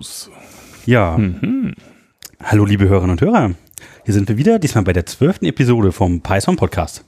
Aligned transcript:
News. 0.00 0.30
Ja. 0.86 1.18
Mhm. 1.18 1.74
Hallo, 2.42 2.64
liebe 2.64 2.88
Hörerinnen 2.88 3.10
und 3.10 3.20
Hörer. 3.20 3.50
Hier 4.06 4.14
sind 4.14 4.30
wir 4.30 4.38
wieder, 4.38 4.58
diesmal 4.58 4.82
bei 4.82 4.94
der 4.94 5.04
zwölften 5.04 5.44
Episode 5.44 5.92
vom 5.92 6.22
Python 6.22 6.56
Podcast. 6.56 7.04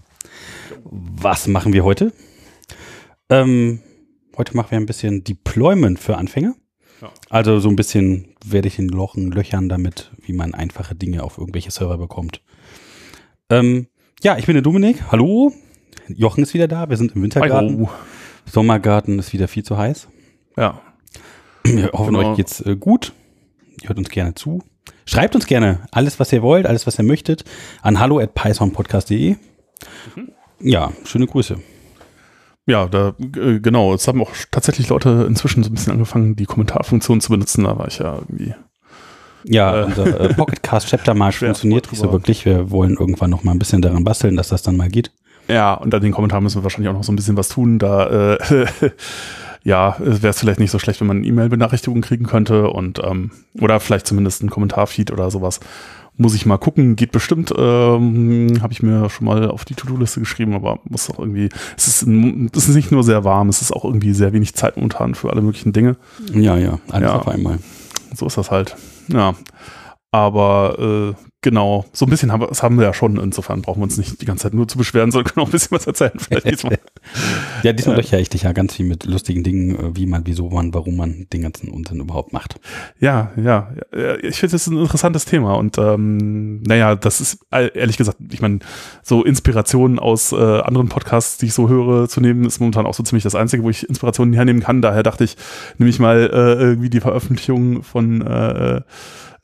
Was 0.84 1.46
machen 1.46 1.72
wir 1.72 1.84
heute? 1.84 2.12
Ähm, 3.30 3.80
heute 4.36 4.54
machen 4.54 4.72
wir 4.72 4.78
ein 4.78 4.84
bisschen 4.84 5.24
Deployment 5.24 6.00
für 6.00 6.18
Anfänger. 6.18 6.54
Ja. 7.00 7.10
Also 7.30 7.60
so 7.60 7.70
ein 7.70 7.76
bisschen 7.76 8.34
werde 8.44 8.68
ich 8.68 8.78
in 8.78 8.90
Lochen 8.90 9.32
löchern 9.32 9.70
damit, 9.70 10.12
wie 10.20 10.34
man 10.34 10.52
einfache 10.52 10.94
Dinge 10.94 11.22
auf 11.22 11.38
irgendwelche 11.38 11.70
Server 11.70 11.96
bekommt. 11.96 12.42
Ähm, 13.48 13.86
ja, 14.22 14.36
ich 14.36 14.44
bin 14.44 14.54
der 14.54 14.62
Dominik. 14.62 15.10
Hallo. 15.10 15.54
Jochen 16.08 16.42
ist 16.42 16.52
wieder 16.52 16.68
da. 16.68 16.90
Wir 16.90 16.98
sind 16.98 17.16
im 17.16 17.22
Wintergarten. 17.22 17.74
Hallo. 17.74 17.90
Sommergarten 18.44 19.18
ist 19.18 19.32
wieder 19.32 19.48
viel 19.48 19.64
zu 19.64 19.78
heiß. 19.78 20.08
Ja. 20.58 20.82
Wir 21.64 21.90
hoffen, 21.92 22.14
genau. 22.14 22.30
euch 22.30 22.36
geht's 22.36 22.60
äh, 22.60 22.76
gut. 22.76 23.12
Ihr 23.80 23.88
hört 23.88 23.98
uns 23.98 24.08
gerne 24.08 24.34
zu. 24.34 24.62
Schreibt 25.04 25.34
uns 25.34 25.46
gerne 25.46 25.80
alles, 25.90 26.20
was 26.20 26.32
ihr 26.32 26.42
wollt, 26.42 26.66
alles, 26.66 26.86
was 26.86 26.98
ihr 26.98 27.04
möchtet, 27.04 27.44
an 27.82 27.98
hallo 27.98 28.18
at 28.18 28.34
pythonpodcast.de. 28.34 29.36
Mhm. 30.16 30.32
Ja, 30.60 30.92
schöne 31.04 31.26
Grüße. 31.26 31.56
Ja, 32.66 32.86
da, 32.86 33.14
äh, 33.18 33.58
genau. 33.58 33.94
Es 33.94 34.06
haben 34.06 34.22
auch 34.22 34.30
tatsächlich 34.50 34.88
Leute 34.88 35.26
inzwischen 35.28 35.64
so 35.64 35.70
ein 35.70 35.74
bisschen 35.74 35.92
angefangen, 35.92 36.36
die 36.36 36.46
Kommentarfunktion 36.46 37.20
zu 37.20 37.30
benutzen. 37.30 37.64
Da 37.64 37.78
war 37.78 37.88
ich 37.88 37.98
ja 37.98 38.14
irgendwie. 38.14 38.54
Ja, 39.44 39.80
äh, 39.80 39.84
unser 39.84 40.20
äh, 40.20 40.28
Pocketcast 40.34 40.88
Chapter 40.88 41.14
Marsch 41.14 41.38
funktioniert 41.38 41.90
nicht 41.90 42.00
so 42.00 42.12
wirklich. 42.12 42.44
Wir 42.44 42.70
wollen 42.70 42.96
irgendwann 42.96 43.30
noch 43.30 43.42
mal 43.42 43.52
ein 43.52 43.58
bisschen 43.58 43.82
daran 43.82 44.04
basteln, 44.04 44.36
dass 44.36 44.48
das 44.48 44.62
dann 44.62 44.76
mal 44.76 44.88
geht. 44.88 45.10
Ja, 45.48 45.74
und 45.74 45.92
an 45.92 46.00
den 46.00 46.12
Kommentaren 46.12 46.44
müssen 46.44 46.60
wir 46.60 46.62
wahrscheinlich 46.62 46.88
auch 46.88 46.94
noch 46.94 47.02
so 47.02 47.10
ein 47.10 47.16
bisschen 47.16 47.36
was 47.36 47.48
tun. 47.48 47.80
Da 47.80 48.36
äh, 48.36 48.66
ja, 49.64 49.96
wäre 49.98 50.28
es 50.28 50.40
vielleicht 50.40 50.60
nicht 50.60 50.70
so 50.70 50.78
schlecht, 50.78 51.00
wenn 51.00 51.06
man 51.06 51.18
eine 51.18 51.26
E-Mail-Benachrichtigung 51.26 52.00
kriegen 52.00 52.26
könnte 52.26 52.70
und 52.70 53.00
ähm, 53.04 53.30
oder 53.60 53.80
vielleicht 53.80 54.06
zumindest 54.06 54.42
ein 54.42 54.50
Kommentarfeed 54.50 55.10
oder 55.10 55.30
sowas. 55.30 55.60
Muss 56.18 56.34
ich 56.34 56.44
mal 56.44 56.58
gucken, 56.58 56.94
geht 56.94 57.10
bestimmt. 57.10 57.54
Ähm, 57.56 58.58
Habe 58.60 58.72
ich 58.72 58.82
mir 58.82 59.08
schon 59.08 59.26
mal 59.26 59.48
auf 59.48 59.64
die 59.64 59.74
To-Do-Liste 59.74 60.20
geschrieben, 60.20 60.54
aber 60.54 60.80
muss 60.84 61.08
auch 61.08 61.18
irgendwie. 61.18 61.48
Es 61.76 61.86
ist, 61.86 62.02
es 62.02 62.68
ist 62.68 62.74
nicht 62.74 62.92
nur 62.92 63.02
sehr 63.02 63.24
warm, 63.24 63.48
es 63.48 63.62
ist 63.62 63.72
auch 63.72 63.84
irgendwie 63.84 64.12
sehr 64.12 64.32
wenig 64.34 64.54
Zeit 64.54 64.76
momentan 64.76 65.14
für 65.14 65.30
alle 65.30 65.40
möglichen 65.40 65.72
Dinge. 65.72 65.96
Ja, 66.34 66.58
ja, 66.58 66.78
alles 66.90 67.08
ja, 67.08 67.16
auf 67.16 67.28
einmal. 67.28 67.58
So 68.14 68.26
ist 68.26 68.36
das 68.36 68.50
halt. 68.50 68.76
Ja. 69.08 69.34
Aber 70.10 71.14
äh, 71.16 71.31
Genau, 71.44 71.84
so 71.92 72.06
ein 72.06 72.10
bisschen 72.10 72.30
haben 72.30 72.40
wir, 72.40 72.46
das 72.46 72.62
haben 72.62 72.78
wir 72.78 72.84
ja 72.84 72.94
schon. 72.94 73.16
Insofern 73.16 73.62
brauchen 73.62 73.80
wir 73.80 73.84
uns 73.84 73.98
nicht 73.98 74.20
die 74.20 74.26
ganze 74.26 74.44
Zeit 74.44 74.54
nur 74.54 74.68
zu 74.68 74.78
beschweren, 74.78 75.10
sondern 75.10 75.32
können 75.32 75.42
auch 75.44 75.48
ein 75.48 75.52
bisschen 75.52 75.76
was 75.76 75.88
erzählen. 75.88 76.12
Vielleicht 76.16 76.48
diesmal. 76.48 76.78
ja, 77.64 77.72
diesmal 77.72 77.98
äh, 77.98 78.20
ich 78.20 78.30
dich 78.30 78.42
ja 78.42 78.52
ganz 78.52 78.76
viel 78.76 78.86
mit 78.86 79.04
lustigen 79.06 79.42
Dingen, 79.42 79.74
äh, 79.74 79.96
wie 79.96 80.06
man, 80.06 80.24
wieso 80.24 80.50
man, 80.50 80.72
warum 80.72 80.96
man 80.96 81.26
den 81.32 81.42
ganzen 81.42 81.68
Unsinn 81.68 81.98
überhaupt 81.98 82.32
macht. 82.32 82.60
Ja, 83.00 83.32
ja. 83.36 83.72
Ich 84.22 84.38
finde, 84.38 84.52
das 84.52 84.62
ist 84.62 84.66
ein 84.68 84.78
interessantes 84.78 85.24
Thema 85.24 85.54
und 85.54 85.78
ähm, 85.78 86.62
naja, 86.62 86.94
das 86.94 87.20
ist 87.20 87.44
ehrlich 87.50 87.96
gesagt, 87.96 88.18
ich 88.30 88.40
meine, 88.40 88.60
so 89.02 89.24
Inspirationen 89.24 89.98
aus 89.98 90.30
äh, 90.30 90.36
anderen 90.36 90.90
Podcasts, 90.90 91.38
die 91.38 91.46
ich 91.46 91.54
so 91.54 91.68
höre, 91.68 92.08
zu 92.08 92.20
nehmen, 92.20 92.44
ist 92.44 92.60
momentan 92.60 92.86
auch 92.86 92.94
so 92.94 93.02
ziemlich 93.02 93.24
das 93.24 93.34
Einzige, 93.34 93.64
wo 93.64 93.70
ich 93.70 93.88
Inspirationen 93.88 94.32
hernehmen 94.32 94.62
kann. 94.62 94.80
Daher 94.80 95.02
dachte 95.02 95.24
ich, 95.24 95.36
nehme 95.78 95.90
ich 95.90 95.98
mal 95.98 96.30
äh, 96.32 96.62
irgendwie 96.62 96.90
die 96.90 97.00
Veröffentlichung 97.00 97.82
von 97.82 98.22
äh, 98.22 98.82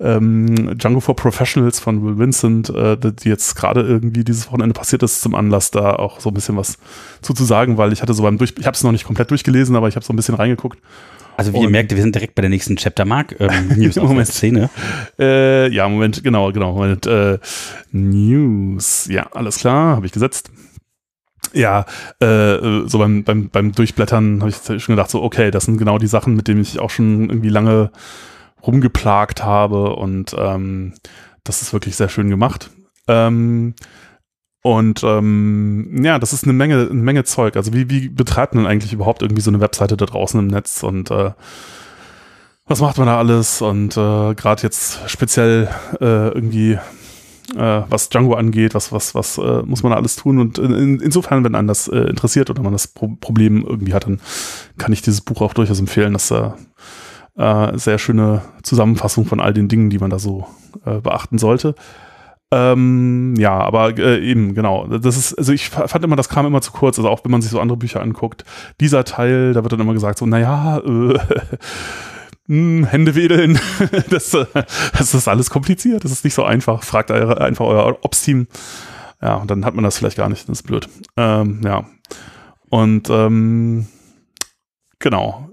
ähm, 0.00 0.78
Django 0.78 1.00
for 1.00 1.16
Professionals 1.16 1.80
von 1.80 2.04
Will 2.04 2.18
Vincent, 2.18 2.70
äh, 2.70 2.96
die 2.96 3.28
jetzt 3.28 3.56
gerade 3.56 3.80
irgendwie 3.82 4.24
dieses 4.24 4.48
Wochenende 4.48 4.72
passiert 4.72 5.02
ist, 5.02 5.20
zum 5.20 5.34
Anlass, 5.34 5.70
da 5.70 5.94
auch 5.94 6.20
so 6.20 6.30
ein 6.30 6.34
bisschen 6.34 6.56
was 6.56 6.78
zu, 7.20 7.34
zu 7.34 7.44
sagen, 7.44 7.78
weil 7.78 7.92
ich 7.92 8.00
hatte 8.02 8.14
so 8.14 8.22
beim 8.22 8.38
Durch, 8.38 8.54
ich 8.58 8.66
habe 8.66 8.74
es 8.74 8.84
noch 8.84 8.92
nicht 8.92 9.04
komplett 9.04 9.30
durchgelesen, 9.30 9.74
aber 9.74 9.88
ich 9.88 9.96
habe 9.96 10.04
so 10.04 10.12
ein 10.12 10.16
bisschen 10.16 10.36
reingeguckt. 10.36 10.78
Also 11.36 11.52
wie 11.52 11.58
ihr 11.60 11.70
merkt, 11.70 11.94
wir 11.94 12.02
sind 12.02 12.16
direkt 12.16 12.34
bei 12.34 12.42
der 12.42 12.50
nächsten 12.50 12.74
Chapter 12.74 13.04
Mark 13.04 13.36
ähm, 13.38 13.68
News 13.76 13.94
der 13.94 14.24
Szene. 14.24 14.70
Äh, 15.20 15.72
ja, 15.72 15.88
Moment, 15.88 16.22
genau, 16.24 16.50
genau, 16.52 16.72
Moment. 16.74 17.06
Äh, 17.06 17.38
News, 17.92 19.06
ja, 19.08 19.28
alles 19.32 19.58
klar, 19.58 19.94
habe 19.94 20.06
ich 20.06 20.12
gesetzt. 20.12 20.50
Ja, 21.52 21.86
äh, 22.20 22.86
so 22.86 22.98
beim, 22.98 23.22
beim, 23.22 23.50
beim 23.50 23.72
Durchblättern 23.72 24.40
habe 24.40 24.50
ich 24.50 24.82
schon 24.82 24.96
gedacht, 24.96 25.10
so, 25.10 25.22
okay, 25.22 25.52
das 25.52 25.64
sind 25.64 25.78
genau 25.78 25.98
die 25.98 26.08
Sachen, 26.08 26.34
mit 26.34 26.48
denen 26.48 26.60
ich 26.60 26.80
auch 26.80 26.90
schon 26.90 27.30
irgendwie 27.30 27.48
lange 27.50 27.92
rumgeplagt 28.66 29.44
habe 29.44 29.96
und 29.96 30.34
ähm, 30.38 30.94
das 31.44 31.62
ist 31.62 31.72
wirklich 31.72 31.96
sehr 31.96 32.08
schön 32.08 32.30
gemacht. 32.30 32.70
Ähm, 33.06 33.74
und 34.62 35.02
ähm, 35.04 36.02
ja, 36.04 36.18
das 36.18 36.32
ist 36.32 36.44
eine 36.44 36.52
Menge, 36.52 36.88
eine 36.90 37.00
Menge 37.00 37.24
Zeug. 37.24 37.56
Also 37.56 37.72
wie, 37.72 37.88
wie 37.88 38.08
betreibt 38.08 38.54
man 38.54 38.66
eigentlich 38.66 38.92
überhaupt 38.92 39.22
irgendwie 39.22 39.42
so 39.42 39.50
eine 39.50 39.60
Webseite 39.60 39.96
da 39.96 40.04
draußen 40.04 40.38
im 40.38 40.48
Netz 40.48 40.82
und 40.82 41.10
äh, 41.10 41.30
was 42.68 42.82
macht 42.82 42.98
man 42.98 43.06
da 43.06 43.18
alles? 43.18 43.62
Und 43.62 43.96
äh, 43.96 44.34
gerade 44.34 44.62
jetzt 44.62 45.00
speziell 45.08 45.68
äh, 46.00 46.28
irgendwie, 46.28 46.72
äh, 47.56 47.82
was 47.88 48.10
Django 48.10 48.34
angeht, 48.34 48.74
was, 48.74 48.92
was, 48.92 49.14
was 49.14 49.38
äh, 49.38 49.62
muss 49.62 49.82
man 49.82 49.92
da 49.92 49.96
alles 49.96 50.16
tun? 50.16 50.38
Und 50.38 50.58
in, 50.58 51.00
insofern, 51.00 51.44
wenn 51.44 51.54
einen 51.54 51.66
das 51.66 51.88
äh, 51.88 51.96
interessiert 52.00 52.50
oder 52.50 52.62
man 52.62 52.72
das 52.72 52.88
Pro 52.88 53.16
Problem 53.20 53.64
irgendwie 53.66 53.94
hat, 53.94 54.04
dann 54.04 54.20
kann 54.76 54.92
ich 54.92 55.00
dieses 55.00 55.22
Buch 55.22 55.40
auch 55.40 55.54
durchaus 55.54 55.80
empfehlen. 55.80 56.12
Das 56.12 56.30
äh, 56.30 56.50
äh, 57.38 57.78
sehr 57.78 57.98
schöne 57.98 58.42
Zusammenfassung 58.62 59.24
von 59.24 59.40
all 59.40 59.54
den 59.54 59.68
Dingen, 59.68 59.90
die 59.90 59.98
man 59.98 60.10
da 60.10 60.18
so 60.18 60.46
äh, 60.84 61.00
beachten 61.00 61.38
sollte. 61.38 61.74
Ähm, 62.50 63.34
ja, 63.36 63.58
aber 63.58 63.96
äh, 63.98 64.18
eben, 64.18 64.54
genau. 64.54 64.86
Das 64.86 65.16
ist, 65.16 65.34
also 65.34 65.52
ich 65.52 65.68
fand 65.68 66.04
immer, 66.04 66.16
das 66.16 66.28
kam 66.28 66.46
immer 66.46 66.60
zu 66.60 66.72
kurz, 66.72 66.98
also 66.98 67.08
auch 67.08 67.22
wenn 67.24 67.30
man 67.30 67.42
sich 67.42 67.50
so 67.50 67.60
andere 67.60 67.76
Bücher 67.76 68.00
anguckt. 68.00 68.44
Dieser 68.80 69.04
Teil, 69.04 69.52
da 69.52 69.62
wird 69.62 69.72
dann 69.72 69.80
immer 69.80 69.92
gesagt, 69.92 70.18
so, 70.18 70.26
naja, 70.26 70.78
äh, 70.78 71.18
hm, 72.46 72.84
Hände 72.84 73.14
wedeln, 73.14 73.60
das, 74.10 74.36
das 74.96 75.14
ist 75.14 75.28
alles 75.28 75.50
kompliziert, 75.50 76.04
das 76.04 76.10
ist 76.10 76.24
nicht 76.24 76.34
so 76.34 76.44
einfach. 76.44 76.82
Fragt 76.82 77.10
eure, 77.10 77.40
einfach 77.40 77.66
euer 77.66 77.98
Ops-Team. 78.02 78.48
Ja, 79.20 79.34
und 79.36 79.50
dann 79.50 79.64
hat 79.64 79.74
man 79.74 79.84
das 79.84 79.98
vielleicht 79.98 80.16
gar 80.16 80.28
nicht, 80.28 80.48
das 80.48 80.60
ist 80.60 80.66
blöd. 80.66 80.88
Ähm, 81.16 81.60
ja. 81.64 81.84
Und 82.70 83.10
ähm, 83.10 83.86
genau 84.98 85.47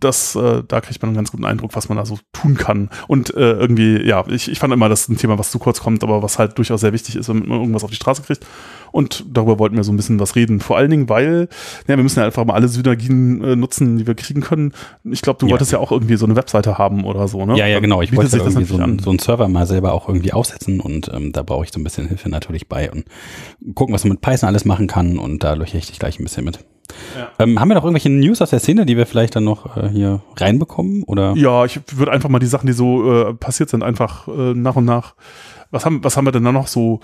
das, 0.00 0.34
äh, 0.34 0.62
da 0.66 0.80
kriegt 0.80 1.00
man 1.02 1.10
einen 1.10 1.16
ganz 1.16 1.30
guten 1.30 1.44
Eindruck, 1.44 1.76
was 1.76 1.88
man 1.88 1.98
da 1.98 2.04
so 2.04 2.18
tun 2.32 2.56
kann. 2.56 2.90
Und 3.06 3.34
äh, 3.34 3.52
irgendwie, 3.52 4.02
ja, 4.06 4.24
ich, 4.28 4.50
ich 4.50 4.58
fand 4.58 4.72
immer, 4.72 4.88
das 4.88 5.02
ist 5.02 5.08
ein 5.10 5.16
Thema, 5.16 5.38
was 5.38 5.50
zu 5.50 5.58
kurz 5.58 5.80
kommt, 5.80 6.02
aber 6.02 6.22
was 6.22 6.38
halt 6.38 6.58
durchaus 6.58 6.80
sehr 6.80 6.92
wichtig 6.92 7.16
ist, 7.16 7.28
wenn 7.28 7.40
man 7.40 7.60
irgendwas 7.60 7.84
auf 7.84 7.90
die 7.90 7.96
Straße 7.96 8.22
kriegt. 8.22 8.46
Und 8.92 9.24
darüber 9.30 9.58
wollten 9.58 9.76
wir 9.76 9.84
so 9.84 9.92
ein 9.92 9.96
bisschen 9.96 10.18
was 10.18 10.34
reden. 10.34 10.60
Vor 10.60 10.76
allen 10.76 10.90
Dingen, 10.90 11.08
weil, 11.08 11.48
ja, 11.86 11.96
wir 11.96 12.02
müssen 12.02 12.18
ja 12.18 12.26
einfach 12.26 12.44
mal 12.44 12.54
alle 12.54 12.68
Synergien 12.68 13.42
äh, 13.44 13.56
nutzen, 13.56 13.98
die 13.98 14.06
wir 14.06 14.14
kriegen 14.14 14.40
können. 14.40 14.72
Ich 15.04 15.22
glaube, 15.22 15.38
du 15.38 15.46
ja. 15.46 15.52
wolltest 15.52 15.72
ja 15.72 15.78
auch 15.78 15.92
irgendwie 15.92 16.16
so 16.16 16.24
eine 16.24 16.36
Webseite 16.36 16.78
haben 16.78 17.04
oder 17.04 17.28
so, 17.28 17.46
ne? 17.46 17.56
Ja, 17.56 17.66
ja, 17.66 17.78
genau. 17.80 18.02
Ich 18.02 18.14
wollte 18.16 18.36
irgendwie 18.36 18.64
so, 18.64 18.78
ein, 18.78 18.98
so 18.98 19.10
einen 19.10 19.18
Server 19.18 19.48
mal 19.48 19.66
selber 19.66 19.92
auch 19.92 20.08
irgendwie 20.08 20.32
aufsetzen 20.32 20.80
und 20.80 21.10
ähm, 21.12 21.32
da 21.32 21.42
brauche 21.42 21.64
ich 21.64 21.72
so 21.72 21.78
ein 21.78 21.84
bisschen 21.84 22.08
Hilfe 22.08 22.28
natürlich 22.28 22.68
bei 22.68 22.90
und 22.90 23.04
gucken, 23.74 23.94
was 23.94 24.04
man 24.04 24.12
mit 24.12 24.20
Python 24.20 24.48
alles 24.48 24.64
machen 24.64 24.86
kann 24.86 25.18
und 25.18 25.44
da 25.44 25.54
löche 25.54 25.78
ich 25.78 25.86
dich 25.86 25.98
gleich 25.98 26.18
ein 26.18 26.24
bisschen 26.24 26.44
mit. 26.44 26.60
Ja. 27.16 27.28
Ähm, 27.38 27.58
haben 27.58 27.68
wir 27.68 27.74
noch 27.74 27.84
irgendwelche 27.84 28.10
News 28.10 28.40
aus 28.42 28.50
der 28.50 28.60
Szene, 28.60 28.86
die 28.86 28.96
wir 28.96 29.06
vielleicht 29.06 29.36
dann 29.36 29.44
noch 29.44 29.76
äh, 29.76 29.88
hier 29.88 30.22
reinbekommen? 30.36 31.02
Oder? 31.04 31.34
Ja, 31.36 31.64
ich 31.64 31.80
würde 31.92 32.12
einfach 32.12 32.28
mal 32.28 32.38
die 32.38 32.46
Sachen, 32.46 32.66
die 32.66 32.72
so 32.72 33.28
äh, 33.28 33.34
passiert 33.34 33.70
sind, 33.70 33.82
einfach 33.82 34.28
äh, 34.28 34.54
nach 34.54 34.76
und 34.76 34.84
nach. 34.84 35.14
Was 35.70 35.84
haben, 35.84 36.02
was 36.02 36.16
haben 36.16 36.24
wir 36.24 36.32
denn 36.32 36.44
da 36.44 36.52
noch 36.52 36.66
so? 36.66 37.00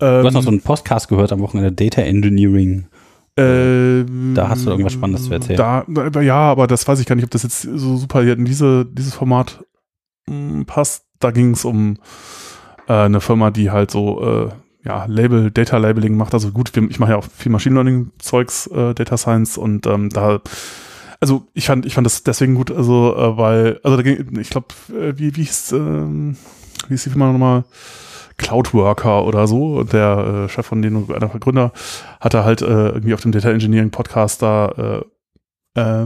Ähm, 0.00 0.22
du 0.22 0.26
hast 0.26 0.34
noch 0.34 0.42
so 0.42 0.50
einen 0.50 0.60
Podcast 0.60 1.08
gehört 1.08 1.32
am 1.32 1.40
Wochenende, 1.40 1.72
Data 1.72 2.02
Engineering. 2.02 2.86
Ähm, 3.36 4.32
da 4.34 4.48
hast 4.48 4.66
du 4.66 4.70
irgendwas 4.70 4.92
Spannendes 4.92 5.26
zu 5.26 5.32
erzählen. 5.32 5.56
Da, 5.56 6.20
ja, 6.20 6.38
aber 6.38 6.66
das 6.66 6.88
weiß 6.88 6.98
ich 6.98 7.06
gar 7.06 7.14
nicht, 7.14 7.24
ob 7.24 7.30
das 7.30 7.44
jetzt 7.44 7.62
so 7.62 7.96
super 7.96 8.22
in 8.22 8.44
diese, 8.44 8.84
dieses 8.84 9.14
Format 9.14 9.64
mh, 10.26 10.34
hm, 10.34 10.66
passt. 10.66 11.04
Da 11.20 11.30
ging 11.30 11.52
es 11.52 11.64
um 11.64 11.98
äh, 12.88 12.92
eine 12.92 13.20
Firma, 13.20 13.50
die 13.50 13.70
halt 13.70 13.90
so 13.90 14.22
äh, 14.22 14.48
ja, 14.88 15.04
Label, 15.04 15.50
Data 15.50 15.76
Labeling 15.76 16.16
macht. 16.16 16.34
Also 16.34 16.50
gut, 16.50 16.74
ich 16.76 16.98
mache 16.98 17.12
ja 17.12 17.16
auch 17.18 17.26
viel 17.36 17.52
Machine 17.52 17.74
Learning 17.74 18.10
Zeugs, 18.18 18.66
äh, 18.68 18.94
Data 18.94 19.16
Science 19.16 19.58
und 19.58 19.86
ähm, 19.86 20.08
da 20.08 20.40
also 21.20 21.48
ich 21.52 21.66
fand, 21.66 21.84
ich 21.84 21.94
fand 21.94 22.06
das 22.06 22.22
deswegen 22.22 22.54
gut, 22.54 22.70
also 22.70 23.14
äh, 23.16 23.36
weil, 23.36 23.80
also 23.82 23.96
da 23.96 24.02
ging, 24.02 24.38
ich 24.38 24.50
glaube, 24.50 24.68
äh, 24.90 25.18
wie, 25.18 25.34
wie 25.36 25.42
hieß, 25.42 25.72
ähm, 25.72 26.36
wie 26.86 26.94
hieß 26.94 27.04
die 27.04 27.10
Firma 27.10 27.30
nochmal? 27.30 27.64
Cloudworker 28.36 29.24
oder 29.24 29.48
so. 29.48 29.82
Der 29.82 30.44
äh, 30.46 30.48
Chef 30.48 30.64
von 30.64 30.80
denen, 30.80 31.12
einer 31.12 31.26
der 31.26 31.40
Gründer, 31.40 31.72
hatte 32.20 32.44
halt 32.44 32.62
äh, 32.62 32.90
irgendwie 32.90 33.14
auf 33.14 33.20
dem 33.20 33.32
Data 33.32 33.50
Engineering 33.50 33.90
Podcast 33.90 34.42
da 34.42 35.02
äh, 35.74 35.80
äh, 35.80 36.04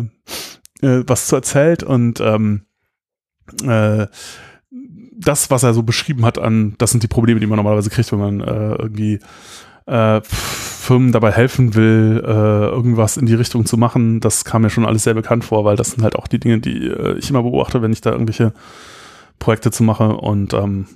äh, 0.81 1.05
was 1.07 1.27
zu 1.27 1.37
erzählt 1.37 1.83
und 1.83 2.21
ähm, 2.21 2.63
äh, 3.65 4.07
das, 5.25 5.51
was 5.51 5.63
er 5.63 5.75
so 5.75 5.83
beschrieben 5.83 6.25
hat 6.25 6.39
an, 6.39 6.75
das 6.79 6.91
sind 6.91 7.03
die 7.03 7.09
Probleme, 7.09 7.41
die 7.41 7.47
man 7.47 7.57
normalerweise 7.57 7.91
kriegt, 7.91 8.13
wenn 8.13 8.19
man 8.19 8.41
äh, 8.41 8.75
irgendwie 8.75 9.21
äh, 9.87 10.21
Firmen 10.23 11.13
dabei 11.13 11.33
helfen 11.33 11.75
will, 11.75 12.23
äh, 12.25 12.29
irgendwas 12.29 13.17
in 13.17 13.27
die 13.27 13.35
Richtung 13.35 13.67
zu 13.67 13.77
machen, 13.77 14.21
das 14.21 14.45
kam 14.45 14.63
mir 14.63 14.71
schon 14.71 14.87
alles 14.87 15.05
sehr 15.05 15.15
bekannt 15.15 15.45
vor, 15.45 15.65
weil 15.65 15.77
das 15.77 15.93
sind 15.93 16.03
halt 16.03 16.17
auch 16.17 16.29
die 16.29 16.39
Dinge, 16.39 16.59
die 16.59 16.87
äh, 16.87 17.19
ich 17.19 17.31
immer 17.31 17.43
beobachte, 17.43 17.83
wenn 17.83 17.93
ich 17.93 18.01
da 18.01 18.11
irgendwelche 18.11 18.53
Projekte 19.43 19.71
zu 19.71 19.83
machen 19.83 20.13
und 20.13 20.55
ähm, 20.55 20.87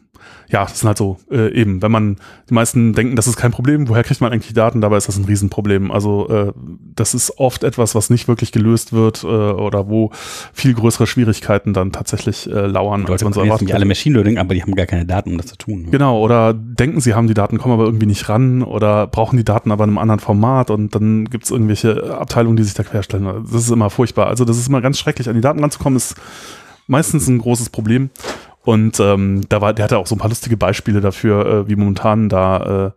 ja, 0.49 0.65
das 0.65 0.79
sind 0.79 0.87
halt 0.87 0.99
so 0.99 1.19
äh, 1.31 1.53
eben, 1.53 1.83
wenn 1.83 1.91
man, 1.91 2.17
die 2.49 2.55
meisten 2.55 2.93
denken, 2.93 3.17
das 3.17 3.27
ist 3.27 3.37
kein 3.37 3.51
Problem, 3.51 3.89
woher 3.89 4.05
kriegt 4.05 4.21
man 4.21 4.33
eigentlich 4.33 4.49
die 4.49 4.55
Daten? 4.55 4.81
Dabei 4.81 4.97
ist 4.97 5.09
das 5.09 5.17
ein 5.17 5.25
Riesenproblem. 5.25 5.91
Also 5.91 6.29
äh, 6.29 6.53
das 6.95 7.15
ist 7.15 7.39
oft 7.39 7.65
etwas, 7.65 7.95
was 7.95 8.11
nicht 8.11 8.29
wirklich 8.29 8.53
gelöst 8.53 8.93
wird 8.93 9.25
äh, 9.25 9.27
oder 9.27 9.89
wo 9.89 10.11
viel 10.53 10.75
größere 10.75 11.07
Schwierigkeiten 11.07 11.73
dann 11.73 11.91
tatsächlich 11.91 12.49
äh, 12.51 12.67
lauern, 12.67 13.03
Leute 13.03 13.13
als 13.13 13.25
man 13.25 13.33
so 13.33 13.43
erwartet. 13.43 13.73
alle 13.75 13.85
Machine 13.87 14.15
Learning, 14.15 14.39
aber 14.39 14.55
die 14.55 14.63
haben 14.63 14.75
gar 14.75 14.87
keine 14.87 15.05
Daten, 15.05 15.33
um 15.33 15.37
das 15.37 15.47
zu 15.47 15.57
tun. 15.57 15.83
Ne? 15.83 15.91
Genau, 15.91 16.21
oder 16.21 16.55
denken, 16.55 17.01
sie 17.01 17.15
haben 17.15 17.27
die 17.27 17.35
Daten, 17.35 17.59
kommen 17.59 17.75
aber 17.75 17.85
irgendwie 17.85 18.07
nicht 18.07 18.29
ran 18.29 18.63
oder 18.63 19.09
brauchen 19.09 19.37
die 19.37 19.45
Daten 19.45 19.73
aber 19.73 19.85
in 19.85 19.91
einem 19.91 19.99
anderen 19.99 20.21
Format 20.21 20.71
und 20.71 20.95
dann 20.95 21.25
gibt 21.25 21.45
es 21.45 21.51
irgendwelche 21.51 22.17
Abteilungen, 22.17 22.57
die 22.57 22.63
sich 22.63 22.75
da 22.75 22.85
querstellen. 22.85 23.45
Das 23.51 23.63
ist 23.63 23.71
immer 23.71 23.91
furchtbar. 23.91 24.29
Also 24.29 24.45
das 24.45 24.59
ist 24.59 24.69
immer 24.69 24.81
ganz 24.81 24.99
schrecklich, 24.99 25.29
an 25.29 25.35
die 25.35 25.41
Daten 25.41 25.61
ranzukommen, 25.61 25.97
ist 25.97 26.15
meistens 26.87 27.29
ein 27.29 27.39
großes 27.39 27.71
Problem. 27.71 28.11
Und 28.65 28.99
ähm, 28.99 29.43
da 29.49 29.61
war, 29.61 29.73
der 29.73 29.85
hatte 29.85 29.99
auch 29.99 30.07
so 30.07 30.17
ein 30.17 30.19
paar 30.19 30.29
lustige 30.29 30.57
Beispiele 30.57 31.01
dafür, 31.01 31.47
äh, 31.47 31.69
wie 31.69 31.77
momentan 31.77 32.29
da, 32.29 32.87
äh, 32.87 32.91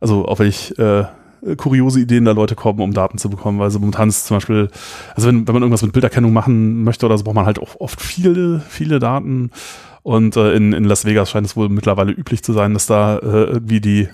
also 0.00 0.26
auf 0.26 0.38
welch 0.40 0.74
äh, 0.78 1.04
kuriose 1.56 2.00
Ideen 2.00 2.26
da 2.26 2.32
Leute 2.32 2.54
kommen, 2.54 2.80
um 2.80 2.92
Daten 2.92 3.18
zu 3.18 3.30
bekommen. 3.30 3.60
Also 3.62 3.78
momentan 3.78 4.10
ist 4.10 4.26
zum 4.26 4.36
Beispiel, 4.36 4.68
also 5.14 5.28
wenn, 5.28 5.46
wenn 5.46 5.54
man 5.54 5.62
irgendwas 5.62 5.82
mit 5.82 5.92
Bilderkennung 5.92 6.32
machen 6.32 6.84
möchte 6.84 7.06
oder 7.06 7.16
so, 7.16 7.24
braucht 7.24 7.34
man 7.34 7.46
halt 7.46 7.58
auch 7.58 7.80
oft 7.80 8.00
viele, 8.00 8.60
viele 8.68 8.98
Daten. 8.98 9.50
Und 10.02 10.36
äh, 10.36 10.52
in, 10.54 10.72
in 10.72 10.84
Las 10.84 11.04
Vegas 11.04 11.30
scheint 11.30 11.46
es 11.46 11.56
wohl 11.56 11.68
mittlerweile 11.68 12.12
üblich 12.12 12.42
zu 12.42 12.52
sein, 12.52 12.74
dass 12.74 12.86
da 12.86 13.18
äh, 13.18 13.44
irgendwie 13.44 13.80
die 13.80 14.08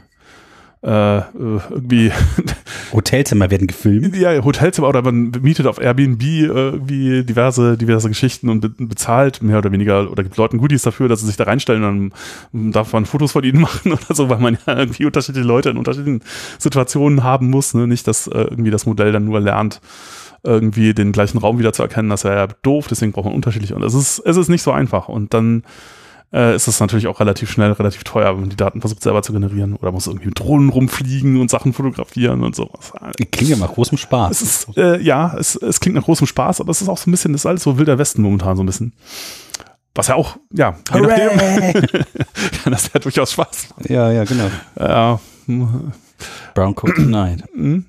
äh, 0.82 1.22
irgendwie 1.34 2.12
Hotelzimmer 2.92 3.50
werden 3.50 3.66
gefilmt. 3.66 4.14
Ja, 4.16 4.44
Hotelzimmer 4.44 4.88
oder 4.88 5.02
man 5.02 5.32
mietet 5.40 5.66
auf 5.66 5.80
Airbnb 5.80 6.22
äh, 6.22 6.46
irgendwie 6.46 7.24
diverse, 7.24 7.76
diverse 7.76 8.08
Geschichten 8.08 8.48
und 8.48 8.88
bezahlt 8.88 9.42
mehr 9.42 9.58
oder 9.58 9.72
weniger 9.72 10.10
oder 10.10 10.22
gibt 10.22 10.36
Leuten 10.36 10.58
Goodies 10.58 10.82
dafür, 10.82 11.08
dass 11.08 11.20
sie 11.20 11.26
sich 11.26 11.36
da 11.36 11.44
reinstellen 11.44 11.84
und 11.84 12.12
dann 12.52 12.72
darf 12.72 12.92
man 12.92 13.06
Fotos 13.06 13.32
von 13.32 13.44
ihnen 13.44 13.60
machen 13.62 13.92
oder 13.92 14.14
so, 14.14 14.28
weil 14.28 14.38
man 14.38 14.58
ja 14.66 14.78
irgendwie 14.78 15.06
unterschiedliche 15.06 15.46
Leute 15.46 15.70
in 15.70 15.76
unterschiedlichen 15.76 16.22
Situationen 16.58 17.24
haben 17.24 17.50
muss. 17.50 17.74
Ne? 17.74 17.86
Nicht, 17.86 18.06
dass 18.06 18.26
äh, 18.26 18.38
irgendwie 18.38 18.70
das 18.70 18.86
Modell 18.86 19.12
dann 19.12 19.24
nur 19.24 19.40
lernt, 19.40 19.80
irgendwie 20.42 20.94
den 20.94 21.12
gleichen 21.12 21.38
Raum 21.38 21.58
wieder 21.58 21.72
zu 21.72 21.82
erkennen, 21.82 22.08
das 22.08 22.24
wäre 22.24 22.36
ja 22.36 22.48
doof, 22.62 22.86
deswegen 22.88 23.12
braucht 23.12 23.24
man 23.24 23.34
unterschiedliche. 23.34 23.74
Und 23.74 23.82
es 23.82 23.94
ist, 23.94 24.20
es 24.20 24.36
ist 24.36 24.48
nicht 24.48 24.62
so 24.62 24.70
einfach. 24.70 25.08
Und 25.08 25.34
dann 25.34 25.64
äh, 26.32 26.54
ist 26.56 26.68
das 26.68 26.80
natürlich 26.80 27.06
auch 27.06 27.20
relativ 27.20 27.50
schnell, 27.50 27.72
relativ 27.72 28.04
teuer, 28.04 28.32
wenn 28.32 28.40
man 28.40 28.50
die 28.50 28.56
Daten 28.56 28.80
versucht 28.80 29.02
selber 29.02 29.22
zu 29.22 29.32
generieren. 29.32 29.74
Oder 29.76 29.92
muss 29.92 30.06
irgendwie 30.06 30.26
mit 30.26 30.38
Drohnen 30.38 30.68
rumfliegen 30.68 31.40
und 31.40 31.50
Sachen 31.50 31.72
fotografieren 31.72 32.42
und 32.42 32.54
sowas. 32.54 32.92
Klingt 33.30 33.50
ja 33.50 33.56
nach 33.56 33.72
großem 33.72 33.98
Spaß. 33.98 34.30
Es 34.30 34.42
ist, 34.42 34.76
äh, 34.76 35.00
ja, 35.00 35.34
es, 35.38 35.56
es 35.56 35.80
klingt 35.80 35.96
nach 35.96 36.04
großem 36.04 36.26
Spaß, 36.26 36.60
aber 36.60 36.70
es 36.70 36.82
ist 36.82 36.88
auch 36.88 36.98
so 36.98 37.08
ein 37.08 37.12
bisschen, 37.12 37.32
das 37.32 37.42
ist 37.42 37.46
alles 37.46 37.62
so 37.62 37.78
wilder 37.78 37.98
Westen 37.98 38.22
momentan 38.22 38.56
so 38.56 38.62
ein 38.62 38.66
bisschen. 38.66 38.92
Was 39.94 40.08
ja 40.08 40.14
auch, 40.14 40.36
ja, 40.52 40.76
je 40.92 41.00
nachdem, 41.00 41.82
kann 42.62 42.72
das 42.72 42.90
ja 42.92 43.00
durchaus 43.00 43.32
Spaß 43.32 43.70
machen. 43.70 43.92
Ja, 43.92 44.12
ja, 44.12 44.24
genau. 44.24 44.50
Ja, 44.78 45.20
Brown 46.54 46.74
Coat 46.74 46.96
Tonight. 46.96 47.44
Mhm. 47.56 47.86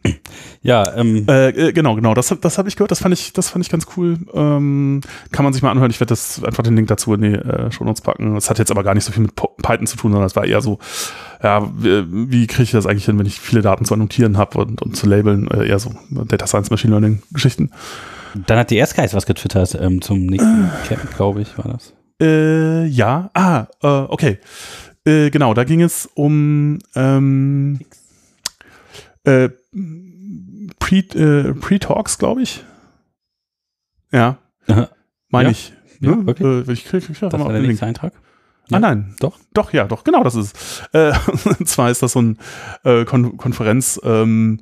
ja, 0.62 0.96
ähm. 0.96 1.26
Äh, 1.28 1.50
äh, 1.50 1.74
genau, 1.74 1.96
genau. 1.96 2.14
Das, 2.14 2.34
das 2.42 2.58
habe 2.58 2.70
ich 2.70 2.78
gehört. 2.78 2.90
Das 2.90 3.00
fand 3.00 3.14
ich, 3.14 3.34
das 3.34 3.50
fand 3.50 3.66
ich 3.66 3.70
ganz 3.70 3.86
cool. 3.96 4.18
Ähm, 4.34 5.02
kann 5.32 5.44
man 5.44 5.52
sich 5.52 5.62
mal 5.62 5.72
anhören. 5.72 5.92
Ich 5.92 6.00
werde 6.00 6.10
das 6.10 6.42
einfach 6.44 6.64
den 6.64 6.76
Link 6.76 6.88
dazu 6.88 7.14
in 7.14 7.22
die 7.22 7.34
äh, 7.34 7.70
Show 7.70 7.84
Notes 7.84 8.02
packen. 8.02 8.36
Das 8.36 8.50
hat 8.50 8.60
jetzt 8.60 8.72
aber 8.72 8.84
gar 8.84 8.94
nicht 8.94 9.04
so 9.04 9.12
viel 9.12 9.24
mit 9.24 9.36
Python 9.36 9.88
zu 9.88 9.98
tun, 9.98 10.12
sondern 10.12 10.26
es 10.26 10.36
war 10.36 10.46
eher 10.46 10.62
so, 10.62 10.80
ja, 11.44 11.70
wie, 11.78 12.32
wie 12.32 12.48
kriege 12.48 12.64
ich 12.64 12.72
das 12.72 12.86
eigentlich 12.86 13.06
hin, 13.06 13.20
wenn 13.20 13.26
ich 13.26 13.40
viele 13.40 13.62
Daten 13.62 13.84
zu 13.86 13.94
annotieren 13.94 14.38
habe 14.38 14.60
und, 14.60 14.82
und 14.82 14.96
zu 14.96 15.08
labeln? 15.08 15.50
Äh, 15.52 15.68
eher 15.68 15.80
so 15.80 15.92
Data 16.10 16.48
Science, 16.48 16.70
Machine 16.70 16.92
Learning 16.92 17.22
Geschichten. 17.32 17.72
Dann 18.46 18.60
hat 18.60 18.70
die 18.70 18.78
Erstgeist 18.78 19.14
was 19.14 19.26
getwittert 19.26 19.78
ähm, 19.80 20.02
zum 20.02 20.26
nächsten 20.26 20.66
äh. 20.66 20.88
Camp, 20.88 21.16
glaube 21.16 21.42
ich, 21.42 21.58
war 21.58 21.74
das. 21.74 21.94
Äh, 22.22 22.86
ja. 22.86 23.30
Ah, 23.34 23.68
äh, 23.82 23.88
okay. 23.88 24.40
Äh, 25.06 25.30
genau, 25.30 25.54
da 25.54 25.64
ging 25.64 25.82
es 25.82 26.10
um 26.16 26.80
ähm, 26.96 27.80
äh, 29.28 29.50
Pre-Talks, 30.80 32.16
äh, 32.16 32.18
glaube 32.18 32.42
ich. 32.42 32.64
Ja. 34.12 34.38
Meine 35.30 35.50
ja. 35.50 35.52
ich. 35.52 35.74
Ja, 36.00 36.16
ne? 36.16 36.24
okay. 36.28 36.64
Äh, 36.68 36.72
ich 36.72 36.86
krieg, 36.86 37.10
ich 37.10 37.20
das 37.20 37.34
war 37.34 37.52
der 37.52 37.62
nächste 37.62 37.86
Eintrag? 37.86 38.14
Ah, 38.16 38.20
ja. 38.70 38.78
Ah 38.78 38.80
nein, 38.80 39.16
doch, 39.20 39.38
doch, 39.54 39.72
ja, 39.74 39.86
doch, 39.86 40.04
genau, 40.04 40.24
das 40.24 40.36
ist. 40.36 40.90
Äh, 40.94 41.14
und 41.60 41.68
zwar 41.68 41.90
ist 41.90 42.04
das 42.04 42.14
so 42.14 42.22
ein 42.22 42.38
äh, 42.84 43.06
Kon 43.06 43.38
Konferenz, 43.38 44.00
ähm, 44.04 44.60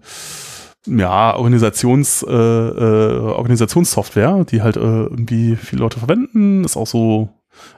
ja, 0.86 1.36
Organisations, 1.36 2.24
äh, 2.24 2.32
äh, 2.32 3.18
Organisationssoftware, 3.20 4.46
die 4.46 4.62
halt 4.62 4.78
äh, 4.78 4.80
irgendwie 4.80 5.56
viele 5.56 5.82
Leute 5.82 6.00
verwenden. 6.00 6.64
Ist 6.64 6.78
auch 6.78 6.86
so 6.86 7.30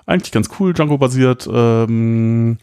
eigentlich 0.06 0.34
ganz 0.34 0.50
cool, 0.60 0.74
Django-basiert. 0.74 1.48
Ähm, 1.51 2.57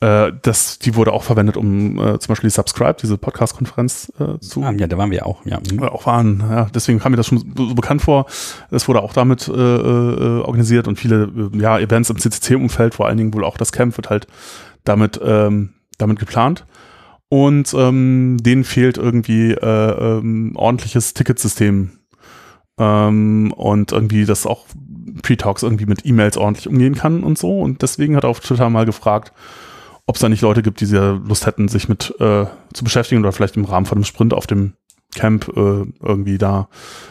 äh, 0.00 0.32
das, 0.42 0.78
die 0.78 0.94
wurde 0.94 1.12
auch 1.12 1.24
verwendet, 1.24 1.56
um 1.56 1.98
äh, 1.98 2.18
zum 2.20 2.28
Beispiel 2.28 2.48
die 2.48 2.54
Subscribe, 2.54 2.96
diese 3.02 3.18
Podcast-Konferenz 3.18 4.12
äh, 4.20 4.38
zu. 4.38 4.62
Ah, 4.62 4.70
ja, 4.70 4.86
da 4.86 4.96
waren 4.96 5.10
wir 5.10 5.26
auch, 5.26 5.44
ja. 5.44 5.58
Mhm. 5.58 5.82
Auch 5.82 6.06
waren, 6.06 6.44
ja. 6.48 6.68
Deswegen 6.72 7.00
kam 7.00 7.12
mir 7.12 7.16
das 7.16 7.26
schon 7.26 7.52
so 7.56 7.74
bekannt 7.74 8.02
vor. 8.02 8.26
Es 8.70 8.86
wurde 8.86 9.02
auch 9.02 9.12
damit 9.12 9.48
äh, 9.48 9.52
äh, 9.52 10.40
organisiert 10.40 10.86
und 10.86 11.00
viele 11.00 11.50
äh, 11.52 11.58
ja, 11.58 11.78
Events 11.80 12.10
im 12.10 12.18
CCC-Umfeld, 12.18 12.94
vor 12.94 13.08
allen 13.08 13.16
Dingen 13.16 13.34
wohl 13.34 13.44
auch 13.44 13.56
das 13.56 13.72
Camp, 13.72 13.96
wird 13.96 14.08
halt 14.08 14.28
damit, 14.84 15.20
ähm, 15.22 15.74
damit 15.98 16.20
geplant. 16.20 16.64
Und 17.28 17.74
ähm, 17.74 18.36
denen 18.40 18.62
fehlt 18.62 18.98
irgendwie 18.98 19.50
äh, 19.50 20.18
ähm, 20.18 20.52
ordentliches 20.54 21.12
Ticketsystem. 21.12 21.90
Ähm, 22.78 23.52
und 23.52 23.90
irgendwie 23.90 24.24
das 24.24 24.46
auch 24.46 24.66
Pre-Talks 25.22 25.64
irgendwie 25.64 25.86
mit 25.86 26.06
E-Mails 26.06 26.36
ordentlich 26.36 26.68
umgehen 26.68 26.94
kann 26.94 27.24
und 27.24 27.36
so. 27.36 27.58
Und 27.60 27.82
deswegen 27.82 28.14
hat 28.14 28.22
er 28.22 28.30
auf 28.30 28.38
Twitter 28.38 28.70
mal 28.70 28.86
gefragt, 28.86 29.32
ob 30.08 30.14
es 30.14 30.22
da 30.22 30.30
nicht 30.30 30.40
Leute 30.40 30.62
gibt, 30.62 30.80
die 30.80 30.86
sehr 30.86 31.20
Lust 31.22 31.44
hätten, 31.44 31.68
sich 31.68 31.86
mit 31.90 32.14
äh, 32.18 32.46
zu 32.72 32.82
beschäftigen 32.82 33.20
oder 33.20 33.30
vielleicht 33.30 33.58
im 33.58 33.66
Rahmen 33.66 33.84
von 33.84 33.98
einem 33.98 34.04
Sprint 34.04 34.32
auf 34.32 34.46
dem 34.46 34.72
Camp 35.14 35.48
äh, 35.48 35.84
irgendwie 36.00 36.38
da 36.38 36.68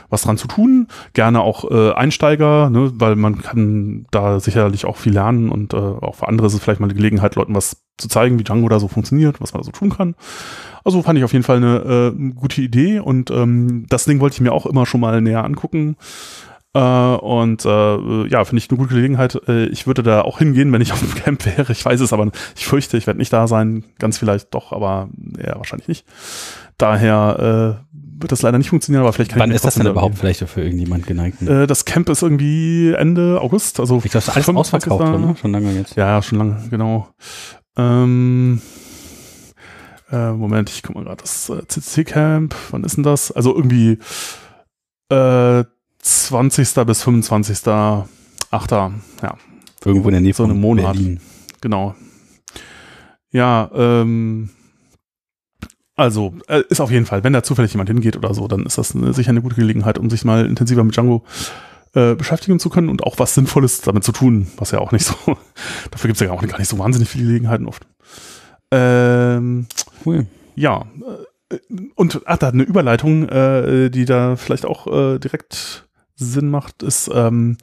was 0.09 0.23
dran 0.23 0.37
zu 0.37 0.47
tun. 0.47 0.87
Gerne 1.13 1.41
auch 1.41 1.69
äh, 1.69 1.91
Einsteiger, 1.91 2.71
ne, 2.71 2.91
weil 2.95 3.15
man 3.15 3.43
kann 3.43 4.07
da 4.09 4.39
sicherlich 4.39 4.85
auch 4.85 4.97
viel 4.97 5.13
lernen 5.13 5.49
und 5.49 5.75
äh, 5.75 5.77
auch 5.77 6.15
für 6.15 6.27
andere 6.27 6.47
ist 6.47 6.55
es 6.55 6.59
vielleicht 6.59 6.79
mal 6.79 6.87
eine 6.87 6.95
Gelegenheit, 6.95 7.35
Leuten 7.35 7.53
was 7.53 7.83
zu 7.97 8.07
zeigen, 8.07 8.39
wie 8.39 8.43
Django 8.43 8.67
da 8.67 8.79
so 8.79 8.87
funktioniert, 8.87 9.41
was 9.41 9.53
man 9.53 9.61
da 9.61 9.65
so 9.65 9.71
tun 9.71 9.91
kann. 9.91 10.15
Also 10.83 11.03
fand 11.03 11.19
ich 11.19 11.25
auf 11.25 11.33
jeden 11.33 11.45
Fall 11.45 11.57
eine 11.57 12.13
äh, 12.17 12.33
gute 12.33 12.61
Idee 12.61 12.99
und 12.99 13.29
ähm, 13.29 13.85
das 13.89 14.05
Ding 14.05 14.19
wollte 14.21 14.33
ich 14.35 14.41
mir 14.41 14.53
auch 14.53 14.65
immer 14.65 14.87
schon 14.87 15.01
mal 15.01 15.21
näher 15.21 15.43
angucken. 15.43 15.97
Äh, 16.77 16.79
und 16.79 17.65
äh, 17.65 18.27
ja, 18.27 18.45
finde 18.45 18.59
ich 18.59 18.69
eine 18.69 18.77
gute 18.77 18.93
Gelegenheit. 18.93 19.41
Äh, 19.47 19.65
ich 19.67 19.87
würde 19.87 20.03
da 20.03 20.21
auch 20.21 20.37
hingehen, 20.37 20.71
wenn 20.71 20.81
ich 20.81 20.93
auf 20.93 20.99
dem 20.99 21.15
Camp 21.23 21.45
wäre. 21.45 21.71
Ich 21.71 21.83
weiß 21.83 21.99
es, 22.01 22.13
aber 22.13 22.29
ich 22.55 22.67
fürchte, 22.67 22.97
ich 22.97 23.07
werde 23.07 23.17
nicht 23.17 23.33
da 23.33 23.47
sein. 23.47 23.83
Ganz 23.97 24.19
vielleicht 24.19 24.53
doch, 24.53 24.71
aber 24.71 25.09
eher 25.39 25.55
wahrscheinlich 25.55 25.87
nicht. 25.87 26.05
Daher 26.77 27.81
äh, 27.81 27.97
wird 28.21 28.31
das 28.31 28.43
leider 28.43 28.59
nicht 28.59 28.69
funktionieren, 28.69 29.01
aber 29.01 29.11
vielleicht 29.11 29.31
kann 29.31 29.39
Wann 29.39 29.49
ich 29.49 29.55
ist 29.55 29.65
das 29.65 29.75
denn 29.75 29.87
überhaupt 29.87 30.19
vielleicht 30.19 30.47
für 30.47 30.61
irgendjemand 30.61 31.07
geneigt? 31.07 31.41
Äh, 31.41 31.65
das 31.65 31.85
Camp 31.85 32.09
ist 32.09 32.21
irgendwie 32.21 32.93
Ende 32.93 33.41
August. 33.41 33.79
Also 33.79 33.95
ich 34.03 34.11
glaube, 34.11 34.25
das 34.25 34.27
ist 34.27 34.35
alles 34.35 34.49
ausverkauft, 34.49 35.19
ne? 35.19 35.35
Schon 35.41 35.53
lange 35.53 35.71
jetzt. 35.73 35.95
Ja, 35.95 36.21
schon 36.21 36.37
lange, 36.37 36.57
genau. 36.69 37.07
Ähm, 37.75 38.61
äh, 40.11 40.31
Moment, 40.31 40.69
ich 40.69 40.83
guck 40.83 40.95
mal 40.95 41.05
gerade, 41.05 41.23
das 41.23 41.49
äh, 41.49 41.65
CC-Camp, 41.67 42.53
wann 42.69 42.83
ist 42.83 42.97
denn 42.97 43.03
das? 43.03 43.31
Also 43.31 43.55
irgendwie 43.55 43.97
äh, 45.09 45.63
20. 46.07 46.85
bis 46.85 47.03
25. 47.03 47.67
8. 48.49 48.71
Ja. 48.71 49.37
Irgendwo 49.83 50.09
in 50.09 50.13
der 50.13 50.21
Nähe 50.21 50.33
so 50.33 50.47
von 50.47 50.59
Monat. 50.59 50.93
Berlin. 50.93 51.19
Genau. 51.61 51.95
Ja, 53.31 53.69
ähm, 53.73 54.49
also 55.95 56.33
äh, 56.47 56.63
ist 56.69 56.79
auf 56.79 56.91
jeden 56.91 57.05
Fall, 57.05 57.23
wenn 57.23 57.33
da 57.33 57.43
zufällig 57.43 57.73
jemand 57.73 57.89
hingeht 57.89 58.15
oder 58.15 58.33
so, 58.33 58.47
dann 58.47 58.65
ist 58.65 58.77
das 58.77 58.95
eine, 58.95 59.13
sicher 59.13 59.31
eine 59.31 59.41
gute 59.41 59.55
Gelegenheit, 59.55 59.97
um 59.97 60.09
sich 60.09 60.23
mal 60.23 60.45
intensiver 60.45 60.83
mit 60.83 60.95
Django 60.95 61.23
äh, 61.93 62.15
beschäftigen 62.15 62.59
zu 62.59 62.69
können 62.69 62.89
und 62.89 63.03
auch 63.03 63.19
was 63.19 63.33
Sinnvolles 63.33 63.81
damit 63.81 64.03
zu 64.03 64.11
tun, 64.11 64.47
was 64.57 64.71
ja 64.71 64.79
auch 64.79 64.91
nicht 64.91 65.05
so, 65.05 65.15
dafür 65.91 66.07
gibt 66.07 66.21
es 66.21 66.25
ja 66.25 66.31
auch 66.31 66.45
gar 66.45 66.59
nicht 66.59 66.69
so 66.69 66.79
wahnsinnig 66.79 67.09
viele 67.09 67.25
Gelegenheiten 67.25 67.65
oft. 67.65 67.85
Ähm, 68.71 69.67
cool. 70.05 70.27
Ja, 70.55 70.85
äh, 71.49 71.57
und 71.95 72.21
ach, 72.25 72.37
da 72.37 72.49
eine 72.49 72.63
Überleitung, 72.63 73.27
äh, 73.29 73.89
die 73.89 74.05
da 74.05 74.35
vielleicht 74.35 74.65
auch 74.65 74.87
äh, 74.87 75.19
direkt 75.19 75.86
Sinn 76.17 76.49
macht, 76.49 76.83
ist, 76.83 77.09
ähm, 77.13 77.57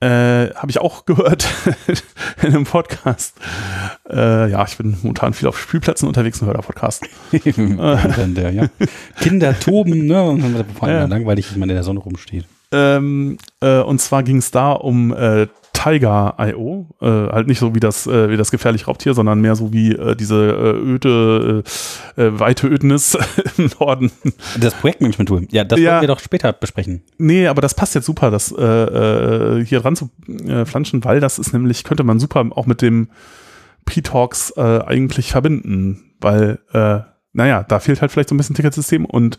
äh, 0.00 0.52
habe 0.54 0.70
ich 0.70 0.80
auch 0.80 1.04
gehört 1.06 1.46
in 2.42 2.48
einem 2.48 2.64
Podcast. 2.64 3.36
Äh, 4.10 4.50
ja, 4.50 4.64
ich 4.64 4.76
bin 4.76 4.96
momentan 5.02 5.32
viel 5.32 5.48
auf 5.48 5.60
Spielplätzen 5.60 6.08
unterwegs 6.08 6.40
und 6.40 6.48
höre 6.48 6.54
da 6.54 6.62
Podcast. 6.62 7.06
der, 7.32 8.50
ja. 8.50 8.68
Kinder 9.20 9.58
toben, 9.58 10.06
ne? 10.06 10.22
Und 10.22 10.42
dann 10.42 10.64
ja. 10.82 11.04
langweilig, 11.04 11.52
wenn 11.52 11.60
man 11.60 11.68
in 11.68 11.76
der 11.76 11.84
Sonne 11.84 12.00
rumsteht. 12.00 12.46
Ähm, 12.72 13.38
äh, 13.60 13.80
und 13.80 14.00
zwar 14.00 14.22
ging 14.22 14.38
es 14.38 14.50
da 14.50 14.72
um 14.72 15.12
äh, 15.12 15.46
Tiger.io. 15.82 16.86
Äh, 17.00 17.06
halt 17.06 17.46
nicht 17.48 17.58
so 17.58 17.74
wie 17.74 17.80
das, 17.80 18.06
äh, 18.06 18.30
wie 18.30 18.36
das 18.36 18.50
gefährliche 18.50 18.86
Raubtier, 18.86 19.14
sondern 19.14 19.40
mehr 19.40 19.56
so 19.56 19.72
wie 19.72 19.92
äh, 19.92 20.14
diese 20.14 20.36
äh, 20.36 20.76
öde, 20.76 21.64
äh, 22.16 22.22
äh, 22.22 22.38
weite 22.38 22.66
Ödnis 22.68 23.16
im 23.58 23.70
Norden. 23.80 24.10
Das 24.60 24.74
Projektmanagement-Tool. 24.74 25.48
Ja, 25.50 25.64
das 25.64 25.78
Ja. 25.80 25.92
wollen 25.92 26.00
wir 26.02 26.08
doch 26.08 26.20
später 26.20 26.52
besprechen. 26.52 27.02
Nee, 27.18 27.46
aber 27.46 27.60
das 27.62 27.74
passt 27.74 27.94
jetzt 27.94 28.06
super, 28.06 28.30
das 28.30 28.52
äh, 28.52 28.62
äh, 28.62 29.64
hier 29.64 29.80
dran 29.80 29.96
zu 29.96 30.10
äh, 30.46 30.64
flanschen, 30.64 31.04
weil 31.04 31.20
das 31.20 31.38
ist 31.38 31.52
nämlich, 31.52 31.84
könnte 31.84 32.04
man 32.04 32.18
super 32.20 32.44
auch 32.54 32.66
mit 32.66 32.82
dem 32.82 33.08
P-Talks 33.84 34.52
äh, 34.56 34.80
eigentlich 34.86 35.32
verbinden, 35.32 36.12
weil, 36.20 36.60
äh, 36.72 37.00
naja, 37.32 37.64
da 37.66 37.80
fehlt 37.80 38.00
halt 38.00 38.12
vielleicht 38.12 38.28
so 38.28 38.34
ein 38.34 38.38
bisschen 38.38 38.54
Ticketsystem 38.54 39.04
und 39.04 39.38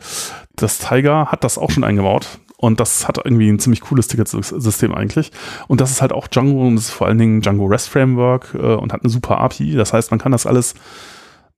das 0.56 0.80
Tiger 0.80 1.28
hat 1.28 1.44
das 1.44 1.58
auch 1.58 1.70
schon 1.72 1.84
eingebaut 1.84 2.40
und 2.64 2.80
das 2.80 3.08
hat 3.08 3.18
irgendwie 3.24 3.50
ein 3.50 3.60
ziemlich 3.60 3.82
cooles 3.82 4.08
Ticketsystem 4.08 4.96
eigentlich 4.96 5.32
und 5.68 5.82
das 5.82 5.92
ist 5.92 6.02
halt 6.02 6.14
auch 6.14 6.28
Django 6.28 6.66
und 6.66 6.76
das 6.78 6.86
ist 6.86 6.92
vor 6.92 7.08
allen 7.08 7.18
Dingen 7.18 7.42
Django 7.42 7.66
REST 7.66 7.90
Framework 7.90 8.54
äh, 8.56 8.58
und 8.76 8.94
hat 8.94 9.02
eine 9.02 9.10
super 9.10 9.40
API, 9.42 9.74
das 9.76 9.92
heißt, 9.92 10.12
man 10.12 10.20
kann 10.20 10.32
das 10.32 10.46
alles 10.46 10.74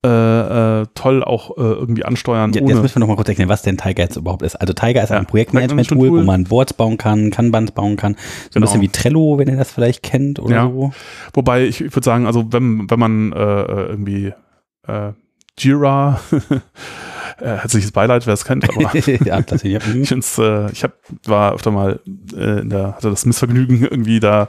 äh, 0.03 0.81
äh, 0.81 0.85
toll 0.93 1.23
auch 1.23 1.57
äh, 1.57 1.61
irgendwie 1.61 2.05
ansteuern, 2.05 2.53
Ja, 2.53 2.61
jetzt 2.61 2.81
müssen 2.81 2.95
wir 2.95 2.99
noch 2.99 3.07
mal 3.07 3.15
kurz 3.15 3.27
erklären, 3.29 3.49
was 3.49 3.61
denn 3.63 3.77
Tiger 3.77 4.03
jetzt 4.03 4.15
überhaupt 4.17 4.43
ist. 4.43 4.55
Also 4.55 4.73
Tiger 4.73 5.01
ist 5.03 5.09
Ja, 5.09 5.17
ein 5.17 5.25
Projektmanagement-Tool, 5.25 6.09
wo 6.11 6.21
man 6.23 6.43
Boards 6.43 6.73
bauen 6.73 6.97
kann, 6.97 7.31
Kanbans 7.31 7.71
bauen 7.71 7.95
kann. 7.95 8.13
So 8.13 8.19
ein 8.19 8.49
Genau. 8.53 8.65
bisschen 8.67 8.81
wie 8.81 8.89
Trello, 8.89 9.37
wenn 9.39 9.47
ihr 9.47 9.57
das 9.57 9.71
vielleicht 9.71 10.03
kennt 10.03 10.39
oder 10.39 10.55
Ja. 10.55 10.63
so. 10.69 10.91
Wobei 11.33 11.63
ich, 11.65 11.81
ich 11.81 11.95
würde 11.95 12.05
sagen, 12.05 12.27
also 12.27 12.51
wenn, 12.51 12.87
wenn 12.89 12.99
man 12.99 13.31
äh, 13.31 13.37
äh, 13.61 13.85
irgendwie 13.89 14.33
Jira, 15.57 16.19
äh, 17.39 17.57
herzliches 17.57 17.91
Beileid, 17.91 18.25
wer 18.27 18.33
es 18.33 18.45
kennt, 18.45 18.67
aber 18.69 18.97
ja, 19.25 19.41
tatsächlich. 19.41 19.75
Ich 19.95 20.09
find's, 20.09 20.37
äh, 20.37 20.71
ich 20.71 20.83
hab, 20.83 20.93
war 21.25 21.53
öfter 21.53 21.71
mal 21.71 21.99
äh, 22.35 22.61
in 22.61 22.69
der, 22.69 22.95
hatte 22.95 23.09
das 23.09 23.25
Missvergnügen, 23.25 23.81
irgendwie 23.81 24.19
da 24.19 24.47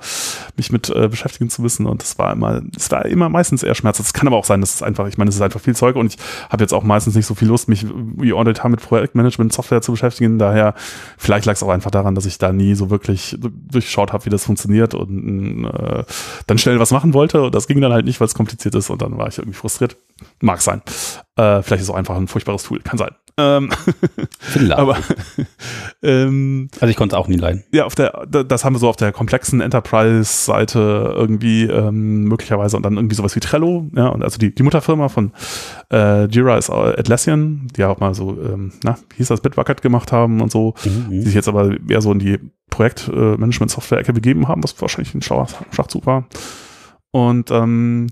mich 0.56 0.70
mit 0.70 0.90
äh, 0.90 1.08
beschäftigen 1.08 1.50
zu 1.50 1.62
müssen 1.62 1.86
und 1.86 2.02
das 2.02 2.18
war 2.18 2.32
immer, 2.32 2.62
es 2.76 2.90
war 2.90 3.04
immer 3.06 3.28
meistens 3.28 3.62
eher 3.62 3.74
schmerzhaft. 3.74 4.06
Es 4.06 4.12
kann 4.12 4.26
aber 4.26 4.36
auch 4.36 4.44
sein, 4.44 4.60
dass 4.60 4.74
es 4.74 4.82
einfach, 4.82 5.08
ich 5.08 5.18
meine, 5.18 5.28
es 5.30 5.36
ist 5.36 5.42
einfach 5.42 5.60
viel 5.60 5.74
Zeug 5.74 5.96
und 5.96 6.14
ich 6.14 6.20
habe 6.50 6.62
jetzt 6.62 6.72
auch 6.72 6.82
meistens 6.82 7.14
nicht 7.14 7.26
so 7.26 7.34
viel 7.34 7.48
Lust, 7.48 7.68
mich 7.68 7.86
wie 8.16 8.32
all 8.32 8.46
the 8.46 8.52
time 8.52 8.70
mit 8.70 8.82
Projektmanagement-Software 8.82 9.82
zu 9.82 9.92
beschäftigen. 9.92 10.38
Daher, 10.38 10.74
vielleicht 11.18 11.46
lag 11.46 11.54
es 11.54 11.62
auch 11.62 11.68
einfach 11.68 11.90
daran, 11.90 12.14
dass 12.14 12.26
ich 12.26 12.38
da 12.38 12.52
nie 12.52 12.74
so 12.74 12.90
wirklich 12.90 13.36
durchschaut 13.40 14.12
habe, 14.12 14.24
wie 14.26 14.30
das 14.30 14.44
funktioniert 14.44 14.94
und 14.94 15.64
äh, 15.64 16.04
dann 16.46 16.58
schnell 16.58 16.78
was 16.78 16.90
machen 16.90 17.14
wollte 17.14 17.42
und 17.42 17.54
das 17.54 17.66
ging 17.66 17.80
dann 17.80 17.92
halt 17.92 18.06
nicht, 18.06 18.20
weil 18.20 18.26
es 18.26 18.34
kompliziert 18.34 18.74
ist 18.74 18.90
und 18.90 19.02
dann 19.02 19.18
war 19.18 19.28
ich 19.28 19.38
irgendwie 19.38 19.58
frustriert. 19.58 19.96
Mag 20.40 20.60
sein. 20.60 20.82
Äh, 21.36 21.62
vielleicht 21.62 21.82
ist 21.82 21.88
es 21.88 21.90
auch 21.90 21.96
einfach 21.98 22.16
ein 22.16 22.28
furchtbares 22.28 22.62
Tool. 22.64 22.80
Kann 22.80 22.98
sein. 22.98 23.10
Ähm, 23.38 23.68
Vielleicht. 24.40 24.72
aber 24.78 24.96
ähm, 26.02 26.68
also 26.80 26.90
ich 26.90 26.96
konnte 26.96 27.14
es 27.14 27.18
auch 27.20 27.28
nie 27.28 27.36
leiden. 27.36 27.64
ja, 27.70 27.84
auf 27.84 27.94
der, 27.94 28.24
da- 28.26 28.42
das 28.44 28.64
haben 28.64 28.74
wir 28.74 28.78
so 28.78 28.88
auf 28.88 28.96
der 28.96 29.12
komplexen 29.12 29.60
Enterprise-Seite 29.60 31.12
irgendwie 31.14 31.64
ähm, 31.64 32.24
möglicherweise 32.24 32.78
und 32.78 32.82
dann 32.82 32.96
irgendwie 32.96 33.14
sowas 33.14 33.36
wie 33.36 33.40
Trello, 33.40 33.90
ja, 33.94 34.08
und 34.08 34.22
also 34.22 34.38
die, 34.38 34.54
die 34.54 34.62
Mutterfirma 34.62 35.10
von 35.10 35.32
äh, 35.92 36.24
Jira 36.28 36.56
ist 36.56 36.70
äh, 36.70 36.72
Atlassian, 36.72 37.68
die 37.76 37.82
ja 37.82 37.88
auch 37.90 38.00
mal 38.00 38.14
so, 38.14 38.30
ähm, 38.40 38.72
na, 38.82 38.96
wie 39.10 39.16
hieß 39.18 39.28
das, 39.28 39.42
Bitbucket 39.42 39.82
gemacht 39.82 40.12
haben 40.12 40.40
und 40.40 40.50
so, 40.50 40.72
Mhm. 40.86 41.10
die 41.10 41.20
sich 41.22 41.34
jetzt 41.34 41.48
aber 41.48 41.72
eher 41.90 42.00
so 42.00 42.12
in 42.12 42.18
die 42.18 42.38
Projektmanagement-Software-Ecke 42.70 44.12
begeben 44.12 44.48
haben, 44.48 44.62
was 44.62 44.80
wahrscheinlich 44.80 45.14
ein 45.14 45.22
schlauer 45.22 45.46
Schachzug 45.72 46.06
war. 46.06 46.26
Und 47.10 47.50
ähm, 47.50 48.08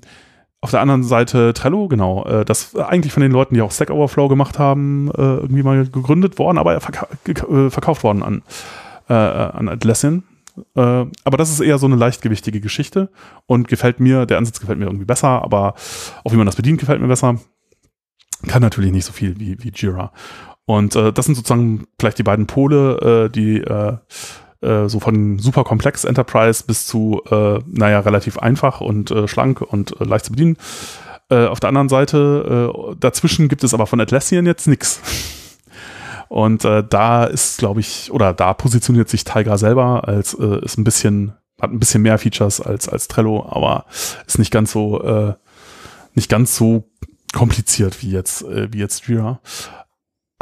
auf 0.64 0.70
der 0.70 0.80
anderen 0.80 1.02
Seite 1.02 1.52
Trello, 1.52 1.88
genau, 1.88 2.24
äh, 2.24 2.42
das 2.42 2.74
eigentlich 2.74 3.12
von 3.12 3.22
den 3.22 3.32
Leuten, 3.32 3.54
die 3.54 3.60
auch 3.60 3.70
Stack 3.70 3.90
Overflow 3.90 4.28
gemacht 4.28 4.58
haben, 4.58 5.10
äh, 5.10 5.20
irgendwie 5.20 5.62
mal 5.62 5.84
gegründet 5.84 6.38
worden, 6.38 6.56
aber 6.56 6.80
verka 6.80 7.06
äh, 7.26 7.68
verkauft 7.68 8.02
worden 8.02 8.22
an, 8.22 8.42
äh, 9.10 9.12
an 9.12 9.68
Atlassian. 9.68 10.22
Äh, 10.74 10.80
aber 10.80 11.36
das 11.36 11.50
ist 11.50 11.60
eher 11.60 11.76
so 11.76 11.84
eine 11.84 11.96
leichtgewichtige 11.96 12.62
Geschichte 12.62 13.10
und 13.44 13.68
gefällt 13.68 14.00
mir, 14.00 14.24
der 14.24 14.38
Ansatz 14.38 14.58
gefällt 14.58 14.78
mir 14.78 14.86
irgendwie 14.86 15.04
besser, 15.04 15.42
aber 15.42 15.74
auch 16.24 16.32
wie 16.32 16.36
man 16.36 16.46
das 16.46 16.56
bedient, 16.56 16.80
gefällt 16.80 17.02
mir 17.02 17.08
besser. 17.08 17.36
Kann 18.46 18.62
natürlich 18.62 18.92
nicht 18.92 19.04
so 19.04 19.12
viel 19.12 19.38
wie, 19.38 19.62
wie 19.62 19.70
Jira. 19.74 20.12
Und 20.64 20.96
äh, 20.96 21.12
das 21.12 21.26
sind 21.26 21.34
sozusagen 21.34 21.84
vielleicht 22.00 22.18
die 22.18 22.22
beiden 22.22 22.46
Pole, 22.46 23.28
die 23.28 23.62
äh, 24.64 24.88
so 24.88 25.00
von 25.00 25.38
super 25.38 25.64
komplex 25.64 26.04
Enterprise 26.04 26.64
bis 26.66 26.86
zu, 26.86 27.22
äh, 27.30 27.58
naja, 27.66 28.00
relativ 28.00 28.38
einfach 28.38 28.80
und 28.80 29.10
äh, 29.10 29.28
schlank 29.28 29.60
und 29.60 30.00
äh, 30.00 30.04
leicht 30.04 30.24
zu 30.24 30.32
bedienen. 30.32 30.56
Äh, 31.30 31.46
auf 31.46 31.60
der 31.60 31.68
anderen 31.68 31.88
Seite, 31.88 32.96
dazwischen 33.00 33.48
gibt 33.48 33.64
es 33.64 33.74
aber 33.74 33.86
von 33.86 34.00
Atlassian 34.00 34.46
jetzt 34.46 34.66
nichts. 34.66 35.00
Und 36.28 36.64
da 36.64 37.24
ist, 37.26 37.58
glaube 37.58 37.78
ich, 37.78 38.10
oder 38.10 38.32
da 38.32 38.54
positioniert 38.54 39.08
sich 39.08 39.22
Tiger 39.22 39.56
selber 39.56 40.08
als 40.08 40.34
ist 40.34 40.78
ein 40.78 40.82
bisschen, 40.82 41.34
hat 41.60 41.70
ein 41.70 41.78
bisschen 41.78 42.02
mehr 42.02 42.18
Features 42.18 42.60
als, 42.60 42.88
als 42.88 43.06
Trello, 43.06 43.46
aber 43.48 43.84
ist 44.26 44.40
nicht 44.40 44.50
ganz 44.50 44.72
so, 44.72 45.36
nicht 46.14 46.28
ganz 46.28 46.56
so 46.56 46.90
kompliziert 47.32 48.02
wie 48.02 48.10
jetzt, 48.10 48.44
wie 48.44 48.78
jetzt 48.78 49.06
Jira. 49.06 49.38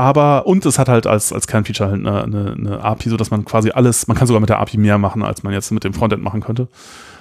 Aber, 0.03 0.49
und 0.49 0.67
es 0.67 0.81
hat 0.81 0.89
halt 0.89 1.07
als, 1.07 1.33
als 1.33 1.47
Kernfeature 1.47 1.89
halt 1.89 2.05
eine, 2.05 2.25
eine, 2.25 2.57
eine 2.59 2.81
API, 2.83 3.09
so 3.09 3.17
dass 3.17 3.31
man 3.31 3.45
quasi 3.45 3.71
alles, 3.71 4.09
man 4.09 4.17
kann 4.17 4.27
sogar 4.27 4.41
mit 4.41 4.49
der 4.49 4.59
API 4.59 4.77
mehr 4.77 4.99
machen, 4.99 5.23
als 5.23 5.45
man 5.45 5.53
jetzt 5.53 5.71
mit 5.71 5.85
dem 5.85 5.95
Frontend 5.95 6.25
machen 6.25 6.41
könnte. 6.41 6.67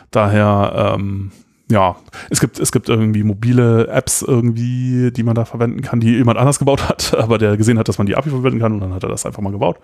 Daher, 0.10 0.96
ähm, 0.96 1.32
ja, 1.70 1.96
es 2.32 2.40
gibt, 2.40 2.60
es 2.60 2.72
gibt 2.72 2.90
irgendwie 2.90 3.22
mobile 3.22 3.88
Apps 3.88 4.24
irgendwie, 4.24 5.12
die 5.12 5.22
man 5.22 5.36
da 5.36 5.46
verwenden 5.46 5.82
kann, 5.84 6.00
die 6.00 6.10
jemand 6.10 6.40
anders 6.40 6.58
gebaut 6.58 6.90
hat, 6.90 7.14
aber 7.20 7.38
der 7.38 7.56
gesehen 7.56 7.78
hat, 7.78 7.88
dass 7.88 8.00
man 8.00 8.08
die 8.08 8.16
API 8.16 8.32
verwenden 8.32 8.58
kann 8.58 8.74
und 8.74 8.80
dann 8.80 8.96
hat 8.96 9.04
er 9.04 9.10
das 9.10 9.28
einfach 9.28 9.44
mal 9.44 9.52
gebaut. 9.52 9.78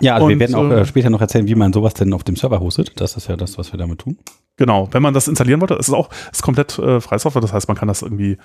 Ja, 0.00 0.16
also 0.16 0.26
wir 0.26 0.34
Und, 0.34 0.40
werden 0.40 0.56
auch 0.56 0.68
äh, 0.68 0.80
äh, 0.80 0.84
später 0.84 1.08
noch 1.10 1.20
erzählen, 1.20 1.46
wie 1.46 1.54
man 1.54 1.72
sowas 1.72 1.94
denn 1.94 2.12
auf 2.12 2.24
dem 2.24 2.34
Server 2.34 2.58
hostet. 2.58 3.00
Das 3.00 3.16
ist 3.16 3.28
ja 3.28 3.36
das, 3.36 3.56
was 3.56 3.72
wir 3.72 3.78
damit 3.78 4.00
tun. 4.00 4.18
Genau, 4.56 4.88
wenn 4.90 5.00
man 5.00 5.14
das 5.14 5.28
installieren 5.28 5.60
wollte, 5.60 5.74
es 5.74 5.86
ist 5.86 5.94
auch 5.94 6.10
es 6.32 6.38
ist 6.38 6.42
komplett 6.42 6.76
äh, 6.80 7.00
freie 7.00 7.20
Software, 7.20 7.40
das 7.42 7.52
heißt, 7.52 7.68
man 7.68 7.76
kann 7.76 7.86
das 7.86 8.02
irgendwie 8.02 8.36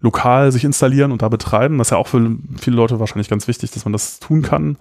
lokal 0.00 0.52
sich 0.52 0.64
installieren 0.64 1.10
und 1.12 1.22
da 1.22 1.28
betreiben. 1.28 1.78
Das 1.78 1.88
ist 1.88 1.90
ja 1.92 1.96
auch 1.96 2.06
für 2.06 2.36
viele 2.60 2.76
Leute 2.76 3.00
wahrscheinlich 3.00 3.28
ganz 3.28 3.48
wichtig, 3.48 3.70
dass 3.70 3.84
man 3.84 3.92
das 3.92 4.18
tun 4.20 4.42
kann. 4.42 4.76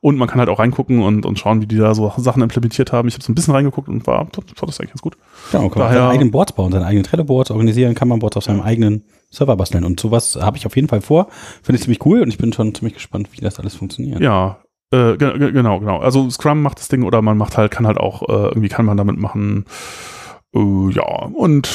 Und 0.00 0.16
man 0.16 0.28
kann 0.28 0.38
halt 0.38 0.48
auch 0.48 0.58
reingucken 0.58 1.00
und, 1.02 1.26
und 1.26 1.38
schauen, 1.38 1.60
wie 1.60 1.66
die 1.66 1.76
da 1.76 1.94
so 1.94 2.12
Sachen 2.16 2.42
implementiert 2.42 2.92
haben. 2.92 3.08
Ich 3.08 3.14
habe 3.14 3.24
so 3.24 3.32
ein 3.32 3.34
bisschen 3.34 3.54
reingeguckt 3.54 3.88
und 3.88 4.06
war, 4.06 4.26
das 4.32 4.78
eigentlich 4.80 4.90
ganz 4.90 5.02
gut. 5.02 5.16
Ja, 5.52 5.60
man 5.60 5.70
kann 5.70 5.80
Daher- 5.82 5.98
seine 5.98 6.10
eigenen 6.10 6.30
Boards 6.30 6.52
bauen, 6.52 6.70
seine 6.72 6.86
eigenen 6.86 7.04
Trello-Boards 7.04 7.50
organisieren, 7.50 7.94
kann 7.94 8.08
man 8.08 8.20
Boards 8.20 8.36
auf 8.36 8.44
seinem 8.44 8.60
eigenen 8.60 9.04
Server 9.30 9.56
basteln. 9.56 9.84
Und 9.84 9.98
sowas 10.00 10.38
habe 10.40 10.56
ich 10.56 10.66
auf 10.66 10.76
jeden 10.76 10.88
Fall 10.88 11.00
vor. 11.00 11.28
Finde 11.62 11.76
ich 11.76 11.82
ziemlich 11.82 12.04
cool 12.06 12.22
und 12.22 12.28
ich 12.28 12.38
bin 12.38 12.52
schon 12.52 12.74
ziemlich 12.74 12.94
gespannt, 12.94 13.28
wie 13.32 13.40
das 13.40 13.58
alles 13.58 13.74
funktioniert. 13.74 14.20
Ja, 14.20 14.58
äh, 14.92 15.16
ge- 15.16 15.38
ge- 15.38 15.52
genau, 15.52 15.78
genau. 15.80 15.98
Also 15.98 16.28
Scrum 16.30 16.62
macht 16.62 16.78
das 16.80 16.88
Ding 16.88 17.02
oder 17.04 17.22
man 17.22 17.36
macht 17.36 17.56
halt, 17.56 17.70
kann 17.70 17.86
halt 17.86 17.98
auch, 17.98 18.22
äh, 18.28 18.48
irgendwie 18.48 18.68
kann 18.68 18.84
man 18.86 18.96
damit 18.96 19.18
machen. 19.18 19.64
Äh, 20.54 20.90
ja, 20.92 21.26
und 21.34 21.68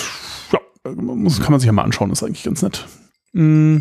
muss, 0.95 1.39
kann 1.41 1.51
man 1.51 1.59
sich 1.59 1.67
ja 1.67 1.73
mal 1.73 1.83
anschauen, 1.83 2.11
ist 2.11 2.23
eigentlich 2.23 2.43
ganz 2.43 2.61
nett. 2.61 2.85
Mm, 3.33 3.77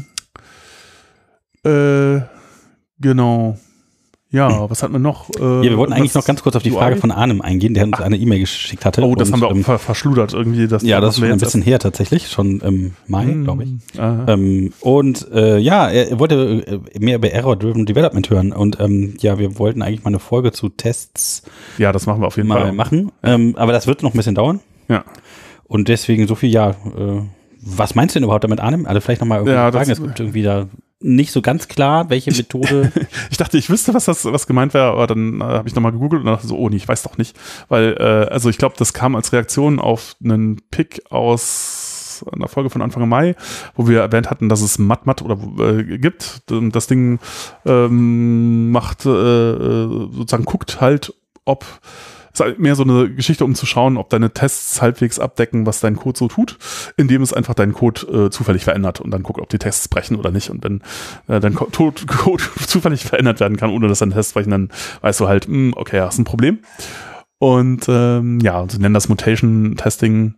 äh, 1.65 2.21
genau. 3.01 3.59
Ja, 4.31 4.69
was 4.69 4.83
hat 4.83 4.91
man 4.91 5.01
noch? 5.01 5.31
Äh, 5.39 5.43
Ja, 5.59 5.63
wir 5.63 5.77
wollten 5.79 5.93
eigentlich 5.93 6.13
noch 6.15 6.25
ganz 6.25 6.43
kurz 6.43 6.57
auf 6.57 6.63
die 6.65 6.73
UI? 6.73 6.79
Frage 6.79 6.97
von 6.97 7.13
Arnim 7.13 7.41
eingehen, 7.41 7.73
der 7.73 7.85
uns 7.85 8.01
eine 8.01 8.17
E-Mail 8.17 8.41
geschickt 8.41 8.85
hatte. 8.85 9.03
Oh, 9.03 9.15
das 9.15 9.29
Und, 9.29 9.35
haben 9.35 9.41
wir 9.43 9.47
auch 9.47 9.53
ähm, 9.55 9.63
ver 9.63 9.79
verschludert 9.79 10.33
irgendwie. 10.33 10.67
Das 10.67 10.83
Ja, 10.83 11.01
das 11.01 11.11
ist 11.15 11.21
schon 11.21 11.29
wir 11.29 11.33
ein 11.33 11.39
bisschen 11.39 11.63
her 11.63 11.79
tatsächlich, 11.79 12.29
schon 12.29 12.59
im 12.61 12.95
Mai, 13.07 13.27
erst- 13.29 13.45
glaube 13.45 13.63
ich. 13.63 13.71
Äh, 13.97 14.33
Ähm, 14.33 14.73
und 14.81 15.31
äh, 15.31 15.59
ja, 15.59 15.89
er, 15.89 16.11
er 16.11 16.19
wollte 16.19 16.83
äh, 16.95 16.99
mehr 16.99 17.15
über 17.17 17.31
Error-Driven 17.31 17.87
Development 17.87 18.29
hören. 18.29 18.53
Und 18.53 18.81
ähm, 18.81 19.15
ja, 19.21 19.39
wir 19.39 19.57
wollten 19.61 19.83
eigentlich 19.83 20.03
mal 20.03 20.09
eine 20.11 20.19
Folge 20.19 20.51
zu 20.51 20.69
Tests 20.69 21.45
ja, 21.79 21.93
das 21.93 22.07
machen 22.07 22.21
wir 22.21 22.27
auf 22.27 22.37
jeden 22.37 22.49
mal 22.49 22.61
Fall. 22.63 22.73
machen. 22.73 23.13
Ähm, 23.23 23.55
aber 23.57 23.71
das 23.71 23.87
wird 23.87 24.03
noch 24.03 24.15
ein 24.15 24.17
bisschen 24.17 24.35
dauern. 24.35 24.59
Ja. 24.89 25.05
Und 25.67 25.89
deswegen 25.89 26.27
so 26.27 26.35
viel, 26.35 26.51
ja, 26.51 26.71
äh, 26.71 27.23
was 27.61 27.95
meinst 27.95 28.15
du 28.15 28.19
denn 28.19 28.25
überhaupt 28.25 28.45
damit, 28.45 28.61
Arnim? 28.61 28.87
Also 28.87 29.01
vielleicht 29.01 29.21
nochmal 29.21 29.39
irgendwie 29.39 29.55
Ja, 29.55 29.71
fragen. 29.73 29.89
das- 29.89 29.99
Es 29.99 30.05
gibt 30.05 30.21
irgendwie 30.21 30.43
da 30.43 30.69
nicht 31.01 31.33
so 31.33 31.43
ganz 31.43 31.69
klar, 31.69 32.09
welche 32.11 32.31
Methode. 32.31 32.93
Ich 33.31 33.37
dachte, 33.37 33.59
ich 33.59 33.69
wüsste, 33.71 33.93
was 33.95 34.05
das 34.07 34.25
was 34.25 34.47
gemeint 34.47 34.75
wäre, 34.75 34.87
aber 34.87 35.07
dann 35.07 35.41
äh, 35.41 35.45
habe 35.45 35.69
ich 35.69 35.75
nochmal 35.75 35.93
gegoogelt 35.93 36.21
und 36.23 36.27
dachte 36.27 36.47
so, 36.47 36.57
oh 36.57 36.69
nee, 36.69 36.77
ich 36.77 36.87
weiß 36.89 37.03
doch 37.03 37.19
nicht. 37.19 37.37
Weil, 37.69 37.97
äh, 37.99 38.31
also 38.33 38.49
ich 38.49 38.59
glaube, 38.59 38.75
das 38.79 38.93
kam 38.93 39.17
als 39.17 39.33
Reaktion 39.33 39.81
auf 39.81 40.17
einen 40.25 40.61
Pick 40.71 41.03
aus 41.11 42.25
einer 42.33 42.49
Folge 42.49 42.71
von 42.71 42.81
Anfang 42.81 43.09
Mai, 43.09 43.35
wo 43.75 43.89
wir 43.89 44.01
erwähnt 44.01 44.31
hatten, 44.31 44.49
dass 44.49 44.61
es 44.63 44.79
MatMat 44.79 45.21
oder 45.23 45.37
äh, 45.79 45.99
gibt. 45.99 46.43
Das 46.73 46.87
Ding 46.87 47.19
ähm, 47.67 48.71
macht 48.71 49.05
äh, 49.05 49.11
äh, 49.11 50.09
sozusagen 50.13 50.45
guckt 50.45 50.81
halt, 50.81 51.13
ob 51.45 51.65
ist 52.35 52.41
halt 52.41 52.59
mehr 52.59 52.75
so 52.75 52.83
eine 52.83 53.09
Geschichte, 53.11 53.45
um 53.45 53.55
zu 53.55 53.65
schauen, 53.65 53.97
ob 53.97 54.11
deine 54.11 54.33
Tests 54.33 54.83
halbwegs 54.83 55.19
abdecken, 55.19 55.67
was 55.67 55.81
dein 55.81 55.97
Code 55.97 56.19
so 56.19 56.29
tut, 56.29 56.59
indem 56.97 57.23
es 57.23 57.33
einfach 57.33 57.55
deinen 57.55 57.73
Code 57.73 58.27
äh, 58.27 58.31
zufällig 58.31 58.65
verändert 58.65 59.01
und 59.01 59.11
dann 59.13 59.23
guckt, 59.23 59.41
ob 59.41 59.49
die 59.49 59.59
Tests 59.59 59.89
brechen 59.89 60.17
oder 60.17 60.31
nicht. 60.33 60.51
Und 60.51 60.63
wenn 60.65 60.83
äh, 61.29 61.41
dein 61.41 61.55
Co- 61.55 61.67
Tod- 61.67 62.07
Code 62.09 62.43
zufällig 62.67 63.05
verändert 63.05 63.41
werden 63.41 63.57
kann, 63.57 63.71
ohne 63.71 63.89
dass 63.89 64.01
deine 64.01 64.15
Tests 64.15 64.33
brechen, 64.33 64.51
dann 64.51 64.69
weißt 65.01 65.21
du 65.21 65.29
halt, 65.29 65.47
hm, 65.47 65.73
okay, 65.77 66.01
hast 66.01 66.19
ein 66.19 66.25
Problem. 66.25 66.59
Und 67.39 67.85
ähm, 67.89 68.41
ja, 68.41 68.65
sie 68.69 68.79
nennen 68.79 68.95
das 68.95 69.09
Mutation 69.09 69.77
Testing. 69.77 70.35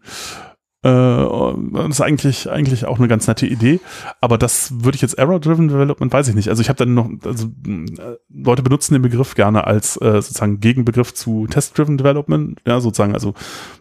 Äh, 0.86 1.54
das 1.72 1.88
ist 1.88 2.00
eigentlich, 2.00 2.48
eigentlich 2.48 2.84
auch 2.86 2.98
eine 2.98 3.08
ganz 3.08 3.26
nette 3.26 3.46
Idee. 3.46 3.80
Aber 4.20 4.38
das 4.38 4.72
würde 4.84 4.94
ich 4.94 5.02
jetzt 5.02 5.18
Error-Driven 5.18 5.68
Development, 5.68 6.12
weiß 6.12 6.28
ich 6.28 6.34
nicht. 6.34 6.48
Also 6.48 6.62
ich 6.62 6.68
habe 6.68 6.78
dann 6.78 6.94
noch, 6.94 7.10
also 7.24 7.48
äh, 7.66 8.16
Leute 8.32 8.62
benutzen 8.62 8.94
den 8.94 9.02
Begriff 9.02 9.34
gerne 9.34 9.66
als 9.66 10.00
äh, 10.00 10.22
sozusagen 10.22 10.60
Gegenbegriff 10.60 11.12
zu 11.12 11.46
Test-Driven 11.48 11.98
Development, 11.98 12.60
ja, 12.66 12.80
sozusagen, 12.80 13.14
also 13.14 13.34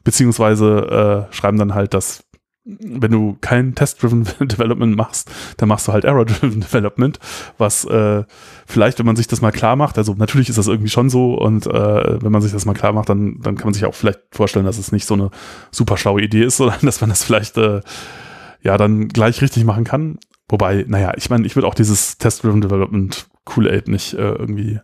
beziehungsweise 0.03 1.27
äh, 1.29 1.33
schreiben 1.33 1.59
dann 1.59 1.75
halt, 1.75 1.93
dass 1.93 2.24
wenn 2.65 3.11
du 3.11 3.37
kein 3.41 3.75
Test-Driven 3.75 4.23
Development 4.39 4.95
machst, 4.95 5.31
dann 5.57 5.69
machst 5.69 5.87
du 5.87 5.93
halt 5.93 6.03
Error-Driven 6.03 6.61
Development, 6.61 7.19
was 7.57 7.85
äh, 7.85 8.23
vielleicht, 8.65 8.97
wenn 8.99 9.05
man 9.05 9.15
sich 9.15 9.27
das 9.27 9.41
mal 9.41 9.51
klar 9.51 9.75
macht, 9.75 9.97
also 9.97 10.15
natürlich 10.15 10.49
ist 10.49 10.57
das 10.57 10.67
irgendwie 10.67 10.89
schon 10.89 11.09
so 11.09 11.35
und 11.35 11.67
äh, 11.67 12.21
wenn 12.21 12.31
man 12.31 12.41
sich 12.41 12.51
das 12.51 12.65
mal 12.65 12.73
klar 12.73 12.93
macht, 12.93 13.09
dann, 13.09 13.39
dann 13.41 13.55
kann 13.55 13.67
man 13.67 13.73
sich 13.73 13.85
auch 13.85 13.93
vielleicht 13.93 14.19
vorstellen, 14.31 14.65
dass 14.65 14.79
es 14.79 14.91
nicht 14.91 15.05
so 15.05 15.13
eine 15.13 15.29
super 15.71 15.97
schlaue 15.97 16.21
Idee 16.21 16.43
ist, 16.43 16.57
sondern 16.57 16.79
dass 16.81 17.01
man 17.01 17.09
das 17.09 17.23
vielleicht 17.23 17.57
äh, 17.57 17.81
ja 18.61 18.77
dann 18.77 19.09
gleich 19.09 19.41
richtig 19.41 19.63
machen 19.63 19.83
kann. 19.83 20.17
Wobei, 20.49 20.85
naja, 20.87 21.13
ich 21.17 21.29
meine, 21.29 21.45
ich 21.45 21.55
würde 21.55 21.67
auch 21.67 21.75
dieses 21.75 22.17
Test-Driven 22.17 22.61
Development 22.61 23.27
Kool-Aid 23.45 23.87
nicht 23.87 24.13
äh, 24.13 24.31
irgendwie 24.31 24.79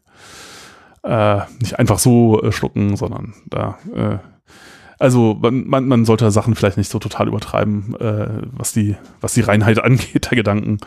äh, 1.04 1.40
nicht 1.60 1.80
einfach 1.80 1.98
so 1.98 2.42
äh, 2.44 2.52
schlucken, 2.52 2.96
sondern 2.96 3.34
da 3.48 3.80
äh, 3.96 4.18
also 5.02 5.36
man, 5.42 5.88
man, 5.88 6.06
sollte 6.06 6.30
Sachen 6.30 6.54
vielleicht 6.54 6.78
nicht 6.78 6.92
so 6.92 7.00
total 7.00 7.28
übertreiben, 7.28 7.96
äh, 8.00 8.28
was, 8.52 8.72
die, 8.72 8.96
was 9.20 9.34
die 9.34 9.42
Reinheit 9.42 9.80
angeht, 9.84 10.30
der 10.30 10.36
Gedanken. 10.36 10.78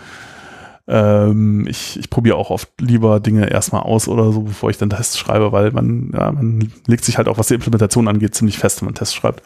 Ähm, 0.87 1.67
ich 1.67 1.99
ich 1.99 2.11
probiere 2.11 2.37
auch 2.37 2.51
oft 2.51 2.71
lieber 2.81 3.19
Dinge 3.19 3.51
erstmal 3.51 3.83
aus 3.83 4.07
oder 4.07 4.31
so, 4.33 4.43
bevor 4.43 4.71
ich 4.71 4.79
dann 4.79 4.91
Tests 4.91 5.19
schreibe, 5.19 5.51
weil 5.51 5.73
man, 5.73 6.13
ja, 6.15 6.31
man 6.31 6.73
legt 6.87 7.05
sich 7.05 7.19
halt 7.19 7.27
auch, 7.27 7.39
was 7.39 7.49
die 7.49 7.55
Implementation 7.55 8.07
angeht, 8.07 8.35
ziemlich 8.37 8.59
fest, 8.59 8.81
wenn 8.81 8.87
man 8.87 8.95
Tests 8.95 9.15
schreibt. 9.15 9.43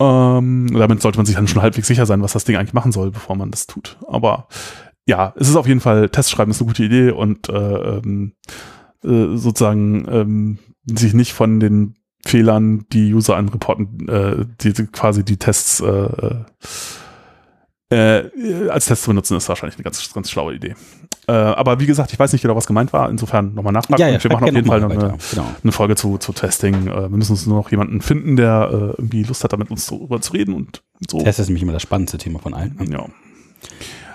Ähm, 0.00 0.74
damit 0.76 1.00
sollte 1.00 1.18
man 1.18 1.26
sich 1.26 1.36
dann 1.36 1.46
schon 1.46 1.62
halbwegs 1.62 1.86
sicher 1.86 2.06
sein, 2.06 2.22
was 2.22 2.32
das 2.32 2.44
Ding 2.44 2.56
eigentlich 2.56 2.74
machen 2.74 2.90
soll, 2.90 3.12
bevor 3.12 3.36
man 3.36 3.52
das 3.52 3.68
tut. 3.68 3.98
Aber 4.08 4.48
ja, 5.06 5.32
es 5.36 5.48
ist 5.48 5.56
auf 5.56 5.68
jeden 5.68 5.80
Fall, 5.80 6.08
Tests 6.08 6.32
schreiben 6.32 6.50
ist 6.50 6.60
eine 6.60 6.68
gute 6.68 6.82
Idee 6.82 7.10
und 7.10 7.50
äh, 7.50 7.98
ähm, 7.98 8.32
äh, 9.04 9.36
sozusagen 9.36 10.06
ähm, 10.10 10.58
sich 10.86 11.14
nicht 11.14 11.34
von 11.34 11.60
den 11.60 11.94
Fehlern, 12.26 12.86
die 12.92 13.12
User 13.14 13.36
anreporten, 13.36 14.08
äh, 14.08 14.44
die 14.60 14.72
quasi 14.86 15.24
die 15.24 15.36
Tests 15.36 15.80
äh, 15.80 16.34
äh, 17.90 18.68
als 18.70 18.86
Test 18.86 19.02
zu 19.04 19.10
benutzen, 19.10 19.36
ist 19.36 19.48
wahrscheinlich 19.48 19.76
eine 19.76 19.84
ganz, 19.84 20.12
ganz 20.12 20.30
schlaue 20.30 20.54
Idee. 20.54 20.74
Äh, 21.26 21.32
aber 21.32 21.80
wie 21.80 21.86
gesagt, 21.86 22.12
ich 22.12 22.18
weiß 22.18 22.32
nicht 22.32 22.42
genau, 22.42 22.56
was 22.56 22.66
gemeint 22.66 22.92
war. 22.92 23.08
Insofern 23.10 23.54
nochmal 23.54 23.72
nachfragen. 23.72 24.00
Ja, 24.00 24.08
ja, 24.08 24.22
wir 24.22 24.32
machen 24.32 24.44
auf 24.48 24.54
jeden 24.54 24.66
Fall 24.66 24.80
noch 24.80 24.90
eine, 24.90 25.16
Genau. 25.30 25.46
eine 25.62 25.72
Folge 25.72 25.96
zu, 25.96 26.18
zu 26.18 26.32
Testing. 26.32 26.88
Äh, 26.88 27.02
wir 27.02 27.08
müssen 27.10 27.32
uns 27.32 27.46
nur 27.46 27.56
noch 27.56 27.70
jemanden 27.70 28.00
finden, 28.00 28.36
der 28.36 28.68
äh, 28.70 28.74
irgendwie 29.00 29.22
Lust 29.22 29.44
hat, 29.44 29.52
damit 29.52 29.70
uns 29.70 29.86
darüber 29.86 30.20
zu 30.20 30.32
reden 30.32 30.54
und 30.54 30.82
so. 31.08 31.20
Test 31.22 31.38
ist 31.40 31.48
nämlich 31.48 31.62
immer 31.62 31.72
das 31.72 31.82
spannendste 31.82 32.18
Thema 32.18 32.38
von 32.40 32.52
allen. 32.54 32.76
ne? 32.78 32.86
Ja, 32.92 33.06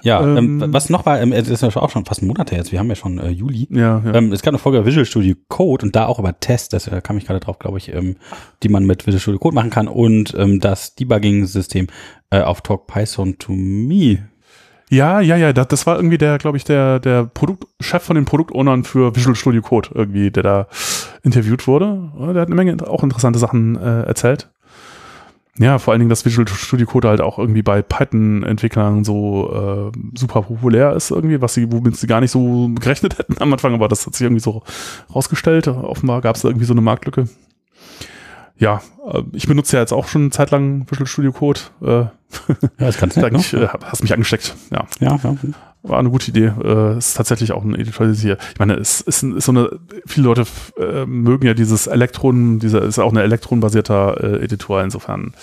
Ja, 0.04 0.22
ähm, 0.22 0.62
Ähm, 0.62 0.74
was 0.74 0.90
noch 0.90 1.06
war, 1.06 1.22
ähm, 1.22 1.32
es 1.32 1.50
ist 1.50 1.62
ja 1.62 1.70
auch 1.76 1.90
schon 1.90 2.06
fast 2.06 2.22
ein 2.22 2.28
Monat 2.28 2.52
her 2.52 2.60
jetzt, 2.60 2.72
wir 2.72 2.80
haben 2.80 2.90
ja 2.90 2.96
schon 2.96 3.20
äh, 3.20 3.30
Juli. 3.30 3.68
ja, 3.72 4.02
ja. 4.04 4.14
Ähm, 4.14 4.32
es 4.32 4.42
gab 4.42 4.54
eine 4.54 4.60
Folge 4.60 4.86
Visual 4.86 5.06
Studio 5.06 5.36
Code 5.48 5.86
und 5.86 5.96
da 5.96 6.06
auch 6.06 6.20
über 6.20 6.40
Tests, 6.40 6.70
das 6.70 6.88
äh, 6.88 7.02
kam 7.02 7.18
ich 7.18 7.26
gerade 7.26 7.40
drauf, 7.40 7.60
glaube 7.60 7.78
ich, 7.78 7.94
ähm, 7.94 8.16
die 8.64 8.70
man 8.70 8.86
mit 8.86 9.06
Visual 9.08 9.22
Studio 9.22 9.40
Code 9.40 9.56
machen 9.56 9.70
kann 9.70 9.88
und 9.88 10.34
ähm, 10.38 10.60
das 10.60 10.96
Debugging-System 10.96 11.88
äh, 12.30 12.42
auf 12.42 12.62
Talk 12.62 12.88
Python 12.88 13.38
to 13.38 13.54
Me. 13.54 14.30
Ja, 14.92 15.20
ja, 15.22 15.36
ja, 15.38 15.54
das, 15.54 15.68
das 15.68 15.86
war 15.86 15.98
irgendwie 15.98 16.18
der, 16.18 16.40
glaube 16.40 16.58
ich, 16.58 16.64
der, 16.64 17.00
der 17.00 17.26
Produkt, 17.26 17.66
Chef 17.80 18.02
von 18.02 18.16
den 18.16 18.26
Produktownern 18.26 18.84
für 18.84 19.16
Visual 19.16 19.36
Studio 19.36 19.62
Code 19.62 19.90
irgendwie, 19.94 20.32
der 20.32 20.42
da 20.42 20.68
interviewt 21.22 21.68
wurde. 21.68 22.12
Der 22.18 22.42
hat 22.42 22.48
eine 22.48 22.56
Menge 22.56 22.76
auch 22.88 23.04
interessante 23.04 23.38
Sachen 23.38 23.76
äh, 23.76 24.04
erzählt. 24.04 24.50
Ja, 25.60 25.78
vor 25.78 25.92
allen 25.92 26.00
Dingen, 26.00 26.10
dass 26.10 26.24
Visual 26.24 26.48
Studio 26.48 26.88
Code 26.88 27.10
halt 27.10 27.20
auch 27.20 27.38
irgendwie 27.38 27.62
bei 27.62 27.82
Python-Entwicklern 27.82 29.04
so 29.04 29.92
äh, 29.94 30.18
super 30.18 30.44
populär 30.44 30.94
ist 30.94 31.12
irgendwie, 31.12 31.42
was 31.42 31.54
sie, 31.54 31.70
womit 31.70 31.98
sie 31.98 32.08
gar 32.08 32.22
nicht 32.22 32.32
so 32.32 32.70
gerechnet 32.80 33.18
hätten 33.20 33.36
am 33.42 33.52
Anfang, 33.52 33.74
aber 33.74 33.90
das 33.90 34.06
hat 34.06 34.16
sich 34.16 34.24
irgendwie 34.24 34.42
so 34.42 34.64
rausgestellt. 35.14 35.68
Offenbar 35.68 36.22
gab 36.22 36.38
es 36.38 36.46
irgendwie 36.46 36.66
so 36.66 36.74
eine 36.74 36.82
Marktlücke. 36.82 37.28
Ja, 38.60 38.82
äh, 39.12 39.22
ich 39.34 39.48
benutze 39.48 39.76
ja 39.78 39.82
jetzt 39.82 39.94
auch 39.94 40.08
schon 40.08 40.24
eine 40.24 40.32
Zeit 40.32 40.52
lang 40.52 40.86
Visual 40.90 41.08
Studio 41.08 41.32
Code. 41.32 41.60
Äh, 41.82 41.88
Ja, 41.88 42.12
das 42.78 42.98
kannst 42.98 43.18
du 43.18 43.22
ne? 43.30 43.32
ich, 43.40 43.54
äh, 43.54 43.68
hast 43.84 44.04
mich 44.04 44.14
angesteckt. 44.14 44.56
Ja, 44.72 44.86
Ja, 45.00 45.16
ja. 45.24 45.36
war 45.82 45.98
eine 46.00 46.10
gute 46.10 46.30
Idee. 46.30 46.52
Äh, 46.64 46.98
ist 46.98 47.16
tatsächlich 47.16 47.52
auch 47.54 47.64
ein 47.64 47.74
Editorialisier. 47.74 48.38
Ich 48.54 48.60
meine, 48.60 48.74
es 48.76 49.02
ist, 49.02 49.24
ist 49.24 49.46
so 49.46 49.52
eine, 49.52 49.80
viele 50.06 50.26
Leute 50.28 50.46
äh, 50.78 51.06
mögen 51.06 51.48
ja 51.48 51.54
dieses 51.56 51.88
Elektron, 51.88 52.60
dieser 52.60 52.84
ist 52.84 53.00
auch 53.00 53.12
ein 53.12 53.18
elektronbasierter 53.18 54.24
äh, 54.42 54.44
Editor, 54.44 54.84
insofern. 54.84 55.34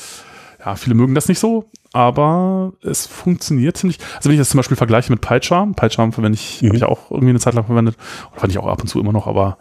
Ja, 0.64 0.74
viele 0.76 0.94
mögen 0.96 1.14
das 1.14 1.28
nicht 1.28 1.38
so, 1.38 1.70
aber 1.92 2.72
es 2.82 3.06
funktioniert 3.06 3.76
ziemlich. 3.76 3.98
Also 4.16 4.28
wenn 4.28 4.32
ich 4.34 4.40
das 4.40 4.48
zum 4.50 4.58
Beispiel 4.58 4.76
vergleiche 4.76 5.12
mit 5.12 5.20
PyCharm, 5.20 5.74
PyCharm 5.74 6.12
verwende 6.12 6.36
ich, 6.36 6.60
Mhm. 6.60 6.66
habe 6.68 6.76
ich 6.76 6.84
auch 6.84 7.10
irgendwie 7.10 7.30
eine 7.30 7.38
Zeit 7.40 7.54
lang 7.54 7.66
verwendet, 7.66 7.96
oder 8.32 8.40
fand 8.40 8.52
ich 8.52 8.58
auch 8.58 8.66
ab 8.66 8.80
und 8.82 8.88
zu 8.88 9.00
immer 9.00 9.12
noch, 9.12 9.26
aber 9.28 9.58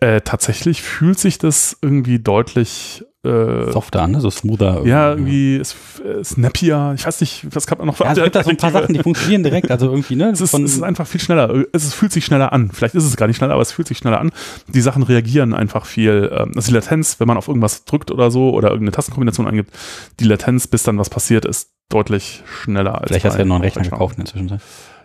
äh, 0.00 0.20
tatsächlich 0.22 0.82
fühlt 0.82 1.18
sich 1.18 1.38
das 1.38 1.76
irgendwie 1.82 2.18
deutlich 2.18 3.04
äh, 3.22 3.70
Softer 3.70 4.02
an, 4.02 4.12
ne? 4.12 4.20
so 4.22 4.30
smoother. 4.30 4.80
ja, 4.86 5.10
irgendwie 5.10 5.56
ist, 5.58 5.76
äh, 6.02 6.24
snappier. 6.24 6.94
Ich 6.96 7.06
weiß 7.06 7.20
nicht, 7.20 7.46
was 7.54 7.66
kann 7.66 7.76
man 7.76 7.86
noch 7.86 7.96
für 7.96 8.04
Ja, 8.04 8.12
es 8.12 8.22
gibt 8.22 8.34
da 8.34 8.42
so 8.42 8.48
ein 8.48 8.56
paar 8.56 8.70
Sachen, 8.70 8.94
die 8.94 9.02
funktionieren 9.02 9.42
direkt, 9.42 9.70
also 9.70 9.90
irgendwie, 9.90 10.16
ne? 10.16 10.30
es 10.30 10.40
ist, 10.40 10.54
es 10.54 10.76
ist 10.76 10.82
einfach 10.82 11.06
viel 11.06 11.20
schneller. 11.20 11.66
Es 11.74 11.84
ist, 11.84 11.92
fühlt 11.92 12.12
sich 12.12 12.24
schneller 12.24 12.54
an. 12.54 12.70
Vielleicht 12.72 12.94
ist 12.94 13.04
es 13.04 13.16
gar 13.16 13.26
nicht 13.26 13.36
schneller, 13.36 13.52
aber 13.52 13.62
es 13.62 13.72
fühlt 13.72 13.88
sich 13.88 13.98
schneller 13.98 14.20
an. 14.20 14.30
Die 14.68 14.80
Sachen 14.80 15.02
reagieren 15.02 15.52
einfach 15.52 15.84
viel. 15.84 16.30
Ähm, 16.32 16.52
Also 16.56 16.68
die 16.68 16.74
Latenz, 16.74 17.20
wenn 17.20 17.28
man 17.28 17.36
auf 17.36 17.48
irgendwas 17.48 17.84
drückt 17.84 18.10
oder 18.10 18.30
so 18.30 18.50
oder 18.54 18.68
irgendeine 18.68 18.92
Tastenkombination 18.92 19.46
eingibt, 19.46 19.76
die 20.18 20.24
Latenz, 20.24 20.66
bis 20.66 20.82
dann 20.82 20.96
was 20.96 21.10
passiert, 21.10 21.44
ist 21.44 21.72
deutlich 21.90 22.42
schneller 22.62 23.02
als 23.02 23.08
Vielleicht 23.08 23.26
hast 23.26 23.34
du 23.34 23.40
ja 23.40 23.44
noch 23.44 23.56
einen 23.56 23.64
Rechner 23.64 23.82
gekauft 23.82 24.16
in 24.16 24.24
der 24.24 24.32
Zwischenzeit. 24.32 24.60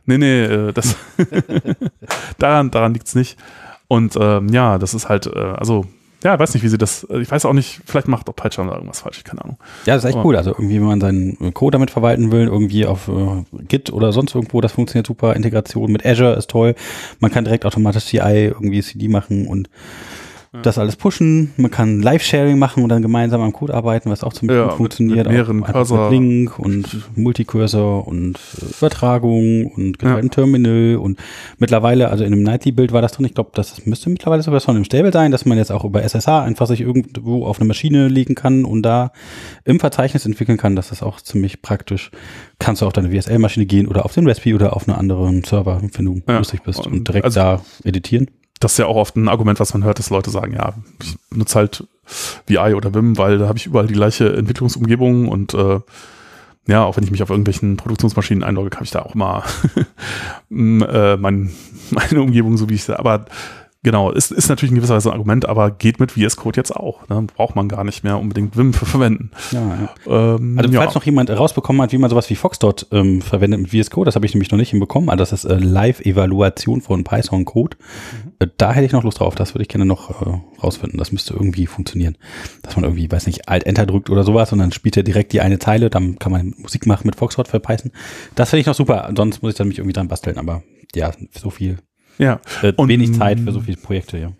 Nee, 0.05 0.19
nee, 0.19 0.43
äh, 0.43 0.71
das 0.71 0.95
daran, 2.37 2.71
daran 2.71 2.93
liegt's 2.93 3.13
nicht. 3.13 3.37
Und 3.87 4.15
ähm, 4.19 4.49
ja, 4.49 4.77
das 4.77 4.93
ist 4.93 5.09
halt, 5.09 5.27
äh, 5.27 5.37
also, 5.39 5.85
ja, 6.23 6.39
weiß 6.39 6.55
nicht, 6.55 6.63
wie 6.63 6.69
sie 6.69 6.77
das, 6.79 7.03
äh, 7.03 7.19
ich 7.19 7.29
weiß 7.29 7.45
auch 7.45 7.53
nicht, 7.53 7.81
vielleicht 7.85 8.07
macht 8.07 8.27
auch 8.29 8.35
PyCharm 8.35 8.67
da 8.67 8.73
irgendwas 8.75 9.01
falsch, 9.01 9.23
keine 9.23 9.43
Ahnung. 9.43 9.57
Ja, 9.85 9.93
das 9.93 10.03
ist 10.03 10.09
echt 10.09 10.17
Aber- 10.17 10.25
cool. 10.25 10.35
Also 10.35 10.51
irgendwie, 10.51 10.75
wenn 10.79 10.87
man 10.87 11.01
seinen 11.01 11.53
Code 11.53 11.75
damit 11.75 11.91
verwalten 11.91 12.31
will, 12.31 12.45
irgendwie 12.47 12.85
auf 12.87 13.07
äh, 13.07 13.43
Git 13.67 13.93
oder 13.93 14.11
sonst 14.11 14.33
irgendwo, 14.33 14.59
das 14.61 14.71
funktioniert 14.71 15.05
super. 15.05 15.35
Integration 15.35 15.91
mit 15.91 16.03
Azure 16.05 16.33
ist 16.33 16.49
toll. 16.49 16.73
Man 17.19 17.31
kann 17.31 17.43
direkt 17.43 17.65
automatisch 17.65 18.05
CI 18.05 18.17
irgendwie 18.53 18.81
CD 18.81 19.07
machen 19.07 19.45
und 19.47 19.69
das 20.63 20.77
alles 20.77 20.95
pushen. 20.95 21.51
Man 21.57 21.71
kann 21.71 22.01
Live-Sharing 22.01 22.57
machen 22.57 22.83
und 22.83 22.89
dann 22.89 23.01
gemeinsam 23.01 23.41
am 23.41 23.53
Code 23.53 23.73
arbeiten, 23.73 24.09
was 24.09 24.23
auch 24.23 24.33
ziemlich 24.33 24.55
Ja, 24.55 24.63
gut 24.63 24.71
mit- 24.71 24.77
funktioniert. 24.77 25.17
mit 25.27 25.33
mehreren 25.33 25.63
Auch 25.63 25.71
Cursor. 25.71 26.09
Mit 26.09 26.19
Link 26.19 26.59
und 26.59 26.87
Multicursor 27.17 28.07
und 28.07 28.37
äh, 28.61 28.65
Übertragung 28.77 29.65
und 29.67 29.99
geteiltem 29.99 30.31
Terminal 30.31 30.97
und 30.97 31.19
mittlerweile, 31.57 32.09
also 32.09 32.23
in 32.23 32.33
einem 32.33 32.43
Nightly-Bild 32.43 32.91
war 32.91 33.01
das 33.01 33.13
drin. 33.13 33.25
Ich 33.25 33.33
glaube, 33.33 33.51
das 33.53 33.85
müsste 33.85 34.09
mittlerweile 34.09 34.41
sogar 34.43 34.59
schon 34.59 34.75
im 34.77 34.83
Stable 34.85 35.11
sein, 35.11 35.31
dass 35.31 35.45
man 35.45 35.57
jetzt 35.57 35.71
auch 35.71 35.83
über 35.83 36.01
SSH 36.03 36.27
einfach 36.43 36.67
sich 36.67 36.81
irgendwo 36.81 37.45
auf 37.45 37.59
eine 37.59 37.67
Maschine 37.67 38.07
legen 38.07 38.35
kann 38.35 38.65
und 38.65 38.83
da 38.83 39.11
im 39.63 39.79
Verzeichnis 39.79 40.25
entwickeln 40.25 40.57
kann. 40.57 40.75
Das 40.75 40.91
ist 40.91 41.03
auch 41.03 41.19
ziemlich 41.21 41.61
praktisch. 41.61 42.11
Kannst 42.59 42.81
du 42.81 42.85
auf 42.85 42.93
deine 42.93 43.11
WSL-Maschine 43.11 43.65
gehen 43.65 43.87
oder 43.87 44.05
auf 44.05 44.13
den 44.13 44.27
Raspi 44.27 44.53
oder 44.53 44.75
auf 44.75 44.87
einen 44.87 44.97
anderen 44.97 45.43
Server, 45.43 45.81
wenn 45.81 46.05
du 46.05 46.21
Ja. 46.27 46.37
lustig 46.37 46.61
bist 46.63 46.85
und, 46.85 46.93
Und 46.93 47.07
direkt 47.07 47.25
also- 47.25 47.39
da 47.39 47.61
editieren. 47.83 48.27
Das 48.59 48.73
ist 48.73 48.77
ja 48.77 48.85
auch 48.85 48.95
oft 48.95 49.15
ein 49.15 49.27
Argument, 49.27 49.59
was 49.59 49.73
man 49.73 49.83
hört, 49.83 49.99
dass 49.99 50.09
Leute 50.09 50.29
sagen, 50.29 50.53
ja, 50.53 50.73
ich 51.01 51.15
benutze 51.29 51.55
halt 51.55 51.87
VI 52.47 52.75
oder 52.75 52.93
Vim, 52.93 53.17
weil 53.17 53.37
da 53.37 53.47
habe 53.47 53.57
ich 53.57 53.65
überall 53.65 53.87
die 53.87 53.93
gleiche 53.93 54.35
Entwicklungsumgebung 54.35 55.27
und 55.27 55.53
äh, 55.53 55.79
ja, 56.67 56.83
auch 56.83 56.97
wenn 56.97 57.03
ich 57.03 57.11
mich 57.11 57.21
auf 57.21 57.29
irgendwelchen 57.29 57.77
Produktionsmaschinen 57.77 58.43
einlogge, 58.43 58.69
kann 58.69 58.83
ich 58.83 58.91
da 58.91 59.01
auch 59.01 59.13
mal 59.13 59.43
äh, 60.51 61.17
mein, 61.17 61.51
meine 61.91 62.21
Umgebung, 62.21 62.57
so 62.57 62.69
wie 62.69 62.75
ich 62.75 62.83
sie, 62.83 62.97
aber 62.97 63.25
genau, 63.85 64.09
ist, 64.09 64.31
ist 64.31 64.49
natürlich 64.49 64.71
in 64.71 64.77
gewisser 64.77 64.95
Weise 64.95 65.09
ein 65.09 65.13
Argument, 65.13 65.47
aber 65.47 65.69
geht 65.69 65.99
mit 65.99 66.11
VS 66.11 66.35
Code 66.35 66.57
jetzt 66.57 66.75
auch. 66.75 67.07
Ne? 67.07 67.21
Braucht 67.35 67.55
man 67.55 67.69
gar 67.69 67.83
nicht 67.83 68.03
mehr 68.03 68.17
unbedingt 68.17 68.57
Vim 68.57 68.73
für 68.73 68.85
verwenden. 68.85 69.29
Ja, 69.51 69.61
ja. 70.05 70.35
Ähm, 70.35 70.57
Also 70.57 70.73
ja. 70.73 70.81
falls 70.81 70.95
noch 70.95 71.03
jemand 71.03 71.29
rausbekommen 71.29 71.81
hat, 71.83 71.91
wie 71.91 71.99
man 71.99 72.09
sowas 72.09 72.29
wie 72.31 72.35
Foxdot 72.35 72.87
ähm, 72.91 73.21
verwendet 73.21 73.61
mit 73.61 73.69
VS 73.69 73.91
Code, 73.91 74.05
das 74.07 74.15
habe 74.15 74.25
ich 74.25 74.33
nämlich 74.33 74.49
noch 74.51 74.57
nicht 74.57 74.71
hinbekommen. 74.71 75.09
Also 75.09 75.21
das 75.21 75.31
ist 75.31 75.45
äh, 75.45 75.57
Live-Evaluation 75.57 76.81
von 76.81 77.03
Python-Code. 77.03 77.77
Äh, 78.39 78.47
da 78.57 78.73
hätte 78.73 78.87
ich 78.87 78.91
noch 78.91 79.03
Lust 79.03 79.19
drauf. 79.19 79.35
Das 79.35 79.53
würde 79.53 79.61
ich 79.61 79.69
gerne 79.69 79.85
noch 79.85 80.09
äh, 80.21 80.39
rausfinden. 80.63 80.97
Das 80.97 81.11
müsste 81.11 81.35
irgendwie 81.35 81.67
funktionieren. 81.67 82.17
Dass 82.63 82.75
man 82.75 82.85
irgendwie, 82.85 83.09
weiß 83.09 83.27
nicht, 83.27 83.47
Alt-Enter 83.47 83.85
drückt 83.85 84.09
oder 84.09 84.23
sowas 84.23 84.51
und 84.51 84.57
dann 84.59 84.71
spielt 84.71 84.97
er 84.97 85.03
direkt 85.03 85.31
die 85.31 85.41
eine 85.41 85.59
Zeile. 85.59 85.91
Dann 85.91 86.17
kann 86.17 86.31
man 86.31 86.55
Musik 86.57 86.87
machen 86.87 87.05
mit 87.05 87.15
Foxtrot 87.15 87.47
für 87.47 87.59
Python. 87.59 87.91
Das 88.33 88.49
finde 88.49 88.61
ich 88.61 88.67
noch 88.67 88.73
super. 88.73 89.11
Sonst 89.15 89.43
muss 89.43 89.51
ich 89.51 89.57
dann 89.57 89.67
mich 89.67 89.77
irgendwie 89.77 89.93
dran 89.93 90.07
basteln. 90.07 90.39
Aber 90.39 90.63
ja, 90.95 91.11
so 91.31 91.51
viel, 91.51 91.77
ja. 92.17 92.39
äh, 92.61 92.73
Und- 92.75 92.89
wenig 92.89 93.13
Zeit 93.13 93.39
für 93.39 93.51
so 93.51 93.59
viele 93.61 93.77
Projekte, 93.77 94.17
ja. 94.17 94.31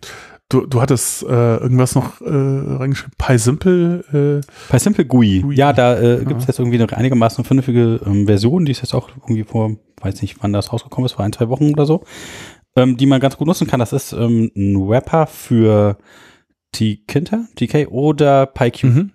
Du, 0.48 0.68
du 0.68 0.80
hattest 0.80 1.24
äh, 1.24 1.28
irgendwas 1.58 1.96
noch 1.96 2.22
äh, 2.22 2.28
reingeschrieben, 2.30 3.14
PySimple, 3.18 4.42
äh, 4.44 4.48
Bei 4.70 4.78
Simple 4.78 5.04
GUI, 5.06 5.40
GUI. 5.42 5.56
ja, 5.56 5.74
da 5.74 6.00
äh, 6.00 6.24
gibt 6.24 6.40
es 6.42 6.46
jetzt 6.48 6.60
irgendwie 6.60 6.80
eine 6.80 6.96
einigermaßen 6.96 7.44
vernünftige 7.44 8.00
ähm, 8.06 8.28
Version, 8.28 8.64
die 8.66 8.72
ist 8.72 8.82
jetzt 8.84 8.94
auch 8.94 9.10
irgendwie 9.24 9.44
vor, 9.44 9.72
weiß 10.02 10.22
nicht, 10.22 10.38
wann 10.42 10.54
das 10.54 10.72
rausgekommen 10.72 11.08
ist, 11.08 11.14
vor 11.14 11.26
ein, 11.26 11.34
zwei 11.34 11.50
Wochen 11.50 11.72
oder 11.72 11.88
so, 11.88 12.04
ähm, 12.76 12.96
die 12.96 13.08
man 13.08 13.20
ganz 13.22 13.38
gut 13.38 13.48
nutzen 13.48 13.66
kann. 13.66 13.80
Das 13.80 13.92
ist 13.92 14.14
ähm, 14.14 14.52
ein 14.56 14.76
Wrapper 14.88 15.26
für 15.26 15.98
Tkinter, 16.72 17.46
TK 17.56 17.88
oder 17.88 18.44
PyQ5. 18.44 18.86
Mhm. 18.86 19.12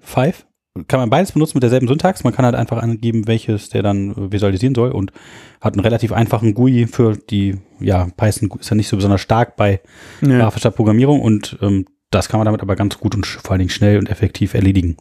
Kann 0.86 1.00
man 1.00 1.10
beides 1.10 1.32
benutzen 1.32 1.56
mit 1.56 1.62
derselben 1.64 1.88
Syntax. 1.88 2.22
Man 2.24 2.32
kann 2.32 2.44
halt 2.44 2.54
einfach 2.54 2.80
angeben, 2.82 3.26
welches 3.26 3.68
der 3.70 3.82
dann 3.82 4.12
äh, 4.12 4.32
visualisieren 4.32 4.74
soll 4.74 4.90
und 4.92 5.12
hat 5.60 5.74
einen 5.74 5.80
relativ 5.84 6.12
einfachen 6.12 6.54
GUI 6.54 6.86
für 6.86 7.16
die, 7.16 7.58
ja, 7.80 8.06
Python 8.16 8.50
ist 8.58 8.70
ja 8.70 8.76
nicht 8.76 8.88
so 8.88 8.96
besonders 8.96 9.20
stark 9.20 9.56
bei 9.56 9.80
Ja. 10.20 10.38
grafischer 10.38 10.70
Programmierung 10.70 11.20
und 11.20 11.58
ähm, 11.60 11.86
das 12.10 12.28
kann 12.28 12.38
man 12.38 12.44
damit 12.46 12.62
aber 12.62 12.76
ganz 12.76 12.98
gut 12.98 13.14
und 13.14 13.26
vor 13.26 13.52
allen 13.52 13.58
Dingen 13.60 13.70
schnell 13.70 13.98
und 13.98 14.08
effektiv 14.10 14.54
erledigen. 14.54 14.96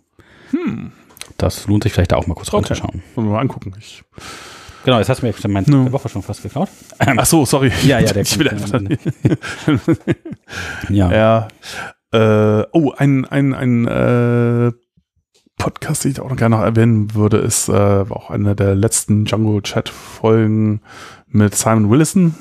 Das 1.37 1.67
lohnt 1.67 1.83
sich 1.83 1.93
vielleicht 1.93 2.11
da 2.11 2.17
auch 2.17 2.27
mal 2.27 2.33
kurz 2.33 2.51
Hm. 2.51 2.59
Okay. 2.59 2.73
reinzuschauen. 2.73 3.03
Wollen 3.15 3.27
wir 3.27 3.33
mal 3.33 3.39
angucken. 3.41 3.73
Ich, 3.79 4.03
Genau, 4.85 4.97
jetzt 4.97 5.09
hast 5.09 5.21
du 5.21 5.25
mir 5.25 5.31
jetzt 5.33 5.45
meine 5.47 5.67
Ja. 5.67 5.91
Woche 5.91 6.07
schon 6.09 6.23
fast 6.23 6.41
geklaut. 6.41 6.69
ach 6.99 7.25
so, 7.25 7.45
sorry. 7.45 7.71
Ja, 7.83 7.99
ja, 7.99 8.11
der 8.13 8.21
ich 8.23 8.39
will 8.39 8.47
einfach 8.49 8.79
Ja. 10.89 11.11
Ja. 11.11 11.47
Äh, 12.61 12.65
oh, 12.71 12.91
ein, 12.97 13.25
ein, 13.25 13.53
ein 13.53 13.87
äh, 13.87 14.71
Podcast, 15.59 16.03
den 16.03 16.11
ich 16.11 16.19
auch 16.19 16.29
noch 16.29 16.37
gerne 16.37 16.55
noch 16.55 16.63
erwähnen 16.63 17.13
würde, 17.13 17.37
ist 17.37 17.69
äh, 17.69 18.05
auch 18.09 18.31
eine 18.31 18.55
der 18.55 18.73
letzten 18.73 19.25
Django-Chat-Folgen 19.25 20.81
mit 21.27 21.53
Simon 21.53 21.91
Willison. 21.91 22.33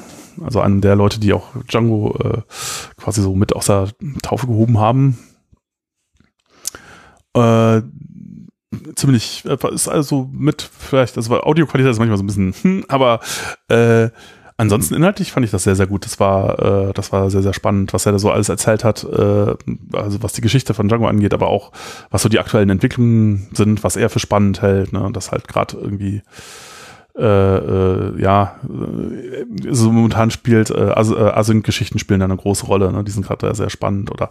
Also 0.42 0.61
einem 0.61 0.81
der 0.81 0.96
Leute, 0.96 1.20
die 1.20 1.35
auch 1.35 1.48
Django 1.70 2.16
äh, 2.22 2.42
quasi 2.96 3.20
so 3.20 3.35
mit 3.35 3.54
aus 3.54 3.66
der 3.66 3.88
Taufe 4.22 4.46
gehoben 4.46 4.78
haben. 4.78 5.18
Äh, 7.35 7.83
ziemlich, 8.94 9.44
äh, 9.44 9.74
ist 9.74 9.88
also 9.88 10.31
mit 10.33 10.62
vielleicht, 10.62 11.16
also 11.16 11.42
Audioqualität 11.42 11.90
ist 11.90 11.98
manchmal 11.98 12.18
so 12.18 12.22
ein 12.22 12.28
bisschen, 12.28 12.54
hm, 12.62 12.85
aber 12.88 13.20
äh, 13.68 14.11
Ansonsten 14.61 14.94
inhaltlich 14.94 15.31
fand 15.31 15.47
ich 15.47 15.53
das 15.53 15.62
sehr, 15.62 15.77
sehr 15.77 15.87
gut. 15.87 16.05
Das 16.05 16.18
war, 16.18 16.88
äh, 16.88 16.92
das 16.92 17.12
war 17.12 17.31
sehr, 17.31 17.42
sehr 17.42 17.55
spannend, 17.55 17.92
was 17.92 18.07
er 18.07 18.12
da 18.12 18.18
so 18.18 18.33
alles 18.33 18.49
erzählt 18.49 18.83
hat. 18.83 19.05
Äh, 19.05 19.55
also 19.92 20.21
was 20.23 20.33
die 20.33 20.40
Geschichte 20.40 20.75
von 20.75 20.88
Django 20.88 21.07
angeht, 21.07 21.33
aber 21.33 21.47
auch 21.47 21.71
was 22.11 22.23
so 22.23 22.29
die 22.29 22.40
aktuellen 22.40 22.68
Entwicklungen 22.68 23.47
sind, 23.53 23.85
was 23.85 23.94
er 23.94 24.11
für 24.11 24.18
spannend 24.18 24.61
hält. 24.61 24.92
Ne? 24.92 25.11
Das 25.12 25.31
halt 25.31 25.47
gerade 25.47 25.77
irgendwie 25.77 26.23
äh, 27.18 27.24
äh, 27.24 28.22
ja, 28.22 28.57
äh, 28.64 29.44
so 29.70 29.90
momentan 29.90 30.31
spielt, 30.31 30.70
äh, 30.70 30.90
äh, 30.90 30.92
Async-Geschichten 30.92 31.98
spielen 31.98 32.20
da 32.20 32.26
eine 32.26 32.37
große 32.37 32.66
Rolle, 32.66 32.92
ne? 32.92 33.02
die 33.02 33.11
sind 33.11 33.26
gerade 33.26 33.54
sehr 33.54 33.70
spannend 33.70 34.11
oder 34.11 34.31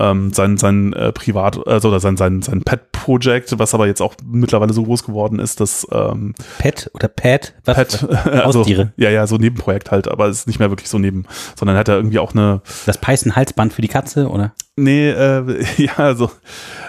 ähm, 0.00 0.32
sein, 0.32 0.56
sein 0.56 0.92
äh, 0.92 1.12
Privat, 1.12 1.66
also 1.68 1.88
oder 1.88 2.00
sein, 2.00 2.16
sein, 2.16 2.42
sein 2.42 2.62
Pet-Projekt, 2.62 3.56
was 3.58 3.74
aber 3.74 3.86
jetzt 3.86 4.00
auch 4.00 4.14
mittlerweile 4.24 4.72
so 4.72 4.82
groß 4.82 5.04
geworden 5.04 5.38
ist, 5.38 5.60
dass 5.60 5.86
ähm, 5.92 6.34
Pet 6.58 6.90
oder 6.94 7.08
Pet? 7.08 7.54
Was? 7.64 7.76
Pet, 7.76 8.06
was? 8.08 8.26
also, 8.26 8.60
Haustiere. 8.60 8.92
ja, 8.96 9.10
ja, 9.10 9.26
so 9.26 9.36
Nebenprojekt 9.36 9.90
halt, 9.90 10.08
aber 10.08 10.26
es 10.26 10.40
ist 10.40 10.46
nicht 10.46 10.58
mehr 10.58 10.70
wirklich 10.70 10.88
so 10.88 10.98
neben, 10.98 11.26
sondern 11.54 11.76
hat 11.76 11.88
er 11.88 11.96
irgendwie 11.96 12.18
auch 12.18 12.32
eine, 12.32 12.62
Das 12.86 12.98
Python-Halsband 12.98 13.72
für 13.72 13.82
die 13.82 13.88
Katze, 13.88 14.28
oder? 14.28 14.52
nee, 14.76 15.10
äh, 15.10 15.64
ja, 15.76 15.96
also, 15.96 16.30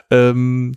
ähm, 0.09 0.75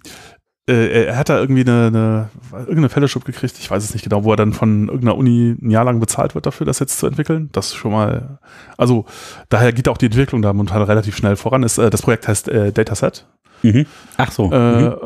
äh, 0.68 1.06
er 1.06 1.16
hat 1.16 1.28
da 1.28 1.38
irgendwie 1.38 1.62
eine, 1.62 1.86
eine 1.86 2.28
irgendeine 2.52 2.88
Fellowship 2.88 3.24
gekriegt, 3.24 3.58
ich 3.58 3.70
weiß 3.70 3.82
es 3.82 3.94
nicht 3.94 4.02
genau, 4.02 4.24
wo 4.24 4.32
er 4.32 4.36
dann 4.36 4.52
von 4.52 4.88
irgendeiner 4.88 5.16
Uni 5.16 5.56
ein 5.60 5.70
Jahr 5.70 5.84
lang 5.84 5.98
bezahlt 6.00 6.34
wird 6.34 6.46
dafür, 6.46 6.66
das 6.66 6.78
jetzt 6.78 6.98
zu 6.98 7.06
entwickeln. 7.06 7.48
Das 7.52 7.74
schon 7.74 7.92
mal, 7.92 8.38
also 8.76 9.06
daher 9.48 9.72
geht 9.72 9.88
auch 9.88 9.98
die 9.98 10.06
Entwicklung 10.06 10.42
da 10.42 10.52
momentan 10.52 10.82
relativ 10.82 11.16
schnell 11.16 11.36
voran. 11.36 11.62
Ist, 11.62 11.78
äh, 11.78 11.90
das 11.90 12.02
Projekt 12.02 12.28
heißt 12.28 12.48
äh, 12.48 12.72
Dataset. 12.72 13.26
Mhm. 13.62 13.86
Ach 14.16 14.30
so. 14.30 14.46
mhm. 14.48 14.52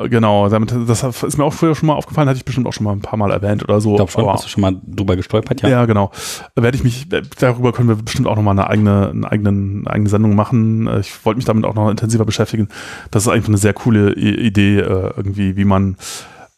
Äh, 0.04 0.08
Genau, 0.08 0.48
damit, 0.48 0.74
das 0.86 1.02
ist 1.02 1.38
mir 1.38 1.44
auch 1.44 1.52
früher 1.52 1.74
schon 1.74 1.86
mal 1.86 1.94
aufgefallen, 1.94 2.28
hatte 2.28 2.38
ich 2.38 2.44
bestimmt 2.44 2.66
auch 2.66 2.72
schon 2.72 2.84
mal 2.84 2.92
ein 2.92 3.00
paar 3.00 3.18
Mal 3.18 3.30
erwähnt 3.30 3.62
oder 3.64 3.80
so. 3.80 3.90
Ich 3.92 3.96
glaube 3.96 4.10
schon, 4.12 4.22
aber- 4.24 4.34
hast 4.34 4.44
du 4.44 4.48
schon 4.48 4.60
mal 4.60 4.74
drüber 4.86 5.16
gestolpert, 5.16 5.62
ja. 5.62 5.68
ja. 5.68 5.86
genau. 5.86 6.10
Werde 6.56 6.76
ich 6.76 6.84
mich, 6.84 7.08
darüber 7.38 7.72
können 7.72 7.88
wir 7.88 7.96
bestimmt 7.96 8.26
auch 8.28 8.36
nochmal 8.36 8.52
eine 8.58 8.68
eigene, 8.68 9.10
eine 9.10 9.30
eigene, 9.30 9.48
eine 9.50 9.90
eigene 9.90 10.08
Sendung 10.10 10.34
machen. 10.34 10.88
Ich 11.00 11.24
wollte 11.24 11.36
mich 11.38 11.44
damit 11.46 11.64
auch 11.64 11.74
noch 11.74 11.90
intensiver 11.90 12.24
beschäftigen. 12.24 12.68
Das 13.10 13.22
ist 13.24 13.28
einfach 13.28 13.48
eine 13.48 13.58
sehr 13.58 13.72
coole 13.74 14.14
Idee, 14.14 14.78
äh, 14.80 15.12
irgendwie, 15.16 15.56
wie 15.56 15.64
man, 15.64 15.96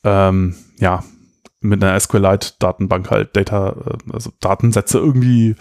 ähm, 0.04 0.54
ja, 0.78 1.02
mit 1.64 1.82
einer 1.82 1.98
SQLite-Datenbank 1.98 3.10
halt 3.10 3.36
Data, 3.36 3.70
äh, 3.70 4.12
also 4.12 4.30
Datensätze 4.40 4.98
irgendwie 4.98 5.56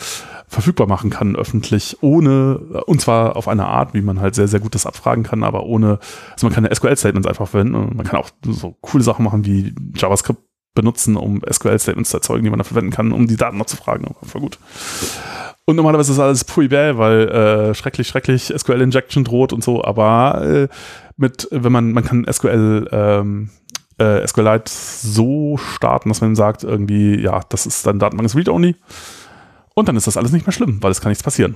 verfügbar 0.47 0.87
machen 0.87 1.09
kann, 1.09 1.35
öffentlich, 1.35 1.97
ohne, 2.01 2.57
und 2.85 3.01
zwar 3.01 3.35
auf 3.35 3.47
eine 3.47 3.65
Art, 3.65 3.93
wie 3.93 4.01
man 4.01 4.19
halt 4.19 4.35
sehr, 4.35 4.47
sehr 4.47 4.59
gut 4.59 4.75
das 4.75 4.85
abfragen 4.85 5.23
kann, 5.23 5.43
aber 5.43 5.63
ohne, 5.63 5.99
also 6.31 6.47
man 6.47 6.53
kann 6.53 6.67
SQL-Statements 6.71 7.27
einfach 7.27 7.47
verwenden 7.47 7.75
und 7.75 7.95
man 7.95 8.05
kann 8.05 8.19
auch 8.19 8.29
so 8.45 8.75
coole 8.81 9.03
Sachen 9.03 9.23
machen 9.25 9.45
wie 9.45 9.73
JavaScript 9.95 10.41
benutzen, 10.75 11.15
um 11.15 11.41
SQL-Statements 11.49 12.09
zu 12.09 12.17
erzeugen, 12.17 12.43
die 12.43 12.49
man 12.49 12.59
dann 12.59 12.65
verwenden 12.65 12.91
kann, 12.91 13.11
um 13.11 13.27
die 13.27 13.37
Daten 13.37 13.57
noch 13.57 13.65
zu 13.65 13.77
fragen. 13.77 14.15
Voll 14.23 14.41
gut. 14.41 14.59
Und 15.65 15.77
normalerweise 15.77 16.11
ist 16.11 16.19
alles 16.19 16.43
pui 16.43 16.67
bäh, 16.67 16.97
weil 16.97 17.29
äh, 17.29 17.75
schrecklich, 17.75 18.07
schrecklich 18.07 18.53
SQL-Injection 18.55 19.23
droht 19.23 19.53
und 19.53 19.63
so, 19.63 19.83
aber 19.83 20.41
äh, 20.43 20.67
mit, 21.15 21.47
wenn 21.51 21.71
man, 21.71 21.93
man 21.93 22.03
kann 22.03 22.25
SQL, 22.29 22.89
ähm, 22.91 23.49
äh, 23.97 24.27
SQLite 24.27 24.71
so 24.71 25.57
starten, 25.57 26.09
dass 26.09 26.21
man 26.21 26.35
sagt, 26.35 26.63
irgendwie, 26.63 27.19
ja, 27.19 27.41
das 27.49 27.65
ist 27.65 27.85
dann 27.85 27.99
Datenbank 27.99 28.25
ist 28.25 28.35
Read-Only. 28.35 28.75
Und 29.75 29.87
dann 29.87 29.95
ist 29.95 30.07
das 30.07 30.17
alles 30.17 30.31
nicht 30.31 30.45
mehr 30.45 30.53
schlimm, 30.53 30.77
weil 30.81 30.91
es 30.91 31.01
kann 31.01 31.09
nichts 31.09 31.23
passieren. 31.23 31.55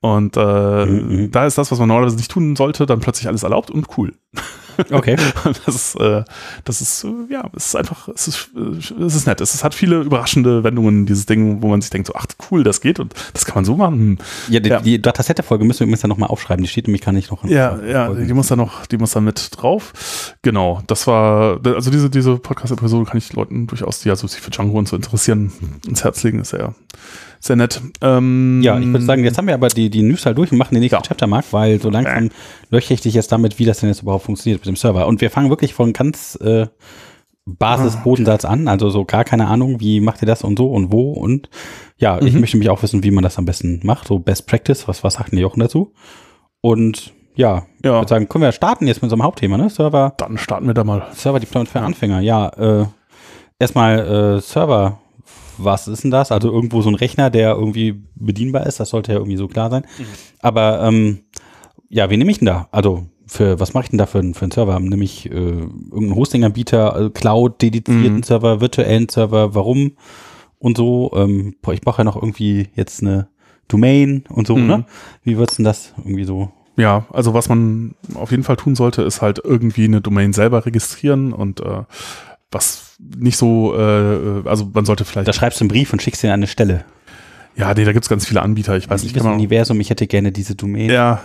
Und 0.00 0.36
äh, 0.36 0.86
Mhm. 0.86 1.30
da 1.32 1.46
ist 1.46 1.58
das, 1.58 1.70
was 1.72 1.78
man 1.78 1.88
normalerweise 1.88 2.16
nicht 2.16 2.30
tun 2.30 2.54
sollte, 2.56 2.86
dann 2.86 3.00
plötzlich 3.00 3.26
alles 3.28 3.42
erlaubt 3.42 3.70
und 3.70 3.86
cool. 3.98 4.14
Okay. 4.90 5.16
Das 5.66 5.74
ist, 5.74 5.94
äh, 5.96 6.24
das 6.64 6.80
ist, 6.80 7.06
ja, 7.30 7.48
es 7.56 7.66
ist 7.66 7.76
einfach, 7.76 8.08
es 8.08 8.28
ist, 8.28 8.50
äh, 8.56 9.02
es 9.04 9.14
ist 9.14 9.26
nett. 9.26 9.40
Es 9.40 9.54
ist, 9.54 9.64
hat 9.64 9.74
viele 9.74 10.00
überraschende 10.02 10.62
Wendungen, 10.64 11.06
dieses 11.06 11.26
Ding, 11.26 11.62
wo 11.62 11.68
man 11.68 11.80
sich 11.80 11.90
denkt, 11.90 12.06
so, 12.08 12.14
ach 12.16 12.26
cool, 12.50 12.62
das 12.64 12.80
geht 12.80 13.00
und 13.00 13.14
das 13.32 13.44
kann 13.44 13.56
man 13.56 13.64
so 13.64 13.76
machen. 13.76 13.98
Hm. 13.98 14.18
Ja, 14.48 14.60
die, 14.60 14.68
Ja. 14.68 14.80
die 14.80 15.00
Datasette-Folge 15.00 15.64
müssen 15.64 15.80
wir 15.80 15.84
übrigens 15.86 16.02
dann 16.02 16.10
nochmal 16.10 16.28
aufschreiben. 16.28 16.62
Die 16.62 16.68
steht 16.68 16.86
nämlich 16.86 17.02
gar 17.02 17.12
nicht 17.12 17.30
noch 17.30 17.44
Ja, 17.44 17.78
ja, 17.82 18.06
Folgen. 18.06 18.26
die 18.28 18.34
muss 18.34 18.48
da 18.48 18.56
noch, 18.56 18.86
die 18.86 18.98
muss 18.98 19.12
da 19.12 19.20
mit 19.20 19.50
drauf. 19.56 20.34
Genau, 20.42 20.82
das 20.86 21.06
war, 21.06 21.60
also 21.64 21.90
diese, 21.90 22.10
diese 22.10 22.36
Podcast-Episode 22.38 23.04
kann 23.08 23.18
ich 23.18 23.32
Leuten 23.32 23.66
durchaus, 23.66 24.00
die 24.00 24.10
also 24.10 24.26
sich 24.26 24.40
für 24.40 24.50
Django 24.50 24.78
und 24.78 24.88
so 24.88 24.96
interessieren, 24.96 25.52
ins 25.86 26.04
Herz 26.04 26.22
legen, 26.22 26.40
ist 26.40 26.50
sehr, 26.50 26.74
sehr 27.40 27.56
nett. 27.56 27.80
Ähm, 28.02 28.60
Ja, 28.62 28.78
ich 28.78 28.86
würde 28.86 29.04
sagen, 29.04 29.24
jetzt 29.24 29.38
haben 29.38 29.46
wir 29.46 29.54
aber 29.54 29.68
die, 29.68 29.90
die 29.90 30.02
News 30.02 30.26
halt 30.26 30.38
durch 30.38 30.50
und 30.52 30.58
machen 30.58 30.74
den 30.74 30.80
nächsten 30.80 30.96
Ja. 30.96 31.02
Chaptermark, 31.02 31.44
weil 31.52 31.80
so 31.80 31.90
langsam 31.90 32.30
löche 32.70 32.94
ich 32.94 33.00
dich 33.00 33.14
jetzt 33.14 33.30
damit, 33.32 33.58
wie 33.58 33.64
das 33.64 33.80
denn 33.80 33.88
jetzt 33.88 34.02
überhaupt 34.02 34.24
funktioniert 34.24 34.60
mit 34.60 34.66
dem 34.66 34.76
Server. 34.76 35.06
Und 35.06 35.20
wir 35.20 35.30
fangen 35.30 35.50
wirklich 35.50 35.74
von 35.74 35.92
ganz 35.92 36.36
äh, 36.42 36.66
Basis-Bodensatz 37.46 38.44
an, 38.44 38.68
also 38.68 38.90
so 38.90 39.04
gar 39.04 39.24
keine 39.24 39.46
Ahnung, 39.48 39.80
wie 39.80 40.00
macht 40.00 40.22
ihr 40.22 40.26
das 40.26 40.42
und 40.44 40.58
so 40.58 40.70
und 40.70 40.92
wo 40.92 41.12
und 41.12 41.48
ja, 41.96 42.20
ich 42.20 42.34
Mhm. 42.34 42.40
möchte 42.40 42.56
mich 42.58 42.68
auch 42.68 42.82
wissen, 42.82 43.02
wie 43.04 43.10
man 43.10 43.24
das 43.24 43.38
am 43.38 43.46
besten 43.46 43.80
macht, 43.84 44.06
so 44.06 44.18
Best 44.18 44.46
Practice, 44.46 44.86
was, 44.86 45.02
was 45.02 45.14
sagt 45.14 45.32
denn 45.32 45.38
Jochen 45.38 45.60
dazu? 45.60 45.92
Und 46.60 47.12
ja, 47.34 47.66
ich 47.78 47.86
Ja. 47.86 47.94
würde 47.94 48.08
sagen, 48.08 48.28
können 48.28 48.42
wir 48.44 48.52
starten 48.52 48.86
jetzt 48.86 48.98
mit 48.98 49.04
unserem 49.04 49.22
Hauptthema, 49.22 49.56
ne? 49.56 49.70
Server, 49.70 50.12
Dann 50.18 50.36
starten 50.38 50.66
wir 50.66 50.74
da 50.74 50.84
mal. 50.84 51.06
Server 51.12 51.40
Deployment 51.40 51.70
für 51.70 51.80
Anfänger. 51.80 52.20
Ja, 52.20 52.48
äh, 52.50 52.86
erstmal 53.58 53.98
äh, 54.36 54.40
Server. 54.40 54.98
Was 55.58 55.88
ist 55.88 56.04
denn 56.04 56.10
das? 56.10 56.32
Also 56.32 56.50
irgendwo 56.52 56.82
so 56.82 56.88
ein 56.88 56.94
Rechner, 56.94 57.30
der 57.30 57.54
irgendwie 57.54 58.02
bedienbar 58.14 58.66
ist. 58.66 58.80
Das 58.80 58.90
sollte 58.90 59.12
ja 59.12 59.18
irgendwie 59.18 59.36
so 59.36 59.48
klar 59.48 59.70
sein. 59.70 59.84
Aber 60.40 60.82
ähm, 60.82 61.20
ja, 61.88 62.10
wie 62.10 62.16
nehme 62.16 62.30
ich 62.30 62.38
denn 62.38 62.46
da? 62.46 62.68
Also 62.70 63.06
für 63.26 63.60
was 63.60 63.74
mache 63.74 63.84
ich 63.84 63.90
denn 63.90 63.98
da 63.98 64.06
für, 64.06 64.18
einen- 64.20 64.34
für 64.34 64.42
einen 64.42 64.52
Server? 64.52 64.78
Nehme 64.80 65.04
ich 65.04 65.26
äh, 65.26 65.34
irgendeinen 65.34 66.14
Hosting-Anbieter, 66.14 67.06
äh, 67.06 67.10
Cloud, 67.10 67.60
dedizierten 67.60 68.16
Mhm. 68.16 68.22
Server, 68.22 68.60
virtuellen 68.60 69.08
Server? 69.08 69.54
Warum? 69.54 69.92
Und 70.58 70.76
so. 70.76 71.10
Ähm, 71.14 71.54
boah, 71.62 71.74
ich 71.74 71.80
brauche 71.82 71.98
ja 71.98 72.04
noch 72.04 72.16
irgendwie 72.16 72.68
jetzt 72.74 73.02
eine 73.02 73.28
Domain 73.68 74.24
und 74.30 74.46
so. 74.46 74.56
Mhm. 74.56 74.66
Ne? 74.66 74.84
Wie 75.24 75.36
wird's 75.38 75.56
denn 75.56 75.64
das 75.64 75.92
irgendwie 75.98 76.24
so? 76.24 76.50
Ja, 76.76 77.06
also 77.12 77.34
was 77.34 77.48
man 77.48 77.96
auf 78.14 78.30
jeden 78.30 78.44
Fall 78.44 78.56
tun 78.56 78.76
sollte, 78.76 79.02
ist 79.02 79.20
halt 79.20 79.40
irgendwie 79.42 79.84
eine 79.84 80.00
Domain 80.00 80.32
selber 80.32 80.64
registrieren 80.64 81.32
und 81.32 81.60
äh, 81.60 81.82
was 82.50 82.96
nicht 82.98 83.36
so, 83.36 83.74
äh, 83.76 84.48
also 84.48 84.70
man 84.72 84.84
sollte 84.84 85.04
vielleicht, 85.04 85.28
Da 85.28 85.32
schreibst 85.32 85.60
du 85.60 85.64
einen 85.64 85.68
Brief 85.68 85.92
und 85.92 86.02
schickst 86.02 86.22
ihn 86.24 86.30
an 86.30 86.34
eine 86.40 86.46
Stelle. 86.46 86.84
ja, 87.56 87.72
nee, 87.74 87.84
da 87.84 87.92
gibt's 87.92 88.08
ganz 88.08 88.26
viele 88.26 88.42
Anbieter, 88.42 88.76
ich 88.76 88.88
weiß 88.88 89.02
nicht, 89.02 89.12
Liebes 89.12 89.22
kann 89.22 89.30
man, 89.32 89.38
Universum, 89.38 89.78
ich 89.80 89.90
hätte 89.90 90.06
gerne 90.06 90.32
diese 90.32 90.54
Domain. 90.54 90.90
ja, 90.90 91.20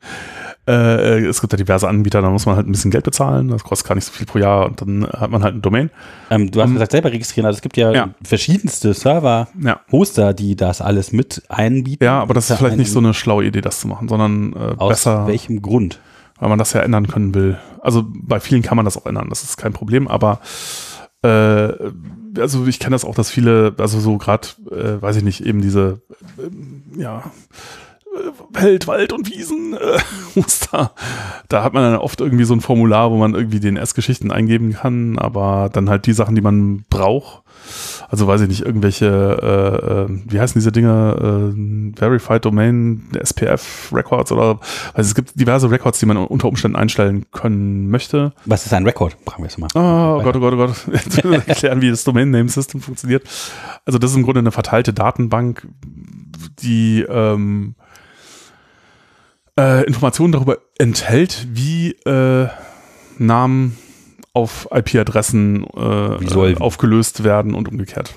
äh, 0.68 1.24
es 1.26 1.40
gibt 1.40 1.52
ja 1.52 1.56
diverse 1.56 1.88
Anbieter, 1.88 2.22
da 2.22 2.30
muss 2.30 2.46
man 2.46 2.56
halt 2.56 2.68
ein 2.68 2.72
bisschen 2.72 2.90
Geld 2.90 3.04
bezahlen, 3.04 3.48
das 3.48 3.64
kostet 3.64 3.88
gar 3.88 3.94
nicht 3.96 4.04
so 4.04 4.12
viel 4.12 4.26
pro 4.26 4.38
Jahr 4.38 4.66
und 4.66 4.80
dann 4.80 5.06
hat 5.08 5.30
man 5.30 5.42
halt 5.42 5.54
eine 5.54 5.60
Domain. 5.62 5.90
Ähm, 6.30 6.50
du 6.50 6.60
hast 6.60 6.68
Um- 6.68 6.74
gesagt, 6.74 6.92
selber 6.92 7.10
registrieren. 7.12 7.46
Also 7.46 7.56
es 7.58 7.62
gibt 7.62 7.76
ja, 7.76 7.92
Ja. 7.92 8.10
verschiedenste 8.22 8.94
Server, 8.94 9.48
Ja. 9.60 9.80
Hoster, 9.90 10.34
die 10.34 10.54
das 10.56 10.80
alles 10.80 11.10
mit 11.12 11.42
einbieten. 11.48 12.04
Ja, 12.04 12.20
aber 12.20 12.34
das 12.34 12.48
ist 12.48 12.58
vielleicht 12.58 12.76
nicht 12.76 12.92
so 12.92 13.00
eine 13.00 13.12
schlaue 13.14 13.44
Idee, 13.44 13.60
das 13.60 13.80
zu 13.80 13.88
machen, 13.88 14.08
sondern 14.08 14.52
äh, 14.52 14.74
Aus 14.78 14.88
besser, 14.90 15.26
welchem 15.26 15.60
Grund? 15.62 15.98
Weil 16.42 16.48
man 16.48 16.58
das 16.58 16.72
ja 16.72 16.80
ändern 16.80 17.06
können 17.06 17.36
will. 17.36 17.56
Also 17.80 18.04
bei 18.04 18.40
vielen 18.40 18.62
kann 18.62 18.74
man 18.74 18.84
das 18.84 18.96
auch 18.96 19.06
ändern, 19.06 19.28
das 19.28 19.44
ist 19.44 19.58
kein 19.58 19.72
Problem, 19.72 20.08
aber 20.08 20.40
äh, 21.22 21.72
also 22.36 22.66
ich 22.66 22.80
kenne 22.80 22.94
das 22.96 23.04
auch, 23.04 23.14
dass 23.14 23.30
viele, 23.30 23.76
also 23.78 24.00
so 24.00 24.18
gerade, 24.18 24.48
äh, 24.72 25.00
weiß 25.00 25.14
ich 25.18 25.22
nicht, 25.22 25.46
eben 25.46 25.62
diese, 25.62 26.00
äh, 26.38 27.00
ja, 27.00 27.22
äh, 28.12 28.60
Welt, 28.60 28.88
Wald 28.88 29.12
und 29.12 29.30
Wiesen, 29.30 29.74
äh, 29.74 30.00
Muster. 30.34 30.90
Da 31.46 31.62
hat 31.62 31.74
man 31.74 31.84
dann 31.84 32.00
oft 32.00 32.20
irgendwie 32.20 32.44
so 32.44 32.54
ein 32.54 32.60
Formular, 32.60 33.12
wo 33.12 33.18
man 33.18 33.36
irgendwie 33.36 33.60
den 33.60 33.76
S-Geschichten 33.76 34.32
eingeben 34.32 34.72
kann, 34.72 35.20
aber 35.20 35.70
dann 35.72 35.88
halt 35.88 36.06
die 36.06 36.12
Sachen, 36.12 36.34
die 36.34 36.40
man 36.40 36.84
braucht, 36.90 37.41
Also 38.08 38.26
weiß 38.26 38.42
ich 38.42 38.48
nicht, 38.48 38.62
irgendwelche, 38.62 39.06
äh, 39.06 40.12
äh, 40.12 40.20
wie 40.28 40.40
heißen 40.40 40.58
diese 40.58 40.72
Dinge, 40.72 41.52
äh, 41.54 41.96
Verified 41.98 42.44
Domain, 42.44 43.08
SPF 43.18 43.90
Records 43.92 44.32
oder, 44.32 44.60
also 44.94 45.08
es 45.08 45.14
gibt 45.14 45.38
diverse 45.38 45.70
Records, 45.70 45.98
die 45.98 46.06
man 46.06 46.16
unter 46.16 46.48
Umständen 46.48 46.76
einstellen 46.76 47.26
können 47.32 47.88
möchte. 47.88 48.32
Was 48.44 48.66
ist 48.66 48.74
ein 48.74 48.84
Record? 48.84 49.16
Fragen 49.24 49.42
wir 49.42 49.48
es 49.48 49.58
mal. 49.58 49.68
Oh, 49.74 50.20
oh 50.20 50.22
Gott, 50.22 50.36
oh 50.36 50.40
Gott, 50.40 50.54
oh 50.54 50.56
Gott. 50.56 50.86
Erklären, 51.48 51.80
wie 51.80 51.90
das 51.90 52.04
Domain 52.04 52.30
Name 52.30 52.48
System 52.48 52.80
funktioniert. 52.80 53.22
Also 53.84 53.98
das 53.98 54.10
ist 54.10 54.16
im 54.16 54.22
Grunde 54.22 54.40
eine 54.40 54.52
verteilte 54.52 54.92
Datenbank, 54.92 55.66
die 56.62 57.02
ähm, 57.08 57.74
äh, 59.58 59.84
Informationen 59.84 60.32
darüber 60.32 60.58
enthält, 60.78 61.46
wie 61.52 61.92
äh, 62.06 62.48
Namen 63.18 63.76
auf 64.34 64.68
IP-Adressen 64.72 65.64
äh, 65.64 66.54
aufgelöst 66.56 67.24
werden 67.24 67.54
und 67.54 67.68
umgekehrt. 67.68 68.14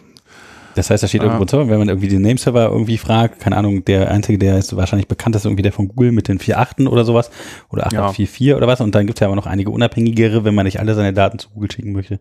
Das 0.76 0.90
heißt, 0.90 1.02
da 1.02 1.08
steht 1.08 1.22
ah. 1.22 1.26
irgendwo 1.26 1.46
so, 1.48 1.70
wenn 1.70 1.80
man 1.80 1.90
irgendwie 1.90 2.10
den 2.10 2.22
Nameserver 2.22 2.70
irgendwie 2.70 2.98
fragt, 2.98 3.40
keine 3.40 3.58
Ahnung, 3.58 3.84
der 3.86 4.12
einzige, 4.12 4.38
der 4.38 4.58
ist 4.58 4.76
wahrscheinlich 4.76 5.08
bekannt 5.08 5.36
ist, 5.36 5.46
irgendwie 5.46 5.64
der 5.64 5.72
von 5.72 5.88
Google 5.88 6.12
mit 6.12 6.28
den 6.28 6.38
4.8 6.38 6.88
oder 6.88 7.06
sowas 7.06 7.32
oder 7.70 7.88
8.4.4 7.88 8.44
ja. 8.44 8.58
oder 8.58 8.68
was. 8.68 8.82
Und 8.82 8.94
dann 8.94 9.08
gibt 9.08 9.18
es 9.18 9.22
ja 9.22 9.28
aber 9.28 9.36
noch 9.36 9.48
einige 9.48 9.72
unabhängigere, 9.72 10.44
wenn 10.44 10.54
man 10.54 10.66
nicht 10.66 10.80
alle 10.80 10.94
seine 10.94 11.14
Daten 11.14 11.40
zu 11.40 11.50
Google 11.50 11.72
schicken 11.72 11.94
möchte. 11.94 12.20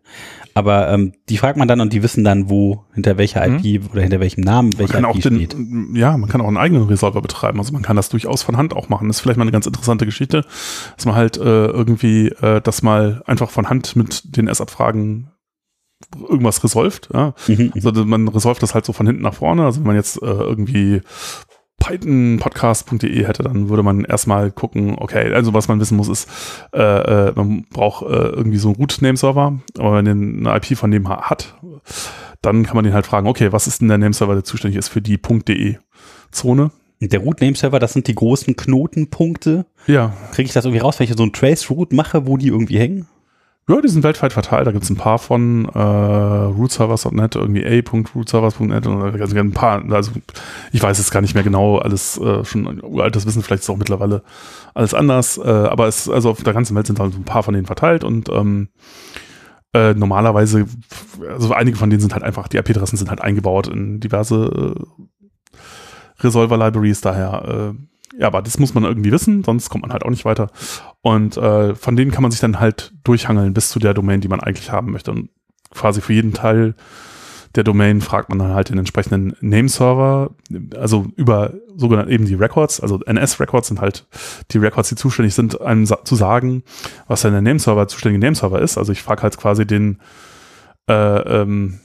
Aber 0.54 0.88
ähm, 0.90 1.12
die 1.28 1.36
fragt 1.36 1.56
man 1.56 1.68
dann 1.68 1.80
und 1.80 1.92
die 1.92 2.02
wissen 2.02 2.24
dann, 2.24 2.48
wo, 2.48 2.84
hinter 2.94 3.18
welcher 3.18 3.44
IP 3.46 3.82
mhm. 3.82 3.88
oder 3.92 4.02
hinter 4.02 4.20
welchem 4.20 4.42
Namen 4.42 4.78
welcher 4.78 5.00
IP 5.00 5.20
den, 5.20 5.34
steht. 5.34 5.56
Ja, 5.94 6.16
man 6.16 6.30
kann 6.30 6.40
auch 6.40 6.48
einen 6.48 6.56
eigenen 6.56 6.84
Resolver 6.84 7.20
betreiben. 7.20 7.58
Also 7.58 7.72
man 7.72 7.82
kann 7.82 7.96
das 7.96 8.08
durchaus 8.08 8.42
von 8.42 8.56
Hand 8.56 8.74
auch 8.74 8.88
machen. 8.88 9.08
Das 9.08 9.16
ist 9.16 9.20
vielleicht 9.20 9.38
mal 9.38 9.44
eine 9.44 9.52
ganz 9.52 9.66
interessante 9.66 10.06
Geschichte, 10.06 10.44
dass 10.96 11.06
man 11.06 11.16
halt 11.16 11.36
äh, 11.36 11.40
irgendwie 11.40 12.28
äh, 12.28 12.60
das 12.60 12.82
mal 12.82 13.22
einfach 13.26 13.50
von 13.50 13.68
Hand 13.68 13.96
mit 13.96 14.36
den 14.36 14.46
S-Abfragen 14.46 15.28
irgendwas 16.28 16.62
resolved. 16.62 17.08
Ja? 17.12 17.34
Mhm. 17.46 17.72
Also 17.74 18.04
man 18.04 18.28
resolved 18.28 18.62
das 18.62 18.74
halt 18.74 18.84
so 18.84 18.92
von 18.92 19.06
hinten 19.06 19.22
nach 19.22 19.34
vorne. 19.34 19.64
Also 19.64 19.80
wenn 19.80 19.86
man 19.86 19.96
jetzt 19.96 20.22
äh, 20.22 20.26
irgendwie 20.26 21.02
pythonpodcast.de 21.78 23.26
hätte, 23.26 23.42
dann 23.42 23.68
würde 23.68 23.82
man 23.82 24.04
erstmal 24.04 24.50
gucken, 24.50 24.96
okay, 24.98 25.32
also 25.34 25.52
was 25.52 25.68
man 25.68 25.80
wissen 25.80 25.96
muss, 25.96 26.08
ist, 26.08 26.28
äh, 26.72 26.80
äh, 26.80 27.32
man 27.34 27.66
braucht 27.70 28.04
äh, 28.04 28.28
irgendwie 28.28 28.58
so 28.58 28.68
einen 28.68 28.76
Root-Name-Server, 28.76 29.58
aber 29.78 29.96
wenn 29.96 30.04
man 30.04 30.46
eine 30.46 30.56
IP 30.56 30.78
von 30.78 30.90
dem 30.90 31.08
hat, 31.08 31.54
dann 32.40 32.64
kann 32.64 32.76
man 32.76 32.84
den 32.84 32.94
halt 32.94 33.06
fragen, 33.06 33.26
okay, 33.26 33.52
was 33.52 33.66
ist 33.66 33.80
denn 33.80 33.88
der 33.88 33.98
Name-Server, 33.98 34.34
der 34.34 34.44
zuständig 34.44 34.78
ist 34.78 34.88
für 34.88 35.02
die 35.02 35.20
.de-Zone? 35.20 36.70
Der 37.00 37.20
Root-Name-Server, 37.20 37.78
das 37.78 37.92
sind 37.92 38.06
die 38.06 38.14
großen 38.14 38.56
Knotenpunkte. 38.56 39.66
Ja. 39.86 40.14
Kriege 40.32 40.46
ich 40.46 40.54
das 40.54 40.64
irgendwie 40.64 40.80
raus, 40.80 40.98
wenn 40.98 41.08
ich 41.08 41.14
so 41.14 41.22
ein 41.22 41.32
Trace-Root 41.32 41.92
mache, 41.92 42.26
wo 42.26 42.36
die 42.38 42.48
irgendwie 42.48 42.78
hängen? 42.78 43.08
Ja, 43.66 43.80
die 43.80 43.88
sind 43.88 44.02
weltweit 44.02 44.34
verteilt. 44.34 44.66
Da 44.66 44.72
gibt 44.72 44.84
es 44.84 44.90
ein 44.90 44.96
paar 44.96 45.18
von 45.18 45.64
äh, 45.66 45.78
rootservers.net, 45.78 47.34
irgendwie 47.34 47.64
a.rootservers.net 47.64 48.86
und 48.86 49.20
also 49.20 49.36
ein 49.36 49.52
paar. 49.52 49.82
Also 49.90 50.12
ich 50.70 50.82
weiß 50.82 50.98
jetzt 50.98 51.10
gar 51.10 51.22
nicht 51.22 51.34
mehr 51.34 51.44
genau, 51.44 51.78
alles 51.78 52.18
äh, 52.18 52.44
schon 52.44 52.82
uraltes 52.82 53.26
Wissen, 53.26 53.42
vielleicht 53.42 53.62
ist 53.62 53.70
auch 53.70 53.78
mittlerweile 53.78 54.22
alles 54.74 54.92
anders. 54.92 55.38
Äh, 55.38 55.48
aber 55.48 55.88
es, 55.88 56.10
also 56.10 56.30
auf 56.30 56.42
der 56.42 56.52
ganzen 56.52 56.76
Welt 56.76 56.86
sind 56.86 57.00
halt 57.00 57.14
ein 57.14 57.24
paar 57.24 57.42
von 57.42 57.54
denen 57.54 57.66
verteilt 57.66 58.04
und 58.04 58.28
ähm, 58.28 58.68
äh, 59.72 59.94
normalerweise, 59.94 60.66
also 61.26 61.52
einige 61.54 61.78
von 61.78 61.88
denen 61.88 62.02
sind 62.02 62.12
halt 62.12 62.22
einfach, 62.22 62.48
die 62.48 62.58
IP-Adressen 62.58 62.98
sind 62.98 63.08
halt 63.08 63.22
eingebaut 63.22 63.66
in 63.68 63.98
diverse 63.98 64.76
äh, 64.76 66.22
Resolver-Libraries, 66.22 67.00
daher 67.00 67.72
äh, 67.74 67.93
ja, 68.18 68.26
aber 68.26 68.42
das 68.42 68.58
muss 68.58 68.74
man 68.74 68.84
irgendwie 68.84 69.12
wissen, 69.12 69.42
sonst 69.44 69.70
kommt 69.70 69.82
man 69.82 69.92
halt 69.92 70.04
auch 70.04 70.10
nicht 70.10 70.24
weiter. 70.24 70.50
Und 71.02 71.36
äh, 71.36 71.74
von 71.74 71.96
denen 71.96 72.10
kann 72.10 72.22
man 72.22 72.30
sich 72.30 72.40
dann 72.40 72.60
halt 72.60 72.92
durchhangeln 73.04 73.54
bis 73.54 73.70
zu 73.70 73.78
der 73.78 73.94
Domain, 73.94 74.20
die 74.20 74.28
man 74.28 74.40
eigentlich 74.40 74.70
haben 74.70 74.92
möchte. 74.92 75.10
Und 75.10 75.30
quasi 75.70 76.00
für 76.00 76.12
jeden 76.12 76.32
Teil 76.32 76.74
der 77.54 77.64
Domain 77.64 78.00
fragt 78.00 78.30
man 78.30 78.38
dann 78.38 78.54
halt 78.54 78.70
den 78.70 78.78
entsprechenden 78.78 79.36
Nameserver, 79.40 80.30
also 80.76 81.06
über 81.16 81.54
sogenannte 81.76 82.10
eben 82.12 82.24
die 82.24 82.34
Records, 82.34 82.80
also 82.80 83.00
NS-Records 83.04 83.68
sind 83.68 83.80
halt 83.80 84.06
die 84.50 84.58
Records, 84.58 84.88
die 84.88 84.96
zuständig 84.96 85.34
sind, 85.34 85.60
einem 85.60 85.86
sa 85.86 86.04
zu 86.04 86.16
sagen, 86.16 86.64
was 87.06 87.22
denn 87.22 87.32
der 87.32 87.42
Nameserver, 87.42 87.86
zuständige 87.86 88.24
Nameserver 88.24 88.60
ist. 88.60 88.76
Also 88.76 88.92
ich 88.92 89.02
frage 89.02 89.22
halt 89.22 89.36
quasi 89.36 89.66
den 89.66 90.00
äh, 90.88 91.42
ähm, 91.42 91.78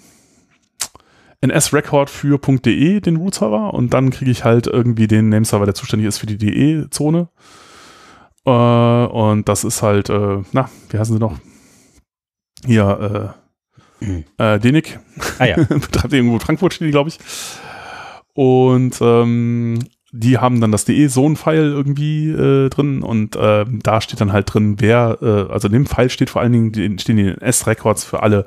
NS-Record 1.42 2.10
für 2.10 2.38
.de, 2.38 3.00
den 3.00 3.16
Root-Server, 3.18 3.74
und 3.74 3.94
dann 3.94 4.10
kriege 4.10 4.32
ich 4.32 4.44
halt 4.44 4.68
irgendwie 4.68 5.08
den 5.08 5.30
Nameserver, 5.30 5.66
der 5.66 5.76
zuständig 5.76 6.08
ist 6.08 6.18
für 6.18 6.28
die 6.28 6.38
DE-Zone. 6.38 7.30
Äh, 8.46 8.50
und 8.50 9.48
das 9.48 9.64
ist 9.64 9.82
halt, 9.82 10.10
äh, 10.10 10.42
na, 10.52 10.70
wie 10.90 10.98
heißen 10.98 11.16
sie 11.16 11.20
noch? 11.20 11.38
Hier, 12.66 13.36
äh, 14.02 14.06
mhm. 14.06 14.24
äh, 14.38 14.60
Denik. 14.60 15.00
Ah 15.38 15.46
ja. 15.46 15.56
Betreibt 15.70 16.14
irgendwo 16.14 16.40
Frankfurt, 16.40 16.74
steht 16.74 16.88
die, 16.88 16.92
glaube 16.92 17.10
ich. 17.10 17.20
Und 18.34 19.00
ähm, 19.02 19.80
die 20.12 20.38
haben 20.38 20.60
dann 20.60 20.72
das 20.72 20.86
DE-Zone-File 20.86 21.72
irgendwie 21.72 22.30
äh, 22.30 22.70
drin 22.70 23.04
und 23.04 23.36
äh, 23.36 23.66
da 23.68 24.02
steht 24.02 24.20
dann 24.22 24.34
halt 24.34 24.54
drin, 24.54 24.78
wer, 24.80 25.20
äh, 25.22 25.52
also 25.52 25.68
in 25.68 25.74
dem 25.74 25.86
File 25.86 26.10
steht 26.10 26.30
vor 26.30 26.42
allen 26.42 26.52
Dingen, 26.52 27.00
stehen 27.00 27.18
die 27.18 27.28
NS-Records 27.28 28.04
für 28.04 28.24
alle 28.24 28.46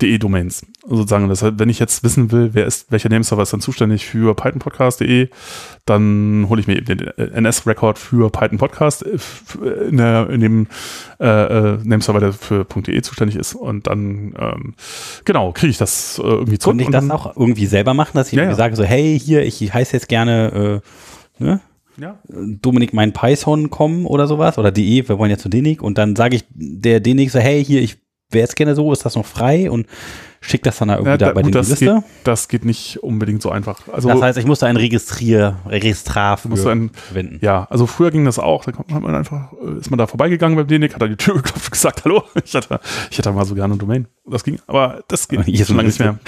DE-Domains. 0.00 0.64
Sozusagen, 0.86 1.28
das 1.28 1.42
heißt, 1.42 1.58
wenn 1.58 1.68
ich 1.68 1.78
jetzt 1.78 2.04
wissen 2.04 2.30
will, 2.30 2.50
wer 2.52 2.66
ist, 2.66 2.90
welcher 2.90 3.08
Nameserver 3.08 3.42
ist 3.42 3.52
dann 3.52 3.60
zuständig 3.60 4.06
für 4.06 4.34
pythonpodcast.de, 4.34 5.28
dann 5.86 6.46
hole 6.48 6.60
ich 6.60 6.66
mir 6.66 6.76
eben 6.76 6.86
den 6.86 7.00
NS-Record 7.16 7.98
für 7.98 8.30
Python 8.30 8.58
Podcast 8.58 9.04
äh, 9.04 9.88
in, 9.88 9.96
der, 9.96 10.30
in 10.30 10.40
dem 10.40 10.66
äh, 11.20 11.26
äh, 11.26 11.78
Nameserver, 11.82 12.20
der 12.20 12.32
für 12.32 12.64
.de 12.64 13.02
zuständig 13.02 13.36
ist. 13.36 13.54
Und 13.54 13.86
dann, 13.88 14.34
ähm, 14.38 14.74
genau, 15.24 15.52
kriege 15.52 15.70
ich 15.70 15.78
das 15.78 16.18
äh, 16.18 16.22
irgendwie 16.22 16.58
zurück. 16.58 16.78
Kann 16.78 16.86
ich 16.86 16.90
das 16.90 17.10
auch 17.10 17.36
irgendwie 17.36 17.66
selber 17.66 17.94
machen, 17.94 18.12
dass 18.14 18.32
ich 18.32 18.38
ja. 18.38 18.54
sage 18.54 18.76
so, 18.76 18.84
hey, 18.84 19.18
hier, 19.18 19.44
ich 19.44 19.72
heiße 19.72 19.94
jetzt 19.94 20.08
gerne, 20.08 20.80
äh, 21.38 21.42
ne? 21.42 21.60
Ja. 22.00 22.16
Dominik 22.28 22.94
mein 22.94 23.12
Python 23.12 23.70
kommen 23.70 24.06
oder 24.06 24.28
sowas 24.28 24.56
oder 24.56 24.70
de, 24.70 25.08
wir 25.08 25.18
wollen 25.18 25.32
ja 25.32 25.36
zu 25.36 25.48
Denik 25.48 25.82
und 25.82 25.98
dann 25.98 26.14
sage 26.14 26.36
ich 26.36 26.44
der 26.54 27.00
Denik 27.00 27.32
so, 27.32 27.40
hey, 27.40 27.64
hier, 27.64 27.82
ich 27.82 27.98
wäre 28.30 28.46
es 28.46 28.54
gerne 28.54 28.74
so, 28.74 28.92
ist 28.92 29.04
das 29.04 29.16
noch 29.16 29.26
frei 29.26 29.70
und 29.70 29.86
schickt 30.40 30.66
das 30.66 30.78
dann 30.78 30.88
da 30.88 30.94
irgendwie 30.94 31.10
ja, 31.10 31.16
da, 31.16 31.26
da 31.26 31.32
bei 31.32 31.42
gut, 31.42 31.54
den 31.54 31.58
das 31.58 31.68
Liste. 31.68 31.94
Geht, 31.94 32.04
das 32.24 32.48
geht 32.48 32.64
nicht 32.64 33.02
unbedingt 33.02 33.42
so 33.42 33.50
einfach. 33.50 33.88
Also, 33.88 34.08
das 34.08 34.20
heißt, 34.20 34.38
ich 34.38 34.46
musste 34.46 34.66
ein 34.66 34.76
Registrier, 34.76 35.56
Registrar 35.66 36.36
für 36.36 36.48
ein, 36.48 36.90
verwenden. 36.90 37.38
Ja, 37.42 37.66
also 37.70 37.86
früher 37.86 38.10
ging 38.10 38.24
das 38.24 38.38
auch. 38.38 38.64
Da 38.64 38.72
kommt 38.72 38.90
man 38.90 39.14
einfach, 39.14 39.52
äh, 39.52 39.78
ist 39.78 39.90
man 39.90 39.98
da 39.98 40.06
vorbeigegangen 40.06 40.56
beim 40.56 40.66
Denik, 40.66 40.94
hat 40.94 41.02
da 41.02 41.06
die 41.06 41.16
Tür 41.16 41.34
geklopft 41.42 41.66
und 41.66 41.72
gesagt, 41.72 42.04
hallo, 42.04 42.22
ich 42.44 42.54
hatte, 42.54 42.80
ich 43.10 43.18
hätte 43.18 43.32
mal 43.32 43.44
so 43.44 43.54
gerne 43.54 43.74
eine 43.74 43.80
Domain. 43.80 44.06
Das 44.26 44.44
ging, 44.44 44.58
aber 44.66 45.02
das 45.08 45.28
geht 45.28 45.44
Hier 45.44 45.64
schon 45.64 45.76
lange 45.76 45.88
nicht 45.88 45.98
mehr. 45.98 46.18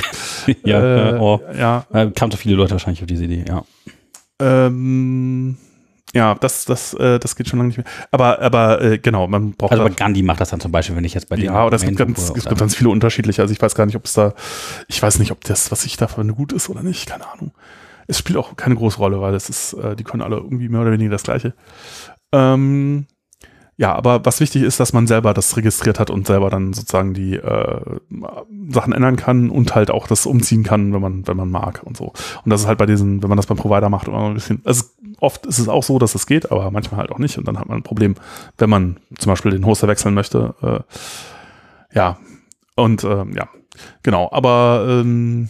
ja, 0.65 1.11
äh, 1.11 1.19
oh. 1.19 1.41
ja. 1.57 1.85
Kam 2.15 2.31
so 2.31 2.37
viele 2.37 2.57
Leute 2.57 2.73
wahrscheinlich 2.73 3.03
auf 3.03 3.07
diese 3.07 3.25
Idee, 3.25 3.45
ja. 3.47 3.65
Ähm, 4.41 5.57
ja, 6.15 6.35
das, 6.35 6.65
das, 6.65 6.95
äh, 6.95 7.19
das 7.19 7.37
geht 7.37 7.49
schon 7.49 7.59
lange 7.59 7.69
nicht 7.69 7.79
mehr. 7.79 7.87
Aber, 8.11 8.41
aber 8.41 8.83
äh, 8.83 8.99
genau, 8.99 9.29
man 9.29 9.53
braucht. 9.53 9.73
Also, 9.73 9.85
aber 9.85 9.95
Gandhi 9.95 10.23
macht 10.23 10.41
das 10.41 10.51
dann 10.51 10.61
zum 10.61 10.73
Beispiel, 10.73 10.97
wenn 10.97 11.05
ich 11.05 11.15
jetzt 11.15 11.29
bei 11.29 11.37
dir. 11.37 11.47
Ja, 11.47 11.65
oder 11.65 11.77
es 11.77 11.85
gibt 11.85 11.99
ganz, 11.99 12.31
es 12.37 12.47
gibt 12.47 12.59
ganz 12.59 12.75
viele 12.75 12.91
unterschiedliche. 12.91 13.43
Also 13.43 13.53
ich 13.53 13.63
weiß 13.63 13.75
gar 13.75 13.87
nicht, 13.87 13.97
ob 13.97 14.07
es 14.07 14.15
da, 14.15 14.35
ich 14.89 15.01
weiß 15.01 15.19
nicht, 15.21 15.31
ob 15.31 15.45
das, 15.45 15.71
was 15.71 15.85
ich 15.85 15.97
da 15.97 16.09
für 16.09 16.25
gut 16.27 16.53
ist 16.53 16.69
oder 16.69 16.83
nicht, 16.83 17.09
keine 17.09 17.31
Ahnung. 17.31 17.53
Es 18.07 18.19
spielt 18.19 18.39
auch 18.39 18.57
keine 18.57 18.75
große 18.75 18.99
Rolle, 18.99 19.21
weil 19.21 19.35
es 19.35 19.49
ist, 19.49 19.75
äh, 19.75 19.95
die 19.95 20.05
können 20.05 20.23
alle 20.23 20.37
irgendwie 20.37 20.69
mehr 20.69 20.81
oder 20.81 20.91
weniger 20.91 21.11
das 21.11 21.23
Gleiche. 21.23 21.55
Ähm, 22.33 23.07
ja, 23.81 23.95
aber 23.95 24.27
was 24.27 24.41
wichtig 24.41 24.63
ist, 24.63 24.79
dass 24.79 24.93
man 24.93 25.07
selber 25.07 25.33
das 25.33 25.57
registriert 25.57 25.99
hat 25.99 26.11
und 26.11 26.27
selber 26.27 26.51
dann 26.51 26.75
sozusagen 26.75 27.15
die 27.15 27.37
äh, 27.37 27.81
Sachen 28.69 28.93
ändern 28.93 29.17
kann 29.17 29.49
und 29.49 29.75
halt 29.75 29.91
auch 29.91 30.07
das 30.07 30.27
umziehen 30.27 30.65
kann, 30.65 30.93
wenn 30.93 31.01
man, 31.01 31.27
wenn 31.27 31.39
man 31.39 31.51
mag 31.51 31.81
und 31.85 31.97
so. 31.97 32.13
Und 32.45 32.51
das 32.51 32.61
ist 32.61 32.67
halt 32.67 32.77
bei 32.77 32.85
diesen, 32.85 33.23
wenn 33.23 33.31
man 33.31 33.39
das 33.39 33.47
beim 33.47 33.57
Provider 33.57 33.89
macht, 33.89 34.09
immer 34.09 34.27
ein 34.27 34.35
bisschen, 34.35 34.61
also 34.67 34.85
oft 35.21 35.47
ist 35.47 35.59
es 35.59 35.69
auch 35.69 35.83
so, 35.83 35.99
dass 35.99 36.15
es 36.15 36.27
geht, 36.27 36.51
aber 36.51 36.71
manchmal 36.71 37.01
halt 37.01 37.13
auch 37.13 37.19
nicht. 37.19 37.39
Und 37.39 37.47
dann 37.47 37.59
hat 37.59 37.69
man 37.69 37.79
ein 37.79 37.83
Problem, 37.83 38.15
wenn 38.59 38.71
man 38.71 38.97
zum 39.19 39.31
Beispiel 39.31 39.53
den 39.53 39.67
Hoster 39.67 39.89
wechseln 39.89 40.15
möchte. 40.15 40.55
Äh, 40.63 41.97
ja, 41.97 42.19
und 42.75 43.05
äh, 43.05 43.25
ja, 43.35 43.49
genau. 44.03 44.29
Aber 44.33 44.87
ähm, 44.89 45.49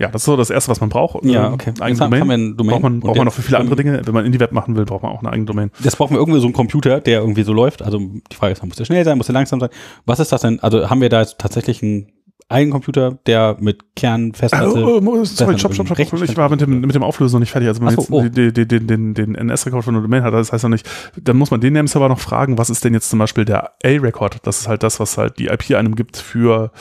ja, 0.00 0.08
das 0.08 0.22
ist 0.22 0.26
so 0.26 0.36
das 0.36 0.48
Erste, 0.48 0.70
was 0.70 0.80
man 0.80 0.88
braucht. 0.88 1.22
Ja, 1.26 1.48
ähm, 1.48 1.52
okay. 1.52 1.74
Eigene 1.78 1.98
Domain. 1.98 2.30
Ein 2.30 2.56
Domain. 2.56 2.72
Braucht 2.72 2.82
man, 2.82 3.00
braucht 3.00 3.16
man 3.16 3.26
noch 3.26 3.34
für 3.34 3.42
viele 3.42 3.58
andere 3.58 3.76
Dinge. 3.76 4.00
Wenn 4.02 4.14
man 4.14 4.24
Indie-Web 4.24 4.50
machen 4.50 4.74
will, 4.74 4.86
braucht 4.86 5.02
man 5.02 5.12
auch 5.12 5.20
eine 5.20 5.30
eigene 5.30 5.44
Domain. 5.44 5.70
Das 5.84 5.96
brauchen 5.96 6.14
wir 6.14 6.18
irgendwie 6.18 6.40
so 6.40 6.46
einen 6.46 6.54
Computer, 6.54 7.00
der 7.00 7.20
irgendwie 7.20 7.42
so 7.42 7.52
läuft. 7.52 7.82
Also 7.82 7.98
die 7.98 8.34
Frage 8.34 8.52
ist, 8.52 8.64
muss 8.64 8.76
der 8.76 8.86
schnell 8.86 9.04
sein, 9.04 9.18
muss 9.18 9.26
der 9.26 9.34
langsam 9.34 9.60
sein? 9.60 9.68
Was 10.06 10.18
ist 10.18 10.32
das 10.32 10.40
denn? 10.40 10.58
Also 10.60 10.88
haben 10.88 11.02
wir 11.02 11.10
da 11.10 11.20
jetzt 11.20 11.38
tatsächlich 11.38 11.82
einen 12.50 12.72
Computer, 12.72 13.18
der 13.26 13.56
mit 13.60 13.94
Kernfestplatte. 13.94 14.84
Oh, 14.84 15.00
oh, 15.04 15.24
sorry, 15.24 15.56
stopp, 15.56 15.72
stopp, 15.72 15.86
stopp. 15.86 15.98
Ich 16.00 16.36
war 16.36 16.48
mit 16.48 16.60
dem, 16.60 16.80
mit 16.80 16.94
dem 16.94 17.04
Auflösen 17.04 17.36
noch 17.36 17.40
nicht 17.40 17.52
fertig. 17.52 17.68
Also 17.68 17.80
wenn 17.80 17.86
man 17.86 17.94
so, 17.94 18.00
jetzt 18.00 18.10
oh. 18.10 18.28
den, 18.28 18.68
den, 18.68 18.86
den, 18.88 19.14
den 19.14 19.34
NS-Rekord 19.36 19.84
von 19.84 19.94
der 19.94 20.02
Domain 20.02 20.24
hat, 20.24 20.34
das 20.34 20.52
heißt 20.52 20.64
noch 20.64 20.70
nicht, 20.70 20.88
dann 21.16 21.36
muss 21.36 21.52
man 21.52 21.60
den 21.60 21.74
Nameserver 21.74 22.08
noch 22.08 22.18
fragen, 22.18 22.58
was 22.58 22.68
ist 22.68 22.84
denn 22.84 22.92
jetzt 22.92 23.08
zum 23.08 23.20
Beispiel 23.20 23.44
der 23.44 23.72
A-Record? 23.84 24.38
Das 24.42 24.58
ist 24.58 24.68
halt 24.68 24.82
das, 24.82 24.98
was 24.98 25.16
halt 25.16 25.38
die 25.38 25.46
IP 25.46 25.74
einem 25.76 25.94
gibt 25.94 26.16
für 26.16 26.72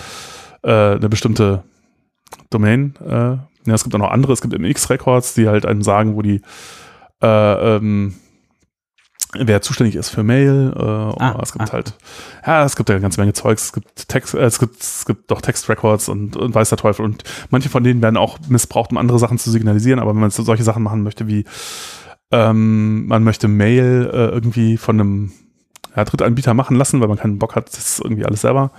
äh, 0.64 0.72
eine 0.72 1.08
bestimmte 1.08 1.64
Domain. 2.50 2.96
Äh, 3.06 3.12
ja, 3.12 3.76
es 3.76 3.84
gibt 3.84 3.94
auch 3.94 4.00
noch 4.00 4.12
andere, 4.12 4.34
es 4.34 4.42
gibt 4.42 4.58
MX-Records, 4.58 5.36
die 5.36 5.48
halt 5.48 5.68
einem 5.68 5.84
sagen, 5.84 6.16
wo 6.16 6.24
die 6.24 6.42
äh, 7.22 7.76
ähm, 7.76 8.16
wer 9.34 9.62
zuständig 9.62 9.96
ist 9.96 10.10
für 10.10 10.24
Mail. 10.24 10.74
Äh, 10.76 10.82
Ah, 10.82 11.40
es 11.42 11.52
gibt 11.54 11.70
ah. 11.70 11.74
halt, 11.74 11.94
ja, 12.46 12.66
es 12.66 12.76
gibt 12.76 12.90
ja 12.90 12.96
eine 12.96 13.02
ganze 13.02 13.20
Menge 13.20 13.34
Zeugs. 13.34 13.66
Es 13.66 13.74
gibt 13.74 14.08
Text, 14.08 14.34
äh, 14.34 14.44
es 14.44 14.60
gibt, 14.60 14.82
es 14.82 15.06
gibt 15.06 15.30
doch 15.30 15.42
Textrecords 15.42 16.10
und, 16.10 16.36
und 16.36 16.56
weiß 16.56 16.70
der 16.70 16.78
Teufel. 16.78 17.06
Und 17.06 17.24
manche 17.50 17.70
von 17.70 17.84
denen 17.84 18.02
werden 18.02 18.18
auch 18.18 18.40
missbraucht, 18.48 18.92
um 18.92 18.98
andere 18.98 19.20
Sachen 19.20 19.38
zu 19.38 19.52
signalisieren. 19.52 20.00
Aber 20.00 20.14
wenn 20.14 20.22
man 20.22 20.32
so 20.32 20.44
solche 20.44 20.64
Sachen 20.64 20.84
machen 20.84 21.04
möchte 21.04 21.28
wie, 21.28 21.46
ähm, 22.32 23.08
man 23.08 23.24
möchte 23.24 23.48
Mail 23.48 24.10
äh, 24.12 24.28
irgendwie 24.28 24.78
von 24.78 25.00
einem 25.00 25.32
ja, 25.96 26.06
Drittanbieter 26.06 26.54
machen 26.54 26.76
lassen, 26.76 27.02
weil 27.02 27.08
man 27.08 27.18
keinen 27.18 27.40
Bock 27.40 27.56
hat, 27.56 27.76
das 27.76 28.00
irgendwie 28.00 28.26
alles 28.26 28.42
selber 28.42 28.72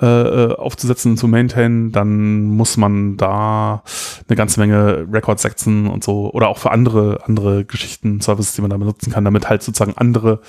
äh, 0.00 0.06
äh, 0.06 0.54
aufzusetzen 0.54 1.16
zu 1.16 1.28
maintainen, 1.28 1.92
dann 1.92 2.44
muss 2.44 2.76
man 2.76 3.16
da 3.16 3.82
eine 4.28 4.36
ganze 4.36 4.58
Menge 4.60 5.06
Records 5.12 5.42
setzen 5.42 5.86
und 5.88 6.02
so. 6.02 6.30
Oder 6.32 6.48
auch 6.48 6.58
für 6.58 6.70
andere 6.70 7.20
andere 7.24 7.64
Geschichten, 7.64 8.20
Services, 8.20 8.54
die 8.54 8.62
man 8.62 8.70
da 8.70 8.76
benutzen 8.76 9.12
kann, 9.12 9.24
damit 9.24 9.48
halt 9.48 9.62
sozusagen 9.62 9.96
andere 9.96 10.40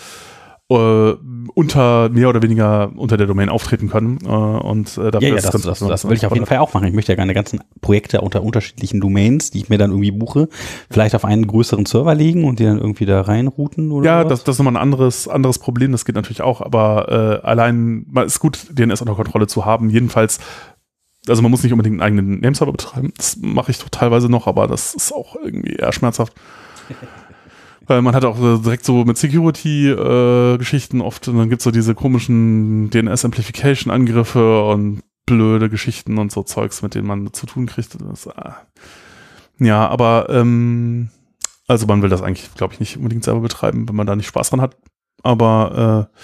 äh, 0.78 1.18
unter 1.54 2.10
mehr 2.10 2.30
oder 2.30 2.42
weniger 2.42 2.92
unter 2.96 3.18
der 3.18 3.28
Domain 3.28 3.50
auftreten 3.50 3.90
können 3.90 4.20
äh, 4.24 4.28
und 4.30 4.98
äh, 4.98 5.12
dafür 5.12 5.22
Ja, 5.22 5.28
ja, 5.30 5.36
ist 5.36 5.46
das, 5.46 5.52
ganz- 5.54 5.66
das, 5.66 5.80
das 5.80 6.08
will 6.08 6.16
ich 6.16 6.26
auf 6.26 6.34
jeden 6.34 6.46
Fall 6.46 6.60
auch 6.60 6.74
machen. 6.74 6.88
Ich 6.88 6.94
möchte 6.94 7.12
ja 7.12 7.16
gerne 7.18 7.34
ganzen 7.34 7.60
Projekte 7.82 8.22
unter 8.22 8.42
unterschiedlichen 8.42 9.02
Domains, 9.02 9.52
die 9.52 9.60
ich 9.60 9.70
mir 9.70 9.78
dann 9.78 9.92
irgendwie 9.92 10.12
buche, 10.12 10.48
vielleicht 10.90 11.14
auf 11.16 11.26
einen 11.26 11.46
größeren 11.48 11.86
Server 11.86 12.16
legen 12.16 12.46
und 12.46 12.60
die 12.60 12.64
dann 12.64 12.78
irgendwie 12.78 13.06
da 13.06 13.22
reinrouten 13.22 13.92
oder 13.92 14.06
Ja, 14.06 14.24
das, 14.24 14.44
das 14.44 14.56
ist 14.56 14.60
nochmal 14.60 14.76
ein 14.78 14.82
anderes, 14.82 15.28
anderes 15.28 15.60
Problem, 15.60 15.92
das 15.92 16.06
geht 16.06 16.16
natürlich 16.16 16.42
auch, 16.42 16.62
aber 16.62 17.42
äh, 17.44 17.46
allein, 17.46 18.06
man 18.10 18.26
ist 18.26 18.40
gut, 18.40 18.68
DNS 18.72 19.02
unter 19.02 19.16
Kontrolle 19.16 19.48
zu 19.48 19.66
haben. 19.66 19.90
Jedenfalls, 19.90 20.40
also 21.28 21.42
man 21.42 21.52
muss 21.52 21.64
nicht 21.64 21.74
unbedingt 21.74 22.02
einen 22.02 22.20
eigenen 22.20 22.40
Nameserver 22.40 22.72
betreiben. 22.72 23.12
Das 23.18 23.38
mache 23.42 23.72
ich 23.72 23.80
doch 23.80 23.90
teilweise 23.90 24.30
noch, 24.30 24.48
aber 24.48 24.68
das 24.68 24.94
ist 24.96 25.12
auch 25.14 25.36
irgendwie 25.36 25.74
eher 25.74 25.92
schmerzhaft. 25.92 26.34
Weil 27.88 28.02
man 28.02 28.16
hat 28.16 28.26
auch 28.26 28.38
direkt 28.62 28.86
so 28.86 29.04
mit 29.06 29.18
Security-Geschichten 29.18 31.02
oft, 31.02 31.28
und 31.28 31.38
dann 31.38 31.50
gibt's 31.50 31.64
so 31.64 31.72
diese 31.72 31.96
komischen 31.96 32.90
DNS-Amplification-Angriffe 32.92 34.64
und 34.66 35.02
blöde 35.26 35.70
Geschichten 35.70 36.18
und 36.18 36.32
so 36.32 36.44
Zeugs, 36.44 36.82
mit 36.82 36.96
denen 36.96 37.08
man 37.08 37.34
zu 37.34 37.46
tun 37.46 37.66
kriegt. 37.66 37.98
Das, 38.00 38.28
ah. 38.28 38.62
Ja, 39.60 39.88
aber 39.88 40.28
ähm, 40.30 41.10
also 41.68 41.86
man 41.88 42.02
will 42.02 42.10
das 42.10 42.22
eigentlich, 42.22 42.54
glaube 42.56 42.74
ich, 42.74 42.80
nicht 42.80 42.98
unbedingt 42.98 43.24
selber 43.24 43.40
betreiben, 43.42 43.88
wenn 43.88 43.96
man 43.96 44.08
da 44.08 44.16
nicht 44.16 44.28
Spaß 44.28 44.50
dran 44.50 44.62
hat. 44.62 44.78
Aber 45.24 46.10
äh, 46.12 46.18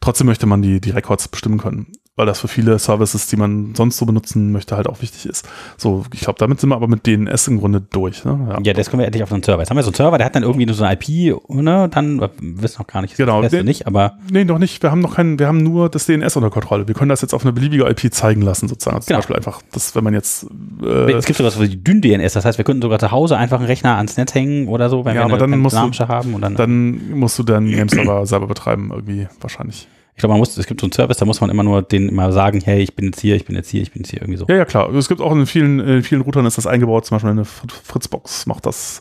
trotzdem 0.00 0.26
möchte 0.26 0.46
man 0.46 0.62
die, 0.62 0.80
die 0.80 0.90
Records 0.90 1.28
bestimmen 1.28 1.58
können, 1.58 1.92
weil 2.20 2.26
das 2.26 2.38
für 2.40 2.48
viele 2.48 2.78
Services, 2.78 3.26
die 3.28 3.36
man 3.36 3.74
sonst 3.74 3.96
so 3.96 4.04
benutzen 4.06 4.52
möchte, 4.52 4.76
halt 4.76 4.86
auch 4.88 5.00
wichtig 5.00 5.24
ist. 5.26 5.48
So, 5.78 6.04
ich 6.12 6.20
glaube, 6.20 6.38
damit 6.38 6.60
sind 6.60 6.68
wir 6.68 6.76
aber 6.76 6.86
mit 6.86 7.06
DNS 7.06 7.48
im 7.48 7.58
Grunde 7.58 7.80
durch. 7.80 8.24
Ne? 8.24 8.58
Ja, 8.62 8.72
das 8.74 8.90
können 8.90 9.00
wir 9.00 9.06
endlich 9.06 9.22
auf 9.22 9.32
einen 9.32 9.42
Server. 9.42 9.62
Jetzt 9.62 9.70
haben 9.70 9.76
wir 9.78 9.82
so 9.82 9.88
einen 9.88 9.94
Server, 9.96 10.18
der 10.18 10.26
hat 10.26 10.34
dann 10.36 10.42
irgendwie 10.42 10.66
nur 10.66 10.74
so 10.74 10.84
eine 10.84 10.94
IP, 11.00 11.34
ne? 11.48 11.88
Dann 11.90 12.20
wir 12.20 12.30
wissen 12.40 12.76
noch 12.78 12.86
gar 12.86 13.00
nicht, 13.02 13.16
Genau, 13.16 13.40
das 13.42 13.50
den- 13.52 13.64
nicht, 13.64 13.86
aber 13.86 14.18
Nee, 14.30 14.44
noch 14.44 14.58
nicht. 14.58 14.82
Wir 14.82 14.90
haben 14.90 15.00
noch 15.00 15.16
keinen, 15.16 15.38
wir 15.38 15.46
haben 15.46 15.62
nur 15.62 15.88
das 15.88 16.06
DNS 16.06 16.36
unter 16.36 16.50
Kontrolle. 16.50 16.86
Wir 16.86 16.94
können 16.94 17.08
das 17.08 17.22
jetzt 17.22 17.32
auf 17.32 17.42
eine 17.42 17.52
beliebige 17.52 17.88
IP 17.88 18.12
zeigen 18.12 18.42
lassen, 18.42 18.68
sozusagen. 18.68 18.96
Also 18.96 19.06
Genau. 19.06 19.20
Zum 19.20 19.32
Beispiel 19.32 19.36
einfach, 19.36 19.62
das, 19.72 19.94
wenn 19.96 20.04
man 20.04 20.12
jetzt 20.14 20.46
äh, 20.84 21.12
es 21.12 21.24
gibt 21.24 21.38
sowas 21.38 21.58
wie 21.60 21.74
Dünn-DNS, 21.76 22.34
das 22.34 22.44
heißt, 22.44 22.58
wir 22.58 22.64
könnten 22.66 22.82
sogar 22.82 22.98
zu 22.98 23.10
Hause 23.10 23.36
einfach 23.38 23.58
einen 23.58 23.66
Rechner 23.66 23.96
ans 23.96 24.16
Netz 24.16 24.34
hängen 24.34 24.68
oder 24.68 24.90
so, 24.90 25.04
wenn 25.04 25.14
Ja, 25.14 25.20
wir 25.22 25.24
aber 25.24 25.34
eine 25.42 25.50
dann 25.52 25.58
musst 25.60 25.76
du- 25.76 26.08
haben 26.08 26.34
und 26.34 26.42
dann, 26.42 26.54
dann 26.56 27.10
musst 27.18 27.38
du 27.38 27.42
deinen 27.42 27.70
Nameserver 27.70 28.26
selber 28.26 28.46
betreiben, 28.46 28.90
irgendwie 28.92 29.26
wahrscheinlich. 29.40 29.88
Ich 30.20 30.22
glaube, 30.22 30.34
man 30.34 30.38
muss, 30.40 30.54
es 30.58 30.66
gibt 30.66 30.82
so 30.82 30.84
einen 30.84 30.92
Service, 30.92 31.16
da 31.16 31.24
muss 31.24 31.40
man 31.40 31.48
immer 31.48 31.62
nur 31.62 31.80
denen 31.80 32.10
immer 32.10 32.30
sagen, 32.30 32.60
hey, 32.62 32.82
ich 32.82 32.94
bin 32.94 33.06
jetzt 33.06 33.20
hier, 33.20 33.36
ich 33.36 33.46
bin 33.46 33.56
jetzt 33.56 33.70
hier, 33.70 33.80
ich 33.80 33.90
bin 33.90 34.02
jetzt 34.02 34.10
hier, 34.10 34.20
irgendwie 34.20 34.36
so. 34.36 34.44
Ja, 34.50 34.56
ja, 34.56 34.66
klar. 34.66 34.92
Es 34.94 35.08
gibt 35.08 35.22
auch 35.22 35.32
in 35.32 35.46
vielen, 35.46 35.80
in 35.80 36.02
vielen 36.02 36.20
Routern 36.20 36.44
ist 36.44 36.58
das 36.58 36.66
eingebaut, 36.66 37.06
zum 37.06 37.14
Beispiel 37.14 37.30
eine 37.30 37.44
Fr- 37.44 37.72
Fritzbox 37.84 38.44
macht 38.44 38.66
das. 38.66 39.00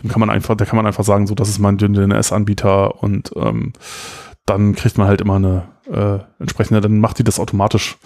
Dem 0.00 0.08
kann 0.08 0.20
man 0.20 0.30
einfach, 0.30 0.54
da 0.56 0.64
kann 0.64 0.76
man 0.76 0.86
einfach 0.86 1.02
sagen, 1.02 1.26
so, 1.26 1.34
das 1.34 1.48
ist 1.48 1.58
mein 1.58 1.76
DNS-Anbieter 1.76 3.02
und 3.02 3.32
ähm, 3.34 3.72
dann 4.46 4.76
kriegt 4.76 4.96
man 4.96 5.08
halt 5.08 5.20
immer 5.20 5.34
eine 5.36 5.64
äh, 5.92 6.20
entsprechende, 6.40 6.80
dann 6.80 7.00
macht 7.00 7.18
die 7.18 7.24
das 7.24 7.40
automatisch, 7.40 7.98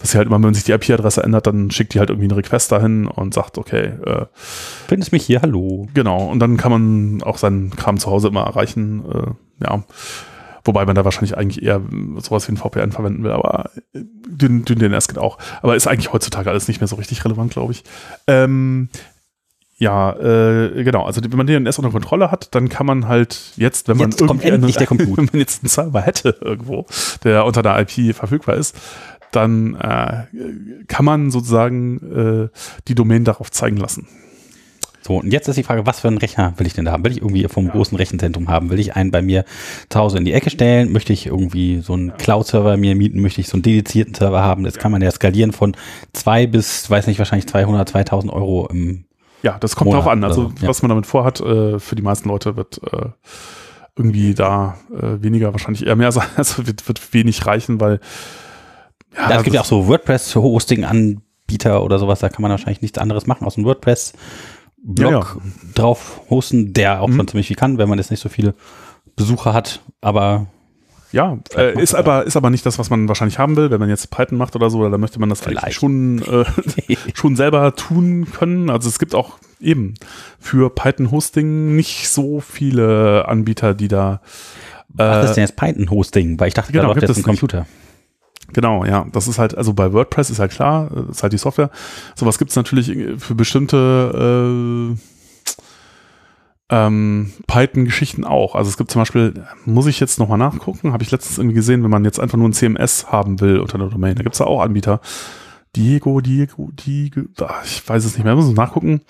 dass 0.00 0.10
sie 0.10 0.18
halt 0.18 0.26
immer, 0.28 0.42
wenn 0.42 0.52
sich 0.52 0.64
die 0.64 0.72
IP-Adresse 0.72 1.22
ändert, 1.22 1.46
dann 1.46 1.70
schickt 1.70 1.94
die 1.94 2.00
halt 2.00 2.10
irgendwie 2.10 2.28
einen 2.28 2.36
Request 2.38 2.70
dahin 2.70 3.06
und 3.06 3.32
sagt, 3.32 3.56
okay, 3.56 3.92
äh, 4.04 4.26
Findest 4.88 5.12
mich 5.12 5.24
hier, 5.24 5.40
hallo. 5.40 5.88
genau. 5.94 6.26
Und 6.26 6.38
dann 6.40 6.58
kann 6.58 6.70
man 6.70 7.22
auch 7.22 7.38
seinen 7.38 7.70
Kram 7.76 7.96
zu 7.96 8.10
Hause 8.10 8.28
immer 8.28 8.42
erreichen. 8.42 9.04
Äh, 9.10 9.64
ja. 9.64 9.82
Wobei 10.64 10.84
man 10.84 10.94
da 10.94 11.04
wahrscheinlich 11.04 11.36
eigentlich 11.36 11.62
eher 11.64 11.80
sowas 12.18 12.48
wie 12.48 12.52
ein 12.52 12.56
VPN 12.56 12.92
verwenden 12.92 13.22
will, 13.22 13.32
aber 13.32 13.70
äh, 13.94 14.00
dünn, 14.28 14.64
dünn 14.64 14.78
DNS 14.78 15.08
geht 15.08 15.18
auch. 15.18 15.38
Aber 15.62 15.76
ist 15.76 15.86
eigentlich 15.86 16.12
heutzutage 16.12 16.50
alles 16.50 16.68
nicht 16.68 16.80
mehr 16.80 16.88
so 16.88 16.96
richtig 16.96 17.24
relevant, 17.24 17.52
glaube 17.52 17.72
ich. 17.72 17.84
Ähm, 18.26 18.88
ja, 19.80 20.12
äh, 20.12 20.84
genau. 20.84 21.04
Also 21.04 21.22
wenn 21.22 21.36
man 21.38 21.46
DNS 21.46 21.78
unter 21.78 21.90
Kontrolle 21.90 22.30
hat, 22.30 22.54
dann 22.54 22.68
kann 22.68 22.84
man 22.84 23.08
halt 23.08 23.52
jetzt, 23.56 23.88
wenn 23.88 23.96
man 23.96 24.10
Jetzt 24.10 24.20
irgendwie 24.20 24.48
endlich 24.48 24.76
der 24.76 24.86
Compute. 24.86 25.16
wenn 25.16 25.24
man 25.32 25.40
jetzt 25.40 25.62
einen 25.62 25.70
Server 25.70 26.02
hätte 26.02 26.36
irgendwo, 26.42 26.84
der 27.24 27.46
unter 27.46 27.62
der 27.62 27.80
IP 27.80 28.14
verfügbar 28.14 28.56
ist, 28.56 28.76
dann 29.32 29.76
äh, 29.76 30.24
kann 30.86 31.04
man 31.06 31.30
sozusagen 31.30 32.50
äh, 32.50 32.58
die 32.88 32.94
Domain 32.94 33.24
darauf 33.24 33.50
zeigen 33.50 33.78
lassen. 33.78 34.06
So, 35.10 35.16
und 35.16 35.32
jetzt 35.32 35.48
ist 35.48 35.56
die 35.56 35.64
Frage, 35.64 35.86
was 35.86 35.98
für 35.98 36.06
einen 36.06 36.18
Rechner 36.18 36.54
will 36.58 36.68
ich 36.68 36.74
denn 36.74 36.84
da 36.84 36.92
haben? 36.92 37.04
Will 37.04 37.10
ich 37.10 37.18
irgendwie 37.18 37.42
vom 37.48 37.68
großen 37.68 37.96
Rechenzentrum 37.96 38.48
haben? 38.48 38.70
Will 38.70 38.78
ich 38.78 38.94
einen 38.94 39.10
bei 39.10 39.22
mir 39.22 39.44
zu 39.88 39.98
Hause 39.98 40.18
in 40.18 40.24
die 40.24 40.32
Ecke 40.32 40.50
stellen? 40.50 40.92
Möchte 40.92 41.12
ich 41.12 41.26
irgendwie 41.26 41.80
so 41.80 41.94
einen 41.94 42.16
Cloud-Server 42.16 42.76
mir 42.76 42.94
mieten? 42.94 43.20
Möchte 43.20 43.40
ich 43.40 43.48
so 43.48 43.54
einen 43.54 43.64
dedizierten 43.64 44.14
Server 44.14 44.40
haben? 44.40 44.62
Das 44.62 44.78
kann 44.78 44.92
man 44.92 45.02
ja 45.02 45.10
skalieren 45.10 45.50
von 45.50 45.76
zwei 46.12 46.46
bis, 46.46 46.88
weiß 46.88 47.08
nicht, 47.08 47.18
wahrscheinlich 47.18 47.48
200, 47.48 47.88
2000 47.88 48.32
Euro 48.32 48.68
im 48.70 49.04
Ja, 49.42 49.58
das 49.58 49.74
kommt 49.74 49.86
Monat 49.86 50.02
darauf 50.02 50.12
an. 50.12 50.22
Also, 50.22 50.42
oder 50.42 50.50
so, 50.50 50.62
ja. 50.62 50.68
was 50.68 50.80
man 50.82 50.90
damit 50.90 51.06
vorhat, 51.06 51.40
äh, 51.40 51.80
für 51.80 51.96
die 51.96 52.02
meisten 52.02 52.28
Leute 52.28 52.54
wird 52.54 52.80
äh, 52.92 53.08
irgendwie 53.96 54.34
da 54.34 54.76
äh, 54.92 55.20
weniger, 55.20 55.50
wahrscheinlich 55.50 55.88
eher 55.88 55.96
mehr 55.96 56.12
sein. 56.12 56.28
Also 56.36 56.68
wird, 56.68 56.86
wird 56.86 57.12
wenig 57.12 57.46
reichen, 57.46 57.80
weil 57.80 57.98
Ja, 59.16 59.38
es 59.38 59.42
gibt 59.42 59.54
ja 59.54 59.62
auch 59.62 59.64
so 59.64 59.88
WordPress-Hosting-Anbieter 59.88 61.82
oder 61.82 61.98
sowas, 61.98 62.20
da 62.20 62.28
kann 62.28 62.42
man 62.42 62.52
wahrscheinlich 62.52 62.80
nichts 62.80 62.98
anderes 62.98 63.26
machen, 63.26 63.44
aus 63.44 63.56
einem 63.56 63.66
WordPress-Blog 64.82 65.12
Ja, 65.12 65.18
ja. 65.20 65.72
drauf 65.74 66.20
hosten, 66.30 66.72
der 66.72 67.00
auch 67.02 67.08
Mhm. 67.08 67.16
schon 67.16 67.28
ziemlich 67.28 67.46
viel 67.48 67.56
kann, 67.56 67.78
wenn 67.78 67.88
man 67.88 67.98
jetzt 67.98 68.10
nicht 68.10 68.20
so 68.20 68.28
viele 68.28 68.54
Besucher 69.16 69.52
hat, 69.52 69.80
aber 70.00 70.46
Ja, 71.12 71.38
äh, 71.56 71.80
ist 71.82 71.94
aber 71.94 72.24
ist 72.24 72.36
aber 72.36 72.50
nicht 72.50 72.64
das, 72.64 72.78
was 72.78 72.88
man 72.88 73.08
wahrscheinlich 73.08 73.38
haben 73.40 73.56
will, 73.56 73.70
wenn 73.72 73.80
man 73.80 73.88
jetzt 73.88 74.10
Python 74.10 74.38
macht 74.38 74.54
oder 74.54 74.70
so, 74.70 74.78
oder 74.78 74.90
dann 74.90 75.00
möchte 75.00 75.18
man 75.18 75.28
das 75.28 75.40
Vielleicht. 75.40 75.74
schon 75.74 76.22
äh, 76.22 76.44
schon 77.14 77.34
selber 77.34 77.74
tun 77.74 78.28
können. 78.32 78.70
Also 78.70 78.88
es 78.88 78.98
gibt 79.00 79.14
auch 79.16 79.38
eben 79.60 79.94
für 80.38 80.70
Python 80.72 81.10
Hosting 81.10 81.74
nicht 81.74 82.08
so 82.08 82.40
viele 82.40 83.26
Anbieter, 83.26 83.74
die 83.74 83.88
da 83.88 84.20
was 84.92 85.24
äh, 85.24 85.28
ist 85.30 85.34
denn 85.36 85.42
jetzt 85.44 85.56
Python-Hosting? 85.56 86.38
Weil 86.40 86.48
ich 86.48 86.54
dachte, 86.54 86.72
genau, 86.72 86.82
da 86.82 86.88
läuft 86.88 87.00
gibt 87.00 87.08
jetzt 87.08 87.18
ein 87.18 87.20
es 87.20 87.26
nicht. 87.26 87.40
Genau, 88.52 88.84
ja. 88.84 89.06
Das 89.12 89.28
ist 89.28 89.38
halt, 89.38 89.56
also 89.56 89.72
bei 89.72 89.92
WordPress 89.92 90.30
ist 90.30 90.38
halt 90.38 90.52
klar, 90.52 90.90
äh, 90.94 91.10
ist 91.10 91.22
halt 91.22 91.32
die 91.32 91.38
Software. 91.38 91.70
Sowas 92.14 92.38
gibt 92.38 92.50
es 92.50 92.56
natürlich 92.56 92.92
für 93.18 93.34
bestimmte 93.34 94.94
äh, 94.94 95.00
ähm, 96.70 97.32
Python-Geschichten 97.46 98.24
auch. 98.24 98.54
Also 98.54 98.70
es 98.70 98.76
gibt 98.76 98.90
zum 98.90 99.00
Beispiel, 99.00 99.44
muss 99.64 99.86
ich 99.86 100.00
jetzt 100.00 100.18
nochmal 100.18 100.38
nachgucken, 100.38 100.92
habe 100.92 101.02
ich 101.02 101.10
letztens 101.10 101.38
irgendwie 101.38 101.56
gesehen, 101.56 101.82
wenn 101.82 101.90
man 101.90 102.04
jetzt 102.04 102.20
einfach 102.20 102.38
nur 102.38 102.48
ein 102.48 102.52
CMS 102.52 103.10
haben 103.10 103.40
will 103.40 103.58
unter 103.58 103.74
einer 103.74 103.88
Domain, 103.88 104.14
da 104.14 104.22
gibt 104.22 104.34
es 104.34 104.38
da 104.38 104.44
auch 104.44 104.62
Anbieter. 104.62 105.00
Diego, 105.76 106.20
Diego, 106.20 106.70
Diego, 106.72 107.22
ah, 107.44 107.60
ich 107.64 107.88
weiß 107.88 108.04
es 108.04 108.16
nicht 108.16 108.24
mehr, 108.24 108.36
ich 108.36 108.54
nachgucken. 108.54 109.02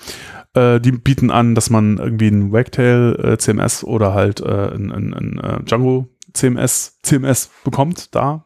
Äh, 0.55 0.79
die 0.81 0.92
bieten 0.92 1.31
an, 1.31 1.55
dass 1.55 1.70
man 1.70 1.96
irgendwie 1.96 2.29
ein 2.29 2.53
Wagtail 2.53 3.18
äh, 3.22 3.38
CMS 3.38 3.83
oder 3.83 4.12
halt 4.12 4.40
äh, 4.40 4.74
ein, 4.74 4.92
ein, 4.92 5.14
ein 5.14 5.38
äh, 5.38 5.62
Django 5.64 6.09
CMS, 6.35 6.98
CMS 7.03 7.50
bekommt, 7.64 8.14
da 8.14 8.44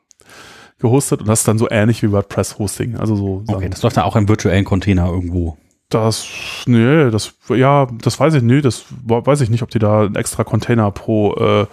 gehostet 0.85 1.21
und 1.21 1.29
das 1.29 1.41
ist 1.41 1.49
dann 1.49 1.59
so 1.59 1.69
ähnlich 1.71 2.03
wie 2.03 2.13
WordPress 2.13 2.59
Hosting. 2.59 2.97
Also 2.97 3.17
so 3.17 3.43
Okay, 3.47 3.53
Sachen. 3.53 3.71
das 3.71 3.83
läuft 3.83 3.97
dann 3.97 4.05
auch 4.05 4.17
im 4.17 4.29
virtuellen 4.29 4.65
Container 4.65 5.07
irgendwo. 5.07 5.57
Das, 5.91 6.27
nee, 6.67 7.11
das, 7.11 7.35
ja, 7.51 7.87
das 8.03 8.19
weiß 8.19 8.35
ich, 8.35 8.43
nee, 8.43 8.61
das 8.61 8.85
weiß 9.05 9.41
ich 9.43 9.51
nicht, 9.51 9.63
ob 9.63 9.71
die 9.71 9.79
da 9.79 10.03
einen 10.03 10.17
extra 10.17 10.43
Container 10.43 10.91
pro 10.91 11.35
äh, 11.35 11.67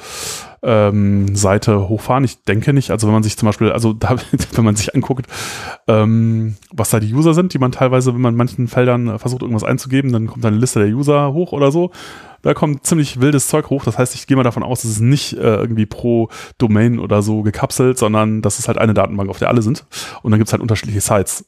ähm, 0.63 1.35
Seite 1.35 1.89
hochfahren. 1.89 2.23
Ich 2.23 2.43
denke 2.43 2.71
nicht. 2.73 2.91
Also 2.91 3.07
wenn 3.07 3.13
man 3.13 3.23
sich 3.23 3.37
zum 3.37 3.47
Beispiel, 3.47 3.71
also 3.71 3.93
da, 3.93 4.15
wenn 4.53 4.63
man 4.65 4.75
sich 4.75 4.93
anguckt, 4.93 5.25
ähm, 5.87 6.55
was 6.71 6.91
da 6.91 6.99
die 6.99 7.13
User 7.13 7.33
sind, 7.33 7.53
die 7.53 7.59
man 7.59 7.71
teilweise, 7.71 8.13
wenn 8.13 8.21
man 8.21 8.33
in 8.33 8.37
manchen 8.37 8.67
Feldern 8.67 9.17
versucht, 9.17 9.41
irgendwas 9.41 9.63
einzugeben, 9.63 10.11
dann 10.11 10.27
kommt 10.27 10.43
da 10.43 10.49
eine 10.49 10.57
Liste 10.57 10.79
der 10.79 10.95
User 10.95 11.33
hoch 11.33 11.51
oder 11.51 11.71
so. 11.71 11.91
Da 12.41 12.53
kommt 12.53 12.85
ziemlich 12.85 13.21
wildes 13.21 13.47
Zeug 13.47 13.69
hoch. 13.69 13.83
Das 13.83 13.97
heißt, 13.97 14.15
ich 14.15 14.27
gehe 14.27 14.37
mal 14.37 14.43
davon 14.43 14.63
aus, 14.63 14.83
es 14.83 14.91
ist 14.91 14.99
nicht 14.99 15.33
äh, 15.33 15.55
irgendwie 15.57 15.85
pro 15.85 16.29
Domain 16.57 16.99
oder 16.99 17.21
so 17.21 17.41
gekapselt, 17.43 17.97
sondern 17.97 18.41
das 18.41 18.59
ist 18.59 18.67
halt 18.67 18.77
eine 18.77 18.93
Datenbank, 18.93 19.29
auf 19.29 19.39
der 19.39 19.49
alle 19.49 19.61
sind. 19.61 19.85
Und 20.23 20.31
dann 20.31 20.39
gibt's 20.39 20.51
halt 20.51 20.61
unterschiedliche 20.61 21.01
Sites. 21.01 21.45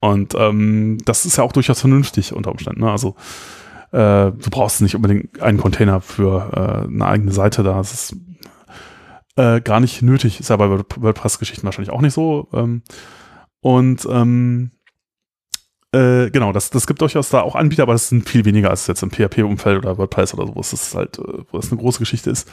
Und 0.00 0.34
ähm, 0.36 0.98
das 1.04 1.26
ist 1.26 1.36
ja 1.36 1.44
auch 1.44 1.52
durchaus 1.52 1.80
vernünftig 1.80 2.32
unter 2.32 2.50
Umständen. 2.50 2.82
Ne? 2.82 2.90
Also 2.90 3.16
äh, 3.92 4.30
du 4.30 4.50
brauchst 4.50 4.82
nicht 4.82 4.94
unbedingt 4.94 5.40
einen 5.40 5.58
Container 5.58 6.00
für 6.00 6.50
äh, 6.52 6.86
eine 6.86 7.06
eigene 7.06 7.32
Seite 7.32 7.62
da. 7.62 7.78
Das 7.78 7.92
ist 7.92 8.16
äh, 9.36 9.60
gar 9.60 9.80
nicht 9.80 10.02
nötig. 10.02 10.38
Ist 10.38 10.50
ja 10.50 10.56
bei 10.56 10.68
Word- 10.68 11.02
WordPress-Geschichten 11.02 11.64
wahrscheinlich 11.64 11.92
auch 11.92 12.02
nicht 12.02 12.14
so. 12.14 12.48
Ähm, 12.52 12.82
und 13.60 14.06
ähm, 14.10 14.70
äh, 15.96 16.30
genau, 16.30 16.52
das, 16.52 16.68
das 16.70 16.86
gibt 16.86 17.00
durchaus 17.00 17.30
da 17.30 17.40
auch 17.40 17.54
Anbieter, 17.54 17.84
aber 17.84 17.94
das 17.94 18.08
sind 18.08 18.28
viel 18.28 18.44
weniger 18.44 18.70
als 18.70 18.86
jetzt 18.86 19.02
im 19.02 19.10
PHP-Umfeld 19.10 19.78
oder 19.78 19.96
WordPress 19.96 20.34
oder 20.34 20.46
so, 20.46 20.54
wo 20.54 20.60
es 20.60 20.94
halt, 20.94 21.18
äh, 21.18 21.22
wo 21.50 21.56
das 21.56 21.72
eine 21.72 21.80
große 21.80 21.98
Geschichte 21.98 22.30
ist. 22.30 22.48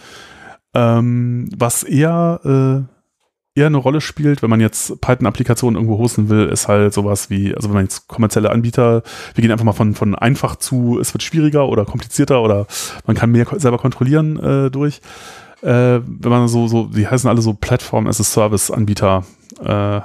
Ähm, 0.73 1.49
was 1.56 1.84
eher, 1.84 2.39
äh, 2.45 3.60
eher 3.60 3.67
eine 3.67 3.77
Rolle 3.77 4.01
spielt, 4.01 4.41
wenn 4.41 4.49
man 4.49 4.62
jetzt 4.62 5.01
Python-Applikationen 5.01 5.75
irgendwo 5.75 5.97
hosten 5.97 6.29
will, 6.29 6.47
ist 6.47 6.67
halt 6.67 6.93
sowas 6.93 7.29
wie, 7.29 7.53
also 7.53 7.67
wenn 7.67 7.75
man 7.75 7.86
jetzt 7.86 8.08
kommerzielle 8.08 8.49
Anbieter, 8.49 9.03
wir 9.36 9.41
gehen 9.41 9.51
einfach 9.51 9.65
mal 9.65 9.73
von, 9.73 9.93
von 9.93 10.15
einfach 10.15 10.56
zu, 10.56 10.97
es 10.99 11.13
wird 11.13 11.23
schwieriger 11.23 11.67
oder 11.67 11.86
komplizierter 11.86 12.41
oder 12.41 12.65
man 13.06 13.15
kann 13.15 13.31
mehr 13.31 13.46
selber 13.58 13.77
kontrollieren 13.77 14.39
äh, 14.39 14.71
durch. 14.71 15.02
Äh, 15.62 16.00
wenn 16.06 16.31
man 16.31 16.48
so, 16.48 16.67
so, 16.67 16.85
die 16.87 17.08
heißen 17.08 17.29
alle 17.29 17.41
so 17.41 17.54
Plattform 17.54 18.08
as 18.08 18.19
a 18.19 18.23
Service 18.23 18.71
Anbieter 18.71 19.25
äh, 19.63 20.02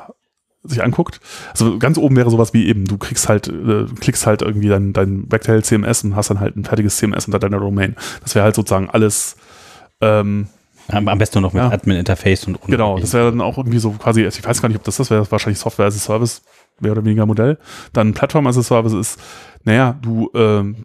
sich 0.69 0.83
anguckt. 0.83 1.21
Also 1.51 1.79
ganz 1.79 1.99
oben 1.99 2.17
wäre 2.17 2.31
sowas 2.31 2.55
wie 2.55 2.67
eben, 2.67 2.85
du 2.85 2.99
kriegst 2.99 3.29
halt, 3.29 3.49
äh, 3.49 3.87
klickst 4.01 4.27
halt 4.27 4.43
irgendwie 4.43 4.69
dein, 4.69 4.93
dein 4.93 5.31
Vectortail 5.31 5.63
CMS 5.63 6.05
und 6.05 6.17
hast 6.17 6.31
dann 6.31 6.41
halt 6.41 6.57
ein 6.57 6.65
fertiges 6.65 6.97
CMS 6.97 7.27
unter 7.27 7.39
deiner 7.39 7.59
Domain. 7.59 7.97
Das 8.23 8.35
wäre 8.35 8.45
halt 8.45 8.55
sozusagen 8.55 8.91
alles 8.91 9.37
ähm, 10.01 10.49
am, 10.89 11.09
am 11.09 11.19
besten 11.19 11.43
noch 11.43 11.53
mit 11.53 11.63
Ja. 11.63 11.71
Admin-Interface 11.71 12.47
und, 12.47 12.57
und 12.57 12.71
Genau, 12.71 12.99
das 12.99 13.13
wäre 13.13 13.31
dann 13.31 13.41
auch 13.41 13.59
irgendwie 13.59 13.79
so 13.79 13.91
quasi, 13.93 14.25
ich 14.25 14.45
weiß 14.45 14.63
gar 14.63 14.69
nicht, 14.69 14.79
ob 14.79 14.85
das 14.85 14.97
das 14.97 15.11
wäre, 15.11 15.31
wahrscheinlich 15.31 15.59
Software 15.59 15.87
as 15.87 15.97
a 15.97 15.99
Service, 15.99 16.43
mehr 16.81 16.93
oder 16.93 17.05
weniger 17.05 17.27
Modell. 17.27 17.59
Dann 17.93 18.15
Plattform 18.15 18.47
as 18.47 18.57
a 18.57 18.63
Service 18.63 18.93
ist, 18.93 19.19
naja, 19.65 19.99
du 20.01 20.31
ähm, 20.35 20.85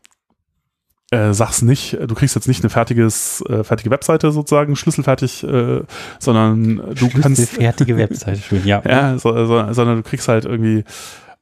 äh, 1.14 1.34
sagst 1.34 1.62
nicht, 1.64 1.94
du 1.94 2.16
kriegst 2.16 2.34
jetzt 2.34 2.48
nicht 2.48 2.64
eine 2.64 2.70
fertiges, 2.70 3.44
äh, 3.48 3.64
fertige 3.64 3.92
Webseite 3.92 4.32
sozusagen, 4.32 4.76
schlüsselfertig, 4.76 5.44
äh, 5.44 5.82
sondern 6.20 6.96
du 6.96 7.10
kannst, 7.10 7.50
fertige 7.50 7.98
Webseite, 7.98 8.42
schön, 8.42 8.66
ja. 8.66 8.82
ja, 8.86 9.18
so, 9.20 9.46
so, 9.46 9.74
sondern 9.74 9.98
du 9.98 10.04
kriegst 10.04 10.28
halt 10.28 10.46
irgendwie, 10.46 10.84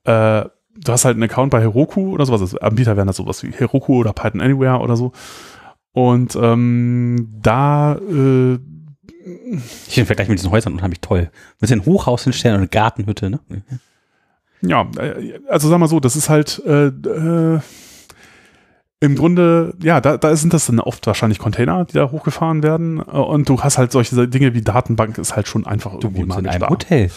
äh, 0.03 0.43
du 0.76 0.91
hast 0.91 1.05
halt 1.05 1.15
einen 1.15 1.24
Account 1.24 1.51
bei 1.51 1.61
Heroku 1.61 2.11
oder 2.11 2.26
sowas, 2.26 2.41
also 2.41 2.59
Anbieter 2.59 2.97
wären 2.97 3.07
das 3.07 3.15
sowas 3.15 3.43
wie 3.43 3.51
Heroku 3.51 3.97
oder 3.97 4.11
Python 4.13 4.41
Anywhere 4.41 4.80
oder 4.80 4.97
so. 4.97 5.13
Und 5.93 6.36
ähm, 6.36 7.30
da 7.41 7.95
äh, 7.95 8.53
Ich 8.55 9.93
finde 9.93 9.95
den 9.95 10.05
Vergleich 10.05 10.30
mit 10.30 10.39
diesen 10.39 10.51
Häusern 10.51 10.74
unheimlich 10.74 11.01
toll. 11.01 11.32
Mit 11.59 11.72
ein 11.72 11.86
Hochhaus 11.86 12.24
hinstellen 12.24 12.55
und 12.55 12.61
eine 12.61 12.69
Gartenhütte, 12.69 13.30
ne? 13.30 13.39
Ja, 14.61 14.89
äh, 14.97 15.39
also 15.49 15.69
sag 15.69 15.80
mal 15.80 15.88
so, 15.88 15.99
das 15.99 16.15
ist 16.15 16.30
halt 16.30 16.61
äh, 16.65 16.88
äh, 16.88 17.59
im 19.04 19.16
Grunde, 19.16 19.74
ja, 19.82 19.99
da, 19.99 20.16
da 20.18 20.36
sind 20.36 20.54
das 20.54 20.68
dann 20.68 20.80
oft 20.80 21.06
wahrscheinlich 21.08 21.39
Container, 21.39 21.86
die 21.86 21.93
da 21.93 22.12
hochgefahren 22.12 22.62
werden. 22.62 22.99
Äh, 22.99 23.18
Und 23.18 23.49
du 23.49 23.60
hast 23.60 23.78
halt 23.80 23.91
solche 23.91 24.28
Dinge 24.28 24.54
wie 24.54 24.62
Datenbank 24.62 25.18
ist 25.18 25.36
halt 25.36 25.47
schon 25.47 25.66
einfach 25.66 25.97
Du 25.99 26.08
irgendwie 26.08 26.22
wohnst 26.22 26.38
in 26.38 26.47
einem 26.47 26.60
da. 26.62 26.70
Hotel. 26.70 27.10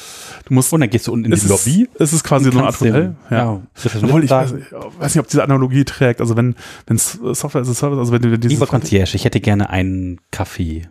Du 0.46 0.54
musst 0.54 0.72
Und 0.72 0.80
dann 0.80 0.88
gehst 0.88 1.06
du 1.06 1.12
unten 1.12 1.26
in 1.26 1.30
die 1.32 1.36
ist, 1.36 1.48
Lobby. 1.48 1.86
Es 1.98 2.12
ist 2.14 2.24
quasi 2.24 2.50
so 2.50 2.56
eine 2.58 2.66
Art 2.66 2.80
Hotel. 2.80 2.92
dem- 2.92 3.16
Ja. 3.30 3.60
Rezeptionisten 3.76 4.08
Obwohl 4.08 4.24
ich 4.24 4.30
weiß, 4.30 4.52
ich 4.52 4.72
weiß 4.98 5.14
nicht, 5.14 5.20
ob 5.20 5.28
diese 5.28 5.44
Analogie 5.44 5.84
trägt. 5.84 6.20
Also 6.22 6.36
wenn 6.36 6.54
wenn 6.86 6.96
Software 6.96 7.60
as 7.60 7.68
a 7.68 7.74
Service, 7.74 7.98
also 7.98 8.12
wenn 8.12 8.22
du 8.22 8.38
dieses 8.38 8.58
Lieber 8.58 8.66
Concierge, 8.66 9.14
ich 9.14 9.24
hätte 9.26 9.40
gerne 9.40 9.68
einen 9.68 10.20
Kaffee. 10.30 10.88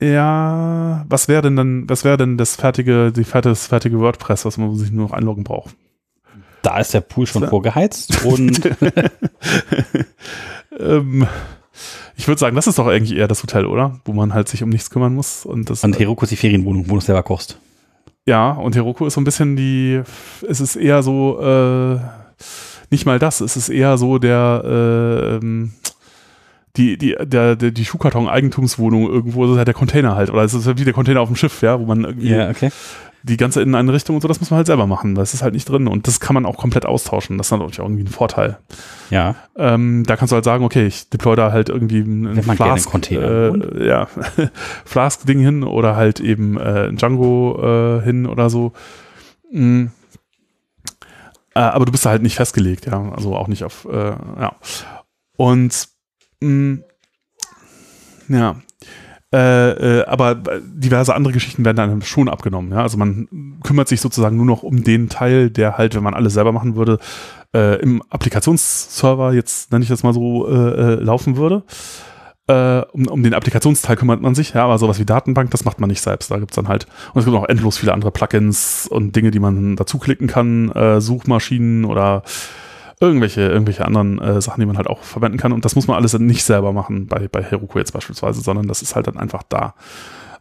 ja, 0.00 1.04
was 1.08 1.28
wäre 1.28 1.42
denn 1.42 1.56
dann, 1.56 1.88
was 1.88 2.04
wäre 2.04 2.16
denn 2.16 2.36
das 2.38 2.56
fertige, 2.56 3.12
die 3.12 3.24
fertige, 3.24 3.50
das 3.52 3.66
fertige 3.66 3.98
WordPress, 4.00 4.44
was 4.44 4.58
man 4.58 4.74
sich 4.76 4.90
nur 4.90 5.04
noch 5.08 5.12
einloggen 5.12 5.44
braucht? 5.44 5.74
Da 6.62 6.78
ist 6.78 6.94
der 6.94 7.00
Pool 7.00 7.26
schon 7.26 7.42
So. 7.42 7.48
vorgeheizt 7.48 8.24
und 8.24 8.60
ähm, 10.78 11.26
ich 12.16 12.28
würde 12.28 12.38
sagen, 12.38 12.54
das 12.56 12.66
ist 12.66 12.78
doch 12.78 12.86
eigentlich 12.86 13.18
eher 13.18 13.28
das 13.28 13.42
Hotel, 13.42 13.66
oder? 13.66 13.98
Wo 14.04 14.12
man 14.12 14.32
halt 14.34 14.48
sich 14.48 14.62
um 14.62 14.68
nichts 14.68 14.90
kümmern 14.90 15.14
muss. 15.14 15.44
Und 15.44 15.70
das, 15.70 15.82
und 15.82 15.98
Heroku 15.98 16.24
ist 16.24 16.30
die 16.30 16.36
Ferienwohnung, 16.36 16.88
wo 16.88 16.94
du 16.94 17.00
selber 17.00 17.22
kochst. 17.22 17.58
ja, 18.26 18.52
und 18.52 18.76
Heroku 18.76 19.06
ist 19.06 19.14
so 19.14 19.20
ein 19.20 19.24
bisschen 19.24 19.56
die, 19.56 20.00
es 20.48 20.60
ist 20.60 20.76
eher 20.76 21.02
so, 21.02 21.40
äh, 21.40 21.98
nicht 22.90 23.06
mal 23.06 23.18
das, 23.18 23.40
es 23.40 23.56
ist 23.56 23.68
eher 23.70 23.98
so 23.98 24.18
der, 24.18 24.62
äh, 24.64 25.34
ähm, 25.36 25.72
die, 26.76 26.96
die, 26.96 27.16
der, 27.20 27.56
der, 27.56 27.70
die 27.70 27.84
Schuhkarton-Eigentumswohnung 27.84 29.08
irgendwo, 29.08 29.42
das 29.44 29.52
ist 29.52 29.56
halt 29.58 29.68
der 29.68 29.74
Container 29.74 30.14
halt, 30.14 30.30
oder 30.30 30.42
es 30.42 30.54
ist 30.54 30.66
halt 30.66 30.78
wie 30.78 30.84
der 30.84 30.92
Container 30.94 31.20
auf 31.20 31.28
dem 31.28 31.36
Schiff, 31.36 31.62
ja, 31.62 31.80
wo 31.80 31.84
man 31.86 32.04
irgendwie 32.04 32.34
okay. 32.50 32.70
Die 33.22 33.36
ganze 33.36 33.62
Inneneinrichtung 33.62 34.16
und 34.16 34.22
so, 34.22 34.28
das 34.28 34.40
muss 34.40 34.50
man 34.50 34.58
halt 34.58 34.66
selber 34.66 34.86
machen, 34.86 35.14
das 35.14 35.34
ist 35.34 35.42
halt 35.42 35.54
nicht 35.54 35.68
drin 35.68 35.86
und 35.86 36.06
das 36.06 36.20
kann 36.20 36.34
man 36.34 36.44
auch 36.44 36.56
komplett 36.56 36.86
austauschen, 36.86 37.38
das 37.38 37.48
ist 37.48 37.50
natürlich 37.52 37.80
auch 37.80 37.84
irgendwie 37.84 38.04
ein 38.04 38.08
Vorteil. 38.08 38.58
Ja. 39.10 39.36
Ähm, 39.56 40.04
da 40.06 40.16
kannst 40.16 40.32
du 40.32 40.34
halt 40.34 40.44
sagen, 40.44 40.64
okay, 40.64 40.86
ich 40.86 41.08
deploy 41.08 41.36
da 41.36 41.52
halt 41.52 41.68
irgendwie 41.68 42.00
ein 42.00 42.36
Wenn 42.36 42.46
man 42.46 42.56
gerne 42.56 42.72
einen 42.74 42.84
Container 42.84 43.54
äh, 43.54 43.86
ja, 43.86 44.08
Flask-Ding 44.84 45.38
hin 45.38 45.62
oder 45.62 45.96
halt 45.96 46.20
eben 46.20 46.56
äh, 46.56 46.88
ein 46.88 46.96
Django 46.96 47.60
äh, 47.62 48.02
hin 48.02 48.26
oder 48.26 48.50
so. 48.50 48.72
Mm. 49.52 49.86
Äh, 51.54 51.60
aber 51.60 51.84
du 51.84 51.92
bist 51.92 52.06
da 52.06 52.10
halt 52.10 52.22
nicht 52.22 52.36
festgelegt, 52.36 52.86
ja, 52.86 53.12
also 53.12 53.36
auch 53.36 53.46
nicht 53.46 53.62
auf, 53.62 53.86
äh, 53.90 54.10
ja. 54.10 54.56
Und 55.36 55.88
mh, 56.40 56.78
ja, 58.28 58.56
äh, 59.32 60.00
äh, 60.00 60.04
aber 60.04 60.34
diverse 60.34 61.14
andere 61.14 61.32
Geschichten 61.32 61.64
werden 61.64 61.76
dann 61.76 62.02
schon 62.02 62.28
abgenommen. 62.28 62.72
Ja? 62.72 62.82
Also 62.82 62.98
man 62.98 63.28
kümmert 63.62 63.88
sich 63.88 64.00
sozusagen 64.00 64.36
nur 64.36 64.44
noch 64.44 64.62
um 64.62 64.84
den 64.84 65.08
Teil, 65.08 65.48
der 65.48 65.78
halt, 65.78 65.94
wenn 65.94 66.02
man 66.02 66.14
alles 66.14 66.34
selber 66.34 66.52
machen 66.52 66.76
würde, 66.76 66.98
äh, 67.54 67.80
im 67.80 68.02
Applikationsserver, 68.10 69.32
jetzt 69.32 69.72
nenne 69.72 69.82
ich 69.82 69.88
das 69.88 70.02
mal 70.02 70.12
so, 70.12 70.48
äh, 70.48 70.52
äh, 70.52 70.94
laufen 70.96 71.36
würde. 71.36 71.64
Äh, 72.46 72.82
um, 72.92 73.06
um 73.06 73.22
den 73.22 73.34
Applikationsteil 73.34 73.96
kümmert 73.96 74.20
man 74.20 74.34
sich, 74.34 74.52
ja, 74.52 74.64
aber 74.64 74.76
sowas 74.76 74.98
wie 74.98 75.06
Datenbank, 75.06 75.50
das 75.50 75.64
macht 75.64 75.80
man 75.80 75.88
nicht 75.88 76.02
selbst. 76.02 76.30
Da 76.30 76.38
gibt's 76.38 76.56
dann 76.56 76.68
halt, 76.68 76.86
und 77.14 77.20
es 77.20 77.24
gibt 77.24 77.36
auch 77.36 77.48
endlos 77.48 77.78
viele 77.78 77.94
andere 77.94 78.10
Plugins 78.10 78.86
und 78.86 79.16
Dinge, 79.16 79.30
die 79.30 79.38
man 79.38 79.76
dazu 79.76 79.98
klicken 79.98 80.26
kann, 80.26 80.70
äh, 80.72 81.00
Suchmaschinen 81.00 81.84
oder 81.84 82.22
irgendwelche, 83.02 83.42
irgendwelche 83.42 83.84
anderen 83.84 84.20
äh, 84.20 84.40
Sachen, 84.40 84.60
die 84.60 84.66
man 84.66 84.76
halt 84.76 84.86
auch 84.86 85.02
verwenden 85.02 85.36
kann. 85.36 85.52
Und 85.52 85.64
das 85.64 85.74
muss 85.74 85.88
man 85.88 85.96
alles 85.96 86.12
dann 86.12 86.24
nicht 86.24 86.44
selber 86.44 86.72
machen, 86.72 87.08
bei, 87.08 87.28
bei 87.28 87.42
Heroku 87.42 87.78
jetzt 87.78 87.92
beispielsweise, 87.92 88.40
sondern 88.40 88.68
das 88.68 88.80
ist 88.80 88.94
halt 88.94 89.08
dann 89.08 89.18
einfach 89.18 89.42
da. 89.48 89.74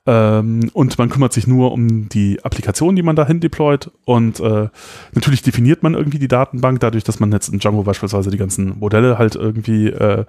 Ähm, 0.06 0.70
und 0.74 0.98
man 0.98 1.10
kümmert 1.10 1.34
sich 1.34 1.48
nur 1.48 1.72
um 1.72 2.08
die 2.10 2.44
Applikation, 2.44 2.96
die 2.96 3.02
man 3.02 3.16
dahin 3.16 3.40
deployt. 3.40 3.90
Und 4.06 4.40
äh, 4.40 4.70
natürlich 5.14 5.42
definiert 5.42 5.82
man 5.82 5.96
irgendwie 5.96 6.20
die 6.20 6.28
Datenbank, 6.28 6.80
dadurch, 6.80 7.04
dass 7.04 7.20
man 7.20 7.32
jetzt 7.32 7.50
in 7.50 7.60
Django 7.60 7.84
beispielsweise 7.84 8.30
die 8.30 8.38
ganzen 8.38 8.80
Modelle 8.80 9.18
halt 9.18 9.36
irgendwie 9.36 9.88
äh, 9.88 10.26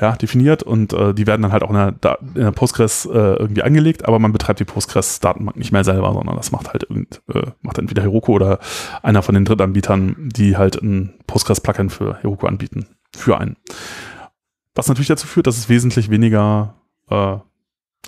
ja, 0.00 0.12
definiert 0.12 0.62
und 0.62 0.92
äh, 0.92 1.12
die 1.12 1.26
werden 1.26 1.42
dann 1.42 1.52
halt 1.52 1.62
auch 1.62 1.70
in 1.70 1.74
der, 1.74 2.18
in 2.34 2.42
der 2.42 2.52
Postgres 2.52 3.04
äh, 3.06 3.10
irgendwie 3.10 3.62
angelegt, 3.62 4.06
aber 4.06 4.18
man 4.18 4.32
betreibt 4.32 4.60
die 4.60 4.64
Postgres-Datenbank 4.64 5.56
nicht 5.56 5.72
mehr 5.72 5.84
selber, 5.84 6.12
sondern 6.12 6.36
das 6.36 6.52
macht 6.52 6.72
halt 6.72 6.84
irgend, 6.84 7.20
äh, 7.32 7.50
macht 7.62 7.78
entweder 7.78 8.02
Heroku 8.02 8.32
oder 8.34 8.60
einer 9.02 9.22
von 9.22 9.34
den 9.34 9.44
Drittanbietern, 9.44 10.30
die 10.34 10.56
halt 10.56 10.80
ein 10.80 11.14
Postgres-Plugin 11.26 11.90
für 11.90 12.16
Heroku 12.22 12.46
anbieten, 12.46 12.86
für 13.16 13.38
einen. 13.38 13.56
Was 14.74 14.88
natürlich 14.88 15.08
dazu 15.08 15.26
führt, 15.26 15.48
dass 15.48 15.58
es 15.58 15.68
wesentlich 15.68 16.10
weniger 16.10 16.74
äh, 17.10 17.36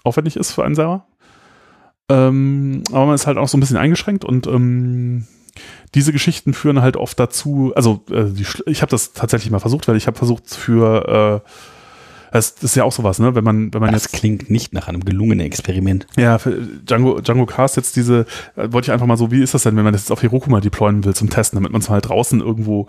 aufwendig 0.04 0.36
ist 0.36 0.52
für 0.52 0.64
einen 0.64 0.76
selber. 0.76 1.06
Ähm, 2.08 2.82
aber 2.90 3.06
man 3.06 3.14
ist 3.14 3.26
halt 3.26 3.38
auch 3.38 3.48
so 3.48 3.56
ein 3.56 3.60
bisschen 3.60 3.76
eingeschränkt 3.76 4.24
und 4.24 4.46
ähm, 4.46 5.26
diese 5.94 6.12
Geschichten 6.12 6.54
führen 6.54 6.82
halt 6.82 6.96
oft 6.96 7.18
dazu, 7.18 7.72
also 7.74 8.04
äh, 8.10 8.26
die, 8.26 8.46
ich 8.66 8.82
habe 8.82 8.90
das 8.90 9.12
tatsächlich 9.12 9.50
mal 9.50 9.58
versucht, 9.58 9.88
weil 9.88 9.96
ich 9.96 10.06
habe 10.06 10.16
versucht 10.16 10.48
für 10.48 11.42
äh, 11.44 11.50
das, 12.32 12.54
das 12.54 12.64
ist 12.64 12.74
ja 12.76 12.84
auch 12.84 12.92
sowas, 12.92 13.18
ne? 13.18 13.34
Wenn 13.34 13.44
man, 13.44 13.72
wenn 13.74 13.80
man 13.80 13.92
Das 13.92 14.04
jetzt 14.04 14.12
klingt 14.14 14.50
nicht 14.50 14.72
nach 14.72 14.88
einem 14.88 15.04
gelungenen 15.04 15.44
Experiment. 15.46 16.06
ja, 16.16 16.38
für 16.38 16.52
Django, 16.52 17.20
Django 17.20 17.46
Cast 17.46 17.76
jetzt 17.76 17.96
diese, 17.96 18.26
äh, 18.56 18.72
wollte 18.72 18.86
ich 18.86 18.92
einfach 18.92 19.06
mal 19.06 19.16
so, 19.16 19.30
wie 19.30 19.42
ist 19.42 19.54
das 19.54 19.62
denn, 19.64 19.76
wenn 19.76 19.84
man 19.84 19.92
das 19.92 20.02
jetzt 20.02 20.12
auf 20.12 20.22
Heroku 20.22 20.50
mal 20.50 20.60
deployen 20.60 21.04
will 21.04 21.14
zum 21.14 21.30
Testen, 21.30 21.56
damit 21.56 21.72
man 21.72 21.80
es 21.80 21.90
halt 21.90 22.08
draußen 22.08 22.40
irgendwo 22.40 22.86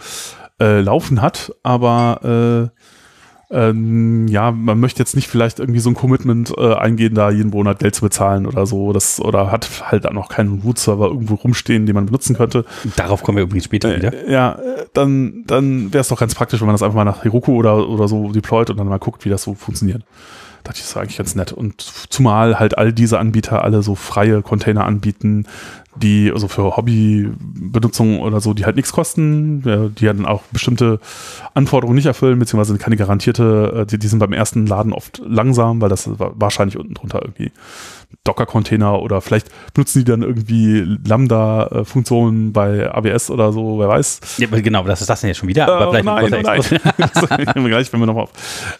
äh, 0.59 0.81
laufen 0.81 1.21
hat, 1.21 1.53
aber 1.63 2.69
äh, 2.73 2.81
ähm, 3.51 4.27
ja, 4.27 4.51
man 4.51 4.79
möchte 4.79 4.99
jetzt 4.99 5.15
nicht 5.15 5.27
vielleicht 5.27 5.59
irgendwie 5.59 5.79
so 5.79 5.89
ein 5.89 5.95
Commitment 5.95 6.53
äh, 6.57 6.73
eingehen, 6.73 7.15
da 7.15 7.29
jeden 7.29 7.49
Monat 7.49 7.79
Geld 7.79 7.95
zu 7.95 8.01
bezahlen 8.01 8.45
oder 8.45 8.65
so, 8.65 8.93
das, 8.93 9.19
oder 9.19 9.51
hat 9.51 9.91
halt 9.91 10.05
dann 10.05 10.15
noch 10.15 10.29
keinen 10.29 10.61
Root-Server 10.61 11.07
irgendwo 11.07 11.35
rumstehen, 11.35 11.85
den 11.85 11.95
man 11.95 12.05
benutzen 12.05 12.35
könnte. 12.35 12.65
Darauf 12.95 13.23
kommen 13.23 13.37
wir 13.37 13.43
übrigens 13.43 13.65
später 13.65 13.95
wieder. 13.95 14.13
Äh, 14.13 14.31
ja, 14.31 14.53
äh, 14.53 14.85
dann, 14.93 15.43
dann 15.47 15.93
wäre 15.93 16.01
es 16.01 16.07
doch 16.07 16.19
ganz 16.19 16.33
praktisch, 16.33 16.61
wenn 16.61 16.67
man 16.67 16.73
das 16.73 16.83
einfach 16.83 16.95
mal 16.95 17.03
nach 17.03 17.23
Heroku 17.23 17.55
oder, 17.55 17.89
oder 17.89 18.07
so 18.07 18.31
deployt 18.31 18.69
und 18.69 18.77
dann 18.77 18.87
mal 18.87 18.99
guckt, 18.99 19.25
wie 19.25 19.29
das 19.29 19.43
so 19.43 19.53
funktioniert. 19.53 20.03
Dachte 20.63 20.77
ich, 20.77 20.81
das 20.81 20.91
ist 20.91 20.97
eigentlich 20.97 21.17
ganz 21.17 21.35
nett. 21.35 21.51
Und 21.51 21.81
zumal 21.81 22.59
halt 22.59 22.77
all 22.77 22.93
diese 22.93 23.19
Anbieter 23.19 23.63
alle 23.63 23.81
so 23.81 23.95
freie 23.95 24.41
Container 24.41 24.85
anbieten, 24.85 25.45
die 25.95 26.31
also 26.31 26.47
für 26.47 26.77
Hobbybenutzung 26.77 28.21
oder 28.21 28.39
so, 28.39 28.53
die 28.53 28.65
halt 28.65 28.75
nichts 28.75 28.93
kosten, 28.93 29.61
die 29.97 30.05
ja 30.05 30.13
dann 30.13 30.25
auch 30.25 30.43
bestimmte 30.51 30.99
Anforderungen 31.53 31.95
nicht 31.95 32.05
erfüllen, 32.05 32.39
beziehungsweise 32.39 32.77
keine 32.77 32.95
garantierte, 32.95 33.81
äh, 33.81 33.85
die, 33.85 33.97
die 33.99 34.07
sind 34.07 34.19
beim 34.19 34.33
ersten 34.33 34.65
Laden 34.67 34.93
oft 34.93 35.21
langsam, 35.25 35.81
weil 35.81 35.89
das 35.89 36.07
wa- 36.19 36.31
wahrscheinlich 36.35 36.77
unten 36.77 36.93
drunter 36.93 37.21
irgendwie 37.21 37.51
Docker-Container 38.23 39.01
oder 39.01 39.21
vielleicht 39.21 39.49
benutzen 39.73 39.99
die 39.99 40.05
dann 40.05 40.21
irgendwie 40.21 40.97
Lambda-Funktionen 41.05 42.53
bei 42.53 42.91
AWS 42.93 43.31
oder 43.31 43.51
so, 43.53 43.79
wer 43.79 43.87
weiß. 43.87 44.19
Ja, 44.37 44.47
aber 44.47 44.61
genau, 44.61 44.83
das 44.83 45.01
ist 45.01 45.09
das 45.09 45.21
denn 45.21 45.29
jetzt 45.29 45.37
schon 45.37 45.49
wieder. 45.49 45.67
Aber 45.67 45.87
Äh, 45.87 45.89
vielleicht 45.89 46.05
nein, 46.05 46.33
ein 46.33 46.41
nein. 46.43 46.81
Das 47.13 47.29
nehmen 47.29 47.65
wir 47.65 47.69
gleich, 47.69 47.91
wenn 47.91 47.99
wir 47.99 48.05
nochmal 48.07 48.23
auf. 48.23 48.31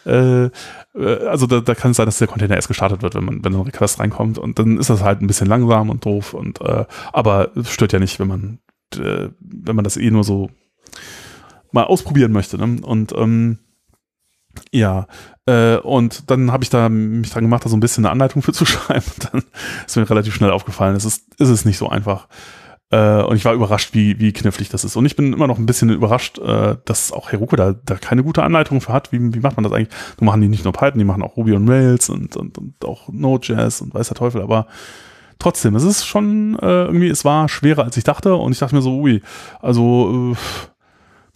Äh, 0.06 0.44
äh, 0.44 1.26
also 1.26 1.46
da, 1.46 1.60
da 1.60 1.74
kann 1.74 1.92
es 1.92 1.96
sein, 1.96 2.06
dass 2.06 2.18
der 2.18 2.28
Container 2.28 2.56
erst 2.56 2.68
gestartet 2.68 3.02
wird, 3.02 3.14
wenn 3.14 3.24
man, 3.24 3.44
wenn 3.44 3.54
ein 3.54 3.60
Request 3.62 4.00
reinkommt 4.00 4.38
und 4.38 4.58
dann 4.58 4.78
ist 4.78 4.90
das 4.90 5.02
halt 5.02 5.20
ein 5.20 5.26
bisschen 5.26 5.48
langsam 5.48 5.90
und 5.90 6.04
doof 6.04 6.34
und 6.34 6.60
äh, 6.60 6.84
aber 7.12 7.50
es 7.56 7.70
stört 7.70 7.92
ja 7.92 7.98
nicht, 7.98 8.18
wenn 8.20 8.28
man 8.28 8.58
äh, 8.96 9.28
wenn 9.40 9.76
man 9.76 9.84
das 9.84 9.96
eh 9.96 10.10
nur 10.10 10.24
so 10.24 10.50
mal 11.72 11.84
ausprobieren 11.84 12.32
möchte. 12.32 12.58
Ne? 12.58 12.80
Und 12.82 13.12
ähm, 13.16 13.58
Ja, 14.70 15.06
äh, 15.46 15.76
und 15.76 16.30
dann 16.30 16.52
habe 16.52 16.64
ich 16.64 16.70
da 16.70 16.88
mich 16.88 17.30
dran 17.30 17.44
gemacht, 17.44 17.64
da 17.64 17.68
so 17.68 17.76
ein 17.76 17.80
bisschen 17.80 18.04
eine 18.04 18.12
Anleitung 18.12 18.42
für 18.42 18.52
zu 18.52 18.64
schreiben. 18.66 19.04
Dann 19.30 19.42
ist 19.86 19.96
mir 19.96 20.08
relativ 20.08 20.34
schnell 20.34 20.50
aufgefallen, 20.50 20.96
es 20.96 21.04
ist, 21.04 21.34
ist 21.38 21.48
es 21.48 21.64
nicht 21.64 21.78
so 21.78 21.88
einfach. 21.88 22.28
Äh, 22.90 23.22
und 23.22 23.36
ich 23.36 23.44
war 23.44 23.54
überrascht, 23.54 23.94
wie, 23.94 24.20
wie 24.20 24.32
knifflig 24.32 24.68
das 24.68 24.84
ist. 24.84 24.96
Und 24.96 25.06
ich 25.06 25.16
bin 25.16 25.32
immer 25.32 25.46
noch 25.46 25.58
ein 25.58 25.64
bisschen 25.64 25.88
überrascht, 25.88 26.38
äh, 26.38 26.76
dass 26.84 27.10
auch 27.10 27.32
Heroku 27.32 27.56
da, 27.56 27.72
da 27.72 27.94
keine 27.94 28.22
gute 28.22 28.42
Anleitung 28.42 28.82
für 28.82 28.92
hat. 28.92 29.12
Wie, 29.12 29.34
wie 29.34 29.40
macht 29.40 29.56
man 29.56 29.64
das 29.64 29.72
eigentlich? 29.72 29.94
Du 30.18 30.26
machen 30.26 30.42
die 30.42 30.48
nicht 30.48 30.64
nur 30.64 30.74
Python, 30.74 30.98
die 30.98 31.04
machen 31.04 31.22
auch 31.22 31.36
Ruby 31.36 31.52
und 31.52 31.68
Rails 31.68 32.10
und, 32.10 32.36
und, 32.36 32.58
und 32.58 32.84
auch 32.84 33.08
Node.js 33.08 33.80
und 33.80 33.94
weiß 33.94 34.08
der 34.08 34.16
Teufel, 34.16 34.42
aber 34.42 34.66
trotzdem, 35.38 35.74
es 35.74 35.82
ist 35.82 36.06
schon 36.06 36.58
äh, 36.60 36.84
irgendwie, 36.84 37.08
es 37.08 37.24
war 37.24 37.48
schwerer 37.48 37.84
als 37.84 37.96
ich 37.96 38.04
dachte 38.04 38.36
und 38.36 38.52
ich 38.52 38.58
dachte 38.58 38.74
mir 38.74 38.82
so, 38.82 38.98
ui, 38.98 39.22
also 39.60 40.32
äh, 40.32 40.36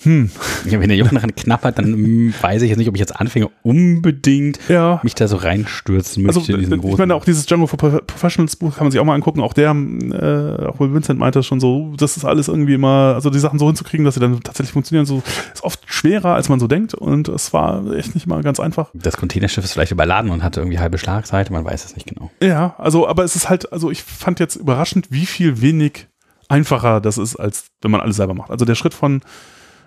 hm. 0.02 0.30
Wenn 0.64 0.88
der 0.88 0.96
Junge 0.96 1.10
daran 1.10 1.34
knappert, 1.34 1.78
dann 1.78 1.86
hm, 1.86 2.34
weiß 2.38 2.62
ich 2.62 2.68
jetzt 2.68 2.78
nicht, 2.78 2.88
ob 2.88 2.94
ich 2.96 3.00
jetzt 3.00 3.18
anfange, 3.18 3.48
unbedingt 3.62 4.58
ja. 4.68 5.00
mich 5.02 5.14
da 5.14 5.26
so 5.26 5.36
reinstürzen 5.36 6.22
möchte. 6.22 6.40
Also, 6.40 6.88
ich 6.88 6.98
meine, 6.98 7.14
auch 7.14 7.24
dieses 7.24 7.46
Django 7.46 7.66
for 7.66 7.78
Professionals 7.78 8.56
Buch 8.56 8.76
kann 8.76 8.84
man 8.84 8.90
sich 8.90 9.00
auch 9.00 9.04
mal 9.04 9.14
angucken. 9.14 9.40
Auch 9.40 9.54
der, 9.54 9.70
äh, 9.70 10.66
auch 10.66 10.80
Vincent 10.80 11.18
meinte 11.18 11.42
schon 11.42 11.60
so, 11.60 11.94
das 11.96 12.16
ist 12.18 12.26
alles 12.26 12.48
irgendwie 12.48 12.74
immer, 12.74 13.14
also 13.14 13.30
die 13.30 13.38
Sachen 13.38 13.58
so 13.58 13.66
hinzukriegen, 13.66 14.04
dass 14.04 14.14
sie 14.14 14.20
dann 14.20 14.40
tatsächlich 14.42 14.72
funktionieren, 14.72 15.06
so 15.06 15.22
ist 15.54 15.64
oft 15.64 15.80
schwerer, 15.86 16.34
als 16.34 16.50
man 16.50 16.60
so 16.60 16.66
denkt. 16.66 16.92
Und 16.92 17.28
es 17.28 17.54
war 17.54 17.90
echt 17.94 18.14
nicht 18.14 18.26
mal 18.26 18.42
ganz 18.42 18.60
einfach. 18.60 18.90
Das 18.92 19.16
Containerschiff 19.16 19.64
ist 19.64 19.72
vielleicht 19.72 19.92
überladen 19.92 20.30
und 20.30 20.42
hatte 20.42 20.60
irgendwie 20.60 20.78
halbe 20.78 20.98
Schlagseite, 20.98 21.52
man 21.52 21.64
weiß 21.64 21.86
es 21.86 21.94
nicht 21.94 22.06
genau. 22.06 22.30
Ja, 22.42 22.74
also, 22.76 23.08
aber 23.08 23.24
es 23.24 23.34
ist 23.34 23.48
halt, 23.48 23.72
also 23.72 23.90
ich 23.90 24.02
fand 24.02 24.40
jetzt 24.40 24.56
überraschend, 24.56 25.06
wie 25.10 25.26
viel 25.26 25.62
wenig 25.62 26.08
einfacher 26.48 27.00
das 27.00 27.18
ist, 27.18 27.36
als 27.36 27.68
wenn 27.80 27.90
man 27.90 28.00
alles 28.00 28.16
selber 28.16 28.34
macht. 28.34 28.50
Also 28.50 28.64
der 28.64 28.74
Schritt 28.74 28.94
von 28.94 29.22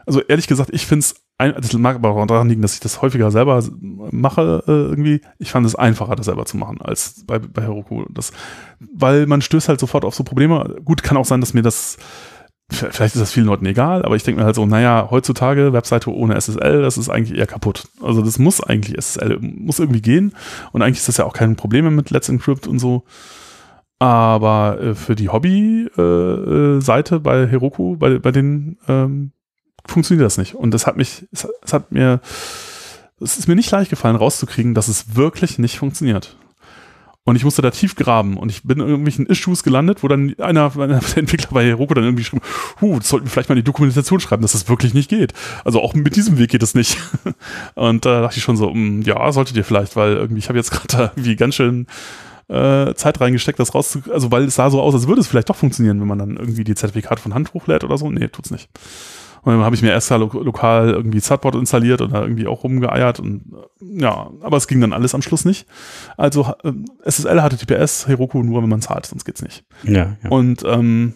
also 0.10 0.22
ehrlich 0.22 0.47
gesagt, 0.47 0.72
ich 0.74 0.88
finde 0.88 1.05
es, 1.05 1.16
das 1.38 1.74
mag 1.74 1.95
aber 1.95 2.10
auch 2.10 2.26
daran 2.26 2.49
liegen, 2.49 2.64
dass 2.64 2.74
ich 2.74 2.80
das 2.80 3.01
häufiger 3.03 3.30
selber 3.30 3.64
mache 3.80 4.64
äh, 4.68 4.72
irgendwie. 4.72 5.22
Ich 5.38 5.51
fand 5.51 5.68
es 5.68 5.76
einfacher, 5.76 6.16
das 6.16 6.26
selber 6.26 6.45
zu 6.45 6.57
machen 6.57 6.82
als 6.82 7.24
bei, 7.28 7.38
bei 7.38 7.62
Heroku. 7.62 8.05
Das, 8.10 8.32
weil 8.93 9.28
man 9.28 9.41
stößt 9.41 9.70
halt 9.70 9.80
sofort 9.80 10.03
auf 10.03 10.16
so 10.16 10.24
Probleme. 10.24 10.78
Gut, 10.84 11.03
kann 11.03 11.16
auch 11.16 11.26
sein, 11.26 11.41
dass 11.41 11.53
mir 11.53 11.62
das 11.62 11.97
vielleicht 12.72 13.16
ist 13.16 13.22
das 13.22 13.32
vielen 13.32 13.47
Leuten 13.47 13.66
egal, 13.66 14.03
aber 14.03 14.16
ich 14.16 14.24
denke 14.24 14.41
mir 14.41 14.45
halt 14.45 14.55
so, 14.55 14.66
naja, 14.66 15.07
heutzutage 15.10 15.74
Webseite 15.74 16.14
ohne 16.14 16.36
SSL, 16.39 16.84
das 16.84 16.97
ist 16.97 17.10
eigentlich 17.10 17.38
eher 17.38 17.47
kaputt. 17.47 17.88
Also 18.01 18.22
das 18.22 18.38
muss 18.38 18.62
eigentlich 18.62 18.95
SSL, 18.95 19.39
muss 19.41 19.80
irgendwie 19.80 20.01
gehen 20.01 20.34
und 20.72 20.82
eigentlich 20.82 20.99
ist 20.99 21.07
das 21.07 21.18
ja 21.18 21.26
auch 21.26 21.34
kein 21.34 21.55
Problem 21.55 21.95
mit 21.95 22.12
Let's 22.12 22.30
Encrypt 22.30 22.68
und 22.68 22.80
so. 22.80 23.05
Aber 23.97 24.80
äh, 24.80 24.95
für 24.95 25.16
die 25.16 25.30
Hobby-Seite 25.30 27.16
äh, 27.16 27.18
äh 27.18 27.22
bei 27.22 27.47
Heroku, 27.47 27.97
bei, 27.97 28.20
bei 28.20 28.32
den 28.32 28.78
ähm, 28.88 29.32
funktioniert 29.88 30.26
das 30.26 30.38
nicht. 30.38 30.56
Und 30.56 30.72
das 30.72 30.88
hat 30.88 30.98
mich, 30.98 31.28
es, 31.32 31.48
es 31.64 31.74
hat 31.74 31.92
mir, 31.92 32.22
es 33.20 33.38
ist 33.38 33.48
mir 33.48 33.56
nicht 33.56 33.72
leicht 33.72 33.90
gefallen, 33.90 34.16
rauszukriegen, 34.16 34.74
dass 34.74 34.88
es 34.88 35.16
wirklich 35.16 35.60
nicht 35.60 35.78
funktioniert. 35.78 36.38
Und 37.30 37.36
ich 37.36 37.44
musste 37.44 37.62
da 37.62 37.70
tief 37.70 37.96
graben 37.96 38.38
und 38.38 38.50
ich 38.50 38.64
bin 38.64 38.80
in 38.80 38.88
irgendwelchen 38.88 39.28
Issues 39.28 39.62
gelandet, 39.62 40.02
wo 40.02 40.08
dann 40.08 40.34
einer, 40.40 40.72
einer 40.80 41.00
der 41.00 41.18
Entwickler 41.18 41.50
bei 41.52 41.66
Heroku 41.66 41.94
dann 41.94 42.04
irgendwie 42.04 42.24
schrieb, 42.24 42.42
huh, 42.82 42.98
das 42.98 43.10
sollten 43.10 43.28
wir 43.28 43.32
vielleicht 43.32 43.50
mal 43.50 43.54
in 43.54 43.64
die 43.64 43.70
Dokumentation 43.70 44.20
schreiben, 44.20 44.42
dass 44.42 44.54
das 44.54 44.68
wirklich 44.68 44.96
nicht 44.96 45.10
geht. 45.10 45.34
Also 45.64 45.80
auch 45.80 45.94
mit 45.94 46.16
diesem 46.16 46.40
Weg 46.40 46.50
geht 46.50 46.64
es 46.64 46.74
nicht. 46.74 46.98
Und 47.76 48.06
da 48.06 48.22
dachte 48.22 48.38
ich 48.38 48.44
schon 48.44 48.58
so, 48.58 48.72
mh, 48.72 48.76
mm, 48.76 49.02
ja, 49.04 49.32
solltet 49.32 49.56
ihr 49.58 49.64
vielleicht, 49.64 49.96
weil 49.96 50.14
irgendwie, 50.14 50.40
ich 50.40 50.50
habe 50.50 50.58
jetzt 50.58 50.72
gerade 50.72 50.88
da 50.88 51.04
irgendwie 51.16 51.36
ganz 51.36 51.54
schön 51.56 51.86
äh, 52.48 52.96
Zeit 52.96 53.22
reingesteckt, 53.22 53.60
das 53.60 53.76
rauszukriegen, 53.76 54.14
also 54.14 54.32
weil 54.32 54.46
es 54.46 54.56
sah 54.56 54.72
so 54.72 54.82
aus, 54.82 54.96
als 54.96 55.08
würde 55.08 55.22
es 55.22 55.28
vielleicht 55.28 55.50
doch 55.50 55.56
funktionieren, 55.56 56.02
wenn 56.02 56.08
man 56.08 56.18
dann 56.18 56.36
irgendwie 56.36 56.64
die 56.64 56.74
Zertifikate 56.74 57.22
von 57.22 57.36
Hand 57.36 57.54
hochlädt 57.54 57.84
oder 57.84 58.00
so. 58.00 58.10
Nee, 58.10 58.30
tut's 58.30 58.50
nicht. 58.50 58.70
Und 59.42 59.54
dann 59.54 59.64
habe 59.64 59.76
ich 59.76 59.82
mir 59.82 59.92
erst 59.92 60.10
lo 60.12 60.30
lokal 60.34 60.90
irgendwie 60.90 61.22
Zutbot 61.22 61.56
installiert 61.56 62.02
und 62.02 62.14
da 62.14 62.22
irgendwie 62.22 62.48
auch 62.48 62.64
rumgeeiert 62.64 63.20
und 63.20 63.44
ja, 63.82 64.30
aber 64.42 64.58
es 64.58 64.68
ging 64.68 64.82
dann 64.82 64.94
alles 64.94 65.16
am 65.16 65.22
Schluss 65.22 65.46
nicht. 65.46 65.68
Also 66.18 66.54
äh, 66.64 66.72
SSL, 67.06 67.40
HTTPS, 67.40 68.08
Heroku 68.08 68.44
nur, 68.44 68.62
wenn 68.62 68.70
man 68.70 68.82
zahlt, 68.82 69.06
sonst 69.06 69.26
geht's 69.26 69.42
nicht. 69.42 69.64
Ja. 69.84 70.18
ja. 70.24 70.30
Und 70.30 70.64
ähm, 70.66 71.14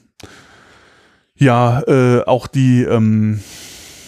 ja, 1.35 1.81
äh, 1.81 2.23
auch 2.25 2.47
die 2.47 2.83
ähm, 2.83 3.41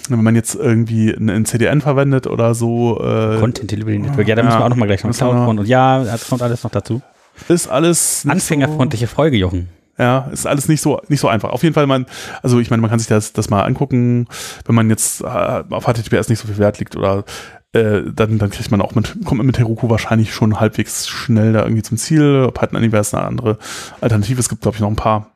wenn 0.09 0.23
man 0.23 0.35
jetzt 0.35 0.55
irgendwie 0.55 1.09
ein 1.11 1.45
CDN 1.45 1.81
verwendet 1.81 2.27
oder 2.27 2.53
so. 2.53 2.99
Äh, 2.99 3.39
Content 3.39 3.71
Delivery 3.71 3.99
Network, 3.99 4.27
ja, 4.27 4.35
da 4.35 4.41
ja, 4.41 4.45
müssen 4.45 4.59
wir 4.59 4.65
auch 4.65 4.69
nochmal 4.69 4.87
gleich 4.87 5.03
noch 5.03 5.11
Cloud 5.11 5.47
und 5.47 5.67
ja, 5.67 6.03
das 6.03 6.29
kommt 6.29 6.41
alles 6.41 6.63
noch 6.63 6.71
dazu. 6.71 7.01
Ist 7.47 7.67
alles. 7.67 8.25
Anfängerfreundliche 8.27 9.07
so 9.07 9.15
Folge, 9.15 9.37
Jochen. 9.37 9.69
Ja, 9.97 10.27
ist 10.31 10.45
alles 10.45 10.67
nicht 10.67 10.81
so, 10.81 11.01
nicht 11.07 11.21
so 11.21 11.29
einfach. 11.29 11.51
Auf 11.51 11.63
jeden 11.63 11.73
Fall, 11.73 11.87
man, 11.87 12.05
also 12.43 12.59
ich 12.59 12.69
meine, 12.69 12.81
man 12.81 12.89
kann 12.89 12.99
sich 12.99 13.07
das, 13.07 13.31
das 13.31 13.49
mal 13.49 13.61
angucken, 13.61 14.27
wenn 14.65 14.75
man 14.75 14.89
jetzt 14.89 15.21
äh, 15.21 15.25
auf 15.69 15.85
HTTPS 15.85 16.27
nicht 16.27 16.39
so 16.39 16.47
viel 16.47 16.57
Wert 16.57 16.79
liegt 16.79 16.97
oder 16.97 17.23
äh, 17.71 18.03
dann, 18.13 18.37
dann 18.37 18.49
kriegt 18.49 18.71
man 18.71 18.81
auch 18.81 18.95
mit, 18.95 19.15
kommt 19.25 19.37
man 19.37 19.45
mit 19.45 19.57
Heroku 19.57 19.89
wahrscheinlich 19.89 20.33
schon 20.33 20.59
halbwegs 20.59 21.07
schnell 21.07 21.53
da 21.53 21.63
irgendwie 21.63 21.83
zum 21.83 21.97
Ziel. 21.97 22.49
Python 22.53 22.83
ist 22.83 23.13
eine 23.13 23.25
andere 23.25 23.57
Alternative. 24.01 24.39
Es 24.39 24.49
gibt, 24.49 24.61
glaube 24.61 24.75
ich, 24.75 24.81
noch 24.81 24.89
ein 24.89 24.95
paar. 24.97 25.31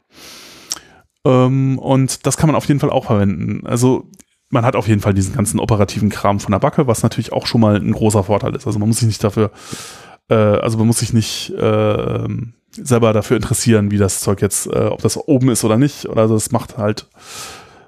Ähm, 1.25 1.79
und 1.79 2.25
das 2.25 2.37
kann 2.37 2.47
man 2.47 2.55
auf 2.55 2.65
jeden 2.65 2.79
Fall 2.79 2.89
auch 2.89 3.05
verwenden. 3.05 3.65
Also 3.65 4.09
man 4.49 4.65
hat 4.65 4.75
auf 4.75 4.87
jeden 4.87 5.01
Fall 5.01 5.13
diesen 5.13 5.35
ganzen 5.35 5.59
operativen 5.59 6.09
Kram 6.09 6.39
von 6.39 6.51
der 6.51 6.59
Backe, 6.59 6.87
was 6.87 7.03
natürlich 7.03 7.33
auch 7.33 7.45
schon 7.45 7.61
mal 7.61 7.75
ein 7.75 7.91
großer 7.91 8.23
Vorteil 8.23 8.55
ist. 8.55 8.65
Also 8.65 8.79
man 8.79 8.87
muss 8.87 8.99
sich 8.99 9.07
nicht 9.07 9.23
dafür, 9.23 9.51
äh, 10.29 10.35
also 10.35 10.77
man 10.77 10.87
muss 10.87 10.99
sich 10.99 11.13
nicht 11.13 11.51
äh, 11.51 12.27
selber 12.71 13.13
dafür 13.13 13.37
interessieren, 13.37 13.91
wie 13.91 13.97
das 13.97 14.21
Zeug 14.21 14.41
jetzt, 14.41 14.67
äh, 14.67 14.87
ob 14.87 15.01
das 15.01 15.17
oben 15.17 15.49
ist 15.49 15.63
oder 15.63 15.77
nicht. 15.77 16.07
Oder 16.07 16.27
das 16.27 16.51
macht 16.51 16.77
halt 16.77 17.07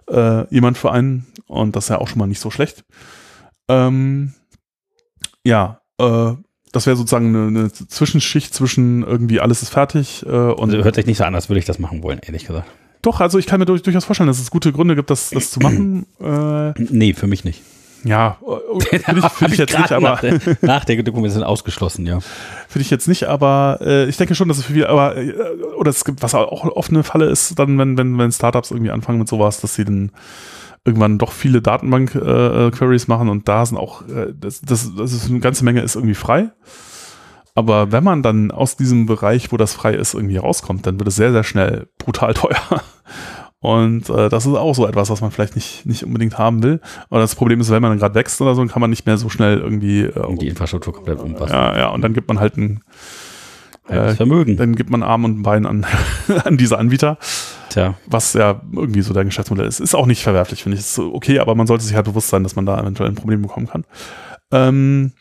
äh, 0.10 0.48
jemand 0.54 0.78
für 0.78 0.92
einen. 0.92 1.28
Und 1.48 1.76
das 1.76 1.86
ist 1.86 1.90
ja 1.90 2.00
auch 2.00 2.08
schon 2.08 2.20
mal 2.20 2.28
nicht 2.28 2.40
so 2.40 2.52
schlecht. 2.52 2.84
Ähm, 3.68 4.34
ja, 5.44 5.82
äh, 5.98 6.34
das 6.72 6.86
wäre 6.86 6.96
sozusagen 6.96 7.36
eine, 7.36 7.48
eine, 7.48 7.72
Zwischenschicht 7.72 8.54
zwischen 8.54 9.04
irgendwie 9.04 9.40
alles 9.40 9.62
ist 9.62 9.70
fertig. 9.70 10.26
Äh, 10.26 10.30
und 10.30 10.72
also 10.72 10.84
hört 10.84 10.96
sich 10.96 11.06
nicht 11.06 11.18
so 11.18 11.24
an, 11.24 11.36
als 11.36 11.50
würde 11.50 11.60
ich 11.60 11.66
das 11.66 11.80
machen 11.80 12.04
wollen, 12.04 12.20
ehrlich 12.20 12.46
gesagt. 12.46 12.68
Doch, 13.02 13.20
also 13.20 13.40
ich 13.40 13.48
kann 13.48 13.60
mir 13.60 13.66
durch, 13.66 13.82
durchaus 13.82 14.06
vorstellen, 14.06 14.28
dass 14.28 14.40
es 14.40 14.52
gute 14.52 14.72
Gründe 14.72 14.96
gibt, 14.96 15.10
das, 15.10 15.32
das 15.32 15.52
zu 15.52 15.60
machen. 15.60 16.06
Äh, 16.22 16.74
nee, 16.78 17.14
für 17.14 17.26
mich 17.26 17.44
nicht. 17.44 17.64
Ja, 18.04 18.38
finde 18.80 19.20
ich, 19.20 19.32
find 19.32 19.52
ich 19.54 19.60
jetzt 19.60 19.78
nicht, 19.78 19.92
aber. 19.92 20.10
Nach 20.10 20.22
der, 20.22 20.40
nach 20.62 20.86
der 20.86 21.04
Dokumentation 21.04 21.44
ausgeschlossen, 21.44 22.06
ja. 22.06 22.20
Finde 22.68 22.82
ich 22.82 22.90
jetzt 22.90 23.08
nicht, 23.08 23.26
aber 23.26 23.80
äh, 23.82 24.06
ich 24.06 24.18
denke 24.18 24.36
schon, 24.36 24.48
dass 24.48 24.58
es 24.58 24.66
für 24.66 24.74
viele, 24.74 24.90
aber, 24.90 25.18
äh, 25.18 25.34
oder 25.78 25.90
es 25.92 26.04
gibt, 26.04 26.24
was 26.24 26.34
auch 26.34 26.64
oft 26.64 26.90
eine 26.90 27.04
Falle 27.04 27.26
ist, 27.26 27.58
dann, 27.60 27.78
wenn, 27.78 27.98
wenn, 27.98 28.18
wenn 28.18 28.32
Startups 28.32 28.72
irgendwie 28.72 28.92
anfangen 28.92 29.20
mit 29.20 29.28
sowas, 29.28 29.62
dass 29.62 29.76
sie 29.76 29.86
dann 29.86 30.12
irgendwann 30.84 31.20
doch 31.20 31.32
viele 31.32 31.62
Datenbank-Queries 31.62 33.04
äh, 33.04 33.08
machen 33.10 33.30
und 33.30 33.48
da 33.48 33.66
sind 33.66 33.78
auch, 33.78 34.08
äh, 34.08 34.34
das, 34.34 34.62
das, 34.62 34.96
das 34.96 35.14
ist 35.14 35.30
eine 35.30 35.40
ganze 35.40 35.64
Menge 35.64 35.82
ist 35.82 35.96
irgendwie 35.96 36.16
frei. 36.16 36.50
Aber 37.54 37.92
wenn 37.92 38.04
man 38.04 38.24
dann 38.24 38.50
aus 38.50 38.78
diesem 38.78 39.06
Bereich, 39.06 39.52
wo 39.52 39.58
das 39.58 39.74
frei 39.74 39.94
ist, 39.94 40.14
irgendwie 40.14 40.38
rauskommt, 40.38 40.88
dann 40.88 40.98
wird 41.00 41.10
es 41.10 41.16
sehr, 41.18 41.34
sehr 41.34 41.44
schnell 41.44 41.88
brutal 41.98 42.34
teuer. 42.34 42.82
Und 43.62 44.10
äh, 44.10 44.28
das 44.28 44.48
ist 44.48 44.56
auch 44.56 44.74
so 44.74 44.88
etwas, 44.88 45.12
was 45.12 45.22
man 45.22 45.30
vielleicht 45.30 45.56
nicht, 45.56 45.86
nicht 45.86 46.04
unbedingt 46.04 46.40
haben 46.40 46.64
will. 46.64 46.82
Aber 47.12 47.20
das 47.20 47.36
Problem 47.36 47.62
ist, 47.62 47.70
wenn 47.70 47.82
man 47.82 47.92
dann 47.92 48.00
gerade 48.00 48.16
wächst 48.16 48.42
oder 48.42 48.56
so, 48.56 48.62
dann 48.62 48.70
kann 48.70 48.82
man 48.82 48.90
nicht 48.90 49.06
mehr 49.06 49.18
so 49.18 49.30
schnell 49.30 49.60
irgendwie 49.60 50.02
äh, 50.02 50.36
die 50.38 50.48
Infrastruktur 50.48 50.94
komplett 50.94 51.20
umpassen. 51.20 51.56
Ja, 51.56 51.78
ja, 51.78 51.90
und 51.90 52.02
dann 52.02 52.14
gibt 52.14 52.28
man 52.28 52.40
halt 52.40 52.58
ein 52.58 52.82
äh, 53.88 54.16
Vermögen. 54.16 54.58
Dann 54.58 54.76
gibt 54.76 54.90
man 54.90 55.04
Arm 55.04 55.26
und 55.26 55.44
Bein 55.44 55.68
an, 55.68 55.86
an 56.44 56.58
diese 56.58 56.80
Anbieter. 56.80 57.20
Tja. 57.70 57.94
Was 58.08 58.34
ja 58.34 58.62
irgendwie 58.74 59.04
so 59.04 59.14
dein 59.14 59.28
Geschäftsmodell 59.28 59.68
ist. 59.68 59.80
Ist 59.80 59.94
auch 59.94 60.08
nicht 60.08 60.24
verwerflich, 60.24 60.64
finde 60.64 60.78
ich. 60.78 60.82
Ist 60.82 60.98
okay, 60.98 61.38
aber 61.38 61.54
man 61.54 61.68
sollte 61.68 61.84
sich 61.84 61.96
halt 61.96 62.06
bewusst 62.06 62.30
sein, 62.30 62.44
dass 62.44 62.56
man 62.56 62.66
da 62.66 62.80
eventuell 62.80 63.10
ein 63.10 63.16
Problem 63.16 63.44
bekommen 63.44 63.68
kann. 63.68 63.86
Ähm, 64.52 65.12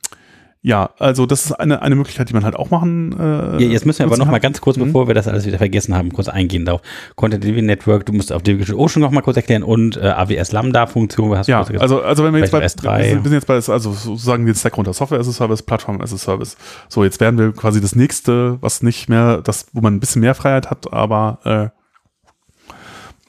ja, 0.63 0.91
also 0.99 1.25
das 1.25 1.47
ist 1.47 1.53
eine, 1.53 1.81
eine 1.81 1.95
Möglichkeit, 1.95 2.29
die 2.29 2.35
man 2.35 2.45
halt 2.45 2.55
auch 2.55 2.69
machen. 2.69 3.19
Äh, 3.19 3.63
ja, 3.63 3.71
jetzt 3.71 3.87
müssen 3.87 4.01
wir 4.01 4.07
aber 4.07 4.19
noch 4.19 4.27
mal 4.27 4.41
ganz 4.41 4.61
kurz, 4.61 4.77
mhm. 4.77 4.87
bevor 4.87 5.09
wir 5.09 5.15
das 5.15 5.27
alles 5.27 5.47
wieder 5.47 5.57
vergessen 5.57 5.97
haben, 5.97 6.13
kurz 6.13 6.29
eingehen 6.29 6.67
darauf. 6.67 6.83
Content 7.17 7.43
Delivery 7.43 7.63
Network, 7.63 8.05
du 8.05 8.13
musst 8.13 8.31
auf 8.31 8.43
Digital 8.43 8.75
Ocean 8.75 9.01
noch 9.01 9.11
mal 9.11 9.23
kurz 9.23 9.39
erklären 9.39 9.63
und 9.63 9.97
äh, 9.97 10.01
AWS 10.01 10.53
Lambda 10.53 10.87
Funktion. 10.87 11.35
Hast 11.39 11.47
ja, 11.47 11.63
also 11.63 12.03
also 12.03 12.25
wenn 12.25 12.35
wir 12.35 12.41
jetzt 12.41 12.51
bei 12.51 12.63
S3. 12.63 13.15
wir 13.15 13.23
sind 13.23 13.33
jetzt 13.33 13.47
bei 13.47 13.55
also 13.55 13.93
sozusagen 13.93 14.45
den 14.45 14.55
Stack 14.55 14.77
runter 14.77 14.93
Software 14.93 15.21
as 15.21 15.29
a 15.29 15.33
Service, 15.33 15.63
Plattform 15.63 16.03
as 16.03 16.13
a 16.13 16.19
Service. 16.19 16.59
So 16.91 17.05
jetzt 17.05 17.21
werden 17.21 17.39
wir 17.39 17.53
quasi 17.53 17.81
das 17.81 17.97
nächste, 17.97 18.59
was 18.61 18.83
nicht 18.83 19.09
mehr 19.09 19.41
das, 19.41 19.69
wo 19.73 19.81
man 19.81 19.95
ein 19.95 20.01
bisschen 20.01 20.21
mehr 20.21 20.35
Freiheit 20.35 20.69
hat, 20.69 20.93
aber 20.93 21.73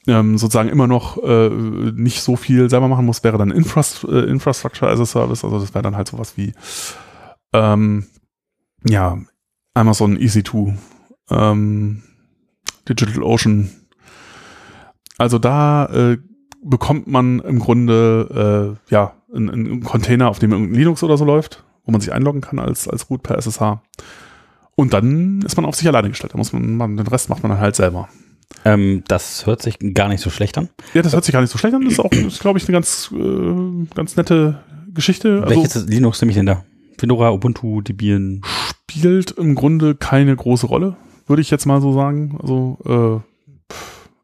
äh, 0.06 0.10
ähm, 0.10 0.36
sozusagen 0.36 0.68
immer 0.68 0.86
noch 0.86 1.22
äh, 1.22 1.48
nicht 1.48 2.22
so 2.22 2.36
viel 2.36 2.68
selber 2.68 2.88
machen 2.88 3.06
muss, 3.06 3.22
wäre 3.24 3.38
dann 3.38 3.50
Infrast 3.50 4.04
äh, 4.04 4.24
Infrastructure 4.24 4.90
as 4.90 5.00
a 5.00 5.06
Service. 5.06 5.44
Also 5.44 5.60
das 5.60 5.72
wäre 5.74 5.82
dann 5.82 5.96
halt 5.96 6.08
sowas 6.08 6.34
wie 6.36 6.52
ähm, 7.52 8.06
ja, 8.84 9.18
Amazon 9.74 10.18
EC2, 10.18 10.74
ähm, 11.30 12.02
Digital 12.88 13.22
Ocean. 13.22 13.70
Also 15.18 15.38
da 15.38 15.86
äh, 15.86 16.18
bekommt 16.62 17.06
man 17.06 17.40
im 17.40 17.58
Grunde 17.58 18.78
äh, 18.88 18.92
ja 18.92 19.14
einen, 19.34 19.50
einen 19.50 19.82
Container, 19.82 20.28
auf 20.28 20.38
dem 20.38 20.52
irgendein 20.52 20.78
Linux 20.78 21.02
oder 21.02 21.16
so 21.16 21.24
läuft, 21.24 21.64
wo 21.84 21.92
man 21.92 22.00
sich 22.00 22.12
einloggen 22.12 22.40
kann 22.40 22.58
als, 22.58 22.88
als 22.88 23.08
Root 23.10 23.22
per 23.22 23.36
SSH. 23.38 23.80
Und 24.74 24.94
dann 24.94 25.42
ist 25.42 25.56
man 25.56 25.64
auf 25.64 25.76
sich 25.76 25.86
alleine 25.86 26.08
gestellt. 26.08 26.32
Da 26.32 26.38
muss 26.38 26.52
man, 26.52 26.76
man 26.76 26.96
den 26.96 27.06
Rest 27.06 27.28
macht 27.28 27.42
man 27.42 27.50
dann 27.50 27.60
halt 27.60 27.76
selber. 27.76 28.08
Ähm, 28.64 29.02
das 29.08 29.46
hört 29.46 29.62
sich 29.62 29.78
gar 29.94 30.08
nicht 30.08 30.20
so 30.20 30.30
schlecht 30.30 30.56
an. 30.58 30.68
Ja, 30.94 31.02
das 31.02 31.12
hört 31.12 31.24
sich 31.24 31.32
gar 31.32 31.40
nicht 31.40 31.50
so 31.50 31.58
schlecht 31.58 31.74
an. 31.74 31.84
Das 31.84 31.94
ist 31.94 32.00
auch, 32.00 32.10
glaube 32.40 32.58
ich, 32.58 32.68
eine 32.68 32.72
ganz, 32.72 33.12
äh, 33.12 33.86
ganz 33.94 34.16
nette 34.16 34.62
Geschichte. 34.92 35.42
Also 35.42 35.54
Welches 35.54 35.86
Linux 35.86 36.20
nehme 36.20 36.30
ich 36.30 36.36
denn 36.36 36.46
da? 36.46 36.64
Fedora, 37.02 37.32
Ubuntu, 37.32 37.80
Debian? 37.80 38.42
Spielt 38.88 39.32
im 39.32 39.56
Grunde 39.56 39.96
keine 39.96 40.36
große 40.36 40.68
Rolle, 40.68 40.96
würde 41.26 41.42
ich 41.42 41.50
jetzt 41.50 41.66
mal 41.66 41.80
so 41.80 41.92
sagen. 41.92 42.38
Also, 42.40 43.22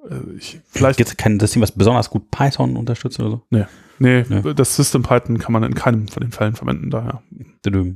äh, 0.08 0.14
ich, 0.38 0.60
vielleicht. 0.68 0.96
Gibt 0.96 1.10
es 1.10 1.16
kein 1.16 1.40
System, 1.40 1.60
was 1.60 1.72
besonders 1.72 2.08
gut 2.08 2.30
Python 2.30 2.76
unterstützt 2.76 3.18
oder 3.18 3.30
so? 3.30 3.42
Nee. 3.50 3.64
Nee, 3.98 4.24
nee, 4.28 4.54
das 4.54 4.76
System 4.76 5.02
Python 5.02 5.38
kann 5.38 5.52
man 5.52 5.64
in 5.64 5.74
keinem 5.74 6.06
von 6.06 6.20
den 6.20 6.30
Fällen 6.30 6.54
verwenden, 6.54 6.88
daher. 6.88 7.20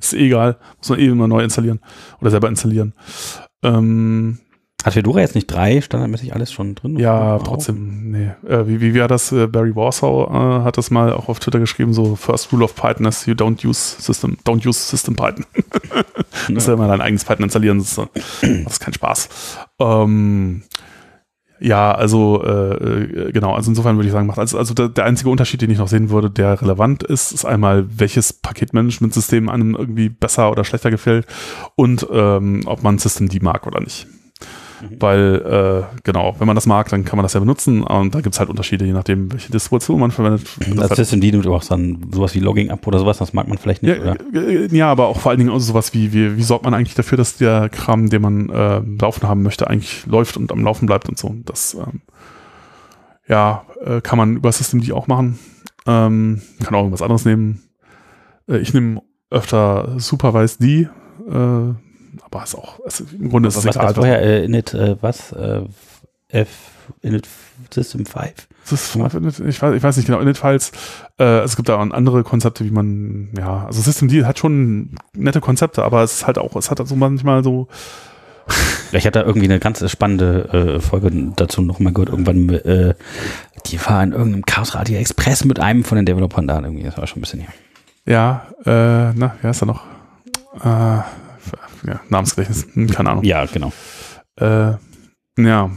Ist 0.01 0.15
eh 0.15 0.27
egal, 0.27 0.59
muss 0.79 0.89
man 0.89 0.99
eh 0.99 1.07
immer 1.07 1.29
neu 1.29 1.45
installieren 1.45 1.79
oder 2.21 2.33
selber 2.33 2.49
installieren. 2.49 2.93
Ähm, 3.63 4.39
hat 4.85 4.95
Fedora 4.95 5.21
jetzt 5.21 5.35
nicht 5.35 5.47
drei 5.47 5.81
standardmäßig 5.81 6.35
alles 6.35 6.53
schon 6.53 6.75
drin? 6.75 6.99
Ja, 6.99 7.39
trotzdem, 7.39 8.11
nee. 8.11 8.31
Äh, 8.49 8.67
wie, 8.67 8.95
wie, 8.95 9.03
hat 9.03 9.11
das, 9.11 9.31
äh, 9.33 9.47
Barry 9.47 9.75
Warsaw 9.77 10.29
äh, 10.31 10.65
hat 10.65 10.77
das 10.79 10.91
mal 10.91 11.13
auch 11.13 11.29
auf 11.29 11.39
Twitter 11.39 11.61
geschrieben, 11.61 11.93
so 11.93 12.17
First 12.17 12.53
Rule 12.53 12.65
of 12.65 12.75
Python 12.75 13.07
is 13.07 13.27
you 13.27 13.35
don't 13.35 13.67
use 13.67 14.03
System, 14.03 14.37
don't 14.45 14.67
use 14.67 14.79
System 14.79 15.15
Python. 15.15 15.45
du 16.49 16.53
musst 16.53 16.69
ja 16.69 16.75
immer 16.75 16.89
dein 16.89 17.01
eigenes 17.01 17.25
Python 17.25 17.45
installieren, 17.45 17.79
das 17.79 17.99
ist, 17.99 18.09
das 18.43 18.73
ist 18.73 18.81
kein 18.81 18.95
Spaß. 18.95 19.29
Ähm, 19.79 20.63
ja, 21.63 21.95
also 21.95 22.43
äh, 22.45 22.75
äh, 22.75 23.33
genau, 23.33 23.55
also 23.55 23.71
insofern 23.71 23.95
würde 23.95 24.09
ich 24.09 24.13
sagen, 24.13 24.27
macht 24.27 24.41
also, 24.41 24.59
also 24.59 24.75
der, 24.75 24.89
der, 24.89 25.05
einzige 25.05 25.31
Unterschied, 25.31 25.63
den 25.63 25.71
ich 25.71 25.79
noch 25.79 25.87
sehen 25.87 26.11
würde, 26.11 26.29
der 26.29 26.61
relevant 26.61 27.05
ist, 27.05 27.31
ist 27.31 27.45
einmal, 27.45 27.87
welches 27.89 28.33
Paketmanagementsystem 28.33 29.49
einem 29.49 29.77
irgendwie 29.77 30.09
besser 30.09 30.51
oder 30.51 30.65
schlechter 30.65 30.91
gefällt 30.91 31.25
und 31.77 32.05
ähm, 32.11 32.63
ob 32.67 32.83
man 32.83 32.99
System 32.99 33.29
D 33.29 33.39
mag 33.41 33.65
oder 33.69 33.81
nicht. 33.81 34.09
Mhm. 34.83 34.97
Weil, 35.01 35.87
äh, 35.93 36.01
genau, 36.03 36.35
wenn 36.39 36.47
man 36.47 36.57
das 36.57 36.67
mag, 36.67 36.89
dann 36.89 37.05
kann 37.05 37.17
man 37.17 37.23
das 37.23 37.33
ja 37.33 37.41
benutzen. 37.41 37.83
Und 37.83 38.15
da 38.15 38.21
gibt 38.21 38.35
es 38.35 38.41
halt 38.41 38.51
Unterschiede, 38.51 38.85
je 38.85 38.93
nachdem, 38.93 39.33
welche 39.33 39.51
Distribution 39.53 40.01
man 40.01 40.11
verwendet. 40.11 40.47
Das 40.75 40.91
halt 40.91 40.97
System 40.97 41.21
nimmt 41.21 41.47
auch 41.47 41.65
dann 41.65 42.11
sowas 42.13 42.35
wie 42.35 42.41
Logging 42.41 42.71
ab 42.71 42.87
oder 42.87 42.99
sowas, 42.99 43.19
das 43.19 43.33
mag 43.33 43.49
man 43.49 43.59
vielleicht 43.59 43.83
nicht, 43.83 43.97
ja, 43.97 44.03
oder? 44.03 44.17
Ja, 44.73 44.91
aber 44.91 45.07
auch 45.07 45.21
vor 45.21 45.31
allen 45.31 45.39
Dingen 45.39 45.51
also 45.51 45.67
sowas 45.67 45.95
wie, 45.95 46.13
wie, 46.13 46.37
wie 46.37 46.43
sorgt 46.43 46.65
man 46.65 46.75
eigentlich 46.75 46.95
dafür, 46.95 47.17
dass 47.17 47.37
der 47.37 47.69
Kram, 47.69 48.11
den 48.11 48.23
man 48.23 48.49
äh, 48.51 48.81
laufen 49.01 49.29
haben 49.29 49.43
möchte, 49.43 49.69
eigentlich 49.69 50.07
läuft 50.07 50.37
und 50.37 50.53
am 50.53 50.65
Laufen 50.65 50.87
bleibt 50.87 51.09
und 51.09 51.19
so. 51.19 51.35
Das, 51.45 51.75
ähm, 51.75 52.03
ja, 53.29 53.65
äh, 53.85 54.01
kann 54.01 54.19
man 54.19 54.37
über 54.37 54.51
System 54.53 54.81
D 54.81 54.93
auch 54.93 55.07
machen. 55.07 55.39
Ähm, 55.87 56.43
kann 56.63 56.75
auch 56.75 56.81
irgendwas 56.81 57.03
anderes 57.03 57.25
nehmen. 57.25 57.63
Äh, 58.49 58.59
ich 58.59 58.75
nehme 58.75 59.03
öfter 59.31 59.99
Supervised 59.99 60.63
D, 60.63 60.89
äh, 61.29 61.75
aber 62.21 62.45
ist 62.45 62.55
auch, 62.55 62.81
also 62.85 63.05
im 63.19 63.31
Grunde 63.31 63.49
ist 63.49 63.57
es 63.57 63.65
was 63.65 63.77
egal. 63.77 63.95
vorher, 63.95 64.23
äh, 64.23 64.45
Init, 64.45 64.75
äh, 64.75 64.97
was? 65.01 65.33
Äh, 65.33 65.63
F, 66.29 66.49
Init 67.03 67.29
System 67.73 68.07
5? 68.07 68.33
System 68.65 69.11
5, 69.11 69.41
ich 69.41 69.61
weiß, 69.61 69.75
ich 69.75 69.83
weiß 69.83 69.97
nicht 69.97 70.07
genau, 70.07 70.21
Init-Files, 70.21 70.73
äh, 71.19 71.41
es 71.41 71.57
gibt 71.57 71.69
da 71.69 71.77
auch 71.77 71.81
andere 71.81 72.23
Konzepte, 72.23 72.65
wie 72.65 72.71
man, 72.71 73.31
ja, 73.37 73.67
also 73.67 73.83
System 73.83 74.09
D 74.09 74.25
hat 74.25 74.39
schon 74.39 74.97
nette 75.15 75.41
Konzepte, 75.41 75.83
aber 75.83 76.03
es 76.03 76.13
ist 76.15 76.27
halt 76.27 76.39
auch, 76.39 76.57
es 76.57 76.71
hat 76.71 76.81
also 76.81 76.95
manchmal 76.97 77.43
so, 77.43 77.69
ich 78.93 79.07
hatte 79.07 79.21
da 79.21 79.25
irgendwie 79.25 79.47
eine 79.47 79.59
ganz 79.59 79.89
spannende 79.91 80.77
äh, 80.77 80.81
Folge 80.81 81.11
dazu 81.37 81.63
nochmal 81.63 81.93
gehört. 81.93 82.11
Irgendwann, 82.11 82.49
äh, 82.51 82.95
die 83.67 83.81
war 83.87 84.03
in 84.03 84.13
irgendeinem 84.13 84.45
Chaos 84.45 84.75
Radio 84.75 84.99
Express 84.99 85.45
mit 85.45 85.61
einem 85.61 85.85
von 85.85 85.97
den 85.97 86.07
Developern 86.07 86.47
da. 86.47 86.61
Irgendwie, 86.61 86.83
das 86.83 86.99
war 86.99 87.07
schon 87.07 87.19
ein 87.19 87.23
bisschen 87.23 87.41
hier. 87.41 87.51
Ja, 88.05 88.47
äh, 88.65 89.13
na, 89.15 89.37
wer 89.41 89.51
ist 89.51 89.63
da 89.63 89.67
noch? 89.67 89.83
Äh, 90.63 91.03
ja, 91.87 92.01
Namensgedächtnis, 92.09 92.67
hm, 92.73 92.89
keine 92.89 93.11
Ahnung. 93.11 93.25
Ja, 93.25 93.45
genau. 93.47 93.73
Äh, 94.37 94.75
ja. 95.39 95.71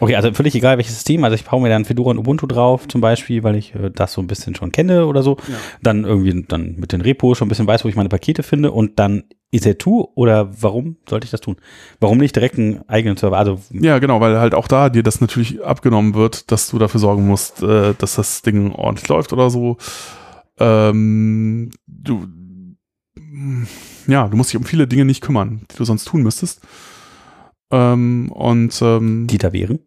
Okay, 0.00 0.14
also 0.14 0.32
völlig 0.32 0.54
egal 0.54 0.76
welches 0.76 0.94
System. 0.94 1.24
Also 1.24 1.34
ich 1.34 1.44
baue 1.44 1.60
mir 1.60 1.70
dann 1.70 1.84
Fedora 1.84 2.10
und 2.10 2.18
Ubuntu 2.18 2.46
drauf 2.46 2.86
zum 2.86 3.00
Beispiel, 3.00 3.42
weil 3.42 3.56
ich 3.56 3.74
äh, 3.74 3.90
das 3.90 4.12
so 4.12 4.20
ein 4.20 4.26
bisschen 4.26 4.54
schon 4.54 4.70
kenne 4.70 5.06
oder 5.06 5.22
so. 5.22 5.38
Ja. 5.48 5.54
Dann 5.82 6.04
irgendwie 6.04 6.44
dann 6.46 6.76
mit 6.76 6.92
den 6.92 7.00
Repos 7.00 7.38
schon 7.38 7.46
ein 7.46 7.48
bisschen 7.48 7.66
weiß, 7.66 7.84
wo 7.84 7.88
ich 7.88 7.96
meine 7.96 8.08
Pakete 8.08 8.42
finde 8.42 8.70
und 8.70 8.98
dann 8.98 9.24
EZ2 9.52 10.10
oder 10.14 10.50
warum 10.62 10.96
sollte 11.08 11.24
ich 11.24 11.30
das 11.30 11.40
tun? 11.40 11.56
Warum 12.00 12.18
nicht 12.18 12.36
direkt 12.36 12.58
einen 12.58 12.86
eigenen 12.88 13.16
Server? 13.16 13.38
Also 13.38 13.60
ja, 13.72 13.98
genau, 13.98 14.20
weil 14.20 14.38
halt 14.38 14.54
auch 14.54 14.68
da 14.68 14.90
dir 14.90 15.02
das 15.02 15.20
natürlich 15.20 15.64
abgenommen 15.64 16.14
wird, 16.14 16.52
dass 16.52 16.68
du 16.68 16.78
dafür 16.78 17.00
sorgen 17.00 17.26
musst, 17.26 17.62
äh, 17.62 17.94
dass 17.96 18.16
das 18.16 18.42
Ding 18.42 18.72
ordentlich 18.72 19.08
läuft 19.08 19.32
oder 19.32 19.48
so. 19.48 19.78
Ähm, 20.60 21.70
du 21.86 22.28
ja, 24.08 24.26
du 24.26 24.36
musst 24.36 24.52
dich 24.52 24.58
um 24.58 24.64
viele 24.64 24.88
Dinge 24.88 25.04
nicht 25.04 25.20
kümmern, 25.20 25.60
die 25.70 25.76
du 25.76 25.84
sonst 25.84 26.06
tun 26.06 26.22
müsstest. 26.22 26.60
Ähm, 27.70 28.32
und 28.32 28.80
ähm, 28.82 29.26
die 29.26 29.38
da 29.38 29.52
wären? 29.52 29.80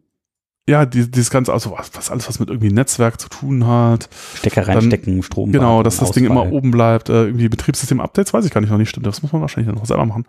Ja, 0.68 0.86
die, 0.86 1.10
dieses 1.10 1.30
ganze, 1.30 1.52
also 1.52 1.72
was, 1.76 1.90
was 1.94 2.08
alles, 2.08 2.28
was 2.28 2.38
mit 2.38 2.48
irgendwie 2.48 2.70
Netzwerk 2.72 3.20
zu 3.20 3.28
tun 3.28 3.66
hat. 3.66 4.08
Stecker 4.36 4.68
reinstecken, 4.68 5.14
dann, 5.14 5.22
Strom. 5.24 5.50
Genau, 5.50 5.82
dass 5.82 5.96
das 5.96 6.10
Ausfall. 6.10 6.22
Ding 6.22 6.30
immer 6.30 6.52
oben 6.52 6.70
bleibt. 6.70 7.08
Äh, 7.08 7.24
irgendwie 7.24 7.48
Betriebssystem-Updates 7.48 8.32
weiß 8.32 8.44
ich 8.44 8.52
gar 8.52 8.60
nicht 8.60 8.70
noch 8.70 8.78
nicht, 8.78 8.90
stimmt. 8.90 9.06
Das 9.06 9.22
muss 9.22 9.32
man 9.32 9.42
wahrscheinlich 9.42 9.74
noch 9.74 9.84
selber 9.84 10.06
machen. 10.06 10.24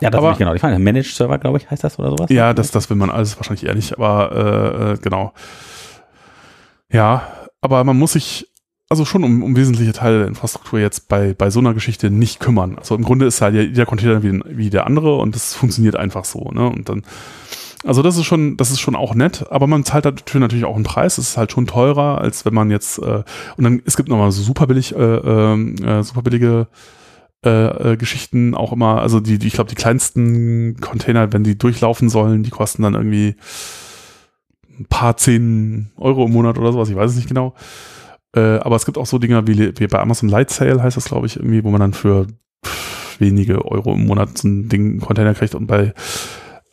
Ja, 0.00 0.10
das 0.10 0.18
aber, 0.20 0.32
ich 0.32 0.38
genau. 0.38 0.54
Ich 0.54 0.62
meine, 0.62 0.78
Managed 0.78 1.12
Server, 1.12 1.36
glaube 1.38 1.58
ich, 1.58 1.68
heißt 1.68 1.82
das 1.82 1.98
oder 1.98 2.10
sowas? 2.10 2.30
Ja, 2.30 2.54
das, 2.54 2.70
das 2.70 2.90
will 2.90 2.96
man 2.96 3.10
alles 3.10 3.36
wahrscheinlich 3.36 3.66
eher 3.66 3.74
nicht, 3.74 3.98
aber 3.98 4.30
äh, 4.32 4.92
äh, 4.92 4.98
genau. 4.98 5.32
Ja, 6.92 7.26
aber 7.60 7.82
man 7.82 7.98
muss 7.98 8.12
sich 8.12 8.51
also 8.92 9.06
schon 9.06 9.24
um, 9.24 9.42
um 9.42 9.56
wesentliche 9.56 9.94
Teile 9.94 10.18
der 10.18 10.28
Infrastruktur 10.28 10.78
jetzt 10.78 11.08
bei, 11.08 11.32
bei 11.32 11.48
so 11.48 11.60
einer 11.60 11.72
Geschichte 11.72 12.10
nicht 12.10 12.40
kümmern. 12.40 12.76
Also 12.76 12.94
im 12.94 13.04
Grunde 13.04 13.24
ist 13.24 13.40
halt 13.40 13.54
jeder 13.54 13.86
Container 13.86 14.22
wie, 14.22 14.38
wie 14.44 14.68
der 14.68 14.86
andere 14.86 15.16
und 15.16 15.34
das 15.34 15.54
funktioniert 15.54 15.96
einfach 15.96 16.26
so. 16.26 16.50
Ne? 16.52 16.68
Und 16.68 16.90
dann, 16.90 17.02
also 17.86 18.02
das 18.02 18.18
ist 18.18 18.26
schon, 18.26 18.58
das 18.58 18.70
ist 18.70 18.80
schon 18.80 18.94
auch 18.94 19.14
nett, 19.14 19.46
aber 19.48 19.66
man 19.66 19.84
zahlt 19.84 20.04
dafür 20.04 20.42
natürlich 20.42 20.66
auch 20.66 20.74
einen 20.74 20.84
Preis. 20.84 21.16
Es 21.16 21.30
ist 21.30 21.36
halt 21.38 21.52
schon 21.52 21.66
teurer, 21.66 22.20
als 22.20 22.44
wenn 22.44 22.52
man 22.52 22.70
jetzt, 22.70 22.98
äh, 22.98 23.22
und 23.56 23.64
dann, 23.64 23.80
es 23.86 23.96
gibt 23.96 24.10
nochmal 24.10 24.30
so 24.30 24.42
super 24.42 24.66
billig, 24.66 24.94
äh, 24.94 24.98
ähm, 24.98 25.76
äh, 25.76 26.02
super 26.02 26.20
billige 26.20 26.66
äh, 27.46 27.92
äh, 27.92 27.96
Geschichten 27.96 28.54
auch 28.54 28.74
immer, 28.74 29.00
also 29.00 29.20
die, 29.20 29.38
die 29.38 29.46
ich 29.46 29.54
glaube, 29.54 29.70
die 29.70 29.74
kleinsten 29.74 30.76
Container, 30.82 31.32
wenn 31.32 31.44
die 31.44 31.56
durchlaufen 31.56 32.10
sollen, 32.10 32.42
die 32.42 32.50
kosten 32.50 32.82
dann 32.82 32.92
irgendwie 32.92 33.36
ein 34.78 34.84
paar 34.84 35.16
zehn 35.16 35.92
Euro 35.96 36.26
im 36.26 36.32
Monat 36.32 36.58
oder 36.58 36.72
sowas, 36.72 36.90
ich 36.90 36.96
weiß 36.96 37.12
es 37.12 37.16
nicht 37.16 37.28
genau. 37.28 37.54
Äh, 38.34 38.58
aber 38.58 38.76
es 38.76 38.86
gibt 38.86 38.98
auch 38.98 39.06
so 39.06 39.18
Dinge 39.18 39.46
wie, 39.46 39.78
wie 39.78 39.86
bei 39.86 39.98
Amazon 39.98 40.28
Light 40.28 40.50
Sale 40.50 40.82
heißt 40.82 40.96
das, 40.96 41.06
glaube 41.06 41.26
ich, 41.26 41.36
irgendwie, 41.36 41.64
wo 41.64 41.70
man 41.70 41.80
dann 41.80 41.92
für 41.92 42.26
wenige 43.18 43.64
Euro 43.64 43.94
im 43.94 44.06
Monat 44.06 44.38
so 44.38 44.48
ein 44.48 44.68
Ding, 44.68 45.00
Container 45.00 45.34
kriegt 45.34 45.54
und 45.54 45.66
bei 45.66 45.92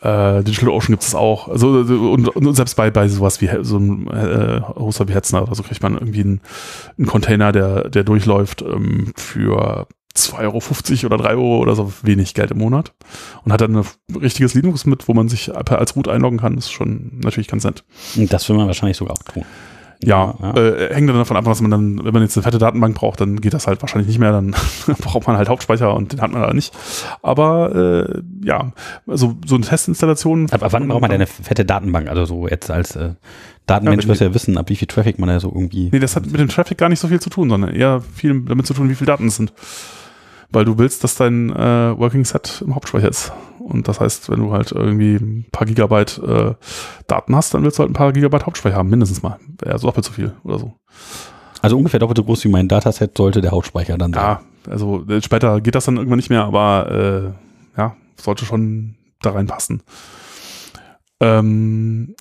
äh, 0.02 0.44
Digital 0.44 0.70
Ocean 0.70 0.94
gibt 0.94 1.04
es 1.04 1.16
auch. 1.16 1.50
Also 1.50 1.70
und, 1.70 2.28
und, 2.30 2.54
selbst 2.56 2.76
bei, 2.76 2.90
bei 2.90 3.08
sowas 3.08 3.42
wie 3.42 3.50
so 3.62 3.78
ein 3.78 4.08
äh, 4.08 4.62
Hoster 4.62 5.08
wie 5.08 5.14
Hetzner 5.14 5.44
oder 5.44 5.56
so 5.56 5.64
kriegt 5.64 5.84
man 5.84 5.96
irgendwie 5.96 6.22
einen, 6.22 6.42
einen 6.98 7.08
Container, 7.08 7.52
der, 7.52 7.90
der 7.90 8.04
durchläuft 8.04 8.62
ähm, 8.62 9.12
für 9.16 9.88
2,50 10.16 11.04
Euro 11.04 11.06
oder 11.06 11.24
3 11.24 11.30
Euro 11.32 11.58
oder 11.60 11.76
so 11.76 11.92
wenig 12.04 12.34
Geld 12.34 12.52
im 12.52 12.60
Monat 12.60 12.94
und 13.44 13.52
hat 13.52 13.62
dann 13.62 13.76
ein 13.76 13.86
richtiges 14.16 14.54
Linux 14.54 14.86
mit, 14.86 15.08
wo 15.08 15.14
man 15.14 15.30
sich 15.30 15.54
als 15.56 15.96
Root 15.96 16.08
einloggen 16.08 16.40
kann. 16.40 16.58
Ist 16.58 16.72
schon 16.72 17.20
natürlich 17.24 17.48
ganz 17.48 17.64
nett. 17.64 17.84
Das 18.16 18.48
will 18.50 18.56
man 18.56 18.68
wahrscheinlich 18.68 18.98
sogar 18.98 19.14
auch 19.14 19.24
tun. 19.24 19.46
Ja, 20.02 20.36
ja. 20.42 20.56
Äh, 20.56 20.94
hängt 20.94 21.10
dann 21.10 21.18
davon 21.18 21.36
ab, 21.36 21.46
was 21.46 21.60
man 21.62 21.72
dann, 21.72 22.04
wenn 22.06 22.14
man 22.14 22.22
jetzt 22.22 22.38
eine 22.38 22.44
fette 22.44 22.58
Datenbank 22.58 22.96
braucht, 22.96 23.20
dann 23.20 23.42
geht 23.42 23.54
das 23.54 23.68
halt 23.68 23.82
wahrscheinlich 23.82 24.08
nicht 24.08 24.20
mehr, 24.20 24.32
dann 24.32 24.56
braucht 25.00 25.28
man 25.28 25.36
halt 25.36 25.50
Hauptspeicher 25.50 25.94
und 25.94 26.14
den 26.14 26.22
hat 26.22 26.32
man 26.32 26.42
da 26.42 26.54
nicht. 26.54 26.74
Aber 27.22 27.76
äh, 28.08 28.22
ja, 28.42 28.72
also 29.08 29.36
so 29.46 29.56
eine 29.56 29.66
Testinstallation. 29.66 30.48
Aber 30.52 30.72
wann 30.72 30.88
braucht 30.88 31.02
man 31.02 31.10
denn 31.10 31.22
eine 31.22 31.28
fette 31.28 31.66
Datenbank? 31.66 32.08
Also 32.08 32.26
so 32.26 32.48
jetzt 32.48 32.72
als 32.72 32.96
äh, 32.96 33.16
Datenmensch 33.66 34.06
ja, 34.06 34.10
wirst 34.10 34.22
du 34.22 34.26
ja 34.26 34.34
wissen, 34.34 34.58
ab 34.58 34.70
wie 34.70 34.78
viel 34.78 34.88
Traffic 34.88 35.20
man 35.20 35.28
da 35.28 35.40
so 35.42 35.50
irgendwie. 35.50 35.90
Nee, 35.92 36.00
das 36.00 36.16
hat 36.16 36.26
mit 36.26 36.40
dem 36.40 36.48
Traffic 36.48 36.78
gar 36.78 36.88
nicht 36.88 37.00
so 37.00 37.10
viel 37.10 37.20
zu 37.20 37.30
tun, 37.30 37.50
sondern 37.50 37.76
eher 37.76 38.02
viel 38.02 38.42
damit 38.42 38.68
zu 38.68 38.74
tun, 38.74 38.90
wie 38.90 38.96
viele 38.96 39.08
Daten 39.08 39.28
es 39.28 39.36
sind 39.36 39.52
weil 40.52 40.66
du 40.66 40.78
willst, 40.78 41.04
dass 41.04 41.16
dein 41.16 41.52
äh, 41.52 41.98
Working 41.98 42.26
Set 42.26 42.64
im 42.66 42.76
Hauptspeicher 42.76 43.10
ist. 43.10 43.32
Und 43.70 43.88
das 43.88 44.00
heißt, 44.00 44.30
wenn 44.30 44.40
du 44.40 44.52
halt 44.52 44.72
irgendwie 44.72 45.16
ein 45.16 45.46
paar 45.52 45.68
Gigabyte 45.68 46.18
äh, 46.20 46.54
Daten 47.08 47.36
hast, 47.36 47.54
dann 47.54 47.64
willst 47.64 47.78
du 47.78 47.82
halt 47.82 47.92
ein 47.92 47.94
paar 47.94 48.12
Gigabyte 48.12 48.46
Hauptspeicher 48.46 48.76
haben, 48.76 48.90
mindestens 48.90 49.22
mal. 49.22 49.40
Wäre 49.60 49.78
so 49.78 49.88
doppelt 49.88 50.06
so 50.06 50.12
viel 50.12 50.34
oder 50.44 50.60
so. 50.60 50.74
Also 51.62 51.78
ungefähr 51.78 52.00
doppelt 52.00 52.18
so 52.18 52.24
groß 52.24 52.44
wie 52.46 52.50
mein 52.50 52.68
Dataset 52.68 53.16
sollte 53.16 53.42
der 53.42 53.52
Hauptspeicher 53.52 53.98
dann 53.98 54.14
sein. 54.14 54.24
Ja, 54.24 54.42
also 54.70 55.06
äh, 55.08 55.22
später 55.22 55.62
geht 55.62 55.76
das 55.76 55.86
dann 55.86 55.98
irgendwann 55.98 56.18
nicht 56.18 56.30
mehr, 56.30 56.46
aber 56.46 57.36
äh, 57.76 57.80
ja, 57.80 57.96
sollte 58.16 58.46
schon 58.46 58.96
da 59.22 59.32
reinpassen. 59.32 59.84
Ähm, 61.20 62.16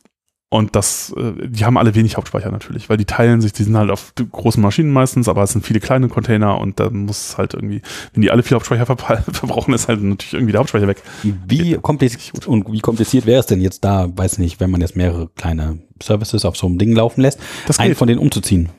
und 0.50 0.74
das, 0.76 1.14
äh, 1.14 1.46
die 1.46 1.66
haben 1.66 1.76
alle 1.76 1.94
wenig 1.94 2.16
Hauptspeicher 2.16 2.50
natürlich, 2.50 2.88
weil 2.88 2.96
die 2.96 3.04
teilen 3.04 3.42
sich, 3.42 3.52
die 3.52 3.64
sind 3.64 3.76
halt 3.76 3.90
auf 3.90 4.14
großen 4.32 4.62
Maschinen 4.62 4.90
meistens, 4.90 5.28
aber 5.28 5.42
es 5.42 5.52
sind 5.52 5.64
viele 5.64 5.78
kleine 5.78 6.08
Container 6.08 6.58
und 6.58 6.80
dann 6.80 7.04
muss 7.04 7.36
halt 7.36 7.52
irgendwie, 7.52 7.82
wenn 8.14 8.22
die 8.22 8.30
alle 8.30 8.42
viel 8.42 8.54
Hauptspeicher 8.54 8.86
verbrauchen, 8.86 9.74
ist 9.74 9.88
halt 9.88 10.02
natürlich 10.02 10.32
irgendwie 10.32 10.52
der 10.52 10.60
Hauptspeicher 10.60 10.88
weg. 10.88 11.02
Wie 11.22 11.74
kompliziert 11.74 12.46
und 12.46 12.72
wie 12.72 12.80
kompliziert 12.80 13.26
wäre 13.26 13.40
es 13.40 13.46
denn 13.46 13.60
jetzt 13.60 13.84
da, 13.84 14.08
weiß 14.10 14.38
nicht, 14.38 14.58
wenn 14.58 14.70
man 14.70 14.80
jetzt 14.80 14.96
mehrere 14.96 15.28
kleine 15.36 15.80
Services 16.02 16.46
auf 16.46 16.56
so 16.56 16.66
einem 16.66 16.78
Ding 16.78 16.92
laufen 16.92 17.20
lässt, 17.20 17.38
das 17.66 17.78
einen 17.78 17.94
von 17.94 18.08
denen 18.08 18.20
umzuziehen? 18.20 18.70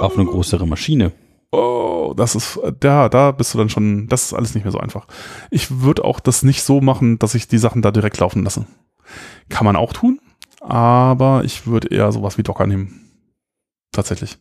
Auf 0.00 0.18
eine 0.18 0.26
größere 0.26 0.66
Maschine. 0.66 1.12
Oh, 1.52 2.12
das 2.14 2.34
ist, 2.34 2.58
da, 2.80 3.08
da 3.08 3.30
bist 3.30 3.54
du 3.54 3.58
dann 3.58 3.70
schon, 3.70 4.08
das 4.08 4.24
ist 4.24 4.34
alles 4.34 4.54
nicht 4.54 4.64
mehr 4.64 4.72
so 4.72 4.78
einfach. 4.78 5.06
Ich 5.50 5.80
würde 5.80 6.04
auch 6.04 6.20
das 6.20 6.42
nicht 6.42 6.62
so 6.62 6.82
machen, 6.82 7.18
dass 7.18 7.34
ich 7.34 7.48
die 7.48 7.56
Sachen 7.56 7.80
da 7.80 7.90
direkt 7.92 8.18
laufen 8.18 8.44
lasse. 8.44 8.66
Kann 9.48 9.64
man 9.64 9.76
auch 9.76 9.92
tun, 9.92 10.20
aber 10.60 11.42
ich 11.44 11.66
würde 11.66 11.88
eher 11.88 12.10
sowas 12.12 12.38
wie 12.38 12.42
Docker 12.42 12.66
nehmen. 12.66 13.10
Tatsächlich. 13.92 14.38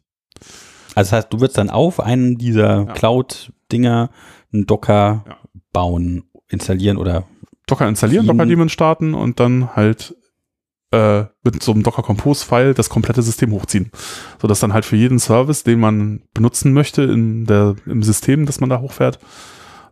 Also 0.95 1.09
das 1.09 1.11
heißt, 1.13 1.33
du 1.33 1.39
würdest 1.39 1.57
dann 1.57 1.69
auf 1.69 1.99
einen 1.99 2.37
dieser 2.37 2.83
Ja. 2.85 2.93
Cloud-Dinger 2.93 4.09
einen 4.53 4.65
Docker 4.65 5.23
Ja. 5.27 5.37
bauen, 5.73 6.23
installieren 6.49 6.97
oder 6.97 7.25
Docker 7.67 7.87
installieren. 7.87 8.27
Docker 8.27 8.45
Daemon 8.45 8.69
starten 8.69 9.13
und 9.13 9.39
dann 9.39 9.75
halt 9.75 10.15
äh, 10.91 11.25
mit 11.43 11.61
so 11.63 11.71
einem 11.73 11.83
Docker 11.83 12.03
Compose 12.03 12.45
File 12.45 12.73
das 12.73 12.89
komplette 12.89 13.21
System 13.23 13.51
hochziehen, 13.51 13.91
so 14.41 14.47
dass 14.47 14.59
dann 14.59 14.71
halt 14.73 14.85
für 14.85 14.95
jeden 14.95 15.19
Service, 15.19 15.63
den 15.63 15.79
man 15.79 16.21
benutzen 16.33 16.73
möchte 16.73 17.01
in 17.01 17.45
der 17.45 17.75
im 17.85 18.03
System, 18.03 18.45
das 18.45 18.59
man 18.61 18.69
da 18.69 18.79
hochfährt, 18.79 19.19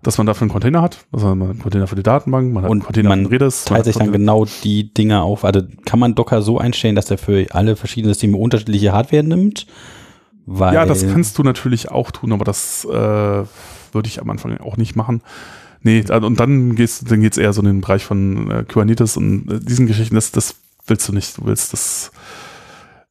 dass 0.03 0.17
man 0.17 0.27
dafür 0.27 0.43
einen 0.43 0.51
Container 0.51 0.81
hat, 0.81 1.05
also 1.11 1.27
man 1.33 1.47
hat 1.47 1.53
einen 1.55 1.61
Container 1.63 1.87
für 1.87 1.95
die 1.95 2.03
Datenbank, 2.03 2.53
man 2.53 2.63
hat 2.63 2.69
Und 2.69 2.77
einen 2.77 2.85
Container 2.85 3.09
man 3.09 3.25
für 3.25 3.31
Redis, 3.31 3.65
man 3.65 3.75
teilt 3.75 3.85
sich 3.85 3.95
dann 3.95 4.11
genau 4.11 4.45
die 4.63 4.93
Dinger 4.93 5.23
auf. 5.23 5.45
Also 5.45 5.61
kann 5.85 5.99
man 5.99 6.15
Docker 6.15 6.41
so 6.41 6.57
einstellen, 6.57 6.95
dass 6.95 7.09
er 7.09 7.17
für 7.17 7.47
alle 7.51 7.75
verschiedenen 7.75 8.13
Systeme 8.13 8.37
unterschiedliche 8.37 8.91
Hardware 8.91 9.23
nimmt? 9.23 9.65
Weil, 10.45 10.73
Ja, 10.73 10.85
das 10.85 11.07
kannst 11.07 11.37
du 11.37 11.43
natürlich 11.43 11.89
auch 11.89 12.11
tun, 12.11 12.33
aber 12.33 12.43
das 12.43 12.85
äh, 12.85 12.89
würde 12.91 14.07
ich 14.07 14.21
am 14.21 14.29
Anfang 14.29 14.57
auch 14.57 14.77
nicht 14.77 14.95
machen. 14.95 15.21
Nee, 15.81 16.03
also, 16.09 16.27
und 16.27 16.39
dann 16.39 16.75
geht's, 16.75 17.03
dann 17.03 17.21
geht's 17.21 17.37
eher 17.37 17.53
so 17.53 17.61
in 17.61 17.67
den 17.67 17.81
Bereich 17.81 18.05
von 18.05 18.49
äh, 18.49 18.63
Kubernetes 18.63 19.17
und 19.17 19.49
äh, 19.51 19.59
diesen 19.59 19.85
Geschichten, 19.85 20.15
das, 20.15 20.31
das 20.31 20.55
willst 20.87 21.07
du 21.07 21.13
nicht. 21.13 21.37
Du 21.37 21.45
willst 21.45 21.73
das, 21.73 22.11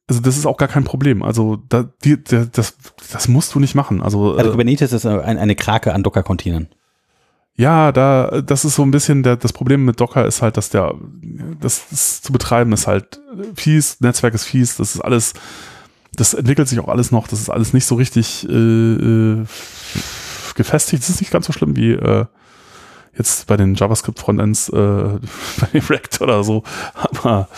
also 0.07 0.21
das 0.21 0.37
ist 0.37 0.45
auch 0.45 0.57
gar 0.57 0.67
kein 0.67 0.83
Problem. 0.83 1.23
Also 1.23 1.57
da, 1.69 1.85
die, 2.03 2.21
das, 2.23 2.75
das 3.11 3.27
musst 3.27 3.53
du 3.55 3.59
nicht 3.59 3.75
machen. 3.75 4.01
Also, 4.01 4.35
Also 4.35 4.49
äh, 4.49 4.51
Kubernetes 4.51 4.91
ist 4.91 5.05
ein, 5.05 5.37
eine 5.37 5.55
Krake 5.55 5.93
an 5.93 6.03
Docker-Containern. 6.03 6.67
Ja, 7.55 7.91
da, 7.91 8.41
das 8.41 8.65
ist 8.65 8.75
so 8.75 8.83
ein 8.83 8.91
bisschen 8.91 9.21
der, 9.21 9.35
das 9.35 9.53
Problem 9.53 9.85
mit 9.85 9.99
Docker 9.99 10.25
ist 10.25 10.41
halt, 10.41 10.57
dass 10.57 10.69
der, 10.69 10.95
das, 11.61 11.83
das 11.89 12.21
zu 12.21 12.33
betreiben 12.33 12.73
ist 12.73 12.87
halt 12.87 13.21
fies, 13.55 14.01
Netzwerk 14.01 14.33
ist 14.33 14.45
fies, 14.45 14.77
das 14.77 14.95
ist 14.95 15.01
alles, 15.01 15.33
das 16.15 16.33
entwickelt 16.33 16.67
sich 16.67 16.79
auch 16.79 16.87
alles 16.87 17.11
noch, 17.11 17.27
das 17.27 17.39
ist 17.39 17.49
alles 17.49 17.73
nicht 17.73 17.85
so 17.85 17.95
richtig 17.95 18.47
äh, 18.49 18.53
äh, 18.53 19.45
gefestigt. 20.55 21.03
Das 21.03 21.09
ist 21.09 21.21
nicht 21.21 21.31
ganz 21.31 21.45
so 21.45 21.53
schlimm 21.53 21.75
wie 21.75 21.91
äh, 21.91 22.25
jetzt 23.15 23.45
bei 23.45 23.55
den 23.55 23.75
JavaScript-Frontends, 23.75 24.69
äh, 24.69 24.73
bei 25.59 25.67
dem 25.73 25.81
React 25.81 26.21
oder 26.21 26.43
so, 26.43 26.63
aber 26.93 27.49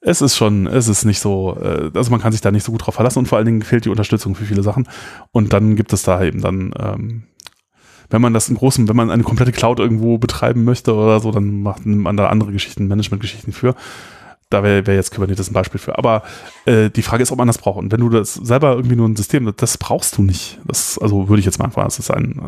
es 0.00 0.20
ist 0.20 0.36
schon, 0.36 0.66
es 0.66 0.88
ist 0.88 1.04
nicht 1.04 1.20
so, 1.20 1.56
äh, 1.60 1.90
also 1.94 2.10
man 2.10 2.20
kann 2.20 2.32
sich 2.32 2.40
da 2.40 2.50
nicht 2.50 2.64
so 2.64 2.72
gut 2.72 2.84
drauf 2.84 2.96
verlassen 2.96 3.20
und 3.20 3.26
vor 3.26 3.38
allen 3.38 3.46
Dingen 3.46 3.62
fehlt 3.62 3.84
die 3.84 3.90
Unterstützung 3.90 4.34
für 4.34 4.44
viele 4.44 4.62
Sachen. 4.62 4.86
Und 5.32 5.52
dann 5.52 5.76
gibt 5.76 5.92
es 5.92 6.02
da 6.02 6.22
eben 6.22 6.42
dann, 6.42 6.74
ähm, 6.78 7.22
wenn 8.10 8.22
man 8.22 8.34
das 8.34 8.48
in 8.48 8.56
großem, 8.56 8.88
wenn 8.88 8.96
man 8.96 9.10
eine 9.10 9.22
komplette 9.22 9.52
Cloud 9.52 9.78
irgendwo 9.78 10.18
betreiben 10.18 10.64
möchte 10.64 10.94
oder 10.94 11.20
so, 11.20 11.30
dann 11.30 11.62
macht 11.62 11.86
man 11.86 12.16
da 12.16 12.28
andere 12.28 12.52
Geschichten, 12.52 12.86
Management-Geschichten 12.88 13.52
für. 13.52 13.74
Da 14.50 14.62
wäre 14.62 14.86
wär 14.86 14.94
jetzt 14.94 15.12
Kubernetes 15.12 15.50
ein 15.50 15.54
Beispiel 15.54 15.80
für. 15.80 15.98
Aber 15.98 16.22
äh, 16.66 16.90
die 16.90 17.02
Frage 17.02 17.22
ist, 17.22 17.32
ob 17.32 17.38
man 17.38 17.46
das 17.46 17.58
braucht. 17.58 17.78
Und 17.78 17.92
wenn 17.92 18.00
du 18.00 18.08
das 18.08 18.34
selber 18.34 18.74
irgendwie 18.74 18.96
nur 18.96 19.08
ein 19.08 19.16
System, 19.16 19.52
das 19.56 19.78
brauchst 19.78 20.18
du 20.18 20.22
nicht. 20.22 20.60
Das, 20.66 20.98
also 20.98 21.28
würde 21.28 21.40
ich 21.40 21.46
jetzt 21.46 21.58
mal 21.58 21.64
einfach, 21.64 21.84
das 21.84 21.98
ist 21.98 22.10
ein, 22.10 22.38
äh, 22.38 22.42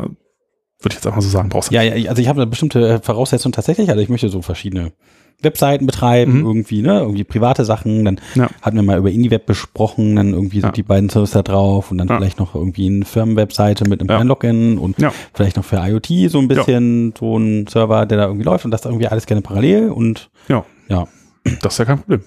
würde 0.79 0.89
ich 0.89 0.95
jetzt 0.95 1.07
einfach 1.07 1.21
so 1.21 1.29
sagen, 1.29 1.49
brauchst 1.49 1.71
du 1.71 1.75
Ja, 1.75 1.81
ja, 1.81 2.09
also 2.09 2.21
ich 2.21 2.27
habe 2.27 2.41
eine 2.41 2.49
bestimmte 2.49 3.01
Voraussetzung 3.01 3.51
tatsächlich. 3.51 3.89
Also 3.89 4.01
ich 4.01 4.09
möchte 4.09 4.29
so 4.29 4.41
verschiedene 4.41 4.93
Webseiten 5.41 5.85
betreiben, 5.85 6.39
Mhm. 6.39 6.45
irgendwie, 6.45 6.81
ne, 6.81 6.99
irgendwie 6.99 7.23
private 7.23 7.63
Sachen. 7.63 8.05
Dann 8.05 8.19
Ja. 8.35 8.49
hatten 8.61 8.75
wir 8.75 8.83
mal 8.83 8.97
über 8.97 9.11
IndieWeb 9.11 9.45
besprochen, 9.45 10.15
dann 10.15 10.33
irgendwie 10.33 10.61
sind 10.61 10.69
Ja. 10.69 10.71
die 10.71 10.83
beiden 10.83 11.09
Services 11.09 11.33
da 11.33 11.43
drauf 11.43 11.91
und 11.91 11.99
dann 11.99 12.07
Ja. 12.07 12.17
vielleicht 12.17 12.39
noch 12.39 12.55
irgendwie 12.55 12.87
eine 12.87 13.05
Firmenwebseite 13.05 13.87
mit 13.87 13.99
einem 13.99 14.07
kleinen 14.07 14.27
Login 14.29 14.77
und 14.79 14.95
vielleicht 15.33 15.57
noch 15.57 15.65
für 15.65 15.77
IoT 15.77 16.27
so 16.29 16.39
ein 16.39 16.47
bisschen 16.47 17.13
so 17.17 17.37
ein 17.37 17.67
Server, 17.67 18.05
der 18.07 18.17
da 18.17 18.25
irgendwie 18.25 18.45
läuft 18.45 18.65
und 18.65 18.71
das 18.71 18.83
irgendwie 18.85 19.07
alles 19.07 19.25
gerne 19.27 19.41
parallel 19.41 19.89
und 19.91 20.29
Ja. 20.47 20.65
ja. 20.89 21.07
Das 21.61 21.73
ist 21.73 21.77
ja 21.79 21.85
kein 21.85 21.99
Problem. 21.99 22.21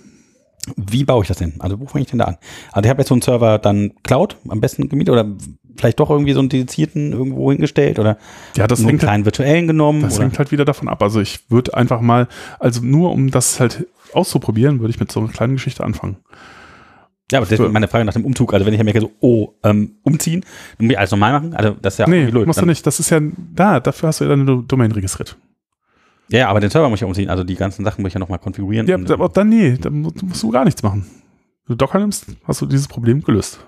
Wie 0.77 1.05
baue 1.05 1.23
ich 1.23 1.29
das 1.29 1.39
denn? 1.39 1.55
Also 1.61 1.79
wo 1.81 1.87
fange 1.87 2.03
ich 2.05 2.11
denn 2.11 2.19
da 2.19 2.27
an? 2.27 2.37
Also 2.73 2.85
ich 2.87 2.91
habe 2.91 3.01
jetzt 3.01 3.09
so 3.09 3.15
einen 3.15 3.23
Server 3.23 3.59
dann 3.59 3.93
Cloud 4.03 4.37
am 4.49 4.61
besten 4.61 4.89
gemietet 4.89 5.13
oder 5.13 5.27
vielleicht 5.77 6.01
doch 6.01 6.11
irgendwie 6.11 6.33
so 6.33 6.41
einen 6.41 6.49
dedizierten 6.49 7.13
irgendwo 7.13 7.51
hingestellt 7.51 7.99
oder 7.99 8.19
Ja, 8.57 8.67
das 8.67 8.81
nur 8.81 8.89
einen 8.89 8.99
hängt, 8.99 9.03
halt- 9.03 9.09
kleinen 9.09 9.25
virtuellen 9.25 9.67
genommen 9.67 10.03
das 10.03 10.17
oder? 10.17 10.25
hängt 10.25 10.39
halt 10.39 10.53
wieder 10.53 10.65
davon 10.65 10.89
ab. 10.89 11.03
Also 11.03 11.21
ich 11.21 11.51
würde 11.51 11.75
einfach 11.75 12.01
mal, 12.01 12.29
also 12.59 12.83
nur 12.85 13.13
um 13.13 13.31
das 13.31 13.61
halt 13.61 13.87
auszuprobieren, 14.13 14.81
würde 14.81 14.91
ich 14.91 15.01
mit 15.01 15.11
so 15.13 15.21
einer 15.21 15.29
kleinen 15.29 15.55
Geschichte 15.55 15.85
anfangen. 15.85 16.17
Ja, 17.33 17.39
aber 17.39 17.47
deswegen 17.47 17.67
Für- 17.69 17.73
meine 17.73 17.87
Frage 17.87 18.05
nach 18.05 18.13
dem 18.13 18.25
Umzug. 18.25 18.53
Also 18.53 18.67
wenn 18.67 18.73
ich 18.75 18.79
ja 18.79 18.85
merke, 18.85 19.01
so, 19.01 19.13
oh, 19.21 19.51
ähm, 19.63 19.93
umziehen, 20.03 20.41
dann 20.79 20.87
muss 20.87 20.93
ich 20.93 20.99
alles 20.99 21.11
normal 21.13 21.33
machen. 21.35 21.55
Also 21.55 21.77
das 21.81 21.95
ist 21.95 21.99
ja 21.99 22.09
nee, 22.09 22.27
blöd. 22.27 22.47
musst 22.47 22.59
du 22.59 22.63
Dann- 22.63 22.69
nicht. 22.71 22.85
Das 22.87 22.99
ist 22.99 23.09
ja 23.11 23.21
da, 23.55 23.79
dafür 23.79 24.09
hast 24.09 24.19
du 24.21 24.25
ja 24.25 24.31
deine 24.31 24.45
Do- 24.45 24.63
Domain 24.63 24.91
registriert. 24.91 25.37
Ja, 26.33 26.49
aber 26.49 26.61
den 26.61 26.71
Server 26.71 26.89
muss 26.89 26.99
ich 26.99 27.01
ja 27.03 27.07
umziehen. 27.07 27.29
Also 27.31 27.45
die 27.45 27.57
ganzen 27.57 27.85
Sachen 27.85 28.03
muss 28.03 28.11
ich 28.11 28.15
ja 28.15 28.21
nochmal 28.21 28.39
konfigurieren. 28.39 28.87
Ja, 28.87 28.97
aber 29.13 29.29
dann 29.29 29.49
nee, 29.49 29.77
dann 29.77 30.01
mu- 30.01 30.11
musst 30.23 30.43
du 30.43 30.51
gar 30.51 30.65
nichts 30.65 30.83
machen. 30.83 31.05
Wenn 31.67 31.75
du 31.75 31.85
Docker 31.85 31.99
nimmst, 31.99 32.27
hast 32.45 32.61
du 32.61 32.67
dieses 32.67 32.89
Problem 32.89 33.23
gelöst. 33.23 33.61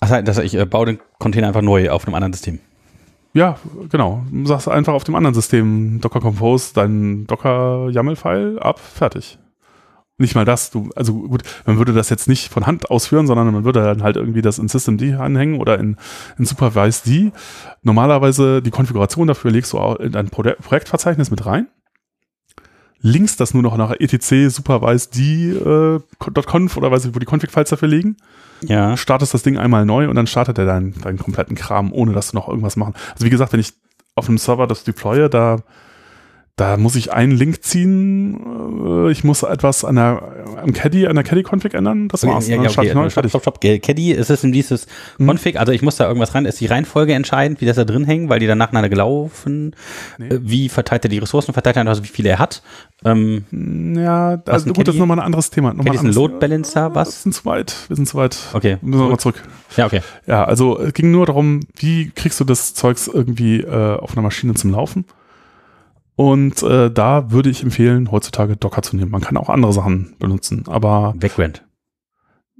Ach, 0.00 0.08
das 0.22 0.36
heißt, 0.38 0.46
ich 0.46 0.54
äh, 0.58 0.66
baue 0.66 0.86
den 0.86 0.98
Container 1.18 1.48
einfach 1.48 1.62
neu 1.62 1.90
auf 1.90 2.06
einem 2.06 2.14
anderen 2.14 2.32
System. 2.34 2.58
Ja, 3.32 3.56
genau. 3.90 4.22
Du 4.30 4.46
sagst 4.46 4.68
einfach 4.68 4.92
auf 4.92 5.04
dem 5.04 5.14
anderen 5.14 5.34
System 5.34 6.00
Docker 6.00 6.20
Compose 6.20 6.74
deinen 6.74 7.26
Docker 7.26 7.88
YAML-File 7.90 8.58
ab, 8.60 8.78
fertig. 8.78 9.38
Nicht 10.16 10.36
mal 10.36 10.44
das, 10.44 10.70
du, 10.70 10.90
also 10.94 11.14
gut, 11.14 11.42
man 11.66 11.76
würde 11.76 11.92
das 11.92 12.08
jetzt 12.08 12.28
nicht 12.28 12.52
von 12.52 12.66
Hand 12.66 12.88
ausführen, 12.88 13.26
sondern 13.26 13.52
man 13.52 13.64
würde 13.64 13.82
dann 13.82 14.04
halt 14.04 14.16
irgendwie 14.16 14.42
das 14.42 14.60
in 14.60 14.68
Systemd 14.68 15.02
anhängen 15.18 15.58
oder 15.58 15.78
in, 15.78 15.96
in 16.38 16.44
Supervised. 16.44 17.08
Normalerweise 17.82 18.62
die 18.62 18.70
Konfiguration 18.70 19.26
dafür 19.26 19.50
legst 19.50 19.72
du 19.72 19.78
auch 19.78 19.96
in 19.96 20.14
ein 20.14 20.30
Pro 20.30 20.42
Projektverzeichnis 20.42 21.30
mit 21.32 21.44
rein. 21.46 21.66
Links 23.00 23.36
das 23.36 23.52
nur 23.54 23.62
noch 23.62 23.76
nach 23.76 23.90
etc 23.90 24.48
supervised 24.48 25.18
äh, 25.18 25.98
.conf 26.46 26.76
oder 26.76 26.90
weiß 26.90 27.04
ich, 27.06 27.14
wo 27.14 27.18
die 27.18 27.26
Config-Files 27.26 27.70
dafür 27.70 27.88
liegen 27.88 28.16
Ja. 28.62 28.96
startest 28.96 29.34
das 29.34 29.42
Ding 29.42 29.58
einmal 29.58 29.84
neu 29.84 30.08
und 30.08 30.14
dann 30.14 30.26
startet 30.26 30.56
er 30.58 30.64
deinen, 30.64 30.98
deinen 31.00 31.18
kompletten 31.18 31.56
Kram, 31.56 31.92
ohne 31.92 32.12
dass 32.12 32.30
du 32.30 32.36
noch 32.36 32.48
irgendwas 32.48 32.76
machen. 32.76 32.94
Also 33.12 33.26
wie 33.26 33.30
gesagt, 33.30 33.52
wenn 33.52 33.60
ich 33.60 33.74
auf 34.14 34.28
einem 34.28 34.38
Server 34.38 34.66
das 34.66 34.84
deploye, 34.84 35.28
da, 35.28 35.58
da 36.56 36.76
muss 36.76 36.94
ich 36.94 37.12
einen 37.12 37.32
Link 37.32 37.64
ziehen, 37.64 39.06
äh, 39.06 39.10
ich 39.10 39.24
muss 39.24 39.42
etwas 39.42 39.84
an 39.84 39.96
der, 39.96 40.44
am 40.62 40.72
Caddy, 40.72 41.06
an 41.08 41.16
der 41.16 41.24
Caddy-Config 41.24 41.74
ändern, 41.74 42.06
das 42.08 42.24
war's. 42.24 42.46
Ja, 42.46 42.62
ja, 42.62 42.70
okay. 42.70 42.94
neu, 42.94 43.10
Stopp, 43.10 43.28
stopp, 43.28 43.42
stopp. 43.42 43.60
Caddy, 43.60 44.12
ist 44.12 44.30
es 44.30 44.44
in 44.44 44.52
dieses 44.52 44.86
Mhm. 45.18 45.30
Config? 45.30 45.58
Also 45.58 45.72
ich 45.72 45.82
muss 45.82 45.96
da 45.96 46.06
irgendwas 46.06 46.34
rein. 46.34 46.44
Ist 46.44 46.60
die 46.60 46.66
Reihenfolge 46.66 47.12
entscheidend, 47.14 47.60
wie 47.60 47.66
das 47.66 47.76
da 47.76 47.84
drin 47.84 48.04
hängt, 48.04 48.30
weil 48.30 48.38
die 48.38 48.46
dann 48.46 48.58
nacheinander 48.58 48.88
gelaufen? 48.88 49.74
Nee. 50.18 50.28
Äh, 50.28 50.40
Wie 50.42 50.68
verteilt 50.68 51.04
er 51.04 51.08
die 51.08 51.18
Ressourcen? 51.18 51.52
Verteilt 51.52 51.76
er 51.76 51.86
also 51.88 52.04
wie 52.04 52.08
viele 52.08 52.28
er 52.28 52.38
hat? 52.38 52.62
Ähm, 53.04 53.44
Ja, 53.96 54.40
Was, 54.46 54.62
also 54.64 54.72
gut, 54.74 54.86
das 54.86 54.94
ist 54.94 55.00
nochmal 55.00 55.18
ein 55.18 55.24
anderes 55.24 55.50
Thema. 55.50 55.70
Nochmal 55.74 55.86
Caddy 55.86 55.96
ist 55.96 56.04
ein 56.04 56.12
Load 56.14 56.34
Balancer, 56.38 56.90
Wir 56.90 56.94
was? 56.94 57.22
sind 57.24 57.34
zu 57.34 57.44
weit, 57.46 57.74
wir 57.88 57.96
sind 57.96 58.06
zu 58.08 58.16
weit. 58.16 58.38
Okay. 58.52 58.78
Müssen 58.80 58.92
wir 58.92 58.96
nochmal 58.98 59.10
Gut. 59.12 59.20
zurück. 59.22 59.42
Ja, 59.76 59.86
okay. 59.86 60.00
Ja, 60.26 60.44
also 60.44 60.78
es 60.78 60.92
ging 60.94 61.10
nur 61.10 61.26
darum, 61.26 61.60
wie 61.76 62.10
kriegst 62.14 62.38
du 62.38 62.44
das 62.44 62.74
Zeugs 62.74 63.08
irgendwie 63.08 63.60
äh, 63.60 63.96
auf 63.98 64.12
einer 64.12 64.22
Maschine 64.22 64.54
zum 64.54 64.70
Laufen? 64.70 65.04
Und 66.16 66.62
äh, 66.62 66.90
da 66.90 67.32
würde 67.32 67.50
ich 67.50 67.62
empfehlen, 67.62 68.10
heutzutage 68.10 68.56
Docker 68.56 68.82
zu 68.82 68.96
nehmen. 68.96 69.10
Man 69.10 69.20
kann 69.20 69.36
auch 69.36 69.48
andere 69.48 69.72
Sachen 69.72 70.14
benutzen, 70.18 70.64
aber 70.68 71.14
Vagrant. 71.16 71.64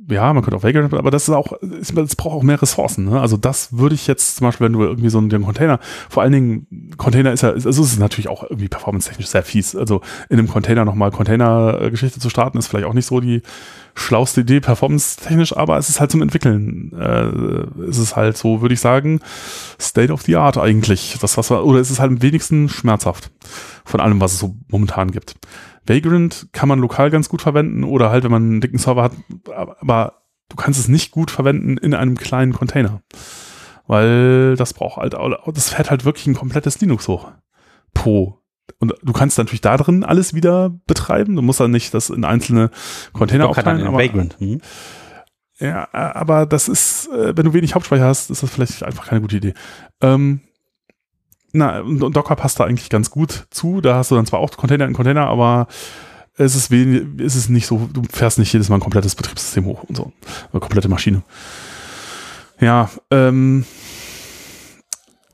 Ja, 0.09 0.33
man 0.33 0.43
könnte 0.43 0.57
auch 0.57 0.63
Vagrant, 0.63 0.93
aber 0.93 1.11
das 1.11 1.29
ist 1.29 1.35
auch, 1.35 1.55
es 1.81 2.17
braucht 2.17 2.37
auch 2.37 2.43
mehr 2.43 2.61
Ressourcen. 2.61 3.07
Ne? 3.07 3.21
Also 3.21 3.37
das 3.37 3.77
würde 3.77 3.95
ich 3.95 4.07
jetzt 4.07 4.37
zum 4.37 4.47
Beispiel, 4.47 4.67
wenn 4.67 4.73
du 4.75 4.83
irgendwie 4.83 5.09
so 5.09 5.19
einen 5.19 5.43
Container, 5.43 5.81
vor 6.09 6.23
allen 6.23 6.33
Dingen 6.33 6.95
Container 6.97 7.33
ist 7.33 7.43
ja, 7.43 7.51
also 7.51 7.69
es 7.69 7.79
ist 7.79 7.99
natürlich 7.99 8.29
auch 8.29 8.43
irgendwie 8.43 8.69
performance-technisch 8.69 9.29
sehr 9.29 9.43
fies. 9.43 9.75
Also 9.75 10.03
in 10.29 10.39
einem 10.39 10.49
Container 10.49 10.85
nochmal 10.85 11.11
Container-Geschichte 11.11 12.21
zu 12.21 12.29
starten, 12.29 12.59
ist 12.59 12.69
vielleicht 12.69 12.87
auch 12.87 12.95
nicht 12.95 13.07
so 13.07 13.21
die 13.21 13.43
schlauste 13.95 14.43
Idee, 14.43 14.61
performance-technisch, 14.61 15.57
aber 15.57 15.79
es 15.79 15.89
ist 15.89 16.01
halt 16.01 16.11
zum 16.11 16.23
Entwickeln. 16.23 16.93
Äh, 16.93 17.85
es 17.89 17.99
ist 17.99 18.17
halt 18.17 18.37
so, 18.37 18.61
würde 18.61 18.75
ich 18.75 18.81
sagen, 18.81 19.21
State 19.81 20.13
of 20.13 20.23
the 20.23 20.37
Art 20.37 20.59
eigentlich. 20.59 21.17
Das, 21.21 21.37
was 21.37 21.51
oder 21.51 21.81
es 21.81 21.91
ist 21.91 22.01
halt 22.01 22.11
am 22.11 22.23
wenigsten 22.23 22.69
schmerzhaft 22.69 23.31
von 23.85 24.01
allem, 24.01 24.21
was 24.21 24.35
es 24.35 24.39
so 24.41 24.57
momentan 24.69 25.11
gibt. 25.11 25.37
Vagrant 25.87 26.49
kann 26.53 26.69
man 26.69 26.79
lokal 26.79 27.11
ganz 27.11 27.29
gut 27.29 27.43
verwenden 27.43 27.85
oder 27.85 28.11
halt, 28.11 28.25
wenn 28.25 28.31
man 28.31 28.43
einen 28.43 28.61
dicken 28.61 28.79
Server 28.79 29.03
hat, 29.03 29.13
aber 29.53 30.23
du 30.49 30.57
kannst 30.57 30.81
es 30.81 30.89
nicht 30.89 31.11
gut 31.11 31.31
verwenden 31.31 31.77
in 31.77 31.95
einem 31.95 32.17
kleinen 32.17 32.53
Container. 32.53 33.03
Weil 33.87 34.57
das 34.57 34.73
braucht 34.73 34.97
halt, 34.97 35.15
das 35.15 35.69
fährt 35.69 35.91
halt 35.91 36.05
wirklich 36.05 36.27
ein 36.27 36.35
komplettes 36.35 36.81
Linux 36.81 37.07
hoch. 37.07 37.31
Pro. 37.93 38.41
Und 38.79 38.95
du 39.03 39.13
kannst 39.13 39.37
natürlich 39.37 39.61
da 39.61 39.77
drin 39.77 40.05
alles 40.05 40.33
wieder 40.33 40.71
betreiben. 40.87 41.37
Du 41.37 41.43
musst 41.43 41.61
dann 41.61 41.71
nicht 41.71 41.93
das 41.93 42.09
in 42.09 42.25
einzelne 42.25 42.71
Container 43.13 43.45
dann 43.45 43.51
aufteilen. 43.51 43.87
Aber, 43.87 43.99
Vagrant. 43.99 44.39
Hm? 44.39 44.61
ja, 45.59 45.89
aber 45.93 46.47
das 46.47 46.69
ist, 46.69 47.09
äh, 47.09 47.37
wenn 47.37 47.45
du 47.45 47.53
wenig 47.53 47.75
Hauptspeicher 47.75 48.05
hast, 48.05 48.31
ist 48.31 48.43
das 48.43 48.51
vielleicht 48.51 48.83
einfach 48.83 49.07
keine 49.07 49.21
gute 49.21 49.37
Idee. 49.37 49.55
Ähm, 50.01 50.41
na, 51.55 51.81
und 51.81 52.01
Docker 52.01 52.35
passt 52.35 52.59
da 52.59 52.65
eigentlich 52.65 52.91
ganz 52.91 53.11
gut 53.11 53.47
zu. 53.51 53.81
Da 53.81 53.95
hast 53.95 54.11
du 54.11 54.17
dann 54.17 54.27
zwar 54.27 54.41
auch 54.41 54.51
Container 54.57 54.87
in 54.87 54.93
Container, 54.93 55.29
aber 55.29 55.69
es 56.37 56.57
ist 56.57 56.73
wenig, 56.73 57.05
es 57.25 57.37
ist 57.37 57.49
nicht 57.49 57.67
so, 57.67 57.89
du 57.93 58.03
fährst 58.11 58.41
nicht 58.41 58.53
jedes 58.53 58.69
Mal 58.69 58.77
ein 58.77 58.81
komplettes 58.81 59.15
Betriebssystem 59.15 59.65
hoch 59.65 59.85
und 59.85 59.97
so. 59.97 60.13
Eine 60.53 60.61
komplette 60.61 60.89
Maschine. 60.89 61.23
Ja, 62.61 62.91
ähm, 63.13 63.65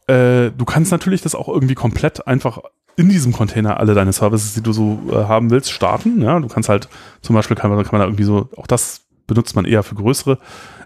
äh, 0.06 0.50
du 0.50 0.64
kannst 0.66 0.92
natürlich 0.92 1.22
das 1.22 1.34
auch 1.34 1.48
irgendwie 1.48 1.74
komplett 1.74 2.26
einfach 2.26 2.58
in 2.96 3.08
diesem 3.08 3.32
Container 3.32 3.80
alle 3.80 3.94
deine 3.94 4.12
Services, 4.12 4.52
die 4.52 4.62
du 4.62 4.74
so 4.74 5.00
äh, 5.10 5.24
haben 5.24 5.50
willst, 5.50 5.72
starten. 5.72 6.20
Ja, 6.20 6.38
du 6.38 6.48
kannst 6.48 6.68
halt, 6.68 6.90
zum 7.22 7.34
Beispiel 7.34 7.56
kann 7.56 7.70
man, 7.70 7.82
kann 7.82 7.92
man 7.92 8.00
da 8.00 8.06
irgendwie 8.06 8.24
so 8.24 8.50
auch 8.58 8.66
das 8.66 9.06
benutzt 9.26 9.56
man 9.56 9.64
eher 9.64 9.84
für 9.84 9.94
größere 9.94 10.38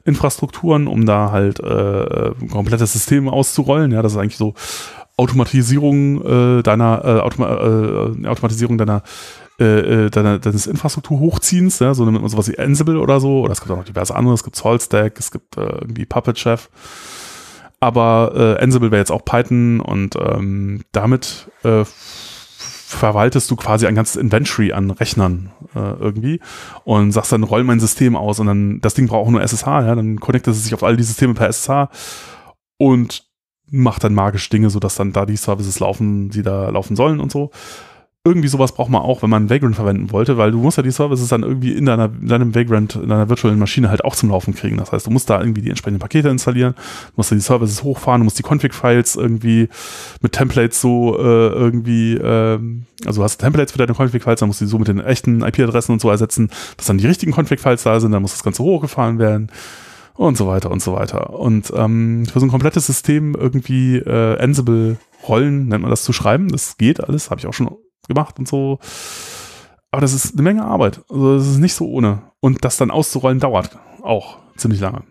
Infrastrukturen, 0.04 0.86
um 0.86 1.06
da 1.06 1.32
halt 1.32 1.60
äh, 1.60 2.30
ein 2.40 2.50
komplettes 2.50 2.92
System 2.92 3.28
auszurollen. 3.28 3.90
Ja, 3.90 4.02
das 4.02 4.12
ist 4.12 4.18
eigentlich 4.18 4.36
so 4.36 4.54
Automatisierung 5.16 6.58
äh, 6.58 6.62
deiner 6.62 7.04
äh, 7.04 7.20
Automa 7.20 7.46
äh, 7.46 8.26
Automatisierung 8.26 8.78
deiner 8.78 9.02
äh, 9.60 10.06
äh, 10.06 10.10
deiner, 10.10 10.40
deines 10.40 10.66
Infrastruktur-Hochziehens, 10.66 11.78
ja, 11.78 11.94
so 11.94 12.04
nimmt 12.04 12.20
man 12.20 12.28
sowas 12.28 12.48
wie 12.48 12.58
Ansible 12.58 12.98
oder 12.98 13.20
so, 13.20 13.42
oder 13.42 13.52
es 13.52 13.60
gibt 13.60 13.70
auch 13.70 13.76
noch 13.76 13.84
diverse 13.84 14.12
andere, 14.16 14.34
es 14.34 14.42
gibt 14.42 14.56
Solstack, 14.56 15.16
es 15.20 15.30
gibt 15.30 15.56
äh, 15.56 15.60
irgendwie 15.60 16.06
Puppet 16.06 16.40
Chef, 16.40 16.68
aber 17.78 18.32
äh, 18.34 18.62
Ansible 18.62 18.90
wäre 18.90 18.98
jetzt 18.98 19.12
auch 19.12 19.24
Python 19.24 19.78
und 19.78 20.16
ähm, 20.16 20.82
damit 20.90 21.52
äh, 21.62 21.84
verwaltest 21.86 23.48
du 23.48 23.54
quasi 23.54 23.86
ein 23.86 23.94
ganzes 23.94 24.16
Inventory 24.16 24.72
an 24.72 24.90
Rechnern 24.90 25.52
äh, 25.76 26.00
irgendwie 26.00 26.40
und 26.82 27.12
sagst 27.12 27.30
dann, 27.30 27.44
roll 27.44 27.62
mein 27.62 27.78
System 27.78 28.16
aus 28.16 28.40
und 28.40 28.48
dann, 28.48 28.80
das 28.80 28.94
Ding 28.94 29.06
braucht 29.06 29.28
auch 29.28 29.30
nur 29.30 29.40
SSH, 29.40 29.66
ja, 29.66 29.94
dann 29.94 30.18
connectet 30.18 30.52
es 30.52 30.64
sich 30.64 30.74
auf 30.74 30.82
all 30.82 30.96
die 30.96 31.04
Systeme 31.04 31.34
per 31.34 31.48
SSH 31.48 31.90
und 32.76 33.24
macht 33.70 34.04
dann 34.04 34.14
magisch 34.14 34.48
Dinge, 34.48 34.70
sodass 34.70 34.94
dann 34.94 35.12
da 35.12 35.26
die 35.26 35.36
Services 35.36 35.80
laufen, 35.80 36.30
die 36.30 36.42
da 36.42 36.68
laufen 36.70 36.96
sollen 36.96 37.20
und 37.20 37.32
so 37.32 37.50
irgendwie 38.26 38.48
sowas 38.48 38.72
braucht 38.72 38.88
man 38.88 39.02
auch, 39.02 39.20
wenn 39.20 39.28
man 39.28 39.50
Vagrant 39.50 39.76
verwenden 39.76 40.10
wollte, 40.10 40.38
weil 40.38 40.50
du 40.50 40.56
musst 40.58 40.78
ja 40.78 40.82
die 40.82 40.90
Services 40.90 41.28
dann 41.28 41.42
irgendwie 41.42 41.72
in 41.72 41.84
deiner, 41.84 42.06
in 42.06 42.28
deinem 42.28 42.54
Vagrant, 42.54 42.96
in 42.96 43.10
deiner 43.10 43.28
virtuellen 43.28 43.58
Maschine 43.58 43.90
halt 43.90 44.02
auch 44.02 44.16
zum 44.16 44.30
Laufen 44.30 44.54
kriegen. 44.54 44.78
Das 44.78 44.92
heißt, 44.92 45.06
du 45.06 45.10
musst 45.10 45.28
da 45.28 45.38
irgendwie 45.38 45.60
die 45.60 45.68
entsprechenden 45.68 46.00
Pakete 46.00 46.30
installieren, 46.30 46.74
musst 47.16 47.30
da 47.30 47.34
die 47.34 47.42
Services 47.42 47.82
hochfahren, 47.82 48.22
du 48.22 48.24
musst 48.24 48.38
die 48.38 48.42
Config-Files 48.42 49.16
irgendwie 49.16 49.68
mit 50.22 50.32
Templates 50.32 50.80
so 50.80 51.18
äh, 51.18 51.48
irgendwie, 51.48 52.14
äh, 52.14 52.58
also 53.04 53.20
du 53.20 53.24
hast 53.24 53.36
Templates 53.36 53.72
für 53.72 53.78
deine 53.78 53.92
Config-Files, 53.92 54.40
dann 54.40 54.48
musst 54.48 54.62
du 54.62 54.64
die 54.64 54.70
so 54.70 54.78
mit 54.78 54.88
den 54.88 55.00
echten 55.00 55.42
IP-Adressen 55.42 55.92
und 55.92 56.00
so 56.00 56.08
ersetzen, 56.08 56.48
dass 56.78 56.86
dann 56.86 56.96
die 56.96 57.06
richtigen 57.06 57.32
Config-Files 57.34 57.82
da 57.82 58.00
sind, 58.00 58.12
dann 58.12 58.22
muss 58.22 58.32
das 58.32 58.42
Ganze 58.42 58.62
hochgefahren 58.62 59.18
werden 59.18 59.50
und 60.16 60.36
so 60.36 60.46
weiter 60.46 60.70
und 60.70 60.82
so 60.82 60.94
weiter. 60.94 61.38
Und 61.38 61.72
ähm, 61.76 62.26
für 62.26 62.40
so 62.40 62.46
ein 62.46 62.50
komplettes 62.50 62.86
System 62.86 63.34
irgendwie 63.34 63.96
äh, 63.96 64.38
Ansible 64.38 64.96
Rollen, 65.28 65.68
nennt 65.68 65.82
man 65.82 65.90
das, 65.90 66.04
zu 66.04 66.12
schreiben, 66.12 66.48
das 66.48 66.76
geht 66.76 67.02
alles, 67.02 67.30
habe 67.30 67.40
ich 67.40 67.46
auch 67.46 67.54
schon 67.54 67.70
gemacht 68.08 68.38
und 68.38 68.46
so. 68.46 68.78
Aber 69.90 70.00
das 70.00 70.12
ist 70.12 70.34
eine 70.34 70.42
Menge 70.42 70.64
Arbeit. 70.64 71.02
Also 71.08 71.38
das 71.38 71.46
ist 71.46 71.58
nicht 71.58 71.74
so 71.74 71.88
ohne. 71.88 72.22
Und 72.40 72.64
das 72.64 72.76
dann 72.76 72.90
auszurollen 72.90 73.40
dauert 73.40 73.78
auch 74.02 74.38
ziemlich 74.56 74.80
lange. 74.80 75.02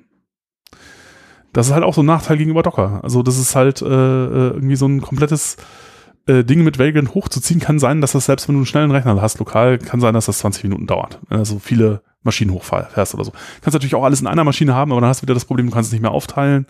Das 1.52 1.68
ist 1.68 1.74
halt 1.74 1.84
auch 1.84 1.94
so 1.94 2.02
ein 2.02 2.08
Nachteil 2.08 2.38
gegenüber 2.38 2.64
Docker. 2.64 3.00
Also 3.04 3.24
das 3.24 3.38
ist 3.38 3.56
halt 3.56 3.82
äh, 3.82 3.86
äh 3.86 4.50
irgendwie 4.54 4.76
so 4.76 4.88
ein 4.88 5.02
komplettes 5.02 5.58
äh, 6.26 6.44
Ding 6.44 6.64
mit 6.64 6.80
Vagrant 6.80 7.14
hochzuziehen 7.14 7.60
kann 7.60 7.80
sein, 7.80 8.02
dass 8.02 8.14
das 8.14 8.26
selbst 8.26 8.48
wenn 8.48 8.56
du 8.56 8.60
einen 8.60 8.66
schnellen 8.66 8.92
Rechner 8.92 9.22
hast, 9.22 9.40
lokal, 9.40 9.78
kann 9.78 10.00
sein, 10.00 10.14
dass 10.14 10.26
das 10.26 10.40
20 10.40 10.64
Minuten 10.64 10.88
dauert. 10.88 11.20
Wenn 11.28 11.38
du 11.38 11.46
so 11.46 11.60
viele 11.60 12.02
Maschinen 12.24 12.52
hochfährst 12.52 13.14
oder 13.14 13.24
so. 13.24 13.32
Kannst 13.62 13.74
natürlich 13.74 13.96
auch 13.96 14.04
alles 14.04 14.22
in 14.22 14.28
einer 14.28 14.44
Maschine 14.44 14.74
haben, 14.74 14.92
aber 14.92 15.02
dann 15.02 15.10
hast 15.10 15.22
du 15.22 15.24
wieder 15.24 15.34
das 15.34 15.46
Problem, 15.46 15.68
du 15.68 15.74
kannst 15.74 15.90
es 15.90 15.94
nicht 15.94 16.02
mehr 16.02 16.12
aufteilen. 16.12 16.66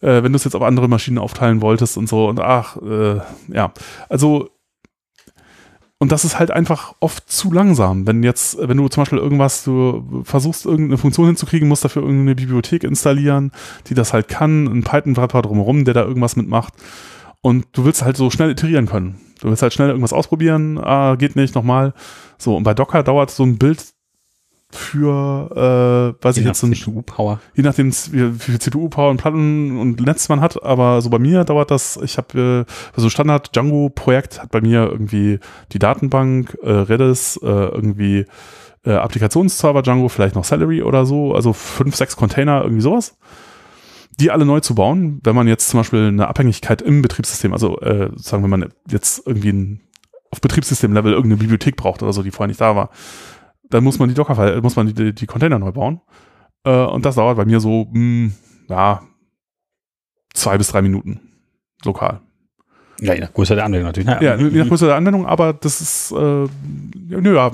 Äh, 0.00 0.22
wenn 0.22 0.32
du 0.32 0.36
es 0.36 0.44
jetzt 0.44 0.54
auf 0.54 0.62
andere 0.62 0.88
Maschinen 0.88 1.18
aufteilen 1.18 1.62
wolltest 1.62 1.96
und 1.96 2.08
so. 2.08 2.28
Und 2.28 2.40
ach, 2.40 2.76
äh, 2.76 3.20
ja. 3.48 3.72
Also 4.08 4.50
und 6.02 6.10
das 6.10 6.24
ist 6.24 6.36
halt 6.36 6.50
einfach 6.50 6.96
oft 6.98 7.30
zu 7.30 7.52
langsam. 7.52 8.08
Wenn 8.08 8.24
jetzt, 8.24 8.58
wenn 8.60 8.76
du 8.76 8.88
zum 8.88 9.02
Beispiel 9.02 9.20
irgendwas, 9.20 9.62
du 9.62 10.24
versuchst 10.24 10.66
irgendeine 10.66 10.98
Funktion 10.98 11.26
hinzukriegen, 11.26 11.68
musst 11.68 11.84
dafür 11.84 12.02
irgendeine 12.02 12.34
Bibliothek 12.34 12.82
installieren, 12.82 13.52
die 13.86 13.94
das 13.94 14.12
halt 14.12 14.26
kann, 14.26 14.64
ein 14.64 14.82
Python-Wrapper 14.82 15.42
drumherum, 15.42 15.84
der 15.84 15.94
da 15.94 16.02
irgendwas 16.02 16.34
mitmacht. 16.34 16.74
Und 17.40 17.66
du 17.70 17.84
willst 17.84 18.02
halt 18.02 18.16
so 18.16 18.30
schnell 18.30 18.50
iterieren 18.50 18.86
können. 18.86 19.20
Du 19.40 19.48
willst 19.48 19.62
halt 19.62 19.74
schnell 19.74 19.90
irgendwas 19.90 20.12
ausprobieren, 20.12 20.76
ah, 20.76 21.14
geht 21.14 21.36
nicht, 21.36 21.54
nochmal. 21.54 21.94
So, 22.36 22.56
und 22.56 22.64
bei 22.64 22.74
Docker 22.74 23.04
dauert 23.04 23.30
so 23.30 23.44
ein 23.44 23.58
Bild 23.58 23.91
für, 24.74 26.16
äh, 26.20 26.24
weiß 26.24 26.36
je 26.36 26.42
ich 26.42 26.48
jetzt, 26.48 26.60
CPU-Power. 26.60 27.40
Je 27.54 27.62
nachdem, 27.62 27.90
wie 27.90 28.32
viel 28.38 28.58
CPU-Power 28.58 29.10
und 29.10 29.18
Platten 29.18 29.78
und 29.78 30.00
Netz 30.00 30.28
man 30.28 30.40
hat, 30.40 30.62
aber 30.62 31.02
so 31.02 31.10
bei 31.10 31.18
mir 31.18 31.44
dauert 31.44 31.70
das, 31.70 31.98
ich 32.02 32.18
habe 32.18 32.66
äh, 32.66 33.00
so 33.00 33.10
Standard 33.10 33.54
Django-Projekt 33.54 34.42
hat 34.42 34.50
bei 34.50 34.60
mir 34.60 34.88
irgendwie 34.90 35.38
die 35.72 35.78
Datenbank, 35.78 36.56
äh, 36.62 36.70
Redis, 36.70 37.38
äh, 37.42 37.46
irgendwie 37.46 38.26
äh, 38.84 38.92
Applikationsserver 38.92 39.82
Django, 39.82 40.08
vielleicht 40.08 40.34
noch 40.34 40.44
Celery 40.44 40.82
oder 40.82 41.06
so, 41.06 41.34
also 41.34 41.52
fünf, 41.52 41.96
sechs 41.96 42.16
Container, 42.16 42.62
irgendwie 42.62 42.82
sowas. 42.82 43.16
Die 44.20 44.30
alle 44.30 44.44
neu 44.44 44.60
zu 44.60 44.74
bauen, 44.74 45.20
wenn 45.24 45.34
man 45.34 45.48
jetzt 45.48 45.68
zum 45.68 45.80
Beispiel 45.80 46.06
eine 46.08 46.28
Abhängigkeit 46.28 46.82
im 46.82 47.00
Betriebssystem, 47.02 47.52
also 47.52 47.80
äh, 47.80 48.10
sagen, 48.16 48.42
wenn 48.42 48.50
man 48.50 48.72
jetzt 48.88 49.26
irgendwie 49.26 49.52
ein, 49.52 49.80
auf 50.30 50.40
Betriebssystem-Level 50.40 51.12
irgendeine 51.12 51.38
Bibliothek 51.38 51.76
braucht 51.76 52.02
oder 52.02 52.12
so, 52.12 52.22
die 52.22 52.30
vorher 52.30 52.48
nicht 52.48 52.60
da 52.60 52.76
war, 52.76 52.90
dann 53.72 53.84
muss 53.84 53.98
man 53.98 54.08
die 54.08 54.14
Docker, 54.14 54.60
muss 54.60 54.76
man 54.76 54.92
die, 54.92 55.14
die 55.14 55.26
Container 55.26 55.58
neu 55.58 55.72
bauen. 55.72 56.00
Äh, 56.64 56.84
und 56.84 57.04
das 57.04 57.16
dauert 57.16 57.36
bei 57.36 57.44
mir 57.44 57.60
so, 57.60 57.86
mh, 57.90 57.94
hm, 57.94 58.32
ja, 58.68 59.02
zwei 60.34 60.58
bis 60.58 60.68
drei 60.68 60.82
Minuten 60.82 61.20
lokal. 61.84 62.20
Ja, 63.00 63.14
je 63.14 63.20
nach 63.20 63.32
Größe 63.32 63.56
der 63.56 63.64
Anwendung 63.64 63.86
natürlich. 63.86 64.08
Ja, 64.08 64.36
je 64.36 64.60
nach 64.60 64.68
Größe 64.68 64.86
der 64.86 64.94
Anwendung, 64.94 65.26
aber 65.26 65.54
das 65.54 65.80
ist, 65.80 66.12
äh, 66.12 66.46
nö, 67.08 67.34
ja, 67.34 67.50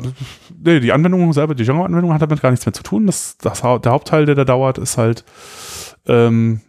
nee, 0.62 0.80
die 0.80 0.92
Anwendung 0.92 1.32
selber, 1.32 1.54
die 1.54 1.64
Django-Anwendung 1.64 2.12
hat 2.12 2.20
damit 2.20 2.42
gar 2.42 2.50
nichts 2.50 2.66
mehr 2.66 2.74
zu 2.74 2.82
tun. 2.82 3.06
Das, 3.06 3.38
das, 3.38 3.62
der 3.62 3.92
Hauptteil, 3.92 4.26
der 4.26 4.34
da 4.34 4.44
dauert, 4.44 4.76
ist 4.76 4.98
halt 4.98 5.24
ähm, 6.06 6.60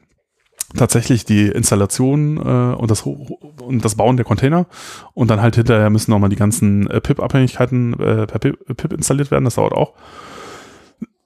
tatsächlich 0.76 1.26
die 1.26 1.47
Installation 1.47 2.38
äh, 2.38 2.76
und, 2.76 2.91
das 2.91 3.01
und 3.01 3.84
das 3.84 3.95
Bauen 3.95 4.17
der 4.17 4.26
Container 4.26 4.67
und 5.13 5.30
dann 5.30 5.41
halt 5.41 5.55
hinterher 5.55 5.89
müssen 5.89 6.11
nochmal 6.11 6.30
die 6.30 6.36
ganzen 6.36 6.89
äh, 6.89 7.01
PIP-Abhängigkeiten 7.01 7.93
äh, 7.93 8.28
per 8.28 8.39
PIP, 8.39 8.93
installiert 8.93 9.32
werden, 9.32 9.45
das 9.45 9.55
dauert 9.55 9.74
auch. 9.74 9.93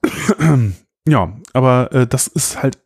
ja, 1.08 1.32
aber 1.52 1.92
äh, 1.92 2.06
das 2.06 2.26
ist 2.26 2.62
halt 2.62 2.78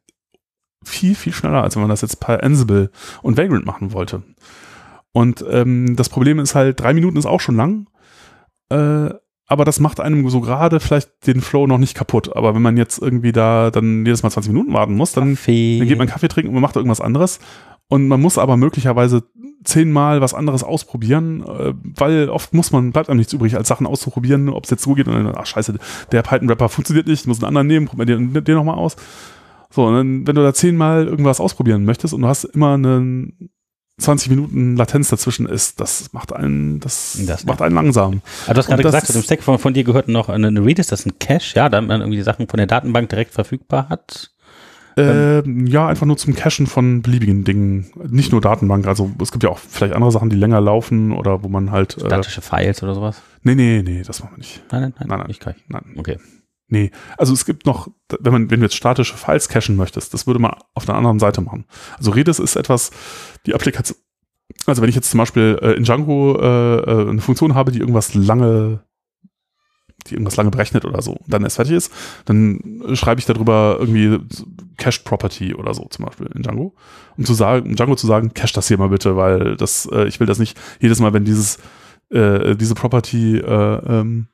viel, 0.84 1.14
viel 1.14 1.32
schneller, 1.32 1.62
als 1.62 1.76
wenn 1.76 1.82
man 1.82 1.90
das 1.90 2.02
jetzt 2.02 2.20
per 2.20 2.42
Ansible 2.42 2.90
und 3.22 3.36
Vagrant 3.36 3.66
machen 3.66 3.92
wollte. 3.92 4.22
Und 5.12 5.44
ähm, 5.48 5.96
das 5.96 6.08
Problem 6.08 6.38
ist 6.38 6.54
halt, 6.54 6.80
drei 6.80 6.94
Minuten 6.94 7.16
ist 7.16 7.26
auch 7.26 7.40
schon 7.40 7.56
lang. 7.56 7.88
Äh, 8.70 9.10
aber 9.48 9.64
das 9.64 9.80
macht 9.80 9.98
einem 9.98 10.28
so 10.28 10.42
gerade 10.42 10.78
vielleicht 10.78 11.26
den 11.26 11.40
Flow 11.40 11.66
noch 11.66 11.78
nicht 11.78 11.94
kaputt. 11.94 12.36
Aber 12.36 12.54
wenn 12.54 12.62
man 12.62 12.76
jetzt 12.76 13.00
irgendwie 13.00 13.32
da 13.32 13.70
dann 13.70 14.04
jedes 14.04 14.22
Mal 14.22 14.30
20 14.30 14.52
Minuten 14.52 14.74
warten 14.74 14.94
muss, 14.94 15.12
dann, 15.12 15.38
dann 15.46 15.88
geht 15.88 15.98
man 15.98 16.06
Kaffee 16.06 16.28
trinken 16.28 16.50
und 16.50 16.54
man 16.54 16.62
macht 16.62 16.76
irgendwas 16.76 17.00
anderes. 17.00 17.40
Und 17.88 18.08
man 18.08 18.20
muss 18.20 18.36
aber 18.36 18.58
möglicherweise 18.58 19.24
zehnmal 19.64 20.20
was 20.20 20.34
anderes 20.34 20.62
ausprobieren, 20.62 21.42
äh, 21.42 21.72
weil 21.82 22.28
oft 22.28 22.52
muss 22.52 22.70
man, 22.70 22.92
bleibt 22.92 23.08
einem 23.08 23.18
nichts 23.18 23.32
übrig, 23.32 23.56
als 23.56 23.68
Sachen 23.68 23.86
auszuprobieren, 23.86 24.50
ob 24.50 24.64
es 24.64 24.70
jetzt 24.70 24.82
so 24.82 24.94
geht 24.94 25.08
und 25.08 25.14
dann, 25.14 25.34
ach 25.34 25.46
scheiße, 25.46 25.74
der 26.12 26.22
Python-Rapper 26.22 26.68
funktioniert 26.68 27.06
nicht, 27.06 27.22
ich 27.22 27.26
muss 27.26 27.38
einen 27.38 27.48
anderen 27.48 27.66
nehmen, 27.66 27.86
probier 27.86 28.06
den, 28.06 28.32
den 28.44 28.54
nochmal 28.54 28.76
aus. 28.76 28.96
So, 29.70 29.86
und 29.86 29.94
dann, 29.94 30.26
wenn 30.26 30.34
du 30.36 30.42
da 30.42 30.54
zehnmal 30.54 31.06
irgendwas 31.06 31.40
ausprobieren 31.40 31.84
möchtest 31.84 32.14
und 32.14 32.22
du 32.22 32.28
hast 32.28 32.44
immer 32.44 32.74
einen 32.74 33.50
20 33.98 34.30
Minuten 34.30 34.76
Latenz 34.76 35.08
dazwischen 35.08 35.46
ist, 35.46 35.80
das 35.80 36.12
macht 36.12 36.32
einen, 36.32 36.80
das, 36.80 37.18
das 37.26 37.44
macht 37.44 37.60
einen 37.60 37.74
langsam. 37.74 38.22
Aber 38.46 38.54
du 38.54 38.58
hast 38.58 38.66
gerade 38.68 38.82
gesagt, 38.82 39.10
im 39.10 39.22
Stack 39.22 39.42
von, 39.42 39.58
von, 39.58 39.74
dir 39.74 39.84
gehört 39.84 40.08
noch 40.08 40.28
eine, 40.28 40.46
eine 40.46 40.64
Redis, 40.64 40.86
das 40.86 41.00
ist 41.00 41.06
ein 41.06 41.18
Cache, 41.18 41.56
ja, 41.56 41.68
damit 41.68 41.88
man 41.88 42.00
irgendwie 42.00 42.18
die 42.18 42.22
Sachen 42.22 42.46
von 42.48 42.58
der 42.58 42.66
Datenbank 42.66 43.08
direkt 43.08 43.34
verfügbar 43.34 43.88
hat. 43.88 44.30
Äh, 44.96 45.48
ja, 45.68 45.86
einfach 45.86 46.06
nur 46.06 46.16
zum 46.16 46.34
Cachen 46.34 46.66
von 46.66 47.02
beliebigen 47.02 47.44
Dingen. 47.44 47.86
Nicht 48.08 48.32
nur 48.32 48.40
Datenbank, 48.40 48.86
also 48.86 49.10
es 49.22 49.30
gibt 49.30 49.44
ja 49.44 49.50
auch 49.50 49.58
vielleicht 49.58 49.94
andere 49.94 50.10
Sachen, 50.10 50.28
die 50.28 50.36
länger 50.36 50.60
laufen 50.60 51.12
oder 51.12 51.42
wo 51.44 51.48
man 51.48 51.70
halt. 51.70 51.96
Äh, 51.98 52.06
Statische 52.06 52.40
äh, 52.40 52.44
Files 52.44 52.82
oder 52.82 52.94
sowas? 52.94 53.22
Nee, 53.42 53.54
nee, 53.54 53.82
nee, 53.84 54.02
das 54.04 54.20
machen 54.20 54.32
wir 54.34 54.38
nicht. 54.38 54.62
Nein, 54.72 54.82
nein, 54.82 54.94
nein, 54.98 55.08
nein, 55.08 55.18
nein, 55.28 55.36
nein, 55.44 55.54
nein. 55.68 55.98
Okay. 55.98 56.18
Nee, 56.70 56.90
also 57.16 57.32
es 57.32 57.46
gibt 57.46 57.64
noch, 57.64 57.88
wenn 58.20 58.32
man, 58.32 58.50
wenn 58.50 58.60
du 58.60 58.66
jetzt 58.66 58.76
statische 58.76 59.16
Files 59.16 59.48
cachen 59.48 59.76
möchtest, 59.76 60.12
das 60.12 60.26
würde 60.26 60.38
man 60.38 60.54
auf 60.74 60.84
der 60.84 60.96
anderen 60.96 61.18
Seite 61.18 61.40
machen. 61.40 61.64
Also 61.96 62.10
Redis 62.10 62.38
ist 62.38 62.56
etwas, 62.56 62.90
die 63.46 63.54
Applikation, 63.54 63.96
also 64.66 64.82
wenn 64.82 64.90
ich 64.90 64.94
jetzt 64.94 65.10
zum 65.10 65.18
Beispiel 65.18 65.58
äh, 65.62 65.72
in 65.72 65.84
Django 65.84 66.38
äh, 66.38 66.76
äh, 66.76 67.08
eine 67.08 67.22
Funktion 67.22 67.54
habe, 67.54 67.72
die 67.72 67.78
irgendwas 67.78 68.12
lange, 68.12 68.84
die 70.06 70.14
irgendwas 70.14 70.36
lange 70.36 70.50
berechnet 70.50 70.84
oder 70.84 71.00
so, 71.00 71.16
dann 71.26 71.42
es 71.42 71.56
fertig 71.56 71.72
ist, 71.72 71.90
dann 72.26 72.82
schreibe 72.92 73.18
ich 73.18 73.26
darüber 73.26 73.78
irgendwie 73.80 74.18
Cached 74.76 75.04
Property 75.04 75.54
oder 75.54 75.72
so 75.72 75.86
zum 75.88 76.04
Beispiel 76.04 76.28
in 76.34 76.42
Django, 76.42 76.74
um 77.16 77.24
zu 77.24 77.32
sagen, 77.32 77.76
Django 77.76 77.96
zu 77.96 78.06
sagen, 78.06 78.34
cache 78.34 78.52
das 78.52 78.68
hier 78.68 78.76
mal 78.76 78.90
bitte, 78.90 79.16
weil 79.16 79.56
das, 79.56 79.88
äh, 79.90 80.06
ich 80.06 80.20
will 80.20 80.26
das 80.26 80.38
nicht 80.38 80.58
jedes 80.80 81.00
Mal, 81.00 81.14
wenn 81.14 81.24
dieses 81.24 81.58
äh, 82.10 82.56
diese 82.56 82.74
Property 82.74 83.38
äh, 83.38 84.00
ähm, 84.00 84.28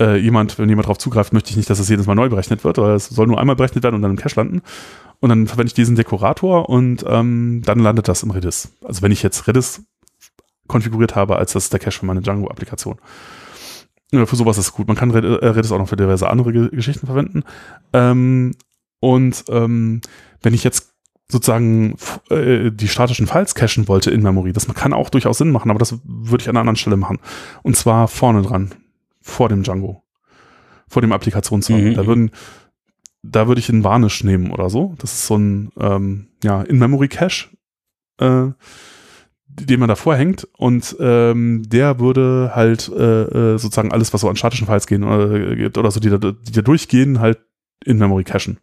äh, 0.00 0.16
jemand, 0.16 0.58
wenn 0.58 0.68
jemand 0.68 0.86
darauf 0.86 0.98
zugreift, 0.98 1.32
möchte 1.32 1.50
ich 1.50 1.56
nicht, 1.56 1.70
dass 1.70 1.78
es 1.78 1.88
jedes 1.88 2.06
Mal 2.06 2.14
neu 2.14 2.28
berechnet 2.28 2.64
wird, 2.64 2.78
weil 2.78 2.94
es 2.94 3.06
soll 3.06 3.26
nur 3.26 3.40
einmal 3.40 3.56
berechnet 3.56 3.84
werden 3.84 3.96
und 3.96 4.02
dann 4.02 4.12
im 4.12 4.16
Cache 4.16 4.36
landen. 4.36 4.62
Und 5.20 5.28
dann 5.28 5.46
verwende 5.46 5.68
ich 5.68 5.74
diesen 5.74 5.96
Dekorator 5.96 6.68
und 6.68 7.04
ähm, 7.08 7.62
dann 7.64 7.78
landet 7.78 8.08
das 8.08 8.22
im 8.22 8.30
Redis. 8.30 8.72
Also 8.84 9.02
wenn 9.02 9.12
ich 9.12 9.22
jetzt 9.22 9.46
Redis 9.46 9.82
konfiguriert 10.66 11.14
habe, 11.14 11.36
als 11.36 11.52
das 11.52 11.70
der 11.70 11.80
Cache 11.80 12.00
für 12.00 12.06
meine 12.06 12.22
Django-Applikation. 12.22 12.96
Ja, 14.12 14.26
für 14.26 14.36
sowas 14.36 14.58
ist 14.58 14.66
es 14.66 14.72
gut. 14.72 14.88
Man 14.88 14.96
kann 14.96 15.10
äh, 15.10 15.46
Redis 15.46 15.72
auch 15.72 15.78
noch 15.78 15.88
für 15.88 15.96
diverse 15.96 16.28
andere 16.28 16.70
Geschichten 16.70 17.06
verwenden. 17.06 17.44
Ähm, 17.92 18.54
und 19.00 19.44
ähm, 19.48 20.00
wenn 20.42 20.54
ich 20.54 20.64
jetzt 20.64 20.92
sozusagen 21.28 21.96
äh, 22.30 22.70
die 22.70 22.88
statischen 22.88 23.26
Files 23.26 23.54
cachen 23.54 23.88
wollte 23.88 24.10
in 24.10 24.22
Memory, 24.22 24.52
das 24.52 24.66
kann 24.74 24.92
auch 24.92 25.10
durchaus 25.10 25.38
Sinn 25.38 25.50
machen, 25.50 25.70
aber 25.70 25.78
das 25.78 25.98
würde 26.04 26.42
ich 26.42 26.48
an 26.48 26.56
einer 26.56 26.60
anderen 26.60 26.76
Stelle 26.76 26.96
machen. 26.96 27.18
Und 27.62 27.76
zwar 27.76 28.08
vorne 28.08 28.42
dran 28.42 28.74
vor 29.24 29.48
dem 29.48 29.62
Django. 29.62 30.02
vor 30.86 31.02
dem 31.02 31.12
Applikationsserver. 31.12 31.90
Mhm. 31.90 31.94
Da 31.94 32.06
würden, 32.06 32.30
da 33.22 33.48
würde 33.48 33.58
ich 33.58 33.70
einen 33.70 33.84
Varnish 33.84 34.22
nehmen 34.22 34.50
oder 34.52 34.70
so. 34.70 34.94
Das 34.98 35.12
ist 35.12 35.26
so 35.26 35.36
ein 35.36 35.72
ähm, 35.80 36.28
ja, 36.42 36.62
In-Memory-Cache, 36.62 37.48
äh, 38.18 38.46
den 39.48 39.80
man 39.80 39.88
davor 39.88 40.14
hängt 40.16 40.46
und 40.58 40.94
ähm, 41.00 41.62
der 41.66 42.00
würde 42.00 42.52
halt 42.54 42.88
äh, 42.88 43.54
äh, 43.54 43.58
sozusagen 43.58 43.92
alles, 43.92 44.12
was 44.12 44.20
so 44.20 44.28
an 44.28 44.36
statischen 44.36 44.66
Files 44.66 44.86
gehen 44.86 45.04
oder, 45.04 45.56
geht 45.56 45.78
oder 45.78 45.90
so, 45.90 46.00
die 46.00 46.10
da, 46.10 46.18
die 46.18 46.52
da 46.52 46.62
durchgehen, 46.62 47.18
halt 47.18 47.38
in 47.84 47.98
Memory 47.98 48.24
cachen. 48.24 48.58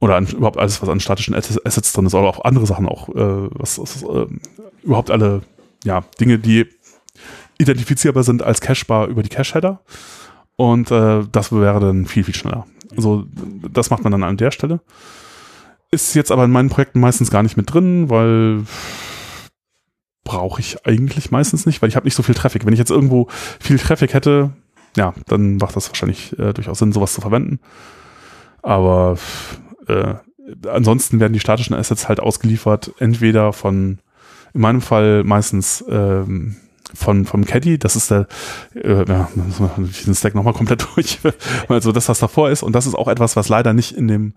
Oder 0.00 0.16
an, 0.16 0.26
überhaupt 0.26 0.58
alles, 0.58 0.82
was 0.82 0.88
an 0.88 1.00
statischen 1.00 1.34
Assets 1.34 1.92
drin 1.92 2.06
ist, 2.06 2.14
oder 2.14 2.26
auch 2.28 2.44
andere 2.44 2.66
Sachen 2.66 2.86
auch, 2.86 3.08
äh, 3.08 3.48
was, 3.52 3.78
was 3.78 4.02
äh, 4.02 4.26
überhaupt 4.82 5.10
alle, 5.10 5.42
ja, 5.84 6.04
Dinge, 6.20 6.38
die 6.38 6.66
identifizierbar 7.62 8.22
sind 8.22 8.42
als 8.42 8.60
cachebar 8.60 9.08
über 9.08 9.22
die 9.22 9.28
Cache-Header. 9.28 9.80
Und 10.56 10.90
äh, 10.90 11.22
das 11.30 11.52
wäre 11.52 11.80
dann 11.80 12.06
viel, 12.06 12.24
viel 12.24 12.34
schneller. 12.34 12.66
Also 12.96 13.24
das 13.70 13.90
macht 13.90 14.04
man 14.04 14.12
dann 14.12 14.22
an 14.22 14.36
der 14.36 14.50
Stelle. 14.50 14.80
Ist 15.90 16.14
jetzt 16.14 16.30
aber 16.30 16.44
in 16.44 16.50
meinen 16.50 16.68
Projekten 16.68 17.00
meistens 17.00 17.30
gar 17.30 17.42
nicht 17.42 17.56
mit 17.56 17.72
drin, 17.72 18.10
weil 18.10 18.64
brauche 20.24 20.60
ich 20.60 20.86
eigentlich 20.86 21.30
meistens 21.30 21.66
nicht, 21.66 21.82
weil 21.82 21.88
ich 21.88 21.96
habe 21.96 22.06
nicht 22.06 22.14
so 22.14 22.22
viel 22.22 22.34
Traffic. 22.34 22.64
Wenn 22.64 22.72
ich 22.72 22.78
jetzt 22.78 22.90
irgendwo 22.90 23.28
viel 23.60 23.78
Traffic 23.78 24.14
hätte, 24.14 24.52
ja, 24.96 25.14
dann 25.26 25.56
macht 25.56 25.76
das 25.76 25.88
wahrscheinlich 25.88 26.38
äh, 26.38 26.52
durchaus 26.52 26.78
Sinn, 26.78 26.92
sowas 26.92 27.12
zu 27.12 27.20
verwenden. 27.20 27.60
Aber 28.62 29.18
äh, 29.88 30.14
ansonsten 30.68 31.20
werden 31.20 31.32
die 31.32 31.40
statischen 31.40 31.74
Assets 31.74 32.08
halt 32.08 32.20
ausgeliefert, 32.20 32.92
entweder 32.98 33.52
von, 33.52 33.98
in 34.54 34.60
meinem 34.60 34.80
Fall 34.80 35.24
meistens 35.24 35.84
ähm, 35.88 36.56
von 36.94 37.24
vom 37.24 37.44
Caddy, 37.44 37.78
das 37.78 37.96
ist 37.96 38.10
der, 38.10 38.26
äh, 38.74 39.04
ja, 39.08 39.28
den 39.34 40.14
Stack 40.14 40.34
nochmal 40.34 40.54
komplett 40.54 40.86
durch, 40.94 41.18
also 41.68 41.92
das, 41.92 42.08
was 42.08 42.18
davor 42.18 42.50
ist, 42.50 42.62
und 42.62 42.72
das 42.72 42.86
ist 42.86 42.94
auch 42.94 43.08
etwas, 43.08 43.36
was 43.36 43.48
leider 43.48 43.72
nicht 43.72 43.92
in 43.92 44.08
dem 44.08 44.34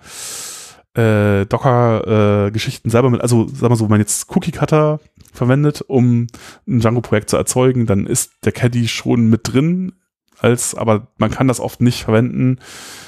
äh, 0.95 1.45
Docker-Geschichten 1.45 2.87
äh, 2.87 2.91
selber 2.91 3.09
mit, 3.09 3.21
also 3.21 3.47
sagen 3.47 3.71
wir 3.71 3.75
so, 3.75 3.85
wenn 3.85 3.91
man 3.91 3.99
jetzt 3.99 4.33
Cookie-Cutter 4.35 4.99
verwendet, 5.33 5.83
um 5.87 6.27
ein 6.67 6.79
Django-Projekt 6.79 7.29
zu 7.29 7.37
erzeugen, 7.37 7.85
dann 7.85 8.07
ist 8.07 8.31
der 8.45 8.53
Caddy 8.53 8.87
schon 8.87 9.29
mit 9.29 9.41
drin, 9.43 9.93
als, 10.39 10.75
aber 10.75 11.07
man 11.17 11.31
kann 11.31 11.47
das 11.47 11.59
oft 11.59 11.81
nicht 11.81 12.03
verwenden, 12.03 12.59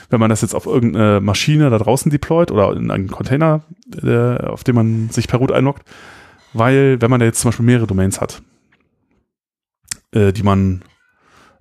wenn 0.09 0.19
man 0.19 0.29
das 0.29 0.41
jetzt 0.41 0.55
auf 0.55 0.65
irgendeine 0.65 1.21
Maschine 1.21 1.69
da 1.69 1.77
draußen 1.77 2.09
deployt 2.09 2.51
oder 2.51 2.73
in 2.73 2.91
einen 2.91 3.07
Container, 3.07 3.61
äh, 4.01 4.37
auf 4.45 4.63
dem 4.63 4.75
man 4.75 5.09
sich 5.09 5.27
per 5.27 5.39
Root 5.39 5.51
einloggt, 5.51 5.83
weil 6.53 7.01
wenn 7.01 7.09
man 7.09 7.19
da 7.19 7.25
jetzt 7.25 7.39
zum 7.39 7.49
Beispiel 7.49 7.65
mehrere 7.65 7.87
Domains 7.87 8.21
hat, 8.21 8.41
äh, 10.17 10.33
die 10.33 10.43
man 10.43 10.81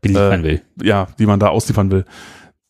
beliefern 0.01 0.41
äh, 0.41 0.45
will. 0.45 0.63
Ja, 0.83 1.09
die 1.19 1.27
man 1.27 1.41
da 1.41 1.49
ausliefern 1.49 1.91
will, 1.91 2.05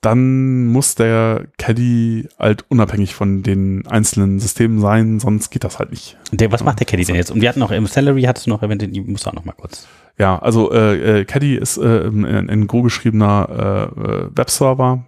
dann 0.01 0.67
muss 0.67 0.95
der 0.95 1.47
Caddy 1.59 2.29
halt 2.39 2.65
unabhängig 2.69 3.15
von 3.15 3.43
den 3.43 3.87
einzelnen 3.87 4.39
Systemen 4.39 4.81
sein, 4.81 5.21
sonst 5.21 5.51
geht 5.51 5.65
das 5.65 5.79
halt 5.79 5.91
nicht. 5.91 6.17
Der, 6.33 6.53
was 6.53 6.63
macht 6.63 6.79
der 6.79 6.87
Caddy 6.87 7.05
denn 7.05 7.17
jetzt? 7.17 7.31
Und 7.31 7.41
wir 7.41 7.49
hatten 7.49 7.61
noch 7.61 7.71
im 7.71 7.87
Salary, 7.87 8.23
hattest 8.23 8.47
du 8.47 8.51
noch 8.51 8.63
erwähnt, 8.63 8.83
die 8.83 9.01
muss 9.01 9.27
auch 9.27 9.33
noch 9.33 9.45
mal 9.45 9.53
kurz. 9.53 9.89
Ja, 10.19 10.39
also 10.39 10.73
äh, 10.73 11.21
äh, 11.21 11.25
Caddy 11.25 11.57
ist 11.57 11.77
äh, 11.79 12.07
ein, 12.07 12.49
ein 12.49 12.67
Go 12.67 12.83
geschriebener 12.83 13.91
äh, 13.99 14.37
Webserver, 14.37 15.05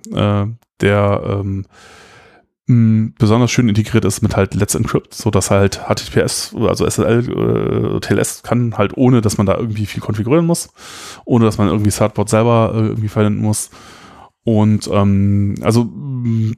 der 0.81 1.23
ähm, 1.25 1.67
mh, 2.69 3.13
besonders 3.19 3.51
schön 3.51 3.69
integriert 3.69 4.05
ist 4.05 4.23
mit 4.23 4.37
halt 4.37 4.55
Let's 4.55 4.75
Encrypt, 4.75 5.15
so 5.15 5.31
dass 5.31 5.51
halt 5.51 5.81
HTTPS, 5.89 6.55
also 6.55 6.87
SSL, 6.87 7.97
äh, 7.97 8.01
TLS 8.01 8.43
kann 8.43 8.79
halt 8.79 8.97
ohne, 8.97 9.21
dass 9.21 9.37
man 9.39 9.47
da 9.47 9.57
irgendwie 9.57 9.87
viel 9.87 10.01
konfigurieren 10.01 10.47
muss, 10.47 10.71
ohne 11.25 11.45
dass 11.45 11.59
man 11.59 11.69
irgendwie 11.69 11.91
Thirdboard 11.91 12.29
selber 12.29 12.73
äh, 12.75 12.79
irgendwie 12.89 13.09
verwenden 13.09 13.43
muss. 13.43 13.71
Und 14.45 14.89
ähm, 14.93 15.57
also 15.63 15.85
mh, 15.85 16.55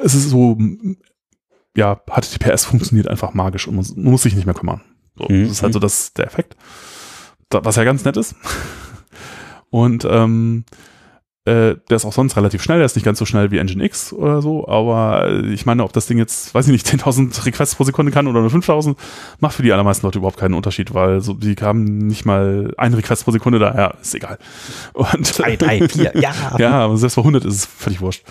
es 0.00 0.14
ist 0.14 0.28
so, 0.30 0.58
ja, 1.76 2.00
HTTPS 2.08 2.66
funktioniert 2.66 3.08
einfach 3.08 3.34
magisch 3.34 3.66
und 3.66 3.76
man, 3.76 3.86
man 3.96 4.12
muss 4.12 4.22
sich 4.22 4.34
nicht 4.34 4.46
mehr 4.46 4.54
kümmern. 4.54 4.82
So, 5.16 5.26
Mhm. 5.28 5.42
Das 5.44 5.52
ist 5.52 5.62
halt 5.62 5.72
so 5.72 5.78
das, 5.78 6.12
der 6.12 6.26
Effekt 6.26 6.56
da, 7.54 7.64
was 7.64 7.76
ja 7.76 7.84
ganz 7.84 8.04
nett 8.04 8.16
ist. 8.16 8.34
Und 9.70 10.06
ähm, 10.08 10.64
äh, 11.46 11.76
der 11.90 11.96
ist 11.96 12.06
auch 12.06 12.12
sonst 12.12 12.36
relativ 12.36 12.62
schnell, 12.62 12.78
der 12.78 12.86
ist 12.86 12.96
nicht 12.96 13.04
ganz 13.04 13.18
so 13.18 13.26
schnell 13.26 13.50
wie 13.50 13.62
Nginx 13.62 14.14
oder 14.14 14.40
so, 14.40 14.66
aber 14.66 15.28
äh, 15.28 15.52
ich 15.52 15.66
meine, 15.66 15.84
ob 15.84 15.92
das 15.92 16.06
Ding 16.06 16.16
jetzt, 16.16 16.54
weiß 16.54 16.66
ich 16.68 16.72
nicht, 16.72 16.86
10.000 16.88 17.44
Requests 17.44 17.74
pro 17.74 17.84
Sekunde 17.84 18.12
kann 18.12 18.26
oder 18.26 18.40
nur 18.40 18.50
5.000, 18.50 18.96
macht 19.40 19.54
für 19.54 19.62
die 19.62 19.72
allermeisten 19.72 20.06
Leute 20.06 20.18
überhaupt 20.18 20.38
keinen 20.38 20.54
Unterschied, 20.54 20.94
weil 20.94 21.20
so, 21.20 21.34
die 21.34 21.54
haben 21.56 21.84
nicht 21.84 22.24
mal 22.24 22.72
einen 22.78 22.94
Request 22.94 23.24
pro 23.24 23.30
Sekunde, 23.30 23.58
daher 23.58 23.94
ist 24.00 24.14
egal. 24.14 24.38
Und, 24.94 25.38
Drei, 25.38 25.56
drei, 25.56 25.86
vier, 25.86 26.12
ja. 26.18 26.32
ja, 26.58 26.72
aber 26.72 26.96
selbst 26.96 27.16
bei 27.16 27.22
100 27.22 27.44
ist 27.44 27.54
es 27.54 27.66
völlig 27.66 28.00
wurscht. 28.00 28.24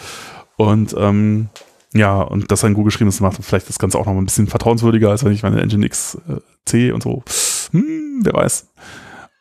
Und 0.57 0.95
ähm, 0.97 1.49
ja, 1.93 2.19
und 2.21 2.51
dass 2.51 2.63
ein 2.63 2.73
Go 2.73 2.83
geschrieben 2.83 3.09
ist, 3.09 3.21
macht 3.21 3.37
vielleicht 3.43 3.69
das 3.69 3.77
Ganze 3.77 3.99
auch 3.99 4.07
noch 4.07 4.13
mal 4.13 4.21
ein 4.21 4.25
bisschen 4.25 4.47
vertrauenswürdiger, 4.47 5.11
als 5.11 5.23
wenn 5.23 5.33
ich 5.33 5.43
meine 5.43 5.63
Nginx 5.63 6.17
äh, 6.27 6.39
C 6.65 6.91
und 6.91 7.03
so. 7.03 7.23
Hm, 7.71 8.21
wer 8.23 8.33
weiß. 8.33 8.67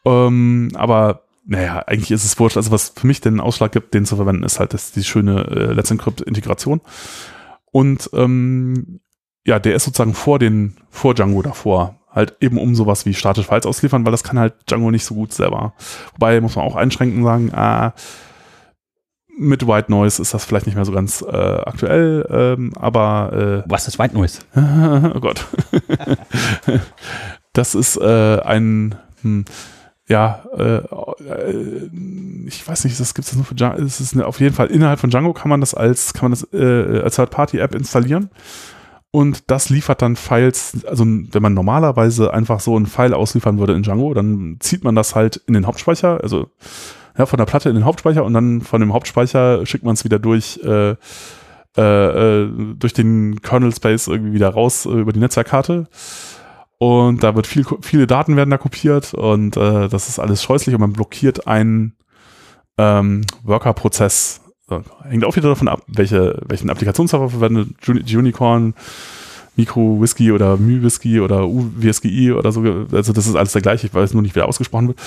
Ähm, 0.05 0.71
aber 0.75 1.23
naja, 1.45 1.83
eigentlich 1.87 2.11
ist 2.11 2.25
es 2.25 2.39
wurscht. 2.39 2.57
Also 2.57 2.71
was 2.71 2.93
für 2.95 3.07
mich 3.07 3.21
den 3.21 3.41
Ausschlag 3.41 3.73
gibt, 3.73 3.95
den 3.95 4.07
zu 4.07 4.17
verwenden, 4.17 4.45
ist 4.45 4.61
halt 4.61 4.75
das, 4.75 4.93
die 4.93 5.05
schöne 5.05 5.45
äh, 5.47 5.73
Let's 5.73 5.91
Encrypt-Integration. 5.91 6.81
Und 7.73 8.11
ähm, 8.13 9.01
ja, 9.45 9.59
der 9.59 9.75
ist 9.75 9.85
sozusagen 9.85 10.15
vor 10.15 10.39
den, 10.39 10.77
vor 10.91 11.15
Django 11.15 11.43
davor. 11.43 11.99
Halt 12.11 12.37
eben 12.41 12.59
um 12.59 12.75
sowas 12.75 13.07
wie 13.07 13.15
statische 13.15 13.49
Files 13.49 13.67
ausliefern, 13.67 14.05
weil 14.05 14.13
das 14.13 14.23
kann 14.23 14.39
halt 14.39 14.55
Django 14.71 14.91
nicht 14.91 15.05
so 15.05 15.15
gut 15.15 15.33
selber. 15.33 15.75
Wobei 16.13 16.41
muss 16.41 16.57
man 16.57 16.67
auch 16.67 16.77
einschränken 16.77 17.25
sagen, 17.25 17.51
ah, 17.55 17.95
mit 19.39 19.67
White 19.67 19.91
Noise 19.91 20.21
ist 20.21 20.35
das 20.35 20.45
vielleicht 20.45 20.67
nicht 20.67 20.75
mehr 20.75 20.85
so 20.85 20.93
ganz 20.93 21.23
äh, 21.23 21.27
aktuell, 21.35 22.27
ähm, 22.31 22.73
aber 22.77 23.65
äh, 23.67 23.71
Was 23.71 23.89
ist 23.89 23.99
White 23.99 24.15
Noise? 24.15 24.41
oh 24.55 25.21
Gott. 25.21 25.47
das 27.55 27.75
ist 27.75 27.97
äh, 27.97 28.41
ein, 28.41 28.95
hm, 29.23 29.47
ja, 30.09 30.43
äh, 30.57 30.79
äh, 30.79 31.91
ich 32.47 32.67
weiß 32.67 32.85
nicht, 32.85 32.99
das 32.99 33.15
gibt 33.15 33.29
es 33.29 33.35
nur 33.35 33.45
für 33.45 33.55
Django. 33.55 33.81
Es 33.83 34.01
ist 34.01 34.15
eine, 34.15 34.27
auf 34.27 34.41
jeden 34.41 34.55
Fall 34.55 34.67
innerhalb 34.69 35.01
von 35.01 35.11
Django 35.11 35.33
kann 35.33 35.49
man 35.49 35.61
das 35.61 35.75
als, 35.75 36.13
kann 36.13 36.31
man 36.31 36.33
das 36.33 36.53
äh, 36.53 37.01
als 37.01 37.17
Third-Party-App 37.17 37.75
installieren. 37.75 38.31
Und 39.11 39.51
das 39.51 39.69
liefert 39.69 40.01
dann 40.01 40.17
Files, 40.17 40.87
also 40.87 41.05
wenn 41.05 41.43
man 41.43 41.53
normalerweise 41.53 42.33
einfach 42.33 42.61
so 42.61 42.79
ein 42.79 42.87
File 42.87 43.13
ausliefern 43.13 43.59
würde 43.59 43.75
in 43.75 43.83
Django, 43.83 44.15
dann 44.15 44.57
zieht 44.61 44.85
man 44.85 44.95
das 44.95 45.15
halt 45.15 45.37
in 45.47 45.55
den 45.55 45.67
Hauptspeicher, 45.67 46.21
also 46.23 46.49
ja, 47.19 47.27
von 47.27 47.37
der 47.37 47.45
Platte 47.45 47.69
in 47.69 47.75
den 47.75 47.85
Hauptspeicher 47.85 48.25
und 48.25 48.33
dann 48.33 48.63
von 48.63 48.81
dem 48.81 48.95
Hauptspeicher 48.95 49.67
schickt 49.67 49.85
man 49.85 49.95
es 49.95 50.05
wieder 50.05 50.19
durch 50.19 50.61
äh, 50.65 50.97
äh, 51.77 52.43
äh, 52.43 52.51
durch 52.77 52.93
den 52.93 53.41
Kernel 53.41 53.75
Space 53.75 54.07
irgendwie 54.07 54.35
wieder 54.35 54.51
raus 54.51 54.85
über 54.85 55.13
die 55.13 55.21
Netzwerkkarte. 55.21 55.87
Und 56.83 57.23
da 57.23 57.37
wird 57.37 57.47
viel, 57.47 57.65
viele 57.81 58.09
Daten 58.09 58.35
werden 58.35 58.51
da 58.51 58.59
kopiert 58.59 59.15
und 59.15 59.57
äh, 59.57 59.89
das 59.89 60.09
ist 60.09 60.19
alles 60.19 60.43
scheußlich 60.43 60.75
und 60.75 60.81
man 60.81 60.93
blockiert 60.93 61.47
einen 61.47 61.95
ähm, 62.77 63.25
Worker-Prozess. 63.45 64.41
Hängt 65.05 65.25
auch 65.25 65.37
wieder 65.37 65.51
davon 65.51 65.69
ab, 65.69 65.85
welche, 65.87 66.43
welchen 66.45 66.71
Applikationsserver 66.71 67.29
verwendet. 67.29 67.69
Unicorn, 67.89 68.75
Micro 69.55 70.01
Whisky 70.01 70.33
oder 70.33 70.57
Mu 70.57 70.83
Whisky 70.83 71.21
oder 71.21 71.47
UWSGI 71.47 72.33
oder 72.33 72.51
so. 72.51 72.63
Also 72.91 73.13
das 73.13 73.29
ist 73.29 73.37
alles 73.37 73.53
der 73.53 73.63
gleiche, 73.63 73.87
ich 73.87 73.95
weiß 73.95 74.15
nur 74.15 74.23
nicht, 74.23 74.35
wie 74.35 74.41
er 74.41 74.49
ausgesprochen 74.49 74.89
wird. 74.89 75.01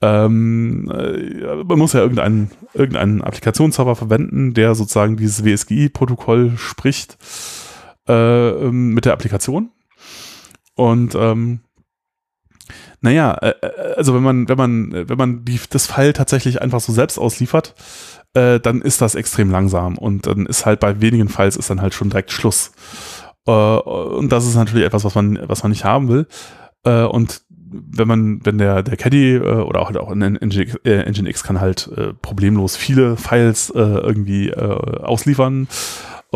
Ähm, 0.00 0.90
äh, 0.90 1.62
man 1.62 1.78
muss 1.78 1.92
ja 1.92 2.00
irgendeinen, 2.00 2.52
irgendeinen 2.72 3.20
Applikationsserver 3.20 3.96
verwenden, 3.96 4.54
der 4.54 4.74
sozusagen 4.74 5.18
dieses 5.18 5.44
WSGI-Protokoll 5.44 6.52
spricht 6.56 7.18
äh, 8.08 8.70
mit 8.70 9.04
der 9.04 9.12
Applikation. 9.12 9.72
Und 10.78 11.16
ähm, 11.16 11.58
naja, 13.00 13.32
äh, 13.34 13.54
äh, 13.60 13.94
also 13.96 14.14
wenn 14.14 14.22
man, 14.22 14.48
wenn 14.48 14.56
man, 14.56 15.08
wenn 15.08 15.18
man 15.18 15.44
die, 15.44 15.58
das 15.70 15.88
File 15.88 16.12
tatsächlich 16.12 16.62
einfach 16.62 16.78
so 16.78 16.92
selbst 16.92 17.18
ausliefert, 17.18 17.74
äh, 18.34 18.60
dann 18.60 18.80
ist 18.80 19.00
das 19.00 19.16
extrem 19.16 19.50
langsam 19.50 19.98
und 19.98 20.28
dann 20.28 20.46
ist 20.46 20.66
halt 20.66 20.78
bei 20.78 21.00
wenigen 21.00 21.28
Files 21.28 21.56
ist 21.56 21.68
dann 21.68 21.82
halt 21.82 21.94
schon 21.94 22.10
direkt 22.10 22.30
Schluss. 22.30 22.70
Äh, 23.44 23.50
und 23.50 24.30
das 24.30 24.46
ist 24.46 24.54
natürlich 24.54 24.86
etwas, 24.86 25.02
was 25.02 25.16
man, 25.16 25.40
was 25.48 25.64
man 25.64 25.72
nicht 25.72 25.84
haben 25.84 26.08
will. 26.08 26.28
Äh, 26.84 27.02
und 27.02 27.42
wenn 27.50 28.06
man, 28.06 28.46
wenn 28.46 28.58
der, 28.58 28.84
der 28.84 28.96
Caddy 28.96 29.34
äh, 29.34 29.40
oder 29.40 29.80
auch, 29.80 29.86
halt 29.86 29.96
auch 29.96 30.12
in 30.12 30.20
Nginx, 30.20 30.76
äh, 30.84 31.10
Nginx 31.10 31.42
kann 31.42 31.60
halt 31.60 31.90
äh, 31.96 32.12
problemlos 32.14 32.76
viele 32.76 33.16
Files 33.16 33.70
äh, 33.70 33.80
irgendwie 33.80 34.50
äh, 34.50 35.02
ausliefern 35.02 35.66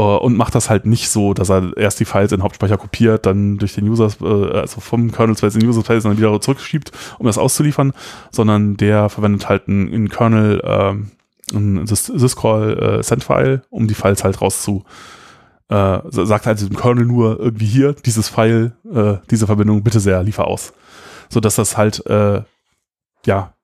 und 0.00 0.36
macht 0.36 0.54
das 0.54 0.70
halt 0.70 0.86
nicht 0.86 1.10
so, 1.10 1.34
dass 1.34 1.50
er 1.50 1.76
erst 1.76 2.00
die 2.00 2.04
Files 2.04 2.32
in 2.32 2.38
den 2.38 2.44
Hauptspeicher 2.44 2.78
kopiert, 2.78 3.26
dann 3.26 3.58
durch 3.58 3.74
den 3.74 3.88
User, 3.88 4.08
äh, 4.22 4.58
also 4.58 4.80
vom 4.80 5.12
Kernel 5.12 5.36
Space 5.36 5.54
in 5.54 5.60
den 5.60 5.68
User 5.68 5.82
Space 5.82 6.02
dann 6.04 6.16
wieder 6.16 6.40
zurückschiebt, 6.40 6.92
um 7.18 7.26
das 7.26 7.38
auszuliefern, 7.38 7.92
sondern 8.30 8.76
der 8.76 9.08
verwendet 9.08 9.48
halt 9.48 9.68
einen, 9.68 10.08
Kernel, 10.08 10.60
äh, 10.60 11.54
ein 11.54 11.84
Sys- 11.86 12.18
Syscall 12.18 12.98
äh, 13.00 13.02
Send-File, 13.02 13.62
um 13.68 13.86
die 13.86 13.94
Files 13.94 14.24
halt 14.24 14.40
rauszu 14.40 14.84
äh, 15.68 16.00
sagt 16.10 16.46
halt 16.46 16.60
dem 16.60 16.76
Kernel 16.76 17.06
nur 17.06 17.40
irgendwie 17.40 17.66
hier, 17.66 17.94
dieses 17.94 18.28
File, 18.28 18.72
äh, 18.92 19.14
diese 19.30 19.46
Verbindung, 19.46 19.82
bitte 19.82 20.00
sehr, 20.00 20.22
liefer 20.22 20.46
aus. 20.46 20.74
So 21.30 21.40
dass 21.40 21.56
das 21.56 21.78
halt, 21.78 22.04
äh, 22.06 22.42
ja, 23.24 23.54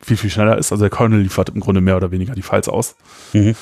viel, 0.00 0.16
viel 0.16 0.30
schneller 0.30 0.58
ist. 0.58 0.72
Also 0.72 0.82
der 0.82 0.90
Kernel 0.90 1.20
liefert 1.20 1.50
im 1.50 1.60
Grunde 1.60 1.80
mehr 1.80 1.96
oder 1.96 2.10
weniger 2.10 2.34
die 2.34 2.42
Files 2.42 2.68
aus. 2.68 2.96
Mhm. 3.32 3.54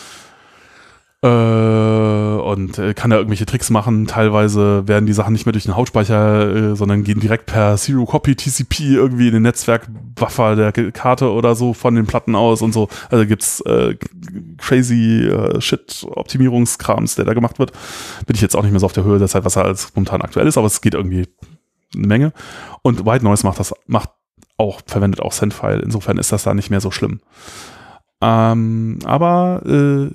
Äh, 1.22 1.28
und 1.28 2.78
äh, 2.78 2.94
kann 2.94 3.10
da 3.10 3.16
irgendwelche 3.16 3.44
Tricks 3.44 3.68
machen. 3.68 4.06
Teilweise 4.06 4.88
werden 4.88 5.04
die 5.04 5.12
Sachen 5.12 5.34
nicht 5.34 5.44
mehr 5.44 5.52
durch 5.52 5.64
den 5.64 5.76
Hauptspeicher, 5.76 6.72
äh, 6.72 6.76
sondern 6.76 7.04
gehen 7.04 7.20
direkt 7.20 7.44
per 7.44 7.76
Zero 7.76 8.06
Copy 8.06 8.34
TCP 8.34 8.94
irgendwie 8.94 9.26
in 9.26 9.34
den 9.34 9.42
Netzwerkbuffer 9.42 10.56
der 10.56 10.72
Karte 10.72 11.30
oder 11.30 11.54
so 11.54 11.74
von 11.74 11.94
den 11.94 12.06
Platten 12.06 12.34
aus 12.34 12.62
und 12.62 12.72
so. 12.72 12.88
Also 13.10 13.26
gibt's 13.26 13.60
äh, 13.62 13.96
crazy 14.56 15.26
äh, 15.26 15.60
Shit 15.60 16.06
Optimierungskrams, 16.08 17.16
der 17.16 17.26
da 17.26 17.34
gemacht 17.34 17.58
wird. 17.58 17.72
Bin 18.26 18.34
ich 18.34 18.42
jetzt 18.42 18.56
auch 18.56 18.62
nicht 18.62 18.72
mehr 18.72 18.80
so 18.80 18.86
auf 18.86 18.94
der 18.94 19.04
Höhe 19.04 19.18
der 19.18 19.28
Zeit, 19.28 19.44
was 19.44 19.56
er 19.56 19.66
als 19.66 19.94
momentan 19.94 20.22
aktuell 20.22 20.46
ist, 20.46 20.56
aber 20.56 20.68
es 20.68 20.80
geht 20.80 20.94
irgendwie 20.94 21.28
eine 21.94 22.06
Menge. 22.06 22.32
Und 22.80 23.04
White 23.04 23.24
Noise 23.24 23.46
macht 23.46 23.60
das, 23.60 23.74
macht 23.86 24.08
auch, 24.56 24.80
verwendet 24.86 25.20
auch 25.20 25.32
Sendfile. 25.32 25.82
Insofern 25.82 26.16
ist 26.16 26.32
das 26.32 26.44
da 26.44 26.54
nicht 26.54 26.70
mehr 26.70 26.80
so 26.80 26.90
schlimm. 26.90 27.20
Ähm, 28.22 28.98
aber 29.04 29.62
äh, 29.66 30.14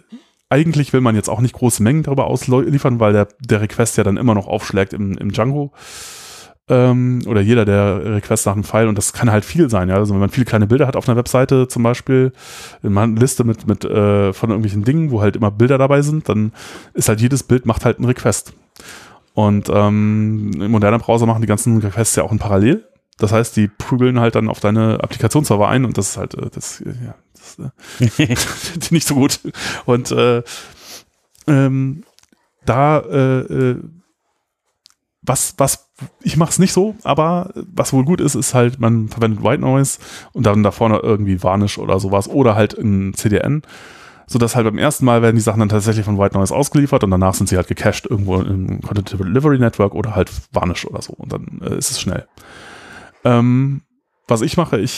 eigentlich 0.50 0.94
will 0.94 1.02
man 1.02 1.16
jetzt 1.16 1.30
auch 1.30 1.42
nicht 1.42 1.54
große 1.54 1.82
Mengen 1.82 2.04
darüber 2.04 2.28
ausliefern, 2.28 3.00
weil 3.00 3.14
der, 3.14 3.28
der 3.40 3.62
Request 3.62 3.98
ja 3.98 4.04
dann 4.04 4.18
immer 4.18 4.36
noch 4.36 4.48
aufschlägt 4.48 4.94
im, 4.94 5.18
im 5.18 5.32
Django. 5.32 5.72
Ähm, 6.68 7.22
oder 7.28 7.42
jeder 7.42 7.64
der 7.64 8.16
Request 8.16 8.48
nach 8.48 8.54
einem 8.54 8.64
File 8.64 8.88
und 8.88 8.98
das 8.98 9.14
kann 9.14 9.32
halt 9.32 9.46
viel 9.46 9.70
sein, 9.70 9.88
ja. 9.88 9.96
Also 9.96 10.14
wenn 10.14 10.20
man 10.20 10.32
viele 10.32 10.46
kleine 10.46 10.66
Bilder 10.66 10.88
hat 10.88 10.96
auf 10.96 11.08
einer 11.08 11.16
Webseite 11.16 11.68
zum 11.68 11.84
Beispiel, 11.84 12.32
in 12.82 12.98
einer 12.98 13.20
Liste 13.20 13.44
mit, 13.44 13.68
mit 13.68 13.86
äh, 13.86 14.34
von 14.34 14.50
irgendwelchen 14.50 14.84
Dingen, 14.84 15.12
wo 15.12 15.22
halt 15.22 15.36
immer 15.36 15.52
Bilder 15.52 15.78
dabei 15.78 16.02
sind, 16.02 16.28
dann 16.28 16.54
ist 16.96 17.08
halt 17.08 17.22
jedes 17.22 17.44
Bild 17.44 17.68
macht 17.68 17.86
halt 17.86 17.98
einen 17.98 18.08
Request. 18.08 18.54
Und 19.36 19.70
ähm, 19.72 20.52
im 20.60 20.72
modernen 20.72 21.02
Browser 21.02 21.28
machen 21.28 21.42
die 21.42 21.48
ganzen 21.48 21.78
Requests 21.80 22.16
ja 22.16 22.24
auch 22.24 22.32
in 22.32 22.40
parallel. 22.40 22.88
Das 23.20 23.32
heißt, 23.32 23.56
die 23.56 23.68
prügeln 23.68 24.20
halt 24.20 24.36
dann 24.36 24.50
auf 24.50 24.60
deine 24.60 25.04
Applikationsserver 25.04 25.68
ein 25.68 25.86
und 25.86 25.98
das 25.98 26.12
ist 26.12 26.18
halt, 26.18 26.34
äh, 26.34 26.50
das, 26.52 26.84
ja, 26.86 27.16
das 28.00 28.20
äh, 28.20 28.94
nicht 28.94 29.08
so 29.08 29.16
gut. 29.16 29.40
Und 29.86 30.12
äh, 30.12 30.44
ähm, 31.48 32.04
da, 32.66 33.00
äh, 33.00 33.40
äh, 33.40 33.84
was, 35.22 35.56
was, 35.58 35.90
ich 36.22 36.38
mache 36.38 36.52
es 36.52 36.60
nicht 36.60 36.74
so, 36.74 36.96
aber 37.04 37.52
was 37.56 37.94
wohl 37.94 38.06
gut 38.06 38.22
ist, 38.22 38.36
ist 38.36 38.54
halt, 38.54 38.80
man 38.80 39.10
verwendet 39.10 39.44
White 39.44 39.62
Noise 39.62 40.00
und 40.34 40.46
dann 40.46 40.64
da 40.64 40.72
vorne 40.72 41.00
irgendwie 41.00 41.42
Varnish 41.42 41.78
oder 41.78 42.00
sowas 42.00 42.28
oder 42.28 42.56
halt 42.56 42.78
ein 42.78 43.14
CDN 43.14 43.64
sodass 44.28 44.56
halt 44.56 44.66
beim 44.66 44.78
ersten 44.78 45.06
Mal 45.06 45.22
werden 45.22 45.36
die 45.36 45.42
Sachen 45.42 45.60
dann 45.60 45.70
tatsächlich 45.70 46.06
von 46.06 46.18
White 46.18 46.38
Noise 46.38 46.56
ausgeliefert 46.56 47.04
und 47.04 47.12
danach 47.12 47.34
sind 47.34 47.48
sie 47.48 47.58
halt 47.58 47.68
gecached 47.68 48.10
irgendwo 48.10 48.38
im 48.38 48.82
Content 48.82 49.12
Delivery 49.12 49.60
Network 49.60 49.94
oder 49.94 50.16
halt 50.16 50.32
Varnish 50.52 50.86
oder 50.86 51.02
so 51.02 51.14
und 51.14 51.32
dann 51.32 51.62
äh, 51.62 51.78
ist 51.78 51.92
es 51.92 52.02
schnell. 52.02 52.28
Ähm, 53.24 53.82
was 54.28 54.42
ich 54.42 54.58
mache, 54.58 54.80
ich, 54.80 54.92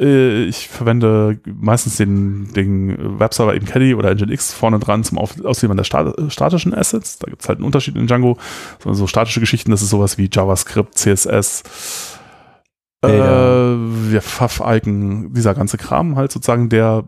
äh, 0.00 0.44
ich 0.44 0.68
verwende 0.68 1.40
meistens 1.44 1.96
den, 1.96 2.52
den 2.54 3.18
Webserver 3.18 3.54
eben 3.54 3.66
Caddy 3.66 3.94
oder 3.94 4.14
Nginx 4.14 4.52
vorne 4.52 4.78
dran 4.78 5.04
zum 5.04 5.18
Ausliefern 5.18 5.76
der 5.76 5.84
Stat 5.84 6.14
statischen 6.28 6.74
Assets. 6.74 7.18
Da 7.18 7.28
gibt 7.28 7.42
es 7.42 7.48
halt 7.48 7.58
einen 7.58 7.66
Unterschied 7.66 7.96
in 7.96 8.06
Django. 8.06 8.38
So, 8.82 8.92
so, 8.94 9.06
statische 9.06 9.40
Geschichten, 9.40 9.70
das 9.70 9.82
ist 9.82 9.90
sowas 9.90 10.18
wie 10.18 10.28
JavaScript, 10.32 10.96
CSS, 10.96 11.62
äh, 13.04 13.18
ja, 13.18 14.20
Pfaff-Icon, 14.20 15.32
dieser 15.32 15.54
ganze 15.54 15.76
Kram 15.76 16.16
halt 16.16 16.32
sozusagen, 16.32 16.68
der 16.68 17.04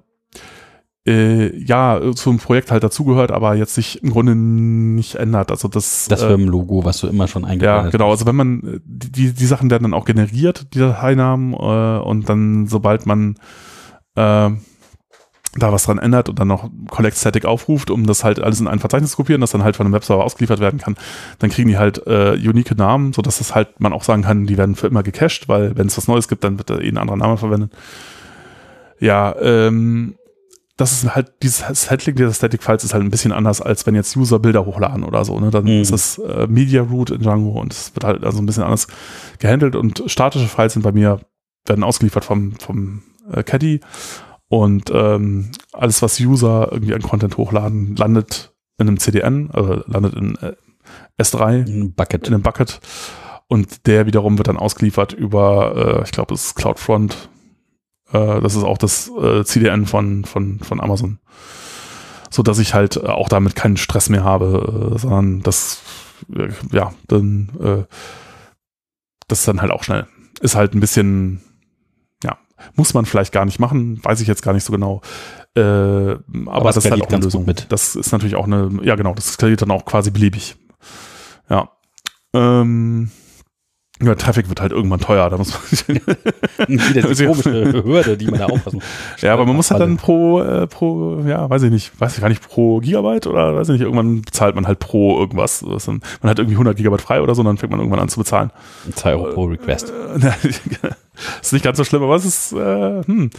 äh, 1.06 1.54
ja, 1.56 2.00
zum 2.14 2.38
Projekt 2.38 2.70
halt 2.70 2.82
dazugehört, 2.82 3.30
aber 3.30 3.54
jetzt 3.54 3.74
sich 3.74 4.02
im 4.02 4.10
Grunde 4.10 4.34
nicht 4.34 5.16
ändert. 5.16 5.50
Also 5.50 5.68
das, 5.68 6.06
das 6.08 6.22
Firmenlogo, 6.22 6.84
was 6.84 7.00
du 7.00 7.08
immer 7.08 7.28
schon 7.28 7.44
eingebaut 7.44 7.76
hast. 7.76 7.84
Ja, 7.84 7.90
genau. 7.90 8.10
Also 8.10 8.26
wenn 8.26 8.36
man, 8.36 8.80
die, 8.84 9.32
die 9.32 9.46
Sachen 9.46 9.70
werden 9.70 9.82
dann 9.82 9.94
auch 9.94 10.06
generiert, 10.06 10.74
die 10.74 10.78
Dateinamen, 10.78 11.52
äh, 11.52 12.02
und 12.02 12.28
dann, 12.28 12.66
sobald 12.68 13.04
man 13.04 13.34
äh, 14.14 14.50
da 15.56 15.72
was 15.72 15.84
dran 15.84 15.98
ändert 15.98 16.28
und 16.28 16.38
dann 16.38 16.48
noch 16.48 16.70
Collect 16.90 17.16
Static 17.16 17.44
aufruft, 17.44 17.90
um 17.90 18.06
das 18.06 18.24
halt 18.24 18.40
alles 18.40 18.60
in 18.60 18.66
ein 18.66 18.78
Verzeichnis 18.78 19.12
zu 19.12 19.18
kopieren, 19.18 19.40
das 19.40 19.50
dann 19.50 19.62
halt 19.62 19.76
von 19.76 19.86
einem 19.86 19.94
Webserver 19.94 20.24
ausgeliefert 20.24 20.60
werden 20.60 20.80
kann, 20.80 20.96
dann 21.38 21.50
kriegen 21.50 21.68
die 21.68 21.76
halt 21.76 22.06
äh, 22.06 22.32
unique 22.32 22.76
Namen, 22.76 23.12
sodass 23.12 23.38
das 23.38 23.54
halt 23.54 23.78
man 23.78 23.92
auch 23.92 24.02
sagen 24.02 24.22
kann, 24.22 24.46
die 24.46 24.58
werden 24.58 24.74
für 24.74 24.86
immer 24.86 25.02
gecached, 25.02 25.48
weil 25.48 25.76
wenn 25.76 25.86
es 25.86 25.96
was 25.96 26.08
Neues 26.08 26.28
gibt, 26.28 26.44
dann 26.44 26.58
wird 26.58 26.70
da 26.70 26.78
eh 26.78 26.88
ein 26.88 26.98
anderer 26.98 27.18
Name 27.18 27.36
verwendet. 27.36 27.72
Ja, 28.98 29.34
ähm, 29.40 30.14
das 30.76 30.92
ist 30.92 31.14
halt, 31.14 31.34
dieses 31.42 31.90
Handling 31.90 32.16
dieser 32.16 32.32
Static 32.32 32.62
Files 32.62 32.82
ist 32.82 32.94
halt 32.94 33.04
ein 33.04 33.10
bisschen 33.10 33.32
anders, 33.32 33.60
als 33.60 33.86
wenn 33.86 33.94
jetzt 33.94 34.16
User 34.16 34.40
Bilder 34.40 34.66
hochladen 34.66 35.04
oder 35.04 35.24
so. 35.24 35.38
Ne? 35.38 35.50
Dann 35.50 35.64
mhm. 35.64 35.82
ist 35.82 35.92
das 35.92 36.18
äh, 36.18 36.46
Media 36.48 36.82
Root 36.82 37.10
in 37.10 37.20
Django 37.20 37.60
und 37.60 37.72
es 37.72 37.94
wird 37.94 38.04
halt 38.04 38.24
also 38.24 38.38
ein 38.38 38.46
bisschen 38.46 38.64
anders 38.64 38.88
gehandelt 39.38 39.76
und 39.76 40.02
statische 40.06 40.48
Files 40.48 40.72
sind 40.72 40.82
bei 40.82 40.92
mir, 40.92 41.20
werden 41.66 41.84
ausgeliefert 41.84 42.24
vom, 42.24 42.52
vom 42.58 43.02
äh, 43.30 43.44
Caddy 43.44 43.80
und 44.48 44.90
ähm, 44.92 45.52
alles, 45.72 46.02
was 46.02 46.18
User 46.20 46.68
irgendwie 46.72 46.94
an 46.94 47.02
Content 47.02 47.36
hochladen, 47.36 47.94
landet 47.94 48.52
in 48.78 48.88
einem 48.88 48.98
CDN, 48.98 49.50
also 49.52 49.82
landet 49.86 50.14
in 50.14 50.36
äh, 50.36 50.54
S3, 51.20 51.66
in, 51.66 51.94
Bucket. 51.94 52.26
in 52.26 52.34
einem 52.34 52.42
Bucket 52.42 52.80
und 53.46 53.86
der 53.86 54.06
wiederum 54.06 54.38
wird 54.38 54.48
dann 54.48 54.56
ausgeliefert 54.56 55.12
über, 55.12 56.00
äh, 56.00 56.04
ich 56.04 56.10
glaube, 56.10 56.34
es 56.34 56.46
ist 56.46 56.56
CloudFront 56.56 57.28
äh, 58.12 58.40
das 58.40 58.54
ist 58.54 58.64
auch 58.64 58.78
das 58.78 59.10
äh, 59.20 59.44
CDN 59.44 59.86
von, 59.86 60.24
von, 60.24 60.60
von 60.60 60.80
Amazon. 60.80 61.18
So 62.30 62.42
dass 62.42 62.58
ich 62.58 62.74
halt 62.74 62.96
äh, 62.96 63.06
auch 63.06 63.28
damit 63.28 63.54
keinen 63.54 63.76
Stress 63.76 64.08
mehr 64.08 64.24
habe, 64.24 64.92
äh, 64.94 64.98
sondern 64.98 65.40
das, 65.42 65.80
ja, 66.72 66.92
dann, 67.08 67.86
das 69.28 69.40
ist 69.40 69.48
dann 69.48 69.60
halt 69.60 69.72
auch 69.72 69.82
schnell. 69.82 70.06
Ist 70.40 70.54
halt 70.54 70.74
ein 70.74 70.80
bisschen, 70.80 71.42
ja, 72.22 72.38
muss 72.74 72.94
man 72.94 73.04
vielleicht 73.04 73.32
gar 73.32 73.44
nicht 73.44 73.58
machen, 73.58 74.02
weiß 74.02 74.20
ich 74.20 74.28
jetzt 74.28 74.42
gar 74.42 74.52
nicht 74.52 74.64
so 74.64 74.72
genau. 74.72 75.02
Äh, 75.56 75.60
aber, 75.60 76.20
aber 76.48 76.64
das 76.64 76.78
ist 76.78 76.90
halt 76.90 77.02
auch 77.02 77.08
eine 77.08 77.24
Lösung. 77.24 77.44
Mit. 77.44 77.66
Das 77.70 77.94
ist 77.94 78.12
natürlich 78.12 78.36
auch 78.36 78.46
eine, 78.46 78.70
ja 78.82 78.96
genau, 78.96 79.14
das 79.14 79.34
skaliert 79.34 79.62
dann 79.62 79.70
auch 79.70 79.84
quasi 79.84 80.10
beliebig. 80.10 80.56
Ja. 81.48 81.70
Ähm, 82.32 83.10
ja, 84.02 84.14
Traffic 84.16 84.48
wird 84.48 84.60
halt 84.60 84.72
irgendwann 84.72 84.98
teuer, 84.98 85.30
da 85.30 85.36
muss 85.36 85.52
man 85.52 85.96
wieder 85.96 86.16
die 87.14 87.24
komische 87.26 87.84
Hürde, 87.84 88.16
die 88.16 88.26
man 88.26 88.40
da 88.40 88.46
aufpassen. 88.46 88.82
Ja, 89.20 89.32
aber 89.32 89.46
man 89.46 89.54
muss 89.54 89.70
halt 89.70 89.80
dann 89.80 89.96
pro, 89.96 90.40
äh, 90.40 90.66
pro, 90.66 91.20
ja, 91.24 91.48
weiß 91.48 91.62
ich 91.62 91.70
nicht, 91.70 92.00
weiß 92.00 92.16
ich 92.16 92.20
gar 92.20 92.28
nicht, 92.28 92.46
pro 92.46 92.80
Gigabyte 92.80 93.28
oder 93.28 93.54
weiß 93.54 93.68
ich 93.68 93.74
nicht, 93.74 93.82
irgendwann 93.82 94.22
bezahlt 94.22 94.56
man 94.56 94.66
halt 94.66 94.80
pro 94.80 95.20
irgendwas. 95.20 95.62
man 95.62 96.00
hat 96.24 96.38
irgendwie 96.38 96.56
100 96.56 96.76
Gigabyte 96.76 97.02
frei 97.02 97.20
oder 97.22 97.36
so, 97.36 97.42
und 97.42 97.46
dann 97.46 97.56
fängt 97.56 97.70
man 97.70 97.78
irgendwann 97.78 98.00
an 98.00 98.08
zu 98.08 98.18
bezahlen. 98.18 98.50
2 98.92 99.12
Euro 99.12 99.32
pro 99.32 99.44
Request. 99.44 99.92
Äh, 99.92 100.32
ist 101.40 101.52
nicht 101.52 101.64
ganz 101.64 101.78
so 101.78 101.84
schlimm, 101.84 102.02
aber 102.02 102.16
es 102.16 102.24
ist, 102.24 102.52
äh, 102.52 103.02
hm. 103.04 103.30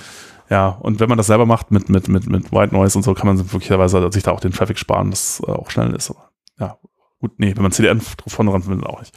Ja, 0.50 0.70
und 0.70 1.00
wenn 1.00 1.10
man 1.10 1.18
das 1.18 1.28
selber 1.28 1.46
macht 1.46 1.72
mit, 1.72 1.90
mit, 1.90 2.08
mit, 2.08 2.30
mit 2.30 2.52
White 2.52 2.74
Noise 2.74 2.98
und 2.98 3.04
so, 3.04 3.14
kann 3.14 3.28
man 3.28 3.52
wirklicherweise 3.52 4.10
sich 4.12 4.24
da 4.24 4.32
auch 4.32 4.40
den 4.40 4.52
Traffic 4.52 4.78
sparen, 4.78 5.10
das 5.10 5.42
äh, 5.46 5.52
auch 5.52 5.70
schnell 5.70 5.94
ist. 5.94 6.12
Aber, 6.12 6.30
ja, 6.60 6.78
gut, 7.20 7.32
nee, 7.40 7.54
wenn 7.56 7.64
man 7.64 7.72
CDN 7.72 8.00
vorne 8.28 8.54
ran 8.54 8.62
findet, 8.62 8.86
auch 8.86 9.00
nicht. 9.00 9.14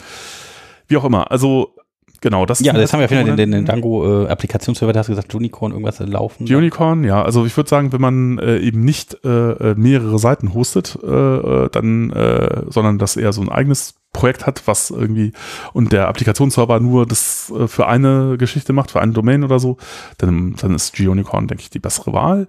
Wie 0.89 0.97
auch 0.97 1.05
immer. 1.05 1.30
Also 1.30 1.74
genau, 2.20 2.47
das 2.47 2.61
Ja, 2.61 2.72
das 2.72 2.93
haben 2.93 3.01
wir 3.01 3.05
auf 3.05 3.11
jeden 3.11 3.26
Fall 3.26 3.36
den, 3.36 3.53
den 3.53 3.64
Django 3.64 4.24
äh, 4.24 4.28
Applikationsserver, 4.28 4.93
da 4.93 5.01
hast 5.01 5.09
du 5.09 5.12
gesagt, 5.12 5.34
Unicorn 5.34 5.72
irgendwas 5.72 6.01
laufen. 6.01 6.45
Unicorn, 6.45 7.05
ja. 7.05 7.22
Also 7.22 7.47
ich 7.47 7.57
würde 7.57 7.70
sagen, 7.70 7.93
wenn 7.93 8.01
man 8.01 8.39
äh, 8.39 8.59
eben 8.59 8.80
nicht 8.80 9.18
äh, 9.24 9.28
äh 9.28 9.74
mehrere 9.76 10.18
Seiten 10.18 10.55
hostet, 10.55 10.99
äh, 11.03 11.07
äh, 11.07 11.68
dann, 11.70 12.11
äh, 12.11 12.62
sondern 12.68 12.99
das 12.99 13.16
eher 13.16 13.32
so 13.32 13.43
ein 13.43 13.49
eigenes 13.49 13.95
Projekt 14.12 14.47
hat, 14.47 14.62
was 14.66 14.91
irgendwie 14.91 15.32
und 15.74 15.93
der 15.93 16.09
Applikationsserver 16.09 16.80
nur 16.80 17.07
das 17.07 17.53
äh, 17.57 17.68
für 17.68 17.86
eine 17.86 18.36
Geschichte 18.39 18.72
macht, 18.72 18.91
für 18.91 19.01
eine 19.01 19.12
Domain 19.12 19.45
oder 19.45 19.59
so, 19.59 19.76
dann, 20.16 20.57
dann 20.61 20.74
ist 20.74 20.95
G-Unicorn, 20.95 21.47
denke 21.47 21.62
ich, 21.62 21.70
die 21.70 21.78
bessere 21.78 22.12
Wahl. 22.12 22.49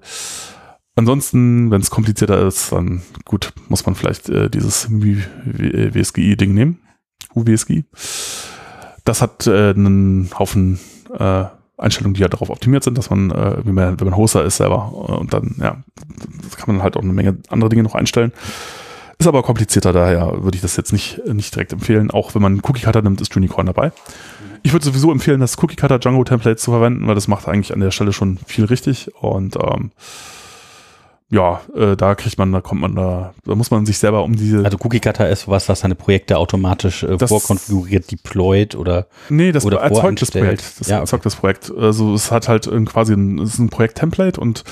Ansonsten, 0.96 1.72
wenn 1.72 1.80
es 1.80 1.92
komplizierter 1.92 2.46
ist, 2.46 2.72
dann 2.72 3.02
gut, 3.24 3.54
muss 3.70 3.86
man 3.86 3.96
vielleicht 3.96 4.28
äh, 4.30 4.50
dieses 4.50 4.90
WSGI-Ding 4.90 6.54
nehmen. 6.54 6.80
UWSG. 7.36 7.84
Das 9.06 9.22
hat 9.22 9.48
äh, 9.48 9.72
einen 9.72 10.30
Haufen 10.38 10.80
äh, 11.18 11.46
Einstellungen, 11.78 12.14
die 12.14 12.22
ja 12.22 12.28
darauf 12.28 12.50
optimiert 12.50 12.84
sind, 12.84 12.98
dass 12.98 13.10
man, 13.10 13.32
äh, 13.32 13.58
wenn 13.64 13.74
man, 13.74 14.00
wenn 14.00 14.08
man 14.08 14.18
Hoster 14.18 14.44
ist 14.44 14.58
selber 14.58 14.92
äh, 14.94 15.12
und 15.14 15.34
dann, 15.34 15.56
ja, 15.60 15.78
kann 16.58 16.76
man 16.76 16.84
halt 16.84 16.98
auch 16.98 17.02
eine 17.02 17.14
Menge 17.14 17.38
andere 17.50 17.70
Dinge 17.70 17.84
noch 17.84 17.96
einstellen. 17.96 18.34
Ist 19.18 19.28
aber 19.28 19.44
komplizierter, 19.44 19.92
daher 19.92 20.44
würde 20.44 20.56
ich 20.56 20.62
das 20.62 20.78
jetzt 20.78 20.94
nicht, 20.94 21.26
nicht 21.26 21.54
direkt 21.54 21.74
empfehlen. 21.74 22.10
Auch 22.10 22.36
wenn 22.36 22.42
man 22.42 22.62
Cookie 22.64 22.84
Cutter 22.84 23.02
nimmt, 23.02 23.20
ist 23.20 23.36
Unicorn 23.36 23.66
dabei. 23.66 23.92
Ich 24.64 24.72
würde 24.72 24.86
sowieso 24.86 25.12
empfehlen, 25.12 25.42
das 25.42 25.62
Cookie 25.62 25.76
Cutter 25.76 26.00
Django 26.00 26.24
Template 26.24 26.56
zu 26.56 26.72
verwenden, 26.72 27.06
weil 27.08 27.16
das 27.16 27.28
macht 27.28 27.48
eigentlich 27.48 27.74
an 27.74 27.82
der 27.82 27.92
Stelle 27.92 28.14
schon 28.14 28.38
viel 28.46 28.66
richtig 28.66 29.14
und 29.22 29.58
ähm, 29.58 29.92
ja, 31.32 31.62
äh, 31.76 31.96
da 31.96 32.16
kriegt 32.16 32.40
man, 32.40 32.52
da 32.52 32.62
kommt 32.62 32.82
man 32.82 32.96
da, 32.96 33.34
da 33.46 33.54
muss 33.54 33.70
man 33.70 33.86
sich 33.86 34.00
selber 34.00 34.24
um 34.24 34.36
diese. 34.36 34.66
Also 34.66 34.78
Cookie 34.82 35.00
Cutter 35.00 35.30
ist 35.30 35.48
was, 35.48 35.68
das 35.68 35.82
seine 35.82 35.94
Projekte 35.96 36.38
automatisch 36.38 37.04
äh, 37.04 37.18
das, 37.18 37.30
vorkonfiguriert, 37.30 38.12
deployed 38.12 38.76
oder 38.76 39.08
Nee, 39.30 39.52
das 39.52 39.64
oder 39.64 39.80
erzeugt 39.82 40.22
das 40.22 40.32
Projekt. 40.32 40.64
Das 40.80 40.88
ja, 40.88 41.00
erzeugt 41.00 41.22
okay. 41.22 41.30
das 41.32 41.36
Projekt. 41.36 41.72
Also 41.78 42.14
es 42.16 42.32
hat 42.32 42.48
halt 42.48 42.70
quasi 42.86 43.14
ein, 43.14 43.38
es 43.40 43.54
ist 43.54 43.60
ein 43.60 43.70
Projekt-Template 43.70 44.40
und 44.40 44.64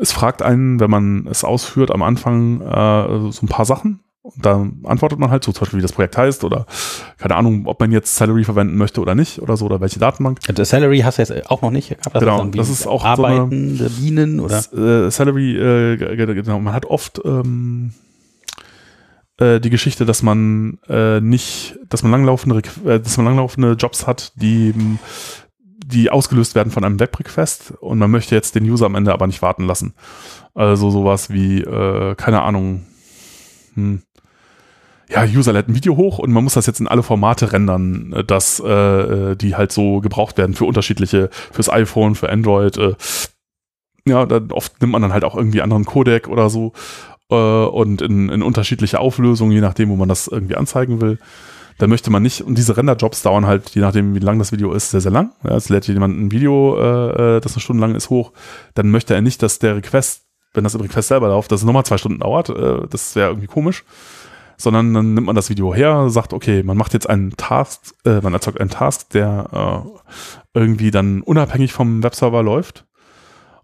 es 0.00 0.12
fragt 0.12 0.42
einen, 0.42 0.80
wenn 0.80 0.90
man 0.90 1.26
es 1.26 1.44
ausführt, 1.44 1.90
am 1.90 2.02
Anfang 2.02 2.62
äh, 2.62 3.30
so 3.30 3.44
ein 3.44 3.48
paar 3.48 3.66
Sachen 3.66 4.00
Und 4.34 4.44
da 4.44 4.66
antwortet 4.84 5.18
man 5.18 5.30
halt 5.30 5.42
so, 5.42 5.52
zum 5.52 5.60
Beispiel, 5.60 5.78
wie 5.78 5.82
das 5.82 5.92
Projekt 5.92 6.16
heißt 6.16 6.44
oder 6.44 6.66
keine 7.16 7.36
Ahnung, 7.36 7.66
ob 7.66 7.80
man 7.80 7.92
jetzt 7.92 8.14
Salary 8.14 8.44
verwenden 8.44 8.76
möchte 8.76 9.00
oder 9.00 9.14
nicht 9.14 9.40
oder 9.40 9.56
so 9.56 9.64
oder 9.66 9.80
welche 9.80 9.98
Datenbank. 9.98 10.40
Das 10.54 10.68
Salary 10.68 11.00
hast 11.00 11.18
du 11.18 11.22
jetzt 11.22 11.50
auch 11.50 11.62
noch 11.62 11.70
nicht? 11.70 11.96
Das 12.12 12.20
genau, 12.20 12.44
das 12.44 12.68
ist 12.68 12.86
auch 12.86 13.04
Arbeiten, 13.04 13.76
so 13.76 13.84
eine, 13.84 13.90
Bienen 13.90 14.40
oder? 14.40 14.58
Äh, 14.72 15.10
Salary, 15.10 15.56
äh, 15.56 15.96
genau, 15.96 16.60
man 16.60 16.74
hat 16.74 16.86
oft 16.86 17.20
ähm, 17.24 17.92
äh, 19.38 19.60
die 19.60 19.70
Geschichte, 19.70 20.04
dass 20.04 20.22
man 20.22 20.78
äh, 20.88 21.20
nicht, 21.20 21.78
dass 21.88 22.02
man 22.02 22.12
langlaufende, 22.12 22.62
äh, 22.84 23.00
dass 23.00 23.16
man 23.16 23.26
langlaufende 23.26 23.72
Jobs 23.72 24.06
hat, 24.06 24.32
die 24.36 24.74
die 25.86 26.10
ausgelöst 26.10 26.54
werden 26.54 26.70
von 26.70 26.84
einem 26.84 27.00
Web-Request 27.00 27.72
und 27.80 27.98
man 27.98 28.10
möchte 28.10 28.34
jetzt 28.34 28.54
den 28.54 28.64
User 28.64 28.84
am 28.84 28.94
Ende 28.94 29.10
aber 29.12 29.26
nicht 29.26 29.40
warten 29.40 29.64
lassen. 29.64 29.94
Also 30.52 30.90
sowas 30.90 31.30
wie, 31.30 31.62
äh, 31.62 32.14
keine 32.14 32.42
Ahnung, 32.42 32.84
hm, 33.72 34.02
ja, 35.08 35.24
User 35.24 35.52
lädt 35.52 35.68
ein 35.68 35.74
Video 35.74 35.96
hoch 35.96 36.18
und 36.18 36.32
man 36.32 36.44
muss 36.44 36.54
das 36.54 36.66
jetzt 36.66 36.80
in 36.80 36.88
alle 36.88 37.02
Formate 37.02 37.52
rendern, 37.52 38.12
äh, 38.12 38.24
dass 38.24 38.60
äh, 38.60 39.36
die 39.36 39.56
halt 39.56 39.72
so 39.72 40.00
gebraucht 40.00 40.36
werden 40.36 40.54
für 40.54 40.66
unterschiedliche, 40.66 41.30
fürs 41.50 41.70
iPhone, 41.70 42.14
für 42.14 42.28
Android. 42.30 42.76
Äh, 42.76 42.94
ja, 44.06 44.26
dann 44.26 44.52
oft 44.52 44.80
nimmt 44.80 44.92
man 44.92 45.02
dann 45.02 45.12
halt 45.12 45.24
auch 45.24 45.34
irgendwie 45.34 45.62
anderen 45.62 45.84
Codec 45.84 46.28
oder 46.28 46.50
so 46.50 46.72
äh, 47.30 47.34
und 47.34 48.02
in, 48.02 48.28
in 48.28 48.42
unterschiedliche 48.42 49.00
Auflösungen, 49.00 49.52
je 49.52 49.60
nachdem, 49.60 49.88
wo 49.90 49.96
man 49.96 50.08
das 50.08 50.28
irgendwie 50.28 50.56
anzeigen 50.56 51.00
will. 51.00 51.18
Da 51.78 51.86
möchte 51.86 52.10
man 52.10 52.22
nicht, 52.22 52.42
und 52.42 52.58
diese 52.58 52.76
Render-Jobs 52.76 53.22
dauern 53.22 53.46
halt, 53.46 53.70
je 53.70 53.80
nachdem, 53.80 54.14
wie 54.14 54.18
lang 54.18 54.38
das 54.40 54.50
Video 54.50 54.72
ist, 54.72 54.90
sehr, 54.90 55.00
sehr 55.00 55.12
lang. 55.12 55.30
Ja, 55.44 55.56
es 55.56 55.68
lädt 55.68 55.86
jemand 55.86 56.18
ein 56.18 56.32
Video, 56.32 56.76
äh, 56.76 57.36
äh, 57.36 57.40
das 57.40 57.54
eine 57.54 57.60
Stunde 57.60 57.80
lang 57.80 57.94
ist, 57.94 58.10
hoch, 58.10 58.32
dann 58.74 58.90
möchte 58.90 59.14
er 59.14 59.20
nicht, 59.20 59.42
dass 59.42 59.60
der 59.60 59.76
Request, 59.76 60.24
wenn 60.54 60.64
das 60.64 60.74
im 60.74 60.80
Request 60.80 61.08
selber 61.08 61.28
läuft, 61.28 61.52
dass 61.52 61.60
es 61.60 61.66
nochmal 61.66 61.84
zwei 61.84 61.98
Stunden 61.98 62.18
dauert. 62.18 62.48
Äh, 62.48 62.88
das 62.90 63.14
wäre 63.14 63.28
irgendwie 63.28 63.46
komisch 63.46 63.84
sondern 64.58 64.92
dann 64.92 65.14
nimmt 65.14 65.26
man 65.26 65.36
das 65.36 65.48
Video 65.48 65.72
her, 65.74 66.10
sagt, 66.10 66.32
okay, 66.32 66.62
man 66.62 66.76
macht 66.76 66.92
jetzt 66.92 67.08
einen 67.08 67.30
Task, 67.36 67.94
äh, 68.04 68.20
man 68.20 68.34
erzeugt 68.34 68.60
einen 68.60 68.70
Task, 68.70 69.08
der 69.10 69.84
äh, 70.54 70.58
irgendwie 70.58 70.90
dann 70.90 71.22
unabhängig 71.22 71.72
vom 71.72 72.02
Webserver 72.02 72.42
läuft 72.42 72.84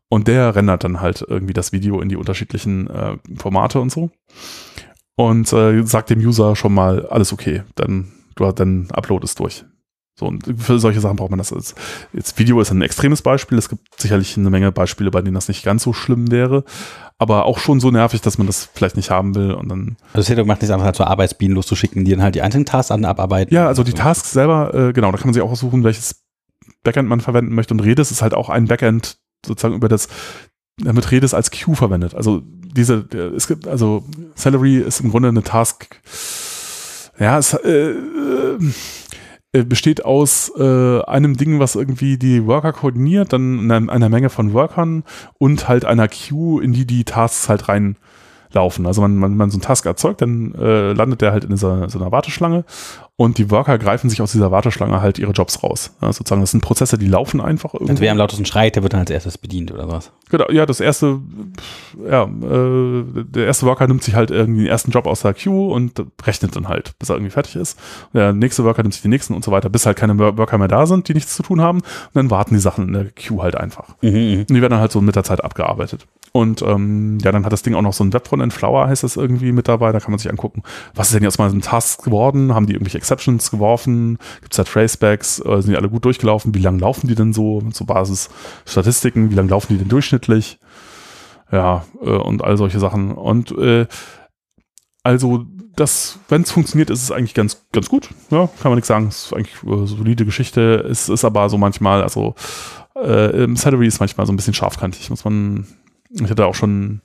und 0.08 0.28
der 0.28 0.54
rendert 0.54 0.84
dann 0.84 1.00
halt 1.00 1.24
irgendwie 1.28 1.52
das 1.52 1.72
Video 1.72 2.00
in 2.00 2.08
die 2.08 2.16
unterschiedlichen 2.16 2.88
äh, 2.88 3.16
Formate 3.36 3.80
und 3.80 3.90
so 3.90 4.10
und 5.16 5.52
äh, 5.52 5.82
sagt 5.82 6.10
dem 6.10 6.20
User 6.20 6.56
schon 6.56 6.74
mal, 6.74 7.06
alles 7.06 7.32
okay, 7.32 7.62
dann, 7.74 8.12
du, 8.36 8.50
dann 8.52 8.88
Upload 8.92 9.24
ist 9.24 9.38
durch. 9.38 9.64
So, 10.16 10.26
und 10.26 10.44
für 10.58 10.78
solche 10.78 11.00
Sachen 11.00 11.16
braucht 11.16 11.30
man 11.30 11.38
das. 11.38 11.50
Jetzt, 11.50 11.74
jetzt 12.12 12.38
Video 12.38 12.60
ist 12.60 12.70
ein 12.70 12.82
extremes 12.82 13.20
Beispiel. 13.20 13.58
Es 13.58 13.68
gibt 13.68 14.00
sicherlich 14.00 14.36
eine 14.36 14.50
Menge 14.50 14.70
Beispiele, 14.70 15.10
bei 15.10 15.22
denen 15.22 15.34
das 15.34 15.48
nicht 15.48 15.64
ganz 15.64 15.82
so 15.82 15.92
schlimm 15.92 16.30
wäre 16.30 16.64
aber 17.18 17.46
auch 17.46 17.58
schon 17.58 17.80
so 17.80 17.90
nervig, 17.90 18.20
dass 18.20 18.38
man 18.38 18.46
das 18.46 18.68
vielleicht 18.74 18.96
nicht 18.96 19.10
haben 19.10 19.34
will 19.34 19.52
und 19.52 19.68
dann. 19.68 19.96
Also 20.12 20.26
Setup 20.26 20.46
macht 20.46 20.62
nicht 20.62 20.70
einfach 20.70 20.86
halt 20.86 20.96
so 20.96 21.04
Arbeitsbienen 21.04 21.54
loszuschicken, 21.54 22.04
die 22.04 22.10
dann 22.10 22.22
halt 22.22 22.34
die 22.34 22.42
einzelnen 22.42 22.66
Tasks 22.66 22.90
an 22.90 23.04
abarbeiten. 23.04 23.54
Ja, 23.54 23.66
also 23.66 23.84
die 23.84 23.92
Tasks 23.92 24.32
selber, 24.32 24.74
äh, 24.74 24.92
genau, 24.92 25.10
da 25.12 25.18
kann 25.18 25.28
man 25.28 25.34
sich 25.34 25.42
auch 25.42 25.50
aussuchen, 25.50 25.84
welches 25.84 26.22
Backend 26.82 27.08
man 27.08 27.20
verwenden 27.20 27.54
möchte 27.54 27.72
und 27.72 27.80
Redis 27.80 28.10
ist 28.10 28.20
halt 28.20 28.34
auch 28.34 28.48
ein 28.48 28.66
Backend 28.66 29.18
sozusagen 29.46 29.74
über 29.74 29.88
das, 29.88 30.08
damit 30.76 31.10
Redis 31.10 31.34
als 31.34 31.50
Queue 31.50 31.76
verwendet. 31.76 32.14
Also 32.14 32.42
diese, 32.44 33.06
es 33.36 33.46
gibt, 33.46 33.68
also 33.68 34.04
Celery 34.36 34.78
ist 34.78 35.00
im 35.00 35.10
Grunde 35.10 35.28
eine 35.28 35.42
Task, 35.42 36.00
ja, 37.18 37.38
es, 37.38 37.54
äh, 37.54 37.92
äh 37.92 38.54
äh, 38.54 38.58
besteht 39.62 40.04
aus 40.04 40.50
äh, 40.58 41.02
einem 41.02 41.36
Ding, 41.36 41.60
was 41.60 41.76
irgendwie 41.76 42.18
die 42.18 42.46
Worker 42.46 42.72
koordiniert, 42.72 43.32
dann 43.32 43.70
einer, 43.70 43.92
einer 43.92 44.08
Menge 44.08 44.30
von 44.30 44.52
Workern 44.52 45.04
und 45.38 45.68
halt 45.68 45.84
einer 45.84 46.08
Queue, 46.08 46.62
in 46.62 46.72
die 46.72 46.86
die 46.86 47.04
Tasks 47.04 47.48
halt 47.48 47.68
rein 47.68 47.96
laufen. 48.54 48.86
Also 48.86 49.02
man, 49.02 49.16
man, 49.16 49.36
man 49.36 49.50
so 49.50 49.56
einen 49.56 49.62
Task 49.62 49.84
erzeugt, 49.86 50.22
dann 50.22 50.54
äh, 50.54 50.92
landet 50.92 51.20
der 51.20 51.32
halt 51.32 51.44
in 51.44 51.50
dieser, 51.50 51.88
so 51.88 51.98
einer 51.98 52.12
Warteschlange 52.12 52.64
und 53.16 53.38
die 53.38 53.48
Worker 53.52 53.78
greifen 53.78 54.10
sich 54.10 54.20
aus 54.20 54.32
dieser 54.32 54.50
Warteschlange 54.50 55.00
halt 55.00 55.20
ihre 55.20 55.30
Jobs 55.30 55.62
raus. 55.62 55.94
Ja, 56.02 56.12
sozusagen, 56.12 56.40
das 56.40 56.50
sind 56.50 56.62
Prozesse, 56.62 56.98
die 56.98 57.06
laufen 57.06 57.40
einfach 57.40 57.74
irgendwie. 57.74 57.92
Und 57.92 58.00
wer 58.00 58.10
am 58.10 58.18
lautesten 58.18 58.44
schreit, 58.44 58.74
der 58.74 58.82
wird 58.82 58.92
dann 58.92 59.00
als 59.00 59.10
erstes 59.10 59.38
bedient 59.38 59.70
oder 59.70 59.88
was? 59.88 60.10
Genau, 60.30 60.50
ja, 60.50 60.66
das 60.66 60.80
erste, 60.80 61.20
ja, 62.10 62.24
äh, 62.24 63.04
der 63.24 63.46
erste 63.46 63.66
Worker 63.66 63.86
nimmt 63.86 64.02
sich 64.02 64.16
halt 64.16 64.32
irgendwie 64.32 64.62
den 64.62 64.70
ersten 64.70 64.90
Job 64.90 65.06
aus 65.06 65.20
der 65.20 65.32
Queue 65.32 65.72
und 65.72 66.04
rechnet 66.26 66.56
dann 66.56 66.68
halt, 66.68 66.98
bis 66.98 67.08
er 67.08 67.14
irgendwie 67.14 67.30
fertig 67.30 67.54
ist. 67.54 67.78
Der 68.12 68.32
nächste 68.32 68.64
Worker 68.64 68.82
nimmt 68.82 68.94
sich 68.94 69.02
den 69.02 69.10
nächsten 69.10 69.34
und 69.34 69.44
so 69.44 69.52
weiter, 69.52 69.70
bis 69.70 69.86
halt 69.86 69.96
keine 69.96 70.18
Worker 70.18 70.58
mehr 70.58 70.66
da 70.66 70.86
sind, 70.86 71.06
die 71.08 71.14
nichts 71.14 71.36
zu 71.36 71.44
tun 71.44 71.60
haben. 71.60 71.78
Und 71.78 72.14
dann 72.14 72.30
warten 72.30 72.54
die 72.54 72.60
Sachen 72.60 72.88
in 72.88 72.92
der 72.94 73.10
Queue 73.12 73.42
halt 73.42 73.54
einfach. 73.54 73.90
Mhm, 74.02 74.10
mhm. 74.10 74.38
und 74.40 74.50
die 74.50 74.60
werden 74.60 74.72
dann 74.72 74.80
halt 74.80 74.90
so 74.90 75.00
mit 75.00 75.14
der 75.14 75.22
Zeit 75.22 75.44
abgearbeitet. 75.44 76.08
Und 76.36 76.62
ähm, 76.62 77.18
ja, 77.22 77.30
dann 77.30 77.44
hat 77.44 77.52
das 77.52 77.62
Ding 77.62 77.76
auch 77.76 77.82
noch 77.82 77.92
so 77.92 78.02
ein 78.02 78.12
Webfrontend 78.12 78.52
Flower 78.52 78.88
heißt 78.88 79.04
das 79.04 79.14
irgendwie 79.14 79.52
mit 79.52 79.68
dabei. 79.68 79.92
Da 79.92 80.00
kann 80.00 80.10
man 80.10 80.18
sich 80.18 80.28
angucken, 80.28 80.64
was 80.92 81.06
ist 81.06 81.14
denn 81.14 81.22
jetzt 81.22 81.38
mal 81.38 81.48
so 81.48 81.56
ein 81.56 81.60
Task 81.60 82.02
geworden? 82.02 82.52
Haben 82.52 82.66
die 82.66 82.72
irgendwelche 82.72 82.98
Exceptions 83.04 83.50
geworfen? 83.50 84.18
Gibt 84.40 84.52
es 84.52 84.56
da 84.56 84.64
Tracebacks? 84.64 85.40
Äh, 85.40 85.62
sind 85.62 85.72
die 85.72 85.76
alle 85.76 85.90
gut 85.90 86.04
durchgelaufen? 86.04 86.54
Wie 86.54 86.60
lange 86.60 86.78
laufen 86.78 87.06
die 87.06 87.14
denn 87.14 87.32
so? 87.32 87.62
So 87.72 87.84
Basis 87.84 88.30
Statistiken, 88.66 89.30
wie 89.30 89.34
lange 89.34 89.50
laufen 89.50 89.72
die 89.72 89.78
denn 89.78 89.88
durchschnittlich? 89.88 90.58
Ja, 91.52 91.84
äh, 92.02 92.10
und 92.10 92.42
all 92.42 92.56
solche 92.56 92.80
Sachen. 92.80 93.12
Und 93.12 93.52
äh, 93.52 93.86
also 95.02 95.44
das, 95.76 96.18
wenn 96.28 96.42
es 96.42 96.52
funktioniert, 96.52 96.90
ist 96.90 97.02
es 97.02 97.12
eigentlich 97.12 97.34
ganz, 97.34 97.66
ganz 97.72 97.88
gut. 97.88 98.08
Ja, 98.30 98.48
kann 98.60 98.70
man 98.70 98.76
nichts 98.76 98.88
sagen. 98.88 99.08
Es 99.08 99.26
ist 99.26 99.34
eigentlich 99.34 99.62
äh, 99.62 99.86
solide 99.86 100.24
Geschichte. 100.24 100.86
Es 100.90 101.08
ist 101.08 101.24
aber 101.24 101.50
so 101.50 101.58
manchmal, 101.58 102.02
also 102.02 102.34
äh, 102.96 103.44
im 103.44 103.56
Salary 103.56 103.86
ist 103.86 104.00
manchmal 104.00 104.26
so 104.26 104.32
ein 104.32 104.36
bisschen 104.36 104.54
scharfkantig, 104.54 105.10
muss 105.10 105.24
man 105.24 105.66
ich 106.22 106.30
hatte 106.30 106.46
auch 106.46 106.54
schon, 106.54 107.00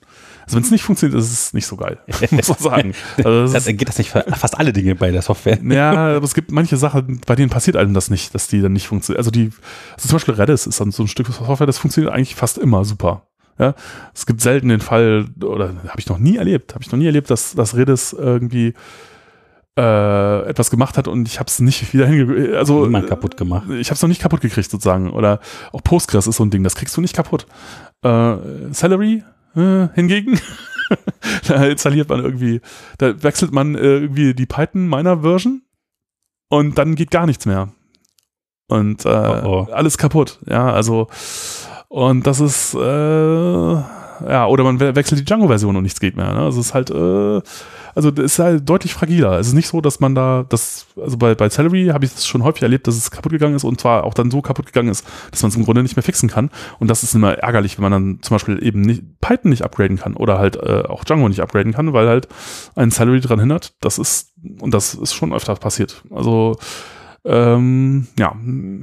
also 0.50 0.56
wenn 0.56 0.64
es 0.64 0.70
nicht 0.72 0.82
funktioniert, 0.82 1.18
ist 1.20 1.32
es 1.32 1.52
nicht 1.54 1.66
so 1.66 1.76
geil, 1.76 1.98
muss 2.30 2.48
man 2.48 2.58
sagen. 2.58 2.94
Also 3.24 3.52
das 3.52 3.66
geht 3.66 3.88
das 3.88 3.98
nicht 3.98 4.10
für 4.10 4.24
fast 4.36 4.58
alle 4.58 4.72
Dinge 4.72 4.96
bei 4.96 5.10
der 5.12 5.22
Software? 5.22 5.58
Ja, 5.70 6.16
aber 6.16 6.24
es 6.24 6.34
gibt 6.34 6.50
manche 6.50 6.76
Sachen, 6.76 7.20
bei 7.24 7.36
denen 7.36 7.50
passiert 7.50 7.76
einem 7.76 7.94
das 7.94 8.10
nicht, 8.10 8.34
dass 8.34 8.48
die 8.48 8.60
dann 8.60 8.72
nicht 8.72 8.88
funktionieren. 8.88 9.20
Also 9.20 9.30
die, 9.30 9.50
also 9.94 10.08
zum 10.08 10.16
Beispiel 10.16 10.34
Redis 10.34 10.66
ist 10.66 10.80
dann 10.80 10.90
so 10.90 11.04
ein 11.04 11.08
Stück 11.08 11.28
Software, 11.28 11.66
das 11.66 11.78
funktioniert 11.78 12.12
eigentlich 12.12 12.34
fast 12.34 12.58
immer 12.58 12.84
super. 12.84 13.22
Ja, 13.58 13.74
es 14.14 14.26
gibt 14.26 14.40
selten 14.40 14.70
den 14.70 14.80
Fall, 14.80 15.26
oder 15.40 15.68
habe 15.68 16.00
ich 16.00 16.08
noch 16.08 16.18
nie 16.18 16.36
erlebt, 16.36 16.74
habe 16.74 16.82
ich 16.82 16.90
noch 16.90 16.98
nie 16.98 17.06
erlebt, 17.06 17.30
dass, 17.30 17.54
dass 17.54 17.76
Redis 17.76 18.12
irgendwie 18.12 18.74
äh, 19.78 20.48
etwas 20.48 20.70
gemacht 20.70 20.98
hat 20.98 21.06
und 21.06 21.28
ich 21.28 21.38
habe 21.38 21.46
es 21.46 21.60
nicht 21.60 21.92
wieder 21.92 22.06
hingekriegt. 22.06 22.54
Also 22.54 22.84
Niemand 22.84 23.06
kaputt 23.06 23.36
gemacht. 23.36 23.68
Ich 23.70 23.88
habe 23.88 23.94
es 23.94 24.02
noch 24.02 24.08
nicht 24.08 24.20
kaputt 24.20 24.40
gekriegt 24.40 24.70
sozusagen. 24.70 25.10
Oder 25.10 25.40
auch 25.72 25.82
Postgres 25.84 26.26
ist 26.26 26.36
so 26.36 26.44
ein 26.44 26.50
Ding, 26.50 26.64
das 26.64 26.74
kriegst 26.74 26.96
du 26.96 27.00
nicht 27.00 27.14
kaputt. 27.14 27.46
Äh, 28.02 28.36
Salary 28.72 29.22
äh, 29.56 29.88
hingegen, 29.94 30.38
da 31.46 31.64
installiert 31.66 32.08
man 32.08 32.22
irgendwie, 32.22 32.60
da 32.98 33.22
wechselt 33.22 33.52
man 33.52 33.74
äh, 33.74 33.98
irgendwie 33.98 34.34
die 34.34 34.46
Python 34.46 34.88
meiner 34.88 35.20
Version 35.20 35.62
und 36.48 36.78
dann 36.78 36.94
geht 36.94 37.10
gar 37.10 37.26
nichts 37.26 37.46
mehr. 37.46 37.72
Und 38.68 39.04
äh, 39.04 39.08
oh 39.08 39.66
oh. 39.68 39.72
alles 39.72 39.98
kaputt. 39.98 40.38
Ja, 40.46 40.72
also 40.72 41.08
und 41.88 42.26
das 42.26 42.38
ist 42.38 42.74
äh, 42.74 43.82
ja, 44.28 44.46
oder 44.46 44.64
man 44.64 44.80
wechselt 44.80 45.20
die 45.20 45.24
Django-Version 45.24 45.76
und 45.76 45.82
nichts 45.82 46.00
geht 46.00 46.16
mehr. 46.16 46.32
Ne? 46.32 46.40
Also 46.40 46.60
es 46.60 46.66
ist 46.66 46.74
halt 46.74 46.90
äh, 46.90 47.40
also 47.94 48.10
das 48.10 48.24
ist 48.24 48.38
halt 48.38 48.68
deutlich 48.68 48.94
fragiler. 48.94 49.38
Es 49.38 49.48
ist 49.48 49.54
nicht 49.54 49.68
so, 49.68 49.80
dass 49.80 50.00
man 50.00 50.14
da, 50.14 50.44
das, 50.48 50.86
also 51.00 51.16
bei, 51.16 51.34
bei 51.34 51.48
Celery 51.48 51.88
habe 51.92 52.04
ich 52.04 52.12
das 52.12 52.26
schon 52.26 52.44
häufig 52.44 52.62
erlebt, 52.62 52.86
dass 52.86 52.96
es 52.96 53.10
kaputt 53.10 53.32
gegangen 53.32 53.56
ist 53.56 53.64
und 53.64 53.80
zwar 53.80 54.04
auch 54.04 54.14
dann 54.14 54.30
so 54.30 54.42
kaputt 54.42 54.66
gegangen 54.66 54.88
ist, 54.88 55.06
dass 55.30 55.42
man 55.42 55.50
es 55.50 55.56
im 55.56 55.64
Grunde 55.64 55.82
nicht 55.82 55.96
mehr 55.96 56.02
fixen 56.02 56.28
kann. 56.28 56.50
Und 56.78 56.88
das 56.88 57.02
ist 57.02 57.14
immer 57.14 57.34
ärgerlich, 57.34 57.78
wenn 57.78 57.82
man 57.82 57.92
dann 57.92 58.18
zum 58.22 58.34
Beispiel 58.34 58.64
eben 58.64 58.80
nicht, 58.82 59.02
Python 59.20 59.50
nicht 59.50 59.62
upgraden 59.62 59.98
kann 59.98 60.14
oder 60.14 60.38
halt 60.38 60.56
äh, 60.56 60.84
auch 60.88 61.04
Django 61.04 61.28
nicht 61.28 61.40
upgraden 61.40 61.72
kann, 61.72 61.92
weil 61.92 62.08
halt 62.08 62.28
ein 62.76 62.90
Celery 62.90 63.20
dran 63.20 63.40
hindert. 63.40 63.74
Das 63.80 63.98
ist, 63.98 64.32
und 64.60 64.72
das 64.72 64.94
ist 64.94 65.14
schon 65.14 65.32
öfter 65.32 65.54
passiert. 65.56 66.02
Also 66.10 66.56
ähm, 67.24 68.06
ja. 68.18 68.34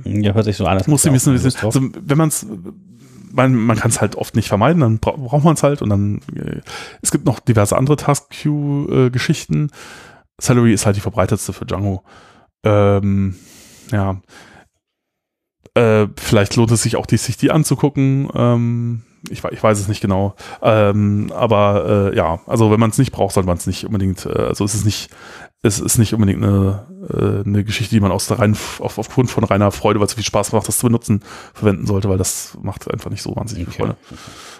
Ja, 0.03 0.33
hört 0.33 0.45
sich 0.45 0.57
so 0.57 0.65
an. 0.65 0.79
Muss 0.85 1.05
ich 1.05 1.11
wissen, 1.11 1.33
also, 1.33 1.81
wenn 1.81 2.17
man 2.17 2.27
es 2.27 2.45
man, 3.37 3.55
man 3.55 3.77
kann 3.77 3.91
es 3.91 4.01
halt 4.01 4.15
oft 4.15 4.35
nicht 4.35 4.49
vermeiden, 4.49 4.81
dann 4.81 4.99
bra 4.99 5.11
braucht 5.11 5.45
man 5.45 5.53
es 5.53 5.63
halt 5.63 5.81
und 5.81 5.89
dann 5.89 6.21
äh, 6.35 6.61
es 7.01 7.11
gibt 7.11 7.25
noch 7.25 7.39
diverse 7.39 7.77
andere 7.77 7.95
Task 7.95 8.29
Queue 8.31 9.09
Geschichten. 9.11 9.71
Salary 10.39 10.73
ist 10.73 10.85
halt 10.85 10.97
die 10.97 11.01
verbreitetste 11.01 11.53
für 11.53 11.65
Django. 11.65 12.03
Ähm, 12.63 13.35
ja. 13.91 14.21
Äh, 15.73 16.07
vielleicht 16.17 16.55
lohnt 16.55 16.71
es 16.71 16.83
sich 16.83 16.95
auch, 16.95 17.05
die, 17.05 17.17
sich 17.17 17.37
die 17.37 17.51
anzugucken. 17.51 18.29
Ähm, 18.35 19.03
ich, 19.29 19.43
ich, 19.43 19.63
weiß 19.63 19.79
es 19.79 19.87
nicht 19.87 20.01
genau. 20.01 20.35
Ähm, 20.61 21.31
aber 21.33 22.11
äh, 22.11 22.15
ja, 22.15 22.39
also 22.47 22.71
wenn 22.71 22.79
man 22.79 22.89
es 22.89 22.97
nicht 22.97 23.11
braucht, 23.11 23.33
sollte 23.33 23.47
man 23.47 23.57
es 23.57 23.67
nicht 23.67 23.85
unbedingt, 23.85 24.25
äh, 24.25 24.29
also 24.29 24.63
es 24.65 24.75
ist 24.75 24.85
nicht, 24.85 25.09
es 25.61 25.79
ist 25.79 25.97
nicht 25.97 26.13
unbedingt 26.13 26.43
eine, 26.43 26.85
äh, 27.11 27.47
eine 27.47 27.63
Geschichte, 27.63 27.95
die 27.95 27.99
man 27.99 28.11
aus 28.11 28.27
der 28.27 28.39
rein, 28.39 28.57
auf, 28.79 28.97
aufgrund 28.97 29.29
von 29.29 29.43
reiner 29.43 29.71
Freude, 29.71 29.99
weil 29.99 30.05
es 30.05 30.11
so 30.11 30.15
viel 30.15 30.23
Spaß 30.23 30.51
macht, 30.53 30.67
das 30.67 30.77
zu 30.77 30.87
benutzen, 30.87 31.21
verwenden 31.53 31.85
sollte, 31.85 32.09
weil 32.09 32.17
das 32.17 32.57
macht 32.61 32.91
einfach 32.91 33.09
nicht 33.09 33.21
so 33.21 33.35
wahnsinnig 33.35 33.67
okay. 33.67 33.75
viel 33.75 33.85
Freude. 33.85 33.97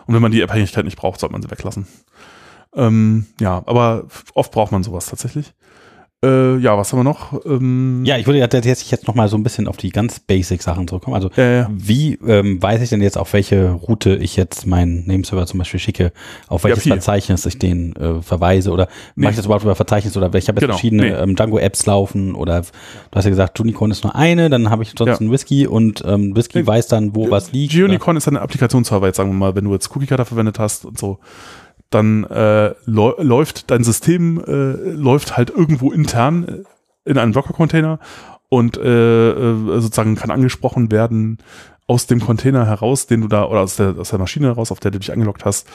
Und 0.06 0.14
wenn 0.14 0.22
man 0.22 0.32
die 0.32 0.44
Abhängigkeit 0.44 0.86
nicht 0.86 0.98
braucht, 0.98 1.20
sollte 1.20 1.34
man 1.34 1.42
sie 1.42 1.52
weglassen. 1.52 1.88
Ähm, 2.76 3.26
ja, 3.40 3.64
aber 3.66 4.06
oft 4.34 4.52
braucht 4.52 4.72
man 4.72 4.84
sowas 4.84 5.08
tatsächlich. 5.08 5.54
Äh, 6.26 6.58
ja, 6.58 6.76
was 6.76 6.92
haben 6.92 7.00
wir 7.00 7.04
noch? 7.04 7.46
Ähm, 7.46 8.04
Ja, 8.04 8.18
ich 8.18 8.26
würde 8.26 8.40
ja 8.40 8.48
tatsächlich 8.48 8.90
jetzt 8.90 9.06
noch 9.08 9.14
mal 9.14 9.30
so 9.30 9.38
ein 9.38 9.44
bisschen 9.44 9.68
auf 9.68 9.78
die 9.78 9.92
ganz 9.92 10.20
basic 10.20 10.64
Sachen 10.64 10.88
zurückkommen. 10.88 11.14
Also 11.16 11.30
äh, 11.40 11.66
wie 11.70 12.16
ähm, 12.26 12.60
weiß 12.60 12.82
ich 12.82 12.90
denn 12.90 13.04
jetzt, 13.04 13.20
auf 13.20 13.34
welche 13.34 13.70
Route 13.70 14.16
ich 14.16 14.36
jetzt 14.36 14.66
meinen 14.66 15.06
Nameserver 15.06 15.46
zum 15.46 15.60
Beispiel 15.60 15.80
schicke, 15.80 16.12
auf 16.48 16.64
welches 16.64 16.82
viel. 16.84 16.94
Verzeichnis 16.94 17.46
ich 17.46 17.60
den 17.60 17.96
äh, 17.98 18.20
verweise 18.24 18.72
oder 18.72 18.88
Nee. 19.16 19.26
mache 19.26 19.32
ich 19.34 19.36
das 19.38 19.46
überhaupt 19.46 19.64
über 19.64 19.76
Verzeichnis 19.76 20.18
oder 20.18 20.34
ich 20.34 20.48
habe 20.48 20.56
jetzt 20.56 20.62
Genau, 20.62 20.74
verschiedene 20.74 21.04
nee. 21.04 21.10
ähm, 21.12 21.36
Django-Apps 21.36 21.86
laufen 21.86 22.34
oder 22.34 22.62
du 22.62 22.68
hast 23.14 23.26
ja 23.26 23.30
gesagt, 23.30 23.60
Unicorn 23.60 23.92
ist 23.92 24.04
nur 24.04 24.16
eine, 24.16 24.50
dann 24.50 24.72
habe 24.72 24.82
ich 24.82 24.94
sonst 24.98 25.10
Ja. 25.12 25.18
einen 25.20 25.32
Whisky 25.32 25.68
und 25.68 26.04
ähm, 26.04 26.36
Whisky 26.36 26.58
Nee. 26.62 26.66
weiß 26.68 26.88
dann, 26.88 27.16
wo 27.16 27.30
was 27.30 27.52
liegt. 27.52 27.74
oder- 27.76 27.82
Geonicon 27.82 28.18
ist 28.18 28.28
ein 28.28 28.38
Applikationsserver, 28.38 29.06
jetzt 29.06 29.18
sagen 29.18 29.30
wir 29.30 29.36
mal, 29.36 29.56
wenn 29.56 29.66
du 29.66 29.74
jetzt 29.74 29.96
Cookie 29.96 30.08
Cutter 30.08 30.26
verwendet 30.26 30.58
hast 30.58 30.84
und 30.84 30.98
so, 30.98 31.20
dann 31.90 32.24
äh, 32.26 32.74
läu- 32.86 33.22
läuft 33.22 33.72
dein 33.72 33.84
System 33.84 34.44
äh, 34.46 34.52
läuft 34.92 35.38
halt 35.38 35.50
irgendwo 35.50 35.92
intern 35.92 36.64
äh, 37.06 37.10
in 37.10 37.18
einem 37.18 37.32
Docker-Container 37.34 38.00
und 38.50 38.78
äh, 38.78 39.30
äh, 39.32 39.80
sozusagen 39.80 40.16
kann 40.16 40.32
angesprochen 40.32 40.92
werden 40.92 41.38
aus 41.90 42.06
dem 42.06 42.20
Container 42.20 42.66
heraus, 42.66 43.08
den 43.08 43.22
du 43.22 43.28
da, 43.30 43.46
oder 43.46 43.62
aus 43.62 43.78
der, 43.78 43.96
aus 43.98 44.10
der 44.10 44.20
Maschine 44.20 44.48
heraus, 44.48 44.72
auf 44.74 44.82
der 44.82 44.92
du 44.92 45.00
dich 45.00 45.12
eingeloggt 45.12 45.46
hast, 45.46 45.68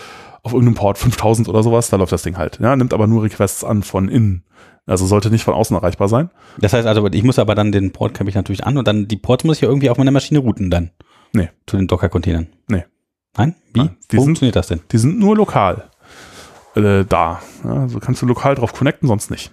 auf 0.42 0.52
irgendeinem 0.52 0.74
Port 0.74 0.98
5000 0.98 1.48
oder 1.48 1.62
sowas, 1.62 1.88
da 1.88 1.96
läuft 1.96 2.12
das 2.12 2.22
Ding 2.22 2.36
halt. 2.36 2.58
Ja, 2.60 2.76
nimmt 2.76 2.92
aber 2.92 3.06
nur 3.06 3.22
Requests 3.22 3.64
an 3.64 3.82
von 3.82 4.08
innen. 4.08 4.44
Also 4.84 5.06
sollte 5.06 5.30
nicht 5.30 5.44
von 5.44 5.54
außen 5.54 5.74
erreichbar 5.76 6.08
sein. 6.08 6.28
Das 6.58 6.72
heißt 6.74 6.86
also, 6.86 7.06
ich 7.06 7.22
muss 7.22 7.38
aber 7.38 7.54
dann 7.54 7.72
den 7.72 7.92
Port 7.92 8.12
kämpfe 8.14 8.28
ich 8.28 8.34
natürlich 8.34 8.64
an 8.66 8.76
und 8.76 8.86
dann 8.86 9.08
die 9.08 9.16
Ports 9.16 9.44
muss 9.44 9.56
ich 9.56 9.62
ja 9.62 9.68
irgendwie 9.68 9.88
auf 9.88 9.96
meiner 9.96 10.10
Maschine 10.10 10.40
routen 10.40 10.70
dann. 10.70 10.90
Nee. 11.32 11.48
Zu 11.66 11.76
den 11.78 11.86
Docker-Containern. 11.86 12.48
Nee. 12.68 12.84
Nein? 13.38 13.54
Wie? 13.72 13.78
Nein, 13.80 13.96
die 14.10 14.16
sind- 14.16 14.24
funktioniert 14.24 14.56
das 14.56 14.66
denn? 14.66 14.80
Die 14.90 14.98
sind 14.98 15.18
nur 15.18 15.34
lokal 15.36 15.84
äh, 16.74 17.04
da. 17.04 17.40
Ja, 17.64 17.74
also 17.74 18.00
kannst 18.00 18.22
du 18.22 18.26
lokal 18.26 18.54
drauf 18.54 18.72
connecten, 18.72 19.08
sonst 19.08 19.30
nicht. 19.30 19.52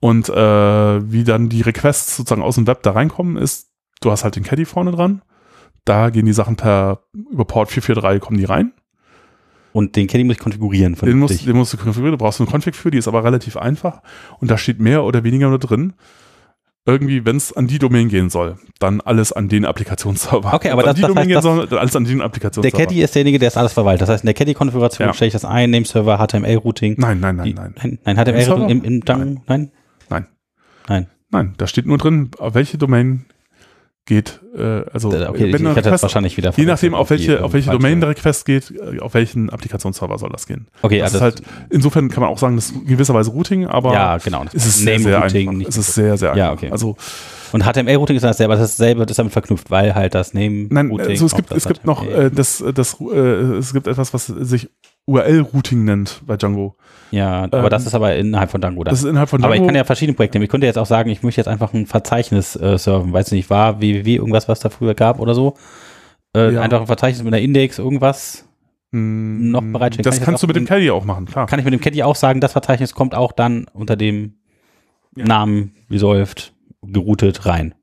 Und 0.00 0.28
äh, 0.30 1.12
wie 1.12 1.24
dann 1.24 1.48
die 1.48 1.60
Requests 1.60 2.16
sozusagen 2.16 2.42
aus 2.42 2.54
dem 2.54 2.66
Web 2.66 2.82
da 2.82 2.92
reinkommen, 2.92 3.36
ist, 3.36 3.70
du 4.00 4.10
hast 4.10 4.24
halt 4.24 4.36
den 4.36 4.44
Caddy 4.44 4.64
vorne 4.64 4.92
dran. 4.92 5.22
Da 5.84 6.10
gehen 6.10 6.26
die 6.26 6.32
Sachen 6.32 6.56
per 6.56 7.04
über 7.12 7.44
Port 7.44 7.70
443 7.70 8.20
kommen 8.20 8.38
die 8.38 8.44
rein. 8.44 8.72
Und 9.72 9.96
den 9.96 10.06
Caddy 10.06 10.24
muss 10.24 10.36
ich 10.36 10.42
konfigurieren. 10.42 10.94
Den 10.94 11.18
musst, 11.18 11.46
den 11.46 11.56
musst 11.56 11.72
du 11.72 11.76
konfigurieren, 11.76 12.18
du 12.18 12.22
brauchst 12.22 12.40
eine 12.40 12.50
Config 12.50 12.74
für, 12.74 12.90
die 12.90 12.98
ist 12.98 13.08
aber 13.08 13.22
relativ 13.24 13.56
einfach. 13.56 14.02
Und 14.40 14.50
da 14.50 14.58
steht 14.58 14.80
mehr 14.80 15.04
oder 15.04 15.22
weniger 15.22 15.48
nur 15.48 15.58
drin. 15.58 15.92
Irgendwie, 16.86 17.26
wenn 17.26 17.36
es 17.36 17.52
an 17.52 17.66
die 17.66 17.78
Domain 17.78 18.08
gehen 18.08 18.30
soll, 18.30 18.56
dann 18.78 19.00
alles 19.02 19.32
an 19.32 19.48
den 19.48 19.66
Applikationsserver. 19.66 20.54
Okay, 20.54 20.70
aber 20.70 20.82
das- 20.82 20.96
an 21.02 21.14
das 21.14 21.24
heißt, 21.24 21.30
das- 21.30 21.42
soll, 21.44 21.66
dann 21.66 21.78
alles 21.78 21.94
an 21.94 22.04
den 22.04 22.18
Der 22.18 22.26
Applikationsserver. 22.26 22.76
Caddy 22.78 23.02
ist 23.02 23.14
derjenige, 23.14 23.38
der 23.38 23.48
es 23.48 23.56
alles 23.58 23.74
verwaltet. 23.74 24.02
Das 24.02 24.08
heißt, 24.08 24.24
in 24.24 24.26
der 24.26 24.34
Caddy-Konfiguration 24.34 25.08
Ja. 25.08 25.12
stelle 25.12 25.26
ich 25.28 25.32
das 25.34 25.44
ein, 25.44 25.70
Nameserver, 25.70 26.16
HTML-Routing. 26.18 26.94
Nein, 26.98 27.20
nein, 27.20 27.36
nein, 27.36 27.44
Die- 27.46 27.54
nein. 27.54 27.74
Nein, 27.82 27.98
nein 28.04 28.16
HTML-Routing 28.16 28.68
im, 28.70 28.82
im 28.84 29.00
Django. 29.04 29.42
Nein. 29.46 29.70
Nein. 30.08 30.26
Nein. 30.88 31.06
Nein, 31.32 31.54
da 31.58 31.66
steht 31.66 31.86
nur 31.86 31.98
drin, 31.98 32.30
welche 32.40 32.78
Domain 32.78 33.26
geht, 34.10 34.40
äh, 34.56 34.82
also 34.92 35.08
Okay, 35.10 35.44
ich, 35.44 35.46
ich 35.46 35.52
wenn 35.52 35.64
das 35.64 35.76
Request, 35.76 36.02
wahrscheinlich 36.02 36.36
wieder 36.36 36.52
je 36.56 36.64
nachdem, 36.64 36.94
auf 36.96 37.10
welche, 37.10 37.44
auf 37.44 37.52
welche 37.52 37.70
Domain 37.70 38.00
der. 38.00 38.08
Request 38.10 38.44
geht, 38.44 38.72
äh, 38.72 38.98
auf 38.98 39.14
welchen 39.14 39.50
Applikationsserver 39.50 40.18
soll 40.18 40.30
das 40.30 40.48
gehen. 40.48 40.66
Okay, 40.82 40.98
Das 40.98 41.14
also 41.14 41.18
ist 41.18 41.22
halt, 41.22 41.42
insofern 41.70 42.08
kann 42.08 42.22
man 42.22 42.30
auch 42.30 42.38
sagen, 42.38 42.56
das 42.56 42.70
ist 42.72 42.86
gewisserweise 42.88 43.30
Routing, 43.30 43.66
aber 43.68 43.92
ja, 43.92 44.18
genau. 44.18 44.44
es 44.52 44.66
ist 44.66 44.78
sehr, 44.80 44.98
sehr 44.98 45.12
Name-Routing 45.12 45.48
einfach. 45.48 45.58
nicht 45.58 45.68
Es 45.68 45.76
ist 45.76 45.94
sehr, 45.94 46.16
sehr 46.16 46.36
Ja, 46.36 46.50
einfach. 46.50 46.64
okay. 46.64 46.72
Also, 46.72 46.96
Und 47.52 47.62
HTML-Routing 47.64 48.16
ist 48.16 48.22
dasselbe, 48.24 48.56
das 48.56 48.76
dasselbe, 48.76 49.02
das 49.02 49.12
ist 49.12 49.18
damit 49.18 49.32
verknüpft, 49.32 49.70
weil 49.70 49.94
halt 49.94 50.12
das 50.16 50.34
nein, 50.34 50.66
Name-Routing. 50.70 51.10
also 51.10 51.26
es 51.26 51.36
gibt, 51.36 51.52
es 51.52 51.68
gibt 51.68 51.84
noch, 51.86 52.04
äh, 52.04 52.30
das, 52.34 52.64
das, 52.74 52.96
äh, 53.00 53.16
es 53.16 53.72
gibt 53.72 53.86
etwas, 53.86 54.12
was 54.12 54.26
sich 54.26 54.68
URL-Routing 55.06 55.84
nennt 55.84 56.22
bei 56.26 56.36
Django. 56.36 56.76
Ja, 57.10 57.42
aber 57.44 57.64
ähm, 57.64 57.70
das 57.70 57.86
ist 57.86 57.94
aber 57.94 58.14
innerhalb 58.16 58.50
von 58.50 58.60
Django. 58.60 58.84
Das 58.84 59.00
ist 59.00 59.04
innerhalb 59.04 59.28
von 59.28 59.42
aber 59.42 59.54
Django. 59.54 59.64
ich 59.64 59.68
kann 59.68 59.76
ja 59.76 59.84
verschiedene 59.84 60.14
Projekte 60.14 60.38
nehmen. 60.38 60.44
Ich 60.44 60.50
könnte 60.50 60.66
jetzt 60.66 60.78
auch 60.78 60.86
sagen, 60.86 61.10
ich 61.10 61.22
möchte 61.22 61.40
jetzt 61.40 61.48
einfach 61.48 61.72
ein 61.74 61.86
Verzeichnis 61.86 62.54
äh, 62.56 62.78
serven. 62.78 63.12
Weiß 63.12 63.32
nicht, 63.32 63.50
war 63.50 63.80
www 63.80 64.14
irgendwas, 64.14 64.48
was 64.48 64.60
da 64.60 64.68
früher 64.70 64.94
gab 64.94 65.18
oder 65.18 65.34
so. 65.34 65.54
Äh, 66.36 66.52
Ja. 66.54 66.60
Einfach 66.62 66.80
ein 66.82 66.86
Verzeichnis 66.86 67.24
mit 67.24 67.32
einer 67.34 67.42
Index, 67.42 67.78
irgendwas. 67.78 68.46
Mm, 68.92 69.50
noch 69.50 69.62
bereitstellen. 69.62 70.04
Das 70.04 70.16
Kann 70.18 70.26
kannst 70.26 70.42
du 70.42 70.46
mit 70.46 70.56
dem 70.56 70.66
Caddy 70.66 70.90
auch 70.90 71.04
machen, 71.04 71.26
klar. 71.26 71.46
Kann 71.46 71.58
ich 71.58 71.64
mit 71.64 71.74
dem 71.74 71.80
Caddy 71.80 72.02
auch 72.02 72.16
sagen, 72.16 72.40
das 72.40 72.52
Verzeichnis 72.52 72.94
kommt 72.94 73.14
auch 73.14 73.32
dann 73.32 73.66
unter 73.72 73.96
dem 73.96 74.34
Ja. 75.16 75.24
Namen 75.24 75.74
resolved, 75.90 76.52
geroutet 76.82 77.46
rein. 77.46 77.74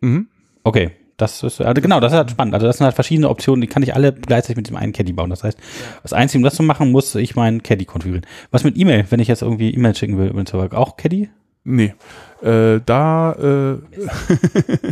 Mhm. 0.00 0.28
Okay. 0.62 0.92
Das 1.20 1.42
ist, 1.42 1.60
also 1.60 1.82
genau, 1.82 2.00
das 2.00 2.12
ist 2.12 2.18
halt 2.18 2.30
spannend. 2.30 2.54
Also 2.54 2.66
das 2.66 2.78
sind 2.78 2.86
halt 2.86 2.94
verschiedene 2.94 3.28
Optionen, 3.28 3.60
die 3.60 3.66
kann 3.66 3.82
ich 3.82 3.94
alle 3.94 4.12
gleichzeitig 4.12 4.56
mit 4.56 4.68
dem 4.68 4.76
einen 4.76 4.92
Caddy 4.92 5.12
bauen. 5.12 5.28
Das 5.28 5.44
heißt, 5.44 5.58
das 6.02 6.12
Einzige, 6.12 6.38
um 6.38 6.44
das 6.44 6.54
zu 6.54 6.62
machen, 6.62 6.90
muss 6.90 7.14
ich 7.14 7.36
meinen 7.36 7.62
Caddy 7.62 7.84
konfigurieren. 7.84 8.26
Was 8.50 8.64
mit 8.64 8.76
E-Mail, 8.78 9.04
wenn 9.10 9.20
ich 9.20 9.28
jetzt 9.28 9.42
irgendwie 9.42 9.70
E-Mail 9.74 9.94
schicken 9.94 10.16
will 10.16 10.28
über 10.28 10.42
den 10.42 10.46
Server, 10.46 10.76
auch 10.76 10.96
Caddy? 10.96 11.28
Nee. 11.64 11.94
Äh, 12.42 12.80
da, 12.86 13.32
äh, 13.32 13.78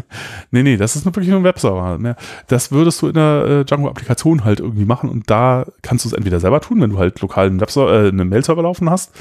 nee, 0.50 0.62
nee, 0.62 0.76
das 0.76 0.96
ist 0.96 1.06
nur 1.06 1.16
wirklich 1.16 1.30
nur 1.30 1.40
ein 1.40 1.44
Webserver. 1.44 1.98
Mehr. 1.98 2.16
Das 2.48 2.70
würdest 2.70 3.00
du 3.00 3.08
in 3.08 3.14
der 3.14 3.44
äh, 3.46 3.64
Django-Applikation 3.64 4.44
halt 4.44 4.60
irgendwie 4.60 4.84
machen 4.84 5.08
und 5.08 5.30
da 5.30 5.64
kannst 5.80 6.04
du 6.04 6.10
es 6.10 6.12
entweder 6.12 6.40
selber 6.40 6.60
tun, 6.60 6.82
wenn 6.82 6.90
du 6.90 6.98
halt 6.98 7.18
lokal 7.22 7.46
einen, 7.46 7.60
Webserver, 7.60 8.04
äh, 8.04 8.08
einen 8.08 8.28
Mail-Server 8.28 8.62
laufen 8.62 8.90
hast. 8.90 9.12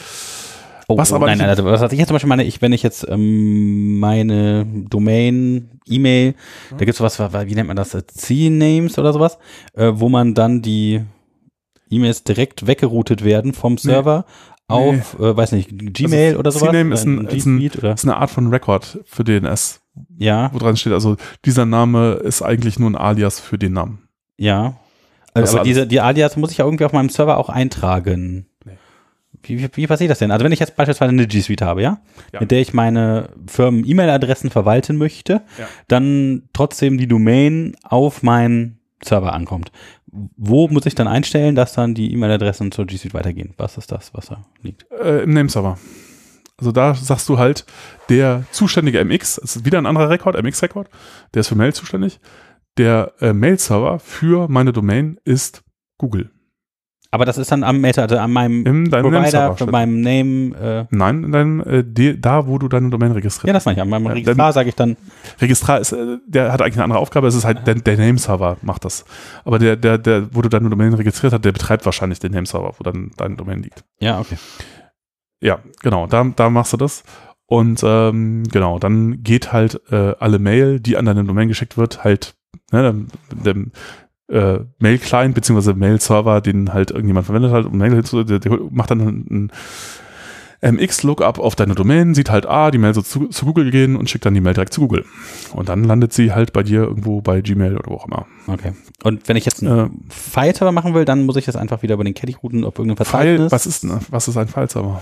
Oh, 0.89 0.97
Was 0.97 1.11
oh, 1.11 1.15
aber 1.15 1.25
nein, 1.25 1.37
nein, 1.39 1.49
also 1.49 1.65
was 1.65 1.91
ich 1.91 1.99
jetzt 1.99 2.07
zum 2.07 2.15
Beispiel 2.15 2.29
meine, 2.29 2.45
ich, 2.45 2.61
wenn 2.61 2.71
ich 2.71 2.81
jetzt 2.81 3.05
ähm, 3.09 3.99
meine 3.99 4.65
Domain, 4.89 5.79
E-Mail, 5.85 6.33
da 6.71 6.77
gibt 6.77 6.91
es 6.91 6.97
sowas, 6.97 7.19
wie 7.19 7.55
nennt 7.55 7.67
man 7.67 7.75
das, 7.75 7.93
äh, 7.93 8.05
C-Names 8.07 8.97
oder 8.97 9.11
sowas, 9.11 9.37
äh, 9.73 9.91
wo 9.95 10.07
man 10.07 10.33
dann 10.33 10.61
die 10.61 11.01
E-Mails 11.89 12.23
direkt 12.23 12.67
weggeroutet 12.67 13.23
werden 13.25 13.53
vom 13.53 13.77
Server 13.77 14.25
auf, 14.69 15.17
äh, 15.19 15.35
weiß 15.35 15.51
nicht, 15.53 15.69
Gmail 15.71 16.27
Also, 16.29 16.39
oder 16.39 16.51
sowas. 16.51 16.69
CNAME 16.69 16.93
ist 16.93 17.05
ein- 17.05 17.19
Oder 17.19 17.31
ist 17.31 17.45
ein- 17.45 17.61
ist 17.61 18.03
eine 18.05 18.17
Art 18.17 18.29
von 18.29 18.47
Record 18.47 18.99
für 19.05 19.23
DNS, 19.25 19.81
ja, 20.17 20.49
wo 20.53 20.57
dran 20.59 20.77
steht, 20.77 20.93
also 20.93 21.17
dieser 21.45 21.65
Name 21.65 22.13
ist 22.23 22.41
eigentlich 22.41 22.79
nur 22.79 22.89
ein 22.89 22.95
Alias 22.95 23.39
für 23.41 23.57
den 23.57 23.73
Namen. 23.73 24.07
ja. 24.37 24.75
Das 25.33 25.53
aber 25.53 25.63
diese, 25.65 25.85
die 25.85 25.99
Alias 25.99 26.35
muss 26.35 26.49
ich 26.49 26.57
ja 26.57 26.65
irgendwie 26.65 26.85
auf 26.85 26.93
meinem 26.93 27.09
Server 27.09 27.37
auch 27.37 27.49
eintragen. 27.49 28.47
Wie, 29.47 29.59
wie, 29.61 29.69
wie 29.73 29.87
passiert 29.87 30.11
das 30.11 30.19
denn? 30.19 30.31
Also 30.31 30.43
wenn 30.45 30.51
ich 30.51 30.59
jetzt 30.59 30.75
beispielsweise 30.75 31.09
eine 31.11 31.27
G 31.27 31.41
Suite 31.41 31.61
habe, 31.61 31.81
ja, 31.81 31.99
Ja. 32.33 32.39
mit 32.39 32.51
der 32.51 32.59
ich 32.61 32.73
meine 32.73 33.29
Firmen-E-Mail-Adressen 33.47 34.49
verwalten 34.49 34.97
möchte, 34.97 35.41
Ja. 35.57 35.67
dann 35.87 36.43
trotzdem 36.53 36.97
die 36.97 37.07
Domain 37.07 37.75
auf 37.83 38.23
meinen 38.23 38.79
Server 39.03 39.33
ankommt. 39.33 39.71
Wo 40.07 40.67
muss 40.69 40.85
ich 40.85 40.95
dann 40.95 41.07
einstellen, 41.07 41.55
dass 41.55 41.73
dann 41.73 41.93
die 41.93 42.11
E-Mail-Adressen 42.13 42.71
zur 42.71 42.85
G 42.85 42.97
Suite 42.97 43.13
weitergehen? 43.13 43.53
Was 43.57 43.77
ist 43.77 43.91
das, 43.91 44.13
was 44.13 44.27
da 44.27 44.45
liegt? 44.63 44.85
Äh, 44.91 45.23
Im 45.23 45.31
Nameserver. 45.33 45.77
Also 46.59 46.71
da 46.71 46.95
sagst 46.95 47.29
du 47.29 47.37
halt, 47.37 47.65
der 48.09 48.43
zuständige 48.51 48.99
MX, 49.05 49.35
das 49.41 49.57
ist 49.57 49.65
wieder 49.65 49.77
ein 49.77 49.85
anderer 49.85 50.09
Rekord, 50.09 50.35
MX-Rekord, 50.41 50.89
der 51.35 51.41
ist 51.41 51.49
für 51.49 51.55
Mail 51.55 51.73
zuständig. 51.73 52.19
Der 52.77 53.13
äh, 53.19 53.33
Mail-Server 53.33 53.99
für 53.99 54.47
meine 54.47 54.73
Domain 54.73 55.19
ist 55.23 55.63
Google. 55.99 56.31
Aber 57.09 57.25
das 57.25 57.37
ist 57.37 57.51
dann 57.51 57.63
am 57.63 57.79
Meta, 57.79 58.01
also 58.01 58.17
an 58.17 58.31
meinem 58.31 58.65
In 58.65 58.89
deinem 58.89 59.11
Provider, 59.11 59.55
steht. 59.55 59.71
meinem 59.71 60.01
Name, 60.01 60.87
äh, 60.91 60.95
Nein, 60.95 61.23
in 61.23 61.31
deinem, 61.31 61.61
äh, 61.61 61.83
de, 61.83 62.17
da, 62.17 62.47
wo 62.47 62.57
du 62.57 62.67
deine 62.67 62.89
Domain 62.89 63.11
registrierst. 63.11 63.47
ja, 63.47 63.53
das 63.53 63.65
meine 63.65 63.77
ich, 63.77 63.81
an 63.81 63.89
meinem 63.89 64.07
Registrar 64.07 64.51
sage 64.51 64.69
ich 64.69 64.75
dann, 64.75 64.97
Registrar 65.39 65.79
ist, 65.79 65.93
äh, 65.93 66.17
der 66.27 66.51
hat 66.51 66.61
eigentlich 66.61 66.75
eine 66.75 66.83
andere 66.83 66.99
Aufgabe, 66.99 67.27
es 67.27 67.35
ist 67.35 67.45
halt 67.45 67.65
der, 67.65 67.75
der 67.75 67.97
Nameserver 67.97 68.57
macht 68.61 68.83
das. 68.85 69.05
Aber 69.45 69.57
der, 69.57 69.75
der, 69.77 69.97
der, 69.97 70.35
wo 70.35 70.41
du 70.41 70.49
deine 70.49 70.69
Domain 70.69 70.93
registriert 70.93 71.33
hast, 71.33 71.45
der 71.45 71.53
betreibt 71.53 71.85
wahrscheinlich 71.85 72.19
den 72.19 72.33
Nameserver, 72.33 72.73
wo 72.77 72.83
dann 72.83 73.11
deine 73.17 73.35
Domain 73.35 73.63
liegt. 73.63 73.83
ja, 73.99 74.19
okay. 74.19 74.37
Ja, 75.39 75.59
genau, 75.83 76.07
da, 76.07 76.23
da 76.35 76.49
machst 76.49 76.73
du 76.73 76.77
das. 76.77 77.03
Und 77.45 77.81
ähm, 77.83 78.43
genau, 78.51 78.79
dann 78.79 79.23
geht 79.23 79.53
halt 79.53 79.79
äh, 79.91 80.13
alle 80.19 80.39
Mail, 80.39 80.79
die 80.79 80.97
an 80.97 81.05
deine 81.05 81.23
Domain 81.23 81.47
geschickt 81.47 81.77
wird, 81.77 82.03
halt 82.03 82.35
ne, 82.71 82.81
dem, 82.83 83.07
dem 83.31 83.71
äh, 84.29 84.59
Mail-Client 84.79 85.35
beziehungsweise 85.35 85.73
Mail-Server, 85.73 86.41
den 86.41 86.73
halt 86.73 86.91
irgendjemand 86.91 87.25
verwendet 87.25 87.51
hat, 87.51 87.65
um 87.65 87.77
Mail 87.77 87.93
hinzu, 87.93 88.23
der, 88.23 88.39
der 88.39 88.59
macht 88.71 88.91
dann 88.91 88.99
ein 89.29 89.51
MX-Lookup 90.61 91.37
auf 91.37 91.55
deine 91.55 91.75
Domain, 91.75 92.15
sieht 92.15 92.31
halt, 92.31 92.47
ah, 92.47 92.71
die 92.71 92.79
Mail 92.79 92.93
soll 92.93 93.05
zu, 93.05 93.27
zu 93.27 93.45
Google 93.45 93.69
gehen 93.69 93.95
und 93.95 94.09
schickt 94.09 94.25
dann 94.25 94.33
die 94.33 94.41
Mail 94.41 94.55
direkt 94.55 94.73
zu 94.73 94.81
Google. 94.81 95.05
Und 95.53 95.69
dann 95.69 95.83
landet 95.83 96.13
sie 96.13 96.33
halt 96.33 96.51
bei 96.51 96.63
dir 96.63 96.81
irgendwo 96.81 97.21
bei 97.21 97.41
Gmail 97.41 97.77
oder 97.77 97.91
wo 97.91 97.95
auch 97.95 98.07
immer. 98.07 98.25
Okay. 98.47 98.73
Und 99.03 99.27
wenn 99.27 99.37
ich 99.37 99.45
jetzt 99.45 99.63
einen 99.63 99.79
Äh, 99.79 99.89
File-Server 100.09 100.71
machen 100.71 100.95
will, 100.95 101.05
dann 101.05 101.25
muss 101.25 101.35
ich 101.35 101.45
das 101.45 101.55
einfach 101.55 101.83
wieder 101.83 101.93
über 101.93 102.03
den 102.03 102.15
Caddy 102.15 102.35
routen 102.41 102.63
auf 102.63 102.77
irgendein 102.79 102.97
Verzeichnis. 102.97 103.37
File, 103.37 103.51
was 103.51 103.65
ist 103.67 103.83
denn, 103.83 103.99
was 104.09 104.27
ist 104.27 104.37
ein 104.37 104.47
File-Server? 104.47 105.01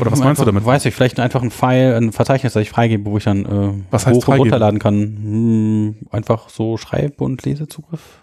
Oder 0.00 0.12
was 0.12 0.20
meinst 0.20 0.40
du 0.40 0.44
damit? 0.44 0.64
Weiß 0.66 0.84
ich, 0.84 0.94
vielleicht 0.94 1.18
einfach 1.18 1.42
ein 1.42 1.50
File, 1.50 1.94
ein 1.94 2.12
Verzeichnis, 2.12 2.52
das 2.52 2.62
ich 2.62 2.70
freigebe, 2.70 3.10
wo 3.10 3.16
ich 3.16 3.24
dann 3.24 3.46
äh, 3.46 3.96
hoch 4.10 4.28
und 4.28 4.38
runterladen 4.40 4.78
kann. 4.78 4.94
Hm, 5.00 5.96
einfach 6.10 6.48
so 6.50 6.76
Schreib- 6.76 7.20
und 7.20 7.42
Lesezugriff. 7.44 8.20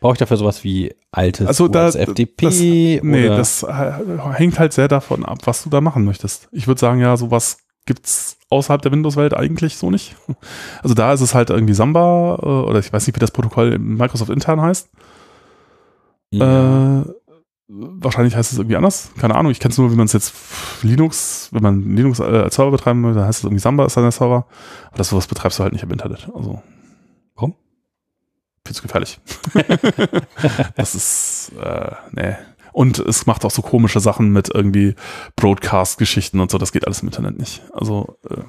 Brauche 0.00 0.14
ich 0.14 0.18
dafür 0.18 0.36
sowas 0.36 0.64
wie 0.64 0.94
altes 1.10 1.46
Also 1.46 1.68
da, 1.68 1.90
FTP? 1.90 2.42
das, 2.42 2.60
nee, 2.60 3.00
oder? 3.26 3.36
das 3.36 3.62
äh, 3.62 3.92
hängt 4.32 4.58
halt 4.58 4.72
sehr 4.72 4.88
davon 4.88 5.24
ab, 5.24 5.38
was 5.44 5.62
du 5.62 5.70
da 5.70 5.80
machen 5.80 6.04
möchtest. 6.04 6.48
Ich 6.52 6.66
würde 6.66 6.80
sagen, 6.80 7.00
ja, 7.00 7.16
sowas 7.16 7.58
gibt's 7.86 8.36
außerhalb 8.50 8.82
der 8.82 8.92
Windows-Welt 8.92 9.34
eigentlich 9.34 9.76
so 9.76 9.90
nicht. 9.90 10.16
Also 10.82 10.94
da 10.94 11.12
ist 11.12 11.20
es 11.20 11.34
halt 11.34 11.50
irgendwie 11.50 11.74
Samba 11.74 12.38
äh, 12.42 12.46
oder 12.46 12.78
ich 12.78 12.92
weiß 12.92 13.06
nicht, 13.06 13.16
wie 13.16 13.20
das 13.20 13.30
Protokoll 13.30 13.72
im 13.72 13.96
Microsoft 13.96 14.30
intern 14.30 14.60
heißt. 14.60 14.88
ja. 16.30 17.00
Äh, 17.00 17.04
wahrscheinlich 17.68 18.34
heißt 18.34 18.52
es 18.52 18.58
irgendwie 18.58 18.76
anders. 18.76 19.10
Keine 19.18 19.34
Ahnung, 19.34 19.52
ich 19.52 19.60
kenne 19.60 19.72
es 19.72 19.78
nur, 19.78 19.92
wie 19.92 19.96
man 19.96 20.06
es 20.06 20.14
jetzt 20.14 20.32
Linux, 20.82 21.50
wenn 21.52 21.62
man 21.62 21.94
Linux 21.94 22.20
als 22.20 22.54
Server 22.54 22.70
betreiben 22.70 23.04
will, 23.04 23.14
dann 23.14 23.26
heißt 23.26 23.40
es 23.40 23.44
irgendwie 23.44 23.60
Samba 23.60 23.84
ist 23.84 23.96
dann 23.96 24.04
der 24.04 24.12
Server. 24.12 24.46
Aber 24.86 24.96
das 24.96 25.10
sowas 25.10 25.26
betreibst 25.26 25.58
du 25.58 25.64
halt 25.64 25.74
nicht 25.74 25.82
im 25.82 25.90
Internet. 25.90 26.30
Also. 26.34 26.62
Viel 28.68 28.76
zu 28.76 28.82
gefährlich. 28.82 29.18
das 30.76 30.94
ist, 30.94 31.52
äh, 31.58 31.90
nee. 32.12 32.36
Und 32.72 32.98
es 32.98 33.24
macht 33.24 33.46
auch 33.46 33.50
so 33.50 33.62
komische 33.62 33.98
Sachen 33.98 34.28
mit 34.30 34.50
irgendwie 34.54 34.94
Broadcast-Geschichten 35.36 36.38
und 36.38 36.50
so. 36.50 36.58
Das 36.58 36.70
geht 36.70 36.86
alles 36.86 37.00
im 37.00 37.08
Internet 37.08 37.38
nicht. 37.38 37.62
Also, 37.72 38.18
äh, 38.28 38.42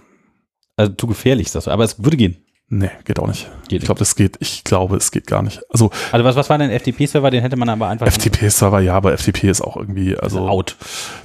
Also 0.76 0.92
zu 0.92 1.08
gefährlich 1.08 1.48
ist 1.48 1.56
das, 1.56 1.70
aber 1.70 1.86
es 1.86 2.04
würde 2.04 2.18
gehen. 2.18 2.36
nee, 2.68 2.92
geht 3.06 3.18
auch 3.18 3.28
nicht. 3.28 3.50
Geht 3.70 3.82
ich 3.82 3.86
glaube, 3.86 4.00
das 4.00 4.16
geht. 4.16 4.36
Ich 4.42 4.66
glaube, 4.66 4.98
es 4.98 5.12
geht 5.12 5.26
gar 5.26 5.42
nicht. 5.42 5.62
Also 5.70 5.90
Also 6.12 6.26
was, 6.26 6.36
was 6.36 6.50
war 6.50 6.58
denn 6.58 6.70
FTP-Server? 6.70 7.32
Den 7.32 7.42
hätte 7.44 7.56
man 7.56 7.70
aber 7.70 7.88
einfach 7.88 8.08
FTP-Server, 8.08 8.82
ja, 8.82 8.94
aber 8.96 9.18
FTP 9.18 9.46
ist 9.46 9.62
auch 9.62 9.78
irgendwie, 9.78 10.18
also 10.18 10.50
out. 10.50 10.76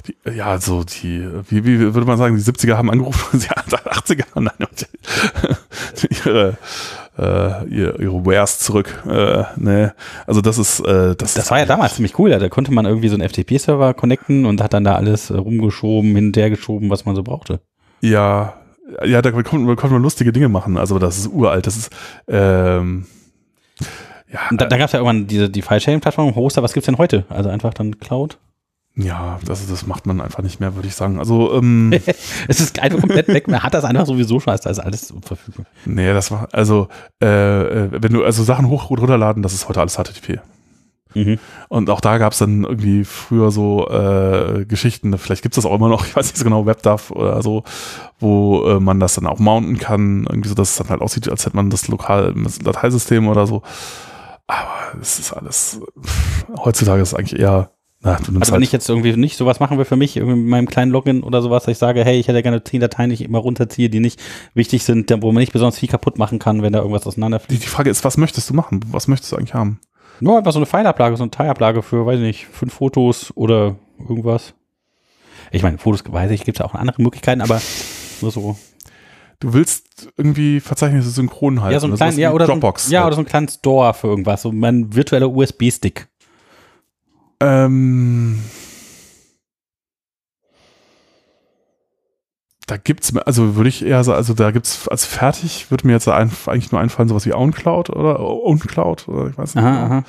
Die, 0.07 0.15
ja, 0.33 0.57
so 0.57 0.85
die, 0.85 1.27
wie, 1.49 1.65
wie 1.65 1.79
würde 1.93 2.07
man 2.07 2.17
sagen, 2.17 2.37
die 2.37 2.41
70er 2.41 2.77
haben 2.77 2.89
angerufen, 2.89 3.39
die 3.43 3.49
80er, 3.49 4.23
nein, 4.39 4.53
ihre, 6.25 6.57
äh, 7.17 7.65
ihre, 7.67 8.01
ihre 8.01 8.25
Wares 8.25 8.59
zurück. 8.59 9.03
Äh, 9.07 9.43
ne, 9.55 9.93
also 10.27 10.41
das 10.41 10.57
ist, 10.57 10.79
äh, 10.81 11.15
das, 11.15 11.33
Das 11.33 11.37
ist 11.37 11.51
war 11.51 11.59
ja 11.59 11.65
damals 11.65 11.95
ziemlich 11.95 12.17
cool. 12.19 12.29
Da 12.29 12.49
konnte 12.49 12.73
man 12.73 12.85
irgendwie 12.85 13.09
so 13.09 13.15
einen 13.15 13.27
FTP-Server 13.27 13.93
connecten 13.93 14.45
und 14.45 14.61
hat 14.61 14.73
dann 14.73 14.83
da 14.83 14.95
alles 14.95 15.29
äh, 15.29 15.37
rumgeschoben, 15.37 16.15
hin 16.15 16.27
und 16.27 16.37
her 16.37 16.49
geschoben, 16.49 16.89
was 16.89 17.05
man 17.05 17.15
so 17.15 17.23
brauchte. 17.23 17.59
Ja, 18.01 18.55
ja, 19.03 19.21
da 19.21 19.31
konnte, 19.31 19.49
konnte 19.49 19.89
man 19.89 20.01
lustige 20.01 20.31
Dinge 20.31 20.49
machen. 20.49 20.77
Also 20.77 20.99
das 20.99 21.17
ist 21.17 21.27
uralt. 21.27 21.65
Das 21.65 21.75
ist, 21.75 21.91
ähm, 22.27 23.05
ja, 24.31 24.39
Und 24.51 24.61
da, 24.61 24.65
da 24.65 24.77
gab 24.77 24.87
es 24.87 24.91
ja 24.91 24.99
irgendwann 24.99 25.27
diese, 25.27 25.49
die 25.49 25.61
File-Sharing-Plattform, 25.61 26.35
Hoster. 26.35 26.61
Was 26.61 26.73
gibt's 26.73 26.85
denn 26.85 26.97
heute? 26.97 27.25
Also 27.29 27.49
einfach 27.49 27.73
dann 27.73 27.99
Cloud? 27.99 28.37
Ja, 28.97 29.39
das, 29.45 29.67
das 29.67 29.87
macht 29.87 30.05
man 30.05 30.21
einfach 30.21 30.41
nicht 30.41 30.59
mehr, 30.59 30.75
würde 30.75 30.87
ich 30.87 30.95
sagen. 30.95 31.19
Also, 31.19 31.53
ähm, 31.53 31.91
es 32.47 32.59
ist 32.59 32.79
einfach 32.79 32.99
komplett 32.99 33.27
weg. 33.27 33.47
Man 33.47 33.61
hat 33.61 33.73
das 33.73 33.83
einfach 33.83 34.05
sowieso 34.05 34.39
schon, 34.39 34.55
da 34.55 34.69
ist 34.69 34.79
alles 34.79 35.13
verfügbar. 35.21 35.65
nee, 35.85 36.13
das 36.13 36.31
war, 36.31 36.47
also, 36.53 36.87
äh, 37.21 37.25
äh, 37.25 37.89
wenn 37.91 38.13
du, 38.13 38.23
also 38.23 38.43
Sachen 38.43 38.69
hoch 38.69 38.89
und 38.89 38.99
runterladen, 38.99 39.43
das 39.43 39.53
ist 39.53 39.67
heute 39.67 39.81
alles 39.81 39.95
HTTP. 39.95 40.39
Mhm. 41.13 41.39
Und 41.69 41.89
auch 41.89 42.01
da 42.01 42.17
gab 42.17 42.33
es 42.33 42.39
dann 42.39 42.63
irgendwie 42.63 43.03
früher 43.05 43.49
so 43.49 43.87
äh, 43.89 44.65
Geschichten, 44.65 45.17
vielleicht 45.17 45.41
gibt 45.41 45.57
es 45.57 45.63
das 45.63 45.69
auch 45.69 45.75
immer 45.75 45.89
noch, 45.89 46.05
ich 46.05 46.15
weiß 46.15 46.27
nicht 46.27 46.37
so 46.37 46.43
genau, 46.43 46.65
WebDAV 46.65 47.11
oder 47.11 47.41
so, 47.41 47.63
wo 48.19 48.65
äh, 48.67 48.79
man 48.79 48.99
das 48.99 49.15
dann 49.15 49.25
auch 49.25 49.39
mounten 49.39 49.77
kann, 49.77 50.25
irgendwie 50.29 50.49
so, 50.49 50.55
dass 50.55 50.71
es 50.71 50.77
dann 50.77 50.89
halt 50.89 51.01
aussieht, 51.01 51.29
als 51.29 51.45
hätte 51.45 51.55
man 51.55 51.69
das 51.69 51.87
lokal 51.87 52.33
im 52.35 52.47
Dateisystem 52.63 53.27
oder 53.27 53.47
so. 53.47 53.61
Aber 54.47 54.99
es 55.01 55.17
ist 55.17 55.33
alles, 55.33 55.79
pff, 55.99 56.45
heutzutage 56.63 57.01
ist 57.01 57.13
es 57.13 57.15
eigentlich 57.15 57.39
eher, 57.39 57.71
nimmst 58.13 58.29
Also 58.29 58.51
wenn 58.51 58.53
halt, 58.53 58.63
ich 58.63 58.71
jetzt 58.71 58.87
irgendwie 58.89 59.15
nicht 59.15 59.37
sowas 59.37 59.59
machen 59.59 59.77
will 59.77 59.85
für 59.85 59.95
mich, 59.95 60.15
irgendwie 60.17 60.37
mit 60.37 60.47
meinem 60.47 60.67
kleinen 60.67 60.91
Login 60.91 61.23
oder 61.23 61.41
sowas, 61.41 61.63
dass 61.63 61.71
ich 61.73 61.77
sage, 61.77 62.03
hey, 62.05 62.19
ich 62.19 62.27
hätte 62.27 62.41
gerne 62.43 62.63
zehn 62.63 62.79
Dateien, 62.81 63.09
die 63.09 63.15
ich 63.15 63.21
immer 63.23 63.39
runterziehe, 63.39 63.89
die 63.89 63.99
nicht 63.99 64.21
wichtig 64.53 64.83
sind, 64.83 65.11
wo 65.21 65.31
man 65.31 65.41
nicht 65.41 65.53
besonders 65.53 65.79
viel 65.79 65.89
kaputt 65.89 66.17
machen 66.17 66.39
kann, 66.39 66.61
wenn 66.61 66.73
da 66.73 66.79
irgendwas 66.79 67.03
die, 67.03 67.07
auseinanderfliegt. 67.09 67.63
die 67.63 67.67
Frage 67.67 67.89
ist, 67.89 68.03
was 68.05 68.17
möchtest 68.17 68.49
du 68.49 68.53
machen? 68.53 68.81
Was 68.91 69.07
möchtest 69.07 69.31
du 69.31 69.37
eigentlich 69.37 69.53
haben? 69.53 69.79
Nur 70.19 70.37
einfach 70.37 70.53
so 70.53 70.59
eine 70.59 70.65
Pfeilablage, 70.65 71.17
so 71.17 71.23
eine 71.23 71.31
Teilablage 71.31 71.81
für, 71.81 72.05
weiß 72.05 72.17
ich 72.19 72.25
nicht, 72.25 72.45
fünf 72.47 72.73
Fotos 72.73 73.31
oder 73.35 73.75
irgendwas. 73.99 74.53
Ich 75.51 75.63
meine, 75.63 75.77
Fotos, 75.77 76.03
weiß 76.07 76.31
ich, 76.31 76.43
gibt 76.43 76.59
es 76.59 76.65
auch 76.65 76.73
andere 76.73 77.01
Möglichkeiten, 77.01 77.41
aber 77.41 77.61
nur 78.21 78.31
so. 78.31 78.57
Du 79.39 79.53
willst 79.53 80.09
irgendwie 80.17 80.59
Verzeichnisse 80.61 81.09
synchron 81.09 81.61
halten. 81.61 81.73
ja, 81.73 81.79
so 81.79 81.87
ein 81.87 81.91
also 81.91 81.97
kleinen, 81.97 82.11
sowas 82.13 82.21
ja, 82.21 82.31
oder, 82.31 82.45
Dropbox. 82.45 82.85
so, 82.85 82.89
ein- 82.89 82.93
ja, 82.93 82.99
halt. 83.01 83.07
oder 83.07 83.15
so 83.17 83.21
ein 83.21 83.25
kleinen 83.27 83.47
Store 83.49 83.93
für 83.93 84.07
irgendwas, 84.07 84.41
so 84.43 84.51
mein 84.51 84.95
virtueller 84.95 85.29
USB-Stick. 85.29 86.07
Ähm, 87.39 88.39
da 92.67 92.77
gibt's, 92.77 93.15
also 93.15 93.55
würde 93.55 93.69
ich 93.69 93.85
eher 93.85 94.03
sagen, 94.03 94.17
also 94.17 94.33
da 94.33 94.51
gibt's 94.51 94.87
als 94.87 95.05
fertig, 95.05 95.69
würde 95.69 95.85
mir 95.85 95.93
jetzt 95.93 96.07
eigentlich 96.07 96.71
nur 96.71 96.81
einfallen, 96.81 97.07
sowas 97.09 97.25
wie 97.25 97.33
OwnCloud 97.33 97.89
oder 97.91 98.19
OwnCloud 98.19 99.07
oder 99.07 99.29
ich 99.29 99.37
weiß 99.37 99.55
nicht. 99.55 99.63
Aha, 99.63 99.85
aha. 99.85 100.03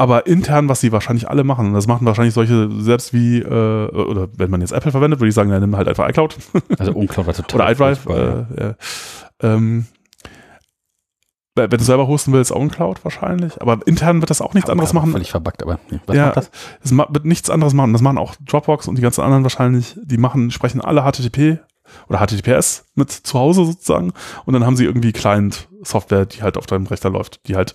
Aber 0.00 0.28
intern, 0.28 0.68
was 0.68 0.80
sie 0.80 0.92
wahrscheinlich 0.92 1.28
alle 1.28 1.42
machen, 1.42 1.66
und 1.66 1.74
das 1.74 1.88
machen 1.88 2.06
wahrscheinlich 2.06 2.32
solche, 2.34 2.70
selbst 2.80 3.12
wie, 3.12 3.40
äh, 3.40 3.88
oder 3.88 4.28
wenn 4.36 4.48
man 4.48 4.60
jetzt 4.60 4.70
Apple 4.70 4.92
verwendet, 4.92 5.18
würde 5.18 5.28
ich 5.30 5.34
sagen, 5.34 5.50
dann 5.50 5.60
nimm 5.60 5.76
halt 5.76 5.88
einfach 5.88 6.08
iCloud 6.08 6.36
Also 6.78 6.92
unklar, 6.92 7.26
war 7.26 7.34
total. 7.34 7.60
oder 7.60 7.70
iDrive. 7.72 8.06
ja. 8.08 8.16
Äh, 8.16 8.68
äh, 8.68 8.74
ähm, 9.42 9.86
wenn 11.58 11.78
du 11.78 11.84
selber 11.84 12.06
hosten 12.06 12.32
willst, 12.32 12.52
OwnCloud 12.52 13.04
wahrscheinlich. 13.04 13.60
Aber 13.60 13.78
intern 13.86 14.20
wird 14.20 14.30
das 14.30 14.40
auch 14.40 14.54
nichts 14.54 14.70
anderes 14.70 14.92
machen. 14.92 15.12
Völlig 15.12 15.30
verbuggt, 15.30 15.62
aber 15.62 15.78
was 16.06 16.16
ja, 16.16 16.26
macht 16.26 16.36
das? 16.36 16.50
Es 16.82 16.96
wird 16.96 17.24
nichts 17.24 17.50
anderes 17.50 17.74
machen. 17.74 17.92
Das 17.92 18.02
machen 18.02 18.18
auch 18.18 18.34
Dropbox 18.46 18.88
und 18.88 18.96
die 18.96 19.02
ganzen 19.02 19.20
anderen 19.22 19.42
wahrscheinlich. 19.42 19.96
Die 20.02 20.18
machen, 20.18 20.50
sprechen 20.50 20.80
alle 20.80 21.02
HTTP 21.02 21.58
oder 22.08 22.18
HTTPS 22.18 22.84
mit 22.94 23.10
zu 23.10 23.38
Hause 23.38 23.64
sozusagen. 23.64 24.12
Und 24.44 24.54
dann 24.54 24.64
haben 24.64 24.76
sie 24.76 24.84
irgendwie 24.84 25.12
Client-Software, 25.12 26.26
die 26.26 26.42
halt 26.42 26.56
auf 26.56 26.66
deinem 26.66 26.86
Rechner 26.86 27.10
läuft, 27.10 27.46
die 27.48 27.56
halt 27.56 27.74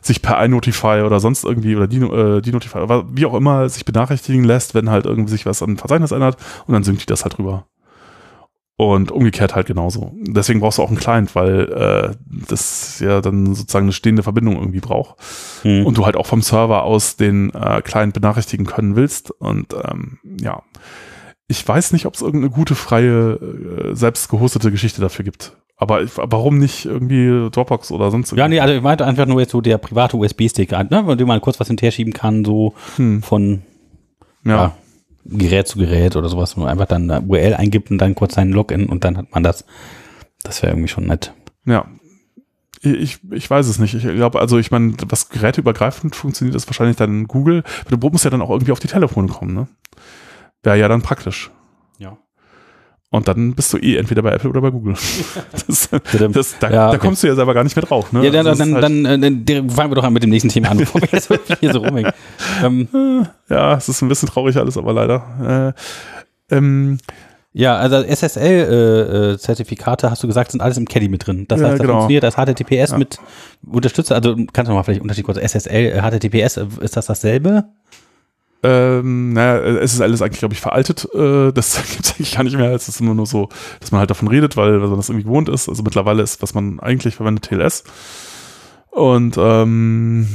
sich 0.00 0.22
per 0.22 0.42
iNotify 0.44 1.02
oder 1.04 1.20
sonst 1.20 1.44
irgendwie 1.44 1.76
oder 1.76 1.86
Dino- 1.86 2.12
äh, 2.12 2.40
Denotify 2.42 2.78
oder 2.78 3.04
wie 3.08 3.26
auch 3.26 3.34
immer 3.34 3.68
sich 3.68 3.84
benachrichtigen 3.84 4.44
lässt, 4.44 4.74
wenn 4.74 4.90
halt 4.90 5.06
irgendwie 5.06 5.30
sich 5.30 5.46
was 5.46 5.62
am 5.62 5.76
Verzeichnis 5.76 6.10
ändert 6.10 6.36
und 6.66 6.74
dann 6.74 6.84
synkt 6.84 7.02
die 7.02 7.06
das 7.06 7.22
halt 7.22 7.38
rüber. 7.38 7.66
Und 8.76 9.12
umgekehrt 9.12 9.54
halt 9.54 9.66
genauso. 9.66 10.12
Deswegen 10.22 10.60
brauchst 10.60 10.78
du 10.78 10.82
auch 10.82 10.88
einen 10.88 10.98
Client, 10.98 11.34
weil 11.34 11.68
äh, 11.72 12.16
das 12.48 12.98
ja 13.00 13.20
dann 13.20 13.54
sozusagen 13.54 13.84
eine 13.84 13.92
stehende 13.92 14.22
Verbindung 14.22 14.56
irgendwie 14.56 14.80
braucht 14.80 15.16
Hm. 15.62 15.86
und 15.86 15.96
du 15.98 16.04
halt 16.06 16.16
auch 16.16 16.26
vom 16.26 16.42
Server 16.42 16.82
aus 16.82 17.16
den 17.16 17.50
äh, 17.54 17.82
Client 17.82 18.14
benachrichtigen 18.14 18.66
können 18.66 18.96
willst. 18.96 19.30
Und 19.30 19.74
ähm, 19.74 20.18
ja, 20.40 20.62
ich 21.48 21.66
weiß 21.68 21.92
nicht, 21.92 22.06
ob 22.06 22.14
es 22.14 22.22
irgendeine 22.22 22.50
gute, 22.52 22.74
freie, 22.74 23.34
äh, 23.34 23.94
selbst 23.94 24.28
gehostete 24.30 24.70
Geschichte 24.70 25.00
dafür 25.00 25.24
gibt. 25.24 25.56
Aber 25.76 26.02
ich, 26.02 26.12
warum 26.16 26.58
nicht 26.58 26.86
irgendwie 26.86 27.50
Dropbox 27.50 27.90
oder 27.92 28.10
sonst 28.10 28.32
Ja, 28.32 28.48
nee, 28.48 28.60
also 28.60 28.72
ich 28.74 28.82
meinte 28.82 29.04
einfach 29.04 29.26
nur 29.26 29.40
jetzt 29.40 29.50
so 29.52 29.60
der 29.60 29.78
private 29.78 30.16
USB-Stick, 30.16 30.70
ne, 30.70 31.02
mit 31.06 31.20
dem 31.20 31.28
man 31.28 31.40
kurz 31.40 31.60
was 31.60 31.68
hinterher 31.68 31.92
schieben 31.92 32.12
kann, 32.12 32.44
so 32.44 32.74
Hm, 32.96 33.22
von 33.22 33.62
ja. 34.44 34.56
ja. 34.56 34.76
Gerät 35.24 35.68
zu 35.68 35.78
Gerät 35.78 36.16
oder 36.16 36.28
sowas, 36.28 36.56
wo 36.56 36.60
man 36.60 36.70
einfach 36.70 36.86
dann 36.86 37.10
eine 37.10 37.26
URL 37.26 37.54
eingibt 37.54 37.90
und 37.90 37.98
dann 37.98 38.14
kurz 38.14 38.34
seinen 38.34 38.52
Login 38.52 38.86
und 38.86 39.04
dann 39.04 39.16
hat 39.16 39.32
man 39.32 39.42
das. 39.42 39.64
Das 40.42 40.62
wäre 40.62 40.72
irgendwie 40.72 40.88
schon 40.88 41.06
nett. 41.06 41.32
Ja. 41.64 41.86
Ich, 42.80 43.20
ich 43.30 43.48
weiß 43.48 43.68
es 43.68 43.78
nicht. 43.78 43.94
Ich 43.94 44.02
glaube, 44.02 44.40
also 44.40 44.58
ich 44.58 44.72
meine, 44.72 44.94
was 45.06 45.28
geräteübergreifend 45.28 46.16
funktioniert, 46.16 46.56
ist 46.56 46.66
wahrscheinlich 46.66 46.96
dann 46.96 47.28
Google. 47.28 47.62
Du 47.88 48.08
musst 48.08 48.24
ja 48.24 48.30
dann 48.30 48.42
auch 48.42 48.50
irgendwie 48.50 48.72
auf 48.72 48.80
die 48.80 48.88
Telefone 48.88 49.28
kommen, 49.28 49.54
ne? 49.54 49.68
Wäre 50.64 50.78
ja 50.78 50.88
dann 50.88 51.02
praktisch. 51.02 51.52
Ja. 51.98 52.18
Und 53.12 53.28
dann 53.28 53.54
bist 53.54 53.72
du 53.72 53.76
eh 53.78 53.96
entweder 53.98 54.22
bei 54.22 54.32
Apple 54.32 54.48
oder 54.50 54.60
bei 54.62 54.70
Google. 54.70 54.94
Das, 55.66 55.88
das, 55.90 56.58
da, 56.58 56.70
Ja, 56.70 56.86
da 56.86 56.88
okay. 56.88 56.98
kommst 56.98 57.22
du 57.22 57.26
ja 57.28 57.34
selber 57.34 57.52
gar 57.54 57.62
nicht 57.62 57.76
mehr 57.76 57.84
drauf. 57.84 58.10
Ne? 58.12 58.24
Ja, 58.24 58.30
dann, 58.30 58.46
Also 58.46 58.64
dann, 58.64 58.74
halt- 58.74 58.84
dann, 58.84 59.04
äh, 59.04 59.18
dann 59.44 59.68
fangen 59.70 59.90
wir 59.90 59.94
doch 59.96 60.04
an 60.04 60.12
mit 60.14 60.22
dem 60.22 60.30
nächsten 60.30 60.48
Thema 60.48 60.70
an, 60.70 60.78
bevor 60.78 61.00
wir 61.02 61.08
jetzt 61.12 61.28
hier 61.60 61.72
so 61.72 61.80
rumhängen. 61.80 62.10
Ähm, 62.64 62.88
Ja, 63.50 63.74
es 63.76 63.88
ist 63.88 64.00
ein 64.02 64.08
bisschen 64.08 64.28
traurig 64.30 64.56
alles, 64.56 64.76
aber 64.78 64.92
leider. 64.94 65.74
Äh, 66.50 66.54
ähm, 66.56 66.98
ja, 67.52 67.76
also 67.76 67.96
SSL-Zertifikate, 68.02 70.10
hast 70.10 70.22
du 70.22 70.26
gesagt, 70.26 70.52
sind 70.52 70.62
alles 70.62 70.78
im 70.78 70.86
Caddy 70.86 71.08
mit 71.08 71.26
drin. 71.26 71.44
Das 71.48 71.60
Ja, 71.60 71.66
heißt, 71.66 71.80
das 71.80 71.86
genau. 71.86 72.00
funktioniert 72.00 72.24
als 72.24 72.36
HTTPS 72.36 72.92
Ja. 72.92 72.98
mit 72.98 73.18
Unterstützer, 73.70 74.14
also 74.14 74.36
kannst 74.52 74.70
du 74.70 74.74
mal 74.74 74.82
vielleicht 74.84 75.02
Unterschied 75.02 75.24
kurz, 75.24 75.36
SSL, 75.38 75.92
äh, 75.92 76.00
HTTPS, 76.00 76.56
äh, 76.56 76.66
ist 76.80 76.96
das 76.96 77.06
dasselbe? 77.06 77.64
Ähm, 78.62 79.32
naja, 79.32 79.80
SSL 79.80 80.12
ist 80.12 80.22
eigentlich, 80.22 80.38
glaube 80.38 80.54
ich, 80.54 80.60
veraltet. 80.60 81.08
Äh, 81.14 81.52
das 81.52 81.82
gibt 81.90 82.04
es 82.04 82.12
eigentlich 82.12 82.34
gar 82.34 82.44
nicht 82.44 82.56
mehr. 82.56 82.72
Es 82.72 82.88
ist 82.88 83.00
immer 83.00 83.14
nur 83.14 83.26
so, 83.26 83.48
dass 83.80 83.90
man 83.90 83.98
halt 83.98 84.10
davon 84.10 84.28
redet, 84.28 84.56
weil, 84.56 84.80
weil 84.80 84.88
man 84.88 84.96
das 84.96 85.08
irgendwie 85.08 85.24
gewohnt 85.24 85.48
ist. 85.48 85.68
Also 85.68 85.82
mittlerweile 85.82 86.22
ist, 86.22 86.42
was 86.42 86.54
man 86.54 86.78
eigentlich 86.80 87.16
verwendet, 87.16 87.44
TLS. 87.46 87.84
Und 88.90 89.36
ähm, 89.38 90.28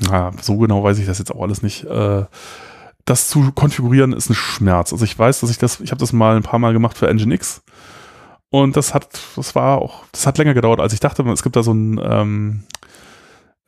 na, 0.00 0.32
so 0.40 0.58
genau 0.58 0.82
weiß 0.82 0.98
ich 0.98 1.06
das 1.06 1.18
jetzt 1.18 1.32
auch 1.32 1.42
alles 1.42 1.62
nicht. 1.62 1.84
Äh, 1.84 2.24
das 3.04 3.28
zu 3.28 3.52
konfigurieren 3.52 4.12
ist 4.12 4.28
ein 4.30 4.34
Schmerz. 4.34 4.92
Also 4.92 5.04
ich 5.04 5.18
weiß, 5.18 5.40
dass 5.40 5.50
ich 5.50 5.58
das, 5.58 5.80
ich 5.80 5.90
habe 5.90 6.00
das 6.00 6.12
mal 6.12 6.36
ein 6.36 6.42
paar 6.42 6.58
Mal 6.58 6.72
gemacht 6.72 6.98
für 6.98 7.12
Nginx. 7.12 7.62
Und 8.50 8.76
das 8.76 8.92
hat, 8.92 9.08
das 9.34 9.54
war 9.54 9.78
auch, 9.78 10.04
das 10.12 10.26
hat 10.26 10.36
länger 10.36 10.52
gedauert, 10.52 10.78
als 10.78 10.92
ich 10.92 11.00
dachte. 11.00 11.22
Es 11.30 11.42
gibt 11.42 11.56
da 11.56 11.62
so 11.62 11.72
ein 11.72 11.98
ähm, 12.04 12.64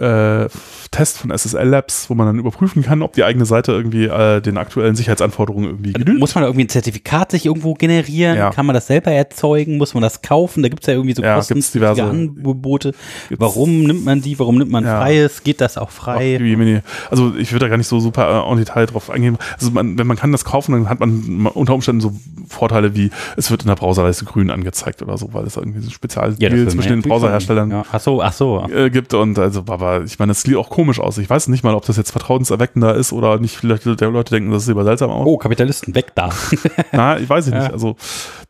äh, 0.00 0.48
Test 0.90 1.18
von 1.18 1.30
SSL 1.30 1.68
Labs, 1.68 2.10
wo 2.10 2.14
man 2.14 2.26
dann 2.26 2.38
überprüfen 2.38 2.82
kann, 2.82 3.00
ob 3.02 3.12
die 3.12 3.22
eigene 3.24 3.46
Seite 3.46 3.72
irgendwie 3.72 4.04
äh, 4.06 4.40
den 4.40 4.58
aktuellen 4.58 4.96
Sicherheitsanforderungen 4.96 5.68
irgendwie 5.70 5.92
genügt. 5.92 6.18
Muss 6.18 6.34
man 6.34 6.42
da 6.42 6.48
irgendwie 6.48 6.64
ein 6.64 6.68
Zertifikat 6.68 7.30
sich 7.30 7.46
irgendwo 7.46 7.74
generieren? 7.74 8.36
Ja. 8.36 8.50
Kann 8.50 8.66
man 8.66 8.74
das 8.74 8.88
selber 8.88 9.12
erzeugen? 9.12 9.76
Muss 9.78 9.94
man 9.94 10.02
das 10.02 10.20
kaufen? 10.22 10.62
Da 10.64 10.68
gibt 10.68 10.82
es 10.82 10.88
ja 10.88 10.94
irgendwie 10.94 11.14
so 11.14 11.22
Ja, 11.22 11.40
diverse- 11.40 12.02
Angebote. 12.04 12.92
Gibt's- 13.28 13.40
Warum 13.40 13.84
nimmt 13.84 14.04
man 14.04 14.20
die? 14.20 14.38
Warum 14.38 14.58
nimmt 14.58 14.70
man 14.72 14.84
Ja. 14.84 15.00
freies? 15.00 15.42
Geht 15.44 15.60
das 15.60 15.78
auch 15.78 15.88
Ach, 15.90 15.92
frei? 15.92 16.38
Mini- 16.40 16.80
Also 17.10 17.32
ich 17.36 17.52
würde 17.52 17.66
da 17.66 17.68
gar 17.68 17.76
nicht 17.76 17.88
so 17.88 18.00
super 18.00 18.44
äh, 18.46 18.50
en 18.50 18.58
Detail 18.58 18.86
drauf 18.86 19.10
eingehen. 19.10 19.38
Also 19.58 19.70
man, 19.70 19.96
wenn 19.98 20.06
man 20.06 20.16
kann 20.16 20.32
das 20.32 20.44
kaufen, 20.44 20.72
dann 20.72 20.88
hat 20.88 21.00
man 21.00 21.46
unter 21.54 21.74
Umständen 21.74 22.00
so 22.00 22.12
Vorteile 22.48 22.94
wie, 22.96 23.10
es 23.36 23.50
wird 23.50 23.62
in 23.62 23.68
der 23.68 23.76
Browserleiste 23.76 24.24
grün 24.24 24.50
angezeigt 24.50 25.02
oder 25.02 25.16
so, 25.18 25.32
weil 25.32 25.44
es 25.46 25.56
irgendwie 25.56 25.80
so 25.80 25.88
ein 25.88 25.92
Spezialdeal 25.92 26.58
Ja, 26.58 26.68
zwischen 26.68 26.88
den 26.90 27.02
Browserherstellern 27.02 27.70
Ja. 27.70 27.84
Ach 27.92 28.00
so, 28.00 28.22
ach 28.22 28.32
so. 28.32 28.66
äh, 28.74 28.90
gibt 28.90 29.14
und 29.14 29.38
also, 29.38 29.62
aber 29.84 30.04
ich 30.04 30.18
meine, 30.18 30.30
das 30.30 30.42
sieht 30.42 30.56
auch 30.56 30.70
komisch 30.70 30.98
aus. 31.00 31.18
Ich 31.18 31.28
weiß 31.28 31.48
nicht 31.48 31.62
mal, 31.64 31.74
ob 31.74 31.84
das 31.84 31.96
jetzt 31.96 32.10
vertrauenserweckender 32.10 32.94
ist 32.94 33.12
oder 33.12 33.38
nicht. 33.38 33.56
Vielleicht 33.56 33.84
der 33.84 34.10
Leute 34.10 34.34
denken, 34.34 34.50
das 34.50 34.64
sieht 34.64 34.72
aber 34.74 34.84
seltsam 34.84 35.10
aus. 35.10 35.26
Oh, 35.26 35.36
Kapitalisten, 35.36 35.94
weg 35.94 36.12
da. 36.14 36.30
Na, 36.92 37.18
ich 37.18 37.28
weiß 37.28 37.46
ich 37.48 37.52
Ja. 37.54 37.60
nicht. 37.62 37.72
Also 37.72 37.96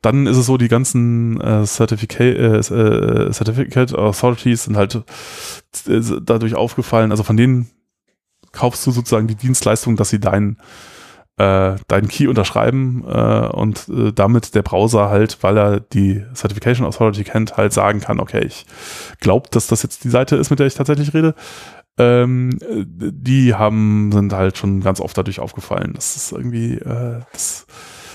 dann 0.03 0.27
ist 0.27 0.37
es 0.37 0.47
so, 0.47 0.57
die 0.57 0.69
ganzen 0.69 1.41
äh, 1.41 1.65
Certificate, 1.67 2.37
äh, 2.37 2.57
äh, 2.59 3.33
Certificate 3.33 3.95
Authorities 3.95 4.65
sind 4.65 4.77
halt 4.77 4.95
äh, 4.95 6.01
dadurch 6.23 6.55
aufgefallen. 6.55 7.11
Also 7.11 7.23
von 7.23 7.37
denen 7.37 7.71
kaufst 8.53 8.87
du 8.87 8.91
sozusagen 8.93 9.27
die 9.27 9.35
Dienstleistung, 9.35 9.97
dass 9.97 10.11
sie 10.11 10.21
deinen 10.21 10.59
äh, 11.37 11.77
deinen 11.89 12.09
Key 12.09 12.29
unterschreiben 12.29 13.05
äh, 13.09 13.49
und 13.49 13.89
äh, 13.89 14.13
damit 14.13 14.55
der 14.55 14.63
Browser 14.63 15.09
halt, 15.09 15.39
weil 15.43 15.59
er 15.59 15.81
die 15.81 16.25
Certification 16.35 16.87
Authority 16.87 17.25
kennt, 17.25 17.57
halt 17.57 17.73
sagen 17.73 18.01
kann, 18.01 18.21
okay, 18.21 18.45
ich 18.45 18.67
glaube, 19.21 19.49
dass 19.51 19.67
das 19.67 19.83
jetzt 19.83 20.05
die 20.05 20.11
Seite 20.11 20.37
ist, 20.37 20.51
mit 20.51 20.61
der 20.61 20.67
ich 20.67 20.75
tatsächlich 20.75 21.13
rede. 21.13 21.35
Ähm, 21.99 22.59
äh, 22.61 22.85
die 22.87 23.55
haben, 23.55 24.11
sind 24.13 24.33
halt 24.33 24.59
schon 24.59 24.81
ganz 24.81 25.01
oft 25.01 25.17
dadurch 25.17 25.41
aufgefallen, 25.41 25.93
dass 25.95 26.17
es 26.17 26.33
irgendwie, 26.33 26.75
äh, 26.75 27.21
dass 27.33 27.67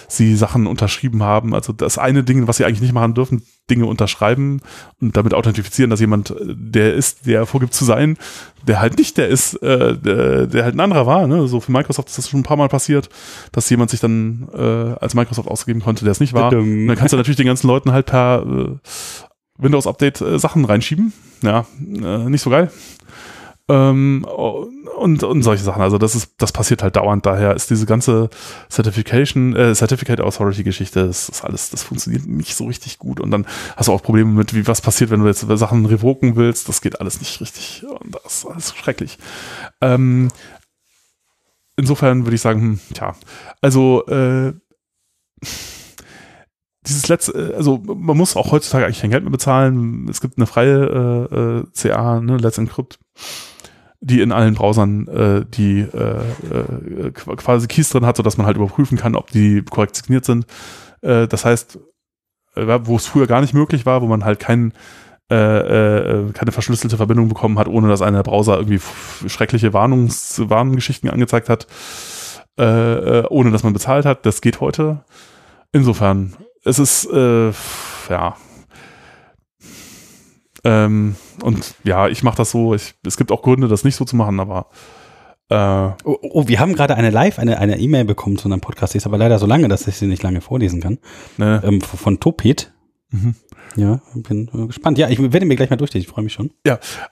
sie 0.10 0.36
Sachen 0.36 0.68
unterschrieben 0.68 1.24
haben. 1.24 1.54
Also 1.54 1.72
das 1.72 1.98
eine 1.98 2.24
Ding, 2.24 2.48
was 2.48 2.58
sie 2.58 2.66
eigentlich 2.66 2.82
nicht 2.82 2.94
machen 2.94 3.14
dürfen, 3.14 3.44
Dinge 3.70 3.86
unterschreiben 3.86 4.62
und 5.00 5.16
damit 5.16 5.34
authentifizieren, 5.34 5.90
dass 5.90 6.00
jemand 6.00 6.32
äh, 6.32 6.36
der 6.56 6.94
ist, 6.96 7.26
der 7.26 7.46
vorgibt 7.46 7.74
zu 7.74 7.86
sein, 7.86 8.18
der 8.68 8.82
halt 8.82 8.98
nicht 8.98 9.18
der 9.18 9.28
ist, 9.28 9.54
äh, 9.62 9.96
der, 9.98 10.48
der 10.48 10.64
halt 10.64 10.76
ein 10.76 10.80
anderer 10.80 11.06
war. 11.06 11.28
Ne? 11.28 11.48
So 11.48 11.60
für 11.60 11.72
Microsoft 11.72 12.10
ist 12.10 12.18
das 12.18 12.30
schon 12.30 12.42
ein 12.42 12.44
paar 12.44 12.58
Mal 12.58 12.70
passiert, 12.70 13.10
dass 13.52 13.70
jemand 13.70 13.92
sich 13.92 14.00
dann 14.00 14.50
äh, 14.54 14.96
als 15.00 15.14
Microsoft 15.14 15.48
ausgegeben 15.48 15.84
konnte, 15.84 16.04
der 16.04 16.12
es 16.12 16.20
nicht 16.20 16.34
war. 16.34 16.52
Und 16.52 16.88
dann 16.88 16.98
kannst 16.98 17.14
du 17.14 17.18
natürlich 17.18 17.38
den 17.38 17.48
ganzen 17.48 17.68
Leuten 17.68 17.92
halt 17.92 18.08
per 18.08 18.44
äh, 18.46 18.78
Windows-Update 19.60 20.22
äh, 20.22 20.40
Sachen 20.40 20.66
reinschieben. 20.66 21.14
Ja, 21.44 21.66
äh, 21.80 22.30
nicht 22.30 22.42
so 22.42 22.50
geil. 22.50 22.72
Ähm, 23.70 24.26
und, 24.98 25.24
und 25.24 25.44
solche 25.44 25.64
Sachen. 25.64 25.82
Also 25.82 25.98
das 25.98 26.16
ist, 26.16 26.34
das 26.40 26.52
passiert 26.52 26.82
halt 26.82 26.96
dauernd. 26.96 27.26
Daher 27.26 27.56
ist 27.56 27.70
diese 27.70 27.86
ganze 27.86 28.30
Certification, 28.70 29.56
äh, 29.56 29.76
Certificate 29.76 30.20
Authority 30.20 30.64
Geschichte, 30.64 31.06
das 31.06 31.30
ist 31.30 31.46
alles, 31.46 31.70
das 31.70 31.84
funktioniert 31.84 32.26
nicht 32.26 32.56
so 32.56 32.66
richtig 32.66 32.98
gut. 32.98 33.20
Und 33.20 33.32
dann 33.32 33.46
hast 33.78 33.88
du 33.88 33.94
auch 33.94 34.02
Probleme 34.02 34.32
mit, 34.32 34.56
wie 34.56 34.68
was 34.68 34.82
passiert, 34.82 35.12
wenn 35.12 35.22
du 35.22 35.28
jetzt 35.28 35.46
Sachen 35.48 35.86
revoken 35.86 36.36
willst. 36.36 36.68
Das 36.68 36.82
geht 36.82 37.00
alles 37.00 37.20
nicht 37.20 37.40
richtig. 37.40 37.86
Und 37.88 38.16
das 38.16 38.40
ist 38.40 38.46
alles 38.46 38.76
schrecklich. 38.76 39.18
Ähm, 39.82 40.30
insofern 41.78 42.26
würde 42.26 42.36
ich 42.36 42.42
sagen, 42.42 42.62
hm, 42.62 42.80
tja, 42.94 43.16
also 43.62 44.06
äh, 44.08 44.54
dieses 46.86 47.08
letzte, 47.08 47.54
also 47.56 47.78
man 47.78 48.18
muss 48.18 48.36
auch 48.36 48.52
heutzutage 48.52 48.86
eigentlich 48.86 49.02
kein 49.02 49.12
Geld 49.12 49.24
mehr 49.24 49.32
bezahlen. 49.32 50.08
Es 50.10 50.22
gibt 50.22 50.38
eine 50.38 50.48
freie 50.48 51.28
äh, 51.32 51.36
äh, 51.36 51.64
CA, 51.74 52.20
ne, 52.20 52.38
Let's 52.38 52.58
Encrypt, 52.58 53.00
die 54.02 54.22
in 54.22 54.32
allen 54.32 54.54
Browsern 54.56 55.08
äh, 55.08 55.46
die 55.46 55.82
äh, 55.82 56.22
äh, 56.52 57.12
qu- 57.12 57.36
quasi 57.36 57.68
Keys 57.68 57.90
drin 57.90 58.06
hat, 58.06 58.18
sodass 58.18 58.38
man 58.38 58.46
halt 58.48 58.56
überprüfen 58.58 58.98
kann, 58.98 59.16
ob 59.16 59.30
die 59.32 59.62
korrekt 59.62 59.96
signiert 59.96 60.24
sind. 60.26 60.46
Äh, 61.02 61.28
das 61.28 61.44
heißt, 61.44 61.80
äh, 62.56 62.80
wo 62.84 62.96
es 62.96 63.08
früher 63.08 63.28
gar 63.28 63.42
nicht 63.42 63.54
möglich 63.54 63.86
war, 63.86 64.02
wo 64.02 64.08
man 64.08 64.24
halt 64.24 64.40
kein, 64.40 64.74
äh, 65.30 65.36
äh, 65.36 66.32
keine 66.32 66.52
verschlüsselte 66.52 66.98
Verbindung 66.98 67.28
bekommen 67.28 67.60
hat, 67.60 67.68
ohne 67.68 67.90
dass 67.90 68.02
einer 68.02 68.24
Browser 68.24 68.58
irgendwie 68.58 68.80
schreckliche 69.28 69.74
Warnungs 69.74 70.42
Warngeschichten 70.50 71.10
angezeigt 71.10 71.50
hat, 71.50 71.68
äh, 72.58 72.64
äh, 72.64 73.26
ohne 73.30 73.52
dass 73.52 73.64
man 73.64 73.74
bezahlt 73.74 74.06
hat. 74.06 74.26
Das 74.26 74.40
geht 74.42 74.62
heute. 74.62 75.04
Insofern, 75.72 76.36
es 76.64 76.80
ist, 76.80 77.06
äh, 77.12 77.52
ja. 78.10 78.36
Ähm, 80.64 81.16
und 81.44 81.76
ja, 81.84 82.08
ich 82.08 82.24
mache 82.24 82.38
das 82.38 82.52
so. 82.52 82.74
Ich, 82.74 82.96
es 83.06 83.18
gibt 83.18 83.32
auch 83.32 83.42
Gründe, 83.42 83.68
das 83.68 83.84
nicht 83.84 83.96
so 83.96 84.06
zu 84.06 84.16
machen, 84.16 84.40
aber 84.40 84.68
äh, 85.50 85.92
Oh, 86.04 86.18
oh, 86.22 86.48
wir 86.48 86.60
haben 86.60 86.74
gerade 86.74 86.96
eine 86.96 87.10
Live, 87.10 87.40
eine 87.40 87.58
eine 87.60 87.80
E-Mail 87.80 88.06
bekommen 88.06 88.38
zu 88.38 88.46
unserem 88.46 88.62
Podcast. 88.62 88.94
Die 88.94 88.98
ist 88.98 89.06
aber 89.08 89.18
leider 89.18 89.40
so 89.40 89.46
lange, 89.46 89.68
dass 89.68 89.88
ich 89.88 89.96
sie 89.96 90.08
nicht 90.08 90.24
lange 90.24 90.42
vorlesen 90.42 90.82
kann. 90.82 91.00
ne, 91.38 91.62
Ähm, 91.64 91.82
von 91.82 92.20
Topet. 92.20 92.72
Mhm. 93.12 93.36
Ja, 93.76 94.02
bin 94.16 94.50
äh, 94.54 94.68
gespannt. 94.68 94.98
Ja, 94.98 95.10
ich 95.10 95.20
werde 95.20 95.46
mir 95.46 95.56
gleich 95.56 95.70
mal 95.70 95.76
durchlesen. 95.78 96.08
Ich 96.08 96.14
freue 96.14 96.24
mich 96.24 96.34
schon. 96.34 96.52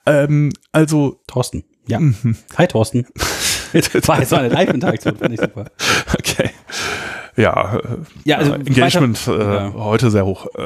ähm, 0.05 0.51
also, 0.71 1.19
Thorsten. 1.27 1.63
Ja. 1.87 1.99
mhm. 1.99 2.35
Hi, 2.57 2.67
Thorsten. 2.67 3.07
Jetzt 3.73 4.07
war 4.07 4.19
jetzt 4.19 4.29
so 4.29 4.37
eine 4.37 4.47
Live-Interaktion. 4.47 5.17
Fand 5.17 5.33
ich 5.33 5.41
super. 5.41 5.65
okay. 6.17 6.51
Ja, 7.37 7.79
Ja, 8.25 8.37
also, 8.37 8.53
äh, 8.53 8.55
Engagement 8.65 9.27
weiter- 9.27 9.39
äh, 9.39 9.55
ja. 9.67 9.73
heute 9.75 10.09
sehr 10.11 10.25
hoch. 10.25 10.47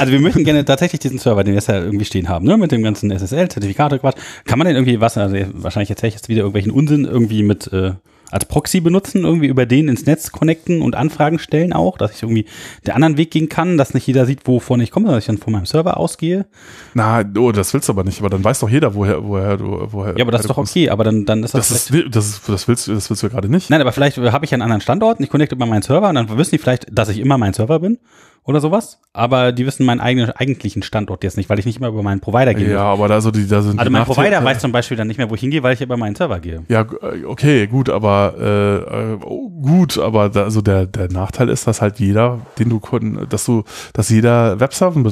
Also 0.00 0.12
wir 0.12 0.20
möchten 0.20 0.44
gerne 0.44 0.64
tatsächlich 0.64 1.00
diesen 1.00 1.18
Server, 1.18 1.42
den 1.44 1.52
wir 1.52 1.58
jetzt 1.58 1.68
ja 1.68 1.78
irgendwie 1.80 2.04
stehen 2.04 2.28
haben, 2.28 2.44
ne, 2.46 2.56
mit 2.56 2.72
dem 2.72 2.82
ganzen 2.82 3.10
SSL, 3.10 3.48
Zertifikate, 3.48 3.98
Quatsch. 3.98 4.16
Kann 4.44 4.58
man 4.58 4.66
den 4.66 4.76
irgendwie 4.76 5.00
was, 5.00 5.16
also 5.18 5.36
wahrscheinlich 5.54 5.90
erzähle 5.90 6.08
ich 6.08 6.14
jetzt 6.14 6.28
wieder 6.28 6.40
irgendwelchen 6.40 6.72
Unsinn 6.72 7.04
irgendwie 7.04 7.42
mit 7.42 7.72
äh, 7.72 7.92
als 8.30 8.44
Proxy 8.44 8.80
benutzen, 8.80 9.24
irgendwie 9.24 9.46
über 9.46 9.66
den 9.66 9.88
ins 9.88 10.06
Netz 10.06 10.32
connecten 10.32 10.82
und 10.82 10.94
Anfragen 10.94 11.38
stellen 11.38 11.72
auch, 11.72 11.98
dass 11.98 12.12
ich 12.12 12.22
irgendwie 12.22 12.46
den 12.86 12.94
anderen 12.94 13.16
Weg 13.16 13.30
gehen 13.30 13.48
kann, 13.48 13.76
dass 13.76 13.94
nicht 13.94 14.06
jeder 14.06 14.26
sieht, 14.26 14.46
wovon 14.46 14.80
ich 14.80 14.90
komme, 14.90 15.08
dass 15.08 15.18
ich 15.18 15.26
dann 15.26 15.38
von 15.38 15.52
meinem 15.52 15.66
Server 15.66 15.96
ausgehe. 15.96 16.46
na, 16.94 17.22
oh, 17.36 17.52
das 17.52 17.74
willst 17.74 17.88
du 17.88 17.92
aber 17.92 18.04
nicht. 18.04 18.20
Aber 18.20 18.30
dann 18.30 18.42
weiß 18.42 18.60
doch 18.60 18.68
jeder, 18.68 18.94
woher, 18.94 19.24
woher 19.24 19.56
du, 19.56 19.86
woher. 19.90 20.16
Ja, 20.16 20.24
aber 20.24 20.32
das 20.32 20.42
ist 20.42 20.50
doch 20.50 20.54
kommst. 20.54 20.72
okay, 20.72 20.90
aber 20.90 21.04
dann, 21.04 21.24
dann 21.24 21.42
ist 21.42 21.54
das, 21.54 21.68
Das 21.68 21.90
ist, 21.90 22.14
das, 22.14 22.28
ist, 22.28 22.48
das 22.48 22.68
willst 22.68 22.86
du, 22.86 22.94
das 22.94 23.10
willst 23.10 23.22
du 23.22 23.28
gerade 23.28 23.48
nicht. 23.48 23.70
Nein, 23.70 23.80
aber 23.80 23.92
vielleicht 23.92 24.18
habe 24.18 24.44
ich 24.44 24.52
einen 24.52 24.62
anderen 24.62 24.80
Standort 24.80 25.18
und 25.18 25.24
ich 25.24 25.30
connecte 25.30 25.54
über 25.54 25.66
meinen 25.66 25.82
Server 25.82 26.08
und 26.08 26.14
dann 26.14 26.38
wissen 26.38 26.52
die 26.52 26.58
vielleicht, 26.58 26.86
dass 26.90 27.08
ich 27.08 27.18
immer 27.18 27.38
mein 27.38 27.52
Server 27.52 27.80
bin 27.80 27.98
oder 28.44 28.60
sowas. 28.60 29.00
Aber 29.12 29.52
die 29.52 29.66
wissen 29.66 29.84
meinen 29.86 30.00
eigenen 30.00 30.30
eigentlichen 30.30 30.82
Standort 30.82 31.22
jetzt 31.24 31.36
nicht, 31.36 31.50
weil 31.50 31.58
ich 31.58 31.66
nicht 31.66 31.78
immer 31.78 31.88
über 31.88 32.02
meinen 32.02 32.20
Provider 32.20 32.54
gehe. 32.54 32.70
Ja, 32.72 32.82
aber 32.84 33.08
da 33.08 33.20
so 33.20 33.30
die, 33.30 33.46
da 33.46 33.60
sind 33.62 33.78
Also 33.78 33.88
die 33.88 33.92
mein 33.92 34.04
Provider 34.04 34.42
weiß 34.42 34.60
zum 34.60 34.72
Beispiel 34.72 34.96
dann 34.96 35.08
nicht 35.08 35.18
mehr, 35.18 35.28
wo 35.30 35.34
ich 35.34 35.40
hingehe, 35.40 35.62
weil 35.62 35.74
ich 35.74 35.80
über 35.80 35.96
meinen 35.96 36.14
Server 36.14 36.40
gehe. 36.40 36.64
Ja, 36.68 36.82
äh, 37.02 37.24
okay, 37.24 37.66
gut, 37.66 37.88
aber 37.90 39.18
äh, 39.20 39.24
oh, 39.24 39.50
gut, 39.50 39.98
aber 39.98 40.28
da, 40.28 40.44
also 40.44 40.62
der, 40.62 40.86
der 40.86 41.10
Nachteil 41.12 41.48
ist, 41.48 41.66
dass 41.66 41.80
halt 41.82 41.98
jeder, 41.98 42.40
den 42.58 42.68
du 42.70 42.78
kun- 42.78 43.26
dass 43.28 43.44
du, 43.44 43.64
dass 43.92 44.08
jeder 44.08 44.58
Webserver, 44.60 45.04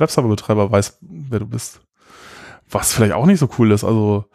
Webserverbetreiber 0.00 0.70
weiß, 0.70 0.98
wer 1.02 1.40
du 1.40 1.46
bist. 1.46 1.80
Was 2.72 2.92
vielleicht 2.92 3.14
auch 3.14 3.26
nicht 3.26 3.40
so 3.40 3.48
cool 3.58 3.72
ist. 3.72 3.82
Also 3.82 4.26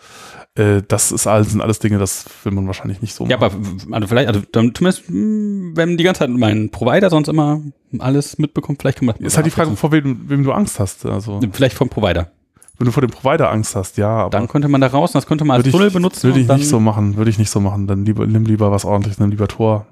das 0.56 1.12
ist 1.12 1.28
alles, 1.28 1.52
sind 1.52 1.60
alles 1.62 1.80
Dinge, 1.80 1.98
das 1.98 2.26
will 2.44 2.54
man 2.54 2.66
wahrscheinlich 2.68 3.02
nicht 3.02 3.14
so 3.14 3.26
Ja, 3.26 3.36
aber 3.36 3.52
also 3.92 4.08
vielleicht, 4.08 4.30
also 4.30 4.42
dann 4.54 4.74
zumindest, 4.74 5.04
mh, 5.10 5.76
wenn 5.76 5.98
die 5.98 6.04
ganze 6.06 6.20
Zeit 6.20 6.30
mein 6.30 6.70
Provider 6.70 7.10
sonst 7.10 7.28
immer 7.28 7.60
alles 8.00 8.38
mitbekommt, 8.38 8.82
vielleicht 8.82 9.00
kann 9.00 9.08
man 9.08 9.16
das 9.20 9.28
ist 9.34 9.36
halt 9.38 9.46
die 9.46 9.52
Frage, 9.52 9.76
vor 9.76 9.92
wem, 9.92 10.30
wem 10.30 10.44
du 10.44 10.54
Angst 10.54 10.80
hast. 10.80 11.06
Also 11.06 11.42
Vielleicht 11.52 11.76
vom 11.76 11.90
Provider. 11.90 12.32
wenn 12.78 12.86
du 12.86 12.92
vor 12.94 13.02
dem 13.02 13.12
Provider 13.12 13.52
Angst 13.52 13.76
hast, 13.76 13.98
ja, 13.98 14.08
aber 14.10 14.30
Dann 14.30 14.48
könnte 14.48 14.70
man 14.70 14.80
da 14.80 14.88
raus 14.88 15.10
und 15.12 15.16
das 15.16 15.28
könnte 15.28 15.44
man 15.44 15.58
als 15.62 15.70
Tunnel 15.70 15.92
benutzen. 15.92 16.24
würde 16.24 16.40
ich 16.40 16.48
nicht 16.48 16.70
so 16.70 16.80
machen, 16.80 17.18
würde 17.18 17.30
ich 17.30 17.38
nicht 17.38 17.50
so 17.50 17.60
machen. 17.60 17.88
Dann 17.88 18.06
lieber, 18.06 18.26
nimm 18.26 18.46
lieber 18.46 18.72
was 18.72 18.86
ordentliches, 18.86 19.20
nimm 19.20 19.32
lieber 19.32 19.50
Tor. 19.50 19.88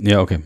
Ja, 0.00 0.20
okay. 0.20 0.40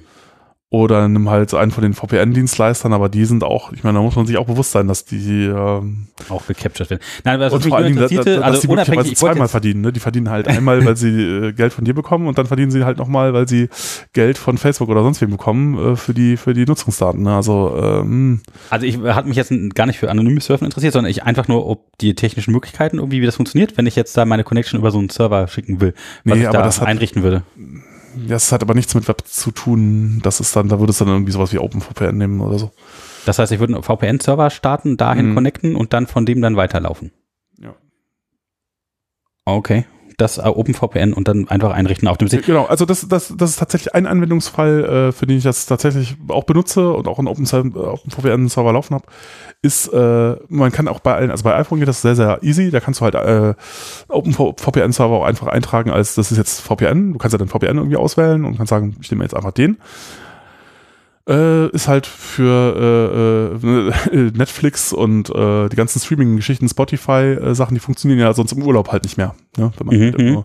Oder 0.74 1.06
nimm 1.06 1.30
halt 1.30 1.50
so 1.50 1.56
einen 1.56 1.70
von 1.70 1.82
den 1.82 1.94
VPN-Dienstleistern, 1.94 2.92
aber 2.92 3.08
die 3.08 3.24
sind 3.26 3.44
auch, 3.44 3.72
ich 3.72 3.84
meine, 3.84 3.98
da 3.98 4.02
muss 4.02 4.16
man 4.16 4.26
sich 4.26 4.36
auch 4.38 4.46
bewusst 4.46 4.72
sein, 4.72 4.88
dass 4.88 5.04
die 5.04 5.44
ähm, 5.44 6.08
Auch 6.28 6.44
gecaptured 6.48 6.90
werden. 6.90 7.00
Nein, 7.22 7.34
aber 7.36 7.44
was 7.46 7.52
und 7.52 7.64
vor 7.68 7.76
allen 7.76 7.94
Dingen, 7.94 7.98
dass, 8.00 8.10
dass, 8.10 8.26
also 8.42 8.60
die 8.60 8.66
möglicherweise 8.66 9.14
zweimal 9.14 9.46
verdienen. 9.46 9.82
Ne? 9.82 9.92
Die 9.92 10.00
verdienen 10.00 10.30
halt 10.30 10.48
einmal, 10.48 10.84
weil 10.84 10.96
sie 10.96 11.10
äh, 11.10 11.52
Geld 11.52 11.72
von 11.72 11.84
dir 11.84 11.94
bekommen 11.94 12.26
und 12.26 12.38
dann 12.38 12.46
verdienen 12.46 12.72
sie 12.72 12.82
halt 12.82 12.98
nochmal, 12.98 13.32
weil 13.34 13.46
sie 13.46 13.68
Geld 14.14 14.36
von 14.36 14.58
Facebook 14.58 14.88
oder 14.88 15.04
sonst 15.04 15.20
wem 15.20 15.30
bekommen 15.30 15.92
äh, 15.92 15.96
für 15.96 16.12
die 16.12 16.36
für 16.36 16.54
die 16.54 16.64
Nutzungsdaten. 16.66 17.22
Ne? 17.22 17.36
Also 17.36 17.78
ähm, 17.80 18.40
also 18.70 18.84
ich 18.84 18.98
hat 18.98 19.26
mich 19.26 19.36
jetzt 19.36 19.52
gar 19.76 19.86
nicht 19.86 20.00
für 20.00 20.10
anonymes 20.10 20.46
Surfen 20.46 20.64
interessiert, 20.64 20.92
sondern 20.92 21.08
ich 21.08 21.22
einfach 21.22 21.46
nur, 21.46 21.68
ob 21.68 21.96
die 22.00 22.16
technischen 22.16 22.50
Möglichkeiten 22.52 22.98
irgendwie, 22.98 23.22
wie 23.22 23.26
das 23.26 23.36
funktioniert, 23.36 23.76
wenn 23.76 23.86
ich 23.86 23.94
jetzt 23.94 24.16
da 24.16 24.24
meine 24.24 24.42
Connection 24.42 24.80
über 24.80 24.90
so 24.90 24.98
einen 24.98 25.08
Server 25.08 25.46
schicken 25.46 25.80
will, 25.80 25.94
was 26.24 26.36
Nee, 26.36 26.44
ich 26.46 26.50
da 26.50 26.62
das 26.62 26.80
hat- 26.80 26.88
einrichten 26.88 27.22
würde. 27.22 27.44
Das 28.28 28.52
hat 28.52 28.62
aber 28.62 28.74
nichts 28.74 28.94
mit 28.94 29.08
Web 29.08 29.22
zu 29.26 29.50
tun. 29.50 30.20
Das 30.22 30.40
ist 30.40 30.54
dann, 30.56 30.68
da 30.68 30.78
würde 30.80 30.90
es 30.90 30.98
dann 30.98 31.08
irgendwie 31.08 31.32
sowas 31.32 31.52
wie 31.52 31.58
OpenVPN 31.58 32.16
nehmen 32.16 32.40
oder 32.40 32.58
so. 32.58 32.70
Das 33.26 33.38
heißt, 33.38 33.52
ich 33.52 33.58
würde 33.60 33.74
einen 33.74 33.82
VPN-Server 33.82 34.50
starten, 34.50 34.96
dahin 34.96 35.30
Mhm. 35.30 35.34
connecten 35.34 35.76
und 35.76 35.92
dann 35.92 36.06
von 36.06 36.26
dem 36.26 36.40
dann 36.42 36.56
weiterlaufen. 36.56 37.12
Ja. 37.58 37.74
Okay. 39.44 39.86
Das 40.16 40.38
äh, 40.38 40.42
OpenVPN 40.42 41.12
und 41.12 41.28
dann 41.28 41.48
einfach 41.48 41.72
einrichten 41.72 42.08
auf 42.08 42.18
dem 42.18 42.28
Se 42.28 42.38
Genau, 42.38 42.66
also 42.66 42.84
das, 42.84 43.08
das, 43.08 43.34
das 43.36 43.50
ist 43.50 43.58
tatsächlich 43.58 43.94
ein 43.94 44.06
Anwendungsfall, 44.06 44.84
äh, 44.84 45.12
für 45.12 45.26
den 45.26 45.38
ich 45.38 45.44
das 45.44 45.66
tatsächlich 45.66 46.16
auch 46.28 46.44
benutze 46.44 46.92
und 46.92 47.08
auch 47.08 47.18
einen 47.18 47.28
Open, 47.28 47.44
OpenVPN-Server 47.74 48.72
laufen 48.72 48.94
habe, 48.94 49.04
ist, 49.62 49.88
äh, 49.88 50.36
man 50.48 50.72
kann 50.72 50.88
auch 50.88 51.00
bei 51.00 51.14
allen, 51.14 51.30
also 51.30 51.44
bei 51.44 51.54
iPhone 51.56 51.78
geht 51.78 51.88
das 51.88 52.02
sehr, 52.02 52.14
sehr 52.14 52.38
easy, 52.42 52.70
da 52.70 52.80
kannst 52.80 53.00
du 53.00 53.04
halt 53.04 53.14
äh, 53.14 53.54
OpenVPN-Server 54.08 55.14
auch 55.14 55.24
einfach 55.24 55.48
eintragen 55.48 55.90
als, 55.90 56.14
das 56.14 56.30
ist 56.30 56.38
jetzt 56.38 56.60
VPN, 56.60 57.12
du 57.12 57.18
kannst 57.18 57.32
ja 57.32 57.38
dann 57.38 57.48
VPN 57.48 57.78
irgendwie 57.78 57.96
auswählen 57.96 58.44
und 58.44 58.56
kannst 58.56 58.70
sagen, 58.70 58.96
ich 59.00 59.10
nehme 59.10 59.24
jetzt 59.24 59.34
einfach 59.34 59.52
den. 59.52 59.78
Äh, 61.26 61.68
ist 61.70 61.88
halt 61.88 62.06
für 62.06 63.58
äh, 63.62 64.14
äh, 64.14 64.30
Netflix 64.36 64.92
und 64.92 65.30
äh, 65.30 65.68
die 65.70 65.76
ganzen 65.76 65.98
Streaming-Geschichten, 66.00 66.68
Spotify-Sachen, 66.68 67.74
die 67.74 67.80
funktionieren 67.80 68.20
ja 68.20 68.32
sonst 68.34 68.52
im 68.52 68.62
Urlaub 68.62 68.92
halt 68.92 69.04
nicht 69.04 69.16
mehr. 69.16 69.34
Ne? 69.56 69.72
Wenn 69.78 69.86
man 69.86 69.96
Mhm, 69.96 70.02
halt 70.02 70.18
irgendwo- 70.18 70.44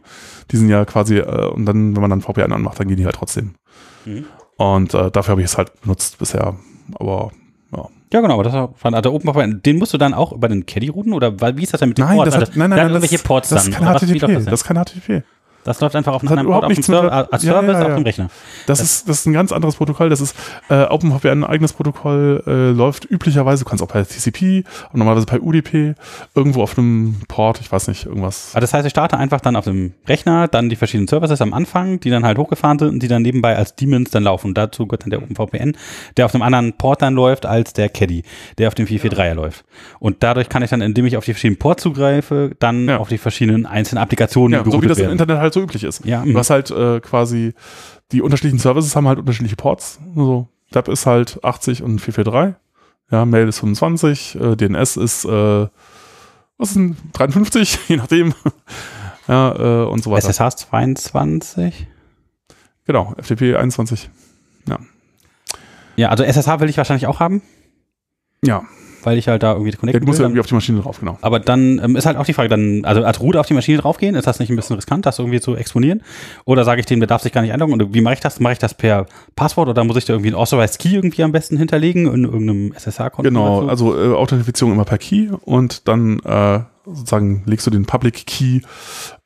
die 0.52 0.56
sind 0.58 0.70
ja 0.70 0.86
quasi, 0.86 1.18
äh, 1.18 1.48
und 1.50 1.66
dann, 1.66 1.96
wenn 1.96 2.02
man 2.02 2.10
dann 2.10 2.22
VPN 2.22 2.54
anmacht, 2.54 2.80
dann 2.80 2.88
gehen 2.88 2.96
die 2.96 3.04
halt 3.06 3.16
trotzdem. 3.16 3.56
Mhm. 4.06 4.24
Und 4.56 4.94
äh, 4.94 5.12
dafür 5.12 5.32
habe 5.34 5.42
ich 5.42 5.46
es 5.48 5.58
halt 5.58 5.72
benutzt 5.82 6.18
bisher. 6.18 6.56
Aber 6.96 7.32
ja. 7.76 7.86
Ja, 8.14 8.22
genau, 8.22 8.36
aber 8.36 8.44
das 8.44 8.54
war 8.54 8.74
also 8.94 9.14
OpenVPN. 9.14 9.62
Den 9.64 9.78
musst 9.80 9.94
du 9.94 9.98
dann 9.98 10.14
auch 10.14 10.32
über 10.32 10.48
den 10.48 10.66
Caddy 10.66 10.88
routen 10.88 11.12
oder 11.14 11.40
wie 11.58 11.64
ist 11.64 11.74
das 11.74 11.82
denn 11.82 11.90
mit 11.90 11.98
dem 11.98 12.06
Nein, 12.06 12.16
Port? 12.16 12.28
das 12.28 12.36
hat, 12.38 12.56
nein, 12.56 12.70
nein, 12.70 12.92
nein, 12.92 13.02
das, 13.02 13.22
Ports 13.24 13.50
das 13.50 13.70
dann. 13.70 13.84
läuft 13.84 14.00
HTTP. 14.06 14.20
das, 14.20 14.30
denn? 14.32 14.46
Das 14.46 14.54
ist 14.62 14.64
kein 14.64 14.78
HTTP. 14.78 15.24
Das 15.70 15.80
läuft 15.82 15.96
einfach 15.96 16.14
auf 16.14 16.22
einem 16.22 16.36
das 16.36 16.44
überhaupt 16.44 16.64
Port, 16.66 16.72
auf 16.72 16.76
dem 16.76 16.84
Server, 16.84 17.28
Ja, 17.32 17.40
Service 17.40 17.74
ja, 17.74 17.82
auf 17.82 17.88
ja. 17.90 17.96
dem 17.96 18.04
Rechner. 18.04 18.30
Das, 18.66 18.80
ist, 18.82 19.08
das 19.08 19.20
ist 19.20 19.26
ein 19.28 19.34
ganz 19.34 19.52
anderes 19.52 19.76
Protokoll. 19.76 20.10
Das 20.10 20.20
ist 20.20 20.36
äh, 20.70 20.84
OpenVPN, 20.84 21.30
ein 21.30 21.44
eigenes 21.44 21.74
Protokoll, 21.74 22.44
äh, 22.46 22.72
läuft 22.72 23.06
üblicherweise, 23.06 23.64
du 23.64 23.70
kannst 23.70 23.84
auch 23.84 23.88
bei 23.88 24.04
TCP 24.04 24.64
und 24.92 25.00
normalerweise 25.00 25.26
bei 25.28 25.40
UDP, 25.40 25.96
irgendwo 26.36 26.64
auf 26.64 26.78
einem 26.78 27.16
Port, 27.28 27.62
ich 27.62 27.72
weiß 27.72 27.88
nicht, 27.88 28.06
irgendwas. 28.06 28.50
Also 28.54 28.62
das 28.62 28.74
heißt, 28.74 28.86
ich 28.86 28.92
starte 28.92 29.18
einfach 29.18 29.42
dann 29.42 29.56
auf 29.56 29.66
dem 29.66 29.94
Rechner, 30.08 30.48
dann 30.48 30.70
die 30.70 30.76
verschiedenen 30.76 31.08
Services 31.08 31.42
am 31.42 31.54
Anfang, 31.54 32.00
die 32.00 32.10
dann 32.10 32.26
halt 32.26 32.38
hochgefahren 32.38 32.80
sind 32.80 32.90
und 32.90 33.04
die 33.04 33.08
dann 33.08 33.22
nebenbei 33.22 33.56
als 33.56 33.76
Daemons 33.76 34.10
dann 34.12 34.24
laufen. 34.24 34.48
Und 34.48 34.58
dazu 34.58 34.88
gehört 34.88 35.04
dann 35.04 35.12
der 35.12 35.22
OpenVPN, 35.22 35.78
der 36.18 36.26
auf 36.26 36.34
einem 36.34 36.42
anderen 36.42 36.74
Port 36.74 37.02
dann 37.02 37.14
läuft 37.14 37.46
als 37.46 37.74
der 37.74 37.90
Caddy, 37.90 38.24
der 38.58 38.68
auf 38.68 38.76
dem 38.76 38.88
443er 38.88 39.34
läuft. 39.36 39.66
Und 40.00 40.24
dadurch 40.24 40.50
kann 40.50 40.64
ich 40.64 40.70
dann, 40.70 40.82
indem 40.82 41.06
ich 41.06 41.16
auf 41.18 41.26
die 41.26 41.34
verschiedenen 41.34 41.60
Ports 41.60 41.84
zugreife, 41.84 42.52
dann 42.60 42.90
auf 42.90 43.10
die 43.10 43.18
verschiedenen 43.18 43.66
einzelnen 43.66 44.02
Applikationen 44.02 44.60
Ja, 44.60 44.70
so 44.70 44.82
wie 44.82 44.88
das 44.88 44.98
im 44.98 45.04
werden. 45.04 45.12
Internet 45.14 45.38
halt 45.40 45.54
so 45.54 45.59
üblich 45.62 45.84
ist. 45.84 46.06
Ja, 46.06 46.24
Du 46.24 46.38
hast 46.38 46.50
halt 46.50 46.72
äh, 46.72 47.00
quasi, 47.00 47.54
die 48.12 48.22
unterschiedlichen 48.22 48.60
Services 48.60 48.96
haben 48.96 49.08
halt 49.08 49.20
unterschiedliche 49.20 49.56
Ports. 49.56 50.00
Also 50.16 50.48
Web 50.72 50.88
ist 50.88 51.06
halt 51.06 51.44
80 51.44 51.84
und 51.84 52.00
443. 52.00 52.56
Ja, 53.12 53.26
Mail 53.26 53.48
ist 53.48 53.60
25, 53.60 54.36
äh, 54.40 54.56
DNS 54.56 54.98
ist, 54.98 55.26
äh, 55.26 55.68
was 56.58 56.70
ist 56.70 56.76
denn, 56.76 56.96
53, 57.14 57.80
je 57.88 57.98
nachdem. 57.98 58.34
ja, 59.28 59.84
äh, 59.84 59.88
und 59.88 60.04
so 60.04 60.12
weiter. 60.12 60.30
SSH 60.30 60.58
22? 60.68 61.88
Genau, 62.86 63.16
FTP 63.20 63.56
21. 63.56 64.10
Ja, 65.96 66.08
also 66.10 66.24
SSH 66.24 66.62
will 66.62 66.70
ich 66.70 66.78
wahrscheinlich 66.78 67.08
auch 67.08 67.20
haben, 67.20 67.42
Ja, 68.42 68.64
weil 69.04 69.18
ich 69.18 69.28
halt 69.28 69.44
da 69.44 69.54
irgendwie 69.54 69.72
connecten 69.72 70.02
du 70.02 70.08
musst 70.08 70.20
ja 70.20 70.26
irgendwie 70.26 70.40
auf 70.40 70.48
die 70.48 70.54
Maschine 70.54 70.82
drauf, 70.82 71.00
genau. 71.00 71.18
Aber 71.22 71.40
dann 71.40 71.80
ähm, 71.84 71.96
ist 71.96 72.06
halt 72.06 72.18
auch 72.18 72.26
die 72.26 72.34
Frage, 72.34 72.50
dann, 72.50 72.84
also 72.86 73.04
als 73.04 73.20
Root 73.20 73.36
auf 73.36 73.46
die 73.46 73.54
Maschine 73.54 73.78
draufgehen, 73.78 74.16
ist 74.16 74.28
das 74.28 74.40
nicht 74.40 74.50
ein 74.50 74.56
bisschen 74.56 74.76
riskant, 74.76 75.06
das 75.06 75.20
irgendwie 75.20 75.40
zu 75.40 75.56
exponieren? 75.56 76.02
Oder 76.46 76.66
sage 76.66 76.80
ich 76.80 76.86
dem, 76.86 77.00
der 77.00 77.08
darf 77.08 77.22
sich 77.22 77.32
gar 77.32 77.42
nicht 77.42 77.54
einloggen? 77.54 77.82
Und 77.82 77.94
wie 77.94 78.02
mache 78.02 78.16
ich 78.16 78.20
das? 78.20 78.40
Mache 78.40 78.54
ich 78.54 78.60
das 78.60 78.74
per 78.74 79.06
Passwort 79.36 79.70
oder 79.70 79.84
muss 79.84 79.98
ich 79.98 80.06
da 80.06 80.14
irgendwie 80.14 80.32
ein 80.32 80.36
Authorized 80.36 80.80
Key 80.80 80.96
irgendwie 80.96 81.24
am 81.24 81.32
besten 81.32 81.58
hinterlegen 81.58 82.12
in 82.12 82.26
irgendeinem 82.26 82.74
SSH-Konto? 82.74 83.24
Genau, 83.24 83.68
also 83.68 83.98
äh, 83.98 84.14
Authentifizierung 84.14 84.74
immer 84.74 84.86
per 84.86 84.98
Key 84.98 85.30
und 85.42 85.88
dann 85.88 86.20
äh, 86.20 86.62
sozusagen 86.86 87.44
legst 87.46 87.68
du 87.68 87.72
den 87.72 87.86
Public 87.86 88.26
Key 88.26 88.62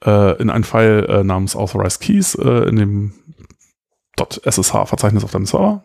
äh, 0.06 0.41
in 0.41 0.50
einen 0.50 0.64
File 0.64 1.06
äh, 1.08 1.24
namens 1.24 1.56
Authorized 1.56 2.02
Keys 2.02 2.36
äh, 2.36 2.70
in 2.70 2.76
dem 2.76 3.14
.ssh-Verzeichnis 4.18 5.24
auf 5.24 5.32
deinem 5.32 5.45
Server 5.45 5.84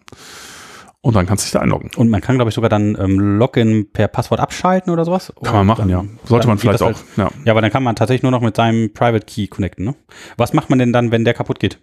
und 1.01 1.15
dann 1.15 1.27
kannst 1.27 1.45
du 1.45 1.47
dich 1.47 1.53
da 1.53 1.61
einloggen. 1.61 1.91
Und 1.97 2.09
man 2.11 2.21
kann, 2.21 2.37
glaube 2.37 2.49
ich, 2.49 2.55
sogar 2.55 2.69
dann 2.69 2.97
ähm, 3.01 3.19
Login 3.39 3.91
per 3.93 4.09
Passwort 4.09 4.41
abschalten 4.41 4.93
oder 4.93 5.05
sowas. 5.05 5.33
Kann 5.43 5.55
man 5.55 5.67
machen, 5.67 5.89
ja. 5.89 6.05
Sollte 6.25 6.43
dann 6.47 6.49
man 6.49 6.59
vielleicht 6.59 6.83
auch. 6.83 6.87
halt- 6.87 7.05
Ja. 7.17 7.31
Ja, 7.45 7.53
aber 7.53 7.61
dann 7.61 7.71
kann 7.71 7.83
man 7.83 7.97
tatsächlich 7.97 8.23
nur 8.23 8.33
noch 8.33 8.41
mit 8.43 8.57
seinem 8.57 8.93
Private 8.93 9.25
Key 9.27 9.47
connecten, 9.47 9.85
ne? 9.85 9.95
Was 10.37 10.53
macht 10.53 10.71
man 10.71 10.79
denn 10.79 10.93
dann, 10.93 11.11
wenn 11.11 11.25
der 11.25 11.35
kaputt 11.35 11.61
geht? 11.61 11.79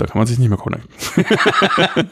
Da 0.00 0.06
kann 0.06 0.18
man 0.18 0.26
sich 0.26 0.38
nicht 0.38 0.48
mehr 0.48 0.56
connecten. 0.56 0.88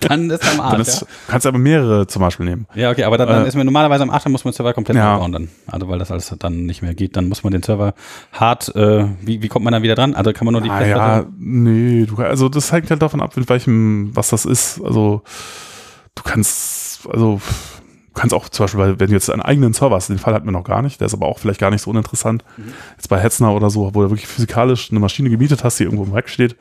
Dann 0.00 0.28
ist 0.30 0.44
am 0.46 0.58
Dann 0.58 0.66
Arsch, 0.66 0.80
ist, 0.88 1.06
kannst 1.26 1.44
du 1.46 1.48
aber 1.48 1.58
mehrere 1.58 2.06
zum 2.06 2.20
Beispiel 2.20 2.44
nehmen. 2.46 2.66
ja. 2.74 2.82
ja, 2.82 2.90
okay, 2.90 3.04
aber 3.04 3.16
dann, 3.16 3.28
dann 3.28 3.44
Äh, 3.44 3.48
ist 3.48 3.54
man 3.54 3.64
normalerweise 3.64 4.02
am 4.02 4.10
Arsch, 4.10 4.24
dann 4.24 4.32
muss 4.32 4.44
man 4.44 4.52
den 4.52 4.56
Server 4.56 4.74
komplett 4.74 4.96
Ja. 4.96 5.16
bauen 5.16 5.32
dann. 5.32 5.48
Also 5.66 5.88
weil 5.88 5.98
das 5.98 6.10
alles 6.10 6.34
dann 6.38 6.66
nicht 6.66 6.82
mehr 6.82 6.94
geht, 6.94 7.16
dann 7.16 7.28
muss 7.28 7.42
man 7.44 7.52
den 7.52 7.62
Server 7.62 7.94
hart, 8.32 8.74
äh, 8.76 9.06
wie, 9.22 9.40
wie 9.42 9.48
kommt 9.48 9.64
man 9.64 9.72
dann 9.72 9.82
wieder 9.82 9.94
dran? 9.94 10.14
Also 10.14 10.32
kann 10.34 10.44
man 10.44 10.52
nur 10.52 10.60
die 10.60 10.68
Ah, 10.70 10.78
Festplatte- 10.80 11.22
ja, 11.22 11.26
nee, 11.38 12.04
du, 12.06 12.16
also 12.16 12.48
das 12.50 12.70
hängt 12.72 12.90
halt 12.90 13.00
davon 13.00 13.22
ab, 13.22 13.34
mit 13.36 13.48
welchem, 13.48 14.14
was 14.14 14.28
das 14.28 14.44
ist. 14.44 14.80
Also 14.84 15.22
du 16.14 16.22
kannst, 16.24 17.06
also 17.10 17.40
kannst 18.14 18.34
auch 18.34 18.48
zum 18.48 18.64
Beispiel, 18.64 18.80
weil 18.80 19.00
wenn 19.00 19.06
du 19.06 19.12
jetzt 19.14 19.30
einen 19.30 19.42
eigenen 19.42 19.72
Server 19.72 19.94
hast, 19.94 20.08
den 20.08 20.18
Fall 20.18 20.34
hatten 20.34 20.44
wir 20.46 20.50
noch 20.52 20.64
gar 20.64 20.82
nicht, 20.82 21.00
der 21.00 21.06
ist 21.06 21.14
aber 21.14 21.26
auch 21.26 21.38
vielleicht 21.38 21.60
gar 21.60 21.70
nicht 21.70 21.82
so 21.82 21.90
uninteressant. 21.90 22.44
Jetzt 22.96 23.08
bei 23.08 23.18
Hetzner 23.20 23.52
oder 23.54 23.70
so, 23.70 23.94
wo 23.94 24.02
du 24.02 24.10
wirklich 24.10 24.26
physikalisch 24.26 24.90
eine 24.90 24.98
Maschine 25.00 25.30
gemietet 25.30 25.62
hast, 25.62 25.78
die 25.78 25.84
irgendwo 25.84 26.02
im 26.04 26.12
Rack 26.12 26.28
steht, 26.28 26.56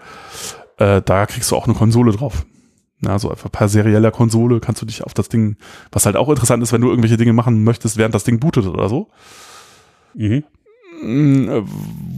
äh, 0.78 1.02
da 1.02 1.26
kriegst 1.26 1.52
du 1.52 1.56
auch 1.56 1.66
eine 1.66 1.76
Konsole 1.76 2.12
drauf. 2.12 2.46
Ja, 3.02 3.20
so 3.20 3.30
einfach 3.30 3.52
per 3.52 3.70
serieller 3.70 4.12
Konsole 4.12 4.60
kannst 4.60 4.82
du 4.82 4.86
dich 4.86 5.04
auf 5.04 5.14
das 5.14 5.30
Ding, 5.30 5.58
was 5.92 6.06
halt 6.06 6.16
auch 6.16 6.30
interessant 6.30 6.64
ist, 6.64 6.74
wenn 6.74 6.82
du 6.82 6.90
irgendwelche 6.90 7.18
Dinge 7.18 7.34
machen 7.34 7.64
möchtest, 7.64 7.98
während 7.98 8.16
das 8.16 8.24
Ding 8.24 8.40
bootet 8.40 8.66
oder 8.66 8.90
so. 8.90 9.10
Mhm. 10.16 10.44
Mm, 11.04 11.50
äh, 11.50 11.64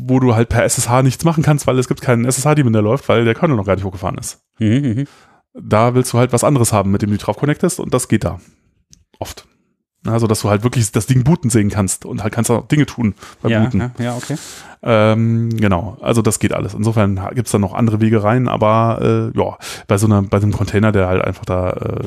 wo 0.06 0.22
du 0.22 0.36
halt 0.36 0.48
per 0.48 0.64
SSH 0.64 1.04
nichts 1.04 1.26
machen 1.26 1.44
kannst, 1.44 1.68
weil 1.68 1.78
es 1.78 1.90
gibt 1.90 2.02
keinen 2.02 2.24
SSH-Daemon, 2.24 2.72
der 2.72 2.82
läuft, 2.82 3.10
weil 3.10 3.26
der 3.26 3.36
Kernel 3.36 3.58
noch 3.58 3.66
gar 3.66 3.76
nicht 3.76 3.84
hochgefahren 3.84 4.18
ist. 4.18 4.42
Mhm, 4.60 4.68
mhm. 4.68 5.08
Da 5.54 5.96
willst 5.96 6.14
du 6.14 6.18
halt 6.18 6.32
was 6.32 6.46
anderes 6.46 6.72
haben, 6.72 6.92
mit 6.92 7.02
dem 7.02 7.10
du 7.10 7.18
dich 7.18 7.26
drauf 7.26 7.36
connectest 7.36 7.82
und 7.82 7.94
das 7.94 8.08
geht 8.08 8.24
da. 8.24 8.40
Oft. 9.20 9.49
Also, 10.08 10.28
dass 10.28 10.42
du 10.42 10.50
halt 10.50 10.64
wirklich 10.64 10.92
das 10.94 11.08
Ding 11.08 11.24
booten 11.26 11.50
sehen 11.50 11.70
kannst 11.70 12.06
und 12.06 12.24
halt 12.24 12.34
kannst 12.34 12.50
auch 12.50 12.68
Dinge 12.68 12.86
tun 12.86 13.16
beim 13.42 13.52
Ja, 13.52 13.60
Booten. 13.64 13.80
ja, 13.82 13.92
ja, 14.00 14.16
okay. 14.16 14.36
Ähm, 14.82 15.50
genau, 15.58 15.98
also 16.00 16.22
das 16.22 16.40
geht 16.40 16.54
alles. 16.54 16.74
Insofern 16.74 17.20
gibt's 17.36 17.52
da 17.52 17.60
noch 17.60 17.74
andere 17.74 18.00
Wege 18.00 18.24
rein, 18.24 18.48
aber 18.48 19.32
äh, 19.36 19.38
ja, 19.38 19.58
bei 19.88 19.98
so 19.98 20.06
einer, 20.08 20.22
bei 20.22 20.40
so 20.40 20.46
einem 20.46 20.54
Container, 20.54 20.94
der 20.94 21.08
halt 21.08 21.22
einfach 21.26 21.44
da, 21.44 21.72
äh, 21.72 22.04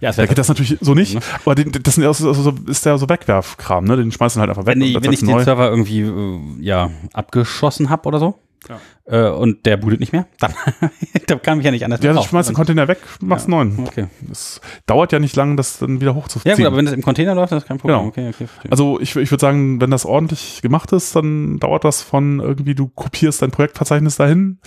Ja, 0.00 0.12
da 0.12 0.24
geht 0.26 0.38
das 0.38 0.46
natürlich 0.46 0.78
so 0.80 0.94
nicht, 0.94 1.14
Ne? 1.16 1.20
aber 1.44 1.56
den, 1.56 1.72
das 1.82 1.96
sind 1.96 2.04
ja 2.04 2.14
so, 2.14 2.32
so, 2.32 2.54
ist 2.68 2.86
der 2.86 2.96
so 2.96 3.08
Wegwerfkram, 3.08 3.84
ne? 3.86 3.96
Den 3.96 4.12
schmeißen 4.12 4.38
halt 4.38 4.48
einfach 4.50 4.66
weg 4.66 4.76
wenn 4.76 4.82
ich, 4.82 5.02
wenn 5.02 5.12
ich 5.12 5.18
den 5.20 5.30
neu. 5.30 5.42
Server 5.42 5.68
irgendwie 5.68 6.02
äh, 6.02 6.38
ja, 6.60 6.90
abgeschossen 7.12 7.90
habe 7.90 8.06
oder 8.06 8.20
so 8.20 8.38
Ja. 8.68 8.78
äh, 9.06 9.30
und 9.30 9.64
der 9.66 9.76
bootet 9.78 10.00
nicht 10.00 10.12
mehr, 10.12 10.26
dann 10.38 10.52
da 11.26 11.36
kann 11.36 11.58
mich 11.58 11.64
ja 11.64 11.70
nicht 11.70 11.84
anders 11.84 12.00
Ja, 12.02 12.12
du 12.12 12.22
schmeißt 12.22 12.50
den 12.50 12.54
Container 12.54 12.88
weg, 12.88 12.98
machst 13.20 13.48
Ja. 13.48 13.58
einen 13.58 13.74
neuen. 13.76 13.86
Okay. 13.86 14.06
Das 14.28 14.60
dauert 14.86 15.12
ja 15.12 15.18
nicht 15.18 15.34
lang, 15.36 15.56
das 15.56 15.78
dann 15.78 16.00
wieder 16.00 16.14
hochzuziehen. 16.14 16.50
Ja 16.50 16.56
gut, 16.56 16.66
aber 16.66 16.76
wenn 16.76 16.84
das 16.84 16.94
im 16.94 17.02
Container 17.02 17.34
läuft, 17.34 17.52
das 17.52 17.62
ist 17.62 17.68
kein 17.68 17.78
Problem. 17.78 17.98
Genau. 17.98 18.08
Okay, 18.08 18.28
okay. 18.28 18.46
Also 18.70 19.00
ich, 19.00 19.16
ich 19.16 19.30
würde 19.30 19.40
sagen, 19.40 19.80
wenn 19.80 19.90
das 19.90 20.04
ordentlich 20.04 20.60
gemacht 20.62 20.92
ist, 20.92 21.16
dann 21.16 21.58
dauert 21.58 21.84
das 21.84 22.02
von 22.02 22.40
irgendwie, 22.40 22.74
du 22.74 22.88
kopierst 22.88 23.42
dein 23.42 23.50
Projektverzeichnis 23.50 24.16
dahin 24.16 24.58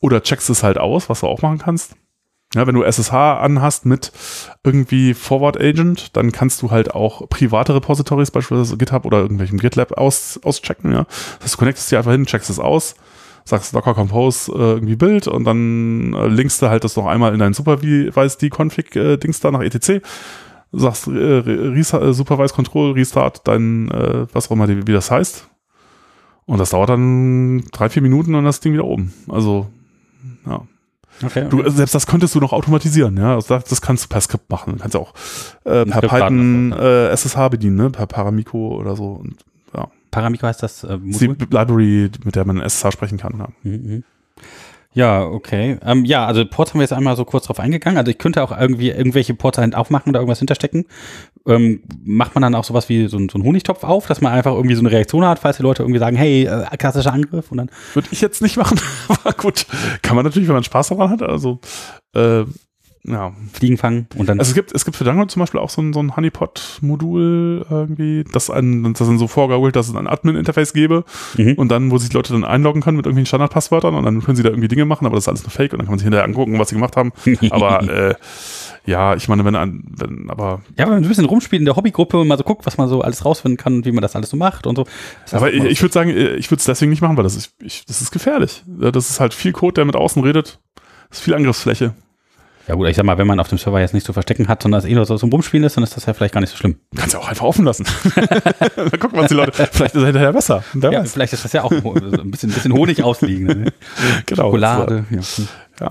oder 0.00 0.22
checkst 0.22 0.48
es 0.50 0.62
halt 0.62 0.78
aus, 0.78 1.08
was 1.08 1.20
du 1.20 1.26
auch 1.26 1.42
machen 1.42 1.58
kannst. 1.58 1.94
Ja, 2.58 2.66
wenn 2.66 2.74
du 2.74 2.82
SSH 2.82 3.12
anhast 3.12 3.86
mit 3.86 4.12
irgendwie 4.64 5.14
Forward 5.14 5.58
Agent, 5.58 6.16
dann 6.16 6.32
kannst 6.32 6.60
du 6.60 6.70
halt 6.70 6.94
auch 6.94 7.28
private 7.28 7.74
Repositories, 7.74 8.30
beispielsweise 8.30 8.76
GitHub 8.76 9.06
oder 9.06 9.18
irgendwelchem 9.18 9.58
GitLab 9.58 9.96
aus, 9.96 10.38
auschecken. 10.42 10.92
Ja. 10.92 11.04
Das 11.04 11.44
heißt, 11.44 11.54
du 11.54 11.58
connectest 11.58 11.90
dir 11.90 11.98
einfach 11.98 12.12
hin, 12.12 12.26
checkst 12.26 12.50
es 12.50 12.58
aus, 12.58 12.96
sagst 13.44 13.74
Docker 13.74 13.94
Compose 13.94 14.52
äh, 14.52 14.56
irgendwie 14.56 14.96
Bild 14.96 15.28
und 15.28 15.44
dann 15.44 16.12
äh, 16.14 16.26
linkst 16.26 16.60
du 16.60 16.68
halt 16.68 16.84
das 16.84 16.96
noch 16.96 17.06
einmal 17.06 17.32
in 17.32 17.38
dein 17.38 17.54
Supervise-D-Config-Dings 17.54 19.40
da 19.40 19.50
nach 19.50 19.62
etc 19.62 20.02
sagst 20.72 21.08
äh, 21.08 21.10
Restart, 21.10 22.02
äh, 22.02 22.12
Supervise 22.12 22.54
Control, 22.54 22.92
Restart, 22.92 23.46
dein, 23.46 23.90
äh, 23.90 24.26
was 24.32 24.48
auch 24.48 24.52
immer, 24.52 24.68
wie 24.68 24.92
das 24.92 25.10
heißt. 25.10 25.48
Und 26.46 26.58
das 26.58 26.70
dauert 26.70 26.90
dann 26.90 27.64
drei, 27.72 27.88
vier 27.88 28.02
Minuten 28.02 28.34
und 28.34 28.44
das 28.44 28.60
Ding 28.60 28.72
wieder 28.72 28.84
oben. 28.84 29.12
Also, 29.28 29.68
ja. 30.46 30.62
Okay, 31.24 31.46
Du, 31.48 31.62
äh, 31.62 31.70
selbst 31.70 31.94
das 31.94 32.06
könntest 32.06 32.34
du 32.34 32.40
noch 32.40 32.52
automatisieren, 32.52 33.16
ja. 33.16 33.34
Also 33.34 33.54
das, 33.54 33.64
das 33.64 33.80
kannst 33.80 34.04
du 34.04 34.08
per 34.08 34.20
Skript 34.20 34.50
machen. 34.50 34.74
Du 34.74 34.78
kannst 34.80 34.96
auch 34.96 35.14
äh, 35.64 35.84
per 35.84 36.00
Python 36.00 36.72
äh, 36.72 37.08
SSH 37.10 37.48
bedienen, 37.48 37.76
ne? 37.76 37.90
Per 37.90 38.06
Paramiko 38.06 38.76
oder 38.76 38.96
so. 38.96 39.12
Und 39.22 39.36
Paramiko 40.10 40.46
heißt 40.46 40.62
das 40.62 40.84
äh, 40.84 40.98
ist 41.06 41.20
die 41.20 41.28
Modul? 41.28 41.48
Library, 41.50 42.10
mit 42.24 42.36
der 42.36 42.44
man 42.44 42.60
SSH 42.60 42.92
sprechen 42.92 43.18
kann. 43.18 43.34
Ja. 43.38 43.48
Mhm, 43.62 43.72
mhm. 43.72 44.04
Ja, 44.98 45.24
okay. 45.24 45.78
Ähm, 45.86 46.04
ja, 46.04 46.26
also 46.26 46.44
Ports 46.44 46.72
haben 46.72 46.80
wir 46.80 46.82
jetzt 46.82 46.92
einmal 46.92 47.14
so 47.14 47.24
kurz 47.24 47.46
drauf 47.46 47.60
eingegangen. 47.60 47.98
Also 47.98 48.10
ich 48.10 48.18
könnte 48.18 48.42
auch 48.42 48.50
irgendwie 48.50 48.88
irgendwelche 48.90 49.32
Ports 49.32 49.56
halt 49.56 49.76
aufmachen 49.76 50.10
oder 50.10 50.18
irgendwas 50.18 50.40
hinterstecken. 50.40 50.86
Ähm, 51.46 51.84
macht 52.04 52.34
man 52.34 52.42
dann 52.42 52.56
auch 52.56 52.64
sowas 52.64 52.88
wie 52.88 53.06
so, 53.06 53.16
ein- 53.16 53.28
so 53.28 53.36
einen 53.38 53.44
Honigtopf 53.44 53.84
auf, 53.84 54.08
dass 54.08 54.20
man 54.20 54.32
einfach 54.32 54.52
irgendwie 54.52 54.74
so 54.74 54.80
eine 54.82 54.90
Reaktion 54.90 55.24
hat, 55.24 55.38
falls 55.38 55.58
die 55.58 55.62
Leute 55.62 55.84
irgendwie 55.84 56.00
sagen, 56.00 56.16
hey, 56.16 56.46
äh, 56.46 56.76
klassischer 56.76 57.12
Angriff 57.12 57.52
und 57.52 57.58
dann. 57.58 57.70
Würde 57.94 58.08
ich 58.10 58.20
jetzt 58.20 58.42
nicht 58.42 58.56
machen, 58.56 58.80
aber 59.08 59.34
gut. 59.34 59.66
Kann 60.02 60.16
man 60.16 60.24
natürlich, 60.24 60.48
wenn 60.48 60.56
man 60.56 60.64
Spaß 60.64 60.88
daran 60.88 61.10
hat. 61.10 61.22
Also, 61.22 61.60
äh, 62.16 62.42
ja, 63.04 63.32
Fliegen 63.52 63.76
fangen 63.78 64.06
und 64.16 64.28
dann. 64.28 64.38
Also 64.38 64.50
es 64.50 64.54
gibt, 64.54 64.74
es 64.74 64.84
gibt 64.84 64.96
für 64.96 65.04
Django 65.04 65.24
zum 65.26 65.40
Beispiel 65.40 65.60
auch 65.60 65.70
so 65.70 65.80
ein, 65.80 65.92
so 65.92 66.00
ein 66.00 66.14
Honeypot-Modul 66.16 67.66
irgendwie, 67.70 68.24
das 68.32 68.50
ein, 68.50 68.82
das 68.94 69.06
dann 69.06 69.18
so 69.18 69.28
vorgaukelt, 69.28 69.76
dass 69.76 69.88
es 69.88 69.94
ein 69.94 70.06
Admin-Interface 70.06 70.72
gäbe 70.72 71.04
Mhm. 71.36 71.54
und 71.54 71.68
dann, 71.68 71.90
wo 71.90 71.98
sich 71.98 72.12
Leute 72.12 72.32
dann 72.32 72.44
einloggen 72.44 72.82
können 72.82 72.96
mit 72.96 73.06
irgendwelchen 73.06 73.26
Standardpasswörtern 73.26 73.94
und 73.94 74.04
dann 74.04 74.22
können 74.22 74.36
sie 74.36 74.42
da 74.42 74.50
irgendwie 74.50 74.68
Dinge 74.68 74.84
machen, 74.84 75.06
aber 75.06 75.14
das 75.16 75.24
ist 75.24 75.28
alles 75.28 75.42
nur 75.42 75.50
Fake 75.50 75.72
und 75.72 75.78
dann 75.78 75.86
kann 75.86 75.92
man 75.92 75.98
sich 75.98 76.04
hinterher 76.04 76.24
angucken, 76.24 76.58
was 76.58 76.68
sie 76.68 76.74
gemacht 76.74 76.96
haben. 76.96 77.12
Aber 77.50 77.82
äh, 77.88 78.14
ja, 78.86 79.14
ich 79.14 79.28
meine, 79.28 79.44
wenn, 79.44 79.54
ein- 79.54 79.84
wenn 79.96 80.30
aber 80.30 80.62
ja, 80.78 80.84
wenn 80.86 80.94
man 80.94 81.02
so 81.02 81.06
ein 81.06 81.08
bisschen 81.10 81.24
rumspielt 81.26 81.60
in 81.60 81.66
der 81.66 81.76
Hobbygruppe 81.76 82.18
und 82.18 82.28
mal 82.28 82.38
so 82.38 82.44
guckt, 82.44 82.64
was 82.66 82.78
man 82.78 82.88
so 82.88 83.02
alles 83.02 83.24
rausfinden 83.24 83.56
kann 83.58 83.74
und 83.76 83.84
wie 83.86 83.92
man 83.92 84.02
das 84.02 84.16
alles 84.16 84.30
so 84.30 84.36
macht 84.36 84.66
und 84.66 84.76
so. 84.76 84.86
Aber 85.32 85.52
ich, 85.52 85.62
ich 85.64 85.82
würde 85.82 85.92
sagen, 85.92 86.10
äh, 86.10 86.34
ich 86.36 86.50
würde 86.50 86.60
es 86.60 86.64
deswegen 86.64 86.90
nicht 86.90 87.02
machen, 87.02 87.16
weil 87.16 87.24
das 87.24 87.36
ist, 87.36 87.54
ich, 87.60 87.84
das 87.86 88.00
ist 88.00 88.10
gefährlich. 88.10 88.64
Das 88.66 89.10
ist 89.10 89.20
halt 89.20 89.34
viel 89.34 89.52
Code, 89.52 89.74
der 89.74 89.84
mit 89.84 89.96
außen 89.96 90.22
redet. 90.22 90.58
Das 91.10 91.18
ist 91.18 91.24
viel 91.24 91.34
Angriffsfläche. 91.34 91.94
Ja 92.68 92.74
gut, 92.74 92.86
ich 92.86 92.96
sag 92.96 93.04
mal, 93.06 93.16
wenn 93.16 93.26
man 93.26 93.40
auf 93.40 93.48
dem 93.48 93.56
Server 93.56 93.80
jetzt 93.80 93.94
nicht 93.94 94.04
zu 94.04 94.12
verstecken 94.12 94.46
hat, 94.48 94.62
sondern 94.62 94.80
es 94.80 94.84
eh 94.84 94.94
nur 94.94 95.06
so 95.06 95.16
zum 95.16 95.30
Rumspielen 95.30 95.64
ist, 95.64 95.78
dann 95.78 95.84
ist 95.84 95.96
das 95.96 96.04
ja 96.04 96.12
vielleicht 96.12 96.34
gar 96.34 96.40
nicht 96.40 96.50
so 96.50 96.56
schlimm. 96.56 96.76
Kannst 96.94 97.14
ja 97.14 97.20
auch 97.20 97.28
einfach 97.28 97.46
offen 97.46 97.64
lassen. 97.64 97.86
Mal 98.76 98.90
gucken, 98.98 99.18
was 99.18 99.28
die 99.28 99.34
Leute, 99.34 99.52
vielleicht 99.52 99.94
ist 99.94 100.00
er 100.02 100.06
hinterher 100.06 100.32
besser. 100.34 100.62
Ja, 100.74 101.02
vielleicht 101.04 101.32
ist 101.32 101.46
das 101.46 101.52
ja 101.54 101.64
auch 101.64 101.72
so 101.72 101.94
ein 101.94 102.30
bisschen, 102.30 102.50
ein 102.50 102.54
bisschen 102.54 102.72
Honig 102.74 103.02
ausliegen. 103.02 103.46
Ne? 103.46 103.72
Genau. 104.26 104.44
Schokolade. 104.44 105.06
Ja. 105.10 105.20
Ja. 105.80 105.90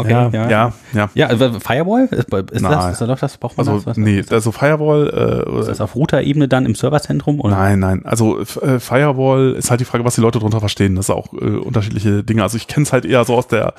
Okay. 0.00 0.10
Ja, 0.10 0.30
Ja, 0.32 0.48
ja, 0.50 0.72
ja. 0.92 1.10
Ja, 1.14 1.26
also 1.28 1.58
Firewall? 1.60 2.04
Ist, 2.10 2.12
ist 2.12 2.32
das, 2.64 2.92
ist 2.92 3.00
das, 3.00 3.20
das, 3.20 3.36
braucht 3.38 3.56
man 3.56 3.68
Also, 3.68 3.80
das? 3.84 3.96
Nee, 3.96 4.24
also 4.30 4.52
Firewall, 4.52 5.46
äh, 5.46 5.60
Ist 5.60 5.68
das 5.68 5.80
auf 5.80 5.94
Router-Ebene 5.94 6.48
dann 6.48 6.66
im 6.66 6.74
Serverzentrum? 6.74 7.40
Oder? 7.40 7.56
Nein, 7.56 7.78
nein. 7.78 8.04
Also 8.04 8.40
äh, 8.40 8.80
Firewall 8.80 9.52
ist 9.52 9.70
halt 9.70 9.80
die 9.80 9.84
Frage, 9.84 10.04
was 10.04 10.14
die 10.14 10.20
Leute 10.20 10.38
darunter 10.38 10.60
verstehen. 10.60 10.96
Das 10.96 11.06
ist 11.06 11.14
auch 11.14 11.32
äh, 11.32 11.36
unterschiedliche 11.36 12.24
Dinge. 12.24 12.42
Also 12.42 12.56
ich 12.56 12.66
kenne 12.66 12.84
es 12.84 12.92
halt 12.92 13.04
eher 13.04 13.24
so 13.24 13.34
aus 13.36 13.48
der 13.48 13.74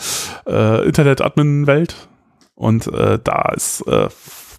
äh, 0.48 0.86
Internet-Admin-Welt. 0.86 1.96
Und 2.56 2.88
äh, 2.88 3.18
da 3.24 3.52
ist, 3.56 3.82
äh, 3.88 4.08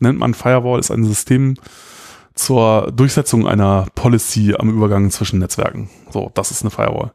nennt 0.01 0.19
man 0.19 0.35
Firewall, 0.35 0.81
ist 0.81 0.91
ein 0.91 1.05
System 1.05 1.55
zur 2.35 2.91
Durchsetzung 2.93 3.47
einer 3.47 3.87
Policy 3.95 4.55
am 4.59 4.71
Übergang 4.71 5.11
zwischen 5.11 5.39
Netzwerken. 5.39 5.91
So, 6.11 6.31
das 6.35 6.51
ist 6.51 6.63
eine 6.63 6.71
Firewall. 6.71 7.13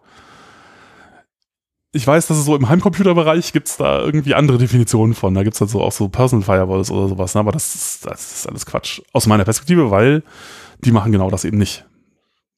Ich 1.94 2.06
weiß, 2.06 2.28
dass 2.28 2.38
es 2.38 2.46
so 2.46 2.56
im 2.56 2.68
Heimcomputerbereich 2.68 3.54
gibt 3.54 3.68
es 3.70 3.78
da 3.78 4.00
irgendwie 4.02 4.36
andere 4.36 4.58
Definitionen 4.58 5.14
von. 5.16 5.34
Da 5.34 5.44
gibt 5.44 5.56
es 5.56 5.62
halt 5.62 5.70
so 5.72 5.82
auch 5.82 5.92
so 5.92 6.10
Personal 6.10 6.44
Firewalls 6.44 6.92
oder 6.92 7.08
sowas. 7.08 7.34
Ne? 7.34 7.40
Aber 7.40 7.52
das 7.52 7.74
ist, 7.76 8.06
das 8.06 8.34
ist 8.40 8.48
alles 8.50 8.66
Quatsch. 8.66 9.02
Aus 9.14 9.26
meiner 9.26 9.46
Perspektive, 9.46 9.90
weil 9.90 10.24
die 10.84 10.92
machen 10.92 11.12
genau 11.12 11.30
das 11.32 11.46
eben 11.46 11.58
nicht. 11.58 11.86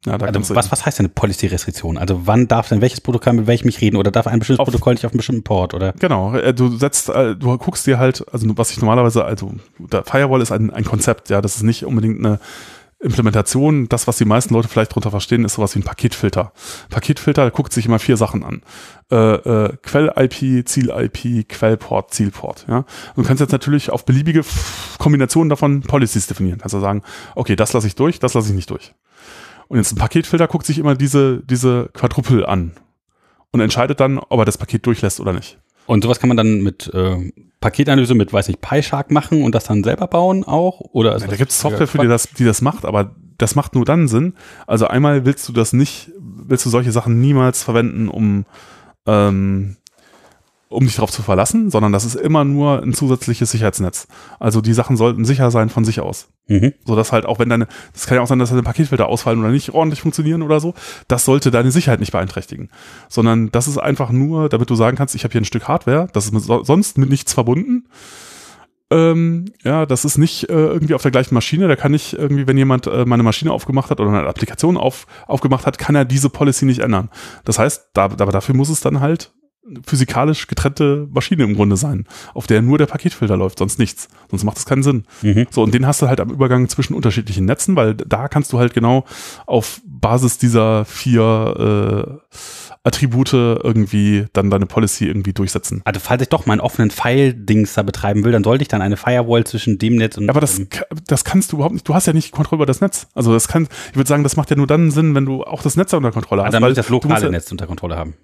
Ja, 0.06 0.16
Also, 0.16 0.56
was, 0.56 0.72
was 0.72 0.86
heißt 0.86 1.00
denn 1.00 1.08
eine 1.08 1.14
Policy-Restriktion? 1.14 1.98
Also 1.98 2.22
wann 2.26 2.48
darf 2.48 2.70
denn 2.70 2.80
welches 2.82 3.02
Protokoll 3.02 3.34
mit 3.34 3.48
welchem 3.48 3.68
ich 3.68 3.82
reden? 3.82 3.98
Oder 3.98 4.12
darf 4.12 4.28
ein 4.28 4.40
bestimmtes 4.40 4.62
Auf- 4.62 4.66
Protokoll 4.70 4.94
nicht 4.94 5.06
auf 5.06 5.12
einen 5.12 5.18
bestimmten 5.18 5.44
Port? 5.44 5.74
Oder? 5.74 5.92
Genau, 6.00 6.34
äh, 6.36 6.54
du 6.54 6.76
setzt, 6.78 7.10
äh, 7.10 7.36
du 7.36 7.58
guckst 7.58 7.86
dir 7.86 8.00
halt, 8.00 8.26
also 8.34 8.48
was 8.58 8.72
ich 8.72 8.80
normalerweise, 8.80 9.26
also 9.26 9.52
der 9.78 10.06
Firewall 10.06 10.42
ist 10.42 10.52
ein, 10.54 10.72
ein 10.72 10.86
Konzept, 10.86 11.30
ja, 11.30 11.42
das 11.42 11.58
ist 11.58 11.64
nicht 11.64 11.84
unbedingt 11.86 12.20
eine 12.26 12.40
Implementation. 13.00 13.88
Das, 13.88 14.08
was 14.08 14.18
die 14.18 14.26
meisten 14.26 14.54
Leute 14.54 14.68
vielleicht 14.68 14.92
darunter 14.92 15.12
verstehen, 15.12 15.46
ist 15.46 15.54
sowas 15.54 15.76
wie 15.76 15.80
ein 15.80 15.84
Paketfilter. 15.84 16.52
Paketfilter 16.90 17.50
guckt 17.52 17.72
sich 17.74 17.86
immer 17.86 18.00
vier 18.00 18.18
Sachen 18.18 18.44
an. 18.44 18.62
Äh, 19.12 19.16
äh, 19.16 19.78
Quell-IP, 19.82 20.68
Ziel-IP, 20.68 21.48
Quellport, 21.48 22.14
Zielport. 22.14 22.66
Ja? 22.68 22.86
Du 23.16 23.24
kannst 23.24 23.40
jetzt 23.40 23.52
natürlich 23.52 23.90
auf 23.90 24.06
beliebige 24.06 24.42
Kombinationen 24.98 25.50
davon 25.50 25.82
Policies 25.82 26.28
definieren. 26.28 26.60
Kannst 26.60 26.76
du 26.76 26.80
sagen, 26.80 27.04
okay, 27.36 27.56
das 27.56 27.74
lasse 27.74 27.88
ich 27.88 27.96
durch, 27.96 28.20
das 28.20 28.34
lasse 28.34 28.50
ich 28.50 28.56
nicht 28.56 28.70
durch. 28.70 28.94
Und 29.70 29.78
jetzt 29.78 29.94
ein 29.94 29.98
Paketfilter 29.98 30.48
guckt 30.48 30.66
sich 30.66 30.80
immer 30.80 30.96
diese, 30.96 31.42
diese 31.42 31.90
Quadrupel 31.94 32.46
an 32.46 32.74
und 33.52 33.62
entscheidet 33.62 34.00
dann, 34.00 34.20
ob 34.20 34.40
er 34.40 34.46
das 34.46 34.58
Paket 34.58 34.86
durchlässt 34.86 35.20
oder 35.20 35.32
nicht. 35.32 35.58
Und 35.86 36.04
sowas 36.04 36.20
kann 36.20 36.28
man 36.28 36.38
dann 36.38 36.62
mit 36.62 36.92
äh, 36.94 37.32
Paketanalyse 37.60 38.16
mit, 38.16 38.32
weiß 38.32 38.48
nicht, 38.48 38.62
PyShark 38.62 39.12
machen 39.12 39.44
und 39.44 39.54
das 39.54 39.66
dann 39.66 39.84
selber 39.84 40.08
bauen 40.08 40.44
auch? 40.44 40.80
Oder 40.80 41.18
Ja, 41.18 41.28
da 41.28 41.36
gibt 41.36 41.52
es 41.52 41.60
Software 41.60 41.88
für 41.88 41.98
die 41.98 42.08
das, 42.08 42.30
die 42.30 42.46
das 42.46 42.62
macht, 42.62 42.86
aber 42.86 43.16
das 43.38 43.56
macht 43.56 43.76
nur 43.76 43.86
dann 43.86 44.08
Sinn. 44.08 44.34
Also 44.68 44.88
einmal 44.88 45.26
willst 45.26 45.48
du 45.50 45.54
das 45.54 45.74
nicht, 45.74 46.12
willst 46.20 46.66
du 46.66 46.70
solche 46.70 46.92
Sachen 46.92 47.20
niemals 47.20 47.64
verwenden, 47.64 48.08
um, 48.08 48.46
ähm, 49.06 49.78
um 50.70 50.86
dich 50.86 50.96
darauf 50.96 51.12
zu 51.12 51.22
verlassen, 51.22 51.70
sondern 51.70 51.92
das 51.92 52.06
ist 52.06 52.16
immer 52.16 52.44
nur 52.44 52.82
ein 52.82 52.94
zusätzliches 52.94 53.52
Sicherheitsnetz. 53.52 54.08
Also 54.40 54.62
die 54.62 54.74
Sachen 54.74 54.98
sollten 54.98 55.26
sicher 55.26 55.52
sein 55.52 55.70
von 55.70 55.84
sich 55.84 56.00
aus. 56.00 56.30
Mhm. 56.50 56.74
So 56.84 56.96
dass 56.96 57.12
halt 57.14 57.26
auch 57.26 57.40
wenn 57.40 57.48
deine, 57.48 57.68
das 57.94 58.06
kann 58.08 58.16
ja 58.18 58.22
auch 58.22 58.28
sein, 58.28 58.40
dass 58.40 58.50
deine 58.50 58.64
Paketfilter 58.64 59.08
ausfallen 59.08 59.40
oder 59.40 59.50
nicht 59.52 59.74
ordentlich 59.74 60.02
funktionieren 60.02 60.42
oder 60.42 60.60
so, 60.60 60.74
das 61.08 61.24
sollte 61.24 61.52
deine 61.52 61.72
Sicherheit 61.72 62.00
nicht 62.02 62.12
beeinträchtigen. 62.12 62.70
Sondern 63.08 63.52
das 63.52 63.68
ist 63.68 63.78
einfach 63.78 64.12
nur, 64.12 64.50
damit 64.50 64.70
du 64.70 64.76
sagen 64.76 64.98
kannst, 64.98 65.16
ich 65.16 65.24
habe 65.24 65.32
hier 65.32 65.42
ein 65.42 65.46
Stück 65.46 65.68
Hardware, 65.68 66.10
das 66.12 66.26
ist 66.26 66.34
mit, 66.34 66.44
so- 66.44 66.64
sonst 66.64 66.98
mit 66.98 67.10
nichts 67.10 67.34
verbunden. 67.34 67.86
Ähm, 68.92 69.46
ja, 69.64 69.86
das 69.86 70.04
ist 70.04 70.18
nicht 70.18 70.50
äh, 70.50 70.54
irgendwie 70.54 70.96
auf 70.96 71.04
der 71.04 71.12
gleichen 71.12 71.36
Maschine. 71.36 71.68
Da 71.68 71.76
kann 71.76 71.94
ich 71.94 72.18
irgendwie, 72.18 72.48
wenn 72.48 72.58
jemand 72.58 72.88
äh, 72.88 73.06
meine 73.06 73.22
Maschine 73.22 73.52
aufgemacht 73.52 73.92
hat 73.92 74.00
oder 74.00 74.10
eine 74.10 74.28
Applikation 74.28 74.78
auf, 74.78 75.06
aufgemacht 75.28 75.68
hat, 75.68 75.78
kann 75.78 75.94
er 75.94 76.06
diese 76.06 76.30
Policy 76.32 76.66
nicht 76.66 76.80
ändern. 76.80 77.10
Das 77.46 77.60
heißt, 77.60 77.90
da, 77.94 78.06
aber 78.06 78.32
dafür 78.32 78.56
muss 78.56 78.70
es 78.70 78.82
dann 78.82 79.00
halt 79.00 79.32
physikalisch 79.86 80.48
getrennte 80.48 81.08
Maschine 81.12 81.44
im 81.44 81.56
Grunde 81.56 81.78
sein, 81.78 82.06
auf 82.34 82.48
der 82.48 82.62
nur 82.62 82.78
der 82.78 82.86
Paketfilter 82.86 83.38
läuft, 83.38 83.60
sonst 83.60 83.80
nichts. 83.80 84.08
Sonst 84.30 84.44
macht 84.44 84.58
es 84.58 84.66
keinen 84.66 84.84
Sinn. 84.84 85.06
Mhm. 85.22 85.48
So, 85.50 85.64
und 85.64 85.74
den 85.74 85.86
hast 85.86 86.02
du 86.02 86.08
halt 86.08 86.20
am 86.20 86.30
Übergang 86.30 86.70
zwischen 86.70 86.94
unterschiedlichen 86.94 87.46
Netzen, 87.46 87.76
weil 87.76 87.96
da 87.96 88.28
kannst 88.28 88.54
du 88.54 88.60
halt 88.60 88.74
genau 88.74 89.06
auf 89.46 89.82
Basis 89.86 90.38
dieser 90.38 90.86
vier 90.86 92.20
äh, 92.32 92.38
Attribute 92.84 93.34
irgendwie 93.34 94.26
dann 94.34 94.50
deine 94.50 94.66
Policy 94.66 95.06
irgendwie 95.06 95.34
durchsetzen. 95.34 95.82
Also 95.84 96.00
falls 96.00 96.22
ich 96.22 96.30
doch 96.30 96.46
meinen 96.46 96.62
offenen 96.62 96.92
File-Dings 96.92 97.74
da 97.74 97.84
betreiben 97.84 98.24
will, 98.24 98.32
dann 98.32 98.44
sollte 98.44 98.62
ich 98.62 98.68
dann 98.68 98.82
eine 98.82 98.98
Firewall 98.98 99.44
zwischen 99.46 99.78
dem 99.78 99.96
Netz 99.96 100.18
und 100.18 100.30
Aber 100.30 100.40
das, 100.40 100.62
das 101.08 101.24
kannst 101.24 101.52
du 101.52 101.58
überhaupt 101.58 101.74
nicht. 101.74 101.88
Du 101.88 101.94
hast 101.94 102.08
ja 102.08 102.14
nicht 102.14 102.32
Kontrolle 102.32 102.60
über 102.60 102.66
das 102.66 102.80
Netz. 102.82 103.08
Also 103.14 103.34
das 103.34 103.48
kann, 103.48 103.68
ich 103.90 103.98
würde 103.98 104.08
sagen, 104.08 104.24
das 104.24 104.38
macht 104.38 104.50
ja 104.50 104.56
nur 104.56 104.68
dann 104.68 104.92
Sinn, 104.92 105.14
wenn 105.14 105.26
du 105.26 105.44
auch 105.44 105.62
das 105.62 105.76
Netz 105.76 105.94
unter 105.94 106.12
Kontrolle 106.12 106.44
ah, 106.44 106.46
hast. 106.46 106.54
dann 106.54 106.64
weil 106.64 106.70
muss 106.70 106.78
ich 106.78 106.84
das 106.84 106.90
lokale 106.90 107.26
ja, 107.26 107.32
Netz 107.32 107.52
unter 107.52 107.68
Kontrolle 107.68 107.98
haben. 107.98 108.16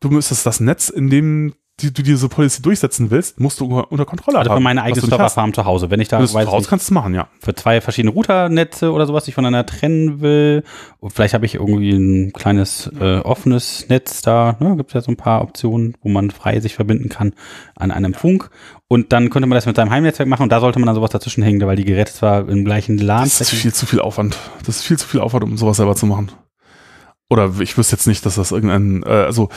Du 0.00 0.10
müsstest 0.10 0.46
das 0.46 0.60
Netz, 0.60 0.88
in 0.88 1.10
dem 1.10 1.54
die, 1.80 1.92
du 1.92 2.02
diese 2.02 2.28
Policy 2.28 2.60
durchsetzen 2.60 3.10
willst, 3.10 3.38
musst 3.38 3.60
du 3.60 3.66
unter 3.66 3.92
unter 3.92 4.04
Kontrolle 4.04 4.38
Also 4.38 4.50
haben. 4.50 4.58
für 4.58 4.62
meine 4.64 4.82
eigene. 4.82 5.06
Serverfarm 5.06 5.54
zu 5.54 5.64
Hause. 5.64 5.90
Wenn 5.90 6.00
ich 6.00 6.08
da, 6.08 6.18
Wenn 6.18 6.32
weiß 6.32 6.50
nicht, 6.50 6.68
kannst 6.68 6.90
du 6.90 6.94
machen, 6.94 7.14
ja. 7.14 7.28
für 7.40 7.54
zwei 7.54 7.80
verschiedene 7.80 8.12
Routernetze 8.12 8.90
oder 8.92 9.06
sowas, 9.06 9.24
die 9.24 9.30
ich 9.30 9.34
voneinander 9.36 9.64
trennen 9.64 10.20
will. 10.20 10.64
Und 10.98 11.12
vielleicht 11.12 11.34
habe 11.34 11.46
ich 11.46 11.54
irgendwie 11.54 11.92
ein 11.92 12.32
kleines 12.32 12.90
äh, 13.00 13.18
offenes 13.18 13.88
Netz 13.88 14.22
da. 14.22 14.56
Ne? 14.58 14.76
Gibt 14.76 14.90
es 14.90 14.94
ja 14.94 15.00
so 15.02 15.12
ein 15.12 15.16
paar 15.16 15.42
Optionen, 15.42 15.94
wo 16.02 16.08
man 16.08 16.30
frei 16.30 16.58
sich 16.60 16.74
verbinden 16.74 17.08
kann 17.08 17.32
an 17.76 17.90
einem 17.92 18.14
Funk. 18.14 18.50
Und 18.88 19.12
dann 19.12 19.30
könnte 19.30 19.46
man 19.46 19.54
das 19.54 19.66
mit 19.66 19.76
seinem 19.76 19.90
Heimnetzwerk 19.90 20.28
machen 20.28 20.44
und 20.44 20.50
da 20.50 20.60
sollte 20.60 20.78
man 20.80 20.86
dann 20.86 20.96
sowas 20.96 21.10
dazwischen 21.10 21.42
hängen, 21.44 21.64
weil 21.64 21.76
die 21.76 21.84
Geräte 21.84 22.12
zwar 22.12 22.48
im 22.48 22.64
gleichen 22.64 22.98
LAN 22.98 23.24
Das 23.24 23.40
ist 23.40 23.50
viel 23.50 23.72
zu 23.72 23.86
viel 23.86 24.00
Aufwand. 24.00 24.36
Das 24.64 24.78
ist 24.78 24.82
viel 24.84 24.98
zu 24.98 25.06
viel 25.06 25.20
Aufwand, 25.20 25.44
um 25.44 25.56
sowas 25.56 25.76
selber 25.76 25.94
zu 25.94 26.06
machen. 26.06 26.32
Oder 27.30 27.52
ich 27.60 27.76
wüsste 27.76 27.96
jetzt 27.96 28.06
nicht, 28.06 28.24
dass 28.24 28.36
das 28.36 28.52
irgendein, 28.52 29.02
äh, 29.02 29.24
also 29.24 29.50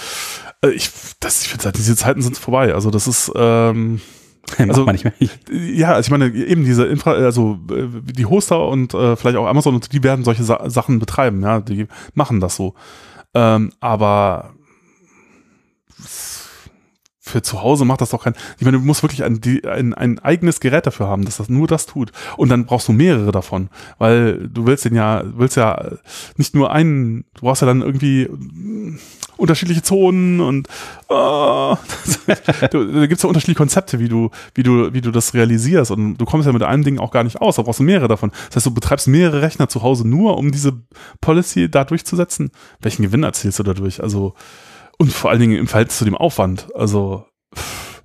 äh, 0.61 0.69
ich, 0.69 0.89
das, 1.19 1.43
ich 1.43 1.49
finde, 1.49 1.71
diese 1.71 1.95
Zeiten 1.95 2.21
sind 2.21 2.37
vorbei. 2.37 2.73
Also 2.73 2.91
das 2.91 3.07
ist, 3.07 3.31
ähm, 3.35 4.01
also- 4.57 4.85
nicht 4.85 5.05
mehr. 5.05 5.13
ja, 5.51 5.93
also 5.93 6.07
ich 6.07 6.11
meine, 6.11 6.33
eben 6.33 6.65
diese 6.65 6.85
Infra, 6.85 7.13
also 7.13 7.59
äh, 7.71 7.87
die 8.03 8.25
Hoster 8.25 8.67
und 8.67 8.93
äh, 8.93 9.15
vielleicht 9.15 9.37
auch 9.37 9.47
Amazon 9.47 9.75
und 9.75 9.93
die 9.93 10.03
werden 10.03 10.25
solche 10.25 10.43
Sa 10.43 10.69
Sachen 10.69 10.99
betreiben, 10.99 11.41
ja, 11.41 11.61
die 11.61 11.87
machen 12.13 12.39
das 12.39 12.55
so. 12.55 12.73
Ähm, 13.33 13.71
aber 13.79 14.53
für 17.31 17.41
zu 17.41 17.61
Hause 17.61 17.85
macht 17.85 18.01
das 18.01 18.11
doch 18.11 18.23
kein. 18.23 18.33
Ich 18.57 18.65
meine, 18.65 18.77
du 18.77 18.83
musst 18.83 19.03
wirklich 19.03 19.23
ein, 19.23 19.39
ein, 19.65 19.93
ein 19.93 20.19
eigenes 20.19 20.59
Gerät 20.59 20.85
dafür 20.85 21.07
haben, 21.07 21.25
dass 21.25 21.37
das 21.37 21.49
nur 21.49 21.67
das 21.67 21.85
tut. 21.85 22.11
Und 22.37 22.49
dann 22.49 22.65
brauchst 22.65 22.87
du 22.87 22.91
mehrere 22.91 23.31
davon, 23.31 23.69
weil 23.97 24.47
du 24.47 24.65
willst 24.65 24.85
den 24.85 24.95
ja, 24.95 25.23
willst 25.25 25.57
ja 25.57 25.91
nicht 26.37 26.53
nur 26.53 26.71
einen, 26.71 27.25
du 27.33 27.41
brauchst 27.41 27.61
ja 27.61 27.65
dann 27.65 27.81
irgendwie 27.81 28.29
unterschiedliche 29.37 29.81
Zonen 29.81 30.39
und 30.39 30.67
du, 31.09 31.15
da 31.15 33.05
gibt's 33.07 33.23
ja 33.23 33.27
unterschiedliche 33.27 33.57
Konzepte, 33.57 33.99
wie 33.99 34.07
du, 34.07 34.29
wie 34.53 34.63
du, 34.63 34.93
wie 34.93 35.01
du 35.01 35.11
das 35.11 35.33
realisierst. 35.33 35.91
Und 35.91 36.17
du 36.17 36.25
kommst 36.25 36.45
ja 36.45 36.53
mit 36.53 36.63
einem 36.63 36.83
Ding 36.83 36.99
auch 36.99 37.11
gar 37.11 37.23
nicht 37.23 37.41
aus. 37.41 37.55
Da 37.55 37.63
brauchst 37.63 37.79
du 37.79 37.83
mehrere 37.83 38.07
davon. 38.07 38.31
Das 38.47 38.57
heißt, 38.57 38.67
du 38.67 38.73
betreibst 38.73 39.07
mehrere 39.07 39.41
Rechner 39.41 39.67
zu 39.67 39.81
Hause 39.81 40.07
nur, 40.07 40.37
um 40.37 40.51
diese 40.51 40.73
Policy 41.19 41.69
da 41.69 41.83
durchzusetzen. 41.83 42.51
Welchen 42.81 43.03
Gewinn 43.03 43.23
erzielst 43.23 43.59
du 43.59 43.63
dadurch? 43.63 44.01
Also, 44.01 44.35
und 45.01 45.11
vor 45.11 45.31
allen 45.31 45.39
Dingen 45.39 45.57
im 45.57 45.65
Verhältnis 45.67 45.97
zu 45.97 46.05
dem 46.05 46.15
Aufwand. 46.15 46.67
Also, 46.75 47.25
pff, 47.55 48.03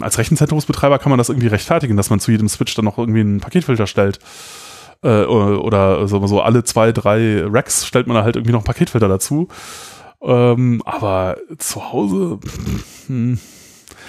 als 0.00 0.16
Rechenzentrumsbetreiber 0.16 0.98
kann 0.98 1.10
man 1.10 1.18
das 1.18 1.28
irgendwie 1.28 1.48
rechtfertigen, 1.48 1.96
dass 1.98 2.08
man 2.08 2.20
zu 2.20 2.30
jedem 2.30 2.48
Switch 2.48 2.74
dann 2.74 2.86
noch 2.86 2.96
irgendwie 2.96 3.20
einen 3.20 3.40
Paketfilter 3.40 3.86
stellt. 3.86 4.18
Äh, 5.02 5.24
oder, 5.24 6.08
so, 6.08 6.26
so 6.26 6.40
alle 6.40 6.64
zwei, 6.64 6.90
drei 6.92 7.42
Racks 7.44 7.86
stellt 7.86 8.06
man 8.06 8.14
da 8.16 8.24
halt 8.24 8.36
irgendwie 8.36 8.52
noch 8.52 8.60
einen 8.60 8.64
Paketfilter 8.66 9.08
dazu. 9.08 9.48
Ähm, 10.22 10.82
aber 10.86 11.36
zu 11.58 11.92
Hause, 11.92 12.38
hm. 13.06 13.38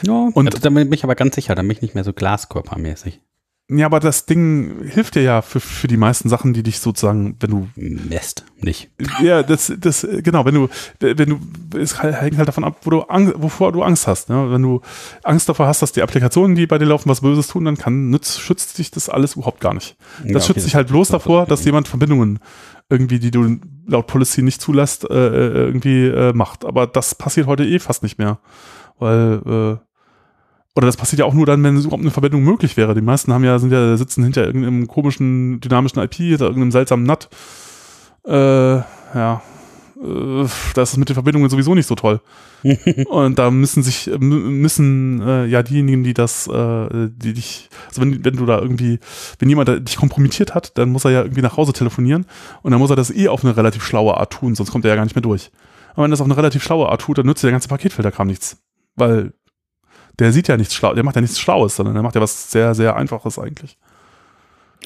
Ja, 0.04 0.14
Und- 0.14 0.36
und 0.36 0.64
da 0.66 0.70
bin 0.70 0.94
ich 0.94 1.04
aber 1.04 1.16
ganz 1.16 1.36
sicher, 1.36 1.56
da 1.56 1.62
bin 1.62 1.72
ich 1.72 1.82
nicht 1.82 1.94
mehr 1.96 2.06
so 2.06 2.14
glaskörpermäßig. 2.14 3.20
Ja, 3.70 3.86
aber 3.86 4.00
das 4.00 4.26
Ding 4.26 4.88
hilft 4.88 5.16
dir 5.16 5.24
ja 5.24 5.42
für, 5.42 5.60
für 5.60 5.88
die 5.88 5.98
meisten 5.98 6.30
Sachen, 6.30 6.54
die 6.54 6.64
dich 6.64 6.80
sozusagen, 6.80 7.36
wenn 7.42 7.50
du 7.50 7.68
Nest, 7.76 8.46
nicht. 8.62 8.90
Ja, 9.22 9.44
das, 9.44 9.74
das, 9.78 10.08
genau, 10.24 10.46
wenn 10.46 10.56
du, 10.56 10.70
wenn 11.02 11.30
du, 11.30 11.40
es 11.78 12.02
hängt 12.02 12.38
halt 12.38 12.48
davon 12.48 12.64
ab, 12.64 12.78
wo 12.84 12.92
du 12.92 13.02
Angst, 13.02 13.34
wovor 13.38 13.74
du 13.74 13.84
Angst 13.84 14.08
hast. 14.08 14.30
Ne? 14.30 14.52
Wenn 14.52 14.62
du 14.62 14.80
Angst 15.24 15.50
davor 15.50 15.68
hast, 15.68 15.82
dass 15.82 15.92
die 15.92 16.02
Applikationen, 16.02 16.56
die 16.56 16.66
bei 16.66 16.78
dir 16.78 16.86
laufen, 16.86 17.10
was 17.10 17.20
Böses 17.20 17.48
tun, 17.48 17.66
dann 17.66 17.78
kann, 17.78 18.10
nützt, 18.10 18.40
schützt 18.40 18.78
dich 18.78 18.90
das 18.90 19.10
alles 19.10 19.36
überhaupt 19.36 19.60
gar 19.60 19.74
nicht. 19.74 19.98
Das 20.20 20.30
Ja, 20.30 20.36
okay, 20.38 20.46
schützt 20.46 20.66
dich 20.66 20.76
halt 20.76 20.88
bloß 20.88 21.10
davor, 21.10 21.46
dass 21.46 21.66
jemand 21.66 21.90
Verbindungen 21.90 22.40
irgendwie, 22.90 23.20
die 23.20 23.32
du 23.32 23.60
laut 23.86 24.08
Policy 24.08 24.44
nicht 24.44 24.62
zulässt, 24.62 25.10
äh, 25.10 25.14
äh, 25.14 25.66
irgendwie 25.66 26.08
äh, 26.08 26.32
macht. 26.32 26.64
Aber 26.64 26.88
das 26.88 27.16
passiert 27.16 27.48
heute 27.48 27.66
eh 27.66 27.80
fast 27.80 28.02
nicht 28.02 28.18
mehr. 28.18 28.40
Weil, 28.98 29.42
äh, 29.46 29.87
oder 30.78 30.86
das 30.86 30.98
passiert 30.98 31.20
ja 31.20 31.26
auch 31.26 31.34
nur 31.34 31.46
dann, 31.46 31.64
wenn 31.64 31.76
überhaupt 31.78 32.02
eine 32.02 32.12
Verbindung 32.12 32.44
möglich 32.44 32.78
wäre. 32.78 32.94
Die 32.96 33.02
meisten 33.02 33.34
haben 33.34 33.44
ja, 33.44 33.58
sind 33.60 33.72
ja, 33.72 33.98
sitzen 33.98 34.24
hinter 34.24 34.46
irgendeinem 34.46 34.88
komischen, 34.88 35.60
dynamischen 35.60 36.02
IP, 36.02 36.14
hinter 36.16 36.46
irgendeinem 36.46 36.72
seltsamen 36.72 37.06
NAT. 37.06 37.30
Äh, 38.26 38.32
ja. 38.78 39.42
Äh, 40.02 40.46
das 40.76 40.92
ist 40.92 40.98
mit 40.98 41.10
den 41.10 41.16
Verbindungen 41.16 41.50
sowieso 41.50 41.74
nicht 41.74 41.88
so 41.88 41.96
toll. 41.96 42.22
Und 43.10 43.40
da 43.40 43.50
müssen 43.52 43.84
sich, 43.84 44.08
m- 44.08 44.62
müssen 44.62 45.22
äh, 45.22 45.46
ja 45.46 45.64
diejenigen, 45.64 46.04
die 46.04 46.14
das, 46.14 46.48
äh, 46.48 47.10
die 47.16 47.34
dich, 47.34 47.70
also 47.88 48.02
wenn, 48.02 48.24
wenn 48.24 48.36
du 48.36 48.46
da 48.46 48.60
irgendwie, 48.60 49.00
wenn 49.40 49.50
jemand 49.50 49.70
da 49.70 49.80
dich 49.80 49.98
kompromittiert 49.98 50.54
hat, 50.56 50.78
dann 50.78 50.90
muss 50.90 51.06
er 51.06 51.12
ja 51.12 51.22
irgendwie 51.24 51.42
nach 51.42 51.58
Hause 51.58 51.74
telefonieren 51.74 52.26
und 52.62 52.72
dann 52.72 52.80
muss 52.80 52.90
er 52.90 52.96
das 52.96 53.12
eh 53.12 53.28
auf 53.28 53.44
eine 53.44 53.58
relativ 53.58 53.84
schlaue 53.84 54.18
Art 54.18 54.34
tun, 54.34 54.56
sonst 54.56 54.72
kommt 54.72 54.86
er 54.86 54.90
ja 54.90 54.96
gar 54.96 55.04
nicht 55.06 55.16
mehr 55.16 55.22
durch. 55.22 55.52
Aber 55.94 56.04
wenn 56.04 56.12
er 56.12 56.14
das 56.14 56.22
auf 56.22 56.28
eine 56.28 56.38
relativ 56.38 56.64
schlaue 56.64 56.90
Art 56.90 57.02
tut, 57.02 57.18
dann 57.18 57.26
nützt 57.26 57.44
der 57.44 57.52
ganze 57.52 57.68
Paketfilterkram 57.68 58.28
nichts. 58.28 58.58
Weil 58.96 59.34
der 60.20 60.32
sieht 60.32 60.48
ja 60.48 60.58
nichts 60.58 60.74
schlau, 60.74 60.94
der 60.94 61.04
macht 61.04 61.16
ja 61.16 61.22
nichts 61.22 61.40
Schlaues, 61.40 61.76
sondern 61.76 61.96
der 61.96 62.04
macht 62.04 62.16
ja 62.16 62.22
was 62.22 62.52
sehr, 62.52 62.74
sehr 62.74 62.96
Einfaches 62.96 63.38
eigentlich. 63.38 63.78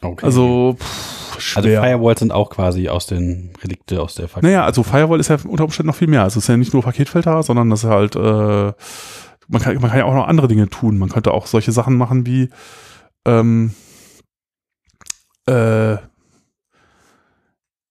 Okay. 0.02 0.26
Also, 0.26 0.76
pff, 0.80 1.58
also. 1.58 1.70
Firewalls 1.70 2.20
sind 2.20 2.32
auch 2.32 2.50
quasi 2.50 2.90
aus 2.90 3.06
den 3.06 3.54
Relikte 3.64 4.02
aus 4.02 4.16
der 4.16 4.28
Vergangenheit. 4.28 4.60
naja, 4.60 4.66
also 4.66 4.84
Firewall 4.84 5.20
ist 5.20 5.30
ja 5.30 5.38
unter 5.48 5.64
Umständen 5.64 5.88
noch 5.88 5.96
viel 5.96 6.08
mehr. 6.08 6.24
Also 6.24 6.40
es 6.40 6.46
ist 6.46 6.50
ja 6.50 6.58
nicht 6.58 6.74
nur 6.74 6.82
Paketfilter, 6.82 7.44
sondern 7.44 7.70
das 7.70 7.84
ist 7.84 7.90
halt, 7.90 8.16
äh, 8.16 8.74
man 9.48 9.62
kann, 9.62 9.76
man 9.76 9.90
kann 9.90 10.00
ja 10.00 10.06
auch 10.06 10.14
noch 10.14 10.28
andere 10.28 10.48
Dinge 10.48 10.70
tun. 10.70 10.98
Man 10.98 11.10
könnte 11.10 11.32
auch 11.32 11.46
solche 11.46 11.72
Sachen 11.72 11.98
machen 11.98 12.26
wie, 12.26 12.50
ähm, 13.26 13.74
äh, 15.48 15.98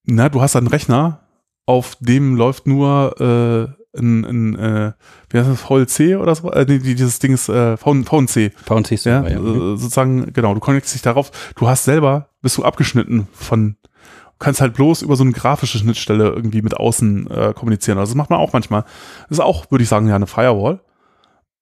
na, 0.04 0.28
du 0.28 0.40
hast 0.40 0.56
einen 0.56 0.66
Rechner, 0.66 1.20
auf 1.66 1.96
dem 2.00 2.34
läuft 2.34 2.66
nur 2.66 3.20
äh, 3.20 3.79
ein, 3.96 4.24
ein 4.24 4.58
äh, 4.58 4.92
wie 5.30 5.38
heißt 5.38 5.50
das, 5.50 5.60
VLC 5.60 6.16
oder 6.20 6.34
so? 6.34 6.50
Äh, 6.52 6.64
nee, 6.68 6.78
dieses 6.78 7.18
Ding 7.18 7.32
ist 7.32 7.48
äh, 7.48 7.76
VNC. 7.76 8.52
VNC 8.64 8.92
ist 8.92 9.04
Ja, 9.04 9.26
ja. 9.26 9.38
äh, 9.38 9.76
sozusagen, 9.76 10.32
genau, 10.32 10.54
du 10.54 10.60
connectest 10.60 10.94
dich 10.94 11.02
darauf. 11.02 11.30
Du 11.56 11.68
hast 11.68 11.84
selber, 11.84 12.28
bist 12.42 12.56
du 12.58 12.64
abgeschnitten 12.64 13.28
von, 13.32 13.76
du 13.82 14.38
kannst 14.38 14.60
halt 14.60 14.74
bloß 14.74 15.02
über 15.02 15.16
so 15.16 15.24
eine 15.24 15.32
grafische 15.32 15.78
Schnittstelle 15.78 16.28
irgendwie 16.28 16.62
mit 16.62 16.76
außen 16.76 17.30
äh, 17.30 17.52
kommunizieren. 17.54 17.98
Also 17.98 18.12
das 18.12 18.16
macht 18.16 18.30
man 18.30 18.38
auch 18.38 18.52
manchmal. 18.52 18.82
Das 19.28 19.38
ist 19.38 19.40
auch, 19.40 19.70
würde 19.70 19.82
ich 19.82 19.88
sagen, 19.88 20.06
ja 20.08 20.16
eine 20.16 20.26
Firewall, 20.26 20.80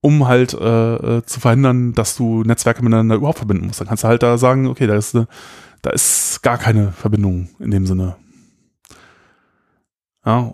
um 0.01 0.29
halt 0.29 0.55
äh, 0.55 0.95
äh, 1.19 1.23
zu 1.25 1.41
verhindern, 1.41 1.95
dass 1.95 2.17
du 2.17 2.43
Netzwerke 2.45 2.83
miteinander 2.83 3.17
überhaupt 3.17 3.39
verbinden 3.39 3.67
musst. 3.67 3.81
Dann 3.81 3.89
kannst 3.89 4.05
du 4.05 4.09
halt 4.09 4.23
da 4.23 4.39
sagen, 4.39 4.67
okay, 4.67 4.87
da 4.87 4.95
ist, 4.97 5.17
eine, 5.17 5.29
da 5.83 5.91
ist 5.91 6.43
gar 6.43 6.59
keine 6.59 6.93
Verbindung 6.93 7.49
in 7.59 7.71
dem 7.71 7.87
Sinne. 7.87 8.17
Ja, 10.27 10.53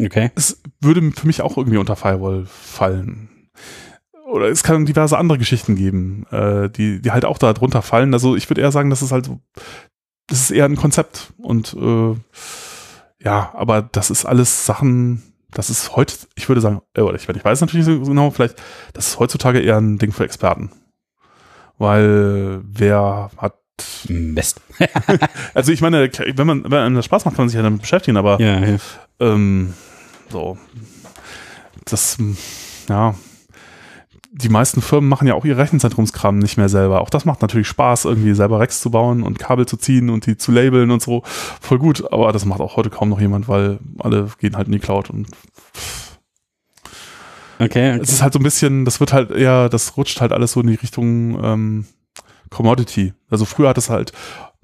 Okay. 0.00 0.30
es 0.34 0.62
würde 0.80 1.10
für 1.12 1.26
mich 1.26 1.40
auch 1.40 1.56
irgendwie 1.56 1.78
unter 1.78 1.96
Firewall 1.96 2.46
fallen. 2.46 3.28
Oder 4.26 4.48
es 4.48 4.62
kann 4.62 4.86
diverse 4.86 5.16
andere 5.16 5.38
Geschichten 5.38 5.76
geben, 5.76 6.26
äh, 6.30 6.68
die, 6.68 7.00
die 7.00 7.12
halt 7.12 7.24
auch 7.24 7.38
da 7.38 7.52
drunter 7.52 7.80
fallen. 7.80 8.12
Also 8.12 8.36
ich 8.36 8.50
würde 8.50 8.60
eher 8.60 8.72
sagen, 8.72 8.90
das 8.90 9.00
ist 9.02 9.12
halt 9.12 9.26
so, 9.26 9.40
das 10.26 10.40
ist 10.40 10.50
eher 10.50 10.64
ein 10.64 10.76
Konzept. 10.76 11.32
Und 11.38 11.74
äh, 11.74 12.14
ja, 13.22 13.52
aber 13.54 13.82
das 13.82 14.10
ist 14.10 14.26
alles 14.26 14.66
Sachen, 14.66 15.22
das 15.52 15.70
ist 15.70 15.94
heute, 15.96 16.14
ich 16.34 16.48
würde 16.48 16.60
sagen, 16.60 16.82
äh, 16.94 17.02
oder 17.02 17.16
ich, 17.16 17.28
ich 17.28 17.44
weiß 17.44 17.60
natürlich 17.60 17.86
so 17.86 18.00
genau, 18.00 18.30
vielleicht, 18.30 18.60
das 18.92 19.08
ist 19.08 19.18
heutzutage 19.18 19.60
eher 19.60 19.78
ein 19.78 19.98
Ding 19.98 20.12
für 20.12 20.24
Experten. 20.24 20.70
Weil 21.78 22.62
wer 22.64 23.30
hat 23.36 23.54
Mist. 24.08 24.60
also 25.54 25.72
ich 25.72 25.80
meine, 25.80 26.10
wenn 26.34 26.46
man, 26.46 26.64
wenn 26.64 26.72
einem 26.74 26.94
das 26.96 27.04
Spaß 27.04 27.24
macht, 27.24 27.36
kann 27.36 27.44
man 27.44 27.48
sich 27.48 27.56
ja 27.56 27.62
damit 27.62 27.80
beschäftigen, 27.82 28.16
aber 28.16 28.40
Ja, 28.40 28.64
ja. 28.64 28.76
ähm, 29.20 29.74
so. 30.30 30.58
Das, 31.84 32.18
ja. 32.88 33.14
Die 34.32 34.48
meisten 34.50 34.82
Firmen 34.82 35.08
machen 35.08 35.26
ja 35.28 35.34
auch 35.34 35.44
ihr 35.44 35.56
Rechenzentrumskram 35.56 36.38
nicht 36.38 36.58
mehr 36.58 36.68
selber. 36.68 37.00
Auch 37.00 37.08
das 37.10 37.24
macht 37.24 37.40
natürlich 37.42 37.68
Spaß, 37.68 38.04
irgendwie 38.04 38.34
selber 38.34 38.60
Racks 38.60 38.80
zu 38.80 38.90
bauen 38.90 39.22
und 39.22 39.38
Kabel 39.38 39.66
zu 39.66 39.76
ziehen 39.76 40.10
und 40.10 40.26
die 40.26 40.36
zu 40.36 40.52
labeln 40.52 40.90
und 40.90 41.00
so. 41.00 41.22
Voll 41.24 41.78
gut. 41.78 42.12
Aber 42.12 42.32
das 42.32 42.44
macht 42.44 42.60
auch 42.60 42.76
heute 42.76 42.90
kaum 42.90 43.08
noch 43.08 43.20
jemand, 43.20 43.48
weil 43.48 43.78
alle 43.98 44.28
gehen 44.38 44.56
halt 44.56 44.66
in 44.66 44.72
die 44.72 44.78
Cloud 44.78 45.10
und 45.10 45.28
Okay, 47.58 47.94
okay. 47.94 48.00
es 48.02 48.12
ist 48.12 48.22
halt 48.22 48.34
so 48.34 48.38
ein 48.38 48.42
bisschen, 48.42 48.84
das 48.84 49.00
wird 49.00 49.14
halt 49.14 49.30
eher, 49.30 49.70
das 49.70 49.96
rutscht 49.96 50.20
halt 50.20 50.32
alles 50.32 50.52
so 50.52 50.60
in 50.60 50.66
die 50.66 50.74
Richtung 50.74 51.42
ähm, 51.42 51.86
Commodity. 52.50 53.14
Also 53.30 53.44
früher 53.44 53.68
hat 53.68 53.78
es 53.78 53.90
halt, 53.90 54.12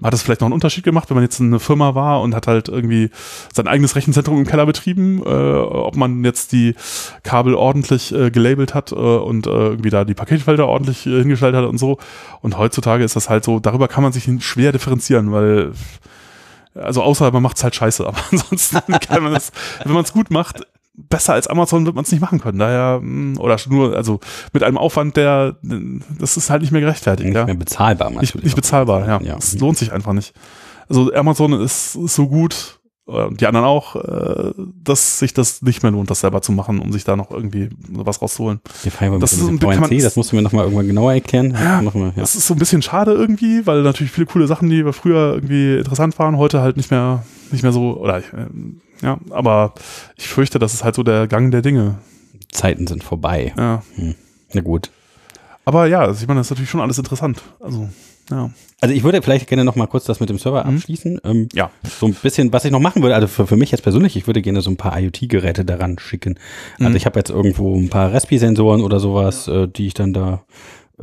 hat 0.01 0.13
es 0.13 0.21
vielleicht 0.21 0.41
noch 0.41 0.47
einen 0.47 0.53
Unterschied 0.53 0.83
gemacht, 0.83 1.09
wenn 1.09 1.15
man 1.15 1.23
jetzt 1.23 1.39
eine 1.39 1.59
Firma 1.59 1.95
war 1.95 2.21
und 2.21 2.35
hat 2.35 2.47
halt 2.47 2.69
irgendwie 2.69 3.09
sein 3.53 3.67
eigenes 3.67 3.95
Rechenzentrum 3.95 4.37
im 4.37 4.45
Keller 4.45 4.65
betrieben, 4.65 5.21
äh, 5.25 5.29
ob 5.29 5.95
man 5.95 6.23
jetzt 6.23 6.51
die 6.51 6.75
Kabel 7.23 7.55
ordentlich 7.55 8.13
äh, 8.13 8.31
gelabelt 8.31 8.73
hat 8.73 8.91
äh, 8.91 8.95
und 8.95 9.47
äh, 9.47 9.49
irgendwie 9.49 9.89
da 9.89 10.05
die 10.05 10.13
Paketfelder 10.13 10.67
ordentlich 10.67 11.05
äh, 11.05 11.19
hingestellt 11.19 11.55
hat 11.55 11.65
und 11.65 11.77
so. 11.77 11.97
Und 12.41 12.57
heutzutage 12.57 13.03
ist 13.03 13.15
das 13.15 13.29
halt 13.29 13.43
so, 13.43 13.59
darüber 13.59 13.87
kann 13.87 14.03
man 14.03 14.13
sich 14.13 14.29
schwer 14.43 14.71
differenzieren, 14.71 15.31
weil 15.31 15.73
also 16.75 17.03
außer 17.03 17.31
man 17.31 17.43
macht 17.43 17.57
es 17.57 17.63
halt 17.63 17.75
scheiße, 17.75 18.05
aber 18.05 18.17
ansonsten 18.31 18.79
kann 18.99 19.23
man 19.23 19.33
das, 19.33 19.51
wenn 19.83 19.93
man 19.93 20.03
es 20.03 20.13
gut 20.13 20.31
macht, 20.31 20.65
besser 20.95 21.33
als 21.33 21.47
Amazon 21.47 21.85
wird 21.85 21.95
man 21.95 22.03
es 22.05 22.11
nicht 22.11 22.21
machen 22.21 22.39
können. 22.39 22.59
Daher, 22.59 22.99
mh, 23.01 23.39
oder 23.39 23.57
nur, 23.69 23.95
also 23.95 24.19
mit 24.53 24.63
einem 24.63 24.77
Aufwand, 24.77 25.17
der, 25.17 25.55
das 26.19 26.37
ist 26.37 26.49
halt 26.49 26.61
nicht 26.61 26.71
mehr 26.71 26.81
gerechtfertigt. 26.81 27.27
nicht 27.29 27.35
ja. 27.35 27.45
mehr 27.45 27.55
bezahlbar. 27.55 28.11
Nicht, 28.11 28.41
nicht 28.43 28.55
bezahlbar, 28.55 29.07
ja. 29.07 29.21
Ja. 29.21 29.37
Es 29.37 29.57
lohnt 29.59 29.77
sich 29.77 29.91
einfach 29.91 30.13
nicht. 30.13 30.33
Also 30.89 31.11
Amazon 31.13 31.53
ist, 31.53 31.95
ist 31.95 32.15
so 32.15 32.27
gut, 32.27 32.79
äh, 33.07 33.29
die 33.31 33.47
anderen 33.47 33.65
auch, 33.65 33.95
äh, 33.95 34.51
dass 34.83 35.19
sich 35.19 35.33
das 35.33 35.61
nicht 35.61 35.81
mehr 35.81 35.91
lohnt, 35.91 36.09
das 36.11 36.19
selber 36.19 36.41
zu 36.41 36.51
machen, 36.51 36.79
um 36.79 36.91
sich 36.91 37.03
da 37.03 37.15
noch 37.15 37.31
irgendwie 37.31 37.69
was 37.89 38.21
rauszuholen. 38.21 38.59
Das 39.19 39.33
ist 39.33 39.41
dem 39.47 39.55
ein- 39.55 39.59
kann 39.59 39.79
man- 39.79 39.89
VNC, 39.89 40.01
das 40.03 40.15
musst 40.15 40.31
du 40.31 40.35
mir 40.35 40.41
nochmal 40.41 40.65
irgendwann 40.65 40.87
genauer 40.87 41.13
erklären. 41.13 41.51
Ja, 41.59 41.81
mal, 41.81 41.93
ja. 41.95 42.11
Das 42.17 42.35
ist 42.35 42.45
so 42.47 42.53
ein 42.53 42.59
bisschen 42.59 42.81
schade 42.81 43.13
irgendwie, 43.13 43.65
weil 43.65 43.81
natürlich 43.81 44.11
viele 44.11 44.27
coole 44.27 44.45
Sachen, 44.47 44.69
die 44.69 44.85
wir 44.85 44.93
früher 44.93 45.33
irgendwie 45.33 45.77
interessant 45.77 46.17
waren, 46.19 46.37
heute 46.37 46.61
halt 46.61 46.77
nicht 46.77 46.91
mehr, 46.91 47.25
nicht 47.53 47.63
mehr 47.63 47.71
so, 47.71 47.97
oder 47.97 48.21
ähm, 48.33 48.81
ja, 49.01 49.17
aber 49.29 49.73
ich 50.17 50.27
fürchte, 50.27 50.59
das 50.59 50.73
ist 50.73 50.83
halt 50.83 50.95
so 50.95 51.03
der 51.03 51.27
Gang 51.27 51.51
der 51.51 51.61
Dinge. 51.61 51.95
Zeiten 52.51 52.85
sind 52.87 53.03
vorbei. 53.03 53.53
Ja. 53.57 53.81
Na 54.53 54.61
gut. 54.61 54.91
Aber 55.65 55.87
ja, 55.87 56.01
also 56.01 56.21
ich 56.21 56.27
meine, 56.27 56.39
das 56.39 56.47
ist 56.47 56.51
natürlich 56.51 56.69
schon 56.69 56.81
alles 56.81 56.97
interessant. 56.99 57.41
Also, 57.59 57.89
ja. 58.29 58.51
Also 58.81 58.93
ich 58.93 59.03
würde 59.03 59.21
vielleicht 59.21 59.47
gerne 59.47 59.63
noch 59.65 59.75
mal 59.75 59.87
kurz 59.87 60.03
das 60.05 60.19
mit 60.19 60.29
dem 60.29 60.37
Server 60.37 60.63
Mhm. 60.65 60.75
abschließen. 60.75 61.21
Ähm, 61.23 61.47
Ja. 61.53 61.71
So 61.99 62.05
ein 62.05 62.13
bisschen, 62.13 62.51
was 62.53 62.65
ich 62.65 62.71
noch 62.71 62.79
machen 62.81 63.01
würde, 63.01 63.15
also 63.15 63.27
für, 63.27 63.47
für 63.47 63.55
mich 63.55 63.71
jetzt 63.71 63.81
persönlich, 63.81 64.15
ich 64.17 64.27
würde 64.27 64.41
gerne 64.41 64.61
so 64.61 64.69
ein 64.69 64.77
paar 64.77 64.99
IoT-Geräte 64.99 65.65
daran 65.65 65.97
schicken. 65.99 66.37
Also 66.79 66.91
Mhm. 66.91 66.95
ich 66.97 67.05
habe 67.05 67.17
jetzt 67.19 67.29
irgendwo 67.31 67.75
ein 67.75 67.89
paar 67.89 68.11
Respi-Sensoren 68.13 68.81
oder 68.81 68.99
sowas, 68.99 69.47
äh, 69.47 69.67
die 69.67 69.87
ich 69.87 69.93
dann 69.93 70.13
da 70.13 70.43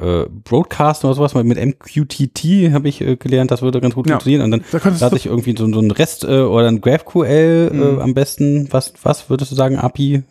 äh, 0.00 0.24
Broadcast 0.44 1.04
oder 1.04 1.14
sowas, 1.14 1.34
mit 1.34 1.58
MQTT 1.58 2.72
habe 2.72 2.88
ich 2.88 3.00
äh, 3.00 3.16
gelernt, 3.16 3.50
das 3.50 3.62
würde 3.62 3.80
ganz 3.80 3.94
gut 3.94 4.06
Ja. 4.06 4.14
funktionieren. 4.14 4.42
Und 4.44 4.50
dann 4.52 4.62
Da 4.98 5.10
du, 5.10 5.16
ich 5.16 5.26
irgendwie 5.26 5.54
so, 5.56 5.70
so 5.72 5.80
ein 5.80 5.90
Rest 5.90 6.24
äh, 6.24 6.40
oder 6.40 6.68
ein 6.68 6.80
GraphQL 6.80 7.70
Mhm. 7.72 7.98
äh, 7.98 8.02
am 8.02 8.14
besten, 8.14 8.68
was, 8.70 8.94
was 9.02 9.28
würdest 9.30 9.50
du 9.52 9.56
sagen, 9.56 9.76
API 9.76 10.22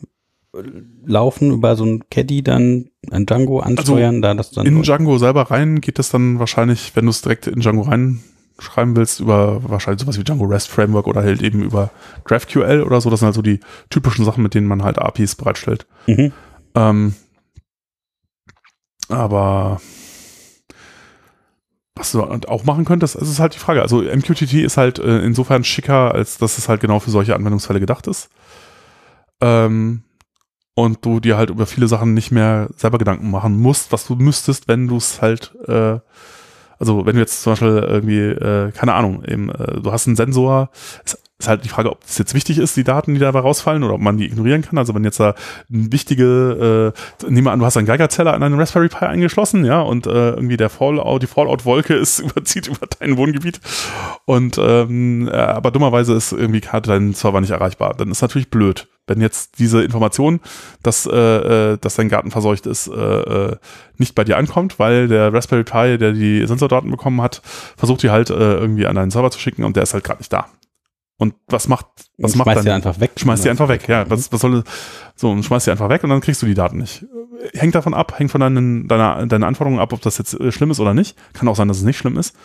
äh, 0.53 0.57
laufen 1.05 1.51
über 1.51 1.75
so 1.75 1.85
ein 1.85 2.03
Caddy 2.09 2.41
dann 2.43 2.89
ein 3.11 3.25
Django 3.25 3.59
ansteuern, 3.59 4.21
da 4.21 4.33
das 4.33 4.51
dann 4.51 4.65
in 4.65 4.81
Django 4.81 5.17
selber 5.17 5.43
rein 5.51 5.81
geht 5.81 5.99
es 5.99 6.09
dann 6.09 6.39
wahrscheinlich, 6.39 6.95
wenn 6.95 7.05
du 7.05 7.11
es 7.11 7.21
direkt 7.21 7.47
in 7.47 7.59
Django 7.61 7.81
reinschreiben 7.83 8.95
willst, 8.95 9.19
über 9.19 9.61
wahrscheinlich 9.69 10.01
sowas 10.01 10.17
wie 10.19 10.23
Django 10.23 10.45
REST 10.45 10.67
Framework 10.69 11.07
oder 11.07 11.21
halt 11.21 11.41
eben 11.43 11.61
über 11.63 11.91
GraphQL 12.25 12.81
oder 12.83 12.99
so. 13.01 13.09
Das 13.09 13.19
sind 13.19 13.27
halt 13.27 13.35
so 13.35 13.41
die 13.41 13.59
typischen 13.89 14.25
Sachen, 14.25 14.43
mit 14.43 14.53
denen 14.55 14.67
man 14.67 14.83
halt 14.83 14.97
APIs 14.99 15.35
bereitstellt. 15.35 15.85
mhm. 16.07 16.31
Ähm, 16.75 17.13
aber 19.09 19.81
was 21.95 22.13
du 22.13 22.23
auch 22.23 22.63
machen 22.63 22.85
könntest, 22.85 23.15
es 23.15 23.29
ist 23.29 23.39
halt 23.39 23.55
die 23.55 23.59
Frage. 23.59 23.81
Also 23.81 24.01
MQTT 24.01 24.53
ist 24.53 24.77
halt 24.77 24.99
äh, 24.99 25.19
insofern 25.19 25.63
schicker, 25.63 26.13
als 26.15 26.37
dass 26.37 26.57
es 26.57 26.69
halt 26.69 26.79
genau 26.79 26.99
für 26.99 27.11
solche 27.11 27.35
Anwendungsfälle 27.35 27.81
gedacht 27.81 28.07
ist. 28.07 28.29
Ähm, 29.41 30.03
und 30.75 31.05
du 31.05 31.19
dir 31.19 31.35
halt 31.35 31.49
über 31.49 31.65
viele 31.65 31.89
Sachen 31.89 32.13
nicht 32.13 32.31
mehr 32.31 32.69
selber 32.77 32.97
Gedanken 32.97 33.29
machen 33.29 33.59
musst, 33.59 33.91
was 33.91 34.07
du 34.07 34.15
müsstest, 34.15 34.69
wenn 34.69 34.87
du 34.87 34.95
es 34.95 35.21
halt, 35.21 35.53
äh, 35.67 35.99
also 36.79 37.05
wenn 37.05 37.15
du 37.15 37.19
jetzt 37.19 37.41
zum 37.41 37.51
Beispiel 37.51 37.85
irgendwie, 37.85 38.19
äh, 38.19 38.71
keine 38.71 38.93
Ahnung, 38.93 39.25
eben, 39.25 39.49
äh, 39.49 39.81
du 39.81 39.91
hast 39.91 40.07
einen 40.07 40.15
Sensor, 40.15 40.69
ist, 41.03 41.21
ist 41.39 41.47
halt 41.47 41.63
die 41.63 41.69
Frage, 41.69 41.89
ob 41.89 42.03
es 42.03 42.17
jetzt 42.17 42.33
wichtig 42.33 42.57
ist, 42.57 42.75
die 42.75 42.83
Daten, 42.83 43.13
die 43.13 43.19
dabei 43.19 43.39
rausfallen, 43.39 43.83
oder 43.83 43.93
ob 43.93 44.01
man 44.01 44.17
die 44.17 44.25
ignorieren 44.25 44.61
kann. 44.61 44.77
Also 44.77 44.93
wenn 44.93 45.05
jetzt 45.05 45.21
da 45.21 45.35
ein 45.71 45.91
wichtige, 45.91 46.93
äh, 47.23 47.29
nehmen 47.31 47.47
wir 47.47 47.51
an, 47.51 47.59
du 47.59 47.65
hast 47.65 47.77
einen 47.77 47.87
Geigerzähler 47.87 48.33
an 48.33 48.43
einen 48.43 48.59
Raspberry 48.59 48.89
Pi 48.89 49.05
eingeschlossen, 49.05 49.63
ja, 49.63 49.79
und 49.79 50.05
äh, 50.05 50.31
irgendwie 50.31 50.57
der 50.57 50.69
Fallout, 50.69 51.21
die 51.21 51.27
Fallout-Wolke 51.27 51.95
ist 51.95 52.19
überzieht 52.19 52.67
über 52.67 52.85
dein 52.99 53.15
Wohngebiet 53.15 53.61
und 54.25 54.57
ähm, 54.57 55.29
äh, 55.29 55.31
aber 55.31 55.71
dummerweise 55.71 56.13
ist 56.13 56.33
irgendwie 56.33 56.59
gerade 56.59 56.89
dein 56.89 57.13
Server 57.13 57.39
nicht 57.39 57.51
erreichbar. 57.51 57.95
Dann 57.97 58.11
ist 58.11 58.21
natürlich 58.21 58.49
blöd, 58.49 58.89
wenn 59.07 59.21
jetzt 59.21 59.59
diese 59.59 59.81
Information, 59.81 60.41
dass, 60.83 61.05
äh, 61.05 61.15
äh, 61.73 61.77
dass 61.77 61.95
dein 61.95 62.09
Garten 62.09 62.31
verseucht 62.31 62.65
ist, 62.65 62.87
äh, 62.87 62.91
äh, 62.91 63.55
nicht 63.97 64.13
bei 64.13 64.25
dir 64.25 64.37
ankommt, 64.37 64.77
weil 64.77 65.07
der 65.07 65.33
Raspberry 65.33 65.63
Pi, 65.63 65.97
der 65.97 66.11
die 66.11 66.45
Sensordaten 66.45 66.91
bekommen 66.91 67.21
hat, 67.21 67.41
versucht 67.77 68.03
die 68.03 68.09
halt 68.09 68.29
äh, 68.29 68.33
irgendwie 68.33 68.87
an 68.87 68.95
deinen 68.95 69.11
Server 69.11 69.31
zu 69.31 69.39
schicken 69.39 69.63
und 69.63 69.77
der 69.77 69.83
ist 69.83 69.93
halt 69.93 70.03
gerade 70.03 70.19
nicht 70.19 70.33
da. 70.33 70.47
Und 71.19 71.35
was 71.47 71.67
macht, 71.67 71.85
was 72.17 72.35
macht 72.35 72.45
schmeißt 72.45 72.57
dann? 72.59 72.65
die 72.65 72.71
einfach 72.71 72.99
weg. 73.01 73.11
Schmeißt 73.17 73.43
die 73.43 73.49
einfach 73.49 73.67
weg, 73.67 73.89
ja. 73.89 74.09
Was, 74.09 74.31
was 74.31 74.39
soll, 74.39 74.63
so, 75.15 75.29
und 75.29 75.43
schmeißt 75.43 75.67
die 75.67 75.71
einfach 75.71 75.89
weg 75.89 76.01
und 76.05 76.09
dann 76.09 76.21
kriegst 76.21 76.41
du 76.41 76.45
die 76.45 76.53
Daten 76.53 76.77
nicht. 76.77 77.05
Hängt 77.53 77.75
davon 77.75 77.93
ab, 77.93 78.17
hängt 78.17 78.31
von 78.31 78.39
deinen, 78.39 78.87
deiner, 78.87 79.27
deinen 79.27 79.43
Anforderungen 79.43 79.81
ab, 79.81 79.91
ob 79.91 80.01
das 80.01 80.17
jetzt 80.17 80.39
äh, 80.39 80.49
schlimm 80.53 80.71
ist 80.71 80.79
oder 80.79 80.93
nicht. 80.93 81.17
Kann 81.33 81.49
auch 81.49 81.57
sein, 81.57 81.67
dass 81.67 81.77
es 81.77 81.83
nicht 81.83 81.97
schlimm 81.97 82.17
ist. 82.17 82.37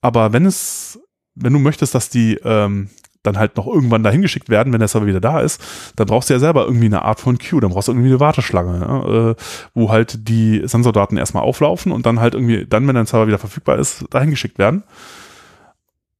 Aber 0.00 0.32
wenn 0.32 0.44
es, 0.44 0.98
wenn 1.36 1.52
du 1.52 1.60
möchtest, 1.60 1.94
dass 1.94 2.08
die 2.08 2.34
ähm, 2.42 2.90
dann 3.22 3.38
halt 3.38 3.56
noch 3.56 3.68
irgendwann 3.68 4.02
dahin 4.02 4.22
geschickt 4.22 4.48
werden, 4.48 4.72
wenn 4.72 4.80
der 4.80 4.88
Server 4.88 5.06
wieder 5.06 5.20
da 5.20 5.40
ist, 5.40 5.62
dann 5.94 6.08
brauchst 6.08 6.30
du 6.30 6.34
ja 6.34 6.40
selber 6.40 6.64
irgendwie 6.64 6.86
eine 6.86 7.02
Art 7.02 7.20
von 7.20 7.38
Queue, 7.38 7.60
dann 7.60 7.70
brauchst 7.70 7.86
du 7.86 7.92
irgendwie 7.92 8.08
eine 8.08 8.18
Warteschlange, 8.18 9.36
äh, 9.38 9.42
wo 9.72 9.90
halt 9.90 10.28
die 10.28 10.62
Sensordaten 10.64 11.16
erstmal 11.16 11.44
auflaufen 11.44 11.92
und 11.92 12.06
dann 12.06 12.18
halt 12.18 12.34
irgendwie, 12.34 12.66
dann, 12.66 12.88
wenn 12.88 12.96
dein 12.96 13.06
Server 13.06 13.28
wieder 13.28 13.38
verfügbar 13.38 13.78
ist, 13.78 14.04
dahin 14.10 14.30
geschickt 14.30 14.58
werden. 14.58 14.82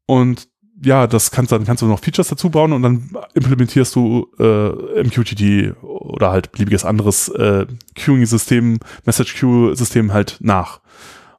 Und 0.06 0.48
ja, 0.82 1.06
das 1.06 1.30
kannst 1.30 1.52
dann 1.52 1.64
kannst 1.64 1.82
du 1.82 1.86
noch 1.86 2.00
Features 2.00 2.28
dazu 2.28 2.50
bauen 2.50 2.72
und 2.72 2.82
dann 2.82 3.10
implementierst 3.34 3.94
du 3.94 4.28
äh, 4.38 5.02
MQTT 5.02 5.82
oder 5.82 6.30
halt 6.30 6.52
beliebiges 6.52 6.84
anderes 6.84 7.28
äh, 7.28 7.66
Queuing-System, 7.96 8.78
Message-Queue-System 9.04 10.12
halt 10.12 10.38
nach. 10.40 10.80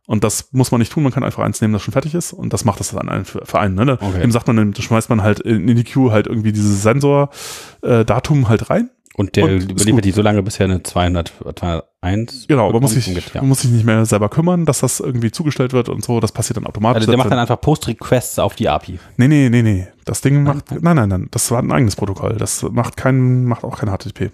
Und 0.07 0.23
das 0.23 0.49
muss 0.51 0.71
man 0.71 0.79
nicht 0.79 0.91
tun, 0.91 1.03
man 1.03 1.11
kann 1.11 1.23
einfach 1.23 1.43
eins 1.43 1.61
nehmen, 1.61 1.73
das 1.73 1.83
schon 1.83 1.93
fertig 1.93 2.13
ist 2.15 2.33
und 2.33 2.51
das 2.51 2.65
macht 2.65 2.79
das 2.79 2.91
dann 2.91 3.07
einen 3.07 3.25
einen. 3.53 3.75
Ne? 3.75 3.93
Okay. 3.93 4.19
Dem 4.19 4.31
sagt 4.31 4.47
man, 4.47 4.57
dann 4.57 4.75
schmeißt 4.75 5.09
man 5.09 5.21
halt 5.21 5.39
in, 5.39 5.67
in 5.67 5.77
die 5.77 5.83
Queue 5.83 6.11
halt 6.11 6.27
irgendwie 6.27 6.51
dieses 6.51 6.81
Sensor-Datum 6.81 8.49
halt 8.49 8.69
rein. 8.69 8.89
Und 9.15 9.35
der 9.35 9.43
Und 9.45 9.71
überliefert 9.71 10.05
die 10.05 10.11
so 10.11 10.21
lange, 10.21 10.41
bis 10.41 10.59
er 10.59 10.65
eine 10.65 10.83
200, 10.83 11.33
201 11.57 12.47
Genau, 12.47 12.69
aber 12.69 12.79
muss 12.79 12.95
ungefähr. 12.95 13.41
man 13.41 13.49
muss 13.49 13.61
sich 13.61 13.69
nicht 13.71 13.85
mehr 13.85 14.05
selber 14.05 14.29
kümmern, 14.29 14.65
dass 14.65 14.79
das 14.79 14.99
irgendwie 15.01 15.31
zugestellt 15.31 15.73
wird 15.73 15.89
und 15.89 16.03
so, 16.03 16.19
das 16.21 16.31
passiert 16.31 16.57
dann 16.57 16.65
automatisch. 16.65 17.01
Also 17.01 17.11
der 17.11 17.17
macht 17.17 17.29
dann 17.31 17.39
einfach 17.39 17.59
Post-Requests 17.59 18.39
auf 18.39 18.55
die 18.55 18.69
API. 18.69 18.99
nee, 19.17 19.27
nee, 19.27 19.49
nee, 19.49 19.61
nee. 19.61 19.87
Das 20.05 20.21
Ding 20.21 20.43
macht, 20.43 20.71
nein, 20.71 20.95
nein, 20.95 21.09
nein, 21.09 21.27
das 21.31 21.51
war 21.51 21.61
ein 21.61 21.71
eigenes 21.71 21.95
Protokoll. 21.95 22.35
Das 22.37 22.63
macht 22.63 22.95
kein, 22.97 23.43
macht 23.45 23.63
auch 23.65 23.77
kein 23.77 23.89
HTTP. 23.89 24.31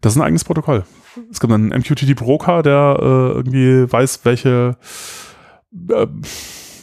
Das 0.00 0.14
ist 0.14 0.18
ein 0.18 0.22
eigenes 0.24 0.44
Protokoll. 0.44 0.84
Es 1.30 1.38
gibt 1.40 1.52
einen 1.52 1.68
MQTT 1.68 2.16
Broker, 2.16 2.62
der 2.62 2.96
äh, 2.98 3.04
irgendwie 3.36 3.92
weiß, 3.92 4.20
welche, 4.24 4.76
äh, 5.90 5.92
Ja. 5.94 6.06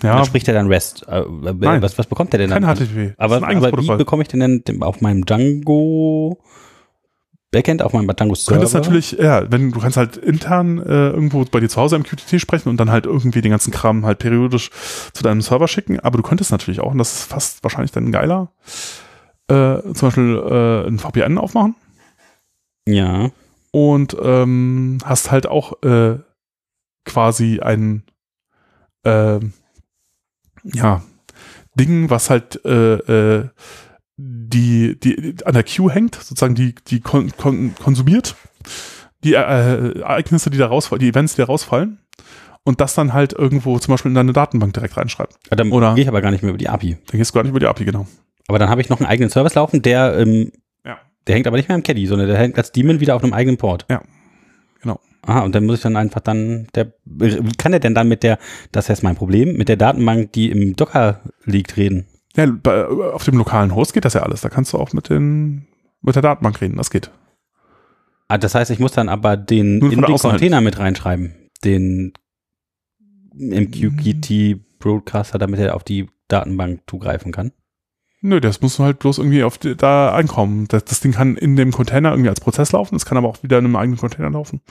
ja, 0.03 0.15
Dann 0.15 0.26
spricht 0.26 0.48
er 0.48 0.53
dann 0.53 0.68
REST. 0.68 1.07
Äh, 1.07 1.23
Nein. 1.27 1.81
was, 1.81 1.98
was 1.98 2.06
bekommt 2.07 2.34
er 2.34 2.38
denn 2.38 2.52
kein 2.52 2.61
dann? 2.61 2.76
HTTP. 2.77 3.15
Das 3.18 3.31
Aber, 3.31 3.45
aber 3.48 3.72
wie 3.81 3.98
bekomme 3.98 4.22
ich 4.22 4.27
denn 4.30 4.64
denn 4.64 4.84
auf 4.84 5.02
meinem 5.02 5.26
Django 5.26 6.40
Backend, 7.51 7.81
auf 7.81 7.93
meinem 7.93 8.07
Du 8.07 8.13
Server? 8.35 8.51
könntest 8.51 8.76
natürlich, 8.76 9.11
ja, 9.13 9.51
wenn 9.51 9.71
du 9.71 9.80
kannst 9.80 9.97
halt 9.97 10.17
intern 10.17 10.77
äh, 10.80 11.09
irgendwo 11.09 11.43
bei 11.45 11.59
dir 11.59 11.67
zu 11.69 11.81
Hause 11.81 11.95
im 11.95 12.03
QTT 12.03 12.39
sprechen 12.39 12.69
und 12.69 12.77
dann 12.77 12.91
halt 12.91 13.05
irgendwie 13.07 13.41
den 13.41 13.49
ganzen 13.51 13.71
Kram 13.71 14.05
halt 14.05 14.19
periodisch 14.19 14.69
zu 15.13 15.23
deinem 15.23 15.41
Server 15.41 15.67
schicken, 15.67 15.99
aber 15.99 16.17
du 16.17 16.23
könntest 16.23 16.51
natürlich 16.51 16.80
auch, 16.80 16.91
und 16.91 16.99
das 16.99 17.13
ist 17.13 17.23
fast 17.23 17.63
wahrscheinlich 17.63 17.91
dann 17.91 18.11
geiler, 18.11 18.51
äh, 19.47 19.81
zum 19.81 20.09
Beispiel 20.09 20.38
äh, 20.38 20.88
ein 20.88 20.99
VPN 20.99 21.39
aufmachen 21.39 21.76
Ja. 22.88 23.31
und 23.71 24.15
ähm, 24.21 24.99
hast 25.03 25.31
halt 25.31 25.47
auch 25.47 25.81
äh, 25.81 26.19
quasi 27.05 27.59
ein 27.61 28.03
äh, 29.03 29.39
ja, 30.65 31.01
Ding, 31.73 32.09
was 32.11 32.30
halt 32.30 32.63
äh, 32.65 32.93
äh, 33.39 33.49
die, 34.49 34.99
die 34.99 35.35
an 35.45 35.53
der 35.53 35.63
Queue 35.63 35.91
hängt, 35.91 36.15
sozusagen 36.15 36.55
die, 36.55 36.76
die 36.88 36.99
kon 36.99 37.31
kon 37.38 37.73
konsumiert, 37.81 38.35
die 39.23 39.34
äh, 39.34 39.99
Ereignisse, 39.99 40.49
die 40.49 40.57
da 40.57 40.67
rausfallen, 40.67 40.99
die 41.01 41.09
Events, 41.09 41.35
die 41.35 41.41
da 41.41 41.45
rausfallen 41.45 41.99
und 42.63 42.81
das 42.81 42.93
dann 42.95 43.13
halt 43.13 43.34
irgendwo 43.34 43.80
zum 43.80 43.93
Beispiel 43.93 44.09
in 44.09 44.15
deine 44.15 44.34
Datenbank 44.34 44.73
direkt 44.73 44.97
reinschreibt. 44.97 45.35
Ja, 45.49 45.55
Dann 45.57 45.71
Oder- 45.71 45.95
gehe 45.95 46.03
ich 46.03 46.07
aber 46.09 46.21
gar 46.21 46.31
nicht 46.31 46.41
mehr 46.43 46.49
über 46.49 46.57
die 46.57 46.69
API. 46.69 46.97
Dann 47.07 47.17
gehst 47.17 47.31
du 47.31 47.35
gar 47.35 47.43
nicht 47.43 47.51
über 47.51 47.59
die 47.59 47.67
API, 47.67 47.85
genau. 47.85 48.07
Aber 48.47 48.59
dann 48.59 48.69
habe 48.69 48.81
ich 48.81 48.89
noch 48.89 48.99
einen 48.99 49.07
eigenen 49.09 49.30
Service 49.30 49.55
laufen, 49.55 49.81
der, 49.81 50.17
ähm, 50.17 50.51
Ja. 50.85 50.97
der 51.27 51.35
hängt 51.35 51.47
aber 51.47 51.57
nicht 51.57 51.69
mehr 51.69 51.77
im 51.77 51.84
Caddy, 51.84 52.05
sondern 52.07 52.27
der 52.27 52.38
hängt 52.38 52.57
als 52.57 52.71
Daemon 52.71 52.99
wieder 52.99 53.15
auf 53.15 53.23
einem 53.23 53.34
eigenen 53.34 53.57
Port. 53.57 53.85
Ja. 53.89 54.01
Genau. 54.81 54.99
Ah, 55.21 55.41
und 55.41 55.53
dann 55.53 55.65
muss 55.65 55.76
ich 55.77 55.81
dann 55.84 55.97
einfach 55.97 56.21
dann, 56.21 56.67
der, 56.76 56.93
wie 57.05 57.51
kann 57.57 57.71
der 57.73 57.80
denn 57.81 57.93
dann 57.93 58.07
mit 58.07 58.23
der, 58.23 58.39
das 58.71 58.89
ist 58.89 59.03
mein 59.03 59.15
Problem, 59.17 59.57
mit 59.57 59.67
der 59.69 59.76
Datenbank, 59.76 60.31
die 60.34 60.49
im 60.49 60.76
Docker 60.76 61.19
liegt, 61.45 61.76
reden? 61.77 62.07
Ja, 62.35 62.45
bei, 62.45 62.85
auf 62.85 63.23
dem 63.23 63.38
lokalen 63.38 63.73
Host 63.76 63.93
geht 63.93 64.06
das 64.06 64.14
ja 64.14 64.22
alles. 64.23 64.41
Da 64.41 64.49
kannst 64.49 64.73
du 64.73 64.77
auch 64.77 64.93
mit 64.93 65.10
den 65.10 65.68
mit 66.01 66.15
der 66.15 66.22
Datenbank 66.22 66.61
reden. 66.61 66.77
Das 66.77 66.89
geht. 66.91 67.11
Ah, 68.27 68.38
das 68.38 68.56
heißt, 68.56 68.69
ich 68.72 68.80
muss 68.80 68.91
dann 68.91 69.10
aber 69.10 69.35
den 69.38 69.81
in 69.81 70.01
den. 70.01 70.18
Container 70.18 70.61
mit 70.61 70.77
reinschreiben, 70.77 71.34
den 71.64 72.14
MQTT 73.34 74.80
Broadcaster, 74.80 75.38
damit 75.39 75.60
er 75.60 75.76
auf 75.76 75.84
die 75.84 76.10
Datenbank 76.27 76.81
zugreifen 76.88 77.31
kann. 77.31 77.51
Nö, 78.22 78.41
das 78.41 78.61
muss 78.61 78.77
halt 78.80 78.99
bloß 78.99 79.18
irgendwie 79.18 79.43
auf 79.43 79.57
die, 79.57 79.76
da 79.76 80.14
einkommen. 80.14 80.68
Das, 80.68 80.84
das 80.85 80.99
Ding 80.99 81.14
kann 81.14 81.38
in 81.38 81.56
dem 81.56 81.72
Container 81.72 82.11
irgendwie 82.11 82.30
als 82.30 82.41
Prozess 82.41 82.72
laufen. 82.73 82.95
Es 82.95 83.06
kann 83.06 83.18
aber 83.18 83.30
auch 83.30 83.43
wieder 83.43 83.57
in 83.60 83.65
einem 83.65 83.76
eigenen 83.77 83.97
Container 83.97 84.30
laufen. 84.30 84.61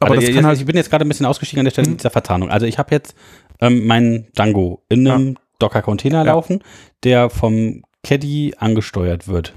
Aber 0.00 0.12
Also 0.12 0.20
das 0.20 0.28
jetzt, 0.28 0.36
kann 0.36 0.46
halt, 0.46 0.58
ich 0.58 0.66
bin 0.66 0.74
jetzt 0.74 0.90
gerade 0.90 1.04
ein 1.04 1.08
bisschen 1.08 1.26
ausgestiegen 1.26 1.60
an 1.60 1.64
der 1.66 1.70
Stelle 1.70 1.90
Mhm. 1.90 1.98
dieser 1.98 2.10
Verzahnung. 2.10 2.50
Also 2.50 2.66
ich 2.66 2.78
habe 2.78 2.92
jetzt 2.94 3.14
ähm, 3.60 3.86
meinen 3.86 4.26
Django 4.32 4.84
in 4.88 5.06
einem 5.06 5.36
Docker-Container 5.68 6.18
Ja. 6.24 6.32
laufen, 6.32 6.62
der 7.04 7.30
vom 7.30 7.82
Caddy 8.02 8.54
angesteuert 8.58 9.28
wird. 9.28 9.54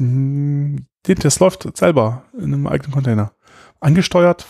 den- 0.00 0.86
das 1.06 1.38
läuft 1.38 1.76
selber 1.76 2.24
in 2.36 2.44
einem 2.54 2.66
eigenen 2.66 2.92
Container. 2.92 3.32
Angesteuert. 3.80 4.46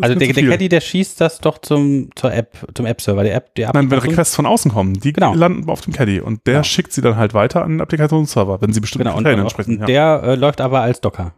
also 0.00 0.14
der, 0.18 0.32
der. 0.32 0.48
Caddy, 0.50 0.68
der 0.68 0.80
schießt 0.82 1.20
das 1.20 1.40
doch 1.40 1.58
zum, 1.58 2.10
zur 2.14 2.32
App, 2.34 2.56
zum 2.74 2.84
App-Server. 2.84 3.22
Der 3.24 3.34
App, 3.34 3.54
der 3.54 3.70
Nein, 3.72 3.90
wenn 3.90 3.98
Requests 4.00 4.36
von 4.36 4.44
außen 4.44 4.70
kommen, 4.70 4.94
die 5.00 5.12
Genau. 5.14 5.34
landen 5.34 5.68
auf 5.70 5.80
dem 5.80 5.94
Caddy 5.94 6.20
und 6.20 6.46
der 6.46 6.54
Genau. 6.56 6.64
schickt 6.64 6.92
sie 6.92 7.00
dann 7.00 7.16
halt 7.16 7.32
weiter 7.32 7.64
an 7.64 7.70
den 7.72 7.80
Applikationsserver, 7.80 8.60
wenn 8.60 8.72
sie 8.74 8.80
bestimmte 8.80 9.04
Genau, 9.04 9.16
und, 9.16 9.24
Kriterien 9.24 9.40
und 9.40 9.46
entsprechen. 9.46 9.80
Ja. 9.80 9.86
der 9.86 10.22
äh, 10.24 10.34
läuft 10.34 10.60
aber 10.60 10.82
als 10.82 11.00
Docker. 11.00 11.32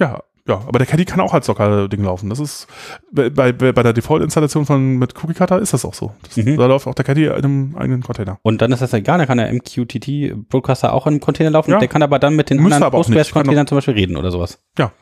ja, 0.00 0.22
ja, 0.48 0.60
aber 0.66 0.78
der 0.78 0.86
Caddy 0.86 1.04
kann 1.04 1.20
auch 1.20 1.34
als 1.34 1.46
Docker-Ding 1.46 2.02
laufen. 2.02 2.30
Das 2.30 2.40
ist 2.40 2.66
bei, 3.12 3.30
bei, 3.30 3.52
bei 3.52 3.82
der 3.82 3.92
Default-Installation 3.92 4.66
von 4.66 4.96
mit 4.96 5.14
Cookie 5.22 5.34
Cutter 5.34 5.58
ist 5.58 5.72
das 5.72 5.84
auch 5.84 5.94
so. 5.94 6.12
Das, 6.22 6.36
Mhm. 6.36 6.56
Da 6.56 6.66
läuft 6.66 6.86
auch 6.86 6.94
der 6.94 7.04
Caddy 7.04 7.26
in 7.26 7.32
einem 7.32 7.76
eigenen 7.76 8.02
Container. 8.02 8.38
Und 8.42 8.62
dann 8.62 8.72
ist 8.72 8.80
das 8.82 8.92
egal, 8.92 9.18
dann 9.18 9.26
kann 9.26 9.38
der 9.38 9.52
MQTT 9.52 10.48
Broadcaster 10.48 10.92
auch 10.92 11.06
in 11.06 11.14
einem 11.14 11.20
Container 11.20 11.50
laufen. 11.50 11.70
Ja. 11.70 11.78
Der 11.78 11.88
kann 11.88 12.02
aber 12.02 12.18
dann 12.18 12.34
mit 12.36 12.50
den 12.50 12.58
Müsste 12.58 12.76
anderen. 12.76 12.92
Postgres-Containern 12.92 13.66
zum 13.66 13.76
Beispiel 13.76 13.94
reden 13.94 14.16
oder 14.16 14.30
sowas. 14.30 14.60
Ja. 14.78 14.92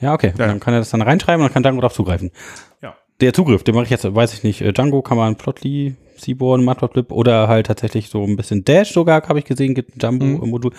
Ja, 0.00 0.12
okay. 0.12 0.32
Ja, 0.36 0.44
ja. 0.44 0.46
Dann 0.48 0.60
kann 0.60 0.74
er 0.74 0.80
das 0.80 0.90
dann 0.90 1.02
reinschreiben 1.02 1.40
und 1.42 1.48
dann 1.48 1.54
kann 1.54 1.62
Django 1.62 1.80
darauf 1.80 1.94
zugreifen. 1.94 2.30
Ja. 2.82 2.94
Der 3.20 3.32
Zugriff, 3.32 3.64
den 3.64 3.74
mache 3.74 3.84
ich 3.84 3.90
jetzt, 3.90 4.04
weiß 4.04 4.34
ich 4.34 4.42
nicht, 4.42 4.60
äh, 4.60 4.72
Django 4.72 5.00
kann 5.00 5.16
man 5.16 5.36
Plotly, 5.36 5.96
Seaborn, 6.18 6.64
Matplotlib 6.64 7.12
oder 7.12 7.48
halt 7.48 7.66
tatsächlich 7.66 8.08
so 8.08 8.24
ein 8.24 8.36
bisschen 8.36 8.64
Dash 8.64 8.92
sogar, 8.92 9.26
habe 9.28 9.38
ich 9.38 9.44
gesehen, 9.44 9.74
gibt 9.74 9.96
ein 9.96 10.00
Jumbo-Modul, 10.00 10.72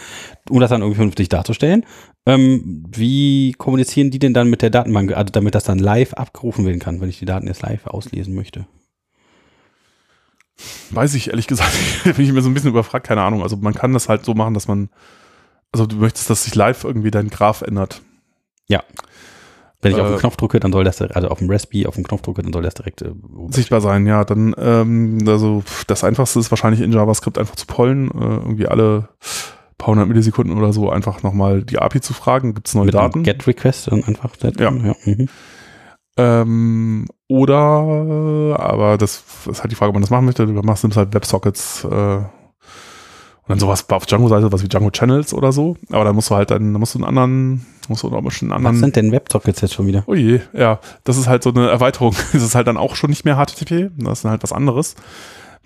um 0.49 0.59
das 0.59 0.69
dann 0.69 0.81
irgendwie 0.81 0.97
vernünftig 0.97 1.29
darzustellen. 1.29 1.85
Ähm, 2.25 2.85
wie 2.89 3.53
kommunizieren 3.53 4.11
die 4.11 4.19
denn 4.19 4.33
dann 4.33 4.49
mit 4.49 4.61
der 4.61 4.69
Datenbank, 4.69 5.13
also 5.13 5.31
damit 5.31 5.55
das 5.55 5.63
dann 5.63 5.79
live 5.79 6.13
abgerufen 6.13 6.65
werden 6.65 6.79
kann, 6.79 7.01
wenn 7.01 7.09
ich 7.09 7.19
die 7.19 7.25
Daten 7.25 7.47
jetzt 7.47 7.61
live 7.61 7.87
auslesen 7.87 8.35
möchte? 8.35 8.67
Weiß 10.91 11.13
ich 11.13 11.29
ehrlich 11.29 11.47
gesagt, 11.47 11.73
bin 12.03 12.19
ich 12.19 12.31
mir 12.31 12.41
so 12.41 12.49
ein 12.49 12.53
bisschen 12.53 12.71
überfragt, 12.71 13.07
keine 13.07 13.21
Ahnung. 13.21 13.43
Also 13.43 13.57
man 13.57 13.73
kann 13.73 13.93
das 13.93 14.09
halt 14.09 14.25
so 14.25 14.33
machen, 14.33 14.53
dass 14.53 14.67
man, 14.67 14.89
also 15.71 15.85
du 15.85 15.97
möchtest, 15.97 16.29
dass 16.29 16.43
sich 16.43 16.55
live 16.55 16.83
irgendwie 16.83 17.11
dein 17.11 17.29
Graph 17.29 17.61
ändert. 17.61 18.01
Wenn 19.81 19.91
ich 19.91 19.99
auf 19.99 20.07
den 20.07 20.15
Äh, 20.15 20.19
Knopf 20.19 20.37
drücke, 20.37 20.59
dann 20.59 20.71
soll 20.71 20.83
das, 20.83 21.01
also 21.01 21.27
auf 21.27 21.37
dem 21.37 21.49
Raspberry 21.49 21.85
auf 21.85 21.95
den 21.95 22.03
Knopf 22.03 22.23
drücke, 22.23 22.41
dann 22.41 22.51
soll 22.51 22.63
das 22.63 22.73
direkt 22.73 23.03
äh, 23.03 23.11
Sichtbar 23.49 23.81
sein, 23.81 24.07
ja. 24.07 24.23
Dann, 24.23 24.55
ähm, 24.57 25.19
also 25.27 25.63
das 25.85 26.03
Einfachste 26.03 26.39
ist 26.39 26.51
wahrscheinlich 26.51 26.81
in 26.81 26.91
JavaScript 26.91 27.37
einfach 27.37 27.55
zu 27.55 27.67
pollen, 27.67 28.09
äh, 28.09 28.37
irgendwie 28.37 28.67
alle 28.67 29.09
paar 29.77 29.89
hundert 29.89 30.07
Millisekunden 30.07 30.57
oder 30.57 30.73
so 30.73 30.89
einfach 30.89 31.21
nochmal 31.21 31.63
die 31.63 31.77
API 31.77 32.01
zu 32.01 32.13
fragen, 32.13 32.55
gibt 32.55 32.67
es 32.67 32.73
neue 32.73 32.85
mit 32.85 32.95
Daten? 32.95 33.21
Get-Request 33.23 33.91
dann 33.91 34.03
einfach. 34.03 34.33
Ja. 34.41 34.51
ja 34.59 34.95
mhm. 35.05 35.29
Ähm, 36.17 37.07
oder, 37.27 38.57
aber 38.59 38.97
das 38.97 39.23
ist 39.49 39.61
halt 39.61 39.71
die 39.71 39.75
Frage, 39.75 39.89
ob 39.89 39.93
man 39.93 40.01
das 40.01 40.09
machen 40.09 40.25
möchte. 40.25 40.47
Du 40.47 40.53
machst 40.53 40.83
nimmst 40.83 40.97
halt 40.97 41.13
WebSockets 41.13 41.83
äh, 41.83 42.21
und 43.47 43.49
dann 43.49 43.59
sowas 43.59 43.89
auf 43.89 44.05
Django-Seite, 44.05 44.51
was 44.51 44.61
wie 44.61 44.67
Django 44.67 44.91
Channels 44.91 45.33
oder 45.33 45.53
so. 45.53 45.77
Aber 45.91 46.03
dann 46.03 46.15
musst 46.15 46.29
du 46.29 46.35
halt 46.35 46.51
dann, 46.51 46.73
dann 46.73 46.79
musst 46.79 46.95
du 46.95 46.99
einen 46.99 47.07
anderen, 47.07 47.65
musst 47.87 48.03
du 48.03 48.09
noch 48.09 48.21
mal 48.21 48.29
schon 48.29 48.51
einen 48.51 48.63
Was 48.63 48.69
anderen. 48.69 48.79
sind 48.79 48.95
denn 48.97 49.11
Websockets 49.13 49.61
jetzt 49.61 49.73
schon 49.73 49.87
wieder? 49.87 50.03
Oh 50.07 50.13
je, 50.15 50.41
ja, 50.53 50.79
das 51.05 51.17
ist 51.17 51.27
halt 51.27 51.43
so 51.43 51.51
eine 51.51 51.69
Erweiterung. 51.69 52.13
Das 52.33 52.43
ist 52.43 52.55
halt 52.55 52.67
dann 52.67 52.77
auch 52.77 52.95
schon 52.95 53.09
nicht 53.09 53.23
mehr 53.23 53.37
HTTP, 53.37 53.89
das 53.97 54.19
ist 54.19 54.23
dann 54.25 54.31
halt 54.31 54.43
was 54.43 54.51
anderes. 54.51 54.95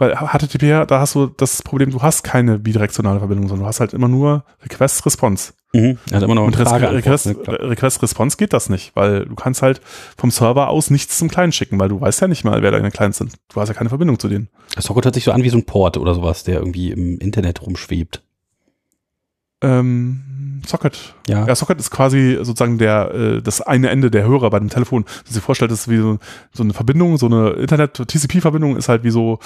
Weil 0.02 0.16
HTTP, 0.16 0.88
da 0.88 1.00
hast 1.00 1.14
du 1.14 1.28
das 1.28 1.62
Problem, 1.62 1.92
du 1.92 2.02
hast 2.02 2.24
keine 2.24 2.58
bidirektionale 2.58 3.20
Verbindung, 3.20 3.48
sondern 3.48 3.66
du 3.66 3.68
hast 3.68 3.82
halt 3.82 3.94
immer 3.94 4.08
nur 4.08 4.46
Request-Response. 4.64 5.54
Mhm. 5.74 6.00
Also 6.12 6.26
immer 6.26 6.34
noch 6.34 6.50
ne? 6.50 6.58
Klar. 6.58 6.82
Request 6.92 8.02
Response 8.02 8.36
geht 8.36 8.52
das 8.52 8.70
nicht, 8.70 8.96
weil 8.96 9.26
du 9.26 9.36
kannst 9.36 9.62
halt 9.62 9.80
vom 10.18 10.32
Server 10.32 10.70
aus 10.70 10.90
nichts 10.90 11.20
zum 11.20 11.30
Client 11.30 11.54
schicken, 11.54 11.80
weil 11.80 11.90
du 11.90 12.02
weißt 12.02 12.20
ja 12.20 12.28
nicht 12.28 12.44
mal, 12.44 12.64
wer 12.64 12.72
deine 12.72 12.90
Clients 12.90 13.20
sind. 13.20 13.34
Du 13.54 13.62
hast 13.62 13.70
ja 13.70 13.76
keine 13.76 13.90
Verbindung 13.90 14.18
zu 14.18 14.28
denen. 14.28 14.50
Das 14.74 14.86
Socket 14.86 15.06
hört 15.06 15.14
sich 15.14 15.26
so 15.26 15.34
an 15.34 15.44
wie 15.44 15.50
so 15.50 15.58
ein 15.60 15.68
Port 15.68 15.98
oder 15.98 16.16
sowas, 16.16 16.44
der 16.44 16.56
irgendwie 16.58 16.90
im 16.90 17.20
Internet 17.20 17.62
rumschwebt. 17.62 18.24
Ähm, 19.62 20.24
Socket. 20.66 21.14
Ja. 21.28 21.46
Ja, 21.48 21.56
Socket 21.56 21.80
ist 21.80 21.92
quasi 21.92 22.38
sozusagen 22.42 22.78
der, 22.78 23.14
äh, 23.14 23.42
das 23.42 23.62
eine 23.62 23.90
Ende 23.90 24.12
der 24.12 24.24
Hörer 24.24 24.50
bei 24.50 24.60
dem 24.60 24.70
Telefon. 24.70 25.06
Dass 25.06 25.24
du 25.30 25.34
dir 25.36 25.42
vorstellst, 25.42 25.72
das 25.72 25.82
ist 25.82 25.90
wie 25.90 25.98
so, 25.98 26.18
so 26.54 26.64
eine 26.64 26.74
Verbindung, 26.74 27.18
so 27.18 27.28
eine 27.28 27.52
Internet-TCP-Verbindung 27.52 28.78
ist 28.78 28.90
halt 28.90 29.04
wie 29.04 29.12
so 29.12 29.40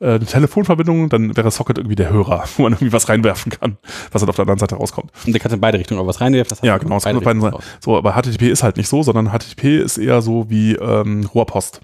äh, 0.00 0.14
eine 0.14 0.26
Telefonverbindung, 0.26 1.08
dann 1.08 1.36
wäre 1.36 1.50
Socket 1.50 1.78
irgendwie 1.78 1.96
der 1.96 2.10
Hörer, 2.10 2.44
wo 2.56 2.62
man 2.62 2.72
irgendwie 2.72 2.92
was 2.92 3.08
reinwerfen 3.08 3.52
kann, 3.52 3.78
was 4.12 4.22
halt 4.22 4.28
auf 4.28 4.36
der 4.36 4.42
anderen 4.42 4.58
Seite 4.58 4.76
rauskommt. 4.76 5.10
Und 5.26 5.32
der 5.32 5.40
kann 5.40 5.52
in 5.52 5.60
beide 5.60 5.78
Richtungen 5.78 6.00
auch 6.00 6.06
was 6.06 6.20
reinwerfen. 6.20 6.50
Das 6.50 6.60
Ja, 6.62 6.78
genau, 6.78 6.96
es 6.96 7.04
beide 7.04 7.14
kann 7.14 7.18
auf 7.18 7.24
beiden 7.24 7.42
Richtungen 7.42 7.64
So, 7.80 7.96
aber 7.96 8.12
HTTP 8.12 8.50
ist 8.50 8.62
halt 8.62 8.76
nicht 8.76 8.88
so, 8.88 9.02
sondern 9.02 9.30
HTTP 9.30 9.80
ist 9.80 9.98
eher 9.98 10.22
so 10.22 10.48
wie 10.48 10.74
ähm, 10.74 11.28
Rohrpost. 11.34 11.80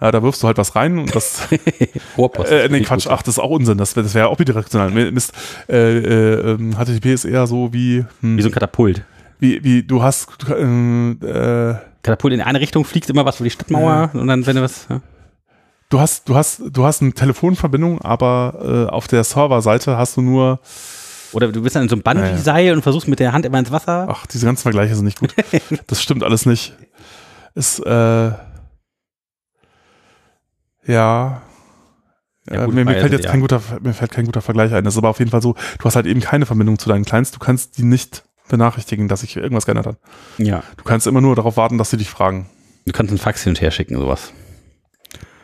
Ja, 0.00 0.12
da 0.12 0.22
wirfst 0.22 0.42
du 0.42 0.46
halt 0.46 0.58
was 0.58 0.76
rein 0.76 0.98
und 0.98 1.14
das. 1.14 1.48
Rohrpost. 2.16 2.52
Äh, 2.52 2.68
nee, 2.70 2.82
Quatsch, 2.82 3.08
ach, 3.08 3.22
das 3.22 3.34
ist 3.34 3.38
auch 3.40 3.50
Unsinn. 3.50 3.78
Das, 3.78 3.94
das 3.94 4.14
wäre 4.14 4.26
ja 4.26 4.30
auch 4.30 4.36
bidirektional. 4.36 4.90
Mist. 4.90 5.32
Äh, 5.68 5.98
äh, 5.98 6.52
ähm, 6.52 6.76
HTTP 6.76 7.06
ist 7.06 7.24
eher 7.24 7.46
so 7.46 7.72
wie, 7.72 8.04
hm, 8.20 8.36
Wie 8.36 8.42
so 8.42 8.48
ein 8.48 8.52
Katapult. 8.52 9.04
wie, 9.40 9.62
wie 9.64 9.82
du 9.82 10.02
hast, 10.02 10.28
äh, 10.48 10.62
äh, 10.62 11.74
Katapult 12.02 12.32
in 12.32 12.40
eine 12.40 12.60
Richtung 12.60 12.84
fliegt 12.84 13.10
immer 13.10 13.24
was 13.24 13.36
über 13.40 13.44
die 13.44 13.50
Stadtmauer 13.50 14.10
und 14.14 14.28
dann, 14.28 14.46
wenn 14.46 14.56
du 14.56 14.62
was. 14.62 14.86
Ja. 14.88 15.00
du 15.90 15.98
hast, 15.98 16.28
du 16.28 16.36
hast, 16.36 16.62
du 16.70 16.84
hast 16.84 17.02
eine 17.02 17.12
Telefonverbindung, 17.12 18.00
aber 18.00 18.86
äh, 18.88 18.92
auf 18.92 19.08
der 19.08 19.24
Serverseite 19.24 19.96
hast 19.98 20.16
du 20.16 20.22
nur 20.22 20.60
Oder 21.32 21.48
du 21.50 21.60
bist 21.62 21.74
dann 21.74 21.82
in 21.82 21.88
so 21.88 21.96
einem 21.96 22.02
Bungee-Seil 22.02 22.72
und 22.72 22.82
versuchst 22.82 23.08
mit 23.08 23.18
der 23.18 23.32
Hand 23.32 23.44
immer 23.44 23.58
ins 23.58 23.72
Wasser. 23.72 24.06
Ach, 24.08 24.26
diese 24.26 24.46
ganzen 24.46 24.62
Vergleiche 24.62 24.94
sind 24.94 25.06
nicht 25.06 25.18
gut. 25.18 25.34
das 25.88 26.00
stimmt 26.00 26.22
alles 26.22 26.46
nicht. 26.46 26.74
Ist, 27.56 27.80
äh, 27.80 28.30
ja. 30.88 31.42
Ja, 32.50 32.64
gut, 32.64 32.72
äh, 32.72 32.76
mir, 32.76 32.84
mir 32.84 32.92
weil- 32.92 33.00
fällt 33.00 33.12
jetzt 33.12 33.24
ja. 33.26 33.30
kein 33.30 33.40
guter, 33.40 33.60
mir 33.82 33.92
fällt 33.92 34.10
kein 34.10 34.24
guter 34.24 34.40
Vergleich 34.40 34.72
ein. 34.72 34.82
Das 34.84 34.94
ist 34.94 34.98
aber 34.98 35.10
auf 35.10 35.18
jeden 35.18 35.30
Fall 35.30 35.42
so, 35.42 35.54
du 35.78 35.84
hast 35.84 35.96
halt 35.96 36.06
eben 36.06 36.20
keine 36.20 36.46
Verbindung 36.46 36.78
zu 36.78 36.88
deinen 36.88 37.04
Clients. 37.04 37.30
Du 37.30 37.38
kannst 37.38 37.76
die 37.78 37.82
nicht 37.84 38.24
benachrichtigen, 38.48 39.08
dass 39.08 39.20
sich 39.20 39.36
irgendwas 39.36 39.66
geändert 39.66 39.86
hat. 39.86 39.96
Ja. 40.38 40.62
Du 40.78 40.84
kannst 40.84 41.06
immer 41.06 41.20
nur 41.20 41.36
darauf 41.36 41.56
warten, 41.58 41.76
dass 41.78 41.90
sie 41.90 41.98
dich 41.98 42.08
fragen. 42.08 42.48
Du 42.86 42.92
kannst 42.92 43.10
einen 43.10 43.18
Fax 43.18 43.42
hin 43.42 43.50
und 43.50 43.60
her 43.60 43.70
schicken, 43.70 43.96
sowas. 43.98 44.32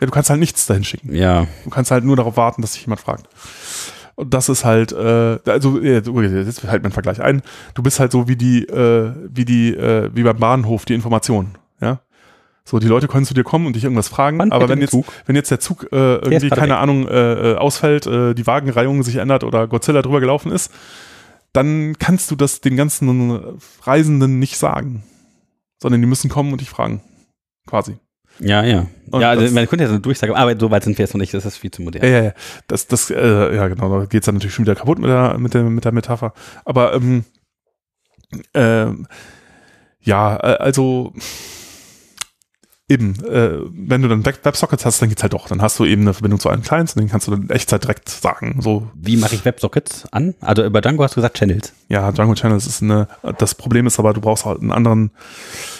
Ja, 0.00 0.06
du 0.06 0.10
kannst 0.10 0.30
halt 0.30 0.40
nichts 0.40 0.64
dahin 0.66 0.84
schicken. 0.84 1.14
Ja. 1.14 1.46
Du 1.64 1.70
kannst 1.70 1.90
halt 1.90 2.04
nur 2.04 2.16
darauf 2.16 2.36
warten, 2.38 2.62
dass 2.62 2.72
sich 2.72 2.82
jemand 2.82 3.00
fragt. 3.00 3.28
Und 4.16 4.32
das 4.32 4.48
ist 4.48 4.64
halt, 4.64 4.92
äh, 4.92 5.38
also 5.46 5.78
jetzt 5.80 6.60
fällt 6.60 6.82
mir 6.82 6.88
ein 6.88 6.92
Vergleich 6.92 7.20
ein. 7.20 7.42
Du 7.74 7.82
bist 7.82 8.00
halt 8.00 8.12
so 8.12 8.28
wie 8.28 8.36
die, 8.36 8.64
äh, 8.64 9.12
wie 9.28 9.44
die, 9.44 9.74
äh, 9.74 10.10
wie 10.14 10.22
beim 10.22 10.38
Bahnhof 10.38 10.84
die 10.84 10.94
Information. 10.94 11.58
So, 12.66 12.78
die 12.78 12.86
Leute 12.86 13.08
können 13.08 13.26
zu 13.26 13.34
dir 13.34 13.44
kommen 13.44 13.66
und 13.66 13.76
dich 13.76 13.84
irgendwas 13.84 14.08
fragen, 14.08 14.38
Wann 14.38 14.50
aber 14.50 14.68
wenn 14.70 14.80
jetzt, 14.80 14.92
Zug? 14.92 15.04
wenn 15.26 15.36
jetzt 15.36 15.50
der 15.50 15.60
Zug 15.60 15.86
äh, 15.92 15.96
irgendwie, 16.16 16.48
keine 16.48 16.72
weg. 16.72 16.78
Ahnung, 16.78 17.06
äh, 17.06 17.52
äh, 17.52 17.56
ausfällt, 17.56 18.06
äh, 18.06 18.32
die 18.34 18.46
Wagenreihung 18.46 19.02
sich 19.02 19.16
ändert 19.16 19.44
oder 19.44 19.68
Godzilla 19.68 20.00
drüber 20.00 20.20
gelaufen 20.20 20.50
ist, 20.50 20.72
dann 21.52 21.96
kannst 21.98 22.30
du 22.30 22.36
das 22.36 22.62
den 22.62 22.76
ganzen 22.76 23.58
Reisenden 23.82 24.38
nicht 24.38 24.56
sagen. 24.56 25.04
Sondern 25.82 26.00
die 26.00 26.06
müssen 26.06 26.30
kommen 26.30 26.52
und 26.52 26.60
dich 26.62 26.70
fragen. 26.70 27.02
Quasi. 27.66 27.96
Ja, 28.40 28.64
ja. 28.64 28.86
Und 29.10 29.20
ja, 29.20 29.30
also 29.30 29.42
das- 29.44 29.52
man 29.52 29.66
könnte 29.68 29.84
ja 29.84 29.88
so 29.88 29.94
eine 29.94 30.00
Durchsage, 30.00 30.34
aber 30.34 30.58
so 30.58 30.70
weit 30.70 30.84
sind 30.84 30.96
wir 30.98 31.04
jetzt 31.04 31.12
noch 31.12 31.20
nicht, 31.20 31.34
das 31.34 31.44
ist 31.44 31.58
viel 31.58 31.70
zu 31.70 31.82
modern. 31.82 32.02
Ja, 32.02 32.08
ja, 32.08 32.22
ja. 32.24 32.32
Das, 32.66 32.86
das, 32.86 33.10
äh, 33.10 33.54
ja, 33.54 33.68
genau, 33.68 34.00
da 34.00 34.06
geht's 34.06 34.24
dann 34.26 34.36
natürlich 34.36 34.54
schon 34.54 34.64
wieder 34.64 34.74
kaputt 34.74 34.98
mit 34.98 35.10
der, 35.10 35.36
mit 35.38 35.52
der, 35.52 35.64
mit 35.64 35.84
der 35.84 35.92
Metapher. 35.92 36.32
Aber, 36.64 36.94
ähm, 36.94 37.24
ähm, 38.54 39.06
ja, 40.00 40.36
äh, 40.36 40.56
also, 40.56 41.12
eben, 42.88 43.14
äh, 43.24 43.60
wenn 43.70 44.02
du 44.02 44.08
dann 44.08 44.24
Web 44.26 44.44
Websockets 44.44 44.84
hast, 44.84 45.00
dann 45.00 45.08
geht's 45.08 45.22
halt 45.22 45.32
doch. 45.32 45.48
Dann 45.48 45.62
hast 45.62 45.78
du 45.78 45.84
eben 45.84 46.02
eine 46.02 46.14
Verbindung 46.14 46.38
zu 46.38 46.50
allen 46.50 46.62
Clients 46.62 46.94
und 46.94 47.00
den 47.00 47.08
kannst 47.08 47.26
du 47.26 47.30
dann 47.30 47.42
in 47.42 47.50
Echtzeit 47.50 47.82
direkt 47.82 48.08
sagen. 48.08 48.58
So, 48.60 48.90
Wie 48.94 49.16
mache 49.16 49.34
ich 49.34 49.44
Websockets 49.44 50.06
an? 50.12 50.34
Also 50.40 50.64
über 50.64 50.80
Django 50.80 51.02
hast 51.02 51.12
du 51.12 51.16
gesagt 51.16 51.38
Channels. 51.38 51.72
ja, 51.88 52.12
Django 52.12 52.34
Channels 52.34 52.66
ist 52.66 52.82
eine, 52.82 53.08
das 53.38 53.54
Problem 53.54 53.86
ist 53.86 53.98
aber, 53.98 54.12
du 54.12 54.20
brauchst 54.20 54.44
halt 54.44 54.60
einen 54.60 54.72
anderen 54.72 55.10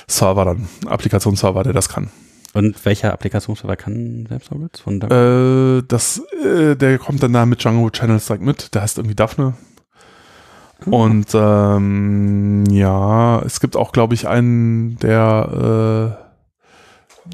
Server 0.07 0.45
dann, 0.45 0.69
Applikationsserver, 0.87 1.63
der 1.63 1.73
das 1.73 1.89
kann. 1.89 2.11
Und 2.55 2.85
welcher 2.85 3.13
Applikationsserver 3.13 3.77
kann 3.77 4.27
Websockets 4.31 4.81
von 4.81 5.01
Django? 5.01 5.79
Äh, 5.79 5.83
das, 5.87 6.23
äh, 6.45 6.77
der 6.77 6.99
kommt 6.99 7.23
dann 7.23 7.33
da 7.33 7.45
mit 7.45 7.63
Django 7.63 7.91
Channels 7.91 8.27
direkt 8.27 8.45
mit. 8.45 8.75
Der 8.75 8.83
heißt 8.83 8.97
irgendwie 8.97 9.17
Daphne. 9.17 9.55
Und 10.87 11.29
ähm, 11.35 12.65
ja, 12.71 13.41
es 13.43 13.61
gibt 13.61 13.77
auch, 13.77 13.93
glaube 13.93 14.15
ich, 14.15 14.29
einen, 14.29 14.99
der 14.99 16.19
äh, 16.21 16.24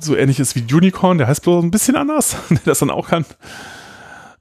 so 0.00 0.16
ähnlich 0.16 0.38
ist 0.40 0.54
wie 0.56 0.74
Unicorn. 0.74 1.18
Der 1.18 1.26
heißt 1.26 1.42
bloß 1.42 1.64
ein 1.64 1.70
bisschen 1.70 1.96
anders, 1.96 2.36
der 2.50 2.58
das 2.64 2.78
dann 2.80 2.90
auch 2.90 3.08
kann. 3.08 3.24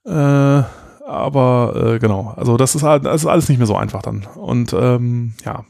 Äh, 0.05 0.63
aber 1.07 1.93
äh, 1.95 1.99
genau, 1.99 2.34
also 2.38 2.55
das 2.57 2.76
ist, 2.76 2.84
halt- 2.84 3.05
das 3.05 3.21
ist 3.21 3.27
alles 3.27 3.49
nicht 3.49 3.57
mehr 3.57 3.67
so 3.67 3.76
einfach 3.76 4.01
dann. 4.01 4.26
Und 4.35 4.73
ähm, 4.73 5.34
ja, 5.45 5.65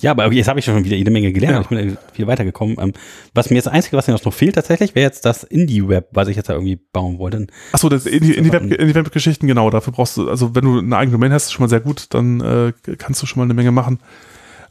Ja, 0.00 0.12
aber 0.12 0.32
jetzt 0.32 0.46
habe 0.46 0.60
ich 0.60 0.64
schon 0.64 0.84
wieder 0.84 0.96
jede 0.96 1.10
Menge 1.10 1.32
gelernt. 1.32 1.56
Ja. 1.70 1.78
Ich 1.78 1.86
bin 1.88 1.98
viel 2.12 2.26
weitergekommen. 2.28 2.76
Ähm, 2.78 2.92
was 3.34 3.50
mir 3.50 3.56
jetzt 3.56 3.64
das 3.66 3.72
Einzige, 3.74 3.96
was 3.96 4.06
mir 4.06 4.14
noch 4.14 4.32
fehlt 4.32 4.54
tatsächlich, 4.54 4.94
wäre 4.94 5.04
jetzt 5.06 5.24
das 5.24 5.42
Indie-Web, 5.42 6.10
was 6.12 6.28
ich 6.28 6.36
jetzt 6.36 6.48
da 6.48 6.52
irgendwie 6.52 6.76
bauen 6.76 7.18
wollte. 7.18 7.48
Achso, 7.72 7.88
das 7.88 8.06
in 8.06 8.22
die, 8.22 8.34
in 8.34 8.44
die, 8.44 8.50
Sachen. 8.50 8.70
Web, 8.70 8.78
in 8.80 8.86
die 8.86 8.94
Webgeschichten, 8.94 9.48
genau, 9.48 9.70
dafür 9.70 9.92
brauchst 9.92 10.16
du, 10.16 10.28
also 10.28 10.54
wenn 10.54 10.64
du 10.64 10.78
eine 10.78 10.96
eigene 10.96 11.12
Domain 11.18 11.32
hast, 11.32 11.46
ist 11.46 11.52
schon 11.52 11.64
mal 11.64 11.68
sehr 11.68 11.80
gut, 11.80 12.06
dann 12.14 12.40
äh, 12.40 12.72
kannst 12.96 13.20
du 13.22 13.26
schon 13.26 13.40
mal 13.40 13.44
eine 13.44 13.54
Menge 13.54 13.72
machen. 13.72 13.98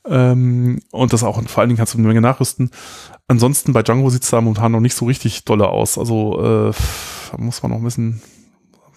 Ähm, 0.10 0.80
und 0.92 1.14
das 1.14 1.24
auch, 1.24 1.42
vor 1.48 1.62
allen 1.62 1.70
Dingen 1.70 1.78
kannst 1.78 1.94
du 1.94 1.98
eine 1.98 2.08
Menge 2.08 2.22
nachrüsten. 2.22 2.72
Ansonsten 3.28 3.74
bei 3.74 3.84
Django 3.84 4.10
sieht 4.10 4.24
es 4.24 4.30
da 4.30 4.40
momentan 4.42 4.72
noch 4.72 4.80
nicht 4.80 4.96
so 4.96 5.06
richtig 5.06 5.44
dolle 5.46 5.68
aus. 5.68 5.98
Also 5.98 6.72
äh, 6.72 7.38
muss 7.38 7.62
man 7.62 7.72
noch 7.72 7.80
ein 7.80 7.84
bisschen 7.84 8.22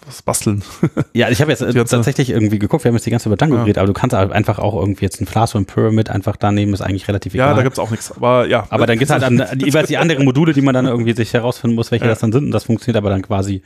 was 0.07 0.23
basteln. 0.23 0.62
Ja, 1.12 1.28
ich 1.28 1.41
habe 1.41 1.51
jetzt 1.51 1.61
äh, 1.62 1.73
tatsächlich 1.85 2.31
irgendwie 2.31 2.59
geguckt, 2.59 2.85
wir 2.85 2.89
haben 2.91 2.97
jetzt 2.97 3.05
die 3.07 3.11
ganze 3.11 3.24
Zeit 3.24 3.31
über 3.32 3.37
Django 3.37 3.57
Ja. 3.57 3.62
geredet, 3.62 3.78
aber 3.78 3.87
du 3.89 3.93
kannst 3.93 4.15
halt 4.16 4.32
einfach 4.32 4.59
auch 4.59 4.74
irgendwie 4.78 5.05
jetzt 5.05 5.20
ein 5.20 5.27
Flask 5.27 5.55
und 5.57 5.66
Pyramid 5.66 6.09
einfach 6.11 6.37
da 6.37 6.53
nehmen, 6.53 6.73
ist 6.73 6.81
eigentlich 6.81 7.07
relativ 7.09 7.35
ja, 7.35 7.47
egal. 7.47 7.57
da 7.57 7.62
gibt's 7.65 7.78
auch 7.78 7.91
nichts. 7.91 8.12
Aber 8.12 8.47
ja. 8.47 8.66
aber 8.70 8.87
dann 8.87 8.99
gibt's 8.99 9.12
halt 9.12 9.24
an, 9.24 9.45
jeweils 9.59 9.89
die 9.89 9.99
anderen 9.99 10.24
Module, 10.24 10.53
die 10.53 10.62
man 10.62 10.73
dann 10.74 10.87
irgendwie 10.87 11.12
sich 11.15 11.35
herausfinden 11.35 11.74
muss, 11.74 11.91
welche 11.91 12.05
Ja. 12.07 12.11
das 12.11 12.20
dann 12.20 12.32
sind 12.32 12.45
und 12.45 12.51
das 12.53 12.65
funktioniert 12.65 12.97
aber 12.97 13.11
dann 13.11 13.23
quasi 13.23 13.62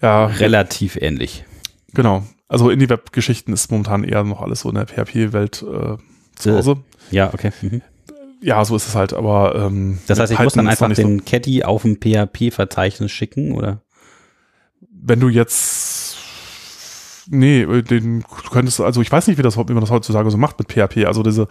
ja, 0.00 0.26
relativ 0.26 0.96
ähnlich. 0.96 1.44
genau. 1.92 2.22
Also 2.46 2.70
in 2.70 2.78
die 2.78 2.88
Webgeschichten 2.90 3.52
ist 3.54 3.70
momentan 3.70 4.04
eher 4.04 4.22
noch 4.22 4.40
alles 4.40 4.60
so 4.60 4.68
in 4.68 4.76
der 4.76 4.86
PHP-Welt 4.86 5.62
äh, 5.64 5.96
zu 6.36 6.50
Äh, 6.50 6.54
Hause. 6.56 6.76
Ja, 7.10 7.32
okay. 7.32 7.50
Mhm. 7.62 7.82
Ja, 8.40 8.64
so 8.64 8.76
ist 8.76 8.86
es 8.88 8.94
halt, 8.94 9.12
aber 9.14 9.54
ähm, 9.54 9.98
Das 10.06 10.18
heißt, 10.18 10.32
ich 10.32 10.38
muss 10.38 10.52
dann 10.52 10.68
einfach 10.68 10.88
nicht 10.88 11.00
so- 11.00 11.06
den 11.08 11.24
Caddy 11.24 11.64
auf 11.64 11.82
dem 11.82 11.96
PHP-Verzeichnis 11.96 13.10
schicken, 13.10 13.52
oder? 13.52 13.80
wenn 15.06 15.20
du 15.20 15.28
jetzt 15.28 16.16
nee, 17.28 17.60
äh, 17.62 17.82
den 17.82 18.20
du 18.20 18.50
könntest 18.50 18.80
also 18.80 19.02
ich 19.02 19.12
weiß 19.12 19.26
nicht, 19.26 19.36
wie 19.38 19.42
das 19.42 19.56
wie 19.58 19.64
man 19.72 19.80
das 19.82 19.90
heutzutage 19.90 20.30
so 20.30 20.38
macht 20.38 20.58
mit 20.58 20.68
PHP. 20.72 21.04
Also 21.06 21.22
diese 21.22 21.46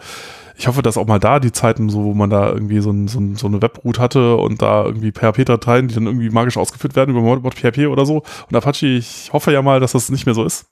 ich 0.56 0.66
hoffe, 0.68 0.82
dass 0.82 0.96
auch 0.96 1.06
mal 1.06 1.18
da 1.20 1.38
die 1.40 1.52
Zeiten 1.52 1.88
so, 1.88 2.02
wo 2.04 2.14
man 2.14 2.30
da 2.30 2.48
irgendwie 2.52 2.80
so, 2.80 2.90
ein, 2.90 3.06
so, 3.08 3.18
ein, 3.20 3.34
so 3.36 3.46
eine 3.48 3.60
Webroot 3.62 3.98
hatte 3.98 4.36
und 4.36 4.62
da 4.62 4.84
irgendwie 4.84 5.10
PHP-Dateien, 5.12 5.88
die 5.88 5.94
dann 5.94 6.06
irgendwie 6.06 6.30
magisch 6.30 6.56
ausgeführt 6.56 6.94
werden 6.96 7.10
über 7.10 7.20
Mod, 7.22 7.42
Mod 7.42 7.54
PHP 7.54 7.86
oder 7.88 8.06
so. 8.06 8.22
Und 8.48 8.56
Apache, 8.56 8.86
ich 8.86 9.30
hoffe 9.32 9.52
ja 9.52 9.62
mal, 9.62 9.80
dass 9.80 9.92
das 9.92 10.10
nicht 10.10 10.26
mehr 10.26 10.34
so 10.34 10.44
ist. 10.44 10.66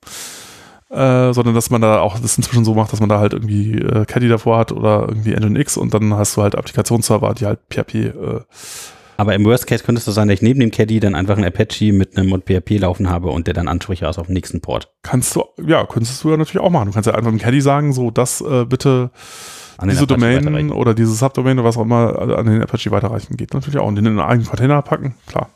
Äh, 0.93 1.33
sondern 1.33 1.55
dass 1.55 1.71
man 1.71 1.81
da 1.81 2.01
auch 2.01 2.19
das 2.19 2.37
inzwischen 2.37 2.67
so 2.67 2.75
macht, 2.75 2.93
dass 2.93 3.01
man 3.01 3.09
da 3.09 3.19
halt 3.19 3.33
irgendwie 3.33 3.79
äh, 3.79 4.05
Caddy 4.05 4.29
davor 4.29 4.59
hat 4.59 4.73
oder 4.73 5.07
irgendwie 5.09 5.31
Nginx 5.31 5.79
und 5.79 5.95
dann 5.95 6.13
hast 6.13 6.37
du 6.37 6.43
halt 6.43 6.55
Applikationsserver, 6.55 7.33
die 7.33 7.47
halt 7.47 7.61
PHP 7.71 7.95
äh, 7.95 8.41
Aber 9.17 9.35
im 9.35 9.43
Worst 9.47 9.67
Case 9.67 9.83
könntest 9.85 10.07
du 10.07 10.11
sein, 10.11 10.29
dass 10.29 10.35
ich 10.35 10.43
neben 10.43 10.61
dem 10.61 10.71
Caddy 10.71 11.01
dann 11.01 11.15
einfach 11.15 11.39
ein 11.39 11.47
Apache 11.47 11.95
mit 11.95 12.19
einem 12.19 12.29
Mod 12.29 12.45
PHP 12.45 12.79
laufen 12.79 13.09
habe 13.09 13.31
und 13.31 13.47
der 13.47 13.55
dann 13.55 13.69
Ansprüche 13.69 14.07
aus 14.07 14.19
auf 14.19 14.27
dem 14.27 14.35
nächsten 14.35 14.61
Port. 14.61 14.93
kannst 15.03 15.35
du, 15.35 15.45
ja, 15.67 15.87
könntest 15.87 16.23
du 16.23 16.31
ja 16.31 16.37
natürlich 16.37 16.63
auch 16.63 16.69
machen. 16.69 16.89
Du 16.89 16.93
kannst 16.93 17.07
ja 17.07 17.15
einfach 17.15 17.31
dem 17.31 17.39
Caddy 17.39 17.63
sagen, 17.63 17.95
so, 17.95 18.11
das 18.11 18.43
äh, 18.43 18.67
bitte 18.67 19.13
An 19.79 19.89
den 19.89 19.97
diese 19.97 20.07
Domain 20.07 20.71
oder 20.71 20.93
diese 20.93 21.15
Subdomain 21.15 21.59
oder 21.59 21.67
was 21.67 21.79
auch 21.79 21.85
immer 21.85 22.17
äh, 22.19 22.35
an 22.35 22.45
den 22.45 22.63
Apache 22.63 22.91
weiterreichen 22.91 23.39
geht. 23.39 23.55
Natürlich 23.55 23.79
auch. 23.79 23.87
Und 23.87 23.97
den 23.97 24.05
in 24.05 24.19
einen 24.19 24.29
eigenen 24.29 24.47
Container 24.47 24.83
packen, 24.83 25.15
klar. 25.27 25.49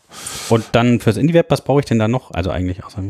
Und 0.49 0.65
dann 0.73 0.99
fürs 1.01 1.19
Indie-Web, 1.19 1.51
was 1.51 1.61
brauche 1.63 1.81
ich 1.81 1.87
denn 1.87 1.99
da 1.99 2.09
noch? 2.09 2.31
Also 2.31 2.51
eigentlich 2.51 2.83
außer 2.83 3.03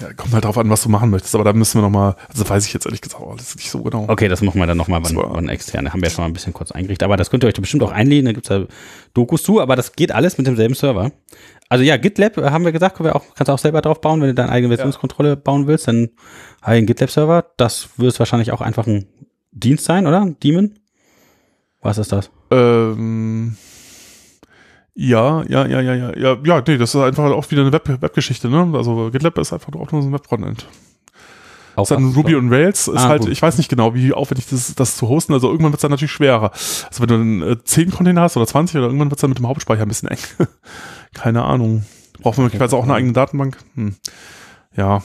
Ja, 0.00 0.12
kommt 0.12 0.32
halt 0.32 0.44
drauf 0.44 0.58
an, 0.58 0.70
was 0.70 0.82
du 0.82 0.88
machen 0.88 1.10
möchtest. 1.10 1.34
Aber 1.34 1.44
da 1.44 1.52
müssen 1.52 1.78
wir 1.78 1.82
nochmal, 1.82 2.16
also 2.28 2.48
weiß 2.48 2.66
ich 2.66 2.72
jetzt 2.72 2.86
ehrlich 2.86 3.00
gesagt 3.00 3.22
alles 3.22 3.56
nicht 3.56 3.70
so 3.70 3.82
genau. 3.82 4.06
Okay, 4.08 4.28
das 4.28 4.42
machen 4.42 4.60
wir 4.60 4.66
dann 4.66 4.76
nochmal 4.76 5.02
wann, 5.02 5.16
wann 5.16 5.48
externe. 5.48 5.92
Haben 5.92 6.00
wir 6.00 6.08
ja 6.08 6.14
schon 6.14 6.22
mal 6.22 6.28
ein 6.28 6.32
bisschen 6.32 6.52
kurz 6.52 6.70
eingerichtet. 6.72 7.04
Aber 7.04 7.16
das 7.16 7.30
könnt 7.30 7.44
ihr 7.44 7.48
euch 7.48 7.54
da 7.54 7.60
bestimmt 7.60 7.82
auch 7.82 7.92
einlehnen. 7.92 8.26
Da 8.26 8.32
gibt's 8.32 8.48
ja 8.48 8.64
Dokus 9.14 9.42
zu, 9.42 9.60
aber 9.60 9.76
das 9.76 9.92
geht 9.92 10.12
alles 10.12 10.38
mit 10.38 10.46
demselben 10.46 10.74
Server. 10.74 11.10
Also 11.68 11.84
ja, 11.84 11.96
GitLab 11.96 12.38
äh, 12.38 12.50
haben 12.50 12.64
wir 12.64 12.72
gesagt, 12.72 12.96
können 12.96 13.08
wir 13.08 13.16
auch, 13.16 13.24
kannst 13.34 13.48
du 13.48 13.52
auch 13.52 13.58
selber 13.58 13.82
drauf 13.82 14.00
bauen, 14.00 14.20
wenn 14.20 14.28
du 14.28 14.34
deine 14.34 14.50
eigene 14.50 14.74
Versionskontrolle 14.74 15.36
bauen 15.36 15.66
willst, 15.66 15.88
dann 15.88 16.10
einen 16.60 16.86
GitLab-Server. 16.86 17.44
Das 17.56 17.88
wird 17.96 18.18
wahrscheinlich 18.18 18.52
auch 18.52 18.60
einfach 18.60 18.86
ein 18.86 19.06
Dienst 19.52 19.84
sein, 19.84 20.06
oder? 20.06 20.22
Ein 20.22 20.36
Daemon? 20.40 20.78
Was 21.82 21.98
ist 21.98 22.12
das? 22.12 22.30
Ähm, 22.50 23.56
ja, 25.00 25.44
ja, 25.48 25.64
ja, 25.66 25.80
ja, 25.80 25.94
ja, 25.94 26.16
ja, 26.16 26.36
ja, 26.44 26.62
nee, 26.66 26.76
das 26.76 26.92
ist 26.92 27.00
einfach 27.00 27.30
auch 27.30 27.48
wieder 27.52 27.62
eine 27.62 27.72
Web 27.72 28.02
Webgeschichte, 28.02 28.48
ne? 28.48 28.68
Also 28.74 29.10
GitLab 29.12 29.38
ist 29.38 29.52
einfach 29.52 29.72
auch 29.74 29.92
nur 29.92 30.02
so 30.02 30.08
ein 30.08 30.12
Web-Frontend. 30.12 30.66
Auch 31.76 31.84
Ist 31.84 31.92
dann? 31.92 32.12
Ruby 32.14 32.34
und 32.34 32.50
Rails 32.52 32.88
ist 32.88 32.96
Ah, 32.96 33.08
halt, 33.08 33.20
gut. 33.22 33.30
ich 33.30 33.40
weiß 33.40 33.56
nicht 33.58 33.68
genau, 33.70 33.94
wie 33.94 34.12
aufwendig 34.12 34.46
das 34.50 34.68
ist, 34.68 34.80
das 34.80 34.96
zu 34.96 35.08
hosten. 35.08 35.32
Also 35.32 35.46
irgendwann 35.46 35.70
wird 35.70 35.78
es 35.78 35.82
dann 35.82 35.92
natürlich 35.92 36.10
schwerer. 36.10 36.50
Also 36.88 37.00
wenn 37.00 37.06
du 37.08 37.16
dann 37.16 37.42
äh, 37.52 37.62
10 37.62 37.92
Container 37.92 38.22
hast 38.22 38.36
oder 38.36 38.48
20 38.48 38.76
oder 38.78 38.86
irgendwann 38.86 39.10
wird 39.10 39.18
es 39.18 39.20
dann 39.20 39.30
mit 39.30 39.38
dem 39.38 39.46
Hauptspeicher 39.46 39.82
ein 39.82 39.88
bisschen 39.88 40.08
eng. 40.08 40.18
Keine 41.14 41.44
Ahnung. 41.44 41.84
Braucht 42.20 42.36
man 42.38 42.46
möglicherweise 42.46 42.76
auch 42.76 42.82
eine 42.82 42.94
eigene 42.94 43.12
Datenbank? 43.12 43.58
Hm. 43.76 43.94
Ja, 44.74 45.02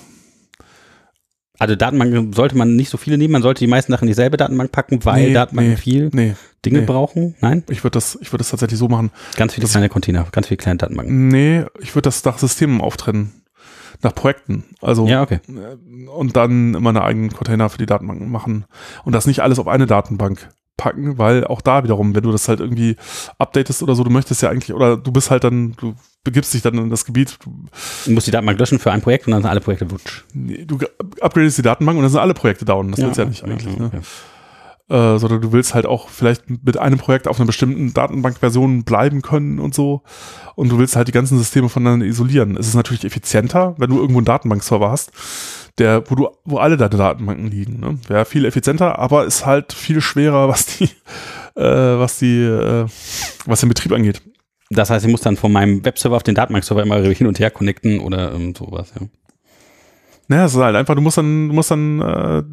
Also 1.64 1.76
Datenbank 1.76 2.35
sollte 2.35 2.57
man 2.57 2.76
nicht 2.76 2.90
so 2.90 2.98
viele 2.98 3.18
nehmen, 3.18 3.31
man 3.31 3.41
sollte 3.41 3.60
die 3.60 3.68
meisten 3.68 3.94
Sachen 3.94 4.03
in 4.03 4.10
dieselbe 4.10 4.35
Datenbank 4.35 4.73
packen, 4.73 5.03
weil 5.06 5.27
Nee, 5.27 5.34
Datenbanken 5.34 5.72
nee, 5.72 5.77
viel 5.77 6.10
nee. 6.11 6.35
Dinge 6.65 6.80
nee. 6.80 6.85
brauchen. 6.85 7.35
Nein? 7.40 7.64
Ich 7.69 7.85
würde 7.85 7.95
das, 7.95 8.18
ich 8.22 8.34
würde 8.34 8.40
das 8.40 8.49
tatsächlich 8.49 8.77
so 8.77 8.90
machen. 8.90 9.11
Ganz 9.38 9.53
viele 9.53 9.68
kleine 9.68 9.88
Container, 9.88 10.27
ganz 10.31 10.48
viele 10.48 10.57
kleine 10.57 10.77
Datenbanken. 10.77 11.30
Nee, 11.30 11.64
ich 11.80 11.95
würde 11.95 12.03
das 12.07 12.23
nach 12.26 12.38
Systemen 12.38 12.81
auftrennen. 12.81 13.31
Nach 14.02 14.14
Projekten. 14.14 14.65
Also 14.81 15.07
Ja, 15.07 15.22
okay. 15.22 15.40
äh, 15.48 16.07
und 16.10 16.35
dann 16.35 16.73
immer 16.73 16.90
eine 16.90 17.03
eigenen 17.03 17.31
Container 17.31 17.69
für 17.69 17.77
die 17.77 17.85
Datenbanken 17.85 18.30
machen. 18.30 18.65
Und 19.06 19.14
das 19.14 19.26
nicht 19.26 19.40
alles 19.40 19.57
auf 19.57 19.69
eine 19.69 19.85
Datenbank 19.88 20.49
packen, 20.78 21.18
weil 21.18 21.45
auch 21.45 21.62
da 21.62 21.84
wiederum, 21.84 22.16
wenn 22.16 22.24
du 22.24 22.32
das 22.32 22.48
halt 22.48 22.60
irgendwie 22.60 22.95
updatest 23.38 23.84
oder 23.84 23.95
so, 23.95 24.04
du 24.04 24.10
möchtest 24.10 24.41
ja 24.41 24.50
eigentlich, 24.50 24.74
oder 24.74 24.98
du 24.98 25.12
bist 25.12 25.32
halt 25.32 25.44
dann, 25.44 25.74
du 25.78 25.94
begibst 26.24 26.54
dich 26.54 26.62
dann 26.62 26.78
in 26.78 26.90
das 26.90 27.06
Gebiet, 27.06 27.38
du, 27.44 28.12
musst 28.12 28.28
die 28.28 28.32
Datenbank 28.32 28.60
löschen 28.60 28.80
für 28.80 28.91
ein 28.91 29.02
Projekt 29.02 29.28
und 29.28 29.32
dann 29.32 29.41
sind 29.41 29.52
alle 29.52 29.62
Projekte 29.62 29.90
wutsch. 29.91 30.24
nee, 30.34 30.66
du 30.66 30.80
upgradest 31.22 31.58
die 31.58 31.62
Datenbank 31.62 31.98
und 31.98 32.04
dann 32.04 32.12
sind 32.12 32.22
alle 32.22 32.34
Projekte 32.34 32.66
down. 32.66 32.91
Das 32.91 33.00
willst 33.00 33.18
du 33.18 33.22
ja 33.22 33.28
nicht 33.28 33.44
eigentlich. 33.44 33.80
okay. 33.80 33.98
Ne? 33.98 34.02
äh, 34.90 35.18
sondern 35.18 35.41
du 35.41 35.52
willst 35.52 35.74
halt 35.74 35.86
auch 35.86 36.10
vielleicht 36.10 36.44
mit 36.50 36.78
einem 36.78 37.00
Projekt 37.00 37.28
auf 37.28 37.40
einer 37.40 37.48
bestimmten 37.48 37.94
Datenbankversion 37.94 38.84
bleiben 38.84 39.22
können 39.22 39.60
und 39.60 39.74
so. 39.74 40.04
Und 40.56 40.70
du 40.70 40.78
willst 40.78 40.95
halt 40.95 41.08
die 41.08 41.14
ganzen 41.14 41.38
Systeme 41.38 41.70
voneinander 41.70 42.06
isolieren. 42.06 42.58
Es 42.58 42.68
ist 42.68 42.76
natürlich 42.76 43.06
effizienter, 43.06 43.76
wenn 43.78 43.90
du 43.90 43.98
irgendwo 43.98 44.20
einen 44.20 44.26
Datenbankserver 44.26 44.91
hast, 44.91 45.12
der, 45.78 46.10
wo 46.10 46.16
du, 46.16 46.30
wo 46.45 46.58
alle 46.58 46.78
deine 46.78 46.98
Datenbanken 46.98 47.48
liegen. 47.48 47.80
Ne? 47.80 48.00
Wäre 48.08 48.26
viel 48.26 48.45
effizienter, 48.45 49.00
aber 49.00 49.26
ist 49.26 49.45
halt 49.45 49.74
viel 49.74 50.02
schwerer, 50.02 50.48
was 50.50 50.66
die, 50.66 50.86
äh, 51.56 52.00
was 52.00 52.20
die, 52.20 52.44
äh, 52.44 52.86
was 53.45 53.60
den 53.60 53.70
Betrieb 53.70 53.91
angeht. 53.91 54.22
Das 54.70 54.90
heißt, 54.90 55.06
ich 55.06 55.12
muss 55.12 55.22
dann 55.22 55.38
von 55.38 55.52
meinem 55.52 55.86
Webserver 55.86 56.16
auf 56.16 56.24
den 56.24 56.36
Datenbankserver 56.36 56.84
immer 56.84 57.02
hin 57.02 57.28
und 57.28 57.40
her 57.40 57.52
connecten 57.52 58.00
oder 58.00 58.34
ähm, 58.34 58.56
sowas, 58.56 58.94
ja. 59.00 59.08
Naja, 60.30 60.45
es 60.45 60.54
ist 60.56 60.62
halt 60.62 60.76
einfach, 60.76 60.95
du 60.95 61.02
musst 61.02 61.18
dann, 61.18 61.50
du 61.50 61.54
musst 61.54 61.70
dann 61.70 62.02
äh, 62.02 62.44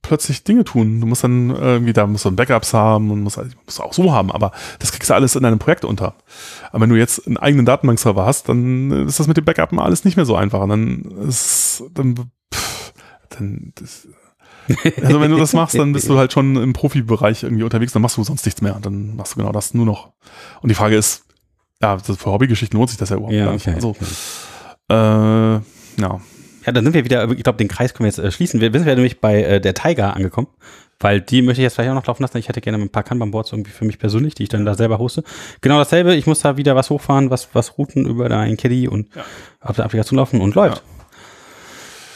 plötzlich 0.00 0.44
Dinge 0.44 0.62
tun. 0.64 1.00
Du 1.00 1.06
musst 1.08 1.24
dann 1.24 1.50
irgendwie, 1.50 1.92
da 1.92 2.06
musst 2.06 2.24
du 2.24 2.30
Backups 2.30 2.72
haben 2.72 3.10
und 3.10 3.22
musst, 3.22 3.36
halt, 3.36 3.56
musst 3.66 3.80
auch 3.80 3.92
so 3.92 4.12
haben, 4.12 4.30
aber 4.30 4.52
das 4.78 4.92
kriegst 4.92 5.10
du 5.10 5.14
alles 5.14 5.34
in 5.34 5.42
deinem 5.42 5.58
Projekt 5.58 5.84
unter. 5.84 6.14
Aber 6.70 6.82
wenn 6.82 6.90
du 6.90 6.96
jetzt 6.96 7.26
einen 7.26 7.36
eigenen 7.36 7.66
Datenbankserver 7.66 8.24
hast, 8.24 8.48
dann 8.48 9.08
ist 9.08 9.18
das 9.18 9.26
mit 9.26 9.36
dem 9.36 9.44
Backup 9.44 9.76
alles 9.78 10.04
nicht 10.04 10.16
mehr 10.16 10.24
so 10.26 10.36
einfach. 10.36 10.60
Und 10.60 10.68
dann 10.68 11.00
ist, 11.28 11.82
dann, 11.94 12.14
pff, 12.54 12.92
dann 13.30 13.72
das, 13.74 14.06
also 15.02 15.20
wenn 15.20 15.32
du 15.32 15.36
das 15.36 15.52
machst, 15.52 15.76
dann 15.76 15.92
bist 15.92 16.08
du 16.08 16.16
halt 16.16 16.32
schon 16.32 16.54
im 16.54 16.72
Profibereich 16.74 17.42
irgendwie 17.42 17.64
unterwegs, 17.64 17.92
dann 17.92 18.02
machst 18.02 18.18
du 18.18 18.22
sonst 18.22 18.44
nichts 18.46 18.62
mehr. 18.62 18.78
Dann 18.80 19.16
machst 19.16 19.32
du 19.34 19.38
genau 19.40 19.50
das 19.50 19.74
nur 19.74 19.84
noch. 19.84 20.12
Und 20.62 20.68
die 20.68 20.76
Frage 20.76 20.94
ist, 20.96 21.24
ja, 21.82 21.98
für 21.98 22.30
Hobbygeschichten 22.30 22.78
lohnt 22.78 22.90
sich 22.90 22.98
das 22.98 23.08
ja 23.08 23.16
überhaupt 23.16 23.34
Ja, 23.34 23.46
gar 23.46 23.52
nicht. 23.54 23.66
okay, 23.66 23.74
Also, 23.74 23.88
okay. 23.88 24.04
äh, 24.90 26.00
ja. 26.00 26.20
Ja, 26.70 26.74
dann 26.74 26.84
sind 26.84 26.94
wir 26.94 27.04
wieder, 27.04 27.28
ich 27.32 27.42
glaube, 27.42 27.58
den 27.58 27.66
Kreis 27.66 27.92
können 27.94 28.04
wir 28.04 28.10
jetzt 28.10 28.18
äh, 28.20 28.30
schließen. 28.30 28.60
Wir 28.60 28.70
sind 28.70 28.86
ja 28.86 28.94
nämlich 28.94 29.20
bei 29.20 29.42
äh, 29.42 29.60
der 29.60 29.74
Tiger 29.74 30.14
angekommen, 30.14 30.46
weil 31.00 31.20
die 31.20 31.42
möchte 31.42 31.60
ich 31.62 31.64
jetzt 31.64 31.74
vielleicht 31.74 31.90
auch 31.90 31.94
noch 31.96 32.06
laufen 32.06 32.22
lassen. 32.22 32.38
Ich 32.38 32.48
hätte 32.48 32.60
gerne 32.60 32.78
ein 32.78 32.90
paar 32.90 33.02
Kanban-Boards 33.02 33.50
irgendwie 33.50 33.72
für 33.72 33.84
mich 33.84 33.98
persönlich, 33.98 34.36
die 34.36 34.44
ich 34.44 34.48
dann 34.50 34.64
da 34.64 34.74
selber 34.74 34.98
hoste. 35.00 35.24
Genau 35.62 35.78
dasselbe, 35.78 36.14
ich 36.14 36.28
muss 36.28 36.40
da 36.42 36.56
wieder 36.56 36.76
was 36.76 36.88
hochfahren, 36.90 37.28
was, 37.30 37.48
was 37.54 37.76
routen 37.76 38.06
über 38.06 38.30
ein 38.30 38.56
Caddy 38.56 38.86
und 38.86 39.08
Ja. 39.16 39.24
auf 39.60 39.74
der 39.74 39.84
Applikation 39.84 40.16
laufen 40.18 40.40
und 40.40 40.54
läuft. 40.54 40.84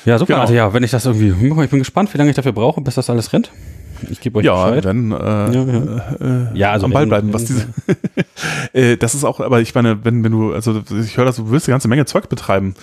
Ja, 0.05 0.19
super. 0.19 0.35
Genau. 0.35 0.43
Also 0.43 0.55
ja, 0.55 0.73
wenn 0.73 0.85
ich 0.85 0.93
das 0.93 1.05
irgendwie 1.05 1.33
hinbekomme, 1.33 1.65
ich 1.65 1.71
bin 1.71 1.81
gespannt, 1.81 2.15
wie 2.15 2.19
lange 2.19 2.31
ich 2.31 2.37
dafür 2.37 2.53
brauche, 2.53 2.81
bis 2.81 2.95
das 2.95 3.11
alles 3.11 3.33
rennt. 3.33 3.51
Ich 4.11 4.21
gebe 4.21 4.39
euch 4.39 4.45
Ja, 4.45 4.67
Bescheid. 4.67 4.85
dann 4.85 5.13
äh, 5.13 5.15
Ja, 5.17 6.51
Äh, 6.53 6.59
Ja, 6.59 6.71
also 6.73 6.85
am 6.87 6.93
Ball 6.93 7.07
bleiben, 7.07 7.33
was 7.33 7.47
diese. 7.47 7.67
äh, 8.73 8.97
das 8.99 9.15
ist 9.15 9.25
auch, 9.25 9.41
aber 9.41 9.61
ich 9.63 9.75
meine, 9.75 10.05
wenn, 10.05 10.23
wenn 10.23 10.31
du, 10.33 10.53
also 10.53 10.83
ich 11.03 11.17
höre 11.17 11.25
das, 11.25 11.37
du 11.37 11.51
willst 11.51 11.69
eine 11.69 11.73
ganze 11.75 11.89
Menge 11.89 12.05
Zeug 12.05 12.29
betreiben. 12.29 12.75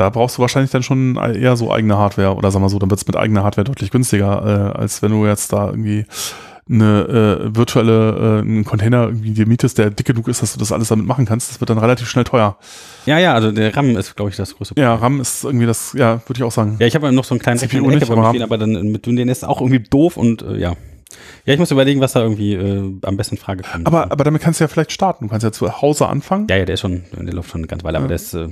Da 0.00 0.08
brauchst 0.08 0.38
du 0.38 0.40
wahrscheinlich 0.40 0.70
dann 0.70 0.82
schon 0.82 1.16
eher 1.16 1.56
so 1.56 1.70
eigene 1.70 1.98
Hardware 1.98 2.34
oder 2.34 2.50
sag 2.50 2.60
mal 2.62 2.70
so, 2.70 2.78
dann 2.78 2.88
wird 2.88 3.00
es 3.02 3.06
mit 3.06 3.16
eigener 3.16 3.44
Hardware 3.44 3.66
deutlich 3.66 3.90
günstiger, 3.90 4.72
äh, 4.74 4.78
als 4.78 5.02
wenn 5.02 5.10
du 5.10 5.26
jetzt 5.26 5.52
da 5.52 5.66
irgendwie 5.68 6.06
eine 6.70 7.42
äh, 7.50 7.54
virtuelle, 7.54 8.38
äh, 8.38 8.40
einen 8.40 8.64
Container 8.64 9.08
irgendwie 9.08 9.32
dir 9.32 9.46
mietest, 9.46 9.76
der 9.76 9.90
dick 9.90 10.06
genug 10.06 10.28
ist, 10.28 10.40
dass 10.40 10.54
du 10.54 10.58
das 10.58 10.72
alles 10.72 10.88
damit 10.88 11.04
machen 11.04 11.26
kannst. 11.26 11.50
Das 11.50 11.60
wird 11.60 11.68
dann 11.68 11.76
relativ 11.76 12.08
schnell 12.08 12.24
teuer. 12.24 12.56
Ja, 13.04 13.18
ja, 13.18 13.34
also 13.34 13.52
der 13.52 13.76
RAM 13.76 13.94
ist, 13.94 14.16
glaube 14.16 14.30
ich, 14.30 14.36
das 14.38 14.56
größte 14.56 14.80
Ja, 14.80 14.94
RAM 14.94 15.20
ist 15.20 15.44
irgendwie 15.44 15.66
das, 15.66 15.92
ja, 15.92 16.22
würde 16.26 16.38
ich 16.38 16.44
auch 16.44 16.52
sagen. 16.52 16.76
Ja, 16.78 16.86
ich 16.86 16.94
habe 16.94 17.12
noch 17.12 17.24
so 17.24 17.34
einen 17.34 17.40
kleinen 17.40 17.58
CPU 17.58 17.76
Rechner 17.84 17.94
nicht, 17.96 18.10
aber, 18.10 18.20
aber- 18.22 18.28
stehen, 18.30 18.42
aber 18.42 18.56
dann 18.56 18.72
mit 18.90 19.04
dem 19.04 19.18
ist 19.28 19.44
auch 19.44 19.60
irgendwie 19.60 19.80
doof 19.80 20.16
und 20.16 20.40
äh, 20.40 20.56
ja. 20.56 20.72
Ja, 21.44 21.52
ich 21.54 21.58
muss 21.58 21.70
überlegen, 21.70 22.00
was 22.00 22.12
da 22.12 22.22
irgendwie 22.22 22.54
äh, 22.54 22.94
am 23.02 23.16
besten 23.16 23.34
in 23.36 23.40
Frage 23.40 23.62
kommt. 23.64 23.86
Aber, 23.86 24.10
aber 24.12 24.24
damit 24.24 24.42
kannst 24.42 24.60
du 24.60 24.64
ja 24.64 24.68
vielleicht 24.68 24.92
starten. 24.92 25.24
Du 25.24 25.30
kannst 25.30 25.44
ja 25.44 25.52
zu 25.52 25.80
Hause 25.82 26.08
anfangen. 26.08 26.46
ja, 26.48 26.56
ja, 26.56 26.64
der 26.64 26.74
ist 26.74 26.80
schon, 26.80 27.04
der 27.12 27.32
läuft 27.34 27.50
schon 27.50 27.60
eine 27.60 27.66
ganze 27.66 27.84
Weile, 27.84 27.98
aber 27.98 28.04
Ja. 28.04 28.08
der 28.08 28.16
ist, 28.16 28.34
äh, 28.34 28.48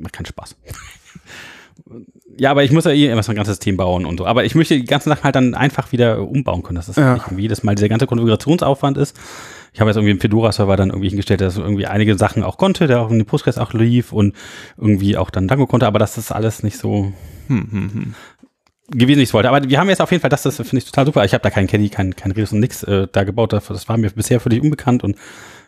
macht 0.00 0.12
keinen 0.12 0.26
Spaß. 0.26 0.56
ja, 2.38 2.50
aber 2.50 2.62
ich 2.64 2.70
muss 2.72 2.84
ja 2.84 2.90
eh 2.92 3.10
immer 3.10 3.22
so 3.22 3.32
ein 3.32 3.36
ganzes 3.36 3.56
System 3.56 3.76
bauen 3.76 4.04
und 4.06 4.18
so. 4.18 4.26
Aber 4.26 4.44
ich 4.44 4.54
möchte 4.54 4.76
die 4.76 4.84
ganzen 4.84 5.08
Sachen 5.10 5.24
halt 5.24 5.34
dann 5.34 5.54
einfach 5.54 5.92
wieder 5.92 6.20
umbauen 6.26 6.62
können, 6.62 6.76
dass 6.76 6.86
das 6.86 6.96
Ja. 6.96 7.14
nicht 7.14 7.26
irgendwie 7.26 7.42
jedes 7.42 7.62
Mal 7.62 7.74
dieser 7.74 7.88
ganze 7.88 8.06
Konfigurationsaufwand 8.06 8.98
ist. 8.98 9.16
Ich 9.72 9.80
habe 9.80 9.88
jetzt 9.88 9.96
irgendwie 9.96 10.10
einen 10.10 10.20
Fedora-Server 10.20 10.76
dann 10.76 10.90
irgendwie 10.90 11.08
hingestellt, 11.08 11.40
der 11.40 11.50
so 11.50 11.62
irgendwie 11.62 11.86
einige 11.86 12.16
Sachen 12.18 12.42
auch 12.42 12.58
konnte, 12.58 12.86
der 12.86 13.00
auch 13.00 13.10
in 13.10 13.18
den 13.18 13.26
Postgres 13.26 13.56
auch 13.56 13.72
lief 13.72 14.12
und 14.12 14.34
irgendwie 14.76 15.16
auch 15.16 15.30
dann 15.30 15.48
Dango 15.48 15.66
konnte, 15.66 15.86
aber 15.86 15.98
das 15.98 16.18
ist 16.18 16.30
alles 16.30 16.62
nicht 16.62 16.76
so, 16.76 17.12
Hm, 17.48 17.68
hm, 17.70 17.90
hm. 17.92 18.14
Gewesen, 18.88 19.20
ich 19.20 19.32
wollte. 19.32 19.48
Aber 19.48 19.68
wir 19.68 19.78
haben 19.78 19.88
jetzt 19.88 20.00
auf 20.00 20.10
jeden 20.10 20.20
Fall, 20.20 20.30
das, 20.30 20.42
das 20.42 20.56
finde 20.56 20.78
ich 20.78 20.84
total 20.84 21.06
super. 21.06 21.24
Ich 21.24 21.34
habe 21.34 21.42
da 21.42 21.50
keinen 21.50 21.66
Caddy, 21.66 21.88
kein, 21.88 22.14
kein 22.16 22.32
Redis 22.32 22.52
und 22.52 22.60
nix 22.60 22.82
äh, 22.82 23.06
da 23.10 23.24
gebaut. 23.24 23.52
Das, 23.52 23.66
das 23.66 23.88
war 23.88 23.96
mir 23.96 24.10
bisher 24.10 24.40
völlig 24.40 24.62
unbekannt 24.62 25.04
und 25.04 25.16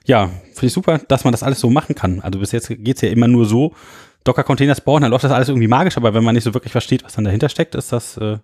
ja, 0.05 0.27
finde 0.53 0.67
ich 0.67 0.73
super, 0.73 0.99
dass 0.99 1.25
man 1.25 1.33
das 1.33 1.43
alles 1.43 1.61
so 1.61 1.71
machen 1.71 1.95
kann. 1.95 2.21
Also 2.21 2.39
bis 2.39 2.53
jetzt 2.53 2.69
geht's 2.69 3.01
ja 3.01 3.09
immer 3.09 3.29
nur 3.29 3.47
so, 3.47 3.73
Docker-Containers 4.25 4.81
bauen, 4.81 5.03
dann 5.03 5.11
läuft 5.11 5.25
das 5.25 5.33
alles 5.33 5.49
irgendwie 5.49 5.69
magisch, 5.69 5.97
aber 5.97 6.15
wenn 6.15 6.25
man 6.25 6.35
nicht 6.35 6.45
so 6.45 6.55
wirklich 6.55 6.73
versteht, 6.73 7.05
was 7.05 7.15
dann 7.15 7.25
dahinter 7.25 7.49
steckt, 7.49 7.75
ist 7.75 7.93
das 7.93 8.17
äh, 8.17 8.39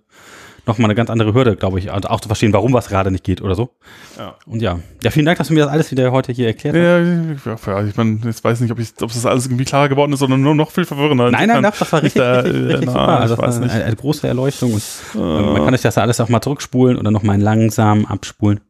nochmal 0.66 0.86
eine 0.86 0.94
ganz 0.94 1.10
andere 1.10 1.34
Hürde, 1.34 1.56
glaube 1.56 1.78
ich. 1.78 1.92
Also 1.92 2.08
auch 2.08 2.20
zu 2.20 2.28
verstehen, 2.28 2.52
warum 2.52 2.72
was 2.72 2.88
gerade 2.88 3.10
nicht 3.10 3.24
geht 3.24 3.40
oder 3.42 3.54
so. 3.54 3.70
Ja. 4.18 4.34
Und 4.46 4.62
ja. 4.62 4.78
Ja, 5.02 5.10
vielen 5.10 5.26
Dank, 5.26 5.38
dass 5.38 5.48
du 5.48 5.54
mir 5.54 5.60
das 5.64 5.70
alles 5.72 5.90
wieder 5.90 6.10
heute 6.12 6.32
hier 6.32 6.46
erklärt 6.48 6.74
hast. 6.76 7.44
Ja, 7.46 7.54
ja, 7.74 7.80
ja, 7.82 7.86
ich 7.86 7.96
meine, 7.96 8.18
jetzt 8.24 8.42
weiß 8.44 8.60
nicht, 8.60 8.70
ob, 8.70 8.78
ich, 8.78 8.90
ob 9.00 9.12
das 9.12 9.24
alles 9.26 9.46
irgendwie 9.46 9.64
klarer 9.64 9.88
geworden 9.88 10.12
ist, 10.12 10.18
sondern 10.20 10.42
nur 10.42 10.54
noch 10.54 10.70
viel 10.70 10.84
verwirrender. 10.84 11.30
Nein, 11.30 11.48
nein, 11.48 11.64
Insofern- 11.64 11.80
das, 11.80 11.92
war 11.92 12.02
richtig, 12.02 12.22
richtig, 12.22 12.54
äh, 12.54 12.66
richtig 12.66 12.86
na, 12.86 12.92
super. 12.92 13.08
Also 13.20 13.34
ich 13.34 13.40
das 13.40 13.48
weiß 13.48 13.54
war 13.56 13.60
nicht. 13.64 13.74
eine, 13.74 13.84
eine 13.84 13.96
große 13.96 14.28
Erleuchtung. 14.28 14.72
Und, 14.74 14.82
äh, 15.14 15.18
man 15.18 15.64
kann 15.64 15.72
sich 15.74 15.82
das 15.82 15.98
alles 15.98 16.20
auch 16.20 16.28
mal 16.28 16.40
zurückspulen 16.40 16.96
oder 16.98 17.10
nochmal 17.10 17.40
langsam 17.40 18.04
abspulen. 18.06 18.60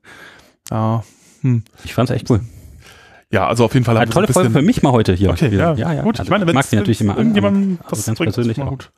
Ja, 0.70 1.02
hm. 1.42 1.62
Ich 1.84 1.94
fand's 1.94 2.10
echt 2.12 2.30
cool. 2.30 2.40
ja, 3.32 3.46
also 3.48 3.64
auf 3.64 3.74
jeden 3.74 3.84
Fall 3.84 3.96
Eine 3.96 4.06
wir 4.08 4.12
tolle 4.12 4.26
so 4.26 4.30
ein 4.30 4.44
Folge 4.44 4.50
für 4.50 4.62
mich 4.62 4.82
mal 4.82 4.92
heute 4.92 5.14
hier. 5.14 5.30
Okay, 5.30 5.50
wieder. 5.50 5.74
ja, 5.76 5.92
ja, 5.92 6.02
gut. 6.02 6.18
Also 6.20 6.24
ich 6.24 6.30
meine, 6.30 6.44
ich 6.44 6.48
wenn 6.48 6.54
mag 6.54 6.64
sie 6.64 6.76
natürlich 6.76 7.00
immer 7.00 7.12
an, 7.12 7.18
irgendjemand 7.18 7.80
aber- 7.80 7.90
das 7.90 7.98
also 8.08 8.24
ganz 8.24 8.34
persönlich 8.34 8.60
auch. 8.62 8.68
gut. 8.68 8.90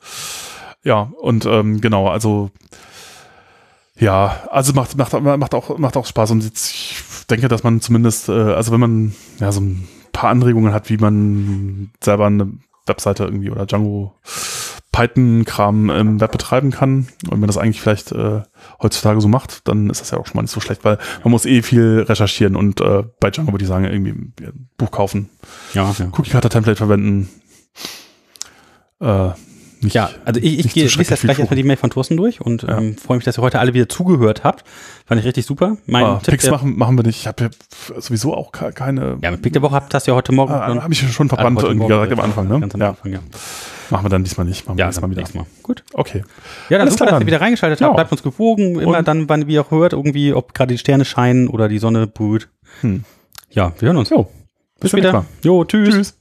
Ja, 0.83 1.11
und 1.21 1.45
ähm, 1.45 1.79
genau, 1.81 2.07
also 2.07 2.51
ja, 3.97 4.43
also 4.49 4.73
macht, 4.73 4.97
macht, 4.97 5.13
macht, 5.13 5.53
auch, 5.53 5.77
macht 5.77 5.97
auch 5.97 6.05
Spaß 6.05 6.31
und 6.31 6.43
jetzt, 6.43 6.71
ich 6.73 6.95
denke, 7.29 7.47
dass 7.47 7.63
man 7.63 7.79
zumindest, 7.79 8.27
äh, 8.27 8.31
also 8.31 8.71
wenn 8.71 8.79
man 8.79 9.15
ja 9.39 9.51
so 9.51 9.61
ein 9.61 9.87
paar 10.11 10.29
Anregungen 10.29 10.73
hat, 10.73 10.89
wie 10.89 10.97
man 10.97 11.91
selber 12.03 12.25
eine 12.25 12.51
Webseite 12.85 13.23
irgendwie 13.23 13.49
oder 13.51 13.65
Django 13.65 14.13
Python-Kram 14.91 15.89
im 15.89 16.21
Web 16.21 16.31
betreiben 16.31 16.69
kann 16.71 17.07
und 17.23 17.31
wenn 17.31 17.39
man 17.39 17.47
das 17.47 17.57
eigentlich 17.57 17.81
vielleicht 17.81 18.11
äh, 18.11 18.41
heutzutage 18.81 19.21
so 19.21 19.27
macht, 19.27 19.67
dann 19.67 19.89
ist 19.89 20.01
das 20.01 20.11
ja 20.11 20.17
auch 20.19 20.27
schon 20.27 20.35
mal 20.35 20.41
nicht 20.43 20.51
so 20.51 20.59
schlecht, 20.59 20.83
weil 20.83 20.99
man 21.23 21.31
muss 21.31 21.45
eh 21.45 21.61
viel 21.61 22.05
recherchieren 22.07 22.55
und 22.55 22.81
äh, 22.81 23.03
bei 23.19 23.31
Django 23.31 23.51
würde 23.51 23.63
ich 23.63 23.69
sagen, 23.69 23.85
irgendwie 23.85 24.11
ein 24.11 24.69
Buch 24.77 24.91
kaufen, 24.91 25.29
Ja, 25.73 25.93
ja. 25.97 26.07
Cookie-Cutter-Template 26.11 26.75
verwenden. 26.77 27.29
Äh, 28.99 29.29
nicht, 29.83 29.93
Ja, 29.93 30.09
also 30.25 30.39
ich, 30.41 30.59
ich 30.65 30.73
gehe 30.73 30.83
lese 30.85 30.99
jetzt 31.01 31.21
gleich 31.21 31.39
erstmal 31.39 31.55
die 31.55 31.63
Mail 31.63 31.77
von 31.77 31.89
Thorsten 31.89 32.17
durch 32.17 32.41
und 32.41 32.63
Ja. 32.63 32.77
ähm, 32.77 32.97
freue 32.97 33.17
mich, 33.17 33.25
dass 33.25 33.37
ihr 33.37 33.41
heute 33.41 33.59
alle 33.59 33.73
wieder 33.73 33.87
zugehört 33.89 34.43
habt. 34.43 34.63
Fand 35.05 35.19
ich 35.19 35.27
richtig 35.27 35.45
super. 35.45 35.77
Mein 35.85 36.03
Ah, 36.05 36.19
Tipp 36.23 36.31
Picks 36.31 36.49
machen, 36.49 36.77
machen 36.77 36.97
wir 36.97 37.03
nicht. 37.03 37.19
Ich 37.19 37.27
habe 37.27 37.43
ja 37.45 37.49
sowieso 37.99 38.33
auch 38.33 38.51
ke- 38.51 38.71
keine. 38.71 39.17
Ja, 39.21 39.31
mit 39.31 39.41
Pick 39.41 39.53
der 39.53 39.61
Woche 39.61 39.75
habt 39.75 39.93
du 39.93 40.05
ja 40.07 40.15
heute 40.15 40.31
Morgen. 40.31 40.53
Ah, 40.53 40.81
habe 40.81 40.93
ich 40.93 40.99
schon 41.11 41.27
verbannt 41.29 41.57
Also 41.57 41.67
irgendwie 41.67 41.87
direkt 41.87 42.13
am 42.13 42.19
Anfang, 42.21 42.47
ne? 42.47 42.59
Ganz 42.59 42.73
am 42.75 42.81
Ja, 42.81 42.89
Anfang, 42.89 43.11
ja. 43.11 43.19
machen 43.89 44.05
wir 44.05 44.09
dann 44.09 44.23
diesmal 44.23 44.45
nicht. 44.47 44.65
Machen 44.65 44.77
wir 44.77 44.81
Ja, 44.81 44.85
nächstes 44.87 45.01
dann 45.01 45.09
Mal 45.09 45.17
wieder. 45.17 45.21
Mal. 45.35 45.45
Gut. 45.61 45.83
Okay. 45.93 46.19
Ja, 46.69 46.77
dann 46.77 46.81
Alles 46.81 46.93
super, 46.93 47.05
klar 47.05 47.11
dass 47.11 47.15
ihr 47.15 47.19
dann. 47.19 47.27
wieder 47.27 47.41
reingeschaltet 47.41 47.79
Ja. 47.81 47.87
habt. 47.87 47.95
Bleibt 47.97 48.11
uns 48.11 48.23
gewogen. 48.23 48.79
Immer 48.79 48.97
Und- 48.99 49.07
dann, 49.07 49.27
wann 49.29 49.47
ihr 49.55 49.61
auch 49.61 49.71
hört, 49.71 49.93
irgendwie, 49.93 50.33
ob 50.33 50.53
gerade 50.53 50.73
die 50.73 50.77
Sterne 50.77 51.05
scheinen 51.05 51.47
oder 51.47 51.67
die 51.67 51.79
Sonne 51.79 52.07
brüht. 52.07 52.49
Hm. 52.81 53.03
Ja, 53.51 53.73
wir 53.79 53.87
hören 53.87 53.97
uns. 53.97 54.09
Jo. 54.09 54.27
Bis 54.79 54.91
nächsten 54.91 54.97
später. 54.99 55.25
Jo, 55.43 55.63
tschüss. 55.65 55.89
Tschüss. 55.93 56.17